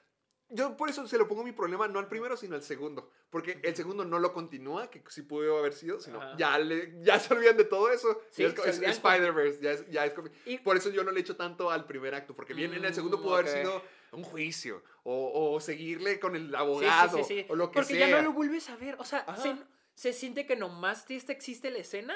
yo 0.49 0.77
por 0.77 0.89
eso 0.91 1.07
se 1.09 1.17
lo 1.19 1.27
pongo 1.27 1.43
mi 1.45 1.53
problema, 1.53 1.89
no 1.89 1.99
al 1.99 2.09
primero, 2.09 2.37
sino 2.37 2.55
al 2.55 2.63
segundo. 2.63 3.11
Porque 3.31 3.59
el 3.63 3.75
segundo 3.75 4.05
no 4.05 4.19
lo 4.19 4.33
continúa, 4.35 4.91
que 4.91 5.03
sí 5.09 5.23
pudo 5.23 5.59
haber 5.59 5.73
sido, 5.73 5.99
sino 5.99 6.21
Ajá. 6.21 6.37
ya, 6.37 6.59
le, 6.59 7.03
ya 7.03 7.19
se 7.19 7.33
olvidan 7.35 7.57
de 7.57 7.65
todo 7.65 7.91
eso. 7.91 8.21
Sí, 8.31 8.45
es, 8.45 8.53
se 8.55 8.69
es- 8.69 8.77
olvidan 8.77 8.93
Spider-Verse, 8.93 9.61
ya 9.63 9.71
es, 9.73 9.91
ya 9.91 10.05
es 10.05 10.13
Y- 10.45 10.59
Por 10.59 10.77
eso 10.77 10.91
yo 10.91 11.03
no 11.03 11.11
le 11.11 11.21
echo 11.21 11.35
tanto 11.37 11.71
al 11.71 11.87
primer 11.87 12.15
acto, 12.15 12.37
porque 12.37 12.53
bien 12.55 12.75
en 12.75 12.85
el 12.85 12.95
segundo 12.95 13.17
Mm, 13.19 13.23
pudo 13.23 13.35
haber 13.37 13.49
sido 13.49 13.83
un 14.13 14.23
juicio, 14.25 14.85
o, 15.05 15.53
o 15.55 15.59
seguirle 15.61 16.21
con 16.21 16.37
el 16.37 16.43
Sí, 16.45 16.49
sí, 16.51 16.55
abogado, 16.57 17.19
sí, 17.19 17.25
sí. 17.25 17.47
o 17.49 17.57
lo 17.57 17.71
que 17.71 17.75
Porque 17.81 17.95
sea. 17.95 18.09
ya 18.09 18.17
no 18.19 18.23
lo 18.23 18.33
vuelves 18.35 18.69
a 18.69 18.77
ver. 18.77 18.97
O 19.01 19.05
sea, 19.05 19.25
se, 19.37 19.57
se 19.95 20.13
siente 20.13 20.47
que 20.47 20.55
nomás 20.55 21.07
te- 21.07 21.17
existe 21.17 21.71
la 21.71 21.79
escena 21.79 22.15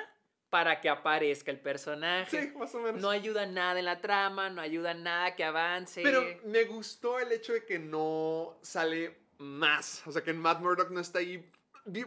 para 0.57 0.81
que 0.81 0.89
aparezca 0.89 1.51
el 1.51 1.61
personaje. 1.61 2.41
Sí, 2.45 2.57
más 2.57 2.74
o 2.74 2.81
menos. 2.81 3.03
No 3.03 3.11
ayuda 3.11 3.45
nada 3.45 3.78
en 3.78 3.85
la 3.85 4.01
trama, 4.01 4.49
no 4.49 4.62
ayuda 4.62 4.95
nada 4.95 5.37
que 5.37 5.45
avance. 5.45 6.01
Pero 6.03 6.24
me 6.47 6.65
gustó 6.65 7.19
el 7.19 7.31
hecho 7.31 7.53
de 7.53 7.66
que 7.66 7.78
no 7.78 8.59
sale 8.62 9.19
más. 9.37 10.03
O 10.07 10.12
sea, 10.12 10.23
que 10.24 10.33
Matt 10.33 10.61
Murdock 10.61 10.89
no 10.93 11.01
está 11.01 11.19
ahí. 11.19 11.47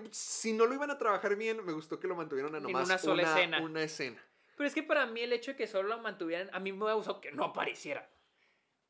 Si 0.09 0.51
no 0.51 0.65
lo 0.65 0.73
iban 0.73 0.89
a 0.89 0.97
trabajar 0.97 1.35
bien, 1.35 1.63
me 1.63 1.73
gustó 1.73 1.99
que 1.99 2.07
lo 2.07 2.15
mantuvieron 2.15 2.55
a 2.55 2.57
En 2.57 2.63
nomás 2.63 2.87
una 2.87 2.97
sola 2.97 3.21
escena. 3.21 3.61
Una 3.61 3.83
escena. 3.83 4.19
Pero 4.57 4.67
es 4.67 4.73
que 4.73 4.81
para 4.81 5.05
mí 5.05 5.21
el 5.21 5.31
hecho 5.31 5.51
de 5.51 5.57
que 5.57 5.67
solo 5.67 5.87
lo 5.87 5.99
mantuvieran, 5.99 6.49
a 6.51 6.59
mí 6.59 6.73
me 6.73 6.91
gustó 6.93 7.21
que 7.21 7.31
no 7.31 7.43
apareciera. 7.43 8.09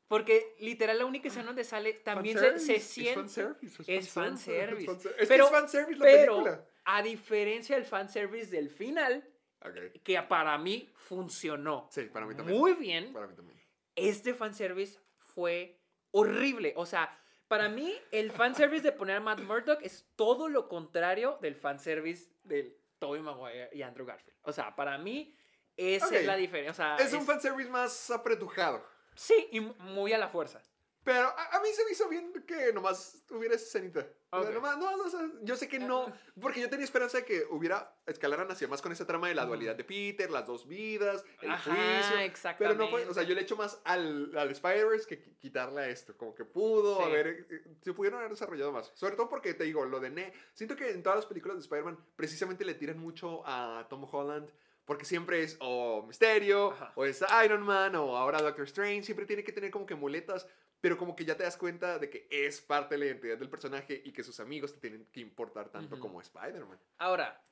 Porque 0.08 0.54
literal 0.60 0.96
la 1.00 1.04
única 1.04 1.28
escena 1.28 1.48
donde 1.48 1.64
sale 1.64 1.92
también 1.92 2.38
se, 2.38 2.58
se 2.60 2.76
es 2.76 2.84
siente... 2.84 3.14
fanservice, 3.14 3.82
Es 3.86 4.08
fanservice. 4.08 4.84
es 4.84 4.86
fanservice. 4.86 5.08
Es 5.10 5.14
que 5.18 5.26
pero, 5.26 5.44
es 5.44 5.50
fanservice 5.50 5.98
la 5.98 6.04
pero, 6.06 6.32
película. 6.36 6.64
a 6.86 7.02
diferencia 7.02 7.76
del 7.76 7.84
fanservice 7.84 8.50
del 8.50 8.70
final, 8.70 9.22
Ok. 9.64 10.02
que 10.02 10.20
para 10.22 10.56
mí 10.58 10.88
funcionó 10.94 11.88
Sí, 11.90 12.02
para 12.12 12.26
mí 12.26 12.34
también. 12.34 12.58
muy 12.58 12.72
bien, 12.74 13.12
Para 13.12 13.26
mí 13.26 13.34
también. 13.34 13.60
este 13.94 14.34
fanservice 14.34 14.98
fue 15.18 15.78
horrible. 16.12 16.72
O 16.76 16.86
sea, 16.86 17.16
para 17.48 17.68
mí 17.68 17.94
el 18.10 18.30
fanservice 18.32 18.82
de 18.82 18.92
poner 18.92 19.16
a 19.16 19.20
Matt 19.20 19.40
Murdock 19.40 19.80
es 19.82 20.06
todo 20.16 20.48
lo 20.48 20.68
contrario 20.68 21.38
del 21.42 21.54
fanservice 21.56 22.30
del 22.44 22.76
Tobey 22.98 23.20
Maguire 23.20 23.70
y 23.72 23.82
Andrew 23.82 24.06
Garfield. 24.06 24.36
O 24.42 24.52
sea, 24.52 24.74
para 24.76 24.96
mí 24.98 25.36
esa 25.76 26.14
es 26.16 26.26
la 26.26 26.36
diferencia. 26.36 26.70
O 26.70 26.74
sea, 26.74 26.96
Es 27.04 27.12
un 27.12 27.24
fanservice 27.26 27.68
más 27.70 28.10
apretujado. 28.10 28.84
Sí, 29.14 29.48
y 29.52 29.60
mu- 29.60 29.74
muy 29.78 30.12
a 30.12 30.18
la 30.18 30.28
fuerza. 30.28 30.62
Pero 31.02 31.28
a, 31.28 31.56
a 31.56 31.60
mí 31.62 31.68
se 31.74 31.84
me 31.84 31.92
hizo 31.92 32.08
bien 32.08 32.30
que 32.46 32.72
nomás 32.74 33.24
hubiera 33.30 33.54
esa 33.54 33.64
escenita. 33.64 34.06
O 34.32 34.42
sea, 34.42 34.52
nomás, 34.52 34.76
no, 34.78 34.96
no, 34.96 35.04
o 35.04 35.08
sea, 35.08 35.28
yo 35.42 35.56
sé 35.56 35.66
que 35.66 35.78
no. 35.78 36.12
Porque 36.40 36.60
yo 36.60 36.68
tenía 36.68 36.84
esperanza 36.84 37.18
de 37.18 37.24
que 37.24 37.44
hubiera. 37.50 37.96
escalaran 38.06 38.50
hacia 38.50 38.68
más 38.68 38.82
con 38.82 38.92
esa 38.92 39.06
trama 39.06 39.26
de 39.28 39.34
la 39.34 39.44
dualidad 39.46 39.74
de 39.76 39.82
Peter, 39.84 40.30
las 40.30 40.46
dos 40.46 40.68
vidas, 40.68 41.24
el 41.40 41.50
Ajá, 41.50 41.72
juicio. 41.74 42.54
Pero 42.58 42.74
no 42.74 42.88
fue. 42.88 43.06
O 43.08 43.14
sea, 43.14 43.22
exactamente. 43.22 43.28
yo 43.28 43.34
le 43.34 43.40
echo 43.40 43.56
más 43.56 43.80
al, 43.84 44.36
al 44.36 44.50
Spider-Verse 44.50 45.06
que 45.08 45.24
qui- 45.24 45.36
quitarle 45.38 45.80
a 45.80 45.88
esto. 45.88 46.16
Como 46.16 46.34
que 46.34 46.44
pudo 46.44 46.98
Sí. 46.98 47.02
haber. 47.02 47.26
eh, 47.50 47.64
Se 47.82 47.92
pudieron 47.94 48.18
haber 48.20 48.30
desarrollado 48.32 48.70
más. 48.70 48.92
Sobre 48.94 49.16
todo 49.16 49.28
porque 49.28 49.54
te 49.54 49.64
digo, 49.64 49.84
lo 49.86 49.98
de 50.00 50.10
Ne. 50.10 50.32
Siento 50.52 50.76
que 50.76 50.90
en 50.90 51.02
todas 51.02 51.16
las 51.16 51.26
películas 51.26 51.56
de 51.56 51.62
Spider-Man 51.62 51.98
precisamente 52.14 52.64
le 52.64 52.74
tiran 52.74 52.98
mucho 52.98 53.42
a 53.46 53.86
Tom 53.88 54.06
Holland. 54.10 54.50
Porque 54.84 55.04
siempre 55.04 55.42
es 55.42 55.56
o 55.60 56.02
Misterio, 56.06 56.72
Ajá. 56.72 56.92
o 56.96 57.04
es 57.04 57.24
Iron 57.44 57.62
Man, 57.62 57.94
o 57.96 58.16
ahora 58.16 58.42
Doctor 58.42 58.64
Strange. 58.66 59.04
Siempre 59.04 59.24
tiene 59.26 59.42
que 59.44 59.52
tener 59.52 59.70
como 59.70 59.86
que 59.86 59.94
muletas. 59.94 60.46
Pero 60.80 60.96
como 60.96 61.14
que 61.14 61.24
ya 61.24 61.36
te 61.36 61.42
das 61.42 61.56
cuenta 61.56 61.98
de 61.98 62.08
que 62.08 62.26
es 62.30 62.60
parte 62.62 62.94
de 62.94 62.98
la 63.00 63.06
identidad 63.06 63.36
del 63.38 63.50
personaje 63.50 64.00
y 64.04 64.12
que 64.12 64.22
sus 64.22 64.40
amigos 64.40 64.72
te 64.72 64.80
tienen 64.80 65.06
que 65.12 65.20
importar 65.20 65.68
tanto 65.68 66.00
como 66.00 66.20
Spider-Man. 66.20 66.80
Ahora, 66.98 67.42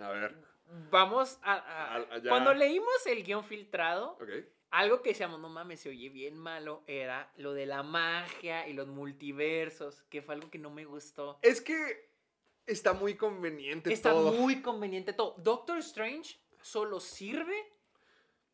A 0.00 0.08
ver. 0.10 0.34
vamos 0.90 1.38
a... 1.42 2.04
Cuando 2.28 2.52
leímos 2.54 3.06
el 3.06 3.22
guion 3.22 3.44
filtrado, 3.44 4.18
algo 4.70 5.00
que 5.00 5.10
decíamos, 5.10 5.38
no 5.38 5.48
mames, 5.48 5.78
se 5.80 5.90
oye 5.90 6.08
bien 6.08 6.36
malo, 6.36 6.82
era 6.88 7.32
lo 7.36 7.52
de 7.54 7.66
la 7.66 7.84
magia 7.84 8.66
y 8.66 8.72
los 8.72 8.88
multiversos, 8.88 10.02
que 10.10 10.20
fue 10.22 10.34
algo 10.34 10.50
que 10.50 10.58
no 10.58 10.70
me 10.70 10.84
gustó. 10.84 11.38
Es 11.42 11.60
que 11.60 12.10
está 12.66 12.92
muy 12.94 13.14
conveniente 13.14 13.92
Está 13.92 14.10
todo. 14.10 14.32
muy 14.32 14.60
conveniente 14.60 15.12
todo. 15.12 15.36
Doctor 15.38 15.78
Strange 15.78 16.36
solo 16.62 16.98
sirve 16.98 17.54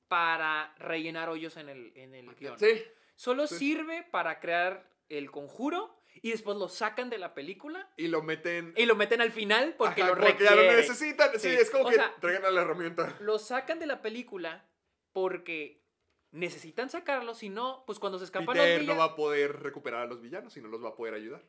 para 0.06 0.74
rellenar 0.78 1.30
hoyos 1.30 1.56
en 1.56 1.70
el, 1.70 1.93
en 1.97 2.14
el 2.14 2.34
guion. 2.34 2.59
Sí. 2.59 2.82
Solo 3.22 3.46
sí. 3.46 3.54
sirve 3.54 4.02
para 4.10 4.40
crear 4.40 4.84
el 5.08 5.30
conjuro 5.30 5.96
y 6.22 6.32
después 6.32 6.56
lo 6.56 6.68
sacan 6.68 7.08
de 7.08 7.18
la 7.18 7.34
película 7.34 7.88
Y 7.96 8.08
lo 8.08 8.20
meten. 8.20 8.74
y 8.76 8.84
lo 8.84 8.96
meten 8.96 9.20
al 9.20 9.30
final 9.30 9.76
porque 9.78 10.02
Ajá, 10.02 10.12
lo 10.16 10.20
porque 10.20 10.42
ya 10.42 10.56
lo 10.56 10.62
necesitan. 10.64 11.30
Sí, 11.34 11.38
Sí. 11.38 11.48
es 11.50 11.70
como 11.70 11.84
O 11.84 11.88
que 11.90 11.94
sea, 11.94 12.12
traigan 12.20 12.52
la 12.52 12.62
herramienta. 12.62 13.16
Lo 13.20 13.38
sacan 13.38 13.78
de 13.78 13.86
la 13.86 14.02
película 14.02 14.64
porque 15.12 15.84
necesitan 16.32 16.90
sacarlo, 16.90 17.34
si 17.36 17.48
no, 17.48 17.84
pues 17.86 18.00
cuando 18.00 18.18
se 18.18 18.24
escapan 18.24 18.56
los 18.56 18.64
Peter 18.64 18.78
no 18.78 18.80
villanos... 18.80 19.00
va 19.00 19.12
a 19.12 19.14
poder 19.16 19.62
recuperar 19.62 20.00
a 20.02 20.06
los 20.06 20.20
villanos 20.20 20.56
y 20.56 20.60
no 20.60 20.66
los 20.66 20.82
va 20.82 20.88
a 20.88 20.96
poder 20.96 21.14
ayudar. 21.14 21.44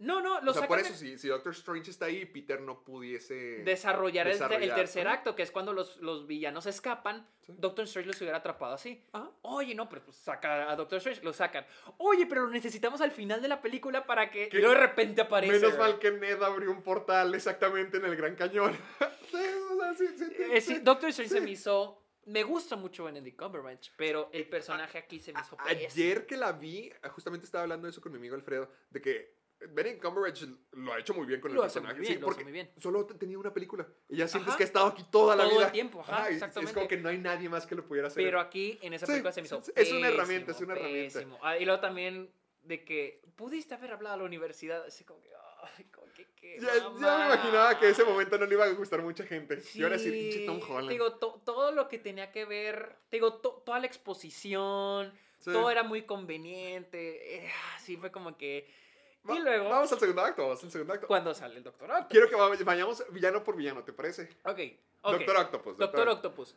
No, 0.00 0.20
no, 0.20 0.40
lo 0.40 0.50
o 0.50 0.54
sea, 0.54 0.62
sacan 0.62 0.68
por 0.68 0.78
de- 0.82 0.88
eso, 0.88 0.94
si, 0.98 1.18
si 1.18 1.28
Doctor 1.28 1.52
Strange 1.52 1.90
está 1.90 2.06
ahí, 2.06 2.24
Peter 2.24 2.60
no 2.60 2.82
pudiese. 2.82 3.62
desarrollar, 3.64 4.26
el- 4.28 4.38
tercer 4.74 5.06
acto, 5.06 5.36
que 5.36 5.42
es 5.42 5.50
cuando 5.50 5.72
los, 5.72 5.98
los 5.98 6.26
villanos 6.26 6.66
escapan, 6.66 7.26
Sí. 7.42 7.54
Doctor 7.58 7.84
Strange 7.84 8.06
los 8.08 8.20
hubiera 8.20 8.38
atrapado 8.38 8.74
así. 8.74 9.02
Ajá. 9.12 9.30
Oye, 9.42 9.74
no, 9.74 9.88
pero 9.88 10.02
pues 10.04 10.16
saca 10.16 10.70
a 10.70 10.76
Doctor 10.76 10.98
Strange, 10.98 11.22
lo 11.22 11.32
sacan. 11.32 11.64
Oye, 11.98 12.26
pero 12.26 12.42
lo 12.46 12.50
necesitamos 12.50 13.00
al 13.00 13.10
final 13.10 13.40
de 13.42 13.48
la 13.48 13.60
película 13.62 14.06
para 14.06 14.30
que... 14.30 14.48
¿Qué? 14.48 14.58
Y 14.58 14.60
luego 14.60 14.74
de 14.74 14.80
repente 14.80 15.20
aparece. 15.22 15.52
Menos 15.58 15.78
mal 15.78 15.98
que 15.98 16.10
Ned 16.10 16.42
abrió 16.42 16.70
un 16.70 16.82
portal 16.82 17.34
exactamente 17.34 17.96
en 17.98 18.04
el 18.06 18.16
Gran 18.16 18.34
Cañón. 18.36 18.76
Sí, 19.30 20.06
sí, 20.16 20.24
Eh, 20.38 20.60
sí, 20.60 20.74
sí. 20.74 20.80
Doctor 20.80 21.08
Strange 21.10 21.34
se 21.34 21.40
me 21.40 21.50
hizo... 21.50 21.96
Me 22.26 22.42
gusta 22.42 22.76
mucho 22.76 23.04
Benedict 23.04 23.38
Cumberbatch, 23.40 23.90
pero 23.96 24.28
el 24.32 24.46
personaje 24.48 24.98
aquí 24.98 25.18
se 25.20 25.32
me 25.32 25.40
hizo. 25.40 25.56
Ayer 25.60 26.26
que 26.26 26.36
la 26.36 26.52
vi, 26.52 26.92
justamente 27.12 27.46
estaba 27.46 27.62
hablando 27.62 27.86
de 27.86 27.90
eso 27.92 28.00
con 28.00 28.12
mi 28.12 28.18
amigo 28.18 28.34
Alfredo, 28.36 28.70
de 28.90 29.00
que 29.00 29.39
Benedict 29.68 30.02
Cumberbatch 30.02 30.42
lo 30.72 30.92
ha 30.92 30.98
hecho 30.98 31.12
muy 31.14 31.26
bien 31.26 31.40
con 31.40 31.52
Lo 31.52 31.60
el 31.62 31.66
hace 31.66 31.80
muy 31.80 31.88
personaje. 31.88 32.00
bien, 32.00 32.14
sí, 32.14 32.20
lo 32.20 32.26
porque 32.26 32.42
muy 32.44 32.52
bien. 32.52 32.70
solo 32.78 33.04
te- 33.06 33.14
tenía 33.14 33.38
una 33.38 33.52
película. 33.52 33.86
Y 34.08 34.16
ya 34.16 34.26
sientes 34.28 34.48
Ajá. 34.48 34.56
que 34.56 34.62
ha 34.62 34.66
estado 34.66 34.86
aquí 34.86 35.04
toda 35.10 35.36
la 35.36 35.44
Todo 35.44 35.52
el 35.52 35.58
vida. 35.58 35.72
tiempo, 35.72 36.00
ajá, 36.00 36.28
Es 36.28 36.34
exactamente. 36.36 36.74
como 36.74 36.88
que 36.88 36.96
no 36.96 37.08
hay 37.10 37.18
nadie 37.18 37.48
más 37.48 37.66
que 37.66 37.74
lo 37.74 37.84
pudiera 37.84 38.08
hacer. 38.08 38.22
Pero 38.24 38.40
aquí, 38.40 38.78
en 38.82 38.94
esa 38.94 39.06
Sí, 39.06 39.12
película, 39.12 39.32
se 39.32 39.42
me 39.42 39.46
hizo 39.46 39.58
es- 39.58 39.72
es 39.74 39.92
una 39.92 40.08
herramienta, 40.08 40.52
es 40.52 40.60
una 40.60 40.74
herramienta. 40.74 41.18
pésimo. 41.18 41.38
Ah, 41.42 41.58
y 41.58 41.64
luego 41.66 41.80
también 41.80 42.32
de 42.62 42.84
que 42.84 43.22
pudiste 43.36 43.74
haber 43.74 43.92
hablado 43.92 44.14
a 44.14 44.18
la 44.18 44.24
universidad, 44.24 44.84
así 44.86 45.04
como 45.04 45.20
que, 45.22 45.28
ay, 45.78 45.84
como 45.86 46.06
que, 46.14 46.26
qué 46.36 46.58
ya, 46.60 46.68
ya 46.74 46.88
me 47.18 47.24
imaginaba 47.26 47.78
que 47.78 47.88
ese 47.90 48.04
momento 48.04 48.38
no 48.38 48.46
le 48.46 48.54
iba 48.54 48.64
a 48.64 48.68
gustar 48.72 49.02
mucha 49.02 49.24
gente. 49.24 49.62
y 49.74 49.82
ahora 49.82 49.98
sí, 49.98 50.04
Sí, 50.04 50.10
pinche 50.10 50.46
Tom 50.46 50.60
Holland. 50.66 50.88
Te 50.88 50.94
digo, 50.94 51.14
to- 51.18 51.40
todo 51.44 51.72
lo 51.72 51.86
que 51.88 51.98
tenía 51.98 52.32
que 52.32 52.44
ver, 52.46 52.96
te 53.10 53.16
digo, 53.18 53.34
to- 53.34 53.62
toda 53.64 53.78
la 53.78 53.86
exposición, 53.86 55.12
Sí. 55.38 55.52
todo 55.52 55.70
era 55.70 55.82
muy 55.82 56.02
conveniente. 56.02 57.36
eh, 57.46 57.50
así 57.76 57.96
fue 57.96 58.10
como 58.10 58.36
que. 58.36 58.66
Va- 59.28 59.36
y 59.36 59.40
luego, 59.40 59.68
Vamos 59.68 59.92
al 59.92 59.98
segundo 60.00 60.22
acto, 60.22 60.42
vamos 60.42 60.64
al 60.64 60.70
segundo 60.70 60.92
acto. 60.94 61.06
cuando 61.06 61.34
sale 61.34 61.56
el 61.56 61.62
Doctor 61.62 61.90
Octopus. 61.90 62.08
Quiero 62.10 62.28
que 62.28 62.36
va- 62.36 62.48
vayamos 62.64 63.04
villano 63.10 63.44
por 63.44 63.56
villano, 63.56 63.84
¿te 63.84 63.92
parece? 63.92 64.28
Ok. 64.44 64.58
Doctor 65.02 65.36
Octopus. 65.36 65.76
Doctor 65.76 66.08
Octopus. 66.08 66.54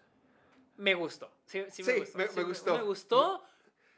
Me 0.77 0.93
gustó. 0.95 1.29
Sí, 1.45 1.63
sí, 1.69 1.83
me 1.83 1.99
gustó. 1.99 2.17
me- 2.17 2.27
sí 2.27 2.35
me 2.37 2.43
gustó. 2.43 2.77
Me 2.77 2.83
gustó. 2.83 3.43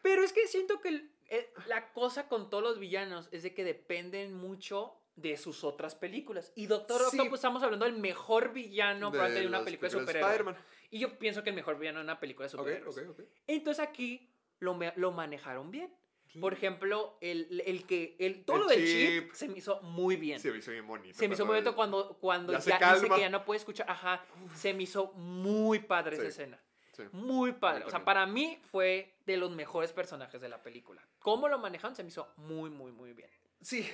Pero 0.02 0.24
es 0.24 0.34
que 0.34 0.48
siento 0.48 0.80
que 0.82 0.90
el- 0.90 1.12
el- 1.30 1.48
la 1.68 1.92
cosa 1.94 2.28
con 2.28 2.50
todos 2.50 2.64
los 2.64 2.80
villanos 2.80 3.30
es 3.32 3.44
de 3.44 3.54
que 3.54 3.64
dependen 3.64 4.34
mucho 4.36 4.94
de 5.16 5.38
sus 5.38 5.64
otras 5.64 5.96
películas. 5.96 6.52
Y 6.56 6.68
Doctor 6.68 7.00
Sí. 7.10 7.18
Octopus 7.18 7.40
estamos 7.40 7.64
hablando 7.64 7.86
del 7.86 7.96
mejor 7.98 8.52
villano 8.52 9.10
probablemente 9.12 9.42
de 9.42 9.48
una 9.48 9.64
película 9.64 9.90
de 9.90 10.00
superhéroes. 10.00 10.58
Y 10.92 11.00
yo 11.00 11.18
pienso 11.18 11.42
que 11.44 11.50
el 11.52 11.56
mejor 11.56 11.78
villano 11.80 12.00
de 12.00 12.04
una 12.04 12.20
película 12.20 12.46
de 12.46 12.50
superhéroes. 12.50 12.98
ok, 12.98 13.10
ok. 13.12 13.20
Entonces 13.48 13.84
aquí 13.84 14.30
lo, 14.60 14.78
lo 14.98 15.12
manejaron 15.12 15.72
bien. 15.72 15.92
Sí. 16.28 16.40
Por 16.40 16.54
ejemplo, 16.54 17.18
el, 17.22 17.64
el 17.66 17.86
que. 17.86 18.16
El, 18.20 18.44
todo 18.44 18.58
El 18.58 18.62
lo 18.64 18.68
del 18.68 18.86
chip. 18.86 19.24
chip 19.24 19.34
se 19.34 19.48
me 19.48 19.58
hizo 19.58 19.82
muy 19.82 20.16
bien. 20.16 20.40
Se 20.40 20.52
me 20.52 20.58
hizo 20.58 20.72
bien 20.72 20.86
bonito. 20.88 21.18
Se 21.18 21.28
me 21.28 21.34
hizo 21.34 21.46
muy 21.46 21.56
bonito 21.56 21.76
cuando, 21.76 22.18
cuando 22.20 22.54
Ya 22.54 22.94
dice 22.94 23.10
que 23.10 23.20
ya 23.20 23.30
no 23.30 23.46
puede 23.46 23.60
escuchar. 23.60 23.90
Ajá. 23.90 24.26
Se 24.56 24.74
me 24.74 24.84
hizo 24.84 25.14
muy 25.14 25.80
padre 25.80 26.18
esa 26.18 26.28
escena. 26.28 26.60
Sí. 26.94 27.04
Muy 27.12 27.52
padre. 27.52 27.86
O 27.86 27.90
sea, 27.90 28.04
para 28.06 28.26
mí 28.26 28.60
fue 28.72 29.14
de 29.26 29.38
los 29.38 29.52
mejores 29.52 29.92
personajes 29.94 30.40
de 30.40 30.50
la 30.50 30.62
película. 30.64 31.06
Cómo 31.20 31.48
lo 31.48 31.58
manejaron 31.60 31.96
se 31.96 32.04
me 32.04 32.10
hizo 32.10 32.32
muy, 32.38 32.70
muy, 32.70 32.92
muy 32.92 33.14
bien. 33.14 33.30
Sí. 33.62 33.90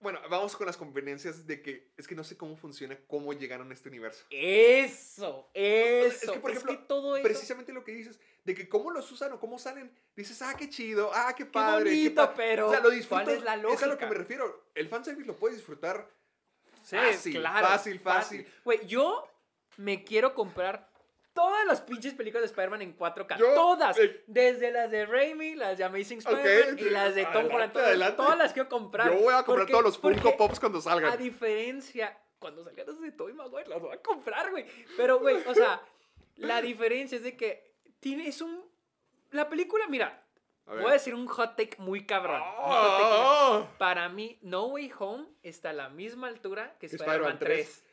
Bueno, 0.00 0.20
vamos 0.30 0.54
con 0.56 0.66
las 0.66 0.76
conveniencias 0.76 1.46
de 1.46 1.60
que 1.60 1.90
es 1.96 2.06
que 2.06 2.14
no 2.14 2.22
sé 2.22 2.36
cómo 2.36 2.56
funciona, 2.56 2.96
cómo 3.08 3.32
llegaron 3.32 3.70
a 3.70 3.74
este 3.74 3.88
universo. 3.88 4.24
Eso, 4.30 5.50
eso. 5.54 6.24
Es 6.24 6.30
que, 6.30 6.38
por 6.38 6.50
ejemplo, 6.52 6.78
todo 6.86 7.16
eso. 7.16 7.24
Precisamente 7.24 7.72
lo 7.72 7.82
que 7.84 7.92
dices, 7.92 8.20
de 8.44 8.54
que 8.54 8.68
cómo 8.68 8.90
los 8.90 9.10
usan 9.10 9.32
o 9.32 9.40
cómo 9.40 9.58
salen, 9.58 9.90
dices, 10.14 10.40
ah, 10.42 10.54
qué 10.56 10.70
chido, 10.70 11.10
ah, 11.12 11.34
qué 11.36 11.46
padre. 11.46 11.90
qué 11.90 11.96
bonito, 11.96 12.26
pa-". 12.26 12.34
pero 12.34 12.68
O 12.68 12.70
sea, 12.70 12.80
lo 12.80 12.90
disfruto. 12.90 13.24
¿cuál 13.24 13.36
es 13.36 13.42
la 13.42 13.56
Es 13.56 13.82
a 13.82 13.86
lo 13.86 13.98
que 13.98 14.06
me 14.06 14.14
refiero. 14.14 14.70
El 14.74 14.88
fanservice 14.88 15.26
lo 15.26 15.36
puedes 15.36 15.56
disfrutar 15.56 16.08
Sí, 16.84 16.96
fácil, 16.96 17.34
claro, 17.34 17.66
fácil, 17.66 18.00
fácil. 18.00 18.46
Güey, 18.64 18.86
yo 18.86 19.28
me 19.76 20.04
quiero 20.04 20.34
comprar 20.34 20.87
todas 21.38 21.64
las 21.66 21.80
pinches 21.82 22.14
películas 22.14 22.42
de 22.42 22.46
Spider-Man 22.46 22.82
en 22.82 22.96
4K. 22.98 23.36
Yo, 23.38 23.54
todas. 23.54 23.96
eh, 23.98 24.24
Desde 24.26 24.72
las 24.72 24.90
de 24.90 25.06
Raimi, 25.06 25.54
las 25.54 25.78
de 25.78 25.84
Amazing 25.84 26.18
Spider-Man 26.18 26.78
y 26.78 26.90
las 26.90 27.14
de 27.14 27.24
Tom 27.26 27.46
Holland. 27.52 27.72
Todas, 27.72 28.16
todas 28.16 28.36
las 28.38 28.52
quiero 28.52 28.68
comprar. 28.68 29.12
Yo 29.12 29.20
voy 29.20 29.32
a 29.34 29.44
comprar 29.44 29.58
Porque- 29.66 29.72
todos 29.72 29.84
los 29.84 29.98
Funko 29.98 30.36
Pops 30.36 30.58
cuando 30.58 30.78
A 30.78 30.82
salgan. 30.82 31.16
diferencia, 31.18 32.18
cuando 32.40 32.64
salgan 32.64 32.86
las 32.86 33.00
de 33.00 33.12
Tobey 33.12 33.34
Maguire, 33.34 33.68
las 33.68 33.80
voy 33.80 33.94
a 33.94 34.02
comprar, 34.02 34.50
güey. 34.50 34.66
Pero, 34.96 35.20
güey, 35.20 35.36
o 35.46 35.54
sea, 35.54 35.80
la 36.36 36.60
diferencia 36.60 37.16
es 37.16 37.22
de 37.22 37.36
que 37.36 37.72
tienes 38.00 38.40
un... 38.40 38.64
La 39.30 39.48
película, 39.48 39.86
mira, 39.88 40.24
A. 40.66 40.74
Voy 40.74 40.90
a 40.90 40.92
decir 40.94 41.14
un 41.14 41.26
hot 41.28 41.56
take 41.56 41.76
muy 41.78 42.04
cabrón. 42.04 42.42
hot 42.42 42.98
take 42.98 43.04
¡Oh! 43.10 43.66
Para 43.78 44.08
mí, 44.10 44.38
No 44.42 44.66
Way 44.66 44.92
Home 44.98 45.26
está 45.42 45.70
a 45.70 45.72
la 45.72 45.88
misma 45.88 46.28
altura 46.28 46.76
que 46.78 46.86
Spider-Man 46.86 47.34
Spider-Man 47.34 47.38
3. 47.38 47.84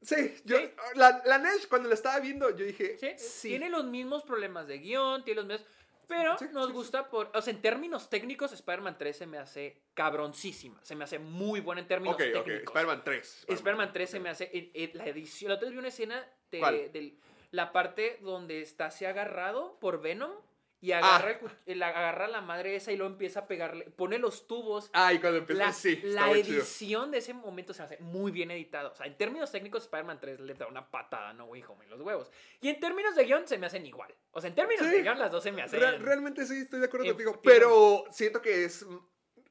Sí, 0.00 0.34
yo, 0.44 0.58
Sí. 0.58 0.70
La, 0.94 1.22
la 1.24 1.38
Nesh, 1.38 1.66
cuando 1.68 1.88
la 1.88 1.94
estaba 1.94 2.20
viendo, 2.20 2.50
yo 2.56 2.64
dije, 2.64 2.96
¿Sí? 2.98 3.08
sí. 3.16 3.48
Tiene 3.48 3.68
los 3.68 3.84
mismos 3.84 4.22
problemas 4.22 4.66
de 4.68 4.78
guion, 4.78 5.24
tiene 5.24 5.40
los 5.42 5.46
mismos... 5.48 5.66
Pero 6.06 6.38
Sí, 6.38 6.46
nos 6.52 6.72
gusta 6.72 7.10
por... 7.10 7.30
O 7.34 7.42
sea, 7.42 7.52
en 7.52 7.60
términos 7.60 8.08
técnicos, 8.08 8.52
Spider-Man 8.52 8.96
3 8.96 9.14
se 9.16 9.26
me 9.26 9.36
hace 9.36 9.82
cabroncísima. 9.92 10.82
Se 10.82 10.94
me 10.96 11.04
hace 11.04 11.18
muy 11.18 11.60
buena 11.60 11.82
en 11.82 11.88
términos 11.88 12.14
Ok, 12.14 12.22
ok, 12.34 12.44
técnicos. 12.44 12.74
Spider-Man 12.74 13.02
3. 13.04 13.44
Spider-Man 13.48 13.92
3 13.92 14.10
se 14.10 14.20
me 14.20 14.28
hace. 14.30 14.50
en- 14.54 14.70
en 14.72 14.90
la 14.98 15.06
edición. 15.06 15.50
La 15.50 15.56
otra 15.56 15.66
vez 15.66 15.72
vi 15.74 15.78
una 15.78 15.88
escena 15.88 16.26
de 16.50 16.58
¿Cuál? 16.60 16.92
del- 16.92 17.18
la 17.50 17.72
parte 17.72 18.18
donde 18.22 18.62
está 18.62 18.86
así 18.86 19.04
agarrado 19.04 19.78
por 19.80 20.00
Venom 20.00 20.32
y 20.80 20.92
Ah. 20.92 20.98
agarra, 20.98 21.40
el 21.66 21.82
agarra 21.82 22.28
la 22.28 22.40
madre 22.40 22.76
esa 22.76 22.92
y 22.92 22.96
luego 22.96 23.12
empieza 23.12 23.40
a 23.40 23.46
pegarle. 23.48 23.84
Pone 23.90 24.18
los 24.18 24.46
tubos. 24.46 24.90
Ah, 24.92 25.12
y 25.12 25.18
cuando 25.18 25.38
empieza, 25.38 25.64
La, 25.64 25.72
sí, 25.72 26.00
la 26.04 26.22
chido. 26.32 26.34
edición 26.36 27.10
de 27.10 27.18
ese 27.18 27.34
momento 27.34 27.74
se 27.74 27.82
me 27.82 27.86
hace 27.86 27.98
muy 27.98 28.30
bien 28.30 28.50
editado. 28.50 28.92
O 28.92 28.94
sea, 28.94 29.06
en 29.06 29.16
términos 29.16 29.50
técnicos, 29.50 29.82
Spider-Man 29.84 30.20
3 30.20 30.40
le 30.40 30.54
da 30.54 30.66
una 30.68 30.88
patada, 30.90 31.32
no, 31.32 31.46
güey, 31.46 31.62
home 31.62 31.84
en 31.84 31.90
los 31.90 32.00
huevos. 32.00 32.30
Y 32.60 32.68
en 32.68 32.78
términos 32.78 33.14
de 33.16 33.24
guion, 33.24 33.46
se 33.48 33.58
me 33.58 33.66
hacen 33.66 33.84
igual. 33.86 34.14
O 34.30 34.40
sea, 34.40 34.48
en 34.48 34.54
términos 34.54 34.86
Sí. 34.86 34.92
de 34.92 35.02
guion, 35.02 35.18
las 35.18 35.30
dos 35.32 35.42
se 35.42 35.50
me 35.52 35.62
hacen. 35.62 35.80
Real- 35.80 35.98
realmente 36.00 36.46
sí, 36.46 36.58
estoy 36.58 36.80
de 36.80 36.86
acuerdo 36.86 37.06
en- 37.06 37.12
contigo. 37.12 37.38
tiene- 37.40 37.58
Pero 37.58 38.04
siento 38.10 38.40
que 38.40 38.64
es. 38.64 38.86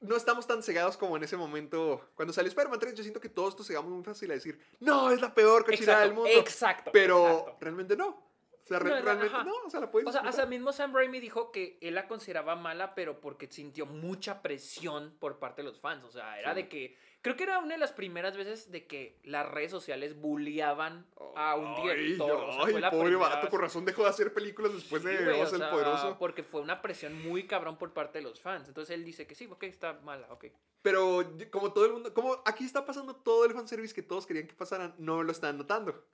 No 0.00 0.16
estamos 0.16 0.46
tan 0.46 0.62
cegados 0.62 0.96
como 0.96 1.16
en 1.16 1.24
ese 1.24 1.36
momento. 1.36 2.10
Cuando 2.14 2.32
salió 2.32 2.48
Spider-Man 2.48 2.78
3, 2.78 2.94
yo 2.94 3.02
siento 3.02 3.20
que 3.20 3.28
todos 3.28 3.58
nos 3.58 3.66
cegamos 3.66 3.90
muy 3.90 4.04
fácil 4.04 4.30
a 4.30 4.34
decir, 4.34 4.56
no, 4.78 5.10
es 5.10 5.20
la 5.20 5.34
peor 5.34 5.64
cochinada 5.66 6.02
del 6.02 6.14
mundo. 6.14 6.30
Exacto. 6.32 6.92
Pero 6.92 7.28
exacto. 7.28 7.56
realmente 7.60 7.96
no. 7.96 8.27
O 8.68 8.70
sea, 8.70 8.78
re- 8.80 8.90
No, 8.90 9.00
realmente 9.00 9.34
ajá. 9.34 9.44
no. 9.44 9.54
O 9.66 9.70
sea, 9.70 9.80
la 9.80 9.90
puedes 9.90 10.06
O 10.06 10.12
sea, 10.12 10.20
disfrutar. 10.20 10.40
hasta 10.44 10.50
mismo 10.50 10.72
Sam 10.72 10.92
Raimi 10.94 11.20
dijo 11.20 11.50
que 11.50 11.78
él 11.80 11.94
la 11.94 12.06
consideraba 12.06 12.54
mala, 12.54 12.94
pero 12.94 13.18
porque 13.20 13.46
sintió 13.50 13.86
mucha 13.86 14.42
presión 14.42 15.16
por 15.18 15.38
parte 15.38 15.62
de 15.62 15.68
los 15.68 15.80
fans. 15.80 16.04
O 16.04 16.10
sea, 16.10 16.38
era 16.38 16.50
Sí. 16.54 16.62
de 16.62 16.68
que. 16.68 16.98
Creo 17.20 17.34
que 17.34 17.42
era 17.44 17.58
una 17.58 17.74
de 17.74 17.78
las 17.78 17.92
primeras 17.92 18.36
veces 18.36 18.70
de 18.70 18.86
que 18.86 19.18
las 19.24 19.48
redes 19.50 19.70
sociales 19.72 20.20
bulliaban 20.20 21.04
a 21.34 21.56
un 21.56 21.74
director. 21.82 22.30
o 22.30 22.52
sea, 22.52 22.64
Ay, 22.66 22.78
la 22.80 22.90
pobre 22.92 23.16
vato, 23.16 23.48
con 23.48 23.60
razón 23.60 23.84
dejó 23.84 24.04
de 24.04 24.10
hacer 24.10 24.32
películas 24.32 24.72
después 24.72 25.02
Sí, 25.02 25.08
de 25.08 25.24
güey, 25.24 25.40
o 25.40 25.42
Oz 25.42 25.52
el 25.52 25.58
sea, 25.58 25.70
Poderoso. 25.70 26.16
Porque 26.18 26.42
fue 26.44 26.60
una 26.60 26.80
presión 26.80 27.20
muy 27.20 27.46
cabrón 27.48 27.76
por 27.76 27.92
parte 27.92 28.18
de 28.18 28.22
los 28.24 28.40
fans. 28.40 28.68
Entonces 28.68 28.94
él 28.94 29.04
dice 29.04 29.26
que 29.26 29.34
sí, 29.34 29.46
ok, 29.50 29.64
está 29.64 29.94
mala, 30.04 30.28
ok. 30.30 30.44
Pero 30.80 31.24
como 31.50 31.72
todo 31.72 31.86
el 31.86 31.92
mundo, 31.94 32.14
como 32.14 32.40
aquí 32.46 32.64
está 32.64 32.86
pasando 32.86 33.16
todo 33.16 33.44
el 33.46 33.52
fanservice 33.52 33.92
que 33.94 34.02
todos 34.02 34.24
querían 34.24 34.46
que 34.46 34.54
pasara, 34.54 34.94
no 34.98 35.24
lo 35.24 35.32
están 35.32 35.58
notando. 35.58 36.04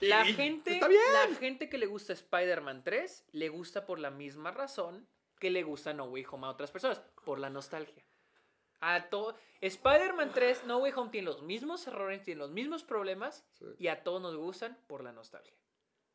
La 0.00 0.24
gente, 0.24 0.74
está 0.74 0.88
bien. 0.88 1.00
la 1.12 1.34
gente 1.36 1.68
que 1.68 1.78
le 1.78 1.86
gusta 1.86 2.12
Spider-Man 2.12 2.82
3 2.84 3.24
le 3.32 3.48
gusta 3.48 3.86
por 3.86 3.98
la 3.98 4.10
misma 4.10 4.50
razón 4.50 5.08
que 5.38 5.50
le 5.50 5.62
gusta 5.62 5.92
No 5.94 6.04
Way 6.06 6.26
Home 6.30 6.46
a 6.46 6.50
otras 6.50 6.70
personas, 6.70 7.00
por 7.24 7.38
la 7.38 7.48
nostalgia. 7.50 8.04
A 8.80 9.08
to- 9.08 9.34
Spider-Man 9.60 10.32
3, 10.34 10.64
No 10.64 10.78
Way 10.78 10.92
Home 10.96 11.10
tiene 11.10 11.24
los 11.26 11.42
mismos 11.42 11.86
errores, 11.86 12.22
tiene 12.22 12.38
los 12.40 12.50
mismos 12.50 12.84
problemas 12.84 13.44
Sí. 13.52 13.64
y 13.78 13.88
a 13.88 14.02
todos 14.04 14.20
nos 14.20 14.36
gustan 14.36 14.78
por 14.86 15.02
la 15.02 15.12
nostalgia. 15.12 15.54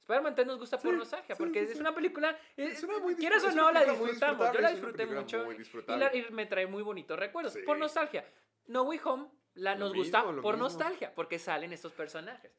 Spider-Man 0.02 0.36
3 0.36 0.48
nos 0.48 0.60
gusta 0.60 0.78
por 0.80 0.92
Sí, 0.92 0.98
nostalgia, 0.98 1.36
sí, 1.36 1.42
porque 1.44 1.62
es 1.64 1.80
una 1.80 1.94
película, 1.94 2.38
es, 2.58 2.78
Es 2.78 2.84
una 2.84 3.00
muy 3.00 3.16
quieras 3.16 3.44
o 3.44 3.52
no, 3.52 3.72
la 3.72 3.84
disfrutamos. 3.86 4.52
Yo 4.54 4.62
la 4.62 4.72
disfruté 4.72 5.06
mucho 5.08 5.46
y, 5.54 5.98
la- 5.98 6.16
y 6.16 6.28
me 6.32 6.46
trae 6.46 6.68
muy 6.68 6.84
bonitos 6.84 7.18
recuerdos 7.18 7.56
por 7.66 7.78
nostalgia. 7.78 8.26
No 8.68 8.84
Way 8.84 9.00
Home 9.06 9.28
la 9.56 9.76
nos 9.76 9.92
mismo, 9.92 10.04
gusta 10.04 10.24
por 10.24 10.34
mismo. 10.36 10.52
nostalgia, 10.58 11.14
porque 11.16 11.40
salen 11.40 11.74
estos 11.74 11.92
personajes. 11.94 12.52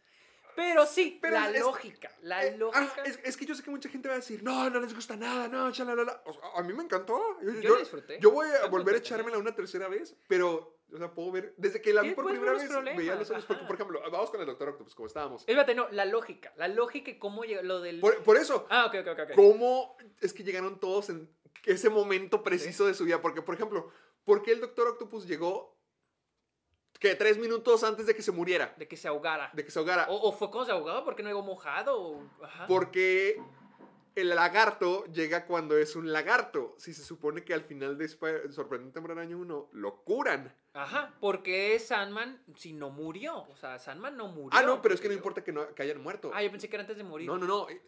Pero 0.54 0.86
sí, 0.86 1.18
Pero 1.20 1.34
la 1.34 1.50
es- 1.50 1.60
lógica, 1.60 2.10
la 2.22 2.44
Eh, 2.46 2.56
lógica. 2.56 2.92
ah, 2.98 3.02
es, 3.04 3.18
es 3.24 3.36
que 3.36 3.46
yo 3.46 3.54
sé 3.54 3.62
que 3.62 3.70
mucha 3.70 3.88
gente 3.88 4.08
va 4.08 4.14
a 4.14 4.18
decir, 4.18 4.42
no, 4.42 4.68
no 4.70 4.80
les 4.80 4.94
gusta 4.94 5.16
nada, 5.16 5.48
no, 5.48 5.70
chalalala. 5.72 6.22
O 6.26 6.32
sea, 6.32 6.42
a 6.56 6.62
mí 6.62 6.72
me 6.72 6.82
encantó. 6.82 7.38
Yo, 7.42 7.52
Yo 7.60 7.76
disfruté. 7.78 8.18
yo 8.20 8.30
voy 8.30 8.48
a 8.62 8.66
volver 8.68 8.94
a 8.94 8.98
echármela 8.98 9.38
una 9.38 9.54
tercera 9.54 9.88
vez, 9.88 10.14
pero, 10.28 10.78
o 10.92 10.98
sea, 10.98 11.12
puedo 11.14 11.32
ver, 11.32 11.54
desde 11.56 11.80
que 11.80 11.92
la 11.94 12.02
vi 12.02 12.10
por 12.12 12.24
puedes 12.24 12.38
primera 12.38 12.58
vez, 12.58 12.96
veía 12.96 13.14
los 13.14 13.30
otros, 13.30 13.46
porque, 13.46 13.64
por 13.64 13.74
ejemplo, 13.76 14.00
vamos 14.10 14.30
con 14.30 14.40
el 14.40 14.46
Doctor 14.46 14.68
Octopus, 14.70 14.94
como 14.94 15.06
estábamos. 15.06 15.42
Espérate, 15.42 15.74
no, 15.74 15.88
la 15.90 16.04
lógica, 16.04 16.52
la 16.56 16.68
lógica 16.68 17.10
y 17.10 17.18
cómo 17.18 17.44
lo 17.44 17.80
del... 17.80 18.00
Por, 18.00 18.22
por 18.22 18.36
eso, 18.36 18.66
Ah, 18.68 18.86
ok, 18.86 18.96
ok, 19.00 19.08
ok. 19.12 19.20
ok. 19.30 19.34
cómo 19.34 19.96
es 20.20 20.32
que 20.32 20.42
llegaron 20.44 20.78
todos 20.78 21.08
en 21.10 21.30
ese 21.64 21.88
momento 21.90 22.42
preciso 22.42 22.86
de 22.86 22.94
su 22.94 23.04
vida. 23.04 23.22
Porque, 23.22 23.40
por 23.40 23.54
ejemplo, 23.54 23.90
¿por 24.24 24.42
qué 24.42 24.52
el 24.52 24.60
Doctor 24.60 24.88
Octopus 24.88 25.26
llegó, 25.26 25.78
que 27.02 27.16
tres 27.16 27.36
minutos 27.36 27.82
antes 27.82 28.06
de 28.06 28.14
que 28.14 28.22
se 28.22 28.30
muriera, 28.30 28.74
De 28.78 28.86
que 28.86 28.96
se 28.96 29.08
ahogara. 29.08 29.50
de 29.52 29.64
que 29.64 29.72
se 29.72 29.78
ahogara? 29.80 30.06
O, 30.08 30.28
o 30.28 30.32
fue 30.32 30.48
cuando 30.50 30.66
se 30.66 30.70
ahogaba 30.72 31.04
porque 31.04 31.24
no 31.24 31.28
llegó 31.28 31.42
mojado. 31.42 32.00
o- 32.00 32.22
Ajá. 32.42 32.66
Porque 32.68 33.42
el 34.14 34.28
lagarto 34.28 35.04
llega 35.06 35.44
cuando 35.46 35.76
es 35.76 35.96
un 35.96 36.12
lagarto. 36.12 36.74
Si 36.78 36.94
se 36.94 37.02
supone 37.02 37.42
que 37.44 37.54
al 37.54 37.62
final 37.64 37.98
de 37.98 38.06
Sorprendente 38.08 39.00
Hombre 39.00 39.14
Araña 39.14 39.36
1 39.36 39.68
lo 39.72 39.96
curan. 40.04 40.54
Ajá, 40.74 41.12
porque 41.20 41.78
Sandman 41.78 42.40
si 42.56 42.72
no 42.72 42.88
murió. 42.90 43.44
O 43.50 43.56
sea, 43.56 43.78
Sandman 43.78 44.16
no 44.16 44.28
murió. 44.28 44.58
Ah, 44.58 44.62
no, 44.62 44.80
pero 44.80 44.94
es 44.94 45.00
que 45.00 45.08
no 45.08 45.14
importa 45.14 45.44
que, 45.44 45.52
no, 45.52 45.74
que 45.74 45.82
hayan 45.82 46.00
muerto. 46.02 46.30
Ah, 46.32 46.42
yo 46.42 46.50
pensé 46.50 46.68
que 46.68 46.76
era 46.76 46.82
antes 46.82 46.96
de 46.96 47.04
morir. 47.04 47.26
No, 47.26 47.36
no, 47.36 47.46
no. 47.46 47.68
eh, 47.68 47.82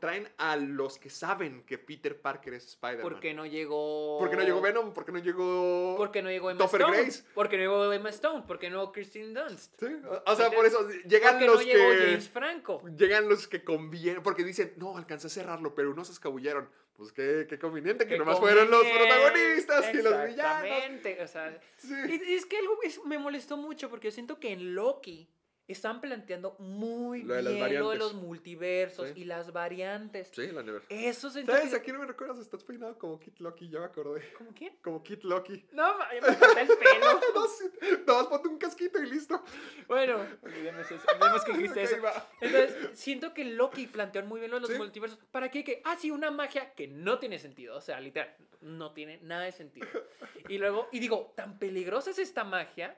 Traen 0.00 0.28
a 0.38 0.56
los 0.56 0.98
que 0.98 1.08
saben 1.10 1.62
que 1.64 1.78
Peter 1.78 2.20
Parker 2.20 2.54
es 2.54 2.66
Spider-Man. 2.68 3.02
¿Por 3.02 3.20
qué 3.20 3.32
no 3.34 3.46
llegó? 3.46 4.18
¿Por 4.18 4.30
qué 4.30 4.36
no 4.36 4.42
llegó 4.42 4.60
Venom? 4.60 4.92
¿Por 4.92 5.04
qué 5.04 5.12
no 5.12 5.18
llegó...? 5.18 5.94
¿Por 5.96 6.10
qué 6.10 6.20
no 6.22 6.30
llegó 6.30 6.50
Emma 6.50 6.58
Topher 6.58 6.80
Stone? 6.80 6.96
Grace. 6.96 7.24
¿Por 7.34 7.48
qué 7.48 7.56
no 7.58 7.62
llegó 7.62 7.92
Emma 7.92 8.08
Stone? 8.08 8.42
¿Por 8.44 8.58
qué 8.58 8.70
no 8.70 8.90
Kristen 8.90 9.34
Dunst? 9.34 9.78
Sí, 9.78 9.86
o 10.26 10.34
sea, 10.36 10.50
por 10.50 10.66
eso 10.66 10.88
llegan 11.06 11.34
¿Por 11.34 11.38
qué 11.40 11.46
los 11.46 11.56
no 11.56 11.62
llegó 11.62 11.90
que... 11.90 11.98
James 11.98 12.28
Franco? 12.28 12.82
Llegan 12.96 13.28
los 13.28 13.46
que 13.46 13.62
convienen, 13.62 14.22
porque 14.22 14.42
dicen, 14.42 14.72
no, 14.78 14.96
alcancé 14.96 15.28
a 15.28 15.30
cerrarlo, 15.30 15.74
pero 15.76 15.92
unos 15.92 16.08
se 16.08 16.14
escabulleron. 16.14 16.68
Pues 16.96 17.10
qué, 17.12 17.46
qué 17.48 17.58
conveniente, 17.58 18.04
que 18.06 18.12
Qué 18.14 18.18
nomás 18.18 18.38
fueron 18.38 18.70
los 18.70 18.84
protagonistas 18.86 19.94
y 19.94 20.02
los 20.02 20.04
villanos. 20.04 20.28
Exactamente, 20.30 21.22
o 21.22 21.26
sea, 21.26 21.58
Sí. 21.78 21.94
es 22.28 22.46
que 22.46 22.58
algo 22.58 22.78
es- 22.82 23.02
me 23.04 23.18
molestó 23.18 23.56
mucho 23.56 23.88
porque 23.88 24.08
yo 24.08 24.12
siento 24.12 24.38
que 24.38 24.52
en 24.52 24.74
Loki 24.74 25.28
están 25.72 26.00
planteando 26.00 26.56
muy 26.58 27.22
Lo 27.22 27.34
de 27.34 27.42
bien 27.52 27.78
lo 27.80 27.90
de 27.90 27.96
los 27.98 28.14
multiversos 28.14 29.08
Sí. 29.08 29.20
y 29.22 29.24
las 29.24 29.52
variantes. 29.52 30.30
Sí, 30.32 30.48
la 30.52 30.62
never. 30.62 30.82
Eso 30.88 31.30
siento 31.30 31.52
¿Sabes? 31.52 31.70
que... 31.70 31.76
Aquí 31.76 31.92
no 31.92 31.98
me 31.98 32.06
recuerdas, 32.06 32.38
estás 32.38 32.62
peinado 32.64 32.96
como 32.98 33.18
Kid 33.18 33.34
Loki, 33.38 33.68
ya 33.68 33.80
me 33.80 33.86
acordé. 33.86 34.22
¿Cómo 34.38 34.50
quién? 34.54 34.76
Como 34.82 35.02
Kid 35.02 35.22
Loki. 35.22 35.64
No, 35.72 35.98
me 35.98 36.20
corté 36.20 36.60
el 36.62 36.68
pelo. 36.68 37.20
no, 37.34 37.46
sí, 37.48 37.64
nomás 38.06 38.26
ponte 38.26 38.48
un 38.48 38.58
casquito 38.58 39.02
y 39.02 39.10
listo. 39.10 39.42
bueno, 39.88 40.24
olvidemos 40.42 40.90
eso. 40.90 41.02
Olvidemos 41.14 41.44
que 41.44 41.52
dijiste 41.52 41.80
Ok, 41.84 41.90
eso. 41.92 42.02
va. 42.02 42.28
Entonces, 42.40 42.90
siento 42.98 43.34
que 43.34 43.44
Loki 43.44 43.86
planteó 43.86 44.22
muy 44.24 44.40
bien 44.40 44.50
lo 44.50 44.58
de 44.58 44.60
los 44.62 44.70
Sí. 44.70 44.76
multiversos. 44.78 45.18
¿Para 45.30 45.50
qué? 45.50 45.64
Que, 45.64 45.82
ah, 45.84 45.96
sí, 45.98 46.10
una 46.10 46.30
magia 46.30 46.72
que 46.74 46.86
no 46.88 47.18
tiene 47.18 47.38
sentido. 47.38 47.76
O 47.76 47.80
sea, 47.80 48.00
literal, 48.00 48.34
no 48.60 48.92
tiene 48.92 49.18
nada 49.22 49.44
de 49.44 49.52
sentido. 49.52 49.86
Y 50.48 50.58
luego, 50.58 50.88
y 50.92 50.98
digo, 51.00 51.32
tan 51.36 51.58
peligrosa 51.58 52.10
es 52.10 52.18
esta 52.18 52.44
magia 52.44 52.96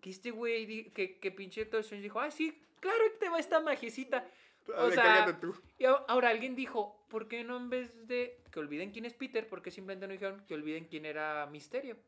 que 0.00 0.10
este 0.10 0.30
güey, 0.30 0.90
que, 0.92 1.18
que 1.18 1.30
pinche 1.30 1.62
Doctor 1.62 1.80
Strange 1.80 2.02
dijo, 2.02 2.20
ah, 2.20 2.30
sí, 2.30 2.58
claro 2.80 2.98
que 3.12 3.18
te 3.18 3.28
va 3.28 3.38
esta 3.38 3.60
magiecita. 3.60 4.26
O 4.68 4.88
Dale, 4.88 4.94
sea, 4.94 5.40
tú. 5.40 5.54
y 5.78 5.84
ahora 5.84 6.30
alguien 6.30 6.56
dijo, 6.56 7.04
¿por 7.08 7.28
qué 7.28 7.44
no 7.44 7.56
en 7.58 7.68
vez 7.68 8.06
de 8.08 8.40
que 8.50 8.58
olviden 8.60 8.92
quién 8.92 9.04
es 9.04 9.12
Peter, 9.12 9.46
por 9.46 9.60
qué 9.60 9.70
simplemente 9.70 10.06
no 10.06 10.12
dijeron 10.14 10.42
que 10.46 10.54
olviden 10.54 10.86
quién 10.86 11.04
era 11.04 11.46
Misterio? 11.46 11.98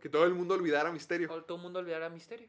Que 0.00 0.08
todo 0.08 0.24
el 0.24 0.34
mundo 0.34 0.54
olvidara 0.54 0.90
Misterio. 0.90 1.32
O 1.32 1.42
todo 1.44 1.56
el 1.58 1.62
mundo 1.62 1.78
olvidara 1.78 2.08
Misterio. 2.08 2.48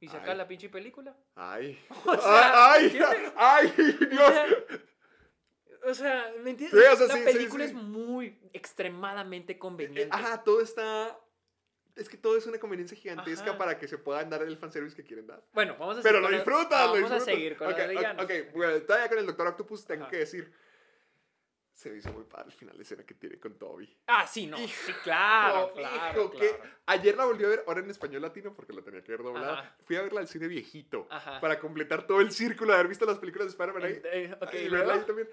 Y 0.00 0.08
saca 0.08 0.32
Ay. 0.32 0.38
la 0.38 0.48
pinche 0.48 0.68
película. 0.68 1.16
Ay. 1.36 1.78
O 2.04 2.16
sea, 2.16 2.72
ay, 2.72 2.98
ay, 3.36 3.74
O 3.78 4.06
Dios. 4.06 4.56
O 5.86 5.94
sea, 5.94 6.32
¿me 6.42 6.50
entiendes? 6.50 6.78
Sí, 6.80 6.86
o 6.92 6.96
sea, 6.96 7.06
la 7.06 7.14
sí, 7.14 7.24
película 7.24 7.64
sí. 7.64 7.70
es 7.70 7.76
muy 7.76 8.38
extremadamente 8.52 9.58
conveniente. 9.58 10.08
Ajá, 10.14 10.42
todo 10.42 10.60
está. 10.60 11.18
Es 11.96 12.08
que 12.08 12.16
todo 12.16 12.36
es 12.36 12.44
una 12.46 12.58
conveniencia 12.58 12.96
gigantesca 12.96 13.50
Ajá. 13.50 13.58
para 13.58 13.78
que 13.78 13.86
se 13.86 13.98
puedan 13.98 14.28
dar 14.28 14.42
el 14.42 14.56
fanservice 14.56 14.96
que 14.96 15.04
quieren 15.04 15.26
dar. 15.28 15.44
Bueno, 15.52 15.76
vamos 15.78 15.98
a 15.98 16.02
Pero 16.02 16.20
lo 16.20 16.28
la- 16.28 16.36
disfrutas, 16.38 16.70
lo 16.86 16.92
Vamos 16.92 16.98
disfrutas. 16.98 17.22
a 17.22 17.24
seguir 17.24 17.56
con 17.56 17.68
Ok, 17.72 17.78
los 17.78 17.88
villanos. 17.88 18.24
ok, 18.24 18.32
bueno, 18.52 18.82
todavía 18.82 19.08
con 19.08 19.18
el 19.18 19.26
Doctor 19.26 19.46
Octopus 19.48 19.84
tengo 19.84 20.02
Ajá. 20.02 20.10
que 20.10 20.16
decir. 20.18 20.52
Se 21.72 21.90
me 21.90 21.96
hizo 21.98 22.12
muy 22.12 22.22
padre 22.22 22.46
el 22.46 22.52
final 22.52 22.76
de 22.76 22.84
escena 22.84 23.02
que 23.04 23.14
tiene 23.14 23.36
con 23.40 23.58
Toby. 23.58 23.92
Ah, 24.06 24.24
sí, 24.28 24.46
no. 24.46 24.56
Hijo, 24.60 24.72
sí, 24.86 24.92
claro, 25.02 25.64
hijo, 25.66 25.74
claro, 25.74 26.30
que 26.30 26.38
claro. 26.56 26.62
ayer 26.86 27.16
la 27.16 27.24
volví 27.24 27.44
a 27.44 27.48
ver, 27.48 27.64
ahora 27.66 27.80
en 27.80 27.90
español 27.90 28.22
latino, 28.22 28.54
porque 28.54 28.72
la 28.72 28.82
tenía 28.82 29.02
que 29.02 29.10
ver 29.10 29.24
doblada. 29.24 29.58
Ajá. 29.58 29.76
Fui 29.84 29.96
a 29.96 30.02
verla 30.02 30.20
al 30.20 30.28
cine 30.28 30.46
viejito. 30.46 31.08
Ajá. 31.10 31.40
Para 31.40 31.58
completar 31.58 32.06
todo 32.06 32.20
el 32.20 32.30
círculo 32.30 32.70
de 32.72 32.74
haber 32.78 32.86
visto 32.88 33.04
las 33.06 33.18
películas 33.18 33.46
de 33.46 33.50
Spider-Man 33.50 33.82
ahí. 33.82 34.00
Eh, 34.04 34.36
ok, 34.40 34.54
y 34.54 34.56
¿y 34.58 34.68
verla 34.68 34.94
ahí 34.94 35.00
también. 35.04 35.28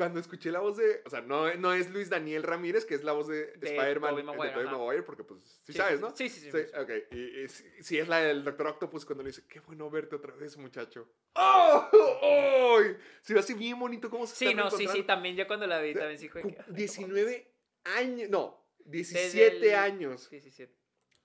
Cuando 0.00 0.18
escuché 0.18 0.50
la 0.50 0.60
voz 0.60 0.78
de. 0.78 1.02
O 1.04 1.10
sea, 1.10 1.20
no, 1.20 1.52
no 1.56 1.74
es 1.74 1.90
Luis 1.90 2.08
Daniel 2.08 2.42
Ramírez, 2.42 2.86
que 2.86 2.94
es 2.94 3.04
la 3.04 3.12
voz 3.12 3.28
de, 3.28 3.52
De 3.58 3.68
Spider-Man 3.76 4.16
de 4.16 4.22
Tobey. 4.22 4.64
Maguire, 4.64 5.02
porque 5.02 5.24
pues 5.24 5.60
sí, 5.64 5.72
Sí, 5.72 5.78
sabes, 5.78 6.00
¿no? 6.00 6.16
sí, 6.16 6.30
sí, 6.30 6.40
sí, 6.40 6.50
sí. 6.50 6.58
ok. 6.74 6.90
Y, 7.10 7.42
y 7.42 7.48
si, 7.82 7.98
es 7.98 8.08
la 8.08 8.20
del 8.20 8.42
Doctor 8.42 8.68
Octopus 8.68 9.04
cuando 9.04 9.22
le 9.24 9.28
dice, 9.28 9.42
qué 9.46 9.60
bueno 9.60 9.90
verte 9.90 10.16
otra 10.16 10.32
vez, 10.34 10.56
muchacho. 10.56 11.06
¡Oh! 11.34 11.86
¡Oh! 12.22 12.78
Se 13.20 13.34
ve 13.34 13.40
así 13.40 13.52
bien 13.52 13.78
bonito 13.78 14.08
cómo 14.08 14.26
se 14.26 14.36
Sí, 14.36 14.54
no, 14.54 14.70
sí, 14.70 14.88
sí, 14.88 15.02
también 15.02 15.36
yo 15.36 15.46
cuando 15.46 15.66
la 15.66 15.82
vi 15.82 15.92
también 15.92 16.18
sí 16.18 16.30
fue 16.30 16.40
que... 16.42 16.54
Cu- 16.54 16.62
ay, 16.62 16.66
no 16.70 16.74
19 16.74 17.54
años, 17.84 18.30
no, 18.30 18.66
Desde 18.78 19.18
17 19.20 19.68
el- 19.68 19.74
años. 19.74 20.30
17. 20.30 20.79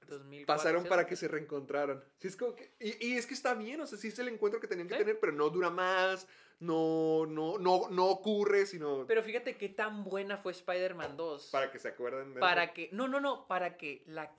2004, 0.05 0.45
pasaron 0.45 0.83
para 0.85 1.05
que 1.05 1.15
se 1.15 1.27
reencontraran. 1.27 2.03
Sí, 2.17 2.27
es 2.27 2.35
como 2.37 2.55
que, 2.55 2.73
y, 2.79 3.07
y 3.07 3.17
es 3.17 3.25
que 3.27 3.33
está 3.33 3.53
bien, 3.53 3.81
o 3.81 3.87
sea, 3.87 3.97
sí 3.97 4.07
es 4.09 4.19
el 4.19 4.27
encuentro 4.29 4.59
que 4.59 4.67
tenían 4.67 4.87
que 4.87 4.93
Sí. 4.95 4.99
tener, 4.99 5.19
pero 5.19 5.31
no 5.33 5.49
dura 5.49 5.69
más, 5.69 6.27
no, 6.59 7.25
no, 7.27 7.57
no, 7.57 7.89
no 7.89 8.05
ocurre, 8.07 8.65
sino 8.65 9.05
Pero 9.07 9.21
fíjate 9.23 9.57
qué 9.57 9.69
tan 9.69 10.03
buena 10.03 10.37
fue 10.37 10.51
Spider-Man 10.53 11.17
2. 11.17 11.49
para 11.51 11.71
que 11.71 11.79
se 11.79 11.89
acuerden 11.89 12.33
de 12.33 12.39
para 12.39 12.65
eso. 12.65 12.73
que 12.73 12.89
no 12.93 13.07
no 13.07 13.19
no 13.19 13.47
para 13.47 13.77
que 13.77 14.03
la 14.07 14.31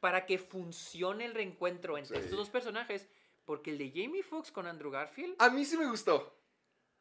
para 0.00 0.24
que 0.24 0.38
funcione 0.38 1.26
el 1.26 1.34
reencuentro 1.34 1.98
entre 1.98 2.16
Sí. 2.18 2.22
estos 2.24 2.38
dos 2.38 2.48
personajes 2.50 3.06
porque 3.44 3.70
el 3.70 3.78
de 3.78 3.90
Jamie 3.90 4.22
Foxx 4.22 4.50
con 4.50 4.66
Andrew 4.66 4.90
Garfield 4.90 5.34
A 5.38 5.50
mí 5.50 5.64
sí 5.66 5.76
me 5.76 5.86
gustó. 5.86 6.34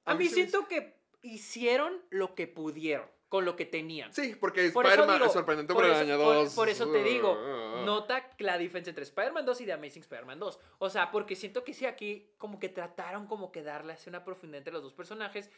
a, 0.06 0.16
mí, 0.16 0.26
me 0.26 0.30
siento 0.30 0.68
que 0.68 1.00
hicieron 1.22 2.02
lo 2.10 2.36
que 2.36 2.48
pudieron 2.48 3.08
con 3.30 3.46
lo 3.46 3.56
que 3.56 3.66
tenían 3.66 4.12
Sí, 4.14 4.36
porque 4.40 4.66
Spider-Man 4.66 5.22
es 5.24 5.32
sorprendente 5.32 5.74
por 5.74 5.86
eso- 5.86 6.18
por- 6.18 6.36
2. 6.36 6.54
por 6.56 6.68
eso 6.68 6.92
te 6.92 7.04
digo, 7.04 7.34
Uh, 7.34 7.86
nota 7.86 8.28
la 8.40 8.58
diferencia 8.58 8.90
entre 8.90 9.04
Spider-Man 9.04 9.46
2 9.46 9.62
y 9.62 9.66
The 9.66 9.74
Amazing 9.74 10.02
Spider-Man 10.02 10.40
2. 10.40 10.60
O 10.80 10.90
sea, 10.90 11.12
porque 11.12 11.36
siento 11.36 11.64
que 11.64 11.74
sí, 11.76 11.86
aquí 11.86 12.28
como 12.40 12.60
que 12.60 12.70
trataron 12.70 13.28
como 13.28 13.52
que 13.52 13.62
darle 13.62 13.94
así 13.94 14.10
una 14.10 14.26
profundidad 14.26 14.58
entre 14.58 14.74
los 14.74 14.82
dos 14.82 14.94
personajes, 14.94 15.50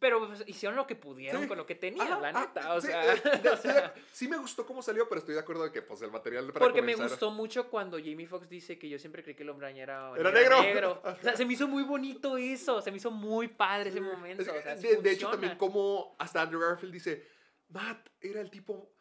pero 0.00 0.26
pues, 0.26 0.42
hicieron 0.46 0.76
lo 0.76 0.86
que 0.86 0.96
pudieron 0.96 1.42
Sí. 1.42 1.48
con 1.48 1.56
lo 1.56 1.64
que 1.64 1.76
tenían, 1.76 2.20
la 2.20 2.28
ah, 2.28 2.40
neta. 2.40 2.74
O 2.74 2.80
sí, 2.80 2.88
sea, 2.88 3.14
eh, 3.14 3.20
de- 3.42 3.48
o 3.50 3.56
sea, 3.56 3.94
sí, 4.12 4.28
me 4.28 4.36
gustó 4.36 4.66
cómo 4.66 4.82
salió, 4.82 5.08
pero 5.08 5.20
estoy 5.20 5.34
de 5.34 5.40
acuerdo 5.40 5.64
de 5.64 5.72
que 5.72 5.82
pues 5.82 6.02
el 6.02 6.10
material 6.10 6.52
para 6.52 6.64
Porque 6.64 6.82
me 6.82 6.94
gustó 6.94 7.30
mucho 7.30 7.68
cuando 7.70 7.98
Jamie 7.98 8.26
Foxx 8.26 8.48
dice 8.48 8.78
que 8.78 8.88
yo 8.88 8.98
siempre 8.98 9.22
creí 9.22 9.34
que 9.36 9.44
el 9.44 9.50
hombre 9.50 9.78
era, 9.78 10.12
Era 10.16 10.30
negro. 10.30 11.02
O 11.04 11.22
sea, 11.22 11.36
se 11.36 11.44
me 11.44 11.52
hizo 11.52 11.68
muy 11.68 11.82
bonito 11.84 12.36
eso. 12.36 12.82
Se 12.82 12.90
me 12.90 12.96
hizo 12.96 13.10
muy 13.10 13.48
padre 13.48 13.90
ese 13.90 14.00
momento. 14.00 14.42
O 14.42 14.44
sea, 14.44 14.74
de, 14.74 14.96
de 14.96 15.10
hecho, 15.10 15.30
también 15.30 15.56
como 15.56 16.16
hasta 16.18 16.42
Andrew 16.42 16.60
Garfield 16.60 16.92
dice, 16.92 17.26
Matt 17.68 18.08
era 18.20 18.40
el 18.40 18.50
tipo 18.50 18.95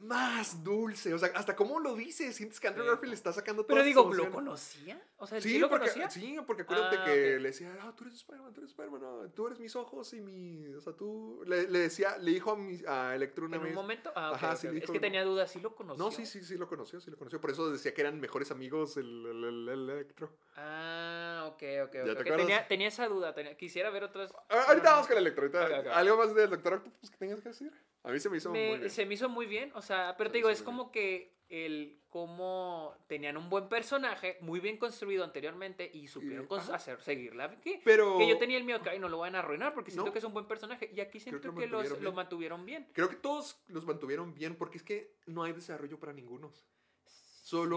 más 0.00 0.62
dulce. 0.64 1.12
O 1.14 1.18
sea, 1.18 1.30
hasta 1.34 1.54
cómo 1.56 1.78
lo 1.80 1.94
dice, 1.94 2.32
sientes 2.32 2.58
que 2.60 2.68
Andrew 2.68 2.84
Sí. 2.84 2.90
Garfield 2.90 3.14
está 3.14 3.32
sacando 3.32 3.66
Pero 3.66 3.76
todas 3.76 3.86
digo, 3.86 4.12
¿lo 4.14 4.30
conocía? 4.30 5.00
O 5.18 5.26
sea, 5.26 5.40
¿sí, 5.40 5.50
Sí, 5.50 5.58
lo 5.58 5.68
porque, 5.68 5.90
conocía? 5.90 6.10
sí, 6.10 6.36
porque 6.46 6.62
acuérdate 6.62 6.96
Ah, 6.98 7.04
que 7.04 7.38
le 7.38 7.48
decía, 7.48 7.76
ah, 7.82 7.92
tú 7.96 8.04
eres 8.04 8.14
Spider-Man, 8.16 8.52
tú 8.54 8.60
eres 8.60 8.70
Spider-Man, 8.70 9.00
no, 9.00 9.30
tú 9.30 9.46
eres 9.46 9.58
mis 9.60 9.76
ojos 9.76 10.12
y 10.14 10.20
mi. 10.20 10.66
O 10.74 10.80
sea, 10.80 10.92
tú. 10.94 11.42
Le, 11.46 11.68
le 11.68 11.78
decía, 11.80 12.16
le 12.18 12.30
dijo 12.32 12.52
a, 12.52 12.56
mi, 12.56 12.80
a 12.86 13.14
Electro 13.14 13.46
una 13.46 13.56
En 13.56 13.62
un 13.62 13.66
vez- 13.68 13.74
momento. 13.74 14.12
Ah, 14.16 14.32
Ajá, 14.34 14.56
sí, 14.56 14.66
Es 14.68 14.90
que 14.90 15.00
tenía 15.00 15.24
dudas, 15.24 15.50
¿sí 15.50 15.60
lo 15.60 15.74
conoció? 15.74 16.02
No, 16.04 16.10
sí, 16.10 16.24
sí, 16.26 16.42
sí 16.42 16.56
lo 16.56 16.68
conoció, 16.68 17.00
sí 17.00 17.10
lo 17.10 17.16
conoció. 17.18 17.40
Por 17.40 17.50
eso 17.50 17.70
decía 17.70 17.92
que 17.94 18.00
eran 18.00 18.18
mejores 18.20 18.50
amigos 18.50 18.96
el, 18.96 19.06
el, 19.26 19.44
el- 19.44 19.68
el 19.68 19.90
Electro. 19.90 20.30
Ah, 20.56 21.44
ok, 21.48 21.62
ok, 21.86 21.92
¿Ya 22.06 22.14
te? 22.16 22.24
Tenía, 22.24 22.66
tenía 22.68 22.88
esa 22.88 23.06
duda. 23.08 23.34
tenía- 23.34 23.56
quisiera 23.56 23.90
ver 23.90 24.04
otras. 24.04 24.32
Ah, 24.48 24.64
ahorita 24.68 24.90
vamos 24.92 25.06
con 25.06 25.16
el 25.16 25.26
Electro. 25.26 25.44
ahorita-. 25.44 25.94
¿Algo 25.96 26.16
más 26.16 26.34
del 26.34 26.50
Doctor 26.50 26.74
Octopus 26.74 27.10
que 27.10 27.16
tengas 27.18 27.40
que 27.40 27.48
decir? 27.50 27.72
A 28.02 28.10
mí 28.12 28.18
se 28.20 28.30
me 28.30 28.38
hizo 28.38 28.50
Me- 28.50 28.68
muy 28.70 28.78
bien. 28.78 28.90
se 28.90 29.06
me 29.06 29.14
hizo 29.14 29.28
muy 29.28 29.46
bien, 29.46 29.70
o 29.74 29.82
sea, 29.82 30.14
pero 30.16 30.28
Se 30.28 30.32
te 30.32 30.38
digo, 30.38 30.48
es 30.50 30.62
como 30.62 30.90
que 30.90 31.38
el 31.48 31.98
cómo 32.08 32.96
tenían 33.08 33.36
un 33.36 33.50
buen 33.50 33.68
personaje, 33.68 34.38
muy 34.40 34.58
bien 34.60 34.76
construido 34.78 35.22
anteriormente 35.24 35.88
y 35.92 36.06
supieron 36.08 36.46
ajá. 36.50 36.74
hacer 36.76 37.00
seguirla. 37.02 37.60
Que, 37.60 37.80
Pero- 37.84 38.18
que 38.18 38.28
yo 38.28 38.38
tenía 38.38 38.56
el 38.56 38.64
mío 38.64 38.80
que 38.82 38.90
"Ay, 38.90 38.98
no 38.98 39.08
lo 39.08 39.18
van 39.18 39.34
a 39.36 39.40
arruinar 39.40 39.74
porque 39.74 39.90
siento 39.90 40.06
No. 40.06 40.12
que 40.12 40.18
es 40.20 40.24
un 40.24 40.32
buen 40.32 40.46
personaje 40.46 40.90
y 40.92 41.00
aquí 41.00 41.20
siento 41.20 41.40
que 41.40 41.48
lo 41.48 41.54
que, 41.54 41.66
los, 41.66 41.70
mantuvieron 41.82 42.04
lo 42.04 42.10
bien. 42.10 42.16
mantuvieron 42.16 42.66
bien. 42.66 42.88
Creo 42.92 43.08
que 43.08 43.16
todos 43.16 43.60
los 43.68 43.84
mantuvieron 43.84 44.32
bien 44.34 44.56
porque 44.56 44.78
es 44.78 44.82
que 44.84 45.14
no 45.26 45.42
hay 45.44 45.52
desarrollo 45.52 45.98
para 46.00 46.12
ninguno. 46.12 46.52
Solo. 47.42 47.76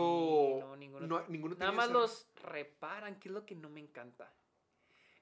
Sí, 0.56 0.60
no, 0.60 0.76
ninguno. 0.76 1.08
no- 1.08 1.26
ninguno 1.28 1.56
Nada 1.56 1.72
más 1.72 1.88
desarrollo. 1.88 2.08
los 2.08 2.28
reparan, 2.44 3.20
que 3.20 3.30
es 3.30 3.34
lo 3.34 3.46
que 3.46 3.56
no 3.56 3.70
me 3.70 3.80
encanta. 3.82 4.32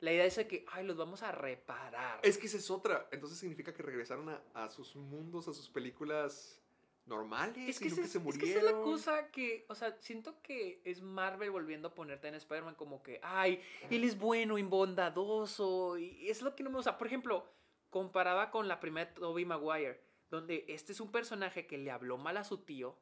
La 0.02 0.12
idea 0.12 0.26
es 0.26 0.36
de 0.36 0.48
que, 0.48 0.66
ay, 0.72 0.84
los 0.86 0.98
vamos 0.98 1.24
a 1.24 1.32
reparar. 1.32 2.20
Es 2.24 2.38
que 2.38 2.48
esa 2.48 2.58
es 2.58 2.70
otra. 2.70 3.08
Entonces 3.12 3.38
significa 3.40 3.74
que 3.74 3.84
regresaron 3.84 4.28
a, 4.30 4.42
a 4.54 4.70
sus 4.70 4.96
mundos, 4.96 5.48
a 5.48 5.54
sus 5.54 5.70
películas 5.70 6.60
normales. 7.06 7.56
Es 7.70 7.80
que, 7.80 7.86
y 7.86 7.90
nunca 7.90 8.04
es, 8.04 8.12
se 8.12 8.18
es 8.18 8.24
murieron. 8.24 8.46
que 8.52 8.58
esa 8.58 8.60
es 8.68 8.74
la 8.76 8.82
cosa 8.82 9.32
que, 9.32 9.66
o 9.70 9.76
sea, 9.76 9.96
siento 10.02 10.42
que 10.42 10.82
es 10.86 11.02
Marvel 11.02 11.52
volviendo 11.52 11.90
a 11.90 11.94
ponerte 11.96 12.28
en 12.28 12.36
Spider-Man 12.36 12.76
como 12.76 13.02
que, 13.04 13.20
ay, 13.24 13.62
él 13.90 14.04
es 14.04 14.18
bueno 14.18 14.58
y 14.58 14.64
bondadoso, 14.64 15.98
y 15.98 16.30
es 16.30 16.42
lo 16.42 16.56
que 16.56 16.64
no 16.64 16.70
me 16.70 16.78
gusta. 16.78 16.98
Por 16.98 17.08
ejemplo, 17.08 17.46
comparaba 17.90 18.50
con 18.52 18.68
la 18.68 18.80
primera 18.80 19.08
de 19.10 19.14
Tobey 19.20 19.46
Maguire, 19.46 20.02
donde 20.30 20.66
este 20.68 20.94
es 20.94 21.00
un 21.02 21.12
personaje 21.12 21.68
que 21.68 21.78
le 21.78 21.92
habló 21.92 22.18
mal 22.18 22.38
a 22.38 22.44
su 22.44 22.60
tío, 22.60 22.98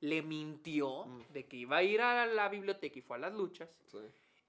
le 0.00 0.22
mintió 0.22 1.04
Mm. 1.06 1.22
de 1.32 1.46
que 1.46 1.56
iba 1.58 1.76
a 1.76 1.82
ir 1.82 2.00
a 2.00 2.24
la 2.26 2.48
biblioteca 2.48 2.98
y 2.98 3.02
fue 3.02 3.16
a 3.16 3.20
las 3.20 3.34
luchas, 3.34 3.68
Sí. 3.86 3.98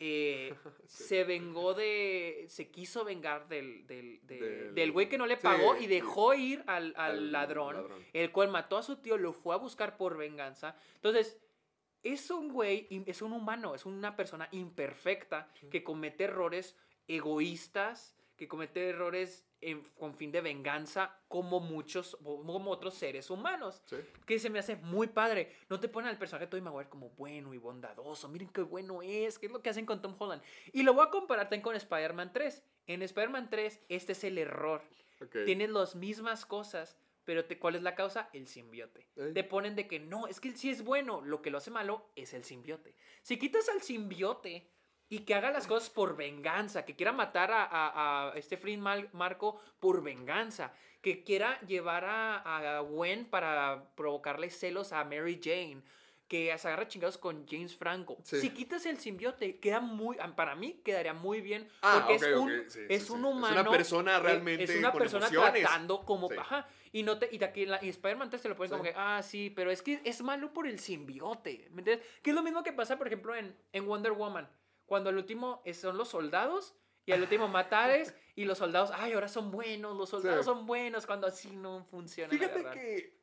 Eh, 0.03 0.53
Sí. 0.87 1.03
se 1.05 1.23
vengó 1.23 1.73
de. 1.75 2.45
Se 2.49 2.69
quiso 2.71 3.05
vengar 3.05 3.47
del, 3.47 3.85
del, 3.87 4.19
de- 4.25 4.39
Del- 4.39 4.75
del 4.75 4.91
güey 4.91 5.07
que 5.07 5.17
no 5.17 5.25
le 5.27 5.35
sí, 5.35 5.41
pagó 5.43 5.77
y 5.77 5.85
dejó 5.87 6.33
ir 6.33 6.63
al, 6.67 6.93
al 6.97 7.11
Al 7.11 7.31
ladrón, 7.31 7.75
ladrón. 7.75 8.05
el 8.13 8.31
cual 8.31 8.49
mató 8.49 8.77
a 8.77 8.83
su 8.83 8.97
tío, 8.97 9.17
lo 9.17 9.31
fue 9.31 9.53
a 9.55 9.59
buscar 9.59 9.95
por 9.97 10.17
venganza. 10.17 10.75
Entonces, 10.95 11.39
es 12.03 12.31
un 12.31 12.51
güey, 12.51 12.87
es 13.05 13.21
un 13.21 13.31
humano, 13.31 13.75
es 13.75 13.85
una 13.85 14.15
persona 14.15 14.49
imperfecta 14.51 15.49
que 15.69 15.83
comete 15.83 16.23
errores 16.23 16.75
egoístas, 17.07 18.15
que 18.37 18.47
comete 18.47 18.89
errores 18.89 19.45
en- 19.61 19.83
con 19.97 20.13
fin 20.15 20.31
de 20.31 20.41
venganza, 20.41 21.15
como 21.27 21.59
muchos, 21.59 22.17
como 22.23 22.71
otros 22.71 22.95
seres 22.95 23.29
humanos 23.29 23.81
Sí. 23.85 23.95
que 24.25 24.39
se 24.39 24.49
me 24.49 24.59
hace 24.59 24.75
muy 24.75 25.07
padre. 25.07 25.55
No 25.69 25.79
te 25.79 25.87
ponen 25.87 26.09
al 26.09 26.17
personaje 26.17 26.45
de 26.45 26.49
Tobey 26.49 26.61
Maguire 26.61 26.89
como 26.89 27.09
bueno 27.11 27.53
y 27.53 27.57
bondadoso. 27.57 28.27
Miren 28.27 28.49
qué 28.49 28.61
bueno 28.63 29.01
es, 29.01 29.37
qué 29.39 29.45
es 29.45 29.51
lo 29.51 29.61
que 29.61 29.69
hacen 29.69 29.85
con 29.85 30.01
Tom 30.01 30.15
Holland. 30.17 30.41
Y 30.73 30.83
lo 30.83 30.93
voy 30.93 31.05
a 31.05 31.09
comparar 31.09 31.45
también 31.45 31.61
con 31.61 31.75
Spider-Man 31.75 32.33
3. 32.33 32.63
En 32.87 33.01
Spider-Man 33.03 33.49
3, 33.49 33.79
este 33.89 34.11
es 34.13 34.23
el 34.23 34.37
error. 34.37 34.81
Tienes 35.45 35.69
las 35.69 35.95
mismas 35.95 36.45
cosas, 36.47 36.97
pero 37.23 37.45
te, 37.45 37.59
¿cuál 37.59 37.75
es 37.75 37.83
la 37.83 37.93
causa? 37.93 38.29
El 38.33 38.47
simbiote. 38.47 39.07
Te 39.35 39.43
ponen 39.43 39.75
de 39.75 39.87
que 39.87 39.99
no, 39.99 40.25
es 40.25 40.39
que 40.41 40.51
sí 40.53 40.71
es 40.71 40.83
bueno. 40.83 41.21
Lo 41.21 41.43
que 41.43 41.51
lo 41.51 41.59
hace 41.59 41.69
malo 41.69 42.09
es 42.15 42.33
el 42.33 42.43
simbiote. 42.43 42.95
Si 43.21 43.37
quitas 43.37 43.69
al 43.69 43.83
simbiote 43.83 44.67
y 45.11 45.19
que 45.19 45.35
haga 45.35 45.51
las 45.51 45.67
cosas 45.67 45.89
por 45.89 46.15
venganza, 46.15 46.85
que 46.85 46.95
quiera 46.95 47.11
matar 47.11 47.51
a, 47.51 47.65
a- 47.65 48.31
a 48.31 48.37
este 48.37 48.55
Flynn 48.55 48.79
Mal- 48.79 49.09
Marco 49.11 49.59
por 49.81 50.01
venganza, 50.01 50.71
que 51.01 51.21
quiera 51.23 51.59
llevar 51.67 52.05
a, 52.05 52.37
a 52.77 52.79
Gwen 52.79 53.25
para 53.25 53.83
provocarle 53.95 54.49
celos 54.49 54.93
a 54.93 55.03
Mary 55.03 55.41
Jane, 55.43 55.81
que 56.29 56.57
se 56.57 56.65
agarra 56.69 56.87
chingados 56.87 57.17
con 57.17 57.45
James 57.45 57.75
Franco. 57.75 58.17
Sí. 58.23 58.39
Si 58.39 58.51
quitas 58.51 58.85
el 58.85 58.97
simbiote, 58.99 59.59
queda 59.59 59.81
muy, 59.81 60.15
para 60.37 60.55
mí 60.55 60.79
quedaría 60.85 61.13
muy 61.13 61.41
bien, 61.41 61.67
Ah, 61.81 62.05
porque 62.07 62.15
ok, 62.15 62.21
es 62.31 62.37
un, 62.39 62.49
sí, 62.49 62.55
es 62.57 62.73
sí. 62.73 62.79
un 62.79 62.89
Es 62.89 63.09
una 63.09 63.27
humano. 63.27 63.69
persona 63.69 64.17
realmente 64.19 64.63
Es 64.63 64.77
una 64.77 64.91
con 64.91 64.99
persona 65.01 65.27
emociones. 65.27 65.61
tratando 65.63 66.05
como. 66.05 66.29
Ajá. 66.39 66.69
Y, 66.93 67.03
no 67.03 67.17
te, 67.19 67.27
y 67.35 67.43
aquí 67.43 67.63
en 67.63 67.71
la, 67.71 67.83
y 67.83 67.89
Spider-Man 67.89 68.29
3 68.29 68.41
te 68.43 68.47
lo 68.49 68.55
pones 68.55 68.71
como 68.71 68.83
que, 68.83 68.93
ah, 68.95 69.21
sí, 69.21 69.49
pero 69.53 69.71
es 69.71 69.81
que 69.81 69.99
es 70.05 70.21
malo 70.21 70.53
por 70.53 70.67
el 70.67 70.79
simbiote. 70.79 71.67
¿Me 71.71 71.81
entiendes? 71.81 72.07
Que 72.21 72.29
es 72.29 72.35
lo 72.35 72.43
mismo 72.43 72.63
que 72.63 72.71
pasa, 72.71 72.97
por 72.97 73.07
ejemplo, 73.07 73.35
en, 73.35 73.53
en 73.73 73.85
Wonder 73.85 74.13
Woman. 74.13 74.47
Cuando 74.91 75.09
al 75.09 75.15
último 75.15 75.63
son 75.71 75.97
los 75.97 76.09
soldados 76.09 76.75
y 77.05 77.13
al 77.13 77.21
último 77.21 77.47
matares 77.47 78.13
y 78.35 78.43
los 78.43 78.57
soldados, 78.57 78.91
ay, 78.93 79.13
ahora 79.13 79.29
son 79.29 79.49
buenos, 79.49 79.95
los 79.95 80.09
soldados 80.09 80.43
Sí. 80.43 80.51
son 80.51 80.65
buenos, 80.67 81.05
cuando 81.05 81.27
así 81.27 81.49
no 81.49 81.85
funciona. 81.85 82.29
Fíjate 82.29 82.61
que. 82.73 83.17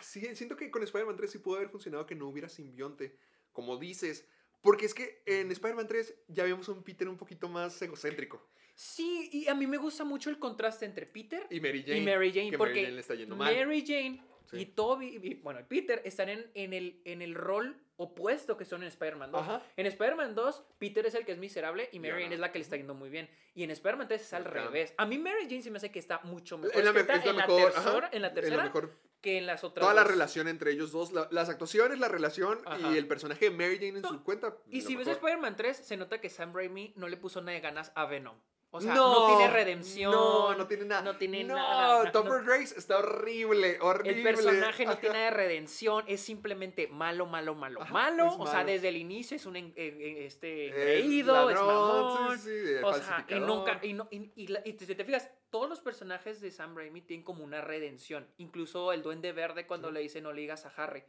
Sí, 0.00 0.36
siento 0.36 0.54
que 0.56 0.70
con 0.70 0.84
Spider-Man 0.84 1.16
3 1.16 1.28
sí 1.28 1.38
pudo 1.38 1.56
haber 1.56 1.70
funcionado 1.70 2.06
que 2.06 2.14
no 2.14 2.28
hubiera 2.28 2.48
simbionte, 2.48 3.16
como 3.52 3.78
dices. 3.78 4.28
Porque 4.62 4.86
es 4.86 4.94
que 4.94 5.24
en 5.26 5.50
Spider-Man 5.50 5.88
3 5.88 6.14
ya 6.28 6.44
vimos 6.44 6.68
un 6.68 6.84
Peter 6.84 7.08
un 7.08 7.16
poquito 7.16 7.48
más 7.48 7.82
egocéntrico. 7.82 8.40
Sí, 8.76 9.28
y 9.32 9.48
a 9.48 9.56
mí 9.56 9.66
me 9.66 9.76
gusta 9.76 10.04
mucho 10.04 10.30
el 10.30 10.38
contraste 10.38 10.84
entre 10.84 11.04
Peter 11.04 11.48
Y 11.50 11.58
Mary 11.60 11.82
Jane. 11.82 11.98
y 11.98 12.04
Mary 12.04 12.32
Jane, 12.32 12.50
que 12.50 12.58
porque 12.58 12.74
Mary 12.74 12.82
Jane 12.84 12.94
le 12.94 13.00
está 13.00 13.14
yendo 13.16 13.34
mal. 13.34 13.52
Mary 13.52 13.84
Jane 13.84 14.22
Sí. 14.50 14.58
y 14.60 14.66
Toby, 14.66 15.18
y, 15.22 15.34
bueno, 15.34 15.60
Peter 15.68 16.02
están 16.04 16.28
en, 16.28 16.50
en, 16.54 16.72
el, 16.72 17.00
en 17.04 17.22
el 17.22 17.34
rol 17.34 17.76
opuesto 17.96 18.56
que 18.56 18.64
son 18.64 18.82
en 18.82 18.88
Spider-Man 18.88 19.30
2. 19.30 19.40
Ajá. 19.42 19.62
En 19.76 19.86
Spider-Man 19.86 20.34
2, 20.34 20.64
Peter 20.78 21.04
es 21.06 21.14
el 21.14 21.24
que 21.24 21.32
es 21.32 21.38
miserable 21.38 21.88
y 21.92 21.98
Mary. 22.00 22.22
Jane 22.22 22.34
es 22.34 22.40
la 22.40 22.50
que 22.50 22.58
le 22.58 22.62
está 22.64 22.76
yendo 22.76 22.94
muy 22.94 23.10
bien. 23.10 23.28
Y 23.54 23.62
en 23.62 23.70
Spider-Man 23.70 24.08
3 24.08 24.20
es 24.22 24.32
al 24.32 24.44
revés. 24.46 24.94
A 24.96 25.04
mí 25.06 25.18
Mary 25.18 25.44
Jane 25.44 25.62
se 25.62 25.70
me 25.70 25.76
hace 25.76 25.90
que 25.92 25.98
está 25.98 26.20
mucho 26.24 26.56
mejor 26.58 26.76
Es 26.76 26.82
la, 26.84 26.90
es 26.90 27.06
la 27.06 27.30
en, 27.30 27.36
mejor, 27.36 27.60
la 27.72 27.78
ajá, 27.78 28.10
tercera, 28.10 28.10
en 28.12 28.56
la 28.56 28.62
mejor. 28.64 28.90
que 29.20 29.36
en 29.38 29.46
las 29.46 29.62
otras 29.64 29.82
Toda 29.82 29.92
la 29.94 30.04
relación 30.04 30.48
entre 30.48 30.70
ellos 30.72 30.92
dos, 30.92 31.12
la- 31.12 31.28
las 31.30 31.48
actuaciones, 31.50 31.98
la 31.98 32.08
relación 32.08 32.58
Ajá. 32.64 32.90
y 32.90 32.96
el 32.96 33.06
personaje 33.06 33.50
de 33.50 33.56
Mary 33.56 33.74
Jane 33.76 33.88
en 33.88 34.00
No, 34.00 34.08
su 34.08 34.24
cuenta. 34.24 34.56
Y 34.70 34.80
si 34.80 34.96
ves 34.96 35.06
mejor. 35.06 35.20
Spider-Man 35.22 35.56
3, 35.56 35.76
se 35.76 35.96
nota 35.98 36.20
que 36.20 36.30
Sam 36.30 36.54
Raimi 36.54 36.94
no 36.96 37.06
le 37.06 37.16
puso 37.18 37.40
nada 37.42 37.52
de 37.52 37.60
ganas 37.60 37.92
a 37.94 38.06
Venom. 38.06 38.36
O 38.72 38.80
sea, 38.80 38.94
No, 38.94 39.28
no, 39.30 39.36
tiene 39.36 39.52
redención. 39.52 40.12
No, 40.12 40.54
no 40.54 40.66
tiene 40.68 40.84
nada. 40.84 41.02
No 41.02 41.16
tiene 41.16 41.42
no, 41.42 41.56
nada. 41.56 42.04
no- 42.04 42.12
Topper 42.12 42.44
Grace 42.44 42.78
está 42.78 42.98
horrible, 42.98 43.78
horrible. 43.80 44.12
El 44.18 44.22
personaje 44.22 44.86
no 44.86 44.96
tiene 44.96 45.14
nada 45.14 45.24
de 45.24 45.36
redención, 45.36 46.04
es 46.06 46.20
simplemente 46.20 46.86
malo, 46.86 47.26
malo, 47.26 47.56
malo, 47.56 47.82
Ajá, 47.82 47.92
malo. 47.92 48.36
O 48.38 48.46
sea, 48.46 48.62
desde 48.62 48.88
el 48.88 48.96
inicio 48.96 49.36
es 49.36 49.44
un 49.44 49.56
en- 49.56 49.72
en- 49.74 50.00
en- 50.00 50.16
este 50.18 50.68
Es 50.68 50.72
engreído, 50.74 51.50
es 51.50 51.56
mamón. 51.56 52.38
sí, 52.38 52.48
sí, 52.48 52.74
o 52.80 52.94
sea, 52.94 53.26
y 53.28 53.40
nunca, 53.40 53.80
y, 53.82 53.92
no, 53.92 54.06
y, 54.12 54.30
y 54.36 54.48
y 54.64 54.78
si 54.78 54.94
te 54.94 55.04
fijas, 55.04 55.28
todos 55.50 55.68
los 55.68 55.80
personajes 55.80 56.40
de 56.40 56.52
Sam 56.52 56.76
Raimi 56.76 57.00
tienen 57.02 57.24
como 57.24 57.42
una 57.42 57.60
redención. 57.60 58.28
Incluso 58.36 58.92
el 58.92 59.02
Duende 59.02 59.32
Verde 59.32 59.66
cuando 59.66 59.90
le 59.90 59.98
dice 59.98 60.20
no 60.20 60.32
le 60.32 60.42
digas 60.42 60.64
a 60.64 60.68
Harry. 60.76 61.02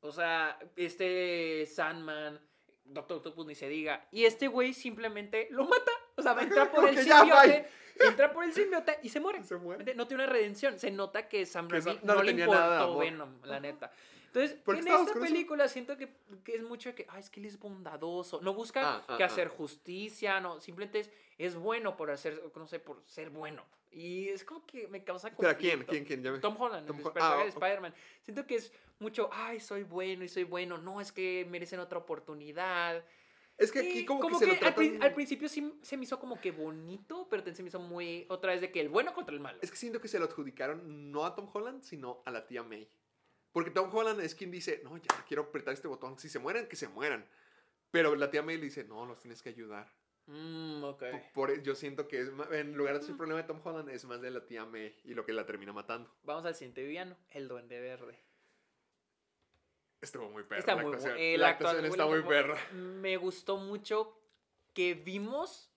O 0.00 0.12
sea, 0.12 0.58
este 0.76 1.66
Sandman, 1.66 2.40
Doctor 2.84 3.18
Octopus 3.18 3.46
ni 3.46 3.54
se 3.54 3.68
diga. 3.68 4.06
Y 4.10 4.24
este 4.24 4.48
güey 4.48 4.72
simplemente 4.72 5.48
lo 5.50 5.64
mata. 5.64 5.92
O 6.16 6.22
sea, 6.22 6.36
entra 6.40 6.70
por 6.72 6.88
el 6.88 6.98
simbiote, 6.98 7.68
entra 8.00 8.32
por 8.32 8.44
el 8.44 8.52
simbiote 8.52 8.98
y 9.02 9.08
se 9.08 9.20
muere. 9.20 9.42
Se 9.44 9.56
muere. 9.56 9.94
No 9.94 10.06
tiene 10.06 10.24
una 10.24 10.32
redención. 10.32 10.78
Se 10.78 10.90
nota 10.90 11.28
que 11.28 11.46
Sam 11.46 11.68
Raimi 11.68 12.00
no 12.02 12.14
no, 12.14 12.22
le 12.22 12.32
importó 12.32 12.52
nada. 12.54 12.96
Venom, 12.96 13.40
la 13.44 13.60
neta. 13.60 13.92
Entonces, 14.26 14.56
¿Por 14.64 14.76
qué 14.76 14.82
en 14.82 14.88
esta 14.88 15.10
eso? 15.10 15.20
película 15.20 15.66
siento 15.66 15.96
que, 15.96 16.08
que 16.44 16.54
es 16.54 16.62
mucho 16.62 16.94
que, 16.94 17.04
ay, 17.08 17.18
es 17.18 17.30
que 17.30 17.40
él 17.40 17.46
es 17.46 17.58
bondadoso. 17.58 18.40
No 18.40 18.54
busca 18.54 18.80
Ah, 18.82 19.04
ah, 19.08 19.16
que 19.16 19.24
ah. 19.24 19.26
hacer 19.26 19.48
justicia, 19.48 20.38
no. 20.40 20.60
Simplemente 20.60 21.00
es, 21.00 21.10
es 21.40 21.56
bueno 21.56 21.96
por 21.96 22.10
hacer, 22.10 22.42
no 22.54 22.66
sé, 22.66 22.78
por 22.78 23.02
ser 23.06 23.30
bueno. 23.30 23.64
Y 23.90 24.28
es 24.28 24.44
como 24.44 24.64
que 24.66 24.86
me 24.88 25.02
causa 25.02 25.34
¿Pero 25.34 25.56
quién? 25.56 25.78
conflicto. 25.78 25.90
¿Quién? 25.90 26.04
¿Quién? 26.04 26.22
Ya 26.22 26.32
me- 26.32 26.38
Tom 26.38 26.60
Holland, 26.60 26.86
Tom 26.86 26.98
el 26.98 27.02
personaje 27.02 27.40
ah, 27.40 27.44
de. 27.44 27.48
Spider-Man. 27.48 27.94
Siento 28.22 28.46
que 28.46 28.56
es 28.56 28.72
mucho, 28.98 29.30
ay, 29.32 29.58
soy 29.58 29.82
bueno 29.82 30.22
y 30.22 30.28
soy 30.28 30.44
bueno. 30.44 30.78
No, 30.78 31.00
es 31.00 31.12
que 31.12 31.46
merecen 31.50 31.80
otra 31.80 31.98
oportunidad. 31.98 33.02
Es 33.56 33.72
que 33.72 33.80
aquí 33.80 34.04
como, 34.04 34.28
que, 34.28 34.34
se 34.36 34.46
lo 34.46 34.52
al, 34.52 34.58
tratan... 34.58 35.02
al 35.02 35.14
principio 35.14 35.48
sí 35.48 35.78
se 35.82 35.96
me 35.96 36.04
hizo 36.04 36.18
como 36.18 36.40
que 36.40 36.50
bonito, 36.50 37.26
pero 37.28 37.42
también 37.42 37.56
se 37.56 37.62
me 37.62 37.68
hizo 37.68 37.80
muy 37.80 38.26
otra 38.28 38.52
vez 38.52 38.60
de 38.60 38.70
que 38.70 38.80
el 38.80 38.88
bueno 38.88 39.12
contra 39.14 39.34
el 39.34 39.40
malo. 39.40 39.58
Es 39.60 39.70
que 39.70 39.76
siento 39.76 40.00
que 40.00 40.08
se 40.08 40.18
lo 40.18 40.26
adjudicaron 40.26 41.10
no 41.10 41.26
a 41.26 41.34
Tom 41.34 41.48
Holland, 41.52 41.82
sino 41.82 42.22
a 42.24 42.30
la 42.30 42.46
tía 42.46 42.62
May. 42.62 42.88
Porque 43.52 43.70
Tom 43.70 43.94
Holland 43.94 44.20
es 44.20 44.34
quien 44.34 44.50
dice, 44.50 44.80
no, 44.84 44.96
ya 44.96 45.24
quiero 45.26 45.42
apretar 45.44 45.74
este 45.74 45.88
botón. 45.88 46.18
Si 46.18 46.28
se 46.28 46.38
mueren, 46.38 46.68
que 46.68 46.76
se 46.76 46.88
mueran. 46.88 47.26
Pero 47.90 48.14
la 48.14 48.30
tía 48.30 48.42
May 48.42 48.56
le 48.56 48.64
dice, 48.64 48.84
no, 48.84 49.04
los 49.04 49.18
tienes 49.18 49.42
que 49.42 49.48
ayudar. 49.48 49.92
Mm, 50.32 50.84
ok. 50.84 51.02
Por, 51.34 51.48
por- 51.50 51.62
yo 51.62 51.74
siento 51.74 52.06
que 52.06 52.20
es 52.20 52.30
en 52.52 52.76
lugar 52.76 52.94
de 52.94 53.00
ser 53.02 53.10
el 53.10 53.16
problema 53.16 53.40
de 53.42 53.48
Tom 53.48 53.60
Holland, 53.64 53.88
es 53.88 54.04
más 54.04 54.20
de 54.20 54.30
la 54.30 54.46
tía 54.46 54.64
May 54.64 54.94
y 55.04 55.14
lo 55.14 55.24
que 55.26 55.32
la 55.32 55.44
termina 55.44 55.72
matando. 55.72 56.08
Vamos 56.22 56.44
al 56.44 56.54
siguiente 56.54 56.84
villano, 56.84 57.16
el 57.30 57.48
Duende 57.48 57.80
Verde. 57.80 58.18
Estuvo 60.00 60.30
muy 60.30 60.44
perra. 60.44 60.60
Está 60.60 60.74
la 60.76 60.82
muy 60.82 60.92
actuación. 60.94 61.16
eh, 61.18 61.36
la 61.36 61.48
actuación 61.48 61.84
está 61.84 62.06
muy 62.06 62.22
perra. 62.22 62.56
Me 62.72 63.16
gustó 63.16 63.56
mucho 63.58 64.16
que 64.72 64.94
vimos. 64.94 65.70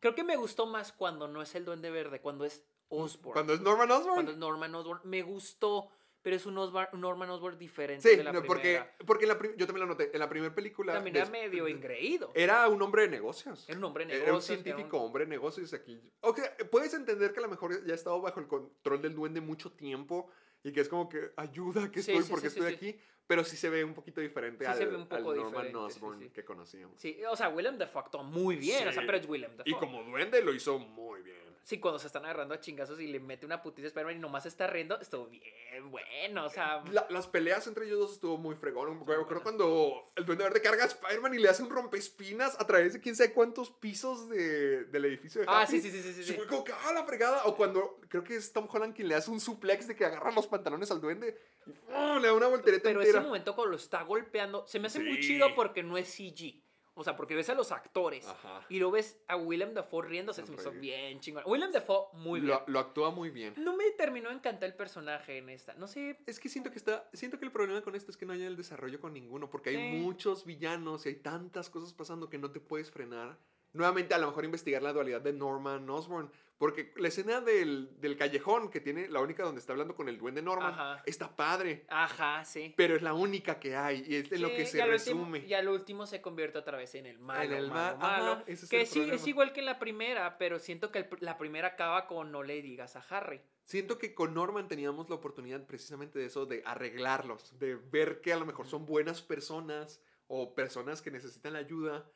Creo 0.00 0.14
que 0.14 0.24
me 0.24 0.36
gustó 0.36 0.66
más 0.66 0.92
cuando 0.92 1.28
no 1.28 1.42
es 1.42 1.54
el 1.54 1.64
Duende 1.64 1.90
Verde, 1.90 2.20
cuando 2.20 2.44
es 2.44 2.64
Osborn. 2.88 3.32
Cuando 3.34 3.52
es 3.54 3.60
Norman 3.60 3.90
Osborn. 3.90 4.14
Cuando 4.14 4.32
es 4.32 4.38
Norman 4.38 4.74
Osborn. 4.74 5.00
Me 5.04 5.22
gustó, 5.22 5.90
pero 6.26 6.34
es 6.34 6.44
un 6.44 6.56
Osborn- 6.56 6.88
un 6.92 7.00
Norman 7.02 7.30
Osborn 7.30 7.56
diferente 7.56 8.10
Sí, 8.10 8.16
de 8.16 8.24
la 8.24 8.32
no, 8.32 8.42
porque, 8.42 8.62
primera. 8.62 8.96
porque 9.06 9.24
en 9.26 9.28
la 9.28 9.38
yo 9.56 9.64
también 9.64 9.86
lo 9.86 9.94
noté. 9.94 10.10
En 10.12 10.18
la 10.18 10.28
primera 10.28 10.52
película. 10.52 10.92
También 10.94 11.14
era 11.14 11.26
medio 11.26 11.68
engreído. 11.68 12.32
Era 12.34 12.66
un 12.66 12.82
hombre 12.82 13.02
de 13.02 13.08
negocios. 13.10 13.64
Era 13.68 13.78
un 13.78 13.84
hombre 13.84 14.06
de 14.06 14.14
Era 14.14 14.22
un 14.22 14.26
negocios, 14.30 14.50
era 14.58 14.62
científico 14.64 14.98
un- 14.98 15.06
hombre 15.06 15.24
de 15.24 15.30
negocios 15.30 15.72
aquí. 15.72 16.00
O 16.22 16.34
sea, 16.34 16.52
puedes 16.68 16.92
entender 16.94 17.32
que 17.32 17.38
a 17.38 17.42
lo 17.42 17.48
mejor 17.48 17.86
ya 17.86 17.92
ha 17.92 17.94
estado 17.94 18.20
bajo 18.20 18.40
el 18.40 18.48
control 18.48 19.00
del 19.02 19.14
duende 19.14 19.40
mucho 19.40 19.70
tiempo 19.70 20.28
y 20.64 20.72
que 20.72 20.80
es 20.80 20.88
como 20.88 21.08
que 21.08 21.30
ayuda 21.36 21.92
que 21.92 22.00
estoy 22.00 22.20
sí, 22.24 22.28
porque 22.28 22.50
sí, 22.50 22.58
estoy 22.58 22.72
sí, 22.72 22.78
sí. 22.80 22.88
aquí. 22.90 23.00
Pero 23.28 23.44
sí 23.44 23.56
se 23.56 23.68
ve 23.70 23.84
un 23.84 23.94
poquito 23.94 24.20
diferente 24.20 24.66
al, 24.66 24.96
un 24.96 25.06
al 25.08 25.22
Norman 25.22 25.76
Osborn 25.76 26.28
que 26.30 26.44
conocíamos. 26.44 27.00
Sí, 27.00 27.20
o 27.30 27.36
sea, 27.36 27.50
Willem 27.50 27.78
Dafoe 27.78 28.02
actuó 28.02 28.24
muy 28.24 28.56
bien, 28.56 28.88
o 28.88 28.92
sea, 28.92 29.04
pero 29.06 29.18
es 29.18 29.28
Willem 29.28 29.56
Dafoe. 29.56 29.70
Y 29.70 29.74
como 29.74 30.02
duende 30.02 30.42
lo 30.42 30.52
hizo 30.52 30.76
muy 30.80 31.22
bien. 31.22 31.55
Sí, 31.66 31.80
cuando 31.80 31.98
se 31.98 32.06
están 32.06 32.24
agarrando 32.24 32.54
a 32.54 32.60
chingazos 32.60 33.00
y 33.00 33.08
le 33.08 33.18
mete 33.18 33.44
una 33.44 33.60
putiza 33.60 33.86
a 33.86 33.88
Spider-Man 33.88 34.18
y 34.18 34.20
nomás 34.20 34.46
está 34.46 34.68
riendo, 34.68 35.00
estuvo 35.00 35.26
bien 35.26 35.42
bueno, 35.90 36.44
o 36.46 36.48
sea... 36.48 36.84
La- 36.92 37.08
las 37.10 37.26
peleas 37.26 37.66
entre 37.66 37.86
ellos 37.86 37.98
dos 37.98 38.12
estuvo 38.12 38.38
muy 38.38 38.54
fregón. 38.54 38.96
Me 39.04 39.14
acuerdo 39.14 39.42
cuando 39.42 40.12
el 40.14 40.24
Duende 40.24 40.44
Verde 40.44 40.62
carga 40.62 40.84
a 40.84 40.86
Spider-Man 40.86 41.34
y 41.34 41.38
le 41.38 41.48
hace 41.48 41.64
un 41.64 41.70
rompespinas 41.70 42.54
a 42.60 42.66
través 42.68 42.92
de 42.92 43.00
quién 43.00 43.16
sabe 43.16 43.32
cuántos 43.32 43.70
pisos 43.72 44.28
de- 44.28 44.84
del 44.84 45.06
edificio 45.06 45.40
de 45.40 45.48
Ah, 45.50 45.62
Happy. 45.62 45.72
sí, 45.80 45.82
sí, 45.82 45.90
sí, 45.90 46.02
sí, 46.02 46.12
sí, 46.14 46.22
sí. 46.22 46.32
Fue 46.34 46.46
como 46.46 46.62
que, 46.62 46.72
ah, 46.72 46.92
la 46.94 47.04
fregada. 47.04 47.44
O 47.46 47.56
cuando 47.56 47.98
creo 48.08 48.22
que 48.22 48.36
es 48.36 48.52
Tom 48.52 48.68
Holland 48.70 48.94
quien 48.94 49.08
le 49.08 49.16
hace 49.16 49.32
un 49.32 49.40
suplex 49.40 49.88
de 49.88 49.96
que 49.96 50.04
agarra 50.04 50.30
los 50.30 50.46
pantalones 50.46 50.92
al 50.92 51.00
duende 51.00 51.36
y 51.66 51.70
¡oh! 51.92 52.20
le 52.20 52.28
da 52.28 52.32
una 52.34 52.46
voltereta 52.46 52.84
Pero 52.84 53.00
entera. 53.00 53.18
ese 53.18 53.26
momento 53.26 53.56
cuando 53.56 53.72
lo 53.72 53.76
está 53.76 54.02
golpeando, 54.04 54.64
se 54.68 54.78
me 54.78 54.86
hace 54.86 55.00
muy 55.00 55.16
Sí. 55.16 55.22
chido 55.30 55.52
porque 55.56 55.82
no 55.82 55.98
es 55.98 56.06
CG. 56.08 56.62
O 56.98 57.04
sea, 57.04 57.14
porque 57.14 57.34
ves 57.34 57.50
a 57.50 57.54
los 57.54 57.72
actores 57.72 58.26
Ajá. 58.26 58.64
y 58.70 58.78
lo 58.78 58.90
ves 58.90 59.18
a 59.28 59.36
Willem 59.36 59.74
Dafoe 59.74 60.06
riéndose, 60.06 60.42
se 60.46 60.50
me 60.50 60.56
hizo 60.56 60.72
bien 60.72 61.20
chingón. 61.20 61.42
Willem 61.46 61.70
Dafoe, 61.70 62.08
muy 62.14 62.40
bien. 62.40 62.54
Lo, 62.54 62.64
lo 62.66 62.78
actúa 62.78 63.10
muy 63.10 63.28
bien. 63.28 63.52
No 63.58 63.76
me 63.76 63.90
terminó 63.90 64.30
de 64.30 64.36
encantar 64.36 64.70
el 64.70 64.74
personaje 64.74 65.36
en 65.36 65.50
esta. 65.50 65.74
No 65.74 65.88
sé, 65.88 66.18
Es 66.24 66.40
que 66.40 66.48
siento 66.48 66.70
que 66.70 66.78
está, 66.78 67.06
siento 67.12 67.38
que 67.38 67.44
el 67.44 67.52
problema 67.52 67.82
con 67.82 67.94
esto 67.94 68.10
es 68.10 68.16
que 68.16 68.24
no 68.24 68.32
hay 68.32 68.42
el 68.42 68.56
desarrollo 68.56 68.98
con 68.98 69.12
ninguno, 69.12 69.50
porque 69.50 69.70
hay 69.70 69.98
muchos 69.98 70.46
villanos 70.46 71.04
y 71.04 71.10
hay 71.10 71.16
tantas 71.16 71.68
cosas 71.68 71.92
pasando 71.92 72.30
que 72.30 72.38
no 72.38 72.50
te 72.50 72.60
puedes 72.60 72.90
frenar. 72.90 73.38
Nuevamente, 73.76 74.14
a 74.14 74.18
lo 74.18 74.26
mejor 74.28 74.44
investigar 74.44 74.82
la 74.82 74.92
dualidad 74.92 75.20
de 75.20 75.32
Norman 75.32 75.88
Osborn, 75.88 76.30
porque 76.58 76.92
la 76.96 77.08
escena 77.08 77.42
del, 77.42 78.00
del 78.00 78.16
callejón 78.16 78.70
que 78.70 78.80
tiene, 78.80 79.08
la 79.08 79.20
única 79.20 79.42
donde 79.42 79.60
está 79.60 79.72
hablando 79.74 79.94
con 79.94 80.08
el 80.08 80.16
duende 80.16 80.40
Norman, 80.40 80.72
Ajá. 80.72 81.02
está 81.04 81.36
padre, 81.36 81.84
ajá, 81.90 82.44
sí. 82.46 82.72
pero 82.78 82.96
es 82.96 83.02
la 83.02 83.12
única 83.12 83.60
que 83.60 83.76
hay 83.76 84.02
y 84.08 84.14
es 84.16 84.32
en 84.32 84.40
lo 84.40 84.48
Sí, 84.48 84.54
que 84.56 84.62
y 84.62 84.66
se 84.66 84.78
último- 84.78 84.90
resume. 84.90 85.38
y 85.46 85.52
al 85.52 85.68
último 85.68 86.06
se 86.06 86.22
convierte 86.22 86.56
otra 86.58 86.78
vez 86.78 86.94
en 86.94 87.04
el 87.04 87.18
malo, 87.18 87.42
En 87.42 87.52
el 87.52 87.68
malo, 87.68 87.98
ma- 87.98 88.06
ajá, 88.06 88.22
malo. 88.22 88.42
ese 88.46 88.64
es 88.64 88.70
que 88.70 88.86
sí, 88.86 89.00
es 89.00 89.06
problema. 89.08 89.28
igual 89.28 89.52
que 89.52 89.60
la 89.62 89.78
primera, 89.78 90.38
pero 90.38 90.58
siento 90.58 90.90
que 90.90 91.00
el 91.00 91.08
la 91.20 91.36
primera 91.36 91.68
acaba 91.68 92.06
con 92.06 92.32
no 92.32 92.42
le 92.42 92.62
digas 92.62 92.96
a 92.96 93.00
Harry. 93.10 93.42
Siento 93.64 93.98
que 93.98 94.14
con 94.14 94.32
Norman 94.32 94.66
teníamos 94.66 95.10
la 95.10 95.16
oportunidad 95.16 95.66
precisamente 95.66 96.18
de 96.18 96.24
eso, 96.26 96.46
de 96.46 96.62
arreglarlos, 96.64 97.58
de 97.58 97.74
ver 97.74 98.22
que 98.22 98.32
a 98.32 98.36
lo 98.38 98.46
mejor 98.46 98.66
son 98.66 98.86
buenas 98.86 99.20
personas 99.20 100.00
o 100.28 100.54
personas 100.54 101.02
que 101.02 101.10
necesitan 101.10 101.52
la 101.52 101.58
ayuda 101.58 102.08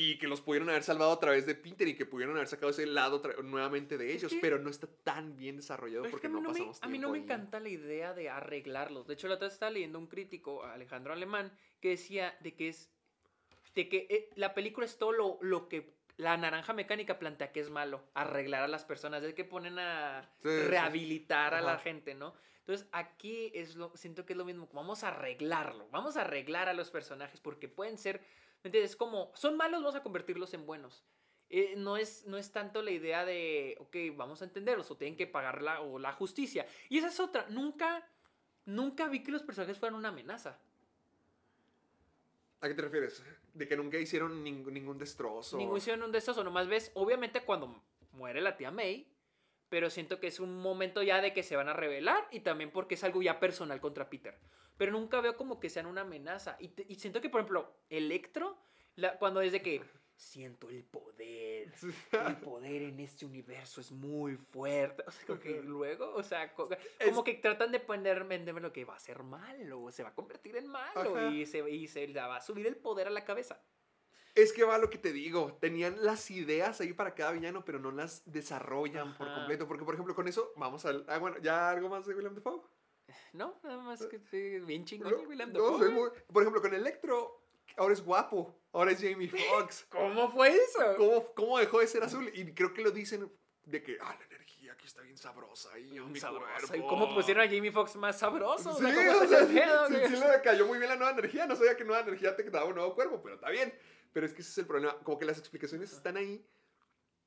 y 0.00 0.16
que 0.16 0.28
los 0.28 0.40
pudieron 0.40 0.68
haber 0.70 0.84
salvado 0.84 1.10
a 1.10 1.18
través 1.18 1.44
de 1.44 1.56
Peter 1.56 1.88
y 1.88 1.96
que 1.96 2.06
pudieron 2.06 2.36
haber 2.36 2.46
sacado 2.46 2.70
ese 2.70 2.86
lado 2.86 3.20
nuevamente 3.42 3.98
de 3.98 4.12
ellos, 4.12 4.32
pero 4.40 4.56
no 4.60 4.70
está 4.70 4.86
tan 5.02 5.36
bien 5.36 5.56
desarrollado 5.56 6.02
Pero 6.04 6.08
es 6.08 6.12
porque 6.12 6.28
que 6.28 6.32
no, 6.32 6.40
no, 6.40 6.50
me, 6.50 6.54
pasamos 6.54 6.78
a 6.82 6.88
mí 6.88 6.98
no 7.00 7.10
me 7.10 7.18
ahí. 7.18 7.24
encanta 7.24 7.58
la 7.58 7.68
idea 7.68 8.14
de 8.14 8.28
arreglarlos. 8.30 9.08
De 9.08 9.14
hecho, 9.14 9.26
la 9.26 9.34
otra 9.34 9.46
vez 9.46 9.54
estaba 9.54 9.72
leyendo 9.72 9.98
un 9.98 10.06
crítico, 10.06 10.62
Alejandro 10.62 11.12
Alemán, 11.12 11.50
que 11.80 11.88
decía 11.88 12.36
de 12.40 12.54
que 12.54 12.68
es. 12.68 12.92
de 13.74 13.88
que 13.88 14.06
eh, 14.08 14.30
la 14.36 14.54
película 14.54 14.86
es 14.86 14.98
todo 14.98 15.10
lo, 15.10 15.38
lo 15.40 15.68
que 15.68 15.96
la 16.16 16.36
naranja 16.36 16.72
mecánica 16.74 17.18
plantea 17.18 17.50
que 17.50 17.58
es 17.58 17.68
malo. 17.70 18.04
Arreglar 18.14 18.62
a 18.62 18.68
las 18.68 18.84
personas. 18.84 19.24
Es 19.24 19.34
que 19.34 19.44
ponen 19.44 19.80
a 19.80 20.22
Sí, 20.44 20.48
sí. 20.48 20.62
rehabilitar 20.68 21.54
a 21.54 21.60
la 21.60 21.76
gente, 21.78 22.14
¿no? 22.14 22.34
Entonces, 22.60 22.86
aquí 22.92 23.50
es 23.52 23.74
lo, 23.74 23.90
siento 23.96 24.24
que 24.26 24.34
es 24.34 24.36
lo 24.36 24.44
mismo. 24.44 24.68
Vamos 24.72 25.02
a 25.02 25.08
arreglarlo. 25.08 25.88
Vamos 25.90 26.16
a 26.16 26.20
arreglar 26.20 26.68
a 26.68 26.72
los 26.72 26.90
personajes 26.92 27.40
porque 27.40 27.66
pueden 27.68 27.98
ser. 27.98 28.20
¿Me 28.62 28.68
entiendes? 28.68 28.96
Como. 28.96 29.32
Son 29.34 29.56
malos, 29.56 29.80
vamos 29.80 29.94
a 29.94 30.02
convertirlos 30.02 30.52
en 30.54 30.66
buenos. 30.66 31.04
Eh, 31.50 31.74
no, 31.76 31.96
es, 31.96 32.26
no 32.26 32.36
es 32.36 32.52
tanto 32.52 32.82
la 32.82 32.90
idea 32.90 33.24
de, 33.24 33.76
ok, 33.80 33.96
vamos 34.16 34.42
a 34.42 34.44
entenderlos 34.44 34.90
o 34.90 34.96
tienen 34.96 35.16
que 35.16 35.26
pagar 35.26 35.62
la, 35.62 35.80
o 35.80 35.98
la 35.98 36.12
justicia. 36.12 36.66
Y 36.88 36.98
esa 36.98 37.08
es 37.08 37.18
otra. 37.20 37.46
Nunca, 37.48 38.06
nunca 38.66 39.08
vi 39.08 39.22
que 39.22 39.32
los 39.32 39.42
personajes 39.42 39.78
fueran 39.78 39.98
una 39.98 40.08
amenaza. 40.08 40.58
¿A 42.60 42.68
qué 42.68 42.74
te 42.74 42.82
refieres? 42.82 43.22
De 43.54 43.66
que 43.66 43.76
nunca 43.76 43.98
hicieron 43.98 44.42
ningún, 44.42 44.74
ningún 44.74 44.98
destrozo. 44.98 45.56
Ningún 45.56 45.78
hicieron 45.78 46.02
un 46.02 46.12
de 46.12 46.18
estos 46.18 46.36
o 46.36 46.44
nomás 46.44 46.68
ves, 46.68 46.90
obviamente 46.94 47.44
cuando 47.44 47.82
muere 48.12 48.40
la 48.40 48.56
tía 48.56 48.70
May, 48.70 49.06
pero 49.68 49.90
siento 49.90 50.18
que 50.18 50.26
es 50.26 50.40
un 50.40 50.58
momento 50.58 51.02
ya 51.02 51.20
de 51.20 51.32
que 51.32 51.42
se 51.42 51.56
van 51.56 51.68
a 51.68 51.72
revelar 51.72 52.26
y 52.30 52.40
también 52.40 52.70
porque 52.70 52.96
es 52.96 53.04
algo 53.04 53.22
ya 53.22 53.38
personal 53.38 53.80
contra 53.80 54.10
Peter. 54.10 54.38
Pero 54.78 54.92
nunca 54.92 55.20
veo 55.20 55.36
como 55.36 55.60
que 55.60 55.68
sean 55.68 55.84
una 55.86 56.00
amenaza. 56.02 56.56
Y, 56.60 56.68
te- 56.68 56.86
y 56.88 56.94
siento 56.94 57.20
que, 57.20 57.28
por 57.28 57.40
ejemplo, 57.40 57.74
Electro, 57.90 58.56
la- 58.96 59.18
cuando 59.18 59.40
es 59.42 59.52
de 59.52 59.60
que 59.60 59.82
siento 60.16 60.68
el 60.70 60.84
poder, 60.84 61.72
el 62.26 62.36
poder 62.38 62.82
en 62.82 63.00
este 63.00 63.26
universo 63.26 63.80
es 63.80 63.92
muy 63.92 64.36
fuerte. 64.36 65.04
O 65.06 65.10
sea, 65.10 65.26
como 65.26 65.40
que 65.40 65.62
luego, 65.62 66.14
o 66.14 66.22
sea, 66.22 66.54
co- 66.54 66.68
como 67.04 67.22
que 67.24 67.34
tratan 67.34 67.72
de 67.72 67.80
poner, 67.80 68.24
venderme 68.24 68.60
lo 68.60 68.72
que 68.72 68.84
va 68.84 68.94
a 68.96 68.98
ser 69.00 69.22
malo, 69.22 69.90
se 69.92 70.02
va 70.02 70.08
a 70.10 70.14
convertir 70.14 70.56
en 70.56 70.68
malo 70.68 71.16
Ajá. 71.16 71.28
y 71.30 71.44
se, 71.44 71.68
y 71.68 71.86
se 71.88 72.06
le 72.08 72.20
va 72.20 72.36
a 72.36 72.40
subir 72.40 72.66
el 72.66 72.76
poder 72.76 73.08
a 73.08 73.10
la 73.10 73.24
cabeza. 73.24 73.60
Es 74.34 74.52
que 74.52 74.62
va 74.62 74.78
lo 74.78 74.88
que 74.88 74.98
te 74.98 75.12
digo. 75.12 75.58
Tenían 75.60 76.04
las 76.04 76.30
ideas 76.30 76.80
ahí 76.80 76.92
para 76.92 77.12
cada 77.16 77.32
villano, 77.32 77.64
pero 77.64 77.80
no 77.80 77.90
las 77.90 78.22
desarrollan 78.30 79.16
por 79.16 79.32
completo. 79.34 79.66
Porque, 79.66 79.84
por 79.84 79.94
ejemplo, 79.94 80.14
con 80.14 80.28
eso, 80.28 80.52
vamos 80.54 80.84
al. 80.84 81.04
Ah, 81.08 81.18
bueno, 81.18 81.38
¿ya 81.38 81.70
algo 81.70 81.88
más 81.88 82.06
de 82.06 82.14
William 82.14 82.36
Dafoe? 82.36 82.60
No, 83.32 83.58
nada 83.62 83.78
más 83.78 84.04
que 84.06 84.18
sí, 84.18 84.58
bien 84.60 84.84
chingón 84.84 85.12
No, 85.12 85.20
el 85.20 85.26
Willem 85.26 85.52
no, 85.52 85.62
Dafoe. 85.62 85.78
soy 85.78 85.90
muy- 85.92 86.10
Por 86.32 86.42
ejemplo, 86.42 86.60
con 86.62 86.74
Electro, 86.74 87.42
ahora 87.76 87.92
es 87.94 88.02
guapo. 88.02 88.54
Ahora 88.72 88.92
es 88.92 89.00
Jamie 89.00 89.28
Foxx. 89.28 89.86
¿Cómo 89.90 90.30
fue 90.30 90.50
eso? 90.50 90.94
¿Cómo, 90.96 91.32
¿Cómo 91.34 91.58
dejó 91.58 91.80
de 91.80 91.86
ser 91.86 92.02
azul? 92.02 92.30
Y 92.34 92.52
creo 92.52 92.72
que 92.74 92.82
lo 92.82 92.90
dicen 92.90 93.30
de 93.64 93.82
que, 93.82 93.98
ah, 94.00 94.14
la 94.18 94.26
energía 94.26 94.72
aquí 94.72 94.86
está 94.86 95.02
bien 95.02 95.16
sabrosa. 95.16 95.78
Y 95.78 95.98
mi. 96.00 96.18
¿Y 96.18 96.80
cómo 96.86 97.14
pusieron 97.14 97.44
a 97.44 97.46
Jamie 97.48 97.72
Foxx 97.72 97.96
más 97.96 98.18
sabroso? 98.18 98.74
Sí, 98.76 98.84
O 98.84 98.88
sea, 98.88 98.94
¿cómo 99.06 99.18
o 99.18 99.22
está 99.24 99.28
sea, 99.28 99.40
ese 99.46 99.54
pedo, 99.60 99.86
sí, 99.88 99.94
güey? 99.94 100.08
sí 100.08 100.16
le 100.16 100.42
cayó 100.42 100.66
muy 100.66 100.78
bien 100.78 100.90
la 100.90 100.96
nueva 100.96 101.12
energía. 101.12 101.46
No 101.46 101.56
sabía 101.56 101.76
que 101.76 101.84
nueva 101.84 102.02
energía 102.02 102.36
te 102.36 102.42
daba 102.50 102.66
un 102.66 102.74
nuevo 102.74 102.94
cuerpo, 102.94 103.20
pero 103.22 103.34
está 103.36 103.50
bien. 103.50 103.72
Pero 104.12 104.26
es 104.26 104.32
que 104.34 104.42
ese 104.42 104.50
es 104.50 104.58
el 104.58 104.66
problema. 104.66 104.96
Como 105.00 105.18
que 105.18 105.24
las 105.26 105.38
explicaciones 105.38 105.92
están 105.92 106.16
ahí, 106.16 106.44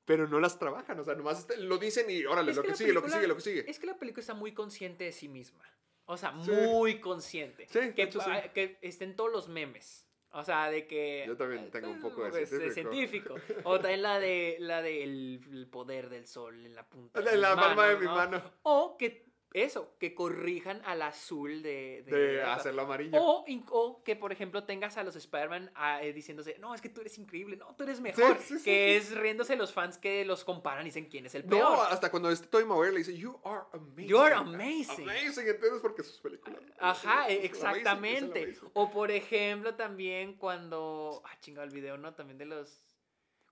pero 0.04 0.26
no 0.28 0.40
las 0.40 0.58
trabajan. 0.58 0.98
O 0.98 1.04
sea, 1.04 1.14
nomás 1.14 1.38
está- 1.40 1.56
lo 1.56 1.78
dicen 1.78 2.10
y 2.10 2.24
órale, 2.24 2.50
Es 2.50 2.56
lo 2.56 2.62
que 2.62 2.74
sigue, 2.74 2.92
lo 2.92 3.02
que 3.02 3.10
sigue, 3.10 3.26
lo 3.26 3.36
que 3.36 3.40
sigue. 3.42 3.70
Es 3.70 3.78
que 3.78 3.86
la 3.86 3.98
película 3.98 4.20
está 4.20 4.34
muy 4.34 4.52
consciente 4.52 5.04
de 5.04 5.12
sí 5.12 5.28
misma. 5.28 5.64
O 6.06 6.16
sea, 6.16 6.34
Sí. 6.44 6.50
muy 6.50 7.00
consciente. 7.00 7.66
Sí, 7.68 7.78
de 7.78 7.94
que, 7.94 8.02
hecho, 8.02 8.20
sí. 8.20 8.30
que 8.54 8.78
estén 8.82 9.14
todos 9.16 9.30
los 9.30 9.48
memes. 9.48 10.06
O 10.34 10.42
sea, 10.42 10.70
de 10.70 10.86
que... 10.86 11.24
Yo 11.26 11.36
también 11.36 11.70
tengo 11.70 11.90
un 11.90 12.00
poco 12.00 12.24
de 12.24 12.30
pues, 12.30 12.74
científico. 12.74 13.34
O 13.64 13.78
también 13.78 14.00
la 14.02 14.18
de 14.18 14.56
la 14.60 14.80
de 14.80 15.04
el, 15.04 15.40
el 15.52 15.66
poder 15.68 16.08
del 16.08 16.26
sol 16.26 16.64
en 16.64 16.74
la 16.74 16.88
punta 16.88 17.18
En 17.20 17.26
de 17.26 17.36
la 17.36 17.54
mi 17.54 17.60
palma 17.60 17.86
de 17.88 17.96
mi 17.98 18.06
¿no? 18.06 18.14
mano. 18.14 18.42
O 18.62 18.96
que 18.96 19.31
eso, 19.54 19.94
que 19.98 20.14
corrijan 20.14 20.80
al 20.84 21.02
azul 21.02 21.62
de... 21.62 22.02
De 22.06 22.42
hacerlo 22.42 22.82
amarillo. 22.82 23.18
O, 23.20 24.02
que, 24.04 24.16
por 24.16 24.32
ejemplo, 24.32 24.64
tengas 24.64 24.96
a 24.96 25.04
los 25.04 25.14
Spider-Man 25.16 25.70
ah, 25.74 26.02
eh, 26.02 26.12
diciéndose, 26.12 26.58
no, 26.58 26.74
es 26.74 26.80
que 26.80 26.88
tú 26.88 27.00
eres 27.00 27.18
increíble, 27.18 27.56
no, 27.56 27.74
tú 27.76 27.84
eres 27.84 28.00
mejor. 28.00 28.38
sí, 28.38 28.58
sí, 28.58 28.64
que 28.64 29.00
sí. 29.00 29.12
es 29.12 29.16
riéndose 29.16 29.56
los 29.56 29.72
fans 29.72 29.98
que 29.98 30.24
los 30.24 30.44
comparan 30.44 30.82
y 30.82 30.90
dicen 30.90 31.06
quién 31.06 31.26
es 31.26 31.34
el 31.34 31.44
No, 31.44 31.50
peor. 31.56 31.78
hasta 31.90 32.10
cuando 32.10 32.30
este 32.30 32.64
Maguire 32.64 32.92
le 32.92 32.98
dice, 32.98 33.16
You 33.16 33.38
are 33.44 33.62
amazing. 33.72 34.06
You're 34.08 34.34
amazing. 34.34 35.08
Amazing, 35.08 35.48
¿entiendes? 35.48 35.80
Porque 35.80 36.02
sus 36.02 36.18
películas. 36.20 36.60
Ajá, 36.78 37.28
es 37.28 37.30
e- 37.30 37.32
amazing, 37.32 37.44
exactamente. 37.44 38.42
amazing. 38.44 38.70
O 38.74 38.90
por 38.90 39.10
ejemplo, 39.10 39.74
también 39.74 40.34
cuando. 40.34 41.22
Ah, 41.24 41.36
chingado 41.40 41.66
el 41.66 41.72
video, 41.72 41.96
¿no? 41.98 42.14
También 42.14 42.38
de 42.38 42.46
los. 42.46 42.84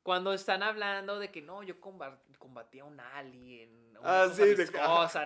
Cuando 0.02 0.32
están 0.32 0.62
hablando 0.62 1.18
de 1.18 1.30
que 1.30 1.42
no, 1.42 1.62
yo 1.62 1.80
comba- 1.80 2.18
combatí 2.38 2.78
a 2.78 2.84
un 2.84 3.00
alien. 3.00 3.89
Ah, 4.02 4.28
sí, 4.32 4.42
de 4.54 4.70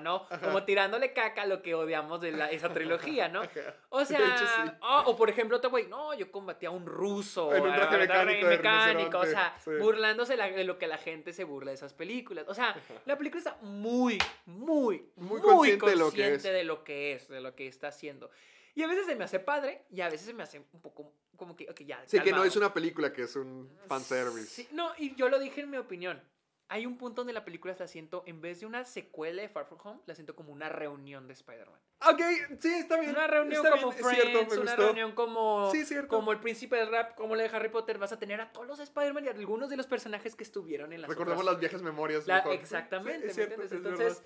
¿no? 0.02 0.26
Como 0.42 0.64
tirándole 0.64 1.12
caca 1.12 1.42
a 1.42 1.46
lo 1.46 1.62
que 1.62 1.74
odiamos 1.74 2.20
de 2.20 2.32
la- 2.32 2.50
esa 2.50 2.72
trilogía, 2.72 3.28
¿no? 3.28 3.42
O 3.90 4.00
De 4.00 4.06
sea, 4.06 4.18
hecho, 4.18 4.44
sí. 4.46 4.70
ah, 4.82 5.04
o 5.06 5.16
por 5.16 5.30
ejemplo, 5.30 5.56
otro 5.56 5.70
güey, 5.70 5.86
no, 5.86 6.14
yo 6.14 6.30
combatí 6.30 6.66
a 6.66 6.70
un 6.70 6.86
ruso. 6.86 7.54
En 7.54 7.62
un 7.64 7.72
traje 7.74 7.98
mecánico 7.98 8.46
mecánico, 8.46 9.18
o 9.18 9.26
sea, 9.26 9.56
sí. 9.64 9.70
burlándose 9.80 10.36
la- 10.36 10.48
de 10.50 10.64
lo 10.64 10.78
que 10.78 10.86
la 10.86 10.98
gente 10.98 11.32
se 11.32 11.44
burla 11.44 11.70
de 11.70 11.76
esas 11.76 11.92
películas. 11.94 12.44
O 12.48 12.54
sea, 12.54 12.74
la 13.06 13.16
película 13.18 13.38
está 13.38 13.56
muy, 13.62 14.18
muy, 14.46 15.10
Muy 15.16 15.40
muy, 15.40 15.40
consciente 15.40 15.86
de 15.90 15.96
lo 15.96 16.04
que 16.10 16.22
consciente 16.22 16.36
es. 16.48 16.54
de 16.54 16.64
lo 16.64 16.84
que 16.84 17.12
es, 17.14 17.28
de 17.28 17.40
lo 17.40 17.54
que 17.54 17.66
está 17.68 17.88
haciendo. 17.88 18.30
Y 18.76 18.82
a 18.82 18.88
veces 18.88 19.06
se 19.06 19.14
me 19.14 19.24
hace 19.24 19.38
padre 19.38 19.84
y 19.90 20.00
a 20.00 20.08
veces 20.08 20.26
se 20.26 20.34
me 20.34 20.42
hace 20.42 20.58
un 20.72 20.80
poco 20.80 21.12
como 21.36 21.54
que, 21.56 21.68
ok, 21.70 21.80
ya. 21.82 22.02
Sí, 22.06 22.18
que 22.18 22.18
no 22.18 22.24
calmado. 22.24 22.44
es 22.44 22.56
una 22.56 22.72
película, 22.74 23.12
que 23.12 23.22
es 23.22 23.36
un 23.36 23.70
fanservice. 23.88 24.46
Sí, 24.46 24.68
no, 24.72 24.92
y 24.98 25.14
yo 25.14 25.28
lo 25.28 25.38
dije 25.38 25.60
en 25.62 25.70
mi 25.70 25.76
opinión. 25.76 26.20
Hay 26.68 26.86
un 26.86 26.96
punto 26.96 27.20
donde 27.20 27.34
la 27.34 27.44
película 27.44 27.76
la 27.78 27.86
siento, 27.86 28.22
en 28.26 28.40
vez 28.40 28.60
de 28.60 28.66
una 28.66 28.84
secuela 28.84 29.42
de 29.42 29.48
Far 29.50 29.66
From 29.66 29.78
Home, 29.84 30.00
la 30.06 30.14
siento 30.14 30.34
como 30.34 30.50
una 30.52 30.70
reunión 30.70 31.26
de 31.28 31.34
Spider-Man. 31.34 31.78
Ok, 32.10 32.20
sí, 32.58 32.72
está 32.72 32.98
bien. 32.98 33.10
Una 33.12 33.26
reunión 33.26 33.64
está 33.64 33.78
como 33.78 33.92
bien, 33.92 34.04
cierto, 34.04 34.30
Friends, 34.30 34.54
me 34.56 34.60
una 34.62 34.76
reunión 34.76 35.12
como, 35.12 35.70
Sí, 35.70 35.84
cierto. 35.84 36.08
como 36.08 36.32
el 36.32 36.40
príncipe 36.40 36.76
del 36.76 36.90
rap, 36.90 37.14
como 37.16 37.36
la 37.36 37.42
de 37.42 37.50
Harry 37.54 37.68
Potter. 37.68 37.98
Vas 37.98 38.12
a 38.12 38.18
tener 38.18 38.40
a 38.40 38.50
todos 38.50 38.66
los 38.66 38.78
Spider-Man 38.80 39.26
y 39.26 39.28
a 39.28 39.32
algunos 39.32 39.68
de 39.68 39.76
los 39.76 39.86
personajes 39.86 40.34
que 40.36 40.42
estuvieron 40.42 40.92
en 40.94 41.02
las 41.02 41.10
Recordemos 41.10 41.42
otras- 41.42 41.52
las 41.54 41.60
viejas 41.60 41.82
memorias. 41.82 42.26
la- 42.26 42.36
mejor. 42.36 42.54
exactamente, 42.54 43.30
Sí, 43.30 43.40
es 43.42 43.48
¿me 43.58 43.68
cierto, 43.68 43.76
Entonces, 43.76 44.22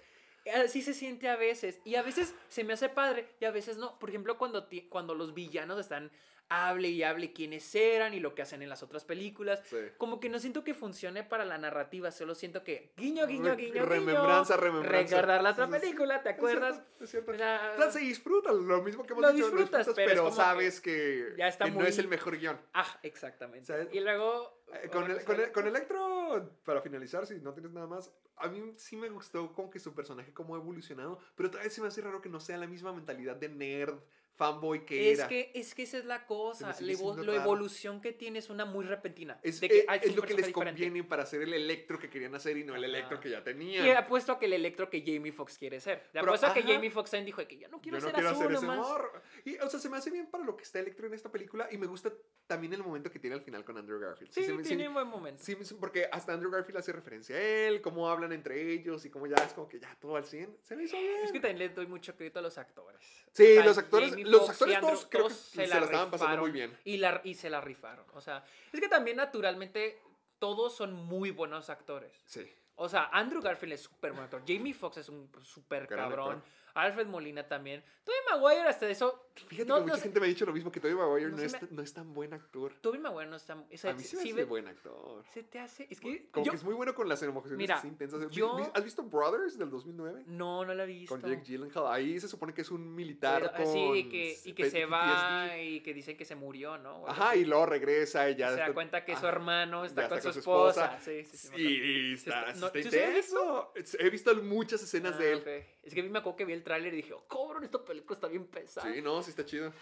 así 0.65 0.81
se 0.83 0.95
siente 0.95 1.29
a 1.29 1.37
veces. 1.37 1.81
Y 1.85 1.97
a 1.97 2.03
veces 2.03 2.35
se 2.49 2.63
me 2.63 2.73
hace 2.73 2.89
padre 2.89 3.29
y 3.41 3.47
a 3.47 3.51
veces 3.51 3.77
no. 3.79 3.99
Por 3.99 4.09
ejemplo, 4.11 4.39
cuando, 4.39 4.69
cuando 4.89 5.15
los 5.17 5.35
villanos 5.35 5.79
están 5.81 6.11
hable 6.51 6.89
y 6.89 7.03
hable 7.03 7.33
quiénes 7.33 7.75
eran 7.75 8.15
y 8.15 8.21
lo 8.21 8.35
que 8.35 8.43
hacen 8.43 8.63
en 8.63 8.69
las 8.69 8.83
otras 8.83 9.05
películas. 9.05 9.63
Sí. 9.67 9.77
Como 9.99 10.19
que 10.21 10.29
no 10.29 10.39
siento 10.39 10.65
que 10.65 10.75
funcione 10.75 11.23
para 11.25 11.45
la 11.45 11.59
narrativa, 11.59 12.11
solo 12.11 12.35
siento 12.35 12.65
que 12.65 12.93
guiño, 12.97 13.27
guiño, 13.27 13.55
guiño, 13.57 13.85
remembranza, 13.85 14.55
guiño, 14.57 14.65
remembranza. 14.67 15.17
Recordar 15.17 15.43
la 15.43 15.51
otra 15.51 15.69
película, 15.69 16.23
¿te 16.23 16.31
Es 16.31 16.37
cierto, 16.37 16.57
acuerdas? 16.59 16.83
Es 17.01 17.11
cierto. 17.11 17.33
O 17.33 17.37
sea, 17.37 17.73
O 17.77 17.81
sea, 17.83 17.91
se 17.91 18.01
disfruta, 18.01 18.53
lo 18.53 18.83
mismo 18.83 19.05
que 19.05 19.13
hemos 19.13 19.23
Lo 19.23 19.33
dicho, 19.33 19.47
disfrutas, 19.51 19.89
pero 19.95 20.11
es 20.13 20.19
como 20.19 20.31
que 20.31 20.37
sabes 20.37 20.81
que, 20.81 21.35
ya 21.37 21.49
está 21.49 21.67
que 21.67 21.71
no 21.73 21.85
es 21.85 21.99
el 21.99 22.09
mejor 22.09 22.39
guion. 22.39 22.59
Ah, 22.75 22.99
exactamente. 23.03 23.67
¿Sabes? 23.67 23.89
Y 23.93 24.01
luego... 24.01 24.57
Eh, 24.83 24.89
con, 24.91 25.11
el- 25.11 25.25
con, 25.25 25.41
el- 25.41 25.51
con 25.53 25.67
Electro, 25.67 26.51
para 26.65 26.81
finalizar, 26.83 27.27
si 27.27 27.37
no 27.41 27.53
tienes 27.55 27.73
nada 27.73 27.87
más, 27.87 28.13
a 28.37 28.49
mí 28.49 28.73
sí 28.77 28.97
me 28.97 29.09
gustó 29.09 29.53
como 29.55 29.71
que 29.71 29.79
su 29.81 29.95
personaje 29.95 30.33
como 30.35 30.55
ha 30.55 30.59
evolucionado, 30.59 31.19
pero 31.35 31.49
otra 31.49 31.63
vez 31.63 31.73
se 31.73 31.81
me 31.81 31.89
hace 31.89 32.03
raro 32.03 32.21
que 32.21 32.29
no 32.29 32.39
sea 32.39 32.59
la 32.59 32.67
misma 32.67 32.93
mentalidad 32.93 33.37
de 33.37 33.49
nerd, 33.49 33.99
fanboy 34.39 34.87
que 34.87 35.11
Es 35.13 35.19
era. 35.19 35.29
que, 35.29 35.51
es 35.53 35.75
que 35.75 35.83
esa 35.83 35.99
es 35.99 36.05
la 36.05 36.25
cosa. 36.25 36.69
La, 36.69 36.73
raro. 36.73 37.33
evolución 37.35 38.01
que 38.01 38.13
tiene 38.13 38.39
es 38.39 38.49
una 38.51 38.65
muy 38.65 38.85
repentina. 38.85 39.39
es, 39.43 39.61
de 39.61 39.69
que 39.69 39.79
eh, 39.81 39.87
es 40.01 40.15
lo 40.15 40.23
que 40.23 40.35
les 40.35 40.47
diferente. 40.47 40.53
conviene 40.53 41.03
para 41.05 41.25
hacer 41.25 41.43
el 41.43 41.53
Electro 41.53 41.99
que 41.99 42.09
querían 42.09 42.35
hacer 42.37 42.57
y 42.57 42.63
no 42.65 42.77
el 42.77 42.85
Electro 42.85 43.19
que 43.19 43.31
ya 43.31 43.43
tenían. 43.43 43.85
Y 43.85 43.91
apuesto 43.91 44.33
a 44.33 44.39
que 44.39 44.47
el 44.47 44.53
Electro 44.53 44.89
que 44.89 45.03
Jamie 45.05 45.33
Foxx 45.33 45.59
quiere 45.59 45.81
ser. 45.81 46.05
Pero, 46.13 46.25
apuesto 46.25 46.47
a 46.47 46.55
que. 46.55 46.63
Jamie 46.63 46.91
Foxx 46.91 47.11
también 47.11 47.27
dijo 47.27 47.47
que 47.49 47.59
yo 47.59 47.69
no 47.69 47.81
quiero 47.81 47.99
Yo 47.99 48.07
no 48.07 48.11
ser 48.17 48.27
azul 48.27 48.45
hacer 48.45 48.53
ese 48.57 48.65
humor. 48.65 49.23
Y, 49.45 49.57
o 49.59 49.69
sea, 49.69 49.81
se 49.81 49.91
me 49.91 49.97
hace 49.97 50.11
bien 50.11 50.29
para 50.31 50.45
lo 50.45 50.57
que 50.57 50.63
está 50.63 50.79
Electro 50.79 51.09
en 51.09 51.15
esta 51.15 51.33
película 51.33 51.69
y 51.73 51.77
me 51.77 51.87
gusta 51.87 52.13
también 52.47 52.73
el 52.73 52.83
momento 52.83 53.11
que 53.11 53.19
tiene 53.19 53.35
al 53.35 53.43
final 53.43 53.65
con 53.65 53.77
Andrew 53.77 53.99
Garfield. 53.99 54.31
Sí, 54.33 54.47
tiene 54.63 54.87
un 54.87 54.95
buen 54.95 55.09
momento. 55.09 55.43
Sí, 55.43 55.57
porque 55.81 56.09
hasta 56.11 56.33
Andrew 56.33 56.51
Garfield 56.51 56.79
hace 56.79 56.93
referencia 56.93 57.35
a 57.35 57.41
él, 57.41 57.81
cómo 57.81 58.09
hablan 58.09 58.33
entre 58.33 58.73
ellos 58.73 59.05
y 59.05 59.11
cómo 59.11 59.27
ya 59.27 59.35
es 59.37 59.53
como 59.53 59.69
que 59.69 59.81
ya 59.81 59.95
todo 60.01 60.17
al 60.17 60.25
100. 60.25 60.59
Se 60.63 60.77
me 60.77 60.85
hizo 60.85 60.97
bien. 60.97 61.25
Es 61.25 61.33
que 61.33 61.41
también 61.41 61.59
le 61.59 61.69
doy 61.71 61.87
mucho 61.87 62.15
crédito 62.17 62.39
a 62.39 62.43
los 62.43 62.57
actores. 62.57 63.01
Sí, 63.33 63.57
los 63.65 63.77
actores- 63.79 64.15
Los 64.31 64.47
y 64.47 64.51
actores 64.51 64.77
Andrew 64.77 64.81
todos 64.81 65.07
creo 65.07 65.11
que 65.11 65.19
todos 65.29 65.33
se 65.33 65.67
la 65.67 65.79
estaban 65.79 66.11
pasando 66.11 66.39
muy 66.43 66.51
bien. 66.51 66.77
Y, 66.85 66.99
la, 66.99 67.21
y 67.25 67.35
se 67.35 67.51
la 67.51 67.61
rifaron. 67.61 68.07
O 68.15 68.21
sea, 68.21 68.45
es 68.73 68.81
que 68.81 68.89
también 68.89 69.17
naturalmente 69.17 70.01
todos 70.39 70.77
son 70.77 70.93
muy 70.93 71.31
buenos 71.31 71.71
actores. 71.71 72.13
Sí. 72.27 72.49
O 72.77 72.89
sea, 72.89 73.11
Andrew 73.13 73.43
Garfield 73.43 73.73
es 73.73 73.83
súper 73.83 74.13
buen 74.13 74.25
actor. 74.25 74.43
Jamie 74.47 74.73
Foxx 74.73 74.99
es 74.99 75.09
un 75.09 75.31
súper 75.43 75.89
cabrón. 75.89 76.37
actor. 76.37 76.51
Alfred 76.75 77.07
Molina 77.07 77.47
también. 77.47 77.83
Tobey 78.05 78.21
Maguire 78.31 78.69
hasta 78.69 78.89
eso... 78.89 79.25
Fíjate 79.49 79.69
no, 79.69 79.77
que 79.77 79.83
mucha 79.83 79.99
gente 79.99 80.19
me 80.19 80.27
ha 80.27 80.29
dicho 80.29 80.45
lo 80.47 80.53
mismo 80.53 80.73
que 80.73 80.81
Tobey 80.81 80.97
Maguire 80.97 81.31
no 81.31 81.39
es, 81.43 81.53
me- 81.63 81.69
no 81.71 81.83
es 81.83 81.93
tan 81.93 82.13
buen 82.13 82.33
actor. 82.35 82.75
Tobey 82.81 82.99
Maguire 82.99 83.29
no 83.31 83.37
está... 83.37 83.55
o 83.55 83.77
sea, 83.77 83.91
a 83.93 83.95
mí 83.95 84.03
sí 84.03 84.17
me 84.17 84.23
hace 84.23 84.33
ve- 84.33 84.45
buen 84.45 84.67
actor. 84.67 85.23
Se 85.33 85.43
te 85.45 85.59
hace... 85.61 85.87
Es 85.91 86.01
que 86.01 86.29
Como 86.31 86.45
yo- 86.47 86.53
que 86.53 86.57
es 86.57 86.65
muy 86.65 86.75
bueno 86.75 86.95
con 86.95 87.09
las 87.09 87.23
emociones 87.23 87.57
Mira, 87.59 87.81
intensas. 87.85 88.21
¿Vi- 88.29 88.35
yo- 88.35 88.57
vi- 88.57 88.65
¿Has 88.75 88.83
visto 88.85 89.03
Brothers 89.05 89.59
del 89.59 89.71
2009? 89.71 90.25
No, 90.27 90.65
no 90.65 90.75
la 90.75 90.85
he 90.85 90.87
visto. 90.87 91.15
Con 91.15 91.23
Jake 91.31 91.43
Gyllenhaal. 91.45 91.93
Ahí 91.93 92.19
se 92.19 92.27
supone 92.29 92.53
que 92.55 92.63
es 92.63 92.71
un 92.71 92.95
militar 92.95 93.53
Pero, 93.53 93.65
con 93.65 93.73
sí, 93.73 93.91
y 93.95 94.09
que, 94.09 94.39
y 94.47 94.53
que 94.55 94.71
se 94.71 94.87
PTSD. 94.87 94.93
va 94.93 95.59
y 95.59 95.81
que 95.83 95.95
dicen 95.95 96.17
que 96.17 96.25
se 96.25 96.35
murió, 96.35 96.79
¿no? 96.79 97.03
O 97.03 97.09
Ajá, 97.09 97.37
y 97.37 97.45
luego 97.45 97.67
regresa 97.67 98.29
y 98.31 98.37
ya... 98.37 98.49
se 98.51 98.57
da 98.57 98.63
está- 98.63 98.75
cuenta 98.75 99.05
que 99.05 99.15
su 99.17 99.27
hermano 99.27 99.85
está, 99.85 100.03
ya 100.03 100.09
con, 100.09 100.19
está 100.19 100.33
su 100.33 100.39
esposa. 100.41 100.99
Sí, 101.01 101.25
sí, 101.25 101.37
sí. 101.37 101.53
Y 101.63 102.15
está, 102.15 102.51
está- 102.51 102.67
está 102.69 102.73
¿tú 102.73 102.79
sí 102.91 102.99
has 102.99 103.05
intenso. 103.19 103.73
He 104.01 104.11
visto 104.11 104.35
muchas 104.43 104.83
escenas 104.83 105.15
Ah, 105.15 105.19
de 105.19 105.33
él. 105.33 105.65
Es 105.89 105.95
que 105.95 106.01
a 106.01 106.03
mí 106.05 106.09
me 106.11 106.19
acuerdo 106.21 106.37
que 106.37 106.45
vi 106.45 106.53
el 106.53 106.63
tráiler 106.63 106.93
y 106.95 106.99
dije, 106.99 107.13
oh, 107.15 107.27
cabrón, 107.27 107.65
esta 107.65 107.85
película 107.85 108.15
está 108.15 108.29
bien 108.29 108.47
pesada. 108.47 108.93
Sí, 108.93 109.03
no, 109.03 109.23
sí 109.23 109.31
está 109.31 109.45
chido. 109.45 109.73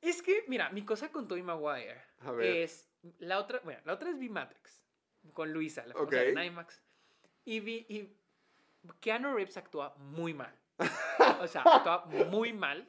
Es 0.00 0.22
que, 0.22 0.44
mira, 0.48 0.70
mi 0.70 0.84
cosa 0.84 1.10
con 1.10 1.26
Tobey 1.26 1.42
Maguire 1.42 2.00
A 2.20 2.30
ver. 2.32 2.56
es 2.58 2.88
la 3.18 3.38
otra, 3.40 3.60
bueno, 3.64 3.80
la 3.84 3.94
otra 3.94 4.10
es 4.10 4.18
vi 4.18 4.28
Matrix 4.28 4.82
con 5.32 5.52
Luisa, 5.52 5.84
la 5.86 5.94
famosa 5.94 6.16
Ok. 6.20 6.22
en 6.28 6.38
IMAX. 6.44 6.82
Y 7.44 7.60
vi 7.60 7.86
y 7.88 8.16
Keanu 9.00 9.34
Reeves 9.34 9.56
actúa 9.56 9.94
muy 9.96 10.34
mal. 10.34 10.54
O 11.40 11.46
sea, 11.48 11.62
actúa 11.62 12.04
muy 12.30 12.52
mal, 12.52 12.86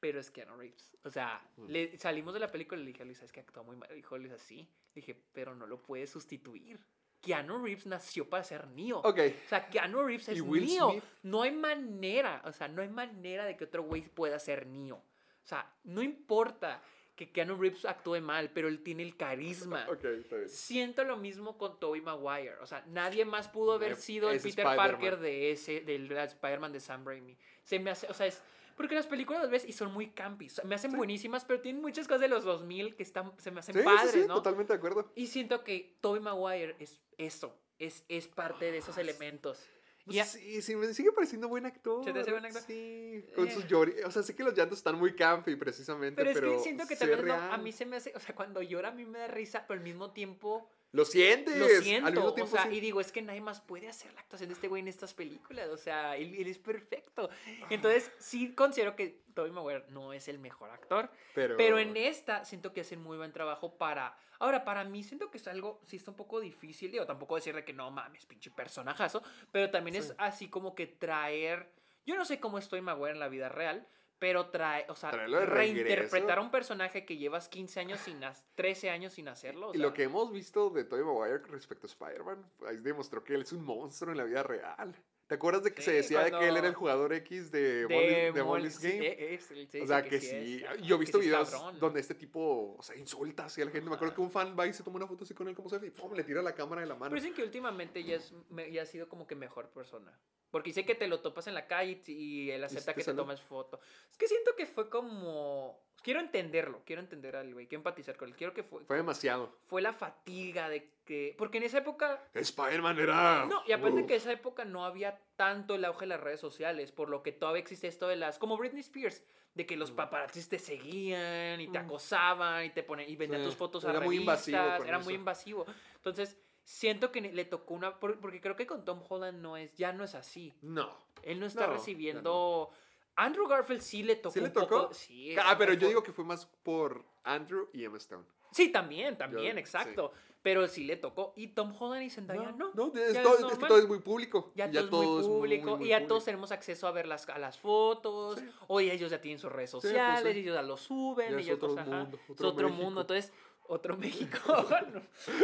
pero 0.00 0.20
es 0.20 0.30
Keanu 0.30 0.56
Reeves. 0.56 0.96
O 1.04 1.10
sea, 1.10 1.42
Mm. 1.56 1.66
le, 1.68 1.98
salimos 1.98 2.34
de 2.34 2.40
la 2.40 2.48
película 2.48 2.80
y 2.80 2.84
le 2.84 2.88
dije 2.92 3.02
a 3.02 3.06
Luisa, 3.06 3.24
es 3.24 3.32
que 3.32 3.40
actúa 3.40 3.62
muy 3.62 3.76
mal. 3.76 3.88
Dijo 3.94 4.16
Luisa, 4.18 4.38
sí. 4.38 4.58
Le 4.94 5.00
dije, 5.00 5.14
pero 5.32 5.54
no 5.54 5.66
lo 5.66 5.82
puedes 5.82 6.10
sustituir. 6.10 6.78
Keanu 7.24 7.64
Reeves 7.64 7.86
nació 7.86 8.28
para 8.28 8.44
ser 8.44 8.66
Neo. 8.68 8.98
Ok. 8.98 9.18
O 9.46 9.48
sea, 9.48 9.68
Keanu 9.68 10.02
Reeves 10.02 10.28
es 10.28 10.38
¿Y 10.38 10.40
Will 10.40 10.66
Neo. 10.66 10.90
Smith? 10.90 11.04
No 11.22 11.42
hay 11.42 11.52
manera, 11.52 12.42
o 12.44 12.52
sea, 12.52 12.68
no 12.68 12.82
hay 12.82 12.88
manera 12.88 13.44
de 13.44 13.56
que 13.56 13.64
otro 13.64 13.82
güey 13.82 14.02
pueda 14.02 14.38
ser 14.38 14.66
Neo. 14.66 14.96
O 14.96 15.46
sea, 15.46 15.70
no 15.84 16.02
importa 16.02 16.82
que 17.16 17.30
Keanu 17.30 17.56
Reeves 17.56 17.84
actúe 17.84 18.20
mal, 18.20 18.50
pero 18.50 18.68
él 18.68 18.82
tiene 18.82 19.02
el 19.02 19.16
carisma. 19.16 19.86
Ok, 19.88 20.04
está 20.04 20.36
bien. 20.36 20.48
Siento 20.48 21.04
lo 21.04 21.16
mismo 21.16 21.56
con 21.56 21.78
Tobey 21.78 22.00
Maguire. 22.00 22.56
O 22.60 22.66
sea, 22.66 22.84
nadie 22.88 23.24
más 23.24 23.48
pudo 23.48 23.74
haber 23.74 23.96
sido 23.96 24.30
el 24.30 24.40
Peter. 24.40 24.64
Parker 24.64 25.18
de 25.18 25.52
ese, 25.52 25.80
del 25.80 26.10
Spider-Man 26.10 26.72
de 26.72 26.80
Sam 26.80 27.06
Raimi. 27.06 27.36
Se 27.62 27.78
me 27.78 27.90
hace, 27.90 28.06
o 28.08 28.14
sea, 28.14 28.26
es... 28.26 28.42
Porque 28.76 28.94
las 28.94 29.06
películas 29.06 29.42
las 29.42 29.50
ves 29.50 29.64
y 29.66 29.72
son 29.72 29.92
muy 29.92 30.10
sea, 30.50 30.64
me 30.64 30.74
hacen 30.74 30.92
buenísimas, 30.92 31.44
pero 31.44 31.60
tienen 31.60 31.80
muchas 31.82 32.06
cosas 32.08 32.20
de 32.22 32.28
los 32.28 32.44
2000 32.44 32.96
que 32.96 33.02
están, 33.02 33.32
se 33.38 33.50
me 33.50 33.60
hacen 33.60 33.74
Sí, 33.76 33.82
padres, 33.82 34.10
sí, 34.12 34.24
¿no? 34.26 34.34
totalmente 34.34 34.72
de 34.72 34.78
acuerdo. 34.78 35.12
Y 35.14 35.26
siento 35.28 35.62
que 35.64 35.96
Tobey 36.00 36.20
Maguire 36.20 36.76
es 36.78 37.00
eso. 37.18 37.56
Es, 37.78 38.04
es 38.08 38.28
parte 38.28 38.70
de 38.70 38.78
esos 38.78 38.98
elementos. 38.98 39.64
Y 40.06 40.18
a- 40.18 40.24
Sí, 40.26 40.60
sí, 40.62 40.76
me 40.76 40.92
sigue 40.92 41.12
pareciendo 41.12 41.48
buen 41.48 41.64
actor. 41.66 42.04
¿Se 42.04 42.12
te 42.12 42.20
hace 42.20 42.30
buen 42.30 42.44
actor? 42.44 42.62
Sí, 42.62 43.24
con 43.34 43.48
Eh. 43.48 43.50
sus 43.52 43.66
llori... 43.66 43.92
O 44.04 44.10
sea, 44.10 44.22
sé 44.22 44.34
que 44.36 44.44
los 44.44 44.54
llantos 44.54 44.78
están 44.78 44.98
muy 44.98 45.14
campi 45.16 45.56
precisamente, 45.56 46.22
Pero 46.22 46.34
pero... 46.34 46.50
es 46.52 46.56
que 46.58 46.62
siento 46.62 46.86
que 46.86 46.94
también 46.96 47.26
no, 47.26 47.34
a 47.34 47.56
mí 47.58 47.72
se 47.72 47.86
me 47.86 47.96
hace, 47.96 48.12
o 48.14 48.20
sea, 48.20 48.34
cuando 48.34 48.60
llora 48.62 48.90
a 48.90 48.92
mí 48.92 49.04
me 49.06 49.18
da 49.18 49.28
risa, 49.28 49.64
pero 49.66 49.78
al 49.78 49.84
mismo 49.84 50.12
tiempo 50.12 50.68
Lo 50.94 51.04
sientes. 51.04 51.56
lo 51.56 51.64
Al 51.64 51.82
siento. 51.82 52.10
mismo 52.10 52.44
O 52.44 52.46
sea, 52.46 52.68
sí. 52.68 52.76
y 52.76 52.80
digo, 52.80 53.00
es 53.00 53.10
que 53.10 53.20
nadie 53.20 53.40
más 53.40 53.60
puede 53.60 53.88
hacer 53.88 54.14
la 54.14 54.20
actuación 54.20 54.48
de 54.48 54.54
este 54.54 54.68
güey 54.68 54.80
en 54.80 54.86
estas 54.86 55.12
películas. 55.12 55.68
O 55.70 55.76
sea, 55.76 56.16
él, 56.16 56.36
él 56.36 56.46
es 56.46 56.58
perfecto. 56.58 57.28
Entonces, 57.68 58.12
sí 58.20 58.54
considero 58.54 58.94
que 58.94 59.24
Tobey 59.34 59.50
Maguire 59.50 59.84
no 59.88 60.12
es 60.12 60.28
el 60.28 60.38
mejor 60.38 60.70
actor. 60.70 61.10
Pero... 61.34 61.56
Pero 61.56 61.80
en 61.80 61.96
esta 61.96 62.44
siento 62.44 62.72
que 62.72 62.82
hacen 62.82 63.02
muy 63.02 63.16
buen 63.16 63.32
trabajo 63.32 63.76
para... 63.76 64.16
Ahora, 64.38 64.64
para 64.64 64.84
mí 64.84 65.02
siento 65.02 65.32
que 65.32 65.38
es 65.38 65.48
algo, 65.48 65.80
sí 65.84 65.96
está 65.96 66.12
un 66.12 66.16
poco 66.16 66.38
difícil, 66.38 66.92
digo, 66.92 67.06
tampoco 67.06 67.34
decirle 67.34 67.64
que 67.64 67.72
no 67.72 67.90
mames, 67.90 68.26
pinche 68.26 68.52
personajazo, 68.52 69.22
pero 69.50 69.70
también 69.70 69.96
es 69.96 70.14
así 70.18 70.48
como 70.48 70.76
que 70.76 70.86
traer... 70.86 71.72
Yo 72.06 72.14
no 72.16 72.24
sé 72.24 72.38
cómo 72.38 72.58
estoy 72.58 72.82
Maguire 72.82 73.14
en 73.14 73.20
la 73.20 73.28
vida 73.28 73.48
real, 73.48 73.88
pero 74.18 74.48
trae, 74.50 74.86
o 74.88 74.94
sea, 74.96 75.10
Traerlo 75.10 75.40
de 75.40 75.46
reinterpretar 75.46 76.38
a 76.38 76.40
un 76.40 76.50
personaje 76.50 77.04
que 77.04 77.16
llevas 77.16 77.48
15 77.48 77.80
años 77.80 78.00
sin, 78.00 78.22
ha- 78.24 78.32
13 78.54 78.90
años 78.90 79.12
sin 79.14 79.28
hacerlo. 79.28 79.68
o 79.70 79.74
Y 79.74 79.78
lo 79.78 79.92
que 79.92 80.04
hemos 80.04 80.32
visto 80.32 80.70
de 80.70 80.84
Tobey 80.84 81.04
Maguire 81.04 81.38
respecto 81.50 81.86
a 81.86 81.90
Spider-Man, 81.90 82.44
ahí 82.66 82.76
demostró 82.78 83.22
que 83.22 83.34
él 83.34 83.42
es 83.42 83.52
un 83.52 83.64
monstruo 83.64 84.12
en 84.12 84.18
la 84.18 84.24
vida 84.24 84.42
real. 84.42 84.94
¿Te 85.26 85.36
acuerdas 85.36 85.64
de 85.64 85.72
que 85.72 85.80
se 85.80 85.90
Sí, 85.90 85.96
decía 85.96 86.22
de 86.22 86.30
que 86.32 86.48
él 86.48 86.56
era 86.56 86.68
el 86.68 86.74
jugador 86.74 87.12
X 87.14 87.50
de, 87.50 87.86
de 87.86 87.88
Molly- 87.88 88.32
de 88.34 88.42
Molly- 88.42 88.44
Molly's 88.44 88.78
Game? 88.78 89.38
se- 89.40 89.66
se 89.66 89.82
O 89.82 89.86
sea, 89.86 90.02
que, 90.02 90.20
sí 90.20 90.26
sí. 90.26 90.64
es, 90.64 90.82
Yo 90.82 90.96
he 90.96 90.98
que 90.98 91.00
visto 91.00 91.18
es 91.18 91.24
videos 91.24 91.50
cabrón. 91.50 91.78
donde 91.80 92.00
este 92.00 92.14
tipo, 92.14 92.76
o 92.78 92.82
sea, 92.82 92.94
insulta 92.96 93.46
así 93.46 93.62
a 93.62 93.64
la 93.64 93.70
gente. 93.70 93.88
Me 93.88 93.96
acuerdo 93.96 94.14
que 94.14 94.20
un 94.20 94.30
fan 94.30 94.54
va 94.58 94.66
y 94.66 94.74
se 94.74 94.82
toma 94.82 94.96
una 94.96 95.06
foto 95.06 95.24
así 95.24 95.32
con 95.32 95.48
él 95.48 95.54
como 95.54 95.70
selfie 95.70 95.88
y 95.88 95.90
¡pum! 95.92 96.12
le 96.12 96.24
tira 96.24 96.42
la 96.42 96.54
cámara 96.54 96.82
de 96.82 96.86
la 96.88 96.94
mano. 96.94 97.10
Pero 97.10 97.22
dicen 97.22 97.34
que 97.34 97.42
últimamente 97.42 98.04
ya, 98.04 98.16
es, 98.16 98.34
ya 98.70 98.82
ha 98.82 98.86
sido 98.86 99.08
como 99.08 99.26
que 99.26 99.34
mejor 99.34 99.70
persona. 99.70 100.12
Porque 100.50 100.70
dice 100.70 100.84
que 100.84 100.94
te 100.94 101.08
lo 101.08 101.20
topas 101.20 101.46
en 101.46 101.54
la 101.54 101.66
calle 101.66 102.02
y, 102.06 102.12
y 102.12 102.50
él 102.50 102.62
acepta 102.62 102.92
te 102.92 102.98
que 103.00 103.04
te 103.04 103.14
tomes 103.14 103.40
foto. 103.40 103.80
Es 104.10 104.16
que 104.18 104.28
siento 104.28 104.54
que 104.54 104.66
fue 104.66 104.88
como... 104.90 105.82
Quiero 106.02 106.20
entenderlo, 106.20 106.82
quiero 106.84 107.00
entender 107.00 107.34
al 107.34 107.54
güey, 107.54 107.66
quiero 107.66 107.80
empatizar 107.80 108.14
con 108.18 108.28
él. 108.28 108.36
Quiero 108.36 108.52
que 108.52 108.62
fue, 108.62 108.84
Fue 108.84 108.96
demasiado. 108.98 109.56
fue 109.64 109.80
la 109.80 109.94
fatiga 109.94 110.68
de 110.68 110.92
que... 111.04 111.34
Porque 111.38 111.58
en 111.58 111.64
esa 111.64 111.78
época... 111.78 112.22
Spider-Man 112.34 112.98
era... 112.98 113.46
No, 113.46 113.62
y 113.66 113.72
aparte 113.72 114.00
Uf. 114.00 114.06
que 114.06 114.14
en 114.14 114.20
esa 114.20 114.32
época 114.32 114.64
no 114.64 114.84
había 114.84 115.20
tanto 115.36 115.74
el 115.74 115.84
auge 115.84 116.00
de 116.00 116.06
las 116.08 116.20
redes 116.20 116.40
sociales, 116.40 116.92
por 116.92 117.08
lo 117.10 117.22
que 117.22 117.32
todavía 117.32 117.60
existe 117.60 117.86
esto 117.88 118.08
de 118.08 118.16
las... 118.16 118.38
Como 118.38 118.56
Britney 118.56 118.80
Spears, 118.80 119.22
de 119.54 119.66
que 119.66 119.76
los 119.76 119.92
Mm. 119.92 119.96
paparazzis 119.96 120.48
te 120.48 120.58
seguían 120.58 121.60
y 121.60 121.68
te 121.68 121.78
acosaban 121.78 122.64
y 122.64 122.70
te 122.70 122.82
ponen 122.82 123.08
y 123.08 123.16
vendían 123.16 123.42
Sí, 123.42 123.46
tus 123.48 123.56
fotos 123.56 123.84
a 123.84 123.90
era 123.90 124.00
muy 124.00 124.16
invasivo 124.16 124.58
con 124.78 124.88
era 124.88 124.98
muy 124.98 125.14
invasivo. 125.14 125.64
Entonces, 125.96 126.36
siento 126.64 127.12
que 127.12 127.20
le 127.20 127.44
tocó 127.44 127.74
una... 127.74 127.98
por- 128.00 128.18
Porque 128.20 128.40
creo 128.40 128.56
que 128.56 128.66
con 128.66 128.84
Tom 128.84 129.02
Holland 129.08 129.40
no 129.40 129.56
es, 129.56 129.74
ya 129.74 129.92
no 129.92 130.04
es 130.04 130.14
así. 130.14 130.54
No. 130.62 130.90
Él 131.22 131.38
no 131.40 131.46
está 131.46 131.66
No, 131.66 131.74
recibiendo... 131.74 132.70
Andrew 133.16 133.46
Garfield 133.46 133.80
sí 133.80 134.02
le 134.02 134.16
tocó 134.16 134.32
¿Sí 134.32 134.40
le 134.40 134.46
un 134.46 134.52
poco- 134.52 134.66
tocó? 134.82 134.94
sí, 134.94 135.36
Ah, 135.40 135.54
pero 135.56 135.72
yo 135.74 135.86
digo 135.86 136.02
que 136.02 136.12
fue 136.12 136.24
más 136.24 136.46
por 136.64 137.04
Andrew 137.22 137.68
y 137.72 137.84
Emma 137.84 137.98
Stone. 137.98 138.24
Sí, 138.50 138.70
también, 138.72 139.16
también, 139.16 139.52
Yo- 139.54 139.60
exacto. 139.60 140.12
Pero 140.44 140.68
sí 140.68 140.84
le 140.84 140.96
tocó. 140.96 141.32
Y 141.36 141.48
Tom 141.48 141.74
Holland 141.76 142.02
y 142.02 142.10
Zendaya 142.10 142.52
no. 142.52 142.70
No, 142.74 142.92
es, 142.94 143.22
todo, 143.22 143.48
es 143.48 143.58
que 143.58 143.66
todo 143.66 143.78
es 143.78 143.88
muy 143.88 144.00
público. 144.00 144.52
Ya, 144.54 144.70
Ya 144.70 144.86
todo, 144.90 145.20
es 145.20 145.26
muy 145.26 145.38
público 145.38 145.78
muy 145.78 145.86
y 145.86 145.88
ya 145.88 145.96
público. 145.96 146.08
todos 146.08 146.24
tenemos 146.26 146.52
acceso 146.52 146.86
a 146.86 146.92
ver 146.92 147.06
las, 147.06 147.26
a 147.30 147.38
las 147.38 147.58
fotos. 147.58 148.38
Sí. 148.38 148.44
Hoy 148.68 148.90
ellos 148.90 149.10
ya 149.10 149.22
tienen 149.22 149.38
sus 149.38 149.50
redes 149.50 149.70
pues, 149.70 149.84
sociales, 149.84 150.34
sí. 150.34 150.40
ellos 150.40 150.54
ya 150.54 150.60
lo 150.60 150.76
suben. 150.76 151.30
Ya 151.30 151.38
es 151.38 151.46
ellos, 151.46 151.78
ajá, 151.78 151.90
mundo, 152.04 152.18
es 152.28 152.40
otro 152.42 152.68
mundo. 152.68 153.00
Entonces, 153.00 153.32
otro 153.66 153.96
México. 153.98 154.66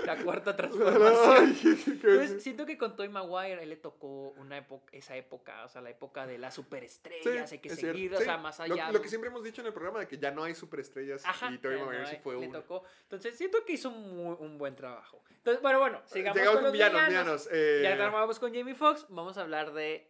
la 0.05 0.17
cuarta 0.23 0.55
transformación. 0.57 1.57
Entonces, 1.87 2.43
siento 2.43 2.67
que 2.67 2.77
con 2.77 2.97
Toy 2.97 3.09
Maguire 3.09 3.63
él 3.63 3.69
le 3.71 3.77
tocó 3.77 4.31
una 4.37 4.59
época, 4.59 4.95
esa 4.97 5.17
época, 5.17 5.65
o 5.65 5.69
sea, 5.69 5.81
la 5.81 5.91
época 5.91 6.27
de 6.27 6.39
las 6.39 6.55
superestrellas, 6.55 7.51
hay 7.53 7.59
que 7.59 7.71
seguir, 7.71 8.15
o 8.15 8.19
Sí, 8.19 8.25
sea, 8.25 8.37
más 8.37 8.61
allá. 8.61 8.91
Lo, 8.93 9.01
que 9.01 9.09
siempre 9.09 9.31
hemos 9.31 9.43
dicho 9.43 9.61
en 9.61 9.67
el 9.69 9.73
programa 9.73 10.01
de 10.01 10.09
que 10.09 10.19
ya 10.19 10.31
no 10.31 10.45
hay 10.45 10.55
superestrellas 10.55 11.25
Ajá, 11.25 11.51
y 11.51 11.59
no 11.59 11.71
Maguire 11.87 12.07
sí 12.07 12.17
fue 12.23 12.37
uno. 12.37 12.61
tocó. 12.61 12.85
Entonces, 13.03 13.37
siento 13.37 13.65
que 13.65 13.73
hizo 13.75 13.89
un, 13.89 14.17
muy- 14.17 14.37
un 14.39 14.59
buen 14.59 14.77
trabajo. 14.77 15.23
Entonces, 15.31 15.63
bueno, 15.63 15.79
bueno, 15.79 16.03
sigamos 16.05 16.37
Llegamos 16.37 16.57
con 16.57 16.65
los 16.65 16.73
villanos, 16.73 17.49
eh, 17.51 17.81
Ya 17.83 17.95
acabamos 17.95 18.39
con 18.39 18.55
Jamie 18.55 18.75
Foxx, 18.75 19.07
vamos 19.09 19.39
a 19.39 19.43
hablar 19.43 19.73
de 19.73 20.07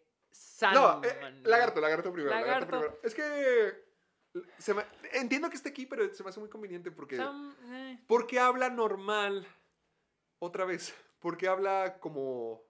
No, 0.73 1.01
Sandman. 1.03 1.05
eh, 1.05 1.43
lagarto, 1.45 1.81
lagarto 1.81 2.13
primero. 2.13 2.35
Lagarto. 2.35 2.73
Lagarto. 2.77 2.99
primero. 2.99 3.01
Es 3.05 3.15
que 3.15 3.90
se 4.59 4.75
me- 4.75 4.85
entiendo 5.13 5.49
que 5.51 5.57
esté 5.57 5.71
aquí, 5.71 5.87
pero 5.87 6.13
se 6.15 6.23
me 6.23 6.31
hace 6.31 6.41
muy 6.41 6.49
conveniente 6.49 6.91
porque 6.91 7.17
Sam- 7.17 7.55
eh, 7.73 7.99
porque 8.07 8.39
habla 8.39 8.71
normal 8.71 9.47
otra 10.39 10.65
vez, 10.65 10.95
porque 11.19 11.49
habla 11.49 11.99
como 12.01 12.63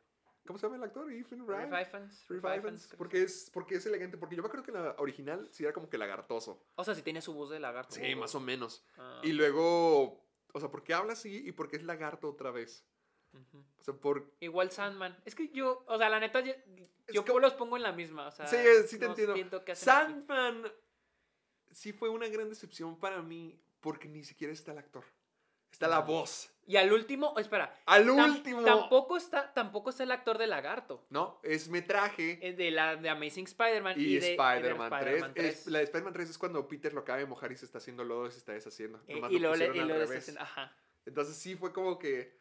¿cómo 0.47 0.59
se 0.59 0.67
llama 0.67 0.77
el 0.77 0.85
actor? 0.85 1.13
Ethan 1.13 1.47
Ryan. 1.47 1.83
Ifans, 1.83 2.27
Ifans, 2.31 2.95
porque 2.97 3.23
es 3.23 3.51
porque 3.53 3.77
es 3.77 3.87
elegante, 3.87 4.17
porque 4.17 4.37
yo 4.37 4.43
me 4.43 4.47
acuerdo 4.49 4.65
que 4.65 4.73
en 4.73 4.83
la 4.85 4.95
original 4.99 5.49
sí 5.53 5.63
era 5.65 5.73
como 5.73 5.89
que 5.89 5.99
lagartoso. 5.99 6.65
O 6.77 6.83
sea, 6.85 6.95
si 6.95 7.03
tiene 7.03 7.21
su 7.21 7.35
voz 7.35 7.51
de 7.51 7.61
lagarto. 7.61 7.95
Sí, 7.95 8.15
más 8.15 8.35
o 8.35 8.41
menos. 8.41 8.85
Ah, 8.97 9.21
Y 9.23 9.33
luego, 9.33 10.25
o 10.53 10.59
sea, 10.61 10.71
porque 10.71 10.95
habla 10.95 11.13
así 11.13 11.47
y 11.47 11.53
porque 11.53 11.77
es 11.77 11.85
lagarto 11.85 12.29
otra 12.31 12.51
vez. 12.51 12.85
ujú. 13.33 13.59
O 13.79 13.83
sea, 13.85 13.95
por 13.95 14.35
Igual 14.41 14.71
Sandman. 14.73 15.17
Es 15.25 15.35
que 15.37 15.51
yo, 15.51 15.85
o 15.87 15.99
sea, 15.99 16.09
la 16.09 16.19
neta, 16.19 16.41
yo, 16.41 16.55
los 17.39 17.55
pongo 17.55 17.77
en 17.77 17.83
la 17.85 17.93
misma. 17.93 18.27
O 18.27 18.33
sea, 18.33 18.47
Sí, 18.49 18.57
sí 18.89 18.99
te 18.99 19.05
no 19.07 19.15
entiendo. 19.15 19.65
que 19.65 19.73
aquí. 19.73 19.81
Sí 21.71 21.93
fue 21.93 22.09
una 22.09 22.29
gran 22.29 22.49
decepción 22.49 22.99
para 22.99 23.23
mí 23.23 23.59
porque 23.81 24.09
ni 24.09 24.25
siquiera 24.25 24.53
está 24.53 24.73
el 24.73 24.79
actor. 24.79 25.05
Está 25.73 25.87
la 25.87 26.01
voz. 26.01 26.51
Y 26.67 26.77
al 26.77 26.93
último, 26.93 27.39
espera. 27.39 27.73
Al 27.87 28.07
tam- 28.07 28.25
último. 28.37 28.63
Tampoco 28.65 29.17
está, 29.17 29.53
tampoco 29.55 29.91
está 29.91 30.03
el 30.03 30.11
actor 30.11 30.37
de 30.37 30.47
lagarto. 30.49 31.07
No, 31.11 31.41
es 31.45 31.69
metraje. 31.69 32.37
De 32.57 32.71
la 32.73 32.97
de 32.97 33.09
Amazing 33.09 33.45
Spider-Man 33.45 33.95
y, 33.99 34.03
Y, 34.03 34.05
de, 34.07 34.11
y 34.11 34.15
de 34.21 34.31
Spider-Man 34.33 34.91
3. 34.91 35.01
Spider-Man 35.03 35.35
3. 35.35 35.47
Es- 35.61 35.67
la 35.69 35.79
de 35.79 35.85
Spider-Man 35.85 36.13
3 36.13 36.31
es 36.31 36.39
cuando 36.39 36.67
Peter 36.69 36.93
lo 36.93 37.01
acaba 37.01 37.19
de 37.21 37.27
mojar 37.27 37.53
y 37.53 37.57
se 37.57 37.65
está 37.65 37.79
haciendo 37.79 38.03
lodo 38.05 38.27
y 38.27 38.33
se 38.33 38.39
está 38.39 38.53
deshaciendo. 38.53 39.01
Eh, 39.07 39.15
Nomás 39.15 39.31
y 39.31 39.39
lo 39.39 39.55
luego 39.55 39.57
le- 39.57 39.65
y 39.77 39.81
al 39.81 39.87
luego 39.89 39.89
le 39.89 39.93
está 39.95 40.07
revés. 40.09 40.23
haciendo- 40.23 40.41
ajá. 40.43 40.77
Entonces 41.07 41.37
sí 41.37 41.55
fue 41.57 41.73
como 41.73 41.99
que. 41.99 42.39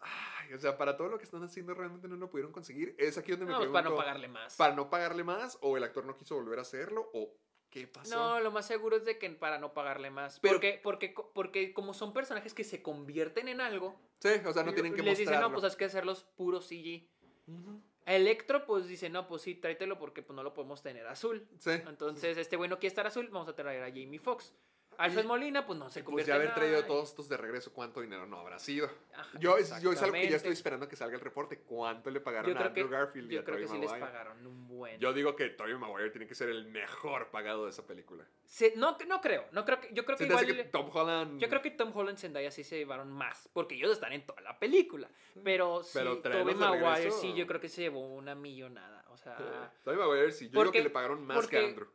Ay, 0.00 0.52
o 0.54 0.58
sea, 0.58 0.76
para 0.76 0.96
todo 0.96 1.08
lo 1.08 1.18
que 1.18 1.24
están 1.24 1.42
haciendo 1.44 1.74
realmente 1.74 2.08
no 2.08 2.16
lo 2.16 2.28
pudieron 2.28 2.52
conseguir. 2.52 2.94
Es 2.98 3.16
aquí 3.18 3.30
donde 3.30 3.46
me 3.46 3.52
No, 3.52 3.58
pues 3.58 3.68
pregunto. 3.70 3.78
para 3.82 3.90
no 3.90 3.96
pagarle 3.96 4.28
más. 4.28 4.56
Para 4.56 4.74
no 4.74 4.90
pagarle 4.90 5.24
más, 5.24 5.58
o 5.62 5.76
el 5.76 5.84
actor 5.84 6.04
no 6.04 6.16
quiso 6.16 6.34
volver 6.34 6.58
a 6.58 6.62
hacerlo, 6.62 7.08
o 7.14 7.34
qué 7.72 7.88
pasó. 7.88 8.14
No, 8.14 8.40
lo 8.40 8.52
más 8.52 8.66
seguro 8.66 8.96
es 8.96 9.04
de 9.04 9.18
que 9.18 9.28
para 9.30 9.58
no 9.58 9.72
pagarle 9.72 10.10
más. 10.10 10.38
Pero- 10.38 10.54
porque, 10.54 10.78
porque, 10.82 11.14
porque 11.34 11.72
como 11.72 11.94
son 11.94 12.12
personajes 12.12 12.54
que 12.54 12.62
se 12.62 12.82
convierten 12.82 13.48
en 13.48 13.60
algo, 13.60 13.98
Sí, 14.20 14.28
o 14.46 14.52
sea, 14.52 14.62
no 14.62 14.72
tienen 14.72 14.94
que 14.94 15.02
les 15.02 15.18
dicen, 15.18 15.40
no, 15.40 15.50
pues 15.50 15.64
hay 15.64 15.76
que 15.76 15.86
hacerlos 15.86 16.22
puro 16.36 16.60
CG. 16.60 17.08
Ujú. 17.48 17.80
Electro, 18.04 18.66
pues 18.66 18.86
dice, 18.86 19.08
no, 19.08 19.26
pues 19.26 19.42
sí, 19.42 19.54
tráetelo 19.54 19.98
porque 19.98 20.22
pues, 20.22 20.36
no 20.36 20.42
lo 20.42 20.54
podemos 20.54 20.82
tener 20.82 21.06
azul. 21.06 21.48
Sí. 21.58 21.70
Entonces, 21.70 22.36
este 22.36 22.56
güey 22.56 22.68
no 22.68 22.78
quiere 22.78 22.88
estar 22.88 23.06
azul, 23.06 23.28
vamos 23.32 23.48
a 23.48 23.54
traer 23.56 23.82
a 23.82 23.86
Jamie 23.88 24.18
Foxx. 24.18 24.52
Alfred 24.98 25.24
Y- 25.24 25.26
Molina, 25.26 25.66
pues 25.66 25.78
no 25.78 25.88
se 25.90 26.00
Pues 26.00 26.04
convierte 26.06 26.28
ya 26.30 26.34
haber 26.36 26.54
traído 26.54 26.74
nada, 26.76 26.84
y- 26.84 26.88
todos 26.88 27.08
estos 27.10 27.28
de 27.28 27.36
regreso, 27.36 27.72
¿cuánto 27.72 28.00
dinero 28.00 28.26
no 28.26 28.38
habrá 28.38 28.58
sido? 28.58 28.90
Ajá, 29.14 29.38
Yo, 29.38 29.56
es- 29.56 29.68
yo 29.82 29.92
es 29.92 30.02
algo 30.02 30.14
que 30.14 30.28
ya 30.28 30.36
estoy 30.36 30.52
esperando 30.52 30.88
que 30.88 30.96
salga 30.96 31.14
el 31.16 31.20
reporte. 31.20 31.60
¿Cuánto 31.60 32.10
le 32.10 32.20
pagaron 32.20 32.50
Yo 32.50 32.54
a 32.56 32.58
creo 32.58 32.68
Andrew 32.68 32.88
que, 32.88 32.94
Garfield 32.94 33.32
y 33.32 33.34
yo 33.34 33.40
a 33.40 33.44
creo 33.44 33.56
que 33.58 33.64
Tobey 33.66 33.76
sí 33.76 33.80
les 33.82 33.90
Maguire? 33.90 34.06
pagaron 34.12 34.46
un 34.46 34.68
buen. 34.68 35.00
Yo 35.00 35.12
digo 35.12 35.34
que 35.36 35.48
Tobey 35.50 35.74
Maguire 35.76 36.10
tiene 36.10 36.26
que 36.26 36.34
ser 36.34 36.48
el 36.50 36.66
mejor 36.66 37.30
pagado 37.30 37.64
de 37.64 37.70
esa 37.70 37.86
película. 37.86 38.26
Se- 38.44 38.74
no, 38.76 38.96
no 39.08 39.20
creo, 39.20 39.46
no 39.52 39.64
creo 39.64 39.80
que, 39.80 39.88
yo 39.92 40.04
creo 40.04 40.16
que 40.16 40.24
¿Se 40.24 40.28
te 40.28 40.34
hace 40.34 40.44
igual... 40.44 40.56
que 40.64 40.64
Tom 40.70 40.90
Holland... 40.92 41.40
Yo 41.40 41.48
creo 41.48 41.62
que 41.62 41.70
Tom 41.70 41.90
Holland 41.96 42.18
y 42.18 42.20
Zendaya 42.20 42.50
sí 42.50 42.62
se 42.64 42.78
llevaron 42.78 43.10
más, 43.10 43.48
porque 43.52 43.74
ellos 43.76 43.90
están 43.90 44.12
en 44.12 44.26
toda 44.26 44.40
la 44.42 44.58
película. 44.58 45.08
Pero 45.42 45.82
sí, 45.82 45.90
Pero 45.94 46.18
Tobey 46.18 46.54
Maguire 46.54 46.94
regreso- 47.10 47.20
sí, 47.20 47.34
yo 47.34 47.46
creo 47.46 47.60
que 47.60 47.68
se 47.68 47.82
llevó 47.82 48.06
una 48.14 48.34
millonada. 48.34 49.04
O 49.08 49.16
sea, 49.16 49.72
Tobey 49.84 49.98
Maguire 49.98 50.32
sí. 50.32 50.46
Yo 50.48 50.52
Porque- 50.54 50.78
que 50.78 50.84
le 50.84 50.90
pagaron 50.90 51.24
más 51.26 51.36
porque- 51.36 51.56
que 51.58 51.64
a 51.64 51.68
Andrew. 51.68 51.88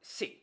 sí, 0.00 0.41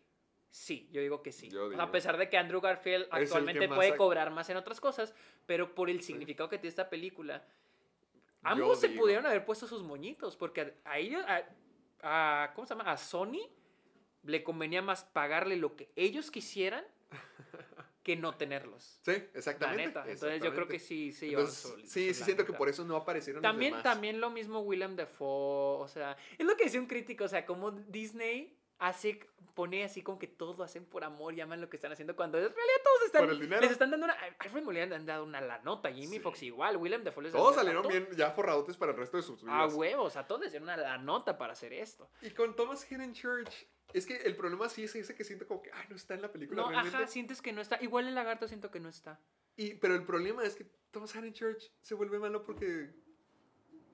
sí, 0.49 0.89
yo 0.91 1.01
digo 1.01 1.21
que 1.21 1.31
sí. 1.31 1.49
Yo 1.49 1.61
O 1.65 1.69
sea, 1.69 1.69
digo. 1.71 1.81
a 1.81 1.91
pesar 1.91 2.17
de 2.17 2.29
que 2.29 2.37
Andrew 2.37 2.61
Garfield 2.61 3.07
actualmente 3.11 3.67
puede 3.67 3.95
cobrar 3.95 4.31
más 4.31 4.49
en 4.49 4.57
otras 4.57 4.79
cosas, 4.81 5.13
pero 5.45 5.73
por 5.75 5.89
el 5.89 6.01
significado 6.01 6.49
que 6.49 6.57
tiene 6.57 6.69
esta 6.69 6.89
película, 6.89 7.45
ambos 8.43 8.79
se 8.79 8.87
digo. 8.89 9.01
pudieron 9.01 9.25
haber 9.25 9.45
puesto 9.45 9.67
sus 9.67 9.83
moñitos, 9.83 10.35
porque 10.37 10.75
a, 10.85 10.97
ellos, 10.99 11.23
a, 11.27 11.43
a- 12.43 12.53
¿cómo 12.53 12.65
se 12.65 12.73
llama? 12.75 12.91
A 12.91 12.97
Sony 12.97 13.49
le 14.23 14.43
convenía 14.43 14.81
más 14.81 15.03
pagarle 15.03 15.55
lo 15.55 15.75
que 15.75 15.91
ellos 15.95 16.29
quisieran 16.31 16.83
que 18.03 18.15
no 18.15 18.35
tenerlos. 18.35 18.99
Sí, 19.03 19.11
La 19.11 19.17
exactamente. 19.35 19.85
neta. 19.87 20.03
Entonces 20.09 20.41
yo 20.41 20.53
creo 20.53 20.67
que 20.67 20.75
exactamente. 20.77 20.79
sí 20.79 21.11
se 21.11 21.29
sí, 21.29 21.33
su 21.79 21.87
sí 21.87 22.13
siento 22.13 22.45
que 22.45 22.53
por 22.53 22.69
eso 22.69 22.83
no 22.83 22.95
aparecieron 22.95 23.41
También, 23.41 23.73
los 23.73 23.83
demás. 23.83 23.93
también 23.93 24.19
lo 24.19 24.29
mismo 24.29 24.59
Willem 24.61 24.95
Dafoe, 24.95 25.83
o 25.83 25.87
sea, 25.87 26.17
es 26.37 26.45
lo 26.45 26.55
que 26.57 26.65
decía 26.65 26.79
un 26.79 26.87
crítico, 26.87 27.23
o 27.25 27.27
sea, 27.27 27.45
como 27.45 27.71
Disney 27.71 28.57
hace, 28.79 29.19
pone 29.53 29.83
así 29.83 30.01
como 30.01 30.17
que 30.19 30.27
todos 30.27 30.57
lo 30.57 30.63
hacen 30.63 30.85
por 30.85 31.03
amor, 31.03 31.35
llaman 31.35 31.59
lo 31.61 31.69
que 31.69 31.75
están 31.77 31.91
haciendo, 31.91 32.15
cuando 32.15 32.37
en 32.37 32.45
realidad 32.45 32.75
todos 32.83 33.05
están, 33.05 33.21
Por 33.25 33.31
el 33.33 33.39
dinero. 33.39 33.61
les 33.61 33.71
están 33.71 33.91
dando 33.91 34.05
una, 34.05 34.13
a 34.13 34.25
Alfred 34.39 34.63
Molina 34.63 34.85
le 34.85 34.95
han 34.95 35.05
dado 35.05 35.23
una 35.25 35.41
la 35.41 35.59
nota, 35.59 35.91
Jimmy 35.91 36.15
Sí. 36.17 36.19
Fox 36.19 36.43
igual, 36.43 36.77
Willem 36.77 37.03
Dafoe 37.03 37.23
les 37.23 37.33
Todos 37.33 37.55
salieron 37.55 37.85
bien 37.87 38.07
ya 38.15 38.31
forradotes 38.31 38.77
para 38.77 38.91
el 38.93 38.97
resto 38.97 39.17
de 39.17 39.23
sus 39.23 39.43
A 39.43 39.45
vidas. 39.45 39.73
huevo, 39.73 40.03
o 40.03 40.09
sea, 40.09 40.25
todos 40.25 40.41
les 40.41 40.51
dieron 40.51 40.69
una 40.69 40.77
la 40.77 40.97
nota 40.97 41.37
para 41.37 41.53
hacer 41.53 41.73
esto. 41.73 42.09
y 42.21 42.29
con 42.31 42.55
Thomas 42.55 42.85
Hayden 42.89 43.13
Church, 43.13 43.67
es 43.93 44.05
que 44.05 44.15
el 44.17 44.35
problema 44.35 44.69
sí 44.69 44.83
es 44.83 44.95
ese 44.95 45.15
que 45.15 45.23
siento 45.23 45.45
como 45.47 45.61
que, 45.61 45.71
ay, 45.73 45.85
no 45.89 45.95
está 45.95 46.13
en 46.13 46.21
la 46.21 46.31
película 46.31 46.61
No, 46.61 46.69
realmente. 46.69 46.95
ajá, 46.97 47.07
sientes 47.07 47.41
que 47.41 47.51
no 47.51 47.59
está, 47.61 47.81
igual 47.81 48.07
el 48.07 48.15
lagarto 48.15 48.47
siento 48.47 48.71
que 48.71 48.79
no 48.79 48.87
está. 48.89 49.19
Y, 49.57 49.73
pero 49.73 49.93
el 49.95 50.03
problema 50.05 50.43
es 50.45 50.55
que 50.55 50.63
Thomas 50.91 51.13
Hayden 51.15 51.33
Church 51.33 51.69
se 51.81 51.95
vuelve 51.95 52.17
malo 52.17 52.43
porque 52.43 52.91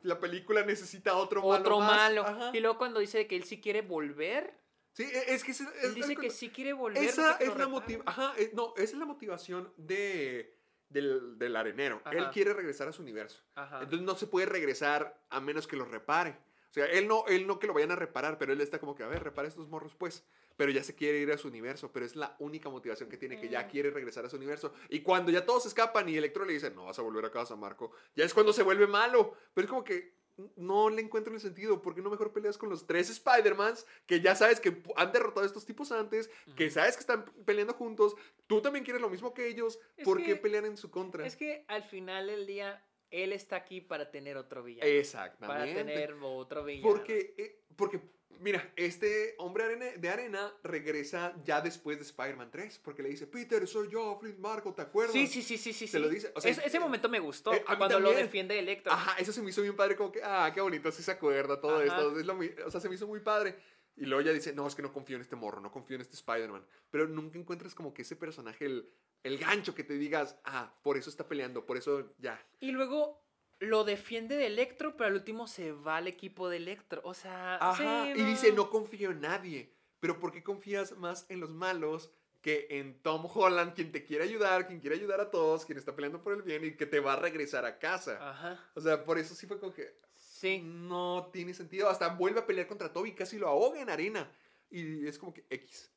la 0.03 0.19
película 0.19 0.63
necesita 0.63 1.15
otro, 1.15 1.41
Otro 1.43 1.79
malo. 1.79 1.79
más. 1.79 1.97
malo. 1.97 2.21
Ajá. 2.27 2.51
Y 2.55 2.59
luego 2.59 2.77
cuando 2.77 2.99
dice 2.99 3.25
que 3.25 3.35
él 3.35 3.45
sí 3.45 3.59
quiere 3.59 3.81
volver, 3.81 4.53
Sí, 4.95 5.03
e- 5.03 5.33
es 5.33 5.43
que 5.43 5.51
es, 5.51 5.59
él 5.59 5.93
dice 5.93 6.13
es- 6.13 6.19
que 6.19 6.29
sí 6.29 6.49
quiere 6.49 6.71
volver. 6.71 7.03
Esa 7.03 7.37
no 7.37 7.45
es 7.45 7.57
la 7.57 7.67
motivación. 7.67 8.07
Ajá, 8.07 8.33
no, 8.53 8.73
esa 8.77 8.83
es 8.93 8.97
la 8.97 9.05
motivación 9.05 9.73
de, 9.75 10.57
del, 10.87 11.37
del 11.37 11.55
arenero. 11.57 12.01
Él 12.11 12.29
quiere 12.31 12.53
regresar 12.53 12.87
a 12.87 12.93
su 12.93 13.01
universo. 13.01 13.43
Ajá. 13.55 13.81
Entonces 13.81 14.05
no 14.05 14.15
se 14.15 14.27
puede 14.27 14.45
regresar 14.45 15.21
a 15.29 15.41
menos 15.41 15.67
que 15.67 15.75
lo 15.75 15.83
repare. 15.83 16.37
O 16.69 16.73
sea, 16.75 16.85
él 16.85 17.07
no, 17.09 17.25
él 17.27 17.45
no 17.45 17.59
que 17.59 17.67
lo 17.67 17.73
vayan 17.73 17.91
a 17.91 17.95
reparar, 17.97 18.37
pero 18.37 18.53
él 18.53 18.61
está 18.61 18.79
como 18.79 18.95
que, 18.95 19.03
a 19.03 19.07
ver, 19.07 19.21
repara 19.21 19.47
estos 19.49 19.67
morros 19.67 19.93
pues. 19.95 20.25
Pero 20.55 20.71
ya 20.71 20.81
se 20.85 20.95
quiere 20.95 21.19
ir 21.19 21.29
a 21.33 21.37
su 21.37 21.49
universo, 21.49 21.91
pero 21.91 22.05
es 22.05 22.15
la 22.15 22.37
única 22.39 22.69
motivación 22.69 23.09
que 23.09 23.17
tiene, 23.17 23.37
que 23.41 23.49
ya 23.49 23.67
quiere 23.67 23.91
regresar 23.91 24.23
a 24.25 24.29
su 24.29 24.37
universo. 24.37 24.73
Y 24.87 25.01
cuando 25.01 25.29
ya 25.29 25.45
todos 25.45 25.65
escapan 25.65 26.07
y 26.07 26.15
Electro 26.15 26.45
le 26.45 26.53
dice, 26.53 26.71
no 26.71 26.85
vas 26.85 26.97
a 26.97 27.01
volver 27.01 27.25
a 27.25 27.31
casa, 27.31 27.57
Marco, 27.57 27.91
ya 28.15 28.23
es 28.23 28.33
cuando 28.33 28.53
se 28.53 28.63
vuelve 28.63 28.87
malo. 28.87 29.35
Pero 29.53 29.65
es 29.65 29.69
como 29.69 29.83
que 29.83 30.15
no 30.55 30.89
le 30.89 31.01
encuentro 31.01 31.33
el 31.33 31.39
sentido. 31.39 31.81
¿Por 31.81 31.95
qué 31.95 32.01
no 32.01 32.09
mejor 32.09 32.33
peleas 32.33 32.57
con 32.57 32.69
los 32.69 32.85
tres 32.85 33.09
Spider-Mans 33.09 33.85
que 34.05 34.21
ya 34.21 34.35
sabes 34.35 34.59
que 34.59 34.81
han 34.95 35.11
derrotado 35.11 35.43
a 35.43 35.45
estos 35.45 35.65
tipos 35.65 35.91
antes, 35.91 36.29
que 36.55 36.69
sabes 36.69 36.95
que 36.95 37.01
están 37.01 37.25
peleando 37.45 37.73
juntos? 37.73 38.15
Tú 38.47 38.61
también 38.61 38.83
quieres 38.83 39.01
lo 39.01 39.09
mismo 39.09 39.33
que 39.33 39.47
ellos. 39.47 39.79
Es 39.97 40.05
¿Por 40.05 40.23
qué 40.23 40.35
pelean 40.35 40.65
en 40.65 40.77
su 40.77 40.91
contra? 40.91 41.25
Es 41.25 41.35
que 41.35 41.65
al 41.67 41.83
final 41.83 42.27
del 42.27 42.45
día, 42.45 42.83
él 43.11 43.33
está 43.33 43.57
aquí 43.57 43.81
para 43.81 44.11
tener 44.11 44.37
otro 44.37 44.63
villano. 44.63 44.89
Exactamente. 44.89 45.73
Para 45.73 45.73
tener 45.73 46.15
otro 46.21 46.63
villano. 46.63 46.87
Porque, 46.87 47.33
eh, 47.37 47.61
porque, 47.75 48.01
mira, 48.39 48.71
este 48.75 49.35
hombre 49.37 49.97
de 49.97 50.09
arena 50.09 50.53
regresa 50.63 51.33
ya 51.43 51.61
después 51.61 51.97
de 51.97 52.03
Spider-Man 52.03 52.49
3. 52.51 52.79
Porque 52.79 53.03
le 53.03 53.09
dice, 53.09 53.27
Peter, 53.27 53.67
soy 53.67 53.89
yo, 53.89 54.17
Flint 54.19 54.39
Marco, 54.39 54.73
¿te 54.73 54.81
acuerdas? 54.81 55.13
Sí, 55.13 55.27
sí, 55.27 55.41
sí, 55.41 55.57
sí, 55.57 55.73
sí. 55.73 55.87
Se 55.87 55.97
sí. 55.97 56.03
lo 56.03 56.09
dice. 56.09 56.31
O 56.35 56.41
sea, 56.41 56.51
Es- 56.51 56.59
ese 56.59 56.77
eh, 56.77 56.79
momento 56.79 57.09
me 57.09 57.19
gustó. 57.19 57.53
eh, 57.53 57.63
cuando 57.65 57.99
lo 57.99 58.11
defiende 58.11 58.57
Electro. 58.57 58.91
Ajá, 58.91 59.17
eso 59.19 59.31
se 59.31 59.41
me 59.41 59.49
hizo 59.49 59.61
bien 59.61 59.75
padre, 59.75 59.95
como 59.95 60.11
que, 60.11 60.21
ah, 60.23 60.51
qué 60.53 60.61
bonito, 60.61 60.89
así 60.89 61.03
se 61.03 61.11
acuerda 61.11 61.59
todo 61.59 61.75
Ajá. 61.75 61.85
esto. 61.85 62.19
Es 62.19 62.25
lo 62.25 62.37
o 62.65 62.71
sea, 62.71 62.79
se 62.81 62.89
me 62.89 62.95
hizo 62.95 63.07
muy 63.07 63.19
padre. 63.19 63.55
Y 63.97 64.05
luego 64.05 64.21
ella 64.21 64.33
dice, 64.33 64.53
no, 64.53 64.67
es 64.67 64.75
que 64.75 64.81
no 64.81 64.91
confío 64.91 65.15
en 65.15 65.21
este 65.21 65.37
morro, 65.37 65.61
no 65.61 65.71
confío 65.71 65.95
en 65.95 66.01
este 66.01 66.15
Spider-Man. 66.15 66.65
Pero 66.91 67.07
nunca 67.07 67.39
encuentras 67.39 67.73
como 67.73 67.93
que 67.93 68.01
ese 68.01 68.15
personaje, 68.17 68.65
el, 68.65 68.89
el 69.23 69.37
gancho 69.37 69.73
que 69.73 69.85
te 69.85 69.93
digas, 69.93 70.37
ah, 70.43 70.77
por 70.83 70.97
eso 70.97 71.09
está 71.09 71.27
peleando, 71.27 71.65
por 71.65 71.77
eso 71.77 72.13
ya. 72.19 72.39
Y 72.59 72.71
luego 72.71 73.24
lo 73.59 73.83
defiende 73.83 74.35
de 74.35 74.47
Electro, 74.47 74.95
pero 74.97 75.07
al 75.07 75.13
último 75.15 75.47
se 75.47 75.71
va 75.71 75.97
al 75.97 76.07
equipo 76.07 76.49
de 76.49 76.57
Electro. 76.57 77.01
O 77.03 77.13
sea, 77.13 77.55
Ajá. 77.57 78.09
Y 78.09 78.23
dice, 78.23 78.51
no 78.51 78.69
confío 78.69 79.11
en 79.11 79.21
nadie. 79.21 79.73
Pero 79.99 80.19
¿por 80.19 80.31
qué 80.31 80.43
confías 80.43 80.95
más 80.97 81.25
en 81.29 81.39
los 81.39 81.49
malos 81.51 82.11
que 82.41 82.67
en 82.69 83.01
Tom 83.01 83.25
Holland, 83.33 83.73
quien 83.73 83.91
te 83.91 84.03
quiere 84.03 84.23
ayudar, 84.23 84.67
quien 84.67 84.79
quiere 84.79 84.95
ayudar 84.97 85.19
a 85.19 85.31
todos, 85.31 85.65
quien 85.65 85.77
está 85.79 85.95
peleando 85.95 86.21
por 86.21 86.33
el 86.33 86.43
bien 86.43 86.63
y 86.63 86.75
que 86.75 86.85
te 86.85 86.99
va 86.99 87.13
a 87.13 87.15
regresar 87.15 87.65
a 87.65 87.79
casa? 87.79 88.17
Ajá. 88.29 88.59
O 88.75 88.81
sea, 88.81 89.03
por 89.03 89.17
eso 89.17 89.33
sí 89.33 89.47
fue 89.47 89.59
como 89.59 89.73
que 89.73 89.97
Sí. 90.15 90.61
no 90.63 91.29
tiene 91.33 91.53
sentido. 91.53 91.89
Hasta 91.89 92.09
vuelve 92.09 92.41
a 92.41 92.45
pelear 92.45 92.67
contra 92.67 92.91
Toby, 92.93 93.13
casi 93.13 93.39
lo 93.39 93.47
ahoga 93.47 93.81
en 93.81 93.89
arena. 93.89 94.29
Y 94.69 95.07
es 95.07 95.17
como 95.17 95.33
que 95.33 95.45
X. 95.49 95.91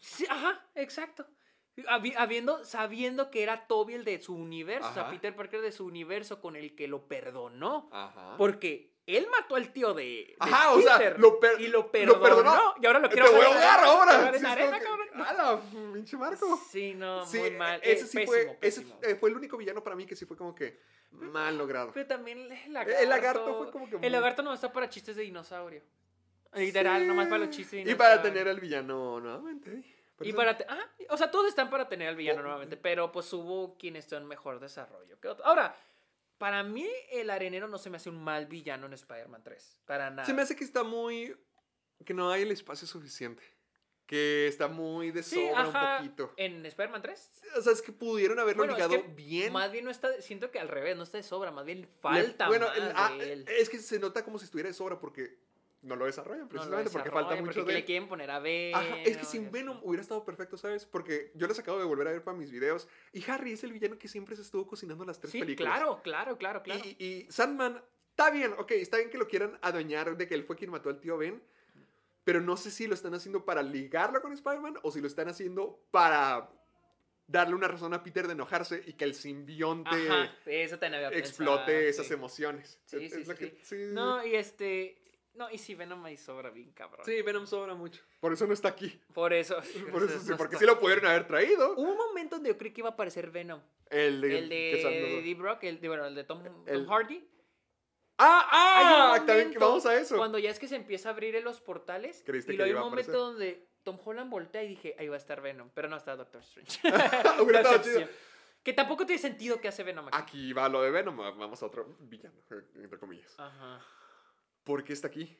Sí, 0.00 0.24
ajá, 0.28 0.66
exacto. 0.74 1.26
Habi- 1.88 2.14
Habiendo, 2.18 2.64
sabiendo 2.64 3.30
que 3.30 3.42
era 3.42 3.66
Toby 3.66 3.94
el 3.94 4.04
de 4.04 4.20
su 4.20 4.34
universo, 4.34 4.88
o 4.90 4.94
sea. 4.94 5.10
Peter 5.10 5.34
Parker 5.34 5.60
de 5.62 5.72
su 5.72 5.86
universo 5.86 6.40
con 6.40 6.54
el 6.56 6.74
que 6.74 6.86
lo 6.88 7.08
perdonó. 7.08 7.88
Ajá. 7.92 8.34
Porque 8.36 8.92
él 9.06 9.26
mató 9.30 9.56
al 9.56 9.72
tío 9.72 9.94
de, 9.94 10.04
de 10.04 10.36
Ajá, 10.38 10.72
o 10.72 10.80
sea, 10.80 10.98
Peter 10.98 11.18
lo, 11.18 11.38
y 11.58 11.68
lo 11.68 11.90
perdonó, 11.90 12.20
perdonó. 12.22 12.74
Y 12.80 12.86
ahora 12.86 12.98
lo 12.98 13.08
Te 13.08 13.14
quiero 13.14 13.32
voy 13.32 13.40
a 13.40 13.46
ahogar 13.46 13.80
ahora. 13.84 14.38
Sí, 14.38 14.46
arena, 14.46 14.78
que. 14.78 14.86
¡Hala, 15.22 15.60
pinche 15.94 16.16
Marco! 16.16 16.60
Sí, 16.70 16.94
no, 16.94 17.24
Sí, 17.26 17.38
muy 17.38 17.50
mal. 17.52 17.80
Ese 17.82 18.04
eh, 18.04 18.06
sí 18.06 18.16
pésimo, 18.18 18.26
fue, 18.26 18.58
ese 18.60 18.80
pésimo. 18.82 18.98
eh, 19.02 19.14
fue 19.16 19.30
el 19.30 19.36
único 19.36 19.56
villano 19.56 19.82
para 19.82 19.96
mí 19.96 20.04
que 20.06 20.14
sí 20.14 20.24
fue 20.26 20.36
como 20.36 20.54
que 20.54 20.78
mal 21.10 21.56
logrado. 21.58 21.90
Pero 21.94 22.06
también 22.06 22.50
el 22.52 22.72
lagarto. 22.72 23.00
El 23.02 23.08
lagarto 23.08 23.56
fue 23.58 23.70
como 23.70 23.88
que 23.88 23.96
El 24.06 24.12
lagarto 24.12 24.42
no 24.42 24.52
está 24.54 24.72
para 24.72 24.88
chistes 24.90 25.16
de 25.16 25.22
dinosaurio. 25.22 25.82
Literal, 26.54 27.00
Sí. 27.02 27.08
nomás 27.08 27.26
para 27.28 27.38
los 27.46 27.50
chistes 27.50 27.72
de 27.72 27.80
Y 27.80 27.84
dinosaurio. 27.84 27.98
para 28.16 28.22
tener 28.22 28.46
al 28.48 28.60
villano 28.60 29.20
nuevamente. 29.20 30.01
Y 30.28 30.32
para... 30.32 30.58
ah, 30.68 30.90
o 31.10 31.16
sea, 31.16 31.30
todos 31.30 31.46
están 31.46 31.70
para 31.70 31.88
tener 31.88 32.08
al 32.08 32.16
villano 32.16 32.40
Oh. 32.40 32.42
nuevamente, 32.44 32.76
pero 32.76 33.10
pues 33.12 33.32
hubo 33.32 33.76
quienes 33.76 34.06
tuvieron 34.06 34.28
mejor 34.28 34.60
desarrollo 34.60 35.18
que 35.20 35.28
otros. 35.28 35.46
Ahora, 35.46 35.74
para 36.38 36.62
mí 36.62 36.88
el 37.10 37.30
arenero 37.30 37.68
no 37.68 37.78
se 37.78 37.90
me 37.90 37.96
hace 37.98 38.08
un 38.10 38.22
mal 38.22 38.46
villano 38.46 38.86
en 38.86 38.92
Spider-Man 38.94 39.42
3. 39.44 39.80
Para 39.86 40.10
nada. 40.10 40.24
Se 40.26 40.34
me 40.34 40.42
hace 40.42 40.56
que 40.56 40.64
está 40.64 40.82
muy... 40.82 41.36
que 42.04 42.14
no 42.14 42.30
hay 42.30 42.42
el 42.42 42.50
espacio 42.50 42.86
suficiente. 42.86 43.42
Que 44.06 44.46
está 44.48 44.66
muy 44.68 45.10
de 45.12 45.22
Sí, 45.22 45.36
sobra 45.48 45.60
ajá. 45.62 45.92
un 45.92 45.96
poquito. 46.08 46.34
¿En 46.36 46.66
Spider-Man 46.66 47.00
3? 47.00 47.30
O 47.56 47.62
sea, 47.62 47.72
es 47.72 47.80
que 47.80 47.92
pudieron 47.92 48.38
haberlo 48.40 48.64
Bueno, 48.64 48.72
es 48.72 48.78
ligado 48.78 49.02
que 49.02 49.08
bien. 49.14 49.52
Más 49.52 49.70
bien 49.72 49.84
no 49.84 49.90
está... 49.90 50.20
Siento 50.20 50.50
que 50.50 50.58
al 50.58 50.68
revés, 50.68 50.96
no 50.96 51.04
está 51.04 51.16
de 51.18 51.22
sobra. 51.22 51.50
Más 51.52 51.64
bien 51.64 51.82
Le- 51.82 51.86
falta 51.86 52.48
bueno, 52.48 52.66
más 52.66 52.76
el- 52.76 52.92
ah, 52.94 53.12
de 53.16 53.32
él. 53.32 53.44
es 53.48 53.70
que 53.70 53.78
se 53.78 53.98
nota 54.00 54.24
como 54.24 54.38
si 54.38 54.44
estuviera 54.46 54.68
de 54.68 54.74
sobra 54.74 54.98
porque 54.98 55.38
no 55.82 55.96
lo 55.96 56.06
desarrollan 56.06 56.40
No 56.40 56.44
lo 56.44 56.48
precisamente 56.50 56.90
porque 56.90 57.10
falta 57.10 57.36
mucho 57.36 57.60
porque 57.60 57.72
de 57.72 57.78
le 57.80 57.84
quieren 57.84 58.08
poner 58.08 58.30
a. 58.30 58.36
Ajá, 58.36 59.02
es 59.04 59.16
que 59.16 59.24
sin. 59.24 59.50
Venom 59.50 59.80
hubiera 59.82 60.00
estado 60.02 60.24
perfecto, 60.24 60.56
¿sabes? 60.56 60.86
Porque 60.86 61.32
yo 61.34 61.46
les 61.46 61.58
acabo 61.58 61.78
de 61.78 61.84
volver 61.84 62.08
a 62.08 62.12
ver 62.12 62.22
para 62.22 62.36
mis 62.36 62.50
videos 62.50 62.88
y 63.12 63.28
Harry 63.30 63.52
es 63.52 63.64
el 63.64 63.72
villano 63.72 63.98
que 63.98 64.08
siempre 64.08 64.36
se 64.36 64.42
estuvo 64.42 64.66
cocinando 64.66 65.04
las 65.04 65.18
tres 65.18 65.32
Sí, 65.32 65.40
películas. 65.40 65.74
claro, 65.74 66.00
claro, 66.02 66.38
claro, 66.38 66.62
claro. 66.62 66.80
Y, 66.84 67.04
y 67.04 67.26
Sandman, 67.30 67.82
está 68.10 68.30
bien, 68.30 68.54
ok, 68.58 68.70
está 68.72 68.96
bien 68.98 69.10
que 69.10 69.18
lo 69.18 69.26
quieran 69.26 69.58
adueñar 69.60 70.16
de 70.16 70.28
que 70.28 70.34
él 70.34 70.44
fue 70.44 70.56
quien 70.56 70.70
mató 70.70 70.88
al 70.88 71.00
tío 71.00 71.18
Ben, 71.18 71.42
pero 72.24 72.40
no 72.40 72.56
sé 72.56 72.70
si 72.70 72.86
lo 72.86 72.94
están 72.94 73.14
haciendo 73.14 73.44
para 73.44 73.62
ligarlo 73.62 74.22
con 74.22 74.32
Spider-Man 74.32 74.78
o 74.82 74.92
si 74.92 75.00
lo 75.00 75.08
están 75.08 75.28
haciendo 75.28 75.84
para 75.90 76.48
darle 77.26 77.54
una 77.54 77.66
razón 77.66 77.94
a 77.94 78.02
Peter 78.04 78.26
de 78.26 78.34
enojarse 78.34 78.82
y 78.86 78.92
que 78.92 79.04
el 79.04 79.14
simbionte 79.14 79.90
Ajá, 79.90 80.32
eso 80.46 80.76
explote 80.76 81.64
pensado, 81.72 81.88
esas 81.88 82.06
sí. 82.06 82.14
emociones. 82.14 82.80
Sí, 82.84 83.04
Es- 83.04 83.12
sí, 83.14 83.20
es 83.22 83.28
lo 83.28 83.34
sí, 83.34 83.38
que- 83.40 83.50
sí. 83.64 83.86
sí. 83.86 83.90
No, 83.92 84.24
y 84.24 84.36
este... 84.36 85.01
No, 85.34 85.50
y 85.50 85.58
si 85.58 85.74
Venom 85.74 86.04
ahí 86.04 86.16
sobra 86.16 86.50
bien, 86.50 86.72
cabrón. 86.72 87.06
Sí, 87.06 87.22
Venom 87.22 87.46
sobra 87.46 87.74
mucho. 87.74 88.02
Por 88.20 88.32
eso 88.32 88.46
no 88.46 88.52
está 88.52 88.68
aquí. 88.68 89.00
Por 89.14 89.32
eso. 89.32 89.56
Por 89.92 90.04
eso 90.04 90.20
sí, 90.20 90.30
no 90.30 90.36
porque 90.36 90.56
está. 90.56 90.58
sí 90.58 90.66
lo 90.66 90.78
pudieron 90.78 91.06
haber 91.06 91.26
traído. 91.26 91.74
Hubo 91.74 91.90
un 91.90 91.96
momento 91.96 92.36
donde 92.36 92.50
yo 92.50 92.58
creí 92.58 92.72
que 92.72 92.82
iba 92.82 92.90
a 92.90 92.92
aparecer 92.92 93.30
Venom. 93.30 93.60
El 93.88 94.20
de... 94.20 94.38
El 94.38 94.48
de 94.48 95.18
Eddie 95.18 95.34
Brock, 95.34 95.64
el 95.64 95.80
de, 95.80 95.88
bueno, 95.88 96.06
el 96.06 96.14
de 96.14 96.24
Tom, 96.24 96.42
Tom 96.42 96.86
Hardy. 96.86 97.26
¡Ah! 98.18 99.14
Un 99.16 99.22
¡Ah! 99.22 99.26
También 99.26 99.50
que 99.50 99.58
vamos 99.58 99.86
a 99.86 99.94
eso. 99.98 100.16
Cuando 100.16 100.38
ya 100.38 100.50
es 100.50 100.58
que 100.58 100.68
se 100.68 100.76
empieza 100.76 101.08
a 101.08 101.12
abrir 101.12 101.34
en 101.34 101.44
los 101.44 101.60
portales. 101.60 102.22
¿Creíste 102.24 102.52
y 102.52 102.56
que 102.56 102.62
luego 102.62 102.78
hay 102.78 102.84
un 102.84 102.90
momento 102.90 103.12
donde 103.12 103.68
Tom 103.82 103.98
Holland 104.04 104.30
voltea 104.30 104.62
y 104.62 104.68
dije, 104.68 104.94
ahí 104.98 105.08
va 105.08 105.16
a 105.16 105.18
estar 105.18 105.40
Venom. 105.40 105.70
Pero 105.74 105.88
no 105.88 105.96
está 105.96 106.16
Doctor 106.16 106.42
Strange. 106.42 106.80
Chido. 107.82 108.08
Que 108.62 108.72
tampoco 108.72 109.04
tiene 109.06 109.20
sentido 109.20 109.60
que 109.60 109.68
hace 109.68 109.82
Venom 109.82 110.06
aquí. 110.08 110.16
Aquí 110.16 110.52
va 110.52 110.68
lo 110.68 110.82
de 110.82 110.90
Venom. 110.90 111.16
Vamos 111.16 111.62
a 111.62 111.66
otro 111.66 111.96
villano, 112.00 112.36
entre 112.74 112.98
comillas. 112.98 113.34
Ajá. 113.38 113.84
¿Por 114.64 114.84
qué 114.84 114.92
está 114.92 115.08
aquí? 115.08 115.36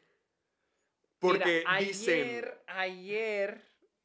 Porque 1.18 1.64
Mira, 1.66 1.78
dicen. 1.78 2.20
ayer, 2.20 2.64
ayer, 2.66 3.62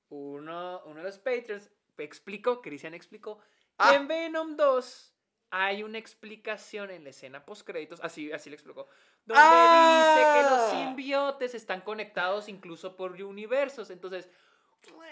uno, 0.10 0.84
uno 0.86 0.98
de 0.98 1.04
los 1.04 1.18
Patreons 1.18 1.70
explicó, 1.98 2.62
Cristian 2.62 2.94
explicó, 2.94 3.40
que 3.40 3.44
Ah. 3.80 3.96
en 3.96 4.08
Venom 4.08 4.56
2 4.56 5.14
hay 5.50 5.82
una 5.82 5.98
explicación 5.98 6.92
en 6.92 7.04
la 7.04 7.10
escena 7.10 7.46
post-créditos, 7.46 8.00
así, 8.04 8.32
así 8.32 8.50
le 8.50 8.56
explicó, 8.56 8.88
donde 9.26 9.42
dice 9.42 10.24
que 10.34 10.44
los 10.44 10.60
Ah. 10.62 10.70
simbiotes 10.72 11.56
están 11.56 11.82
conectados 11.82 12.50
incluso 12.50 12.96
por 12.96 13.14
universos. 13.14 13.90
Entonces, 13.90 14.30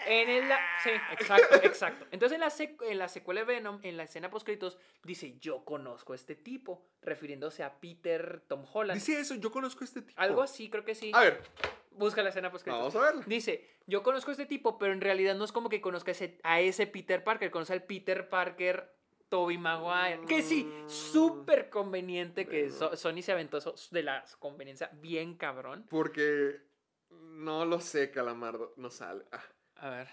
en 0.06 0.28
el... 0.28 0.44
Sí, 0.82 0.90
exacto, 1.12 1.54
exacto. 1.62 2.06
Entonces, 2.10 2.34
en 2.36 2.40
la, 2.40 2.48
sec- 2.50 2.82
en 2.84 2.98
la 2.98 3.08
secuela 3.08 3.40
de 3.40 3.46
Venom, 3.46 3.80
en 3.82 3.96
la 3.96 4.04
escena 4.04 4.30
post-créditos, 4.30 4.78
dice, 5.02 5.38
yo 5.38 5.64
conozco 5.64 6.12
a 6.12 6.16
este 6.16 6.34
tipo, 6.36 6.86
refiriéndose 7.02 7.62
a 7.62 7.78
Peter 7.80 8.42
Tom 8.48 8.64
Holland. 8.72 8.98
Dice 9.00 9.18
eso, 9.20 9.34
yo 9.34 9.50
conozco 9.50 9.84
a 9.84 9.86
este 9.86 10.02
tipo. 10.02 10.20
Algo 10.20 10.42
así, 10.42 10.70
creo 10.70 10.84
que 10.84 10.94
sí. 10.94 11.10
A 11.14 11.20
ver, 11.20 11.42
Busca 11.90 12.22
la 12.22 12.28
escena 12.28 12.50
post 12.52 12.66
vamos 12.66 12.94
a 12.94 13.00
verla. 13.00 13.22
Dice, 13.26 13.78
yo 13.86 14.02
conozco 14.02 14.30
a 14.30 14.32
este 14.32 14.44
tipo, 14.44 14.76
pero 14.78 14.92
en 14.92 15.00
realidad 15.00 15.34
no 15.34 15.44
es 15.44 15.50
como 15.52 15.70
que 15.70 15.80
conozca 15.80 16.10
a 16.10 16.12
ese, 16.12 16.38
a 16.42 16.60
ese 16.60 16.86
Peter 16.86 17.24
Parker, 17.24 17.50
conoce 17.50 17.72
al 17.72 17.84
Peter 17.84 18.28
Parker 18.28 18.94
Toby 19.30 19.56
Maguire. 19.56 20.20
Que 20.28 20.42
sí, 20.42 20.70
súper 20.88 21.70
conveniente 21.70 22.46
que 22.46 22.70
So- 22.70 22.94
Sony 22.96 23.22
se 23.22 23.32
aventó 23.32 23.56
eso 23.56 23.74
de 23.90 24.02
la 24.02 24.22
conveniencia 24.38 24.90
bien 24.92 25.36
cabrón. 25.36 25.86
Porque. 25.88 26.60
No 27.08 27.64
lo 27.64 27.80
sé, 27.80 28.10
Calamardo. 28.10 28.74
No 28.76 28.90
sale. 28.90 29.24
Ah, 29.32 29.42
A 29.78 29.88
ver. 29.90 30.08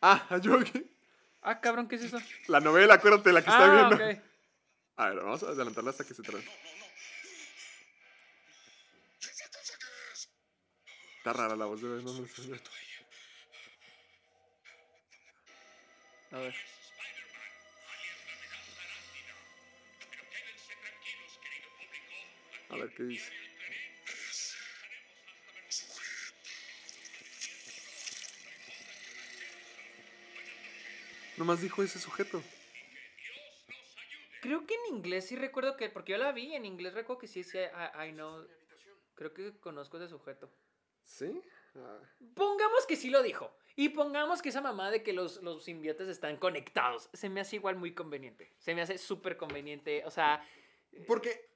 ah 0.00 0.38
yo. 0.42 0.58
Ah, 1.42 1.60
cabrón, 1.60 1.88
¿qué 1.88 1.96
es 1.96 2.04
eso? 2.04 2.18
La 2.48 2.60
novela, 2.60 2.94
acuérdate, 2.94 3.32
la 3.32 3.42
que 3.42 3.50
está 3.50 3.64
ah, 3.64 3.88
viendo. 3.88 4.20
A 4.96 5.08
ver, 5.08 5.16
vamos 5.16 5.42
a 5.42 5.48
adelantarla 5.48 5.90
hasta 5.90 6.04
que 6.04 6.14
se 6.14 6.22
trae. 6.22 6.44
Está 11.18 11.32
rara 11.32 11.56
la 11.56 11.66
voz 11.66 11.80
de 11.82 11.88
Venom. 11.88 12.20
no 12.20 12.26
sé. 12.26 12.60
A 16.32 16.38
ver. 16.38 16.54
A 22.70 22.76
ver 22.76 22.94
qué 22.94 23.02
dice. 23.02 23.49
Nomás 31.40 31.62
dijo 31.62 31.82
ese 31.82 31.98
sujeto. 31.98 32.42
Creo 34.42 34.66
que 34.66 34.74
en 34.74 34.96
inglés 34.96 35.26
sí 35.26 35.36
recuerdo 35.36 35.74
que, 35.74 35.88
porque 35.88 36.12
yo 36.12 36.18
la 36.18 36.32
vi, 36.32 36.54
en 36.54 36.66
inglés 36.66 36.92
recuerdo 36.92 37.18
que 37.18 37.28
sí 37.28 37.40
decía, 37.40 37.72
I, 37.94 38.10
I 38.10 38.12
know, 38.12 38.46
creo 39.14 39.32
que 39.32 39.58
conozco 39.58 39.96
ese 39.96 40.08
sujeto. 40.08 40.50
¿Sí? 41.02 41.40
Ah, 41.76 41.98
Pongamos 42.34 42.84
que 42.86 42.94
sí 42.94 43.08
lo 43.08 43.22
dijo. 43.22 43.50
Y 43.74 43.88
pongamos 43.88 44.42
que 44.42 44.50
esa 44.50 44.60
mamá 44.60 44.90
de 44.90 45.02
que 45.02 45.14
los, 45.14 45.42
los 45.42 45.64
simbiotes 45.64 46.08
están 46.08 46.36
conectados. 46.36 47.08
Se 47.14 47.30
me 47.30 47.40
hace 47.40 47.56
igual 47.56 47.76
muy 47.76 47.94
conveniente. 47.94 48.52
Se 48.58 48.74
me 48.74 48.82
hace 48.82 48.98
súper 48.98 49.38
conveniente. 49.38 50.04
O 50.04 50.10
sea, 50.10 50.46
Porque 51.06 51.48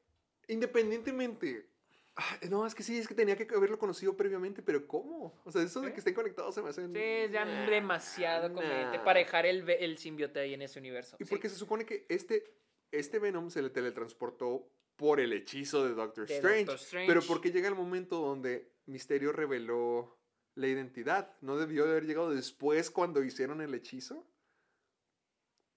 independientemente. 0.49 1.69
Ah, 2.17 2.39
No, 2.51 2.67
es 2.67 2.75
que 2.75 2.83
sí, 2.83 2.99
es 2.99 3.09
que 3.09 3.15
tenía 3.15 3.37
que 3.37 3.47
haberlo 3.55 3.79
conocido 3.79 4.17
previamente, 4.17 4.63
pero 4.63 4.87
¿cómo? 4.87 5.41
O 5.45 5.51
sea, 5.51 5.63
eso 5.63 5.81
de 5.81 5.93
que 5.93 5.99
estén 5.99 6.15
conectados 6.15 6.55
se 6.55 6.63
me 6.63 6.69
hace. 6.71 6.87
sí, 6.87 6.93
es 6.97 7.31
ya 7.33 7.45
Nah, 7.45 7.67
demasiado 7.69 8.53
conveniente 8.53 8.99
nah. 8.99 9.05
para 9.05 9.19
dejar 9.21 9.47
el, 9.47 9.69
el 9.69 9.99
simbiote 9.99 10.41
ahí 10.41 10.55
en 10.55 10.63
ese 10.63 10.79
universo. 10.79 11.17
Y 11.19 11.25
Sí. 11.25 11.31
porque 11.31 11.49
se 11.49 11.57
supone 11.57 11.85
que 11.85 12.07
este, 12.09 12.45
este 12.91 13.19
Venom 13.19 13.51
se 13.51 13.63
le 13.63 13.71
teletransportó 13.71 14.71
por 14.97 15.19
el 15.21 15.33
hechizo 15.33 15.85
de 15.85 15.95
Doctor, 15.95 16.27
De 16.27 16.35
Strange, 16.37 16.65
Doctor 16.67 16.77
Strange. 16.81 17.09
Pero 17.09 17.23
porque 17.27 17.51
llega 17.51 17.69
el 17.69 17.75
momento 17.75 18.21
donde 18.21 18.73
Misterio 18.87 19.33
reveló 19.33 20.19
la 20.55 20.69
identidad. 20.69 21.37
¿No 21.41 21.57
debió 21.57 21.85
de 21.85 21.91
haber 21.93 22.07
llegado 22.07 22.31
después 22.31 22.91
cuando 22.93 23.25
hicieron 23.25 23.61
el 23.61 23.75
hechizo? 23.75 24.25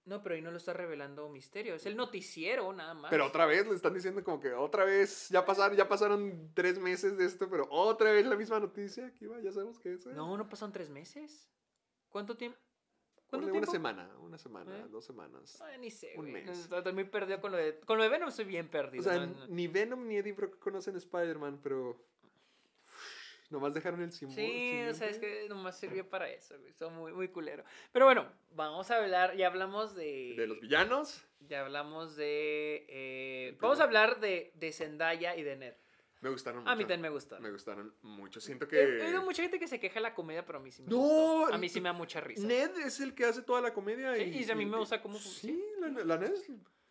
No, 0.08 0.24
pero 0.24 0.36
ahí 0.36 0.42
no 0.42 0.52
lo 0.52 0.58
está 0.58 0.72
revelando 0.74 1.28
Misterio. 1.30 1.76
Es 1.76 1.86
el 1.86 1.98
noticiero, 1.98 2.72
nada 2.72 2.94
más. 2.94 3.10
Pero 3.12 3.26
otra 3.26 3.46
vez 3.46 3.68
le 3.68 3.76
están 3.76 3.94
diciendo 3.94 4.24
como 4.24 4.40
que 4.40 4.54
otra 4.54 4.86
vez, 4.86 5.28
ya 5.30 5.46
pasaron, 5.46 5.76
ya 5.76 5.88
pasaron 5.90 6.52
tres 6.54 6.80
meses 6.80 7.18
de 7.18 7.26
esto, 7.26 7.50
pero 7.50 7.68
otra 7.70 8.12
vez 8.12 8.26
la 8.26 8.38
misma 8.38 8.60
noticia. 8.60 9.06
Aquí 9.08 9.26
va, 9.26 9.40
ya 9.42 9.52
sabemos 9.52 9.78
que 9.80 9.94
es. 9.94 10.06
¿eh? 10.06 10.14
No, 10.14 10.38
no 10.38 10.48
pasaron 10.48 10.72
tres 10.72 10.90
meses. 10.90 11.50
¿Cuánto 12.08 12.38
tiempo? 12.38 12.58
¿Cuánto 13.30 13.48
Ponle 13.48 13.52
tiempo? 13.52 13.70
Una 13.70 13.72
semana, 13.78 14.18
una 14.20 14.38
semana, 14.38 14.78
¿Eh? 14.78 14.86
dos 14.90 15.04
semanas. 15.04 15.62
Ay, 15.62 15.78
ni 15.80 15.92
sé, 15.92 16.14
Un 16.16 16.32
güey. 16.32 16.46
mes. 16.46 16.70
Estoy 16.72 16.94
muy 16.94 17.04
perdido 17.04 17.42
con 17.42 17.52
lo 17.52 17.58
de... 17.58 17.78
Con 17.82 17.98
lo 17.98 18.04
de 18.04 18.10
Venom 18.10 18.30
estoy 18.30 18.46
bien 18.46 18.70
perdido. 18.70 19.02
O 19.02 19.04
sea, 19.04 19.26
no- 19.26 19.48
ni 19.48 19.68
Venom 19.68 20.08
ni 20.08 20.16
Eddie 20.16 20.32
Brock 20.32 20.58
conocen 20.60 20.96
Spider-Man, 20.96 21.60
pero 21.62 22.02
nomás 23.50 23.74
dejaron 23.74 24.02
el 24.02 24.12
símbolo. 24.12 24.40
Sí, 24.42 24.82
o 24.90 24.94
sea, 24.94 25.10
es 25.10 25.20
que 25.20 25.48
nomás 25.50 25.78
sirvió 25.80 26.10
para 26.10 26.30
eso, 26.30 26.58
güey. 26.60 26.74
Son 26.74 26.94
muy, 26.96 27.14
muy 27.14 27.28
culero. 27.30 27.64
Pero 27.92 28.06
bueno, 28.06 28.32
vamos 28.52 28.90
a 28.92 28.98
hablar, 28.98 29.36
ya 29.36 29.48
hablamos 29.48 29.96
de... 29.96 30.34
De 30.38 30.48
los 30.48 30.60
villanos, 30.60 31.24
Ya 31.40 31.62
hablamos 31.62 32.16
de... 32.16 32.86
eh, 32.90 33.58
vamos 33.60 33.80
a 33.80 33.84
hablar 33.84 34.20
de, 34.20 34.52
de 34.56 34.72
Zendaya 34.74 35.36
y 35.36 35.44
de 35.44 35.56
Ned. 35.56 35.74
me 36.22 36.30
gustaron 36.30 36.60
mucho. 36.62 36.72
A 36.72 36.76
mí 36.76 36.84
también 36.84 37.02
me 37.02 37.10
gustaron. 37.10 37.44
Me 37.44 37.52
gustaron 37.52 37.94
mucho. 38.02 38.42
Siento 38.42 38.68
que. 38.68 38.82
he 38.82 39.06
oído 39.06 39.22
mucha 39.24 39.42
gente 39.44 39.60
que 39.60 39.68
se 39.68 39.80
queja 39.80 39.96
de 39.96 40.02
la 40.02 40.14
comedia, 40.16 40.46
pero 40.46 40.60
a 40.60 40.62
mí 40.62 40.72
sí 40.72 40.82
me 40.82 40.90
No, 40.90 40.98
gustó. 40.98 41.54
A 41.54 41.58
mí 41.58 41.70
sí 41.70 41.80
me 41.80 41.90
da 41.90 41.94
mucha 41.94 42.20
risa. 42.22 42.46
Ned 42.46 42.72
es 42.80 43.00
el 43.00 43.14
que 43.14 43.26
hace 43.26 43.42
toda 43.44 43.62
la 43.62 43.74
comedia. 43.74 44.16
Sí, 44.16 44.24
y, 44.24 44.44
y 44.44 44.52
a 44.52 44.56
mí 44.56 44.66
me 44.66 44.78
gusta 44.78 45.02
cómo- 45.02 45.18
Sí, 45.20 45.64
la, 45.80 45.88
la 46.04 46.18
Ned 46.18 46.34
es 46.34 46.50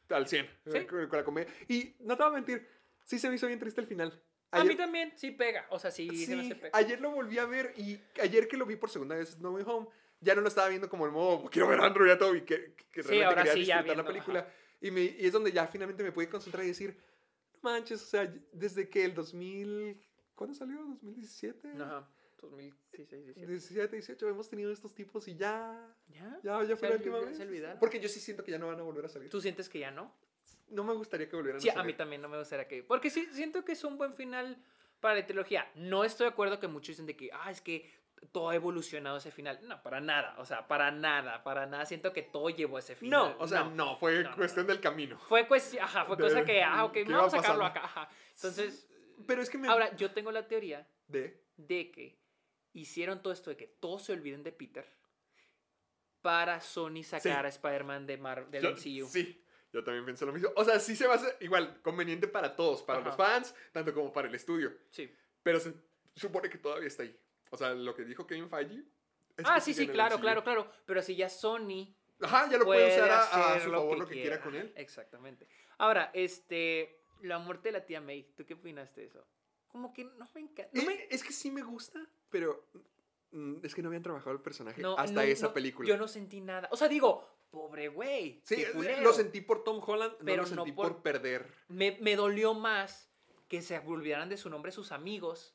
al 0.09 0.27
100 0.29 0.47
Sí. 0.73 0.87
con, 0.87 1.09
con 1.09 1.19
la 1.19 1.25
comedia. 1.25 1.53
Y 1.69 1.97
no 2.01 2.17
te 2.17 2.23
voy 2.23 2.31
a 2.31 2.35
mentir, 2.35 2.67
sí 3.05 3.19
se 3.19 3.29
me 3.29 3.35
hizo 3.35 3.47
bien 3.49 3.59
triste 3.59 3.81
el 3.81 3.87
final. 3.89 4.23
A 4.51 4.65
mí 4.65 4.75
también, 4.77 5.13
sí 5.17 5.31
pega. 5.33 5.67
O 5.71 5.79
sea, 5.79 5.91
sí, 5.91 6.09
se 6.25 6.37
me 6.37 6.43
Sí, 6.43 6.51
hace 6.53 6.61
pega. 6.61 6.79
ayer 6.79 7.01
lo 7.01 7.11
volví 7.11 7.39
a 7.39 7.47
ver 7.47 7.73
y 7.77 8.01
ayer 8.23 8.49
que 8.49 8.57
lo 8.57 8.65
vi 8.67 8.77
por 8.77 8.91
segunda 8.91 9.15
vez 9.17 9.39
No 9.39 9.51
Way 9.53 9.65
Home, 9.67 9.89
ya 10.21 10.35
no 10.35 10.41
lo 10.41 10.49
estaba 10.49 10.69
viendo 10.69 10.89
como 10.89 11.05
el 11.07 11.13
modo, 11.13 11.51
quiero 11.51 11.69
ver 11.69 11.81
a 11.81 11.87
Andrew 11.87 12.07
y 12.07 12.11
a 12.11 12.19
Toby, 12.19 12.43
que, 12.43 12.75
que 12.91 13.03
Sí, 13.03 13.09
realmente 13.09 13.25
ahora 13.27 13.43
quería 13.43 13.53
sí, 13.55 13.65
ya 13.65 13.77
disfrutar 13.83 13.97
la 13.97 14.03
viendo, 14.03 14.25
película. 14.25 14.53
Y, 14.81 14.91
me, 14.91 15.03
y 15.03 15.27
es 15.27 15.33
donde 15.33 15.53
ya 15.53 15.67
finalmente 15.67 16.03
me 16.03 16.13
pude 16.13 16.29
concentrar 16.29 16.65
y 16.65 16.69
decir, 16.69 16.97
no 17.55 17.71
manches, 17.71 18.03
o 18.03 18.07
sea, 18.07 18.33
desde 18.53 18.89
que 18.89 19.05
el 19.05 19.15
2000, 19.15 20.01
¿cuándo 20.35 20.55
salió? 20.55 20.79
¿2017? 21.03 21.81
Ajá. 21.83 22.09
2016, 22.41 23.25
17. 23.25 23.47
17, 23.47 23.97
18, 23.97 24.29
hemos 24.29 24.49
tenido 24.49 24.71
estos 24.71 24.95
tipos 24.95 25.27
y 25.27 25.37
ya, 25.37 25.95
¿Ya? 26.09 26.39
ya, 26.43 26.63
ya 26.65 26.77
fue 26.77 26.89
¿Se 26.89 26.89
la 26.89 26.97
última 26.97 27.19
vez. 27.21 27.39
Porque 27.81 27.99
yo 27.99 28.09
sí 28.09 28.21
siento 28.21 28.45
que 28.45 28.51
ya 28.53 28.59
no 28.59 28.67
van 28.69 28.79
a 28.79 28.83
volver 28.83 29.07
a 29.07 29.09
salir. 29.09 29.31
¿Tú 29.31 29.41
sientes 29.41 29.69
que 29.69 29.79
ya 29.79 29.91
no? 29.91 30.15
No 30.69 30.85
me 30.85 30.95
gustaría 30.95 31.29
que 31.29 31.37
volvieran 31.37 31.61
Sí, 31.61 31.69
a 31.69 31.73
a 31.73 31.75
salir. 31.77 31.93
mí 31.93 31.97
también 31.97 32.23
no 32.23 32.29
me 32.29 32.39
gustaría 32.39 32.67
que... 32.67 32.83
Porque 32.83 33.11
sí, 33.11 33.27
siento 33.33 33.65
que 33.65 33.73
es 33.73 33.85
un 33.85 33.97
buen 33.99 34.15
final 34.15 34.57
para 35.01 35.15
la 35.17 35.27
trilogía. 35.27 35.71
No 35.75 36.05
estoy 36.05 36.25
de 36.27 36.31
acuerdo 36.33 36.59
que 36.59 36.67
muchos 36.69 36.89
dicen 36.89 37.07
de 37.07 37.17
que, 37.17 37.31
ah, 37.33 37.51
es 37.51 37.61
que 37.61 37.89
todo 38.33 38.49
ha 38.51 38.55
evolucionado 38.55 39.19
ese 39.19 39.31
final. 39.31 39.61
No, 39.63 39.83
para 39.83 40.01
nada. 40.01 40.35
O 40.39 40.45
sea, 40.45 40.67
para 40.67 40.91
nada, 40.91 41.45
para 41.45 41.67
nada. 41.67 41.87
Siento 41.87 42.13
que 42.13 42.23
todo 42.23 42.51
llevó 42.51 42.77
a 42.79 42.81
ese 42.81 42.97
final. 42.97 43.35
No, 43.37 43.37
o 43.39 43.47
sea, 43.47 43.65
no, 43.65 43.97
fue 43.99 44.23
No, 44.25 44.31
no, 44.31 44.37
cuestión 44.37 44.67
del 44.67 44.81
camino. 44.81 45.19
Fue 45.19 45.47
cuestión, 45.47 45.85
ajá, 45.85 46.05
fue 46.07 46.17
De- 46.17 46.23
cosa 46.25 46.45
que, 46.45 46.63
ah, 46.63 46.85
ok, 46.85 46.93
¿qué 46.93 47.05
vamos 47.05 47.33
a 47.35 47.37
sacarlo 47.37 47.65
acá, 47.65 47.85
ajá. 47.85 48.09
Entonces, 48.35 48.89
Pero 49.27 49.43
es 49.43 49.51
que 49.51 49.59
me... 49.59 49.69
ahora, 49.69 49.95
yo 49.97 50.11
tengo 50.13 50.33
la 50.33 50.49
teoría 50.49 50.89
De... 51.07 51.45
de 51.57 51.91
que 51.93 52.19
hicieron 52.73 53.23
todo 53.23 53.33
esto 53.33 53.51
de 53.51 53.57
que 53.57 53.67
todos 53.67 54.03
se 54.05 54.13
olviden 54.13 54.43
de 54.43 54.53
Peter 54.53 54.87
para 56.23 56.61
Sony 56.61 57.03
sacar 57.05 57.47
a 57.47 57.49
Spider-Man 57.49 58.07
de 58.07 58.17
Mar 58.19 58.49
del 58.51 58.63
Yo- 58.63 58.71
MCU. 58.73 59.07
Sí, 59.09 59.43
yo 59.77 59.85
también 59.85 60.07
pensé 60.07 60.25
lo 60.25 60.33
mismo. 60.33 60.51
O 60.57 60.65
sea, 60.65 60.81
sí 60.81 60.97
se 60.97 61.07
va 61.07 61.15
a 61.15 61.17
hacer 61.17 61.37
igual 61.41 61.81
conveniente 61.83 62.27
para 62.29 62.57
todos, 62.57 62.83
para 62.83 63.01
Ajá. 63.01 63.09
los 63.09 63.17
fans, 63.17 63.55
tanto 63.73 63.93
como 63.93 64.11
para 64.13 64.27
el 64.29 64.35
estudio. 64.35 64.73
Sí. 64.91 65.13
Pero 65.43 65.61
se 65.61 65.75
supone 66.15 66.49
que 66.49 66.57
todavía 66.59 66.89
está 66.89 67.03
ahí. 67.03 67.15
O 67.51 67.57
sea, 67.59 67.75
lo 67.75 67.95
que 67.95 68.05
dijo 68.05 68.27
Kevin 68.27 68.49
Feige. 68.49 68.83
es 69.37 69.45
Ah, 69.47 69.57
que 69.57 69.61
sí, 69.61 69.75
sí, 69.75 69.87
claro, 69.89 70.19
claro, 70.19 70.43
claro. 70.43 70.71
Pero 70.87 71.03
si 71.03 71.15
ya 71.15 71.29
Sony 71.29 71.95
Ajá, 72.23 72.49
ya 72.51 72.57
lo 72.57 72.65
puede 72.65 72.89
usar 72.97 73.11
a, 73.11 73.55
a 73.55 73.61
su 73.61 73.71
favor 73.71 73.99
lo 73.99 74.07
que 74.09 74.15
quiera 74.15 74.41
con 74.41 74.55
él. 74.55 74.73
Exactamente. 74.77 75.47
Ahora, 75.77 76.11
este, 76.15 77.03
la 77.21 77.39
muerte 77.39 77.69
de 77.69 77.73
la 77.73 77.85
tía 77.85 78.01
May, 78.01 78.33
¿tú 78.35 78.47
qué 78.47 78.55
opinas 78.55 78.95
de 78.95 79.05
eso? 79.05 79.27
Como 79.69 79.93
que 79.93 80.05
no 80.05 80.27
me 80.35 80.41
encanta. 80.41 80.71
No, 80.73 80.81
Eh, 80.83 80.87
me- 80.87 81.07
Es 81.15 81.23
que 81.23 81.35
sí 81.35 81.51
me 81.51 81.61
gusta, 81.63 82.01
pero 82.31 82.67
mm, 83.33 83.57
es 83.63 83.75
que 83.75 83.83
no 83.83 83.89
habían 83.89 84.03
trabajado 84.03 84.33
el 84.35 84.41
personaje 84.41 84.81
no- 84.81 84.97
hasta 84.97 85.13
no- 85.13 85.21
esa 85.21 85.49
no, 85.49 85.53
película. 85.53 85.87
Yo 85.87 85.99
no 85.99 86.09
sentí 86.09 86.41
nada. 86.41 86.67
O 86.73 86.77
sea, 86.79 86.89
digo, 86.89 87.29
pobre 87.51 87.89
güey. 87.89 88.41
sí, 88.45 88.65
lo 89.03 89.13
sentí 89.13 89.41
por 89.41 89.65
Tom 89.65 89.81
Holland, 89.85 90.15
Pero 90.25 90.43
no 90.45 90.49
lo 90.51 90.55
no 90.57 90.65
sentí 90.65 90.73
por- 90.73 90.93
por... 90.95 91.03
perder. 91.03 91.47
Me, 91.69 91.97
me 92.01 92.17
dolió 92.17 92.55
más 92.55 93.11
que 93.49 93.63
se 93.63 93.79
olvidaran 93.79 94.29
de 94.29 94.37
su 94.37 94.51
nombre 94.51 94.73
sus 94.73 94.93
amigos. 94.93 95.53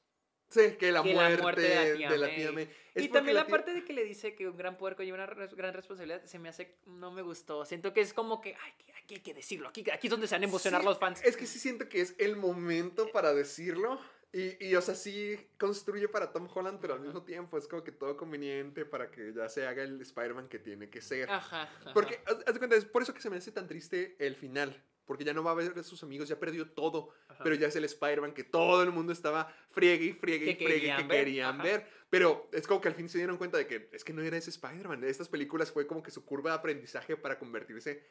Sí, 0.50 0.76
que 0.78 0.92
la, 0.92 1.02
Que 1.02 1.14
la 1.14 1.30
muerte, 1.38 1.62
de 1.62 1.76
la 1.92 1.96
tía 1.98 2.10
de 2.12 2.18
la 2.18 2.36
tía 2.36 2.52
May. 2.52 2.70
Y 2.96 3.08
también 3.08 3.36
la, 3.36 3.46
tía- 3.46 3.52
parte 3.52 3.74
de 3.74 3.86
que 3.86 3.94
le 3.94 4.04
dice 4.04 4.36
que 4.36 4.50
un 4.50 4.58
gran 4.58 4.78
poder 4.78 4.98
conlleva 4.98 5.16
una 5.16 5.26
res- 5.26 5.54
gran 5.56 5.74
responsabilidad, 5.74 6.26
se 6.26 6.40
me 6.40 6.50
hace, 6.50 6.78
no 6.86 7.10
me 7.12 7.22
gustó. 7.22 7.64
Siento 7.66 7.94
que 7.94 8.02
es 8.02 8.14
como 8.14 8.42
que, 8.42 8.56
ay, 8.62 8.74
que 8.78 8.92
aquí 8.94 9.16
hay 9.16 9.22
que 9.22 9.34
decirlo, 9.34 9.70
aquí, 9.70 9.86
aquí 9.90 10.08
es 10.08 10.12
donde 10.12 10.28
se 10.28 10.36
van 10.36 10.42
a 10.44 10.46
emocionar 10.48 10.82
Sí, 10.82 10.88
los 10.88 11.00
fans. 11.00 11.22
Es 11.24 11.38
que 11.38 11.48
sí 11.48 11.58
siento 11.58 11.88
que 11.88 12.02
es 12.02 12.16
el 12.20 12.36
momento 12.36 13.10
para 13.14 13.34
decirlo. 13.34 13.98
Y, 14.34 14.66
y, 14.66 14.76
o 14.76 14.82
sea, 14.82 14.96
sí 14.96 15.38
construye 15.58 16.08
para 16.08 16.32
Tom 16.32 16.48
Holland, 16.54 16.80
pero 16.80 16.94
al 16.94 17.02
mismo 17.02 17.24
tiempo 17.24 17.58
es 17.58 17.68
como 17.68 17.84
que 17.84 17.92
todo 17.92 18.16
conveniente 18.16 18.86
para 18.86 19.12
que 19.12 19.34
ya 19.34 19.50
se 19.50 19.68
haga 19.68 19.84
el 19.84 20.00
Spider-Man 20.00 20.48
que 20.48 20.58
tiene 20.58 20.90
que 20.90 21.02
ser. 21.02 21.30
Ajá. 21.30 21.64
ajá. 21.64 21.94
Porque, 21.94 22.22
haz, 22.26 22.38
haz 22.48 22.54
de 22.54 22.60
cuenta, 22.60 22.78
es 22.78 22.86
por 22.86 23.02
eso 23.02 23.14
que 23.14 23.22
se 23.22 23.30
me 23.30 23.38
hace 23.38 23.52
tan 23.52 23.68
triste 23.68 24.16
el 24.20 24.36
final. 24.36 24.82
Porque 25.04 25.26
ya 25.26 25.34
no 25.34 25.44
va 25.44 25.52
a 25.52 25.56
ver 25.56 25.78
a 25.78 25.84
sus 25.84 26.02
amigos, 26.04 26.30
ya 26.30 26.40
perdió 26.40 26.70
todo. 26.70 27.10
Ajá. 27.28 27.44
Pero 27.44 27.56
ya 27.56 27.68
es 27.68 27.76
el 27.76 27.84
Spider-Man 27.84 28.34
que 28.34 28.46
todo 28.46 28.84
el 28.84 28.92
mundo 28.92 29.12
estaba 29.12 29.54
friegue 29.72 30.06
y 30.06 30.14
friegue 30.14 30.52
y 30.52 30.56
friegue 30.56 30.74
querían 30.76 30.98
que 31.02 31.08
ver, 31.08 31.26
querían 31.26 31.56
ajá. 31.56 31.64
ver. 31.64 31.88
Pero 32.10 32.50
es 32.54 32.66
como 32.68 32.80
que 32.80 32.88
al 32.88 32.96
fin 32.96 33.10
se 33.10 33.18
dieron 33.18 33.36
cuenta 33.36 33.58
de 33.58 33.68
que 33.68 33.90
es 33.92 34.06
que 34.06 34.14
no 34.14 34.22
era 34.22 34.38
ese 34.38 34.52
Spider-Man. 34.52 35.04
Estas 35.04 35.28
películas 35.28 35.72
fue 35.72 35.88
como 35.88 36.02
que 36.02 36.12
su 36.12 36.24
curva 36.24 36.52
de 36.52 36.58
aprendizaje 36.58 37.18
para 37.18 37.38
convertirse 37.38 38.06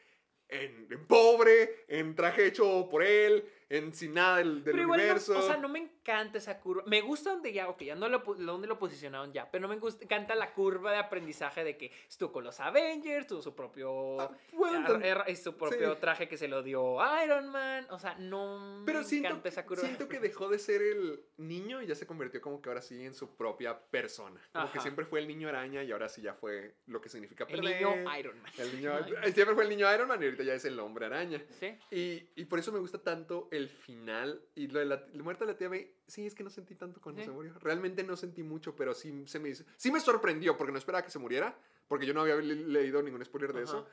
en, 0.51 0.87
en 0.91 1.07
pobre, 1.07 1.85
en 1.87 2.13
traje 2.13 2.45
hecho 2.45 2.87
por 2.91 3.01
él, 3.01 3.49
en 3.71 3.93
sin 3.93 4.13
nada 4.13 4.37
del, 4.37 4.63
del 4.63 4.73
Pero 4.73 4.83
igual, 4.83 4.99
no- 4.99 5.03
universo. 5.05 5.39
o 5.39 5.41
sea, 5.41 5.55
no 5.57 5.69
me 5.69 5.79
encanta 5.79 6.37
esa 6.37 6.59
curva. 6.59 6.83
Me 6.87 6.99
gusta 7.01 7.31
donde 7.31 7.53
ya, 7.53 7.69
ok, 7.69 7.81
ya 7.83 7.95
no 7.95 8.09
lo, 8.09 8.19
donde 8.19 8.67
lo 8.67 8.77
posicionaron 8.77 9.31
ya, 9.31 9.49
pero 9.49 9.61
no 9.61 9.67
me 9.69 9.77
gusta, 9.79 10.03
encanta 10.03 10.35
la 10.35 10.53
curva 10.53 10.91
de 10.91 10.97
aprendizaje 10.97 11.63
de 11.63 11.77
que 11.77 11.91
estuvo 12.09 12.31
con 12.33 12.43
los 12.43 12.59
Avengers, 12.59 13.27
tuvo 13.27 13.41
su 13.41 13.55
propio, 13.55 14.19
Ah, 14.19 14.31
bueno, 14.51 14.89
er- 14.99 15.35
su 15.35 15.55
propio 15.55 15.93
sí. 15.95 16.01
traje 16.01 16.27
que 16.27 16.37
se 16.37 16.47
lo 16.49 16.63
dio 16.63 16.97
Iron 17.23 17.47
Man. 17.49 17.87
O 17.91 17.97
sea, 17.99 18.15
no 18.15 18.83
Pero 18.85 18.99
me 18.99 19.05
siento, 19.05 19.29
encanta 19.29 19.49
esa 19.49 19.65
curva. 19.65 19.83
siento 19.83 20.09
que 20.09 20.19
dejó 20.19 20.49
de 20.49 20.59
ser 20.59 20.81
el 20.81 21.23
niño 21.37 21.81
y 21.81 21.87
ya 21.87 21.95
se 21.95 22.05
convirtió 22.05 22.41
como 22.41 22.61
que 22.61 22.67
ahora 22.69 22.81
sí 22.81 23.05
en 23.05 23.13
su 23.13 23.35
propia 23.37 23.79
persona. 23.79 24.41
Como 24.51 24.71
que 24.71 24.79
siempre 24.81 25.05
fue 25.05 25.19
el 25.21 25.27
niño 25.29 25.47
araña 25.47 25.81
y 25.83 25.91
ahora 25.91 26.09
sí 26.09 26.21
ya 26.21 26.33
fue 26.33 26.75
lo 26.87 26.99
que 26.99 27.07
significa 27.07 27.45
El 27.45 27.61
perder. 27.61 27.81
niño 27.87 28.17
Iron 28.19 28.41
Man. 28.41 28.51
El 28.57 28.75
niño, 28.75 28.91
siempre 29.33 29.55
fue 29.55 29.63
el 29.63 29.69
niño 29.69 29.93
Iron 29.93 30.07
Man 30.09 30.21
y 30.21 30.25
ahorita 30.25 30.43
ya 30.43 30.53
es 30.55 30.65
el 30.65 30.77
hombre 30.79 31.05
araña. 31.05 31.41
Sí. 31.59 31.77
Y, 31.89 32.29
y 32.35 32.45
por 32.45 32.59
eso 32.59 32.71
me 32.73 32.79
gusta 32.79 32.97
tanto 33.01 33.47
el 33.51 33.60
final. 33.69 34.41
Y 34.55 34.67
lo 34.67 34.79
de 34.79 34.85
la, 34.85 35.05
la 35.13 35.23
muerte 35.23 35.45
de 35.45 35.51
la 35.53 35.57
tía 35.57 35.69
May, 35.69 35.91
sí, 36.07 36.25
es 36.25 36.35
que 36.35 36.43
no 36.43 36.49
sentí 36.49 36.75
tanto 36.75 36.99
cuando 37.01 37.21
Sí. 37.21 37.25
se 37.27 37.31
murió. 37.31 37.53
Realmente 37.59 38.03
no 38.03 38.15
sentí 38.15 38.43
mucho, 38.43 38.75
pero 38.75 38.93
sí, 38.93 39.23
se 39.27 39.39
me, 39.39 39.53
sí 39.53 39.91
me 39.91 39.99
sorprendió 39.99 40.57
porque 40.57 40.71
no 40.71 40.77
esperaba 40.77 41.03
que 41.03 41.11
se 41.11 41.19
muriera. 41.19 41.57
Porque 41.87 42.05
yo 42.05 42.13
no 42.13 42.21
había 42.21 42.35
le- 42.35 42.55
leído 42.55 43.01
ningún 43.01 43.23
spoiler 43.25 43.51
de 43.53 43.63
Ajá. 43.63 43.69
eso. 43.69 43.87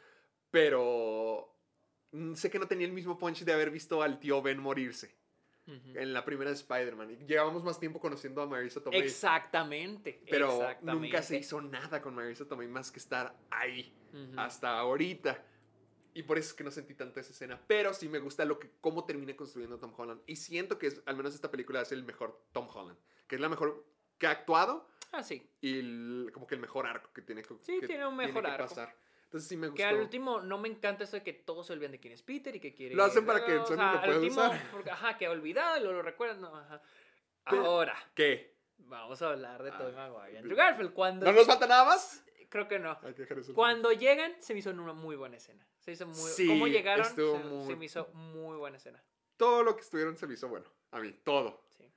Pero 0.50 1.54
mm, 2.12 2.34
sé 2.34 2.50
que 2.50 2.58
no 2.58 2.66
tenía 2.66 2.86
el 2.86 2.92
mismo 2.92 3.18
punch 3.18 3.44
de 3.44 3.52
haber 3.52 3.70
visto 3.70 4.02
al 4.02 4.18
tío 4.18 4.40
Ben 4.42 4.58
morirse 4.58 5.14
Ujú. 5.66 5.98
en 5.98 6.12
la 6.12 6.24
primera 6.24 6.50
de 6.50 6.56
Spider-Man. 6.56 7.26
Llevábamos 7.26 7.62
más 7.64 7.78
tiempo 7.78 8.00
conociendo 8.00 8.40
a 8.42 8.46
Marisa 8.46 8.82
Tomei. 8.82 9.00
Exactamente. 9.00 10.22
Pero 10.30 10.52
exactamente. 10.62 11.06
nunca 11.08 11.22
se 11.22 11.36
hizo 11.38 11.60
nada 11.60 12.00
con 12.00 12.14
Marisa 12.14 12.46
Tomei 12.46 12.68
más 12.68 12.90
que 12.90 12.98
estar 12.98 13.36
ahí 13.50 13.92
Ujú. 14.12 14.38
hasta 14.40 14.78
ahorita. 14.78 15.44
Y 16.14 16.22
por 16.24 16.39
eso 16.39 16.48
es 16.48 16.55
que 16.55 16.64
no 16.64 16.70
sentí 16.70 16.94
tanto 16.94 17.20
esa 17.20 17.30
escena. 17.32 17.60
Pero 17.66 17.93
sí 17.94 18.09
me 18.09 18.18
gusta 18.18 18.44
lo 18.44 18.59
que, 18.59 18.70
cómo 18.80 19.05
termina 19.05 19.36
construyendo 19.36 19.78
Tom 19.78 19.93
Holland. 19.97 20.20
Y 20.26 20.36
siento 20.36 20.78
que 20.78 20.89
es, 20.89 21.02
al 21.06 21.16
menos 21.16 21.35
esta 21.35 21.51
película 21.51 21.80
es 21.82 21.93
el 21.93 22.02
mejor 22.05 22.44
Tom 22.52 22.68
Holland. 22.72 22.98
Que 23.26 23.35
es 23.36 23.40
la 23.40 23.48
mejor 23.48 23.85
que 24.18 24.26
ha 24.26 24.30
actuado 24.30 24.89
Ah, 25.12 25.22
sí. 25.22 25.48
y 25.60 25.78
el- 25.78 26.30
como 26.35 26.47
que 26.47 26.55
el 26.56 26.60
mejor 26.60 26.86
arco 26.86 27.10
que 27.12 27.23
tiene 27.23 27.42
que, 27.42 27.55
Sí, 27.60 27.78
que 27.81 27.86
tiene 27.86 28.07
un 28.07 28.16
mejor 28.16 28.42
que 28.44 28.50
arco. 28.50 28.65
pasar. 28.68 28.94
Entonces 29.24 29.49
sí 29.49 29.57
me 29.57 29.68
gustó. 29.68 29.76
Que 29.76 29.84
al 29.84 29.97
último 30.00 30.41
no 30.41 30.57
me 30.58 30.68
encanta 30.68 31.05
eso 31.05 31.16
de 31.16 31.23
que 31.23 31.34
todos 31.34 31.66
se 31.66 31.74
olviden 31.74 31.92
de 31.92 32.00
quién 32.00 32.15
es 32.15 32.23
Peter 32.23 32.55
y 32.57 32.60
que 32.60 32.74
quiere. 32.74 32.94
Lo 32.94 33.05
hacen 33.05 33.26
para 33.26 33.44
que 33.44 33.58
o 33.58 33.66
Sony 33.66 33.76
sea, 33.76 33.92
lo 33.92 34.00
pueda 34.00 34.18
último, 34.18 34.34
usar. 34.47 34.70
porque, 34.73 34.91
ajá, 34.91 35.18
que 35.18 35.26
ha 35.26 35.31
olvidado 35.31 35.76
y 35.78 35.84
lo, 35.84 35.92
lo 35.92 36.02
recuerdan. 36.02 36.41
No, 36.41 36.57
ajá. 36.57 36.81
Ahora, 37.44 37.94
¿Qué? 38.15 38.57
vamos 38.78 39.20
a 39.23 39.31
hablar 39.31 39.62
de 39.62 39.70
Tobey 39.73 39.92
Ah. 39.97 40.08
Maguire 40.08 40.32
y 40.32 40.36
Andrew 40.39 40.57
Garfield. 40.57 40.92
Cuando, 40.94 41.26
¿No 41.26 41.32
nos 41.32 41.47
falta 41.47 41.66
nada 41.66 41.84
más? 41.84 42.24
Creo 42.49 42.66
que 42.66 42.78
no. 42.78 42.99
Hay 43.02 43.12
que 43.15 43.23
dejar 43.23 43.39
eso. 43.39 43.52
Cuando 43.55 43.92
llegan, 43.92 44.32
se 44.41 44.55
me 44.55 44.60
hizo 44.60 44.70
una 44.70 44.94
muy 44.94 45.16
buena 45.16 45.36
escena. 45.36 45.66
Se 45.89 45.92
hizo 45.92 46.07
muy. 46.07 46.31
Sí, 46.33 46.47
¿Cómo 46.47 46.67
llegaron? 46.67 47.07
Se, 47.07 47.75
me 47.76 47.84
hizo 47.86 48.08
muy 48.12 48.58
buena 48.58 48.76
escena. 48.76 49.02
Todo 49.39 49.62
lo 49.62 49.75
que 49.75 49.81
estuvieron 49.81 50.18
se 50.18 50.26
me 50.26 50.34
hizo 50.34 50.47
bueno. 50.47 50.67
A 50.91 51.00
mí, 51.00 51.12
todo. 51.25 51.65
Sí. 51.78 51.91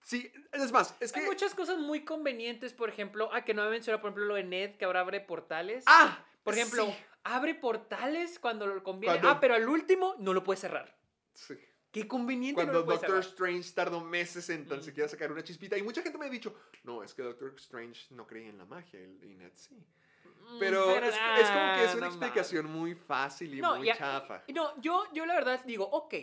Sí, 0.00 0.32
es 0.52 0.72
más, 0.72 0.96
es 1.00 1.12
que... 1.12 1.20
Hay 1.20 1.26
muchas 1.26 1.54
cosas 1.54 1.78
muy 1.78 2.02
convenientes, 2.06 2.72
por 2.72 2.88
ejemplo, 2.88 3.28
ah, 3.34 3.44
que 3.44 3.52
no 3.52 3.62
me 3.64 3.70
mencionado, 3.70 4.00
por 4.00 4.08
ejemplo, 4.08 4.24
lo 4.24 4.36
de 4.36 4.44
Ned, 4.44 4.76
que 4.76 4.86
ahora 4.86 5.00
abre 5.00 5.20
portales. 5.20 5.84
¡Ah! 5.86 6.24
Por 6.42 6.54
ejemplo, 6.54 6.86
Sí. 6.86 6.94
abre 7.24 7.54
portales 7.54 8.38
cuando 8.38 8.66
lo 8.66 8.82
conviene. 8.82 9.16
Cuando- 9.16 9.28
Ah, 9.36 9.38
pero 9.40 9.54
al 9.54 9.68
último 9.68 10.14
no 10.18 10.32
lo 10.32 10.42
puede 10.42 10.58
cerrar. 10.58 10.96
Sí. 11.34 11.58
Qué 11.90 12.08
conveniente 12.08 12.54
Cuando 12.54 12.80
no 12.80 12.86
Doctor 12.86 13.00
cerrar. 13.00 13.20
Strange 13.22 13.72
tardó 13.74 14.00
meses 14.02 14.48
en 14.48 14.66
tan 14.66 14.78
Mm. 14.78 14.82
siquiera 14.82 15.08
sacar 15.10 15.30
una 15.30 15.44
chispita. 15.44 15.76
Y 15.76 15.82
mucha 15.82 16.00
gente 16.00 16.16
me 16.16 16.24
ha 16.24 16.30
dicho, 16.30 16.54
no, 16.84 17.02
es 17.02 17.12
que 17.12 17.20
Doctor 17.22 17.52
Strange 17.58 18.06
no 18.14 18.26
creía 18.26 18.48
en 18.48 18.56
la 18.56 18.64
magia 18.64 18.98
y 19.02 19.34
Ned 19.34 19.52
sí. 19.56 19.76
Pero, 20.58 20.86
pero, 20.86 21.06
es, 21.06 21.14
ah, 21.20 21.40
es 21.40 21.50
como 21.50 21.74
que 21.74 21.84
es 21.84 21.94
una 21.94 22.06
no 22.06 22.12
explicación 22.12 22.66
muy 22.66 22.94
fácil 22.94 23.54
y 23.54 23.60
No, 23.60 23.76
muy 23.76 23.92
chafa. 23.92 24.42
No, 24.54 24.80
yo, 24.80 25.04
yo 25.12 25.26
la 25.26 25.34
verdad 25.34 25.60
digo, 25.64 25.84
ok, 25.84 26.14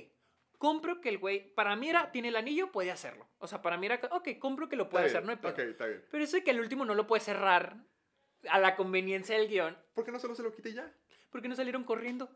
compro 0.57 0.99
que 1.01 1.09
el 1.09 1.19
güey, 1.19 1.53
para 1.53 1.75
mí 1.75 1.89
era, 1.89 2.11
tiene 2.11 2.29
el 2.29 2.35
anillo, 2.35 2.71
puede 2.71 2.91
hacerlo. 2.91 3.27
O 3.37 3.47
sea, 3.47 3.61
para 3.61 3.77
mí 3.77 3.85
era, 3.85 3.99
ok, 4.11 4.29
compro 4.39 4.67
que 4.67 4.75
lo 4.75 4.89
puede 4.89 5.05
Está 5.05 5.19
hacer, 5.19 5.25
no 5.25 5.31
hay 5.31 5.37
bien, 5.37 5.53
pedo. 5.53 5.65
Ok, 5.65 5.71
está 5.71 5.85
bien. 5.85 6.05
Pero 6.09 6.23
eso 6.23 6.37
de 6.37 6.43
que 6.43 6.51
al 6.51 6.59
último 6.59 6.85
no 6.85 6.95
lo 6.95 7.07
puede 7.07 7.21
cerrar 7.21 7.77
a 8.49 8.59
la 8.59 8.75
conveniencia 8.75 9.37
del 9.37 9.47
guion, 9.47 9.77
¿Por 9.93 10.05
qué 10.05 10.11
no 10.11 10.19
solo 10.19 10.35
se 10.35 10.43
lo 10.43 10.53
quite 10.53 10.73
ya? 10.73 10.91
¿por 11.29 11.41
qué 11.41 11.49
no 11.49 11.55
salieron 11.55 11.83
corriendo? 11.83 12.29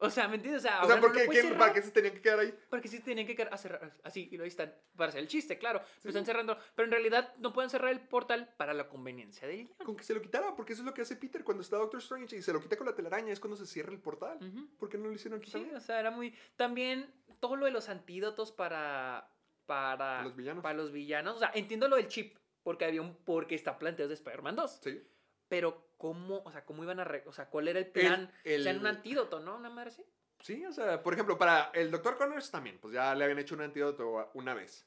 O 0.00 0.10
sea, 0.10 0.28
¿me 0.28 0.36
entiendes? 0.36 0.62
O 0.64 0.68
sea, 0.68 0.76
O 0.78 0.82
ahora 0.82 0.86
sea, 0.86 0.96
no 0.96 1.00
¿por 1.02 1.10
lo 1.10 1.18
qué, 1.18 1.26
puedes 1.26 1.42
¿Qué- 1.42 1.48
cerrar. 1.48 1.58
¿para 1.60 1.72
qué 1.74 1.82
se 1.82 1.90
tenían 1.90 2.14
que 2.14 2.20
quedar 2.22 2.38
ahí? 2.38 2.54
Porque 2.70 2.86
sí 2.88 3.00
tenían 3.00 3.26
que 3.26 3.34
quedar 3.34 3.52
a 3.52 3.56
cerrar 3.58 3.96
así, 4.04 4.28
y 4.30 4.36
lo 4.36 4.44
están 4.44 4.72
para 4.96 5.08
hacer 5.08 5.20
el 5.20 5.26
chiste, 5.28 5.58
claro. 5.58 5.80
Lo 6.04 6.10
están 6.10 6.24
cerrando, 6.24 6.56
pero 6.76 6.86
en 6.86 6.92
realidad 6.92 7.34
no 7.38 7.52
pueden 7.52 7.68
cerrar 7.68 7.90
el 7.90 8.00
portal 8.00 8.54
para 8.56 8.74
la 8.74 8.88
conveniencia 8.88 9.48
del 9.48 9.64
guion. 9.64 9.74
Con 9.84 9.96
que 9.96 10.04
se 10.04 10.14
lo 10.14 10.22
quitara, 10.22 10.54
porque 10.54 10.72
eso 10.74 10.82
es 10.82 10.86
lo 10.86 10.94
que 10.94 11.02
hace 11.02 11.16
Peter 11.16 11.42
cuando 11.42 11.62
está 11.62 11.76
Doctor 11.78 12.00
Strange 12.00 12.36
y 12.36 12.42
se 12.42 12.52
lo 12.52 12.60
quita 12.60 12.76
con 12.76 12.86
la 12.86 12.94
telaraña, 12.94 13.32
es 13.32 13.40
cuando 13.40 13.56
se 13.56 13.66
cierra 13.66 13.90
el 13.92 13.98
portal. 14.00 14.38
Ujú. 14.40 14.68
¿Por 14.78 14.88
qué 14.88 14.98
no 14.98 15.06
lo 15.08 15.12
hicieron 15.12 15.40
aquí 15.40 15.50
Sí, 15.50 15.68
o 15.74 15.80
sea, 15.80 15.98
era 15.98 16.10
muy. 16.12 16.32
También 16.56 17.12
todo 17.40 17.56
lo 17.56 17.66
de 17.66 17.72
los 17.72 17.88
antídotos 17.88 18.52
para. 18.52 19.32
Para, 19.66 19.98
Para 19.98 20.22
los 20.22 20.36
villanos. 20.36 20.62
Para 20.62 20.74
los 20.78 20.92
villanos. 20.92 21.36
O 21.36 21.38
sea, 21.40 21.50
entiendo 21.54 21.88
lo 21.88 21.96
del 21.96 22.06
chip, 22.08 22.38
porque 22.62 22.84
había 22.84 23.02
un. 23.02 23.16
Porque 23.24 23.54
está 23.56 23.78
planteado 23.78 24.08
de 24.08 24.14
Spider-Man 24.14 24.54
2. 24.56 24.80
Sí. 24.82 25.02
Pero, 25.48 25.87
¿cómo? 25.98 26.38
O 26.44 26.50
sea, 26.52 26.64
¿cómo 26.64 26.82
iban 26.82 27.00
a. 27.00 27.04
re- 27.04 27.24
o 27.26 27.32
sea, 27.32 27.50
¿cuál 27.50 27.68
era 27.68 27.78
el 27.78 27.88
plan? 27.88 28.32
el- 28.44 28.60
O 28.62 28.64
sea, 28.64 28.72
un 28.78 28.86
antídoto, 28.86 29.40
¿no? 29.40 29.56
Una 29.56 29.68
madre 29.68 29.90
así. 29.90 30.04
Sí, 30.40 30.64
o 30.64 30.72
sea, 30.72 31.02
por 31.02 31.12
ejemplo, 31.12 31.36
para 31.36 31.70
el 31.74 31.90
Dr. 31.90 32.16
Connors 32.16 32.50
también, 32.50 32.78
pues 32.80 32.94
ya 32.94 33.14
le 33.14 33.24
habían 33.24 33.40
hecho 33.40 33.54
un 33.56 33.60
antídoto 33.62 34.30
una 34.34 34.54
vez. 34.54 34.86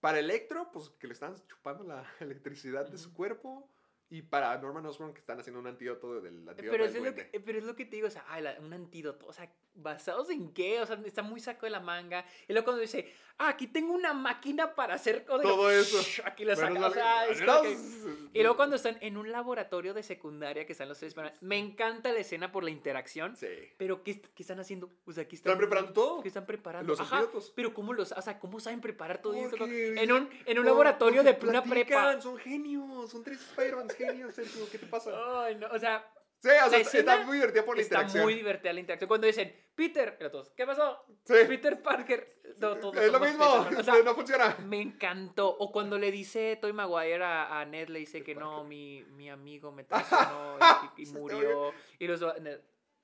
Para 0.00 0.18
Electro, 0.18 0.70
pues 0.72 0.90
que 0.90 1.06
le 1.06 1.12
están 1.14 1.34
chupando 1.46 1.84
la 1.84 2.04
electricidad 2.20 2.86
de 2.88 2.98
su 2.98 3.14
cuerpo. 3.14 3.70
Y 4.10 4.22
para 4.22 4.56
Norman 4.58 4.86
Osborn, 4.86 5.12
que 5.12 5.20
están 5.20 5.38
haciendo 5.38 5.60
un 5.60 5.66
antídoto 5.66 6.20
del 6.20 6.36
antídoto 6.48 6.70
Pero 6.70 6.84
del 6.86 6.96
es, 6.96 7.02
lo 7.02 7.14
que, 7.14 7.20
eh, 7.32 7.40
pero 7.40 7.58
es 7.58 7.64
lo 7.64 7.76
que 7.76 7.84
te 7.84 7.96
digo, 7.96 8.08
o 8.08 8.10
sea, 8.10 8.24
ay, 8.28 8.42
la- 8.42 8.56
un 8.58 8.72
antídoto, 8.72 9.26
o 9.26 9.32
sea, 9.34 9.52
¿basados 9.74 10.30
en 10.30 10.52
qué? 10.54 10.80
O 10.80 10.86
sea, 10.86 10.98
está 11.04 11.22
muy 11.22 11.40
saco 11.40 11.66
de 11.66 11.70
la 11.70 11.80
manga. 11.80 12.24
Y 12.48 12.52
luego 12.52 12.64
cuando 12.64 12.80
dice, 12.80 13.12
ah, 13.36 13.48
aquí 13.50 13.66
tengo 13.66 13.92
una 13.92 14.14
máquina 14.14 14.74
para 14.74 14.94
hacer 14.94 15.26
cosas", 15.26 15.42
Todo 15.42 15.70
eso. 15.70 15.98
Aquí 16.24 16.46
lo 16.46 16.56
saca, 16.56 16.86
o 16.86 16.90
sea, 16.90 17.26
es 17.28 17.40
que- 17.42 18.28
Y 18.32 18.40
luego 18.40 18.56
cuando 18.56 18.76
están 18.76 18.96
en 19.02 19.18
un 19.18 19.30
laboratorio 19.30 19.92
de 19.92 20.02
secundaria 20.02 20.64
que 20.64 20.72
están 20.72 20.88
los 20.88 20.98
tres 20.98 21.14
me 21.42 21.58
encanta 21.58 22.10
la 22.10 22.20
escena 22.20 22.50
por 22.50 22.64
la 22.64 22.70
interacción. 22.70 23.36
Sí. 23.36 23.46
Pero 23.76 24.02
¿qué, 24.02 24.20
qué 24.22 24.42
están 24.42 24.58
haciendo? 24.58 24.90
O 25.04 25.12
sea, 25.12 25.28
¿qué 25.28 25.36
están, 25.36 25.52
Están 25.52 25.58
preparando 25.68 25.92
todo. 25.92 26.22
¿Qué 26.22 26.28
están 26.28 26.46
preparando? 26.46 26.88
Los 26.88 27.00
Ajá, 27.00 27.18
antídotos. 27.18 27.52
pero 27.54 27.74
¿cómo 27.74 27.92
los, 27.92 28.12
o 28.12 28.22
sea, 28.22 28.38
cómo 28.40 28.58
saben 28.58 28.80
preparar 28.80 29.20
todo 29.20 29.34
esto? 29.34 29.66
En 29.66 30.10
un, 30.12 30.30
en 30.46 30.58
un 30.58 30.64
laboratorio 30.64 31.22
de 31.22 31.36
una 31.42 31.62
prepa. 31.62 32.20
Son 32.22 32.38
genios, 32.38 33.10
son 33.10 33.22
tres 33.22 33.38
Spider-Man 33.50 33.88
genios, 33.98 34.34
¿qué 34.70 34.78
te 34.78 34.86
pasa? 34.86 35.10
Ay, 35.44 35.56
no, 35.56 35.66
o 35.68 35.78
sea, 35.78 36.10
Sí, 36.40 36.50
o 36.64 36.70
sea, 36.70 36.78
está- 36.78 36.98
está 36.98 37.16
muy 37.24 37.38
divertida 37.38 37.64
por 37.64 37.74
la 37.76 37.82
está 37.82 37.94
interacción. 37.96 38.22
muy 38.24 38.34
divertida 38.34 38.72
la 38.72 38.78
interacción. 38.78 39.08
Cuando 39.08 39.26
dicen, 39.26 39.52
Peter, 39.74 40.16
y 40.20 40.22
los 40.22 40.32
dos, 40.32 40.52
¿qué 40.56 40.64
pasó? 40.66 41.04
Sí. 41.24 41.34
Peter 41.48 41.82
Parker. 41.82 42.40
No, 42.58 42.76
todos 42.76 42.96
es 42.96 43.10
lo 43.10 43.18
mismo, 43.18 43.64
Peter. 43.64 43.80
O 43.80 43.82
sea, 43.82 43.94
no 44.04 44.14
funciona. 44.14 44.56
me 44.64 44.80
encantó. 44.80 45.48
O 45.48 45.72
cuando 45.72 45.98
le 45.98 46.12
dice 46.12 46.56
Toy 46.60 46.72
Maguire 46.72 47.24
a, 47.24 47.58
a 47.60 47.64
Ned, 47.64 47.88
le 47.88 47.98
dice 47.98 48.22
que 48.22 48.36
no, 48.36 48.62
mi, 48.62 49.02
mi 49.16 49.28
amigo 49.28 49.72
me 49.72 49.82
traicionó 49.82 50.58
y, 50.96 51.02
está 51.02 51.18
murió. 51.18 51.72
Y 51.98 52.06
los 52.06 52.20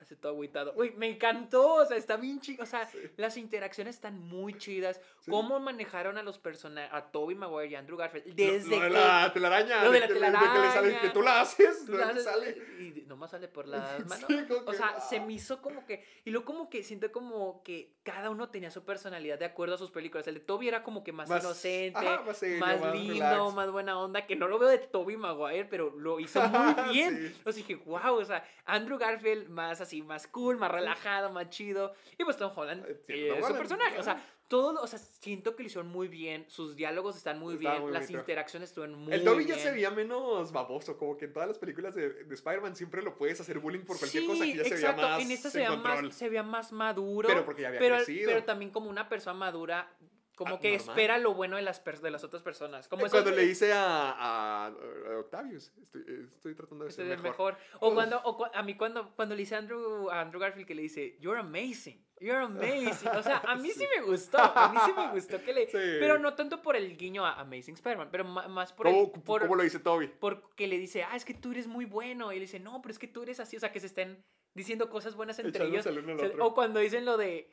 hace 0.01 0.17
todo 0.17 0.33
agüitado. 0.33 0.75
Uy, 0.77 0.93
me 0.97 1.09
encantó. 1.09 1.75
O 1.77 1.87
sea, 1.87 1.97
está 1.97 2.17
bien 2.17 2.41
chido. 2.41 2.63
O 2.63 2.67
sea, 2.67 2.89
las 3.17 3.37
interacciones 3.37 3.95
están 3.97 4.19
muy 4.19 4.55
chidas. 4.59 5.01
Cómo 5.29 5.59
manejaron 5.61 6.19
a 6.19 6.23
los 6.23 6.39
personajes, 6.39 6.91
a 6.93 7.11
Toby 7.11 7.35
Maguire 7.35 7.71
y 7.71 7.75
a 7.75 7.79
Andrew 7.79 7.97
Garfield. 7.97 8.35
Desde 8.35 8.69
lo, 8.69 8.77
lo 8.77 8.83
de 8.83 8.89
que. 8.89 8.95
la 8.95 9.33
telaraña. 9.33 9.85
lo 9.85 9.91
de 9.93 10.01
la 10.01 10.07
que 10.09 10.15
le- 10.15 10.21
que 10.21 10.27
le 10.27 10.33
sale- 10.33 10.53
telaraña. 10.73 11.01
que 11.01 11.09
tú 11.11 11.23
la 11.23 11.41
haces, 11.41 11.87
Tú 11.87 11.93
la 11.93 12.09
haces, 12.09 12.25
sale. 12.25 12.51
Y 12.81 13.05
nomás 13.07 13.31
sale 13.31 13.49
por 13.49 13.67
las 13.67 14.05
manos. 14.07 14.27
Sí, 14.29 14.35
o 14.51 14.65
que, 14.71 14.77
sea, 14.77 15.01
se 15.01 15.17
ah. 15.19 15.25
me 15.25 15.33
hizo 15.33 15.63
como 15.63 15.87
que. 15.87 16.05
Y 16.25 16.31
luego, 16.31 16.45
como 16.45 16.69
que 16.69 16.83
siento 16.83 17.11
como 17.11 17.63
que 17.63 17.95
cada 18.03 18.29
uno 18.31 18.51
tenía 18.51 18.71
su 18.71 18.85
personalidad 18.85 19.39
de 19.39 19.47
acuerdo 19.47 19.77
a 19.77 19.79
sus 19.79 19.91
películas. 19.91 20.27
El 20.27 20.35
de 20.35 20.41
Toby 20.41 20.69
era 20.69 20.83
como 20.83 21.03
que 21.03 21.13
más, 21.13 21.29
Más- 21.31 21.43
inocente, 21.43 21.99
ajá, 22.07 22.23
más 22.27 22.37
serio, 22.37 22.59
más 22.61 22.81
más 22.81 22.95
lindo, 22.95 23.15
relax. 23.15 23.55
más 23.55 23.71
buena 23.71 23.99
onda. 23.99 24.27
Que 24.27 24.37
no 24.37 24.49
lo 24.49 24.59
veo 24.59 24.69
de 24.69 24.79
Toby 24.79 25.17
Maguire, 25.17 25.65
pero 25.65 25.91
lo 25.97 26.21
hizo 26.21 26.43
muy 26.49 26.75
bien. 26.93 27.17
Sí. 27.17 27.27
Entonces 27.39 27.67
dije, 27.67 27.77
wow, 27.87 28.17
o 28.17 28.25
sea, 28.25 28.45
Andrew 28.67 28.99
Garfield 28.99 29.49
más 29.49 29.81
así, 29.85 30.03
más 30.03 30.27
cool, 30.27 30.57
más 30.59 30.71
relajado, 30.71 31.31
más 31.31 31.49
chido. 31.51 31.95
Y 32.19 32.25
pues 32.25 32.37
Tom 32.37 32.53
Holland, 32.55 32.85
Eh, 32.87 33.01
sí, 33.07 33.13
eh, 33.15 33.29
Tom 33.39 33.49
su 33.51 33.57
personaje. 33.57 33.99
O 33.99 34.03
sea, 34.03 34.23
todo, 34.49 34.83
o 34.83 34.87
sea, 34.87 34.99
siento 34.99 35.57
que 35.57 35.63
lo 35.63 35.67
hicieron 35.69 35.89
muy 35.91 36.07
bien. 36.09 36.45
Sus 36.49 36.77
diálogos 36.77 37.17
están 37.17 37.39
muy 37.39 37.57
bien. 37.57 37.81
muy 37.83 37.93
las 37.93 38.03
bonito. 38.03 38.19
interacciones 38.21 38.69
estuvieron 38.71 38.99
muy 38.99 39.13
El 39.15 39.25
Toby 39.25 39.45
bien. 39.45 39.57
ya 39.57 39.63
se 39.63 39.71
veía 39.73 39.91
menos 39.91 40.53
baboso, 40.53 40.97
como 40.99 41.17
que 41.17 41.25
en 41.27 41.33
todas 41.33 41.49
las 41.49 41.59
películas 41.59 41.95
de, 41.95 42.25
de 42.25 42.35
Spider-Man 42.35 42.77
siempre 42.77 43.03
lo 43.03 43.17
puedes 43.17 43.41
hacer 43.41 43.59
bullying 43.59 43.85
por 43.85 43.99
cualquier 43.99 44.23
Sí, 44.25 44.29
cosa 44.29 44.45
que 44.45 44.55
ya 44.57 44.65
se 44.65 44.75
veía 44.75 44.93
más 44.93 45.23
en 45.23 45.31
esta 45.31 45.51
se 45.51 45.59
en 45.59 45.65
veía 45.65 45.83
control. 45.83 46.05
más, 46.07 46.15
se 46.17 46.29
veía 46.29 46.43
más 46.43 46.73
maduro. 46.73 47.29
Pero 47.29 47.45
porque 47.45 47.63
ya 47.63 47.69
había 47.69 47.81
pero, 47.81 47.97
crecido. 47.97 48.29
pero 48.31 48.45
también 48.45 48.71
como 48.71 48.91
una 48.91 49.09
persona 49.09 49.35
madura, 49.39 49.89
como 50.35 50.57
Ah, 50.57 50.61
que 50.61 50.77
normal. 50.77 50.89
espera 50.89 51.19
lo 51.19 51.35
bueno 51.35 51.57
de 51.57 51.63
las, 51.63 51.83
de 51.85 52.11
las 52.11 52.25
otras 52.25 52.43
personas. 52.43 52.89
Como 52.89 53.07
Eh, 53.07 53.11
Cuando 53.11 53.31
le 53.31 53.47
dice 53.47 53.73
a, 53.73 54.11
a, 54.11 54.67
a 54.67 55.19
Octavius, 55.19 55.73
estoy, 55.81 56.05
eh, 56.09 56.27
estoy 56.29 56.55
tratando 56.55 56.85
de 56.85 56.91
ser 56.91 57.07
mejor. 57.07 57.23
mejor. 57.23 57.57
O 57.81 57.95
cuando, 57.95 58.21
o 58.25 58.39
cua- 58.39 58.51
a 58.53 58.63
mí 58.63 58.75
cuando, 58.77 59.15
cuando 59.15 59.35
le 59.35 59.41
dice 59.43 59.55
a 59.55 59.59
Andrew, 59.59 60.11
a 60.11 60.21
Andrew 60.21 60.41
Garfield 60.41 60.67
que 60.67 60.75
le 60.75 60.83
dice, 60.83 61.17
you're 61.21 61.39
amazing, 61.41 62.05
you're 62.21 62.43
amazing. 62.45 63.09
O 63.17 63.23
sea, 63.23 63.39
a 63.47 63.55
mí 63.57 63.69
sí, 63.73 63.81
Sí. 63.81 63.87
me 63.97 64.03
gustó, 64.07 64.39
a 64.39 64.73
mí 64.73 64.79
sí 64.85 64.93
me 64.97 65.11
gustó 65.13 65.41
que 65.43 65.53
le... 65.53 65.67
Sí. 65.71 65.73
Pero 66.01 66.19
no 66.19 66.35
tanto 66.35 66.61
por 66.63 66.75
el 66.77 66.97
guiño 66.97 67.25
a 67.25 67.41
Amazing 67.41 67.75
Spider-Man, 67.75 68.09
pero 68.11 68.25
más 68.25 68.73
por 68.73 68.87
¿Cómo, 68.87 69.13
el... 69.15 69.23
Por, 69.23 69.43
cómo 69.43 69.55
lo 69.55 69.63
dice 69.63 69.79
Toby? 69.79 70.09
porque 70.19 70.67
le 70.67 70.79
dice, 70.79 71.05
ah, 71.05 71.15
es 71.17 71.25
que 71.25 71.35
tú 71.35 71.53
eres 71.53 71.67
muy 71.67 71.85
bueno. 71.85 72.33
Y 72.33 72.37
él 72.37 72.41
dice, 72.43 72.59
no, 72.61 72.83
pero 72.83 72.93
es 72.93 72.99
que 72.99 73.07
tú 73.09 73.23
eres 73.23 73.41
así. 73.41 73.57
O 73.57 73.61
sea, 73.61 73.71
que 73.73 73.81
se 73.81 73.87
estén 73.87 74.25
diciendo 74.55 74.89
cosas 74.91 75.15
buenas 75.15 75.39
entre 75.39 75.65
ellos. 75.67 75.87
El. 75.87 76.41
O 76.41 76.55
cuando 76.55 76.81
dicen 76.81 77.05
lo 77.05 77.17
de, 77.17 77.51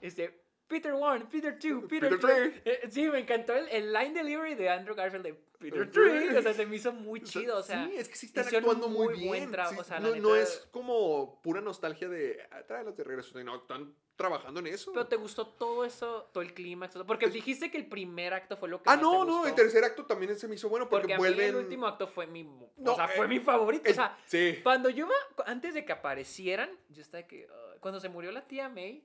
este, 0.00 0.41
Peter 0.72 0.94
1, 0.94 1.28
Peter 1.30 1.52
2, 1.58 1.84
Peter 1.88 2.10
Peter 2.10 2.18
3. 2.18 2.62
Eh, 2.64 2.88
sí, 2.90 3.08
me 3.10 3.18
encantó 3.18 3.52
el, 3.52 3.68
el 3.68 3.92
line 3.92 4.14
delivery 4.14 4.54
de 4.54 4.70
Andrew 4.70 4.94
Garfield 4.96 5.24
de 5.24 5.34
Peter 5.34 5.86
Peter 5.86 5.90
3. 5.90 5.92
three. 6.28 6.38
O 6.38 6.42
sea, 6.42 6.54
se 6.54 6.64
me 6.64 6.76
hizo 6.76 6.92
muy 6.92 7.22
chido. 7.22 7.58
O 7.58 7.62
sea, 7.62 7.84
sí, 7.86 7.94
es 7.96 8.08
que 8.08 8.16
sí 8.16 8.26
están 8.26 8.46
actuando 8.46 8.88
muy, 8.88 9.14
bien. 9.14 9.28
buen 9.28 9.50
trabajo, 9.50 9.74
sí, 9.74 9.80
o 9.80 9.84
sea, 9.84 10.00
la 10.00 10.16
no, 10.16 10.34
es 10.34 10.66
como 10.70 11.40
pura 11.42 11.60
nostalgia 11.60 12.08
de 12.08 12.40
"Ah, 12.50 12.62
tráelos 12.66 12.96
de 12.96 13.04
regreso. 13.04 13.38
No, 13.44 13.56
están 13.56 13.94
trabajando 14.16 14.60
en 14.60 14.68
eso. 14.68 14.92
Pero 14.92 15.06
te 15.06 15.16
gustó 15.16 15.46
todo 15.46 15.84
eso, 15.84 16.30
todo 16.32 16.42
el 16.42 16.54
clímax. 16.54 16.96
Porque 17.06 17.26
dijiste 17.28 17.70
que 17.70 17.78
el 17.78 17.86
primer 17.88 18.34
acto 18.34 18.56
fue 18.56 18.68
lo 18.68 18.82
que 18.82 18.88
ah, 18.88 18.94
más 18.94 19.02
no, 19.02 19.24
te 19.24 19.30
no, 19.30 19.46
el 19.46 19.54
tercer 19.54 19.84
acto 19.84 20.06
también 20.06 20.36
se 20.38 20.48
me 20.48 20.54
hizo 20.54 20.68
bueno 20.68 20.88
porque, 20.88 21.02
Porque 21.02 21.14
a 21.14 21.18
vuelven. 21.18 21.38
mí 21.54 21.58
el 21.58 21.64
último 21.64 21.86
acto 21.86 22.06
fue 22.06 22.26
mi... 22.26 22.44
No, 22.44 22.92
o 22.92 22.94
sea, 22.96 23.08
fue 23.08 23.26
eh, 23.26 23.28
mi 23.28 23.40
favorito. 23.40 23.90
o 23.90 23.94
sea, 23.94 24.16
sí. 24.26 24.60
Cuando 24.62 24.90
yo 24.90 25.08
antes 25.46 25.74
de 25.74 25.84
que 25.84 25.92
aparecieran, 25.92 26.70
yo 26.90 27.02
estaba 27.02 27.24
que, 27.26 27.48
ah, 27.50 27.74
cuando 27.80 28.00
se 28.00 28.08
murió 28.08 28.30
la 28.32 28.46
tía 28.46 28.68
May, 28.68 29.04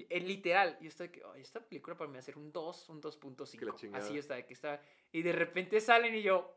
y- 0.00 0.06
eh, 0.10 0.20
literal, 0.20 0.78
yo 0.80 0.88
estaba 0.88 1.08
de 1.08 1.12
que, 1.12 1.22
ay, 1.34 1.40
esta 1.42 1.60
película 1.60 1.96
para 1.96 2.08
mí 2.08 2.14
va 2.14 2.20
a 2.20 2.22
ser 2.22 2.36
un 2.38 2.52
2, 2.52 2.88
un 2.88 3.00
Que 3.00 3.08
la 3.08 3.12
2.5. 3.72 3.74
chingada. 3.76 4.04
Así 4.04 4.18
estaba 4.18 4.36
de 4.38 4.46
que 4.46 4.54
estaba, 4.54 4.80
y 5.12 5.22
de 5.22 5.32
repente 5.32 5.80
salen 5.80 6.14
y 6.14 6.22
yo, 6.22 6.56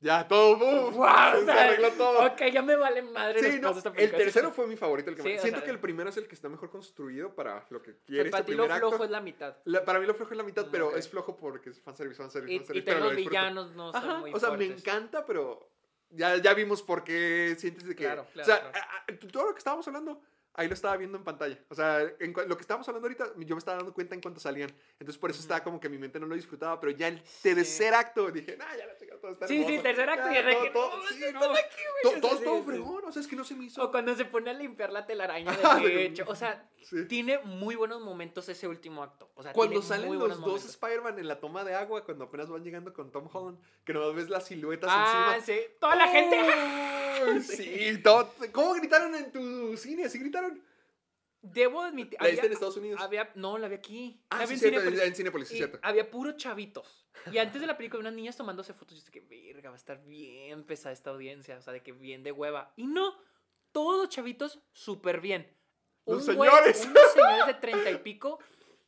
Ya, 0.00 0.28
todo. 0.28 0.90
wow, 0.92 1.06
o 1.42 1.44
se 1.44 1.50
arregló 1.50 1.90
todo. 1.92 2.24
ok, 2.26 2.40
ya 2.52 2.62
me 2.62 2.76
vale 2.76 3.02
madre 3.02 3.40
Sí, 3.52 3.58
no, 3.60 3.70
esta 3.76 3.92
el 3.96 4.10
tercero 4.12 4.52
fue 4.52 4.66
mi 4.68 4.76
favorito. 4.76 5.10
El 5.10 5.16
que 5.16 5.22
Sí, 5.22 5.28
más- 5.30 5.38
o 5.38 5.42
Siento 5.42 5.58
sea, 5.58 5.64
que 5.64 5.70
el 5.72 5.80
primero 5.80 6.08
es 6.10 6.16
el 6.16 6.28
que 6.28 6.34
está 6.36 6.48
mejor 6.48 6.70
construido 6.70 7.34
para 7.34 7.66
lo 7.70 7.82
que 7.82 7.90
O 7.90 7.94
sea, 7.94 8.02
quiere 8.06 8.30
para 8.30 8.44
ti 8.44 8.54
lo 8.54 8.66
flojo 8.66 8.86
acto. 8.94 9.04
es 9.04 9.10
la 9.10 9.20
mitad. 9.20 9.56
La- 9.64 9.84
para 9.84 9.98
mí 9.98 10.06
lo 10.06 10.14
flojo 10.14 10.30
es 10.32 10.36
la 10.36 10.44
mitad, 10.44 10.66
Mm, 10.66 10.70
pero 10.70 10.96
es 10.96 11.08
flojo 11.08 11.36
porque 11.36 11.70
es 11.70 11.80
fanservice, 11.80 12.16
fanservice, 12.22 12.54
Y, 12.54 12.58
fanservice. 12.58 12.78
y 12.78 12.82
pero 12.86 13.00
los 13.04 13.16
villanos 13.16 13.72
no 13.74 13.92
son 13.92 14.04
Ajá, 14.04 14.18
muy 14.20 14.32
o 14.32 14.38
sea, 14.38 14.50
me 14.50 14.56
fuertes. 14.66 14.80
encanta, 14.86 15.26
pero 15.26 15.68
ya, 16.10 16.36
ya 16.36 16.54
vimos 16.54 16.80
por 16.82 17.02
qué 17.02 17.56
sientes 17.58 17.84
de 17.84 17.96
que... 17.96 18.04
Claro, 18.04 18.22
o 18.22 18.26
claro, 18.32 18.46
sea, 18.46 18.70
claro. 18.70 19.18
todo 19.32 19.46
lo 19.46 19.52
que 19.52 19.58
estábamos 19.58 19.86
hablando, 19.88 20.22
ahí 20.58 20.68
lo 20.68 20.74
estaba 20.74 20.96
viendo 20.96 21.16
en 21.16 21.24
pantalla. 21.24 21.58
O 21.68 21.74
sea, 21.74 22.00
en 22.18 22.34
lo 22.46 22.56
que 22.56 22.60
estábamos 22.62 22.86
hablando 22.88 23.06
ahorita, 23.06 23.32
yo 23.38 23.54
me 23.54 23.58
estaba 23.58 23.78
dando 23.78 23.94
cuenta 23.94 24.14
en 24.14 24.20
cuánto 24.20 24.40
salían. 24.40 24.70
Entonces, 24.98 25.16
por 25.18 25.30
eso 25.30 25.40
estaba 25.40 25.62
como 25.62 25.78
que 25.80 25.88
mi 25.88 25.96
mente 25.98 26.18
no 26.20 26.26
lo 26.26 26.34
disfrutaba, 26.34 26.78
pero 26.80 26.92
ya 26.92 27.08
el 27.08 27.22
tercer 27.42 27.94
acto 27.94 28.30
dije, 28.30 28.56
nah, 28.56 28.76
ya 28.76 28.86
la 28.86 28.96
chica, 28.96 29.14
todo 29.20 29.32
está 29.32 29.46
Sí, 29.46 29.54
sí, 29.58 29.62
hermoso". 29.64 29.82
tercer 29.82 30.10
acto 30.10 30.30
y 30.30 30.34
Ya, 30.34 30.42
de 30.42 30.52
todo- 30.52 30.62
que, 30.64 30.70
todo- 30.70 30.96
no, 30.96 31.02
sí, 31.08 31.20
no, 31.32 31.38
aquí, 31.52 31.82
güey, 32.02 32.20
Todo 32.20 32.36
sí, 32.36 32.44
todo 32.44 32.58
sí. 32.58 32.64
fregón, 32.66 33.04
o 33.06 33.12
sea, 33.12 33.22
es 33.22 33.28
que 33.28 33.36
no 33.36 33.44
se 33.44 33.54
me 33.54 33.64
hizo... 33.64 33.82
O 33.82 33.90
cuando 33.90 34.14
se 34.14 34.24
pone 34.24 34.50
a 34.50 34.52
limpiar 34.54 34.92
la 34.92 35.06
telaraña 35.06 35.50
Ah, 35.64 35.76
de- 35.80 35.88
techo. 35.90 36.24
O 36.26 36.34
sea, 36.34 36.68
Sí. 36.80 37.04
tiene 37.06 37.38
muy 37.40 37.74
buenos 37.74 38.00
momentos 38.00 38.48
ese 38.48 38.66
último 38.66 39.02
acto. 39.02 39.30
O 39.34 39.42
sea, 39.42 39.52
Cuando 39.52 39.82
salen 39.82 40.10
los 40.18 40.28
dos 40.30 40.38
momentos. 40.40 40.70
Spider-Man 40.70 41.18
en 41.18 41.28
la 41.28 41.38
toma 41.38 41.62
de 41.64 41.74
agua, 41.74 42.04
cuando 42.04 42.24
apenas 42.24 42.48
van 42.48 42.62
llegando 42.64 42.94
con 42.94 43.10
Tom 43.10 43.28
Holland, 43.30 43.58
que 43.84 43.92
no 43.92 44.12
ves 44.14 44.30
las 44.30 44.46
siluetas 44.46 44.88
Ah, 44.92 45.34
encima. 45.36 45.44
sí. 45.60 45.66
Toda 45.78 45.96
la 45.96 46.08
gente. 46.08 46.36
Sí, 47.42 47.98
todo- 48.02 48.32
¿Cómo 48.52 48.74
gritaron 48.74 49.12
en 49.14 49.32
tu 49.32 49.76
cine? 49.76 50.04
¿Así 50.04 50.18
gritaron? 50.18 50.47
Debo 51.52 51.82
admitir. 51.82 52.18
¿La 52.20 52.28
viste 52.28 52.46
en 52.46 52.52
Estados 52.52 52.76
Unidos? 52.76 53.00
Había, 53.00 53.30
no, 53.34 53.58
la 53.58 53.68
vi 53.68 53.74
aquí. 53.76 54.22
Ah, 54.30 54.38
la 54.40 54.46
sí, 54.46 54.48
vi 54.48 54.54
en 54.54 54.60
cierto, 54.60 54.78
Cinépolis. 54.80 55.02
en 55.08 55.14
Cinépolis, 55.14 55.48
sí, 55.48 55.56
Y. 55.58 55.78
Había 55.82 56.10
puro 56.10 56.32
chavitos. 56.36 57.08
Y 57.32 57.38
antes 57.38 57.60
de 57.60 57.66
la 57.66 57.76
película, 57.76 58.00
unas 58.00 58.12
niñas 58.14 58.36
tomándose 58.36 58.72
fotos. 58.74 58.96
Yo 58.98 59.04
dije, 59.04 59.12
que 59.28 59.52
verga, 59.52 59.70
va 59.70 59.76
a 59.76 59.78
estar 59.78 60.02
bien 60.04 60.64
pesada 60.64 60.92
esta 60.92 61.10
audiencia. 61.10 61.56
O 61.58 61.62
sea, 61.62 61.72
de 61.72 61.82
que 61.82 61.92
bien 61.92 62.22
de 62.22 62.32
hueva. 62.32 62.72
Y 62.76 62.86
no, 62.86 63.14
todos 63.72 64.08
chavitos 64.08 64.60
súper 64.72 65.20
bien. 65.20 65.52
Los 66.06 66.26
Un 66.28 66.36
güey- 66.36 66.48
señores. 66.50 66.86
unos 66.86 67.12
señores 67.12 67.46
de 67.46 67.54
treinta 67.54 67.90
y 67.90 67.98
pico, 67.98 68.38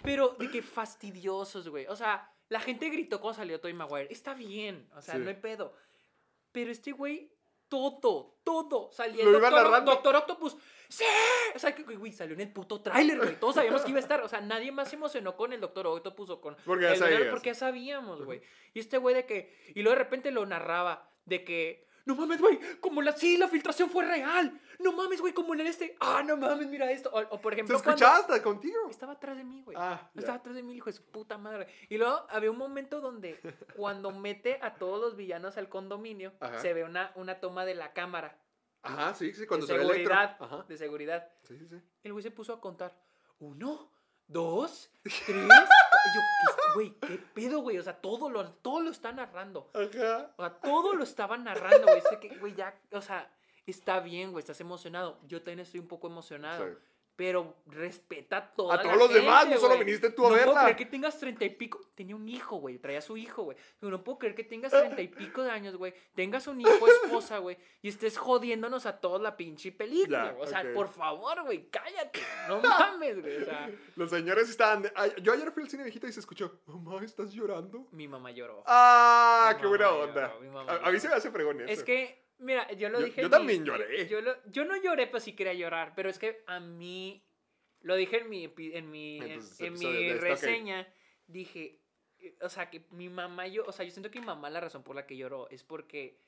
pero 0.02 0.36
de 0.38 0.50
que 0.50 0.62
fastidiosos, 0.62 1.68
güey. 1.68 1.86
O 1.86 1.96
sea, 1.96 2.32
la 2.48 2.60
gente 2.60 2.88
gritó 2.88 3.20
cuando 3.20 3.36
salió 3.38 3.60
Toy 3.60 3.74
Maguire. 3.74 4.08
Está 4.10 4.34
bien, 4.34 4.88
o 4.94 5.02
sea, 5.02 5.14
Sí. 5.14 5.20
no 5.20 5.28
hay 5.28 5.36
pedo. 5.36 5.74
Pero 6.52 6.70
este 6.70 6.92
güey, 6.92 7.30
todo, 7.70 8.36
todo. 8.44 8.92
Salía 8.92 9.24
Lo 9.24 9.30
el 9.30 9.36
iba 9.38 9.48
doctor, 9.48 9.64
narrando. 9.70 9.92
doctor 9.92 10.16
Octopus. 10.16 10.56
¡Sí! 10.90 11.04
O 11.54 11.58
sea, 11.58 11.74
que, 11.74 11.84
güey, 11.84 12.12
salió 12.12 12.34
en 12.34 12.40
el 12.40 12.52
puto 12.52 12.82
tráiler, 12.82 13.16
güey. 13.16 13.38
Todos 13.40 13.54
sabíamos 13.54 13.82
que 13.82 13.90
iba 13.90 13.98
a 13.98 14.02
estar. 14.02 14.20
O 14.22 14.28
sea, 14.28 14.40
nadie 14.42 14.72
más 14.72 14.90
se 14.90 14.96
emocionó 14.96 15.36
con 15.36 15.52
el 15.52 15.60
doctor 15.60 15.86
Octopus 15.86 16.30
o 16.30 16.40
con. 16.40 16.56
Porque 16.66 16.84
ya 16.84 16.92
el 16.92 16.98
sabías. 16.98 17.22
Porque 17.30 17.50
ya 17.50 17.54
sabíamos, 17.54 18.22
güey. 18.24 18.42
Y 18.74 18.80
este 18.80 18.98
güey 18.98 19.14
de 19.14 19.24
que. 19.24 19.72
Y 19.74 19.82
luego 19.82 19.96
de 19.96 20.04
repente 20.04 20.30
lo 20.30 20.44
narraba. 20.44 21.08
De 21.24 21.44
que. 21.44 21.88
No 22.06 22.14
mames, 22.16 22.40
güey. 22.40 22.58
Como 22.80 23.02
la. 23.02 23.12
Sí, 23.12 23.36
la 23.36 23.48
filtración 23.48 23.90
fue 23.90 24.04
real. 24.04 24.58
No 24.78 24.92
mames, 24.92 25.20
güey. 25.20 25.32
Como 25.34 25.54
en 25.54 25.60
el 25.60 25.66
este. 25.66 25.96
Ah, 26.00 26.22
no 26.24 26.36
mames, 26.36 26.66
mira 26.68 26.90
esto. 26.90 27.10
O, 27.12 27.18
o 27.20 27.40
por 27.40 27.52
¿Se 27.52 27.56
ejemplo. 27.60 27.76
escuchaba 27.76 28.16
hasta 28.18 28.42
contigo? 28.42 28.88
estaba 28.90 29.12
atrás 29.12 29.36
de 29.36 29.44
mí, 29.44 29.62
güey. 29.62 29.76
Ah. 29.78 30.10
Estaba 30.14 30.38
atrás 30.38 30.54
de 30.54 30.62
mí, 30.62 30.74
hijo 30.74 30.86
de 30.86 30.92
su 30.94 31.04
puta 31.04 31.38
madre. 31.38 31.66
Y 31.88 31.98
luego 31.98 32.24
había 32.30 32.50
un 32.50 32.58
momento 32.58 33.00
donde 33.00 33.38
cuando 33.76 34.10
mete 34.12 34.58
a 34.62 34.74
todos 34.74 35.00
los 35.00 35.16
villanos 35.16 35.56
al 35.56 35.68
condominio, 35.68 36.32
Ajá. 36.40 36.58
se 36.60 36.72
ve 36.72 36.84
una, 36.84 37.12
una 37.16 37.40
toma 37.40 37.64
de 37.64 37.74
la 37.74 37.92
cámara. 37.92 38.38
Ajá, 38.82 39.12
sí, 39.14 39.32
sí, 39.34 39.46
cuando 39.46 39.66
de 39.66 39.72
se 39.74 39.78
ve 39.78 39.84
seguridad. 39.86 40.36
Ajá. 40.40 40.64
De 40.66 40.76
seguridad. 40.78 41.28
Sí, 41.42 41.58
sí, 41.58 41.66
sí. 41.68 41.76
El 42.02 42.12
güey 42.12 42.22
se 42.22 42.30
puso 42.30 42.54
a 42.54 42.60
contar. 42.60 42.96
Uno, 43.38 43.90
dos, 44.26 44.90
tres. 45.26 45.48
Yo, 46.14 46.20
¿qué- 46.20 46.74
güey, 46.74 46.90
¿qué 47.00 47.18
pedo, 47.34 47.60
güey? 47.60 47.78
O 47.78 47.82
sea, 47.82 48.00
todo 48.00 48.30
lo, 48.30 48.48
todo 48.52 48.80
lo 48.80 48.90
está 48.90 49.12
narrando. 49.12 49.70
Ajá. 49.74 50.32
O 50.36 50.42
sea, 50.42 50.60
todo 50.60 50.94
lo 50.94 51.04
estaba 51.04 51.36
narrando, 51.36 51.86
güey. 51.86 52.00
Sé 52.02 52.18
que, 52.20 52.36
güey, 52.38 52.54
ya, 52.54 52.74
o 52.92 53.00
sea, 53.02 53.30
está 53.66 54.00
bien, 54.00 54.32
güey, 54.32 54.40
estás 54.40 54.60
emocionado. 54.60 55.18
Yo 55.26 55.38
también 55.42 55.60
estoy 55.60 55.80
un 55.80 55.88
poco 55.88 56.06
emocionado. 56.06 56.66
Sí. 56.68 56.74
Pero 57.20 57.54
respeta 57.66 58.38
a 58.38 58.50
toda 58.54 58.72
A 58.72 58.76
la 58.78 58.82
todos 58.82 58.96
los 58.96 59.12
demás, 59.12 59.46
no 59.46 59.58
solo 59.58 59.76
viniste 59.76 60.08
tú 60.08 60.24
a 60.24 60.30
No 60.30 60.34
puedo 60.36 60.46
verla. 60.46 60.62
creer 60.62 60.76
que 60.78 60.86
tengas 60.86 61.18
treinta 61.20 61.44
y 61.44 61.50
pico. 61.50 61.78
Tenía 61.94 62.16
un 62.16 62.26
hijo, 62.26 62.56
güey. 62.56 62.78
Traía 62.78 63.00
a 63.00 63.02
su 63.02 63.18
hijo, 63.18 63.42
güey. 63.42 63.58
No 63.82 64.02
puedo 64.02 64.18
creer 64.20 64.34
que 64.34 64.42
tengas 64.42 64.72
treinta 64.72 65.02
y 65.02 65.08
pico 65.08 65.42
de 65.42 65.50
años, 65.50 65.76
güey. 65.76 65.92
Tengas 66.14 66.46
un 66.46 66.62
hijo, 66.62 66.70
esposa, 67.04 67.36
güey. 67.36 67.58
Y 67.82 67.90
estés 67.90 68.16
jodiéndonos 68.16 68.86
a 68.86 69.00
todos 69.00 69.20
la 69.20 69.36
pinche 69.36 69.70
película. 69.70 70.24
Ya, 70.28 70.30
güey. 70.32 70.44
o 70.44 70.46
sea, 70.46 70.64
por 70.72 70.88
favor, 70.88 71.42
güey, 71.44 71.68
cállate. 71.68 72.20
No 72.48 72.58
mames, 72.62 73.20
güey. 73.20 73.42
O 73.42 73.44
sea, 73.44 73.70
Los 73.96 74.08
señores 74.08 74.48
estaban. 74.48 74.80
de- 74.80 74.92
Yo 75.20 75.34
ayer 75.34 75.52
fui 75.52 75.62
al 75.64 75.68
cine 75.68 75.82
viejito 75.82 76.06
y 76.06 76.12
se 76.14 76.20
escuchó. 76.20 76.60
Mamá, 76.64 77.04
¿estás 77.04 77.32
llorando? 77.34 77.86
mi 77.90 78.08
mamá 78.08 78.30
lloró. 78.30 78.62
Ah, 78.66 79.52
Mi 79.56 79.60
qué 79.60 79.66
buena 79.66 79.90
onda. 79.90 80.32
A, 80.82 80.90
mí 80.90 80.98
se 80.98 81.06
me 81.10 81.16
hace 81.16 81.30
fregón 81.30 81.60
eso. 81.60 81.70
Es 81.70 81.82
que, 81.84 82.29
mira, 82.40 82.70
yo 82.72 82.88
lo 82.88 83.00
Yo- 83.00 83.06
dije. 83.06 83.22
yo 83.22 83.28
mi- 83.28 83.30
también 83.30 83.64
lloré. 83.64 84.08
Yo, 84.08 84.20
lo- 84.20 84.36
yo 84.46 84.64
no 84.64 84.76
lloré, 84.82 85.06
pero 85.06 85.20
sí 85.20 85.34
quería 85.34 85.54
llorar. 85.54 85.92
Pero 85.94 86.08
es 86.10 86.18
que 86.18 86.42
a 86.46 86.60
mí. 86.60 87.24
Lo 87.82 87.96
dije 87.96 88.18
en 88.18 88.28
mi, 88.28 88.44
en 88.58 88.90
mi, 88.90 89.16
en, 89.18 89.22
Entonces, 89.22 89.60
en 89.60 89.66
episodio 89.68 90.00
mi 90.00 90.12
reseña. 90.20 90.92
Dije. 91.26 91.80
eh, 92.18 92.36
O 92.42 92.48
sea, 92.50 92.68
que 92.68 92.84
mi 92.90 93.08
mamá, 93.08 93.46
yo. 93.46 93.64
O 93.64 93.72
sea, 93.72 93.84
yo 93.86 93.90
siento 93.90 94.10
que 94.10 94.20
mi 94.20 94.26
mamá, 94.26 94.50
la 94.50 94.60
razón 94.60 94.82
por 94.82 94.94
la 94.96 95.06
que 95.06 95.16
lloró 95.16 95.48
es 95.48 95.62
porque 95.62 96.18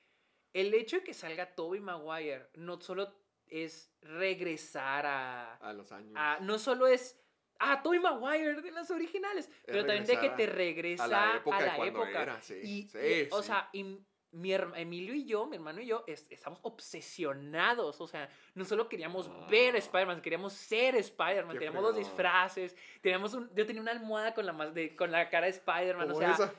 el 0.55 0.73
hecho 0.73 0.97
de 0.97 1.05
que 1.05 1.13
salga 1.15 1.55
Toby 1.55 1.81
Maguire 1.81 2.47
no 2.55 2.81
solo 2.81 3.15
es 3.47 3.93
regresar 4.01 5.05
a. 5.07 5.57
A 5.57 5.73
los 5.75 5.93
años. 5.93 6.13
a- 6.17 6.39
no 6.41 6.59
solo 6.59 6.87
es. 6.87 7.19
Ah, 7.59 7.81
Toby 7.83 7.99
Maguire 8.01 8.61
de 8.63 8.71
las 8.73 8.91
originales. 8.91 9.49
Pero 9.67 9.85
también 9.85 10.05
de 10.07 10.19
que 10.19 10.31
te 10.31 10.47
regresa 10.47 11.05
a 11.05 11.09
la 11.09 11.37
época 11.37 11.57
a 11.59 11.61
la 11.79 11.87
época. 11.87 12.23
era, 12.23 12.41
sí, 12.43 12.55
y, 12.63 12.89
sí, 12.89 12.99
y, 12.99 13.29
o 13.31 13.43
sea, 13.43 13.69
y 13.73 13.99
mi 14.33 14.53
Emilio 14.55 15.15
y 15.15 15.25
yo, 15.25 15.47
mi 15.47 15.57
hermano 15.57 15.81
y 15.81 15.87
yo, 15.87 16.05
es- 16.07 16.27
estamos 16.31 16.59
obsesionados. 16.63 18.01
O 18.01 18.07
sea, 18.09 18.29
no 18.55 18.65
solo 18.65 18.89
queríamos 18.89 19.31
ver 19.49 19.75
a 19.75 19.79
Spider-Man, 19.79 20.21
queríamos 20.23 20.53
ser 20.55 20.97
Spider-Man. 20.97 21.57
Ah. 21.57 21.59
Teníamos 21.59 21.83
los 21.83 21.97
disfraces. 21.97 22.77
Teníamos 23.01 23.35
un, 23.35 23.51
yo 23.55 23.67
tenía 23.67 23.83
una 23.83 23.93
almohada 23.93 24.35
con 24.35 24.47
la, 24.47 24.53
de- 24.71 24.97
con 24.97 25.11
la 25.13 25.29
cara 25.29 25.47
de 25.47 25.53
Spider-Man. 25.53 26.11
O 26.11 26.15
sea, 26.15 26.33
esa. 26.33 26.53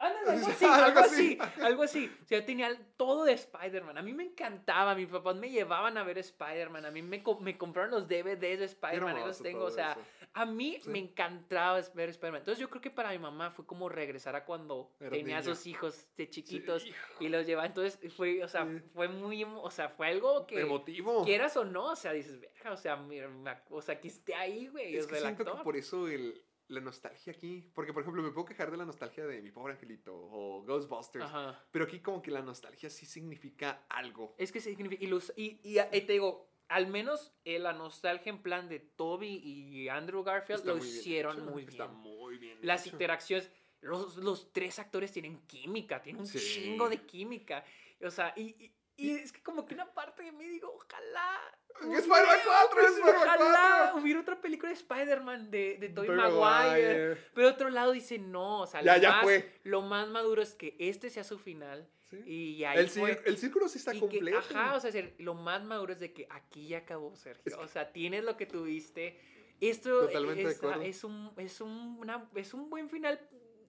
Algo 0.00 0.30
Sí, 0.30 0.50
así, 0.52 0.64
algo 0.64 1.00
así. 1.00 1.38
algo 1.60 1.82
así. 1.82 2.12
O 2.22 2.26
sea, 2.28 2.38
yo 2.38 2.44
tenía 2.46 2.70
todo 2.96 3.24
de 3.24 3.32
Spider-Man. 3.32 3.98
A 3.98 4.02
mí 4.02 4.12
me 4.12 4.22
encantaba. 4.22 4.94
Mis 4.94 5.08
papás 5.08 5.34
me 5.34 5.50
llevaban 5.50 5.98
a 5.98 6.04
ver 6.04 6.18
Spider-Man. 6.18 6.84
A 6.86 6.92
mí 6.92 7.02
me, 7.02 7.20
me 7.40 7.58
compraron 7.58 7.90
los 7.90 8.06
DVDs 8.06 8.58
de 8.60 8.64
Spider-Man. 8.64 9.16
Ahí 9.16 9.24
los 9.24 9.42
tengo. 9.42 9.64
O 9.64 9.70
sea, 9.72 9.92
eso. 9.92 10.00
A 10.40 10.46
mí 10.46 10.78
Sí. 10.80 10.90
me 10.90 10.98
encantaba 10.98 11.80
ver 11.94 12.08
Spider-Man. 12.10 12.40
Entonces 12.40 12.60
yo 12.60 12.68
creo 12.70 12.80
que 12.80 12.90
para 12.90 13.10
mi 13.10 13.18
mamá 13.18 13.50
fue 13.50 13.66
como 13.66 13.88
regresar 13.88 14.36
a 14.36 14.44
cuando 14.44 14.92
Era 15.00 15.10
tenía 15.10 15.38
a 15.38 15.40
niña. 15.40 15.54
sus 15.54 15.66
hijos 15.66 16.06
de 16.16 16.28
chiquitos 16.30 16.86
y 17.20 17.28
los 17.28 17.46
llevaba. 17.46 17.66
Entonces 17.66 17.98
fue, 18.14 18.42
o 18.44 18.48
sea, 18.48 18.64
Sí. 18.66 18.80
fue 18.94 19.08
muy, 19.08 19.44
o 19.44 19.70
sea, 19.70 19.88
fue 19.88 20.08
algo 20.08 20.46
que 20.46 20.60
Emotivo. 20.60 21.24
quieras 21.24 21.56
o 21.56 21.64
no, 21.64 21.92
o 21.92 21.96
sea, 21.96 22.12
dices, 22.12 22.40
verga, 22.40 22.72
o 22.72 22.76
sea, 22.76 22.96
mira, 22.96 23.28
me 23.28 23.50
ac- 23.50 23.64
o 23.70 23.82
sea, 23.82 24.00
que 24.00 24.08
esté 24.08 24.34
ahí, 24.34 24.68
güey, 24.68 24.96
Es 24.96 25.04
o 25.04 25.08
que 25.08 25.14
sea, 25.16 25.22
siento 25.34 25.44
que 25.56 25.62
por 25.62 25.76
eso 25.76 26.08
el, 26.08 26.44
la 26.68 26.80
nostalgia 26.80 27.32
aquí. 27.32 27.70
Porque, 27.74 27.92
por 27.94 28.02
ejemplo, 28.02 28.22
me 28.22 28.30
puedo 28.30 28.44
quejar 28.46 28.70
de 28.70 28.76
la 28.76 28.84
nostalgia 28.84 29.26
de 29.26 29.40
mi 29.40 29.50
pobre 29.50 29.72
angelito 29.72 30.14
o 30.14 30.62
Ghostbusters. 30.64 31.24
Ajá. 31.24 31.64
Pero 31.70 31.86
aquí, 31.86 32.00
como 32.00 32.20
que 32.20 32.30
la 32.30 32.42
nostalgia 32.42 32.90
sí 32.90 33.06
significa 33.06 33.86
algo. 33.88 34.34
Es 34.36 34.52
que 34.52 34.60
significa. 34.60 35.02
Y, 35.02 35.06
los, 35.06 35.32
y, 35.34 35.60
y, 35.62 35.78
y 35.80 36.00
te 36.02 36.12
digo, 36.12 36.46
al 36.68 36.86
menos 36.86 37.32
eh, 37.44 37.58
la 37.58 37.72
nostalgia 37.72 38.30
en 38.30 38.42
plan 38.42 38.68
de 38.68 38.78
Toby 38.80 39.40
y 39.42 39.88
Andrew 39.88 40.22
Garfield 40.22 40.60
Está 40.60 40.70
lo 40.72 40.76
muy 40.78 40.86
hicieron 40.86 41.44
muy 41.46 41.62
bien. 41.64 41.68
Está 41.70 41.86
muy 41.88 42.38
bien. 42.38 42.58
Las 42.62 42.86
hecho. 42.86 42.94
interacciones. 42.96 43.50
Los, 43.80 44.16
los 44.16 44.52
tres 44.52 44.78
actores 44.78 45.12
tienen 45.12 45.40
química, 45.46 46.02
tienen 46.02 46.20
un 46.22 46.26
Sí. 46.26 46.38
chingo 46.38 46.88
de 46.88 46.98
química. 47.02 47.64
O 48.04 48.10
sea, 48.10 48.32
y, 48.36 48.42
y, 48.64 48.72
y 48.96 49.10
es 49.12 49.32
que 49.32 49.40
como 49.42 49.64
que 49.64 49.74
una 49.74 49.92
parte 49.94 50.24
de 50.24 50.32
mí 50.32 50.46
digo, 50.46 50.72
ojalá. 50.74 51.38
Es 51.80 51.86
hubiera- 51.86 52.00
Spider-Man 52.00 52.38
4, 52.44 52.80
es 52.80 52.86
Spider-Man 52.88 53.22
Ojalá 53.22 53.78
4. 53.92 54.02
hubiera 54.02 54.20
otra 54.20 54.40
película 54.40 54.68
de 54.70 54.74
Spider-Man 54.74 55.50
de, 55.52 55.76
de 55.78 55.88
Tobey 55.90 56.10
Maguire. 56.10 56.40
Maguire. 56.40 57.14
Pero 57.34 57.48
otro 57.48 57.70
lado 57.70 57.92
dice 57.92 58.18
no. 58.18 58.62
O 58.62 58.66
sea, 58.66 58.82
Ya, 58.82 58.96
lo, 58.96 59.02
ya 59.02 59.10
más, 59.12 59.22
fue. 59.22 59.60
lo 59.62 59.82
más 59.82 60.08
maduro 60.08 60.42
es 60.42 60.54
que 60.56 60.76
este 60.80 61.08
sea 61.08 61.22
su 61.22 61.38
final. 61.38 61.88
Sí. 62.10 62.22
Y 62.26 62.64
ahí 62.64 62.78
El, 62.78 62.88
fue. 62.88 63.16
cir- 63.16 63.22
el 63.26 63.36
círculo 63.38 63.68
sí 63.68 63.78
está 63.78 63.92
Y 63.94 64.00
que- 64.00 64.06
completo. 64.08 64.38
ajá, 64.38 64.74
o 64.76 64.80
sea, 64.80 64.90
lo 65.18 65.34
más 65.34 65.62
maduro 65.64 65.92
es 65.92 66.00
de 66.00 66.12
que 66.12 66.26
aquí 66.30 66.68
ya 66.68 66.78
acabó, 66.78 67.14
Sergio. 67.16 67.58
O 67.60 67.68
sea, 67.68 67.92
tienes 67.92 68.24
lo 68.24 68.36
que 68.36 68.46
tuviste. 68.46 69.20
Esto 69.60 70.06
Totalmente 70.06 70.44
de 70.44 70.50
es, 70.50 70.62
es 70.96 71.04
un, 71.04 71.32
es, 71.36 71.60
un, 71.60 71.98
una- 71.98 72.28
es 72.34 72.54
un 72.54 72.70
buen 72.70 72.88
final. 72.88 73.20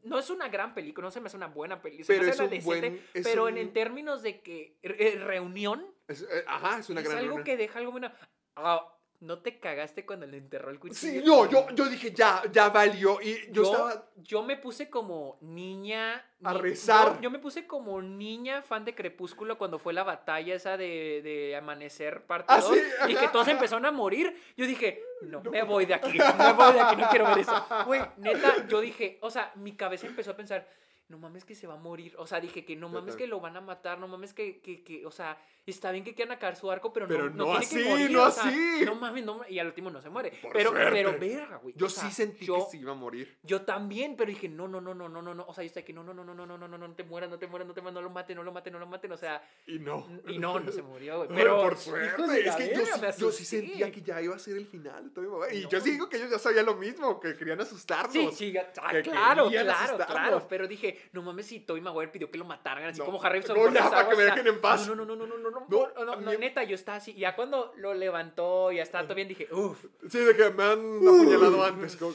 No 0.03 0.17
es 0.19 0.29
una 0.29 0.47
gran 0.47 0.73
película, 0.73 1.05
no 1.07 1.11
se 1.11 1.19
me 1.19 1.27
hace 1.27 1.35
una 1.35 1.47
buena 1.47 1.81
película. 1.81 2.05
Pero 2.07 2.31
se 2.31 2.47
me 2.47 2.55
es 2.57 2.63
un 2.63 2.65
buen- 2.65 3.01
es 3.13 3.23
pero 3.27 3.47
en, 3.49 3.55
un- 3.55 3.59
en 3.59 3.73
términos 3.73 4.21
de 4.21 4.41
que 4.41 4.77
re- 4.83 5.15
reunión, 5.17 5.85
Es- 6.07 6.21
eh, 6.21 6.43
ajá, 6.47 6.79
es 6.79 6.89
una 6.89 7.01
es 7.01 7.05
gran 7.07 7.17
algo 7.19 7.29
reunión. 7.37 7.43
que 7.43 7.57
deja 7.57 7.79
algo 7.79 7.91
bueno. 7.91 8.11
Ah, 8.55 8.95
¿No 9.21 9.39
te 9.39 9.59
cagaste 9.59 10.05
cuando 10.05 10.25
le 10.25 10.37
enterró 10.37 10.71
el 10.71 10.79
cuchillo? 10.79 11.21
Sí, 11.21 11.21
no, 11.25 11.45
yo, 11.49 11.69
yo 11.71 11.85
dije, 11.89 12.13
ya, 12.13 12.41
ya 12.53 12.69
valió. 12.69 13.21
Y 13.21 13.47
yo, 13.51 13.51
yo, 13.51 13.63
estaba. 13.63 14.05
yo 14.15 14.43
me 14.43 14.55
puse 14.55 14.89
como 14.89 15.37
niña. 15.41 16.25
A 16.41 16.53
ni- 16.53 16.59
rezar. 16.61 17.15
Yo, 17.15 17.21
yo 17.23 17.29
me 17.31 17.39
puse 17.39 17.67
como 17.67 18.01
niña 18.01 18.61
fan 18.61 18.85
de 18.85 18.95
Crepúsculo 18.95 19.57
cuando 19.57 19.77
fue 19.77 19.91
la 19.91 20.03
batalla 20.03 20.55
esa 20.55 20.77
de, 20.77 21.21
de 21.21 21.53
Amanecer 21.57 22.25
parte 22.25 22.45
Ah, 22.47 22.61
2 22.61 22.73
sí, 22.73 22.81
y 23.09 23.15
que 23.15 23.27
todos 23.27 23.47
empezaron 23.49 23.85
a 23.85 23.91
morir. 23.91 24.33
Yo 24.55 24.65
dije, 24.65 25.01
no, 25.23 25.41
me 25.43 25.63
voy 25.63 25.85
de 25.85 25.95
aquí, 25.95 26.17
me 26.17 26.53
voy 26.53 26.73
de 26.73 26.79
aquí, 26.79 26.95
no 26.95 27.09
quiero 27.09 27.25
ver 27.27 27.39
eso. 27.39 27.65
Güey, 27.85 28.01
neta, 28.17 28.67
yo 28.67 28.79
dije, 28.79 29.17
o 29.21 29.29
sea, 29.29 29.51
mi 29.55 29.75
cabeza 29.75 30.07
empezó 30.07 30.31
a 30.31 30.37
pensar. 30.37 30.65
No 31.09 31.17
mames 31.17 31.43
que 31.43 31.55
se 31.55 31.65
va 31.65 31.73
a 31.73 31.77
morir. 31.77 32.13
O 32.19 32.27
sea, 32.27 32.39
dije 32.39 32.63
que 32.63 32.75
no 32.75 32.87
mames 32.87 33.15
que 33.15 33.25
lo 33.25 33.39
van 33.39 33.57
a 33.57 33.61
matar. 33.61 33.97
No 33.97 34.07
mames 34.07 34.31
que, 34.31 34.59
que, 34.61 34.83
que 34.83 35.03
o 35.07 35.11
sea, 35.11 35.37
está 35.65 35.91
bien 35.91 36.03
que 36.03 36.13
quieran 36.13 36.35
acabar 36.35 36.55
su 36.55 36.69
arco, 36.69 36.93
pero, 36.93 37.07
Pero 37.07 37.31
no, 37.31 37.35
no 37.35 37.45
tiene 37.45 37.57
así, 37.65 37.77
que 37.83 37.89
morir. 37.89 38.11
no 38.11 38.23
o 38.25 38.31
sea, 38.31 38.43
así. 38.43 38.85
No 38.85 38.93
mames, 38.93 39.25
no, 39.25 39.41
y 39.49 39.57
al 39.57 39.65
último 39.67 39.89
no 39.89 40.01
se 40.03 40.09
muere. 40.11 40.31
Por 40.39 40.53
pero, 40.53 40.69
suerte. 40.69 40.91
pero, 40.91 41.17
verga, 41.19 41.57
güey. 41.57 41.73
Yo 41.75 41.87
o 41.87 41.89
sea, 41.89 42.03
sí 42.07 42.11
sentí 42.15 42.45
yo- 42.45 42.57
que 42.65 42.71
se 42.71 42.77
iba 42.77 42.91
a 42.91 42.95
morir. 42.95 43.37
yo 43.41 43.63
también, 43.63 44.15
pero 44.15 44.29
dije, 44.29 44.47
no, 44.47 44.67
no, 44.67 44.79
no, 44.81 44.93
no, 44.93 45.09
no, 45.09 45.19
no, 45.23 45.33
no. 45.33 45.45
O 45.47 45.53
sea, 45.53 45.63
yo 45.63 45.67
estoy 45.67 45.81
aquí, 45.81 45.93
no, 45.93 46.03
no, 46.03 46.13
no, 46.13 46.23
no, 46.23 46.35
no, 46.35 46.45
no, 46.45 46.55
no, 46.57 46.67
no, 46.67 46.77
no, 46.77 46.87
no 46.87 46.93
te 46.95 47.03
mueras, 47.03 47.27
no 47.29 47.39
te 47.39 47.47
mueras, 47.47 47.67
no 47.67 47.73
te 47.73 47.81
mueras, 47.81 47.95
no 47.95 48.01
lo 48.03 48.09
maten, 48.11 48.35
no 48.37 48.43
lo 48.43 48.51
maten, 48.51 48.73
no 48.73 48.79
lo 48.79 48.85
maten. 48.85 49.11
O 49.11 49.17
sea, 49.17 49.41
Y 49.65 49.79
no. 49.79 50.07
y 50.27 50.37
no, 50.37 50.59
no 50.59 50.71
se 50.71 50.83
murió, 50.83 51.17
güey. 51.25 51.29
Pero 51.29 51.59
por 51.63 51.75
suerte, 51.75 52.47
es 52.47 52.55
que 52.55 52.75
yo, 52.75 52.97
me 53.01 53.11
yo 53.17 53.31
sí 53.31 53.45
sentía 53.45 53.91
que 53.91 54.01
ya 54.03 54.21
iba 54.21 54.35
a 54.35 54.39
ser 54.39 54.57
el 54.57 54.67
final. 54.67 55.11
Y 55.51 55.61
No. 55.63 55.69
yo 55.69 55.81
sí 55.81 55.89
digo 55.91 56.07
que 56.07 56.17
ellos 56.17 56.29
ya 56.29 56.37
sabían 56.37 56.67
lo 56.67 56.75
mismo, 56.75 57.19
que 57.19 57.35
querían 57.35 57.59
asustarnos. 57.61 58.13
Sí, 58.13 58.29
sí, 58.51 58.57
ah, 58.57 58.91
que 58.91 59.01
claro, 59.01 59.49
claro, 59.49 59.97
claro. 60.05 60.47
Pero 60.47 60.67
dije, 60.67 60.98
no 61.11 61.21
mames, 61.21 61.45
si 61.47 61.59
Tobey 61.59 61.81
Maguire 61.81 62.11
pidió 62.11 62.29
que 62.31 62.37
lo 62.37 62.45
mataran, 62.45 62.85
así 62.85 62.99
No, 62.99 63.05
como 63.05 63.21
Harry 63.23 63.39
no, 63.41 63.53
por 63.53 63.73
ya, 63.73 63.89
para 63.89 64.09
que 64.09 64.15
me 64.15 64.23
dejen 64.23 64.47
en 64.47 64.61
paz. 64.61 64.87
No, 64.87 64.95
no, 64.95 65.05
no, 65.05 65.15
no, 65.15 65.25
no, 65.27 65.37
no, 65.37 65.49
no, 65.49 65.65
No, 65.69 65.87
no, 65.95 66.05
no, 66.05 66.15
no, 66.21 66.37
neta, 66.37 66.63
yo 66.63 66.75
estaba 66.75 66.97
así. 66.97 67.11
Y 67.11 67.19
ya 67.19 67.35
cuando 67.35 67.73
lo 67.77 67.93
levantó, 67.93 68.71
ya 68.71 68.83
estaba 68.83 69.03
todo 69.05 69.15
bien, 69.15 69.27
dije, 69.27 69.47
uff. 69.51 69.85
Sí, 70.09 70.19
de 70.19 70.35
que 70.35 70.49
me 70.51 70.63
han 70.63 70.97
apuñalado 70.97 71.63
antes. 71.63 71.95
como. 71.95 72.13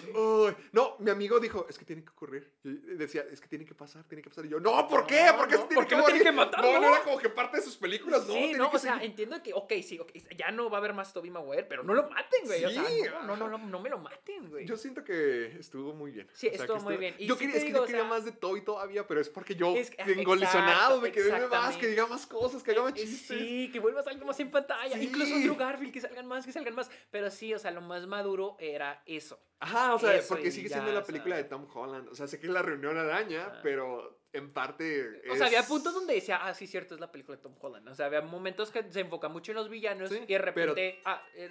No, 0.73 0.97
mi 0.99 1.11
amigo 1.11 1.39
dijo, 1.41 1.67
es 1.69 1.79
que 1.79 1.85
tiene 1.85 2.03
que 2.03 2.11
ocurrir. 2.11 2.51
Y 2.65 2.71
decía, 2.97 3.25
es 3.31 3.41
que 3.41 3.49
tiene 3.49 3.65
que 3.65 3.75
pasar, 3.75 4.05
tiene 4.05 4.23
que 4.23 4.29
pasar. 4.31 4.47
Y 4.47 4.49
yo, 4.51 4.61
no, 4.61 4.87
¿por 4.89 5.07
qué? 5.07 5.27
No, 5.27 5.37
¿Por 5.39 5.49
qué 5.49 5.55
no, 5.57 5.63
se 5.63 5.69
tiene 5.69 5.75
¿por 5.75 5.85
que 5.85 5.95
qué 5.95 6.01
lo 6.01 6.07
tiene 6.07 6.21
que 6.25 6.33
matar? 6.33 6.63
No, 6.65 6.73
no 6.73 6.81
No. 6.81 6.89
era 6.95 7.03
como 7.05 7.19
que 7.19 7.29
parte 7.29 7.57
de 7.59 7.63
sus 7.63 7.77
películas, 7.77 8.27
no. 8.27 8.35
sí, 8.35 8.53
no, 8.55 8.71
que 8.71 8.77
o 8.77 8.79
sea, 8.79 9.03
entiendo 9.03 9.43
que, 9.43 9.53
ok, 9.55 9.73
sí, 9.83 9.99
ok, 9.99 10.11
ya 10.37 10.51
no 10.51 10.69
va 10.71 10.79
a 10.79 10.81
haber 10.81 10.95
más 10.95 11.13
Tobey 11.13 11.31
Maguire, 11.31 11.65
pero 11.65 11.83
no 11.83 11.95
lo 11.95 12.09
maten, 12.09 12.43
güey. 12.45 12.65
o 12.65 12.71
sea, 12.71 12.85
Sí, 12.85 13.03
no, 13.11 13.23
no, 13.23 13.37
no, 13.37 13.49
no, 13.49 13.59
no 13.59 13.81
me 13.81 13.89
lo 13.91 13.99
maten, 13.99 14.51
güey. 14.51 14.67
Yo 14.67 14.77
siento 14.77 15.05
que 15.05 15.59
estuvo 15.59 15.95
muy 15.95 16.11
bien. 16.11 16.29
Sí, 16.33 16.49
estuvo 16.49 16.77
que 16.77 16.83
muy 16.83 16.97
bien. 16.97 17.15
Y 17.19 17.27
Yo 17.27 17.37
quería, 17.37 17.57
es 17.57 17.65
que 17.65 17.73
yo 17.73 17.85
quería 17.85 18.05
más 18.05 18.25
de 18.25 18.33
todo 18.33 18.57
y 18.57 18.63
todo. 18.63 18.74
Todavía, 18.75 19.07
pero 19.07 19.21
es 19.21 19.29
porque 19.29 19.55
yo 19.55 19.75
Es 19.77 19.91
ah, 19.99 20.05
tengo 20.05 20.35
exacto, 20.35 20.35
lisionado 20.37 21.01
de 21.01 21.13
que 21.13 21.23
dime 21.23 21.47
más, 21.49 21.77
que 21.77 21.87
diga 21.87 22.07
más 22.07 22.27
cosas, 22.27 22.63
que 22.63 22.73
haga 22.73 22.83
más 22.83 22.93
Eh, 22.93 23.03
chistes. 23.03 23.39
Sí, 23.39 23.71
que 23.73 23.81
vuelva 23.81 24.01
a 24.01 24.05
salir 24.05 24.25
más 24.25 24.39
en 24.41 24.51
pantalla. 24.51 24.97
Sí. 24.97 25.05
Incluso 25.05 25.35
Andrew 25.35 25.57
Garfield, 25.57 25.93
que 25.93 26.01
salgan 26.01 26.27
más, 26.27 26.45
que 26.47 26.53
salgan 26.53 26.75
más. 26.75 26.91
Pero 27.11 27.31
sí, 27.31 27.55
o 27.55 27.59
sea, 27.59 27.71
lo 27.71 27.81
más 27.81 28.07
maduro 28.07 28.57
era 28.59 29.03
eso. 29.07 29.39
Ajá, 29.61 29.95
o 29.95 29.99
sea, 29.99 30.15
Eso 30.15 30.35
porque 30.35 30.51
sigue 30.51 30.69
ya, 30.69 30.77
siendo 30.77 30.93
la 30.93 31.01
o 31.01 31.05
película 31.05 31.37
sea. 31.37 31.43
de 31.45 31.49
Tom 31.49 31.67
Holland. 31.73 32.09
O 32.09 32.15
sea, 32.15 32.27
sé 32.27 32.39
que 32.39 32.47
es 32.49 32.53
la 32.53 32.63
reunión 32.63 32.99
araña, 32.99 33.61
pero 33.63 34.21
en 34.33 34.53
parte. 34.53 35.23
O 35.31 35.37
sea, 35.37 35.47
había 35.47 35.63
puntos 35.63 35.95
donde 35.95 36.15
decía, 36.15 36.39
ah, 36.45 36.53
sí, 36.55 36.67
cierto, 36.67 36.95
es 36.95 37.01
la 37.01 37.11
película 37.11 37.37
de 37.37 37.43
Tom 37.43 37.55
Holland. 37.61 37.89
O 37.89 37.95
sea, 37.95 38.07
había 38.07 38.21
momentos 38.21 38.71
que 38.71 38.85
se 38.93 39.01
enfoca 39.01 39.29
mucho 39.29 39.53
en 39.53 39.57
los 39.57 39.69
villanos 39.71 40.11
Sí, 40.11 40.17
y 40.17 40.21
de 40.21 40.27
pero- 40.27 40.45
repente, 40.45 41.01
ah, 41.05 41.23
es- 41.35 41.51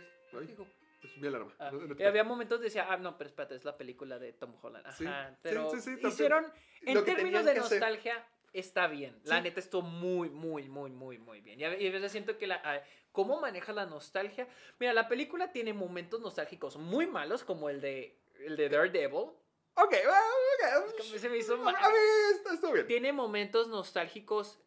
Es 1.03 1.17
mi 1.17 1.27
alarma. 1.27 1.53
ah, 1.59 1.69
no- 1.71 1.79
no 1.87 1.95
te- 1.95 2.03
y 2.03 2.05
había 2.05 2.23
momentos 2.23 2.57
donde 2.57 2.65
decía, 2.65 2.87
ah, 2.89 2.97
no, 2.97 3.17
pero 3.17 3.29
espérate, 3.29 3.55
es 3.55 3.65
la 3.65 3.77
película 3.77 4.19
de 4.19 4.33
Tom 4.33 4.55
Holland. 4.61 4.85
Ajá, 4.87 4.97
sí, 4.97 5.37
pero 5.41 5.69
sí, 5.71 5.81
sí, 5.81 5.97
hicieron, 6.07 6.45
en 6.81 7.03
términos 7.03 7.43
de 7.45 7.51
hacer. 7.51 7.63
nostalgia, 7.63 8.25
está 8.53 8.87
bien. 8.87 9.19
La 9.25 9.41
neta 9.41 9.59
estuvo 9.59 9.81
muy, 9.81 10.29
muy, 10.29 10.69
muy, 10.69 10.91
muy, 10.91 11.17
muy 11.17 11.41
bien. 11.41 11.59
Y 11.59 11.65
a, 11.65 11.69
veces 11.69 12.11
siento 12.11 12.37
que 12.37 12.47
la... 12.47 12.83
¿Cómo 13.11 13.39
maneja 13.39 13.73
la 13.73 13.85
nostalgia? 13.85 14.47
Mira, 14.79 14.91
la 14.91 15.07
película 15.07 15.51
tiene 15.51 15.71
momentos 15.71 16.19
nostálgicos 16.19 16.77
muy 16.77 17.05
malos, 17.05 17.43
como 17.43 17.69
el 17.69 17.79
de, 17.79 18.17
el 18.39 18.55
de 18.57 18.69
Daredevil. 18.69 19.29
Ok, 19.75 19.93
ah, 20.07 20.21
ok. 20.87 20.97
Como 20.97 21.19
se 21.19 21.29
me 21.29 21.37
hizo 21.37 21.57
mal. 21.57 21.75
a 21.75 21.89
mí 21.89 21.95
está, 22.33 22.53
está 22.55 22.71
bien. 22.71 22.87
Tiene 22.87 23.13
momentos 23.13 23.67
nostálgicos 23.67 24.59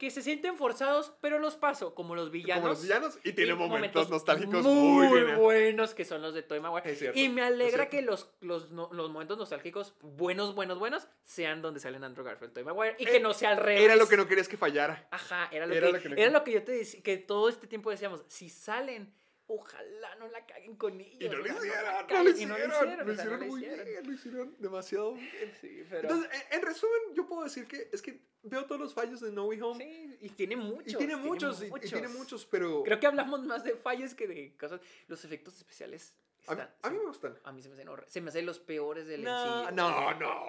que 0.00 0.10
se 0.10 0.22
sienten 0.22 0.56
forzados, 0.56 1.12
pero 1.20 1.38
los 1.38 1.56
paso, 1.56 1.94
como 1.94 2.14
los 2.14 2.30
villanos. 2.30 2.62
Como 2.62 2.68
los 2.72 2.82
villanos, 2.82 3.18
y 3.22 3.34
tiene 3.34 3.52
y 3.52 3.54
momentos, 3.54 4.08
nostálgicos 4.08 4.64
muy, 4.64 5.06
muy, 5.08 5.32
buenos 5.34 5.92
que 5.92 6.06
son 6.06 6.22
los 6.22 6.32
de 6.32 6.42
Toy 6.42 6.58
Maguire. 6.58 6.96
Cierto, 6.96 7.18
y 7.18 7.28
me 7.28 7.42
alegra 7.42 7.90
que 7.90 8.00
los, 8.00 8.30
los, 8.40 8.70
no- 8.70 8.88
los 8.92 9.10
momentos 9.10 9.36
nostálgicos 9.36 9.92
buenos, 10.00 10.54
buenos, 10.54 10.78
buenos 10.78 11.06
sean 11.22 11.60
donde 11.60 11.80
salen 11.80 12.02
Andrew 12.02 12.24
Garfield, 12.24 12.54
Toy 12.54 12.64
Maguire 12.64 12.96
y 12.98 13.04
que 13.04 13.16
Eh, 13.18 13.20
no 13.20 13.34
sea 13.34 13.50
al 13.50 13.58
revés. 13.58 13.82
Era 13.82 13.94
lo 13.94 14.08
que 14.08 14.16
no 14.16 14.26
querías 14.26 14.48
que 14.48 14.56
fallara. 14.56 15.06
Ajá, 15.10 15.50
era 15.52 15.66
lo, 15.66 15.74
era 15.74 15.88
que, 15.88 15.92
lo 15.92 16.00
que 16.02 16.08
no 16.08 16.16
era 16.16 16.30
lo 16.30 16.44
que 16.44 16.52
yo 16.52 16.62
te 16.64 16.72
decía, 16.72 17.02
que 17.02 17.18
todo 17.18 17.50
este 17.50 17.66
tiempo 17.66 17.90
decíamos, 17.90 18.24
si 18.26 18.48
salen, 18.48 19.12
ojalá 19.52 20.14
no 20.16 20.28
la 20.28 20.46
caguen 20.46 20.76
con 20.76 21.00
ellos. 21.00 21.16
Y 21.20 21.28
no 21.28 21.36
lo 21.38 21.46
hicieron, 21.46 22.06
no 22.08 22.22
lo 22.24 22.30
hicieron. 22.30 23.06
Lo 23.06 23.12
hicieron 23.12 23.48
muy 23.48 23.60
bien, 23.60 24.06
lo 24.06 24.12
hicieron 24.12 24.54
demasiado 24.58 25.14
bien. 25.14 25.30
Sí, 25.60 25.84
pero... 25.90 26.02
Entonces, 26.08 26.30
en, 26.50 26.58
en 26.58 26.66
resumen, 26.66 27.00
yo 27.14 27.26
puedo 27.26 27.44
decir 27.44 27.66
que 27.66 27.88
es 27.92 28.00
que 28.00 28.20
veo 28.42 28.64
todos 28.64 28.80
los 28.80 28.94
fallos 28.94 29.20
de 29.20 29.32
No 29.32 29.46
Way 29.46 29.60
Home. 29.60 29.84
sí, 29.84 30.16
y 30.20 30.28
tiene 30.30 30.56
muchos. 30.56 30.92
y 30.92 30.96
tiene 30.96 31.16
muchos, 31.16 31.62
y- 31.62 31.66
y, 31.66 31.88
tiene 31.90 32.08
muchos, 32.08 32.46
pero 32.46 32.82
Creo 32.84 33.00
que 33.00 33.06
hablamos 33.06 33.44
más 33.44 33.64
de 33.64 33.74
fallos 33.74 34.14
que 34.14 34.26
de 34.28 34.56
cosas. 34.56 34.80
Los 35.08 35.24
efectos 35.24 35.56
especiales. 35.56 36.14
a, 36.46 36.54
mí, 36.54 36.60
están- 36.62 36.74
a 36.82 36.90
mí 36.90 36.98
me 36.98 37.04
gustan. 37.06 37.38
a 37.44 37.52
mí 37.52 37.62
se 37.62 37.68
me 37.68 37.74
hacen 37.74 37.88
Se 38.06 38.20
me 38.20 38.28
hacen 38.30 38.46
los 38.46 38.58
peores 38.60 39.06
del 39.06 39.24
No, 39.24 39.64
MCU. 39.64 39.74
no, 39.74 40.14
no, 40.14 40.40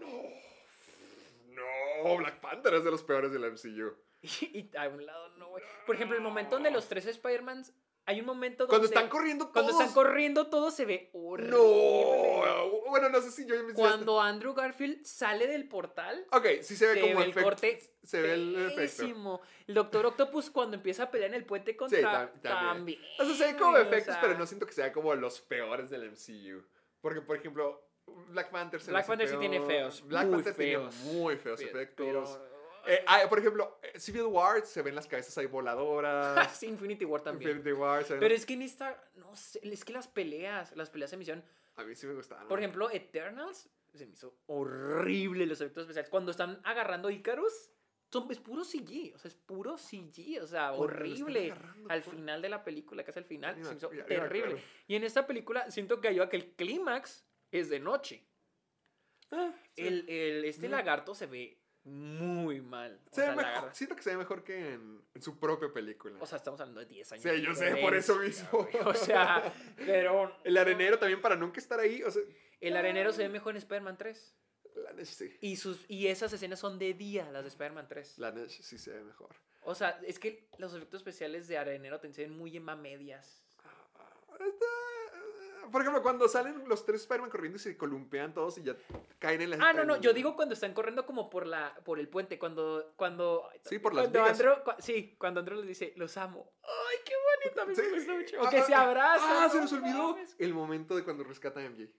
no. 0.00 0.46
No, 1.54 2.16
Black 2.18 2.40
Panther 2.40 2.74
es 2.74 2.84
de 2.84 2.90
los 2.90 3.02
peores 3.02 3.32
del 3.32 3.44
MCU. 3.44 3.94
Y, 4.22 4.28
y 4.72 4.76
a 4.76 4.88
un 4.88 5.04
lado 5.06 5.28
no, 5.36 5.48
güey. 5.50 5.62
Por 5.86 5.94
ejemplo, 5.94 6.16
el 6.16 6.22
momento 6.22 6.56
donde 6.56 6.70
los 6.70 6.88
tres 6.88 7.06
Spider-Mans. 7.06 7.72
Hay 8.08 8.20
un 8.20 8.26
momento 8.26 8.66
donde. 8.66 8.70
Cuando 8.70 8.86
están 8.86 9.08
corriendo 9.08 9.50
Cuando 9.52 9.72
todos. 9.72 9.82
están 9.82 9.94
corriendo, 9.94 10.46
todo 10.46 10.70
se 10.70 10.84
ve 10.84 11.10
horrible. 11.12 11.50
No. 11.50 12.80
Bueno, 12.88 13.08
no 13.08 13.20
sé 13.20 13.30
si 13.32 13.44
yo 13.46 13.60
me 13.64 13.74
Cuando 13.74 14.20
Andrew 14.20 14.54
Garfield 14.54 15.04
sale 15.04 15.46
del 15.48 15.68
portal. 15.68 16.24
Ok, 16.32 16.46
sí 16.62 16.76
se 16.76 16.86
ve 16.86 16.94
Se 16.94 17.00
como 17.00 17.18
ve 17.18 17.24
el 17.24 17.34
corte 17.34 17.80
se 18.04 18.22
ve 18.22 18.34
el 18.34 18.56
efecto. 18.70 19.40
El 19.66 19.74
Doctor 19.74 20.06
Octopus 20.06 20.50
cuando 20.50 20.76
empieza 20.76 21.04
a 21.04 21.10
pelear 21.10 21.30
en 21.30 21.34
el 21.34 21.44
puente 21.44 21.72
Sí, 21.72 21.76
contra 21.76 22.00
tam- 22.00 22.40
también. 22.40 22.42
también. 22.42 23.00
O 23.18 23.24
sea, 23.24 23.34
se 23.34 23.52
ve 23.52 23.58
como 23.58 23.72
o 23.72 23.78
efectos, 23.78 24.14
sea, 24.14 24.20
pero 24.20 24.38
no 24.38 24.46
siento 24.46 24.66
que 24.66 24.72
sea 24.72 24.92
como 24.92 25.12
los 25.16 25.40
peores 25.40 25.90
del 25.90 26.04
MCU. 26.12 26.62
Porque, 27.00 27.20
por 27.20 27.36
ejemplo, 27.36 27.82
Black 28.28 28.50
Panther 28.50 28.80
se 28.80 28.92
Black 28.92 29.06
Panther 29.08 29.28
sí 29.28 29.36
tiene 29.38 29.60
feos, 29.66 30.06
Black 30.06 30.26
muy 30.26 30.34
Panther 30.36 30.54
feos. 30.54 30.94
tiene 30.94 31.18
muy 31.18 31.36
feos 31.36 31.60
Fe- 31.60 31.66
efectos. 31.70 32.06
pero- 32.06 32.55
Eh, 32.86 33.04
ah, 33.06 33.20
por 33.28 33.38
ejemplo, 33.38 33.78
eh, 33.82 33.98
Civil 33.98 34.22
War 34.24 34.64
se 34.64 34.82
ven 34.82 34.94
las 34.94 35.06
cabezas 35.06 35.36
ahí 35.38 35.46
voladoras. 35.46 36.56
sí, 36.58 36.66
Infinity 36.66 37.04
War 37.04 37.20
también. 37.22 37.50
Infinity 37.50 37.72
War 37.78 38.04
se 38.04 38.14
ven 38.14 38.20
Pero 38.20 38.34
es 38.34 38.46
que 38.46 38.54
en 38.54 38.62
esta, 38.62 39.02
no 39.16 39.34
sé, 39.36 39.60
es 39.62 39.84
que 39.84 39.92
las 39.92 40.08
peleas, 40.08 40.74
las 40.76 40.90
peleas 40.90 41.10
se 41.10 41.16
me 41.16 41.22
hicieron, 41.22 41.44
A 41.76 41.84
mí 41.84 41.94
sí 41.94 42.06
me 42.06 42.14
gustaron. 42.14 42.48
por 42.48 42.58
ejemplo, 42.58 42.90
Eternals, 42.90 43.68
se 43.94 44.06
me 44.06 44.12
hizo 44.12 44.38
horrible 44.46 45.46
los 45.46 45.60
efectos 45.60 45.82
especiales. 45.82 46.10
Cuando 46.10 46.30
están 46.30 46.60
agarrando 46.64 47.10
Icarus, 47.10 47.70
son, 48.12 48.30
es 48.30 48.38
puro 48.38 48.62
CG, 48.64 49.12
o 49.14 49.18
sea, 49.18 49.28
es 49.28 49.34
puro 49.34 49.76
CG, 49.78 50.40
o 50.42 50.46
sea, 50.46 50.72
horrible. 50.72 51.52
Al 51.88 52.02
por- 52.02 52.14
final 52.14 52.40
de 52.40 52.48
la 52.48 52.62
película, 52.62 53.02
casi 53.04 53.18
al 53.18 53.24
final, 53.24 53.56
se 53.62 53.70
me 53.70 53.76
hizo 53.76 53.88
terrible. 53.88 54.62
Y 54.86 54.94
en 54.96 55.04
esta 55.04 55.26
película 55.26 55.70
siento 55.70 56.00
que 56.00 56.08
ayuda 56.08 56.28
que 56.28 56.36
el 56.36 56.52
clímax 56.54 57.26
es 57.50 57.68
de 57.68 57.80
noche. 57.80 58.24
Ah, 59.32 59.52
sí. 59.74 59.86
El, 59.86 60.08
el- 60.08 60.44
este 60.44 60.68
Mm. 60.68 60.72
lagarto 60.72 61.14
se 61.14 61.26
ve 61.26 61.58
muy 61.86 62.60
mal. 62.60 63.00
Se 63.12 63.20
ve 63.22 63.26
sea, 63.28 63.36
mejor- 63.36 63.70
siento 63.74 63.96
que 63.96 64.02
se 64.02 64.10
ve 64.10 64.16
mejor 64.16 64.44
que 64.44 64.74
en, 64.74 65.02
en 65.14 65.22
su 65.22 65.38
propia 65.38 65.72
película. 65.72 66.16
o 66.20 66.26
sea, 66.26 66.36
estamos 66.38 66.60
hablando 66.60 66.80
de 66.80 66.86
10 66.86 67.12
años. 67.12 67.22
Sí, 67.22 67.42
yo 67.42 67.54
sé, 67.54 67.76
por 67.76 67.94
eso 67.94 68.16
mismo. 68.16 68.48
güey. 68.52 68.76
O 68.84 68.94
sea, 68.94 69.52
pero 69.76 70.36
el 70.44 70.56
arenero 70.56 70.98
también 70.98 71.20
para 71.20 71.36
nunca 71.36 71.60
estar 71.60 71.78
ahí. 71.80 72.02
O 72.02 72.10
sea, 72.10 72.22
el 72.60 72.76
arenero 72.76 73.12
se 73.12 73.22
ve 73.22 73.28
mejor 73.28 73.52
en 73.54 73.58
Spider-Man 73.58 73.96
3. 73.96 74.34
la 74.76 74.92
Nesh 74.92 75.06
sí. 75.08 75.36
Y, 75.40 75.56
sus, 75.56 75.84
y 75.88 76.08
esas 76.08 76.32
escenas 76.32 76.58
son 76.58 76.78
de 76.78 76.92
día, 76.94 77.30
las 77.30 77.42
de 77.44 77.48
Spider-Man 77.48 77.86
3. 77.88 78.18
La 78.18 78.30
Nesh 78.32 78.60
sí 78.62 78.78
se 78.78 78.90
ve 78.92 79.02
mejor. 79.04 79.30
O 79.62 79.74
sea, 79.74 79.98
es 80.06 80.18
que 80.18 80.48
los 80.58 80.72
efectos 80.74 81.00
especiales 81.00 81.48
de 81.48 81.58
Arenero 81.58 81.98
te 81.98 82.06
enseñan 82.06 82.36
muy 82.36 82.56
en 82.56 82.64
medias. 82.64 83.42
Está- 84.38 84.66
Por 85.70 85.80
ejemplo, 85.80 86.02
cuando 86.02 86.28
salen 86.28 86.68
los 86.68 86.84
tres 86.84 87.02
Spider-Man 87.02 87.30
corriendo 87.30 87.56
y 87.56 87.58
se 87.60 87.76
columpean 87.76 88.32
todos 88.34 88.58
y 88.58 88.62
ya 88.62 88.76
caen 89.18 89.40
en 89.42 89.50
la 89.50 89.56
Ah, 89.60 89.72
no, 89.72 89.84
no, 89.84 90.00
yo 90.00 90.12
digo 90.12 90.34
cuando 90.36 90.54
están 90.54 90.72
corriendo 90.74 91.04
como 91.06 91.28
por 91.30 91.46
la 91.46 91.74
por 91.84 91.98
el 91.98 92.08
puente, 92.08 92.38
cuando 92.38 92.92
cuando 92.96 93.48
Sí, 93.64 93.78
por 93.78 93.94
las 93.94 94.04
cuando 94.08 94.20
vigas. 94.22 94.40
Andrew, 94.40 94.54
cua- 94.64 94.76
sí, 94.80 95.14
cuando 95.18 95.40
Andrew 95.40 95.58
les 95.58 95.68
dice, 95.68 95.92
"Los 95.96 96.16
amo." 96.16 96.52
Ay, 96.62 96.96
qué 97.04 97.12
bonito, 97.44 97.62
a 97.62 97.66
mí 97.66 97.74
Sí. 97.74 97.82
me 97.82 97.90
gusta 97.98 98.14
mucho. 98.14 98.36
Ah, 98.40 98.46
O 98.46 98.50
que 98.50 98.62
se 98.62 98.74
ah, 98.74 98.82
abrazan. 98.82 99.30
Ah, 99.44 99.48
se 99.48 99.56
no 99.56 99.62
nos 99.62 99.72
olvidó 99.72 100.12
mames. 100.12 100.36
el 100.38 100.54
momento 100.54 100.96
de 100.96 101.04
cuando 101.04 101.24
rescatan 101.24 101.64
a 101.64 101.66
MJ. 101.70 101.90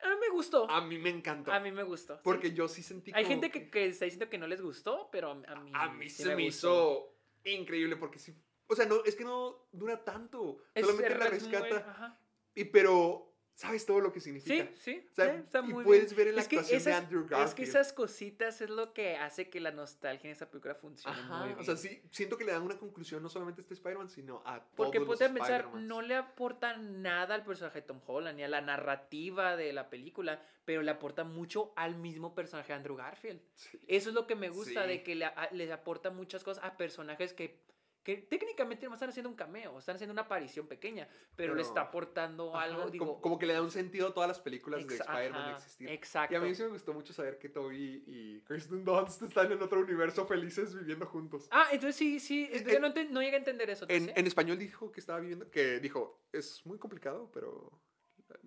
A 0.00 0.08
mí 0.08 0.16
me 0.20 0.28
gustó. 0.30 0.68
A 0.68 0.80
mí 0.80 0.98
me 0.98 1.10
encantó. 1.10 1.52
A 1.52 1.60
mí 1.60 1.70
me 1.70 1.84
gustó. 1.84 2.14
sí. 2.16 2.20
Porque 2.24 2.52
yo 2.52 2.66
sí 2.68 2.82
sentí 2.82 3.12
Hay 3.14 3.22
como 3.24 3.34
gente 3.34 3.50
que, 3.52 3.70
que 3.70 3.86
está 3.86 4.04
diciendo 4.04 4.28
que 4.28 4.38
no 4.38 4.46
les 4.48 4.60
gustó, 4.60 5.08
pero 5.12 5.30
a, 5.30 5.34
mí 5.36 5.70
A 5.74 5.88
mí 5.90 6.08
sí 6.10 6.24
se 6.24 6.34
me, 6.34 6.42
hizo 6.44 7.14
increíble 7.44 7.96
porque 7.96 8.18
sí. 8.18 8.34
O 8.66 8.74
sea, 8.74 8.86
no, 8.86 9.04
es 9.04 9.14
que 9.14 9.24
no 9.24 9.68
dura 9.70 10.02
tanto. 10.02 10.58
Es- 10.74 10.86
Solamente 10.86 11.18
la 11.18 11.26
es 11.26 11.42
muy- 11.44 11.52
rescata. 11.52 11.90
ajá. 11.90 12.18
Y 12.54 12.64
pero 12.64 13.28
sabes 13.54 13.84
todo 13.86 14.00
lo 14.00 14.12
que 14.12 14.20
significa. 14.20 14.66
Sí, 14.74 14.80
sí, 14.80 15.06
O 15.12 15.14
sea, 15.14 15.34
sí, 15.34 15.40
está 15.44 15.58
y 15.60 15.62
muy 15.64 15.84
puedes 15.84 16.06
bien. 16.06 16.16
ver 16.16 16.28
en 16.28 16.36
la 16.36 16.40
Es 16.42 16.48
que 16.48 16.56
actuación 16.56 16.82
de 16.84 16.92
Andrew 16.94 17.20
Es 17.22 17.28
que 17.28 17.34
Garfield. 17.36 17.68
esas 17.68 17.92
cositas 17.92 18.60
es 18.60 18.70
lo 18.70 18.92
que 18.94 19.16
hace 19.16 19.50
que 19.50 19.60
la 19.60 19.70
nostalgia 19.70 20.28
en 20.28 20.32
esa 20.32 20.50
película 20.50 20.74
funcione 20.74 21.16
Ajá, 21.16 21.38
muy 21.38 21.48
bien. 21.48 21.58
o 21.60 21.62
sea, 21.62 21.76
sí, 21.76 22.02
siento 22.10 22.36
que 22.36 22.44
le 22.44 22.52
dan 22.52 22.62
una 22.62 22.78
conclusión 22.78 23.22
no 23.22 23.28
solamente 23.28 23.60
a 23.60 23.62
este 23.62 23.74
Spider-Man, 23.74 24.08
sino 24.10 24.42
a 24.46 24.60
todos 24.60 24.72
Porque 24.74 24.98
los 24.98 25.06
ponte 25.06 25.24
a 25.26 25.32
pensar, 25.32 25.74
no 25.74 26.02
le 26.02 26.16
aporta 26.16 26.76
nada 26.78 27.34
al 27.34 27.44
personaje 27.44 27.82
de 27.82 27.86
Tom 27.86 28.00
Holland 28.06 28.36
ni 28.36 28.42
a 28.42 28.48
la 28.48 28.62
narrativa 28.62 29.54
de 29.56 29.72
la 29.72 29.90
película, 29.90 30.42
pero 30.64 30.82
le 30.82 30.90
aporta 30.90 31.22
mucho 31.24 31.72
al 31.76 31.94
mismo 31.96 32.34
personaje 32.34 32.68
de 32.72 32.76
Andrew 32.78 32.96
Garfield. 32.96 33.40
Sí. 33.54 33.78
Eso 33.86 34.08
es 34.08 34.14
lo 34.14 34.26
que 34.26 34.34
me 34.34 34.48
gusta, 34.48 34.82
Sí. 34.82 34.88
de 34.88 35.02
que 35.02 35.14
le, 35.14 35.26
a- 35.26 35.50
les 35.52 35.70
aporta 35.70 36.10
muchas 36.10 36.42
cosas 36.42 36.64
a 36.64 36.76
personajes 36.76 37.32
que, 37.34 37.60
que 38.02 38.16
técnicamente 38.16 38.86
no 38.88 38.94
están 38.94 39.10
haciendo 39.10 39.28
un 39.30 39.36
cameo, 39.36 39.78
están 39.78 39.94
haciendo 39.94 40.12
una 40.12 40.22
aparición 40.22 40.66
pequeña, 40.66 41.08
pero, 41.36 41.54
le 41.54 41.58
Pero- 41.62 41.68
está 41.68 41.80
aportando 41.82 42.54
Ajá, 42.54 42.64
algo, 42.64 42.78
como- 42.80 42.90
digo... 42.90 43.20
como, 43.20 43.38
que 43.38 43.46
le 43.46 43.52
da 43.54 43.62
un 43.62 43.70
sentido 43.70 44.08
a 44.08 44.14
todas 44.14 44.28
las 44.28 44.40
películas 44.40 44.86
de 44.86 44.94
Spider-Man 44.96 45.54
existir. 45.54 45.88
Exacto. 45.88 46.34
Y 46.34 46.36
a 46.36 46.40
mí 46.40 46.54
sí 46.54 46.62
me 46.62 46.68
gustó 46.70 46.92
mucho 46.92 47.12
saber 47.12 47.38
que 47.38 47.48
Toby 47.48 48.02
y 48.06 48.40
Kirsten 48.40 48.84
Dunst 48.84 49.22
están 49.22 49.52
en 49.52 49.62
otro 49.62 49.80
universo 49.80 50.26
felices 50.26 50.74
viviendo 50.74 51.06
juntos. 51.06 51.46
Ah, 51.52 51.68
entonces 51.70 51.94
sí, 51.96 52.18
sí, 52.18 52.48
En- 52.52 52.66
yo 52.68 52.80
no, 52.80 52.88
no 52.88 53.20
llegué 53.22 53.36
a 53.36 53.38
entender 53.38 53.70
eso. 53.70 53.86
¿tú 53.86 53.94
En, 53.94 54.12
en 54.16 54.26
español 54.26 54.58
dijo 54.58 54.90
que 54.90 54.98
estaba 55.00 55.20
viviendo, 55.20 55.48
que 55.50 55.78
dijo, 55.78 56.24
es 56.32 56.64
muy 56.66 56.78
complicado, 56.78 57.30
pero 57.32 57.70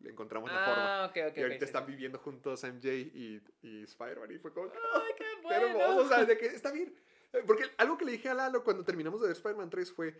le 0.01 0.09
encontramos 0.09 0.51
la 0.51 0.65
forma. 0.65 1.03
Ah, 1.03 1.05
ok, 1.05 1.11
ok. 1.11 1.17
Y 1.17 1.29
ok, 1.29 1.37
ahorita 1.43 1.59
sí, 1.59 1.65
están 1.65 1.85
sí. 1.85 1.91
viviendo 1.91 2.19
juntos 2.19 2.63
MJ 2.63 2.87
y, 2.93 3.41
y 3.61 3.83
Spider-Man 3.83 4.31
y 4.31 4.39
fue 4.39 4.51
como, 4.51 4.65
Ay, 4.65 5.13
qué 5.17 5.23
qué 5.23 5.41
bueno. 5.43 5.67
hermoso, 5.67 5.97
o 6.01 6.07
sea, 6.09 6.25
de 6.25 6.37
que 6.37 6.47
está 6.47 6.71
bien. 6.71 6.93
Porque 7.45 7.63
algo 7.77 7.97
que 7.97 8.05
le 8.05 8.11
dije 8.13 8.29
a 8.29 8.33
Lalo 8.33 8.63
cuando 8.63 8.83
terminamos 8.83 9.21
de 9.21 9.27
ver 9.27 9.35
Spider-Man 9.35 9.69
3 9.69 9.91
fue, 9.91 10.19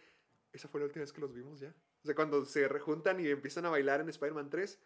esa 0.53 0.67
fue 0.67 0.79
la 0.81 0.85
última 0.87 1.01
vez 1.03 1.13
que 1.13 1.21
los 1.21 1.33
vimos 1.33 1.59
ya. 1.59 1.69
O 2.03 2.05
sea, 2.05 2.15
cuando 2.15 2.45
se 2.45 2.67
rejuntan 2.67 3.19
y 3.19 3.27
empiezan 3.27 3.65
a 3.65 3.69
bailar 3.69 4.01
en 4.01 4.09
Spider-Man 4.09 4.49
3. 4.49 4.79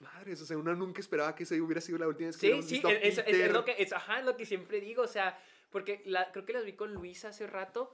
Madres, 0.00 0.40
o 0.42 0.46
sea, 0.46 0.58
uno 0.58 0.74
nunca 0.74 1.00
esperaba 1.00 1.34
que 1.34 1.44
esa 1.44 1.54
hubiera 1.56 1.80
sido 1.80 1.98
la 1.98 2.08
última 2.08 2.26
vez 2.28 2.36
que 2.36 2.52
Sí, 2.56 2.62
sí, 2.62 2.72
visto 2.74 2.88
a 2.88 2.92
es, 2.92 3.18
es- 3.18 3.26
es 3.26 3.52
lo 3.52 3.64
que, 3.64 3.74
es, 3.78 3.92
ajá, 3.92 4.20
lo 4.22 4.36
que 4.36 4.44
siempre 4.44 4.80
digo, 4.80 5.02
o 5.02 5.06
sea, 5.08 5.38
porque 5.70 6.02
la, 6.04 6.30
creo 6.32 6.44
que 6.44 6.52
las 6.52 6.64
vi 6.64 6.74
con 6.74 6.92
Luisa 6.92 7.28
hace 7.28 7.46
rato 7.46 7.92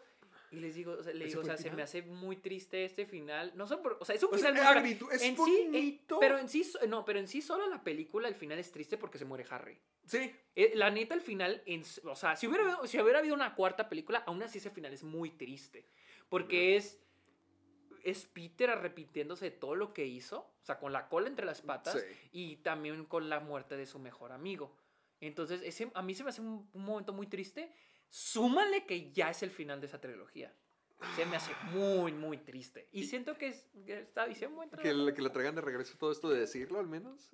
y 0.53 0.57
les 0.57 0.75
digo, 0.75 0.93
o 0.93 1.03
sea, 1.03 1.13
le 1.13 1.25
¿Ese 1.25 1.29
digo, 1.29 1.43
o 1.43 1.45
sea, 1.45 1.57
se 1.57 1.71
me 1.71 1.83
hace 1.83 2.03
muy 2.03 2.37
triste 2.37 2.85
este 2.85 3.07
final, 3.07 3.53
no 3.55 3.67
sé, 3.69 3.77
por- 3.77 3.97
o 4.01 4.05
sea, 4.05 4.15
es 4.17 4.23
un 4.25 4.35
O 4.35 4.39
sea, 4.39 4.51
final 4.53 4.55
muy 4.83 4.93
tra- 4.93 4.99
agritu- 4.99 5.13
es 5.13 5.23
en 5.23 5.37
sí, 5.37 5.71
eh, 5.73 6.01
pero 6.19 6.39
en 6.39 6.49
sí, 6.49 6.73
no, 6.89 7.05
pero 7.05 7.19
en 7.21 7.29
sí 7.29 7.41
solo 7.41 7.69
la 7.69 7.83
película, 7.85 8.27
el 8.29 8.35
final 8.35 8.59
es 8.59 8.71
triste 8.73 8.97
porque 8.99 9.19
se 9.19 9.25
muere 9.25 9.45
Harry. 9.51 9.79
Sí, 10.07 10.35
Eh, 10.57 10.73
la 10.75 10.91
neta, 10.91 11.15
el 11.15 11.21
final, 11.21 11.63
en 11.67 11.85
o 12.05 12.17
sea, 12.17 12.35
si 12.35 12.49
hubiera, 12.49 12.65
habido- 12.65 12.87
si 12.87 13.01
hubiera 13.01 13.21
habido 13.21 13.35
una 13.35 13.55
cuarta 13.55 13.89
película, 13.89 14.25
aún 14.27 14.43
así 14.43 14.59
ese 14.59 14.71
final 14.71 14.93
es 14.93 15.05
muy 15.05 15.31
triste. 15.31 15.87
Porque 16.29 16.75
es, 16.77 16.99
es 18.03 18.25
Peter 18.27 18.71
arrepintiéndose 18.71 19.45
de 19.47 19.51
todo 19.53 19.75
lo 19.77 19.93
que 19.93 20.07
hizo, 20.07 20.39
o 20.41 20.65
sea, 20.65 20.79
con 20.79 20.93
la 20.93 21.09
cola 21.09 21.29
entre 21.29 21.47
las 21.47 21.61
patas 21.61 21.95
Sí. 22.01 22.07
y 22.33 22.57
también 22.57 23.05
con 23.05 23.29
la 23.29 23.41
muerte 23.41 23.77
de 23.77 23.87
su 23.87 23.99
mejor 23.99 24.33
amigo. 24.33 24.75
Entonces, 25.21 25.61
ese, 25.63 25.91
a 25.95 26.03
mí 26.03 26.15
se 26.15 26.25
me 26.25 26.31
hace 26.31 26.41
un, 26.41 26.69
un 26.73 26.85
momento 26.85 27.13
muy 27.13 27.27
triste. 27.27 27.73
Súmale 28.11 28.85
que 28.87 29.11
ya 29.13 29.31
es 29.31 29.43
el 29.43 29.51
final 29.51 29.81
de 29.81 29.87
esa 29.87 30.01
trilogía. 30.01 30.53
Se 31.17 31.25
me 31.25 31.37
hace 31.37 31.53
muy, 31.73 32.13
muy 32.13 32.37
triste. 32.37 32.89
Y 32.93 33.05
siento 33.05 33.39
que, 33.39 33.47
es, 33.49 33.67
que 33.87 34.01
está 34.01 34.27
diciendo 34.27 34.61
Que, 34.83 34.93
le- 34.93 35.15
que 35.15 35.23
lo 35.23 35.33
traigan 35.33 35.55
de 35.55 35.63
regreso 35.63 35.97
todo 35.97 36.13
esto 36.13 36.29
de 36.29 36.41
decirlo, 36.41 36.79
al 36.79 36.89
menos. 36.89 37.31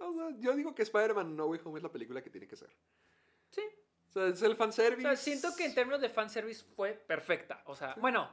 O 0.00 0.12
sea, 0.12 0.36
yo 0.38 0.54
digo 0.54 0.74
que 0.74 0.82
Spider-Man 0.82 1.34
No 1.34 1.46
Way 1.46 1.60
Home 1.64 1.78
es 1.78 1.82
la 1.82 1.90
película 1.90 2.20
que 2.22 2.28
tiene 2.28 2.46
que 2.46 2.56
ser. 2.56 2.68
Sí. 3.50 3.62
O 4.08 4.12
sea, 4.12 4.26
es 4.26 4.42
el 4.42 4.52
O 4.52 4.56
fanservice. 4.56 5.02
sea, 5.02 5.16
siento 5.16 5.48
que 5.56 5.64
en 5.64 5.74
términos 5.74 6.02
de 6.02 6.10
fanservice 6.10 6.64
fue 6.76 6.92
perfecta. 6.92 7.62
O 7.64 7.74
sea, 7.74 7.94
bueno. 7.98 8.28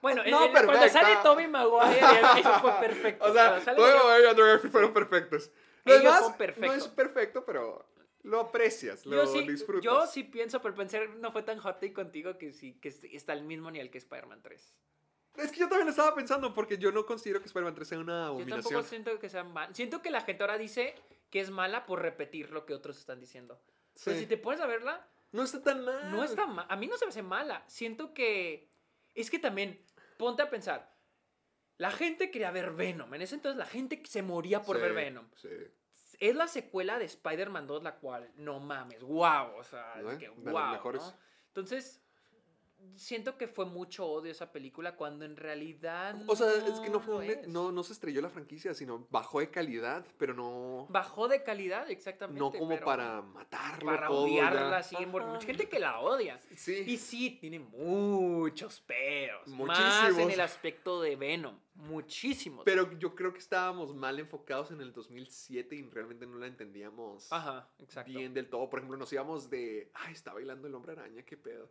Bueno, 0.00 0.22
No, 0.30 0.44
en- 0.46 0.56
en- 0.56 0.64
cuando 0.66 0.88
sale 0.88 1.16
Tobey 1.22 1.48
Maguire, 1.48 1.98
eso 2.38 2.52
fue 2.62 2.72
perfecto. 2.80 3.24
O 3.26 3.32
sea, 3.34 3.58
Andrew- 3.60 4.22
y 4.24 4.26
Andrew 4.26 4.46
Garfield 4.46 4.72
fueron 4.72 4.94
perfectos. 4.94 5.50
Lo 5.84 5.92
Ellos 5.92 6.04
demás 6.04 6.20
son 6.20 6.28
no 6.30 6.34
es 6.34 6.38
perfectos. 6.38 6.88
perfecto, 6.88 7.44
pero 7.44 7.86
lo 8.28 8.40
aprecias, 8.40 9.06
lo 9.06 9.16
yo 9.16 9.26
sí, 9.26 9.46
disfrutas. 9.48 9.84
yo 9.84 10.06
sí 10.06 10.22
pienso, 10.24 10.60
pero 10.60 10.74
pensé 10.74 11.08
no 11.08 11.32
fue 11.32 11.42
tan 11.42 11.58
hot 11.58 11.76
take 11.80 11.92
contigo 11.92 12.36
que 12.38 12.52
sí, 12.52 12.74
que 12.80 12.88
está 13.12 13.32
al 13.32 13.42
mismo 13.42 13.70
nivel 13.70 13.90
que 13.90 13.98
Spider-Man 13.98 14.42
3. 14.42 14.74
Es 15.36 15.52
que 15.52 15.60
yo 15.60 15.68
también 15.68 15.86
lo 15.86 15.90
estaba 15.90 16.14
pensando 16.14 16.52
porque 16.52 16.78
yo 16.78 16.90
no 16.92 17.06
considero 17.06 17.40
que 17.40 17.46
Spider-Man 17.46 17.74
3 17.74 17.88
sea 17.88 17.98
una 18.00 18.20
Yo 18.22 18.26
abominación. 18.26 18.62
tampoco 18.64 18.82
siento 18.88 19.18
que 19.18 19.28
sea 19.28 19.44
mal. 19.44 19.74
Siento 19.74 20.02
que 20.02 20.10
la 20.10 20.20
gente 20.22 20.42
ahora 20.42 20.58
dice 20.58 20.94
que 21.30 21.40
es 21.40 21.50
mala 21.50 21.86
por 21.86 22.02
repetir 22.02 22.50
lo 22.50 22.66
que 22.66 22.74
otros 22.74 22.98
están 22.98 23.20
diciendo. 23.20 23.60
Pero 24.04 24.16
Sí. 24.16 24.22
si 24.24 24.26
te 24.28 24.36
pones 24.36 24.60
a 24.60 24.66
verla, 24.66 25.06
No 25.32 25.42
está 25.44 25.62
tan 25.62 25.84
mal. 25.84 26.10
no 26.10 26.24
está 26.24 26.46
mal. 26.46 26.66
A 26.68 26.76
mí 26.76 26.86
no 26.86 26.96
se 26.96 27.04
me 27.06 27.10
hace 27.10 27.22
mala. 27.22 27.62
Siento 27.68 28.12
que. 28.14 28.68
Es 29.14 29.30
que 29.30 29.38
también, 29.38 29.80
ponte 30.16 30.42
a 30.42 30.50
pensar. 30.50 30.94
La 31.76 31.90
gente 31.92 32.30
quería 32.32 32.50
ver 32.50 32.72
Venom. 32.72 33.12
En 33.14 33.22
ese 33.22 33.36
entonces 33.36 33.56
la 33.58 33.66
gente 33.66 34.02
se 34.06 34.22
moría 34.22 34.62
por 34.62 34.76
Sí, 34.76 34.82
ver 34.82 34.92
Venom. 34.94 35.28
Sí. 35.36 35.48
Es 36.18 36.34
la 36.34 36.48
secuela 36.48 36.98
de 36.98 37.04
Spider-Man 37.04 37.66
2, 37.66 37.82
la 37.82 37.96
cual, 37.96 38.30
no 38.36 38.58
mames, 38.60 39.02
wow. 39.02 39.56
O 39.56 39.64
sea, 39.64 39.96
¿No? 40.02 40.10
es 40.10 40.18
que, 40.18 40.28
wow. 40.28 40.72
mejores. 40.72 41.02
¿no? 41.02 41.14
Entonces, 41.48 42.02
siento 42.98 43.36
que 43.38 43.48
fue 43.48 43.64
mucho 43.64 44.06
odio 44.06 44.30
esa 44.30 44.52
película 44.52 44.96
cuando 44.96 45.24
en 45.24 45.36
realidad. 45.36 46.16
O 46.26 46.36
sea, 46.36 46.52
es 46.52 46.80
que 46.80 46.90
no 46.90 47.00
fue 47.00 47.40
es. 47.40 47.48
no, 47.48 47.72
no 47.72 47.82
se 47.82 47.92
estrelló 47.92 48.20
la 48.20 48.28
franquicia, 48.28 48.74
sino 48.74 49.06
bajó 49.10 49.40
de 49.40 49.50
calidad, 49.50 50.04
pero 50.18 50.34
no, 50.34 50.86
Bajó 50.90 51.28
de 51.28 51.42
calidad, 51.42 51.90
exactamente. 51.90 52.38
no 52.40 52.50
como 52.50 52.68
pero 52.68 52.84
para 52.84 53.22
matarlo 53.22 53.86
Para 53.86 54.08
todo 54.08 54.24
odiarla 54.24 54.78
Ajá. 54.78 55.06
mucha 55.06 55.46
gente 55.46 55.68
que 55.68 55.78
la 55.78 56.00
odia. 56.00 56.40
Sí. 56.56 56.84
Y 56.86 56.96
sí, 56.96 57.38
tiene 57.40 57.60
muchos 57.60 58.80
peros. 58.80 59.46
Más 59.48 59.78
en 59.78 59.84
Muchísimos. 60.06 60.32
el 60.32 60.40
aspecto 60.40 61.00
de 61.00 61.16
Venom. 61.16 61.58
Muchísimos. 61.74 62.64
Pero 62.64 62.98
yo 62.98 63.14
creo 63.14 63.32
que 63.32 63.38
estábamos 63.38 63.94
mal 63.94 64.18
enfocados 64.18 64.72
en 64.72 64.80
el 64.80 64.92
2007 64.92 65.76
y 65.76 65.82
realmente 65.82 66.26
no 66.26 66.36
la 66.38 66.48
entendíamos 66.48 67.32
Ajá, 67.32 67.68
exacto. 67.78 68.10
bien 68.10 68.34
del 68.34 68.48
todo. 68.48 68.68
Por 68.68 68.80
ejemplo, 68.80 68.98
nos 68.98 69.12
íbamos 69.12 69.48
de, 69.48 69.90
ay, 69.94 70.12
está 70.12 70.32
bailando 70.32 70.66
el 70.66 70.74
hombre 70.74 70.92
araña, 70.92 71.22
qué 71.22 71.36
pedo. 71.36 71.70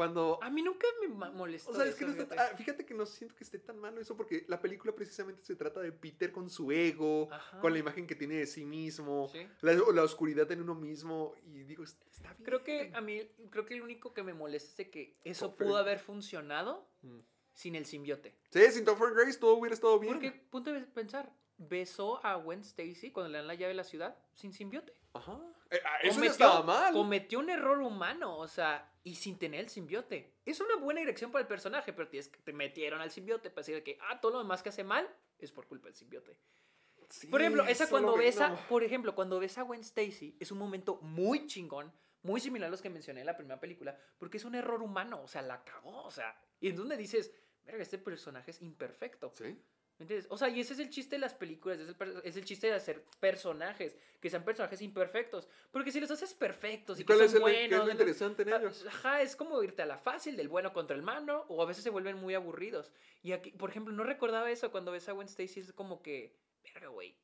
Cuando... 0.00 0.38
A 0.42 0.48
mí 0.48 0.62
nunca 0.62 0.86
me 1.02 1.08
molestó. 1.30 1.72
O 1.72 1.74
sea, 1.74 1.84
es 1.84 1.94
que 1.94 2.04
eso, 2.04 2.14
no 2.14 2.22
está- 2.22 2.34
fíjate. 2.34 2.54
ah, 2.54 2.56
fíjate 2.56 2.86
que 2.86 2.94
no 2.94 3.04
siento 3.04 3.36
que 3.36 3.44
esté 3.44 3.58
tan 3.58 3.78
malo 3.78 4.00
eso 4.00 4.16
porque 4.16 4.46
la 4.48 4.58
película 4.58 4.94
precisamente 4.94 5.42
se 5.44 5.56
trata 5.56 5.80
de 5.80 5.92
Peter 5.92 6.32
con 6.32 6.48
su 6.48 6.72
ego, 6.72 7.28
Ajá. 7.30 7.60
con 7.60 7.70
la 7.74 7.80
imagen 7.80 8.06
que 8.06 8.14
tiene 8.14 8.36
de 8.36 8.46
sí 8.46 8.64
mismo, 8.64 9.28
Sí. 9.30 9.46
la, 9.60 9.74
la 9.74 10.02
oscuridad 10.02 10.50
en 10.52 10.62
uno 10.62 10.74
mismo 10.74 11.34
y 11.44 11.64
digo, 11.64 11.84
"Est- 11.84 12.02
está 12.10 12.32
bien. 12.32 12.44
Creo 12.44 12.64
que 12.64 12.90
a 12.94 13.02
mí, 13.02 13.28
creo 13.50 13.66
que 13.66 13.76
lo 13.76 13.84
único 13.84 14.14
que 14.14 14.22
me 14.22 14.32
molesta 14.32 14.70
es 14.70 14.76
de 14.78 14.90
que 14.90 15.18
eso 15.22 15.54
pudo 15.54 15.76
haber 15.76 15.98
funcionado 15.98 16.88
Mm. 17.02 17.18
sin 17.52 17.74
el 17.76 17.84
simbiote. 17.84 18.34
Sí, 18.48 18.62
sin 18.72 18.86
Topher 18.86 19.12
Grace 19.12 19.38
todo 19.38 19.54
hubiera 19.56 19.74
estado 19.74 19.98
bien. 19.98 20.14
Porque, 20.14 20.32
punto 20.32 20.72
de 20.72 20.80
pensar, 20.80 21.30
besó 21.58 22.24
a 22.24 22.36
Gwen 22.36 22.60
Stacy 22.60 23.10
cuando 23.10 23.28
le 23.32 23.36
dan 23.36 23.48
la 23.48 23.54
llave 23.54 23.68
de 23.68 23.74
la 23.74 23.84
ciudad 23.84 24.16
sin 24.32 24.54
simbiote. 24.54 24.94
Ajá. 25.12 25.38
Eh, 25.70 25.80
ah, 25.84 25.96
eso 26.02 26.08
ya 26.08 26.14
Cometió- 26.16 26.30
estaba 26.32 26.62
mal. 26.62 26.92
Cometió 26.92 27.38
un 27.38 27.50
error 27.50 27.78
humano, 27.80 28.36
o 28.38 28.48
sea, 28.48 28.92
y 29.04 29.14
sin 29.14 29.38
tener 29.38 29.60
el 29.60 29.68
simbiote. 29.68 30.34
Es 30.44 30.60
una 30.60 30.76
buena 30.76 31.00
dirección 31.00 31.30
para 31.30 31.42
el 31.42 31.48
personaje, 31.48 31.92
pero 31.92 32.08
tienes 32.08 32.28
que 32.28 32.40
te 32.40 32.52
metieron 32.52 33.00
al 33.00 33.10
simbiote 33.10 33.50
para 33.50 33.64
decir 33.64 33.82
que, 33.84 33.98
ah, 34.08 34.20
todo 34.20 34.32
lo 34.32 34.38
demás 34.38 34.62
que 34.62 34.70
hace 34.70 34.82
mal 34.84 35.08
es 35.38 35.52
por 35.52 35.66
culpa 35.66 35.86
del 35.86 35.94
simbiote. 35.94 36.36
Sí, 37.08 37.26
Por 37.26 37.40
ejemplo, 37.40 37.64
esa 37.64 37.88
cuando 37.88 38.14
que 38.14 38.20
ves 38.20 38.40
a, 38.40 38.50
no. 38.50 38.68
por 38.68 38.84
ejemplo, 38.84 39.14
cuando 39.16 39.40
a 39.40 39.62
Gwen 39.62 39.80
Stacy, 39.80 40.36
es 40.38 40.52
un 40.52 40.58
momento 40.58 40.96
muy 41.02 41.46
chingón, 41.46 41.92
muy 42.22 42.40
similar 42.40 42.68
a 42.68 42.70
los 42.70 42.82
que 42.82 42.90
mencioné 42.90 43.20
en 43.20 43.26
la 43.26 43.36
primera 43.36 43.58
película, 43.58 43.98
porque 44.18 44.36
es 44.36 44.44
un 44.44 44.54
error 44.54 44.80
humano, 44.82 45.20
o 45.22 45.26
sea, 45.26 45.42
la 45.42 45.64
cagó, 45.64 46.04
o 46.04 46.10
sea, 46.10 46.36
y 46.60 46.68
en 46.68 46.76
donde 46.76 46.96
dices, 46.96 47.32
verga, 47.64 47.82
este 47.82 47.98
personaje 47.98 48.50
es 48.52 48.60
imperfecto. 48.62 49.32
Sí. 49.34 49.60
¿Me 50.00 50.04
entiendes? 50.04 50.26
O 50.30 50.38
sea, 50.38 50.48
y 50.48 50.58
ese 50.60 50.72
es 50.72 50.78
el 50.78 50.88
chiste 50.88 51.16
de 51.16 51.20
las 51.20 51.34
películas, 51.34 51.78
es 51.78 51.88
el, 52.00 52.20
es 52.24 52.34
el 52.34 52.44
chiste 52.46 52.68
de 52.68 52.72
hacer 52.72 53.04
personajes, 53.20 53.98
que 54.18 54.30
sean 54.30 54.42
personajes 54.46 54.80
imperfectos. 54.80 55.46
Porque 55.70 55.92
si 55.92 56.00
los 56.00 56.10
haces 56.10 56.32
perfectos 56.32 56.98
y, 56.98 57.02
¿Y 57.02 57.04
que 57.04 57.12
son 57.12 57.22
es, 57.22 57.32
el, 57.34 57.36
qué 57.36 57.42
buenos... 57.42 57.60
es 57.64 57.70
lo 57.70 57.76
entonces- 57.76 57.94
interesante 58.00 58.42
en 58.44 58.52
Ah, 58.54 58.56
ellos? 58.56 58.86
Ajá, 58.88 59.20
es 59.20 59.36
como 59.36 59.62
irte 59.62 59.82
a 59.82 59.86
la 59.86 59.98
fácil 59.98 60.38
del 60.38 60.48
bueno 60.48 60.72
contra 60.72 60.96
el 60.96 61.02
malo, 61.02 61.44
o 61.50 61.62
a 61.62 61.66
veces 61.66 61.84
se 61.84 61.90
vuelven 61.90 62.16
muy 62.16 62.34
aburridos. 62.34 62.90
Y 63.22 63.32
aquí, 63.32 63.50
por 63.52 63.68
ejemplo, 63.68 63.92
no 63.92 64.02
recordaba 64.02 64.50
eso 64.50 64.70
cuando 64.70 64.90
ves 64.90 65.06
a 65.10 65.12
Gwen 65.12 65.28
Stacy, 65.28 65.60
es 65.60 65.72
como 65.74 66.00
que, 66.00 66.34
verga, 66.64 66.88
güey. 66.88 67.14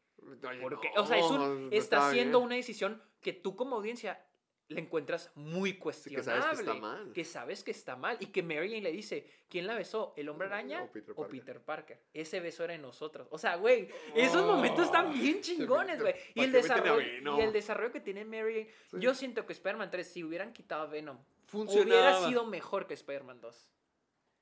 Porque, 0.60 0.90
no, 0.94 1.02
o 1.02 1.06
sea, 1.06 1.16
es 1.18 1.24
un- 1.30 1.70
no 1.70 1.72
está 1.74 2.08
haciendo 2.10 2.40
bien. 2.40 2.46
una 2.46 2.56
decisión 2.56 3.02
que 3.22 3.32
tú 3.32 3.56
como 3.56 3.76
audiencia 3.76 4.22
le 4.68 4.80
encuentras 4.80 5.30
muy 5.36 5.74
que 5.74 5.78
cuestionable. 5.78 6.24
sabes 6.42 6.56
que 6.58 6.60
está 6.64 6.74
mal. 6.74 7.12
que 7.12 7.24
sabes 7.24 7.62
que 7.64 7.70
está 7.70 7.96
mal. 7.96 8.16
Y 8.20 8.26
que 8.26 8.42
Mary 8.42 8.68
Jane 8.68 8.82
le 8.82 8.90
dice, 8.92 9.24
¿quién 9.48 9.66
la 9.66 9.74
besó? 9.76 10.12
¿El 10.16 10.28
hombre 10.28 10.48
araña 10.48 10.82
O 10.82 10.90
Peter 10.90 11.12
o 11.12 11.14
Parker. 11.14 11.40
Peter 11.40 11.60
Parker? 11.60 12.00
Ese 12.12 12.40
beso 12.40 12.64
era 12.64 12.74
en 12.74 12.82
nosotros. 12.82 13.28
O 13.30 13.38
sea, 13.38 13.56
güey, 13.56 13.88
esos 14.14 14.44
momentos 14.44 14.86
están 14.86 15.12
bien 15.12 15.40
chingones, 15.40 16.00
güey. 16.00 16.14
Y 16.34 16.40
el, 16.42 16.50
¿Para 16.50 16.62
qué 16.64 16.68
meten 16.68 16.70
a 16.82 16.96
desarrollo, 16.96 17.36
y 17.38 17.40
el 17.42 17.52
desarrollo 17.52 17.92
que 17.92 18.00
tiene 18.00 18.24
Mary 18.24 18.52
Jane. 18.54 18.70
Sí. 18.90 18.96
Yo 19.00 19.14
siento 19.14 19.46
que 19.46 19.52
Spider-Man 19.52 19.90
3, 19.90 20.06
si 20.06 20.24
hubieran 20.24 20.52
quitado 20.52 20.88
Venom, 20.88 21.18
Funcionaba. 21.46 21.86
hubiera 22.18 22.28
sido 22.28 22.44
mejor 22.46 22.86
que 22.88 22.94
Spider-Man 22.94 23.40
2. 23.40 23.70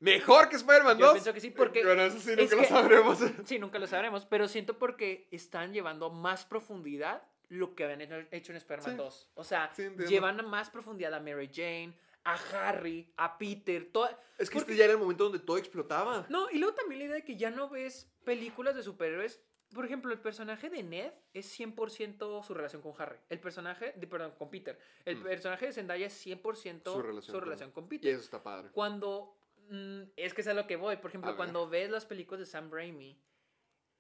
¿Mejor 0.01 0.49
que 0.49 0.57
Spider-Man 0.57 0.99
Yo 0.99 1.07
2? 1.07 1.15
pienso 1.15 1.33
que 1.35 1.41
sí, 1.41 1.51
porque 1.51 1.85
Bueno, 1.85 2.03
eso 2.03 2.19
sí 2.19 2.31
es 2.33 2.39
nunca 2.39 2.57
lo 2.57 2.63
que- 2.63 2.69
sabremos. 2.69 3.19
Sí, 3.47 3.59
nunca 3.59 3.79
lo 3.79 3.87
sabremos, 3.87 4.27
pero 4.27 4.49
siento 4.49 4.79
porque 4.79 5.29
están 5.31 5.73
llevando 5.73 6.11
más 6.11 6.45
profundidad 6.45 7.23
lo 7.49 7.75
que 7.75 7.85
habían 7.85 8.01
hecho- 8.01 8.17
en 8.17 8.57
Spider-Man 8.57 8.91
Sí. 8.93 8.97
2. 8.97 9.31
O 9.35 9.45
sea, 9.45 9.71
Sí, 9.75 9.89
llevan 10.09 10.39
a 10.41 10.43
más 10.43 10.71
profundidad 10.71 11.15
a 11.15 11.21
Mary 11.21 11.51
Jane, 11.53 11.95
a 12.25 12.35
Harry, 12.69 13.13
a 13.17 13.37
Peter, 13.39 13.91
todo. 13.93 14.09
Es 14.39 14.49
que 14.49 14.55
porque- 14.59 14.73
este 14.73 14.77
ya 14.77 14.85
era 14.85 14.95
el 14.95 14.99
momento 14.99 15.25
donde 15.25 15.39
todo 15.41 15.59
explotaba. 15.59 16.27
No, 16.29 16.51
y 16.51 16.59
luego 16.59 16.75
también 16.75 17.01
la 17.01 17.05
idea 17.07 17.15
de 17.17 17.25
que 17.25 17.37
ya 17.37 17.51
no 17.51 17.69
ves 17.69 18.11
películas 18.25 18.75
de 18.75 18.83
superhéroes. 18.83 19.41
Por 19.75 19.85
ejemplo, 19.85 20.13
el 20.13 20.21
personaje 20.21 20.71
de 20.71 20.83
Ned 20.85 21.13
es 21.33 21.47
100% 21.47 22.43
su 22.45 22.55
relación 22.55 22.81
con 22.81 22.95
Harry. 22.99 23.19
El 23.29 23.41
personaje, 23.41 23.93
de, 23.97 24.07
perdón, 24.07 24.33
con 24.39 24.49
Peter. 24.49 24.79
El 25.05 25.17
Mm. 25.17 25.23
personaje 25.25 25.67
de 25.67 25.73
Zendaya 25.73 26.07
es 26.07 26.13
100% 26.13 26.93
Su 26.93 26.99
su 27.01 27.03
relación 27.03 27.41
relación, 27.41 27.71
con- 27.73 27.85
con, 27.85 27.95
Y 27.95 27.99
Peter. 27.99 28.15
eso 28.15 28.23
está 28.23 28.43
padre. 28.43 28.71
Cuando. 28.73 29.37
mm, 29.71 30.03
es 30.17 30.33
que 30.35 30.43
es 30.43 30.47
a 30.47 30.55
lo 30.55 30.67
que 30.67 30.77
voy. 30.77 30.97
Por 30.99 31.11
ejemplo, 31.11 31.35
cuando 31.37 31.67
ves 31.69 31.91
las 31.91 32.05
películas 32.07 32.39
de 32.41 32.47
Sam 32.47 32.71
Raimi, 32.71 33.19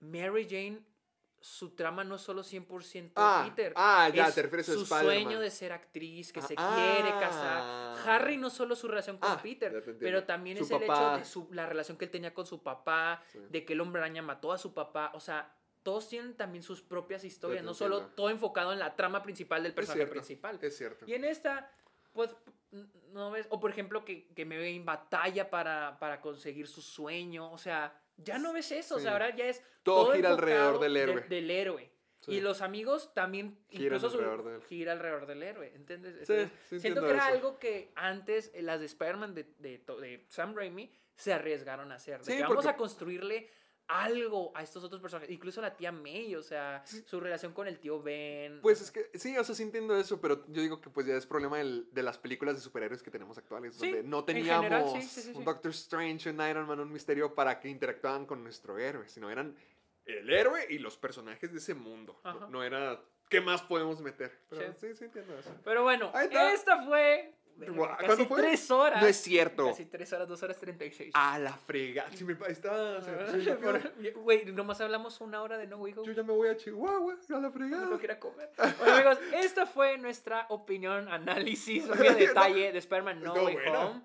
Mary 0.01 0.45
Jane, 0.49 0.85
su 1.45 1.75
trama 1.75 2.05
no 2.05 2.15
es 2.15 2.23
solo 2.23 2.43
100% 2.43 3.13
Ah, 3.17 3.45
Peter. 3.47 3.75
ah, 3.77 4.09
ya, 4.09 4.29
es 4.29 4.35
te 4.35 4.41
refieres 4.43 4.67
a 4.71 4.73
Su 4.73 4.87
sueño 4.87 5.39
de 5.41 5.51
ser 5.51 5.73
actriz, 5.73 6.33
que 6.33 6.41
Ah, 6.41 6.43
se 6.43 6.55
quiere 6.57 7.11
ah. 7.13 7.19
casar. 7.21 8.09
Harry 8.09 8.39
no 8.39 8.49
solo 8.49 8.75
su 8.75 8.89
relación 8.89 9.19
con 9.19 9.31
Ah, 9.31 9.39
Peter, 9.43 9.99
pero 10.01 10.25
también 10.25 10.57
Su 10.57 10.65
es 10.65 10.71
el 10.71 10.77
hecho 10.79 10.87
papá. 10.87 11.19
de 11.19 11.25
su, 11.27 11.47
la 11.53 11.67
relación 11.67 11.99
que 11.99 12.07
él 12.07 12.11
tenía 12.11 12.33
con 12.33 12.47
su 12.47 12.63
papá, 12.63 13.23
Sí. 13.31 13.41
de 13.51 13.63
que 13.67 13.75
el 13.75 13.83
hombre 13.83 14.01
araña 14.01 14.23
mató 14.23 14.53
a 14.53 14.59
su 14.59 14.73
papá. 14.73 15.11
O 15.15 15.21
sea, 15.21 15.55
todos 15.83 16.09
tienen 16.09 16.35
también 16.35 16.63
sus 16.63 16.81
propias 16.81 17.25
historias, 17.25 17.63
no 17.63 17.75
solo 17.75 18.07
todo 18.07 18.31
enfocado 18.31 18.73
en 18.73 18.79
la 18.79 18.97
trama 18.97 19.23
principal 19.23 19.63
del 19.63 19.73
Es 19.73 19.77
personaje 19.77 19.99
cierto. 19.99 20.13
principal. 20.15 20.59
Es 20.63 20.77
cierto. 20.79 21.05
Y 21.07 21.13
en 21.13 21.25
esta, 21.25 21.71
pues, 22.15 22.35
no 23.13 23.31
ves, 23.33 23.47
o 23.51 23.61
por 23.61 23.71
ejemplo, 23.71 24.03
que, 24.03 24.29
que 24.29 24.47
me 24.47 24.57
ve 24.57 24.71
en 24.75 24.87
batalla 24.87 25.51
para, 25.51 25.99
para 26.01 26.23
conseguir 26.23 26.67
su 26.69 26.81
sueño, 26.81 27.53
o 27.53 27.59
sea, 27.59 28.01
ya 28.17 28.39
no 28.39 28.52
ves 28.52 28.70
eso, 28.73 28.97
o 28.97 29.01
sea, 29.01 29.12
ahora 29.12 29.34
ya 29.34 29.47
es 29.47 29.62
Todo 29.83 30.12
gira 30.12 30.31
alrededor 30.31 30.81
del 30.81 30.94
de- 30.94 31.01
héroe. 31.02 31.20
del 31.28 31.51
héroe. 31.51 31.91
Sí. 32.20 32.33
Y 32.33 32.41
los 32.41 32.62
amigos 32.62 33.12
también, 33.12 33.59
incluso 33.68 34.09
su- 34.09 34.17
alrededor 34.17 34.44
de 34.44 34.55
él. 34.57 34.62
gira 34.62 34.93
alrededor 34.93 35.26
del 35.26 35.43
héroe, 35.43 35.73
¿entiendes? 35.75 36.15
Sí, 36.26 36.33
Entonces, 36.33 36.59
sí 36.70 36.81
siento 36.81 37.02
que 37.02 37.10
era 37.10 37.18
eso. 37.28 37.34
algo 37.34 37.59
que 37.59 37.93
antes 37.97 38.51
eh, 38.55 38.62
las 38.62 38.81
de 38.81 38.86
Spider-Man 38.86 39.34
de, 39.34 39.44
de, 39.59 40.25
Sam 40.28 40.55
Raimi 40.57 40.91
se 41.15 41.34
arriesgaron 41.34 41.93
a 41.93 41.97
hacer. 41.97 42.20
De 42.20 42.25
Sí, 42.25 42.36
que 42.36 42.43
vamos 42.43 42.57
porque- 42.57 42.70
a 42.70 42.76
construirle 42.76 43.51
algo 43.89 44.51
a 44.55 44.63
estos 44.63 44.83
otros 44.83 45.01
personajes, 45.01 45.31
incluso 45.31 45.61
la 45.61 45.77
tía 45.77 45.93
May, 45.93 46.35
o 46.37 46.43
sea, 46.43 46.83
su 46.87 47.21
relación 47.21 47.53
con 47.53 47.67
el 47.69 47.79
tío 47.79 48.03
Ben. 48.03 48.61
Pues 48.63 48.81
es 48.81 48.91
que 48.91 49.11
sí, 49.15 49.37
o 49.37 49.45
sea, 49.45 49.55
sí 49.55 49.63
entiendo 49.63 49.97
eso, 49.97 50.21
pero 50.21 50.45
yo 50.49 50.63
digo 50.63 50.81
que 50.81 50.89
pues 50.91 51.07
ya 51.07 51.15
es 51.17 51.27
problema 51.27 51.59
del- 51.59 51.89
de 51.93 52.03
las 52.03 52.17
películas 52.19 52.55
de 52.57 52.63
superhéroes 52.63 53.03
que 53.03 53.11
tenemos 53.11 53.37
actuales, 53.37 53.75
Sí, 53.75 53.91
donde 53.91 54.03
no 54.09 54.21
en 54.21 54.27
teníamos 54.27 54.65
general, 54.65 54.89
sí, 54.93 55.03
sí, 55.03 55.21
sí, 55.21 55.33
un. 55.35 55.45
Doctor 55.45 55.71
Strange, 55.73 56.31
un 56.31 56.41
Iron 56.49 56.67
Man, 56.67 56.81
un 56.81 56.93
misterio 56.93 57.35
para 57.35 57.61
que 57.61 57.69
interactuaban 57.69 58.25
con 58.27 58.43
nuestro 58.43 58.79
héroe, 58.79 59.09
sino 59.09 59.31
eran 59.31 59.55
el 60.07 60.31
héroe 60.33 60.67
y 60.71 60.79
los 60.79 60.97
personajes 60.97 61.53
de 61.53 61.59
ese 61.59 61.75
mundo. 61.75 62.21
No, 62.25 62.49
no 62.49 62.63
era 62.65 63.01
qué 63.29 63.41
más 63.41 63.63
podemos 63.63 64.01
meter. 64.01 64.33
Pero 64.49 64.75
Sí. 64.81 64.95
sí, 64.97 65.05
entiendo 65.05 65.39
eso. 65.39 65.55
Pero 65.65 65.83
bueno, 65.83 66.13
esta 66.53 66.85
fue 66.85 67.34
casi 67.99 68.26
tres 68.26 68.70
horas. 68.70 69.02
No 69.02 69.08
es 69.08 69.16
cierto. 69.16 69.66
Casi 69.68 69.84
tres 69.86 70.12
horas, 70.12 70.28
dos 70.28 70.42
horas 70.42 70.57
treinta 70.58 70.84
y 70.84 70.91
seis. 70.92 71.10
A 71.15 71.39
la 71.39 71.52
frega. 71.52 72.07
Si 72.15 72.24
me 72.24 72.33
está. 72.49 72.99
quedó- 73.00 73.81
Güey, 74.23 74.44
nomás 74.47 74.81
hablamos 74.81 75.20
una 75.20 75.42
hora 75.42 75.57
de 75.58 75.66
No 75.66 75.76
Way 75.78 75.92
Home. 75.97 76.07
Yo 76.07 76.12
ya 76.12 76.23
me 76.23 76.33
voy 76.33 76.49
a 76.49 76.57
Chihuahua, 76.57 77.15
a 77.28 77.33
la 77.33 77.41
No 77.41 77.52
fregada. 77.52 77.99
ir 78.02 78.10
a 78.10 78.18
comer. 78.18 78.50
Bueno, 78.78 78.94
amigos, 78.94 79.18
esta 79.34 79.66
fue 79.66 79.99
nuestra 79.99 80.47
opinión, 80.50 81.08
análisis, 81.08 81.89
a 81.89 81.94
detalle 82.55 82.73
de 82.73 82.78
Spider-Man 82.78 83.23
No 83.23 83.34
Way. 83.34 83.57
Home. 83.68 84.02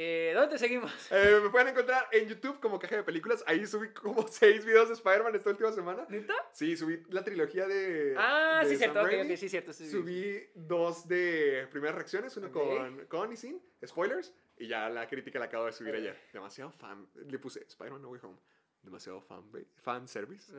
Eh, 0.00 0.30
¿Dónde 0.32 0.52
te 0.52 0.58
seguimos? 0.58 0.92
Eh, 1.10 1.40
me 1.42 1.50
pueden 1.50 1.68
encontrar 1.68 2.06
en 2.12 2.28
YouTube 2.28 2.60
como 2.60 2.78
Caja 2.78 2.94
de 2.96 3.02
Películas. 3.02 3.42
Ahí 3.48 3.66
subí 3.66 3.88
como 3.88 4.26
seis 4.30 4.64
videos 4.64 4.86
de 4.88 4.94
Spider-Man 4.94 5.34
esta 5.34 5.50
última 5.50 5.72
semana. 5.72 6.06
¿Neta? 6.08 6.34
Sí, 6.52 6.76
subí 6.76 7.02
la 7.10 7.24
trilogía 7.24 7.66
de. 7.66 8.14
Ah, 8.16 8.60
de 8.62 8.70
sí, 8.70 8.76
cierto, 8.76 9.00
ok, 9.00 9.06
Raimi. 9.08 9.32
ok, 9.32 9.36
sí, 9.36 9.48
cierto. 9.48 9.72
Sí. 9.72 9.90
Subí 9.90 10.40
dos 10.54 11.08
de 11.08 11.66
primeras 11.72 11.96
reacciones, 11.96 12.36
uno 12.36 12.52
con, 12.52 13.06
con 13.06 13.32
y 13.32 13.36
sin 13.36 13.60
spoilers. 13.84 14.32
Y 14.56 14.68
ya 14.68 14.88
la 14.88 15.08
crítica 15.08 15.40
la 15.40 15.46
acabo 15.46 15.66
de 15.66 15.72
subir 15.72 15.94
Eh. 15.96 15.98
ayer. 15.98 16.16
Demasiado 16.32 16.70
fan. 16.70 17.08
Le 17.26 17.38
puse 17.40 17.64
Spider-Man 17.66 18.00
No 18.02 18.10
Way 18.10 18.20
Home. 18.22 18.38
Demasiado 18.82 19.20
fan, 19.20 19.42
fan 19.82 20.06
service. 20.06 20.52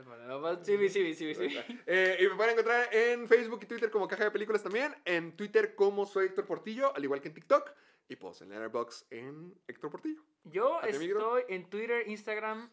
Sí, 0.63 0.77
sí, 0.89 1.13
sí, 1.15 1.33
sí, 1.33 1.49
sí. 1.49 1.59
Eh, 1.87 2.17
y 2.19 2.27
me 2.27 2.35
pueden 2.35 2.51
encontrar 2.51 2.93
en 2.93 3.25
Facebook 3.29 3.61
y 3.63 3.65
Twitter 3.67 3.89
como 3.89 4.05
Caja 4.09 4.25
de 4.25 4.31
Películas 4.31 4.61
también. 4.61 4.93
En 5.05 5.37
Twitter 5.37 5.73
como 5.75 6.05
soy 6.05 6.25
Héctor 6.25 6.45
Portillo, 6.45 6.93
al 6.93 7.01
igual 7.05 7.21
que 7.21 7.29
en 7.29 7.33
TikTok. 7.35 7.71
Y 8.09 8.15
pues 8.15 8.41
en 8.41 8.49
Letterboxd 8.49 9.05
en 9.13 9.53
Héctor 9.67 9.91
Portillo. 9.91 10.21
Yo 10.43 10.81
estoy 10.81 11.13
en 11.47 11.69
Twitter, 11.69 12.07
Instagram, 12.09 12.71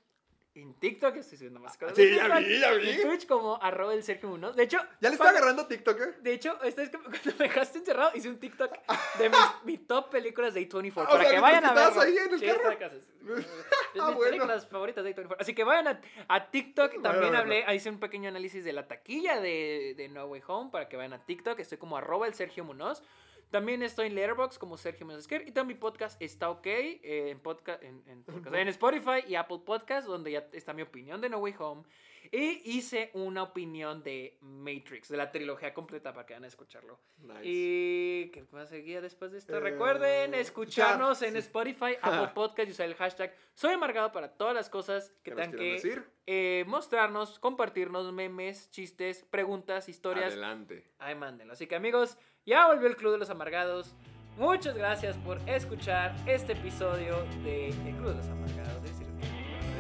en 0.55 0.73
TikTok, 0.81 1.15
estoy 1.17 1.37
subiendo 1.37 1.61
más 1.61 1.77
cosas. 1.77 1.95
Sí, 1.95 2.15
ya 2.17 2.39
vi, 2.39 2.59
ya 2.59 2.73
vi. 2.73 2.89
En 2.89 3.03
Twitch 3.03 3.27
como 3.27 3.63
arroba 3.63 3.93
el 3.93 4.03
Sergio 4.03 4.31
Munoz. 4.31 4.57
De 4.57 4.63
hecho, 4.63 4.79
Ya 4.79 4.87
le 5.03 5.09
estoy 5.09 5.19
cuando- 5.19 5.37
agarrando 5.39 5.67
TikTok, 5.67 6.01
¿eh? 6.01 6.15
De 6.23 6.33
hecho, 6.33 6.59
esta 6.63 6.83
es 6.83 6.89
que 6.89 6.97
cuando 7.03 7.19
me 7.39 7.45
dejaste 7.49 7.79
encerrado, 7.81 8.13
hice 8.15 8.31
un 8.31 8.39
TikTok 8.41 8.73
de 9.19 9.29
mis, 9.29 9.39
mi 9.65 9.77
top 9.77 10.09
películas 10.09 10.55
de 10.55 10.67
A24 10.67 10.93
Ah, 10.97 11.03
o 11.03 11.05
para 11.05 11.19
sea, 11.21 11.29
que 11.29 11.35
¿que 11.35 11.41
vayan 11.43 11.65
a 11.67 11.75
verlo. 11.75 12.01
ahí 12.01 12.17
en 12.17 12.33
el 12.33 12.41
Sí, 12.41 12.47
carro? 12.47 12.79
casa, 12.79 12.97
sí. 12.99 13.13
Es 13.29 14.01
Ah, 14.03 14.07
mis 14.07 14.15
bueno. 14.17 14.21
películas 14.31 14.67
favoritas 14.67 15.05
de 15.05 15.15
A24. 15.15 15.37
Así 15.39 15.55
que 15.55 15.65
vayan 15.65 15.89
a, 15.89 16.01
a 16.29 16.51
TikTok. 16.51 17.03
También 17.03 17.33
verlo. 17.33 17.39
hablé, 17.39 17.75
hice 17.75 17.91
un 17.91 18.01
pequeño 18.01 18.29
análisis 18.31 18.65
de 18.65 18.73
la 18.73 18.89
taquilla 18.89 19.39
de, 19.43 19.93
de 19.95 20.09
No 20.09 20.25
Way 20.25 20.43
Home 20.47 20.71
para 20.71 20.89
que 20.89 20.97
vayan 20.97 21.13
a 21.13 21.23
TikTok. 21.27 21.59
Estoy 21.59 21.77
como 21.77 21.99
arroba 21.99 22.27
el 22.27 22.33
Sergio 22.33 22.65
Munoz. 22.65 23.03
También 23.51 23.83
estoy 23.83 24.09
en 24.09 24.15
Letterboxd 24.17 24.59
como 24.59 24.77
Sergio 24.77 25.07
Munoz 25.07 25.21
Esquer. 25.21 25.43
Y 25.47 25.53
también 25.53 25.77
mi 25.77 25.81
podcast 25.81 26.21
está 26.21 26.51
ok 26.51 26.67
eh, 26.67 27.31
en, 27.31 27.39
podcast, 27.39 27.83
en, 27.83 28.03
en 28.07 28.25
podcast- 28.25 28.55
en 28.57 28.69
Spotify 28.69 29.25
y 29.29 29.35
Apple 29.37 29.61
Podcast, 29.65 30.07
donde 30.07 30.33
ya 30.33 30.47
está 30.53 30.73
mi 30.73 30.83
opinión 30.83 31.21
de 31.21 31.29
No 31.29 31.39
Way 31.39 31.55
Home. 31.59 31.83
Y 32.33 32.63
hice 32.77 33.11
una 33.15 33.43
opinión 33.43 34.03
de 34.03 34.37
Matrix, 34.41 35.09
de 35.09 35.17
la 35.17 35.31
trilogía 35.31 35.73
completa 35.75 36.13
para 36.13 36.27
que 36.27 36.35
vayan 36.35 36.45
a 36.45 36.49
escucharlo. 36.49 36.99
Nice. 37.19 37.41
Y 37.45 38.31
¿qué 38.33 38.45
más 38.53 38.69
seguía 38.69 39.01
después 39.01 39.33
de 39.33 39.39
esto? 39.39 39.57
Eh, 39.57 39.61
Recuerden 39.61 40.35
escucharnos 40.35 41.21
ya, 41.21 41.27
en 41.29 41.33
sí. 41.35 41.39
Spotify, 41.41 41.97
Apple 42.03 42.33
Podcast 42.35 42.69
y 42.69 42.73
usar 42.73 42.87
el 42.87 42.95
hashtag 42.95 43.35
Soy 43.55 43.73
amargado 43.75 44.13
para 44.13 44.29
todas 44.37 44.55
las 44.55 44.69
cosas 44.71 45.11
que 45.23 45.31
¿Qué 45.31 45.31
nos 45.33 45.41
tengan 45.41 45.59
que 45.59 45.73
decir? 45.73 46.05
eh, 46.27 46.65
mostrarnos, 46.67 47.39
compartirnos 47.39 48.13
memes, 48.13 48.71
chistes, 48.71 49.25
preguntas, 49.31 49.89
historias. 49.89 50.33
Adelante. 50.33 50.85
Ahí 50.99 51.15
mándenlo. 51.15 51.53
Así 51.55 51.67
que 51.67 51.77
amigos, 51.77 52.19
ya 52.45 52.67
volvió 52.67 52.87
el 52.89 52.97
Club 52.97 53.13
de 53.13 53.19
los 53.19 53.31
Amargados. 53.31 53.95
Muchas 54.37 54.77
gracias 54.77 55.17
por 55.19 55.39
escuchar 55.49 56.15
este 56.27 56.53
episodio 56.53 57.17
de 57.43 57.69
El 57.69 57.95
Club 57.97 58.09
de 58.11 58.15
los 58.17 58.27
Amargados. 58.27 58.76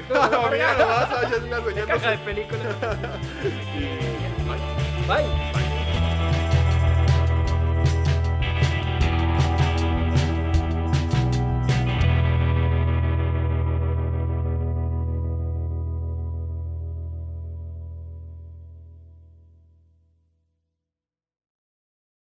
No, 0.09 0.51
mira 0.51 0.75
nomás, 0.75 1.10
ya 1.10 1.36
es 1.36 1.44
soñando. 1.65 1.86
caja 1.86 2.10
de 2.10 2.18
películas. 2.18 2.75
Bye. 5.07 5.25
Bye. 5.25 5.66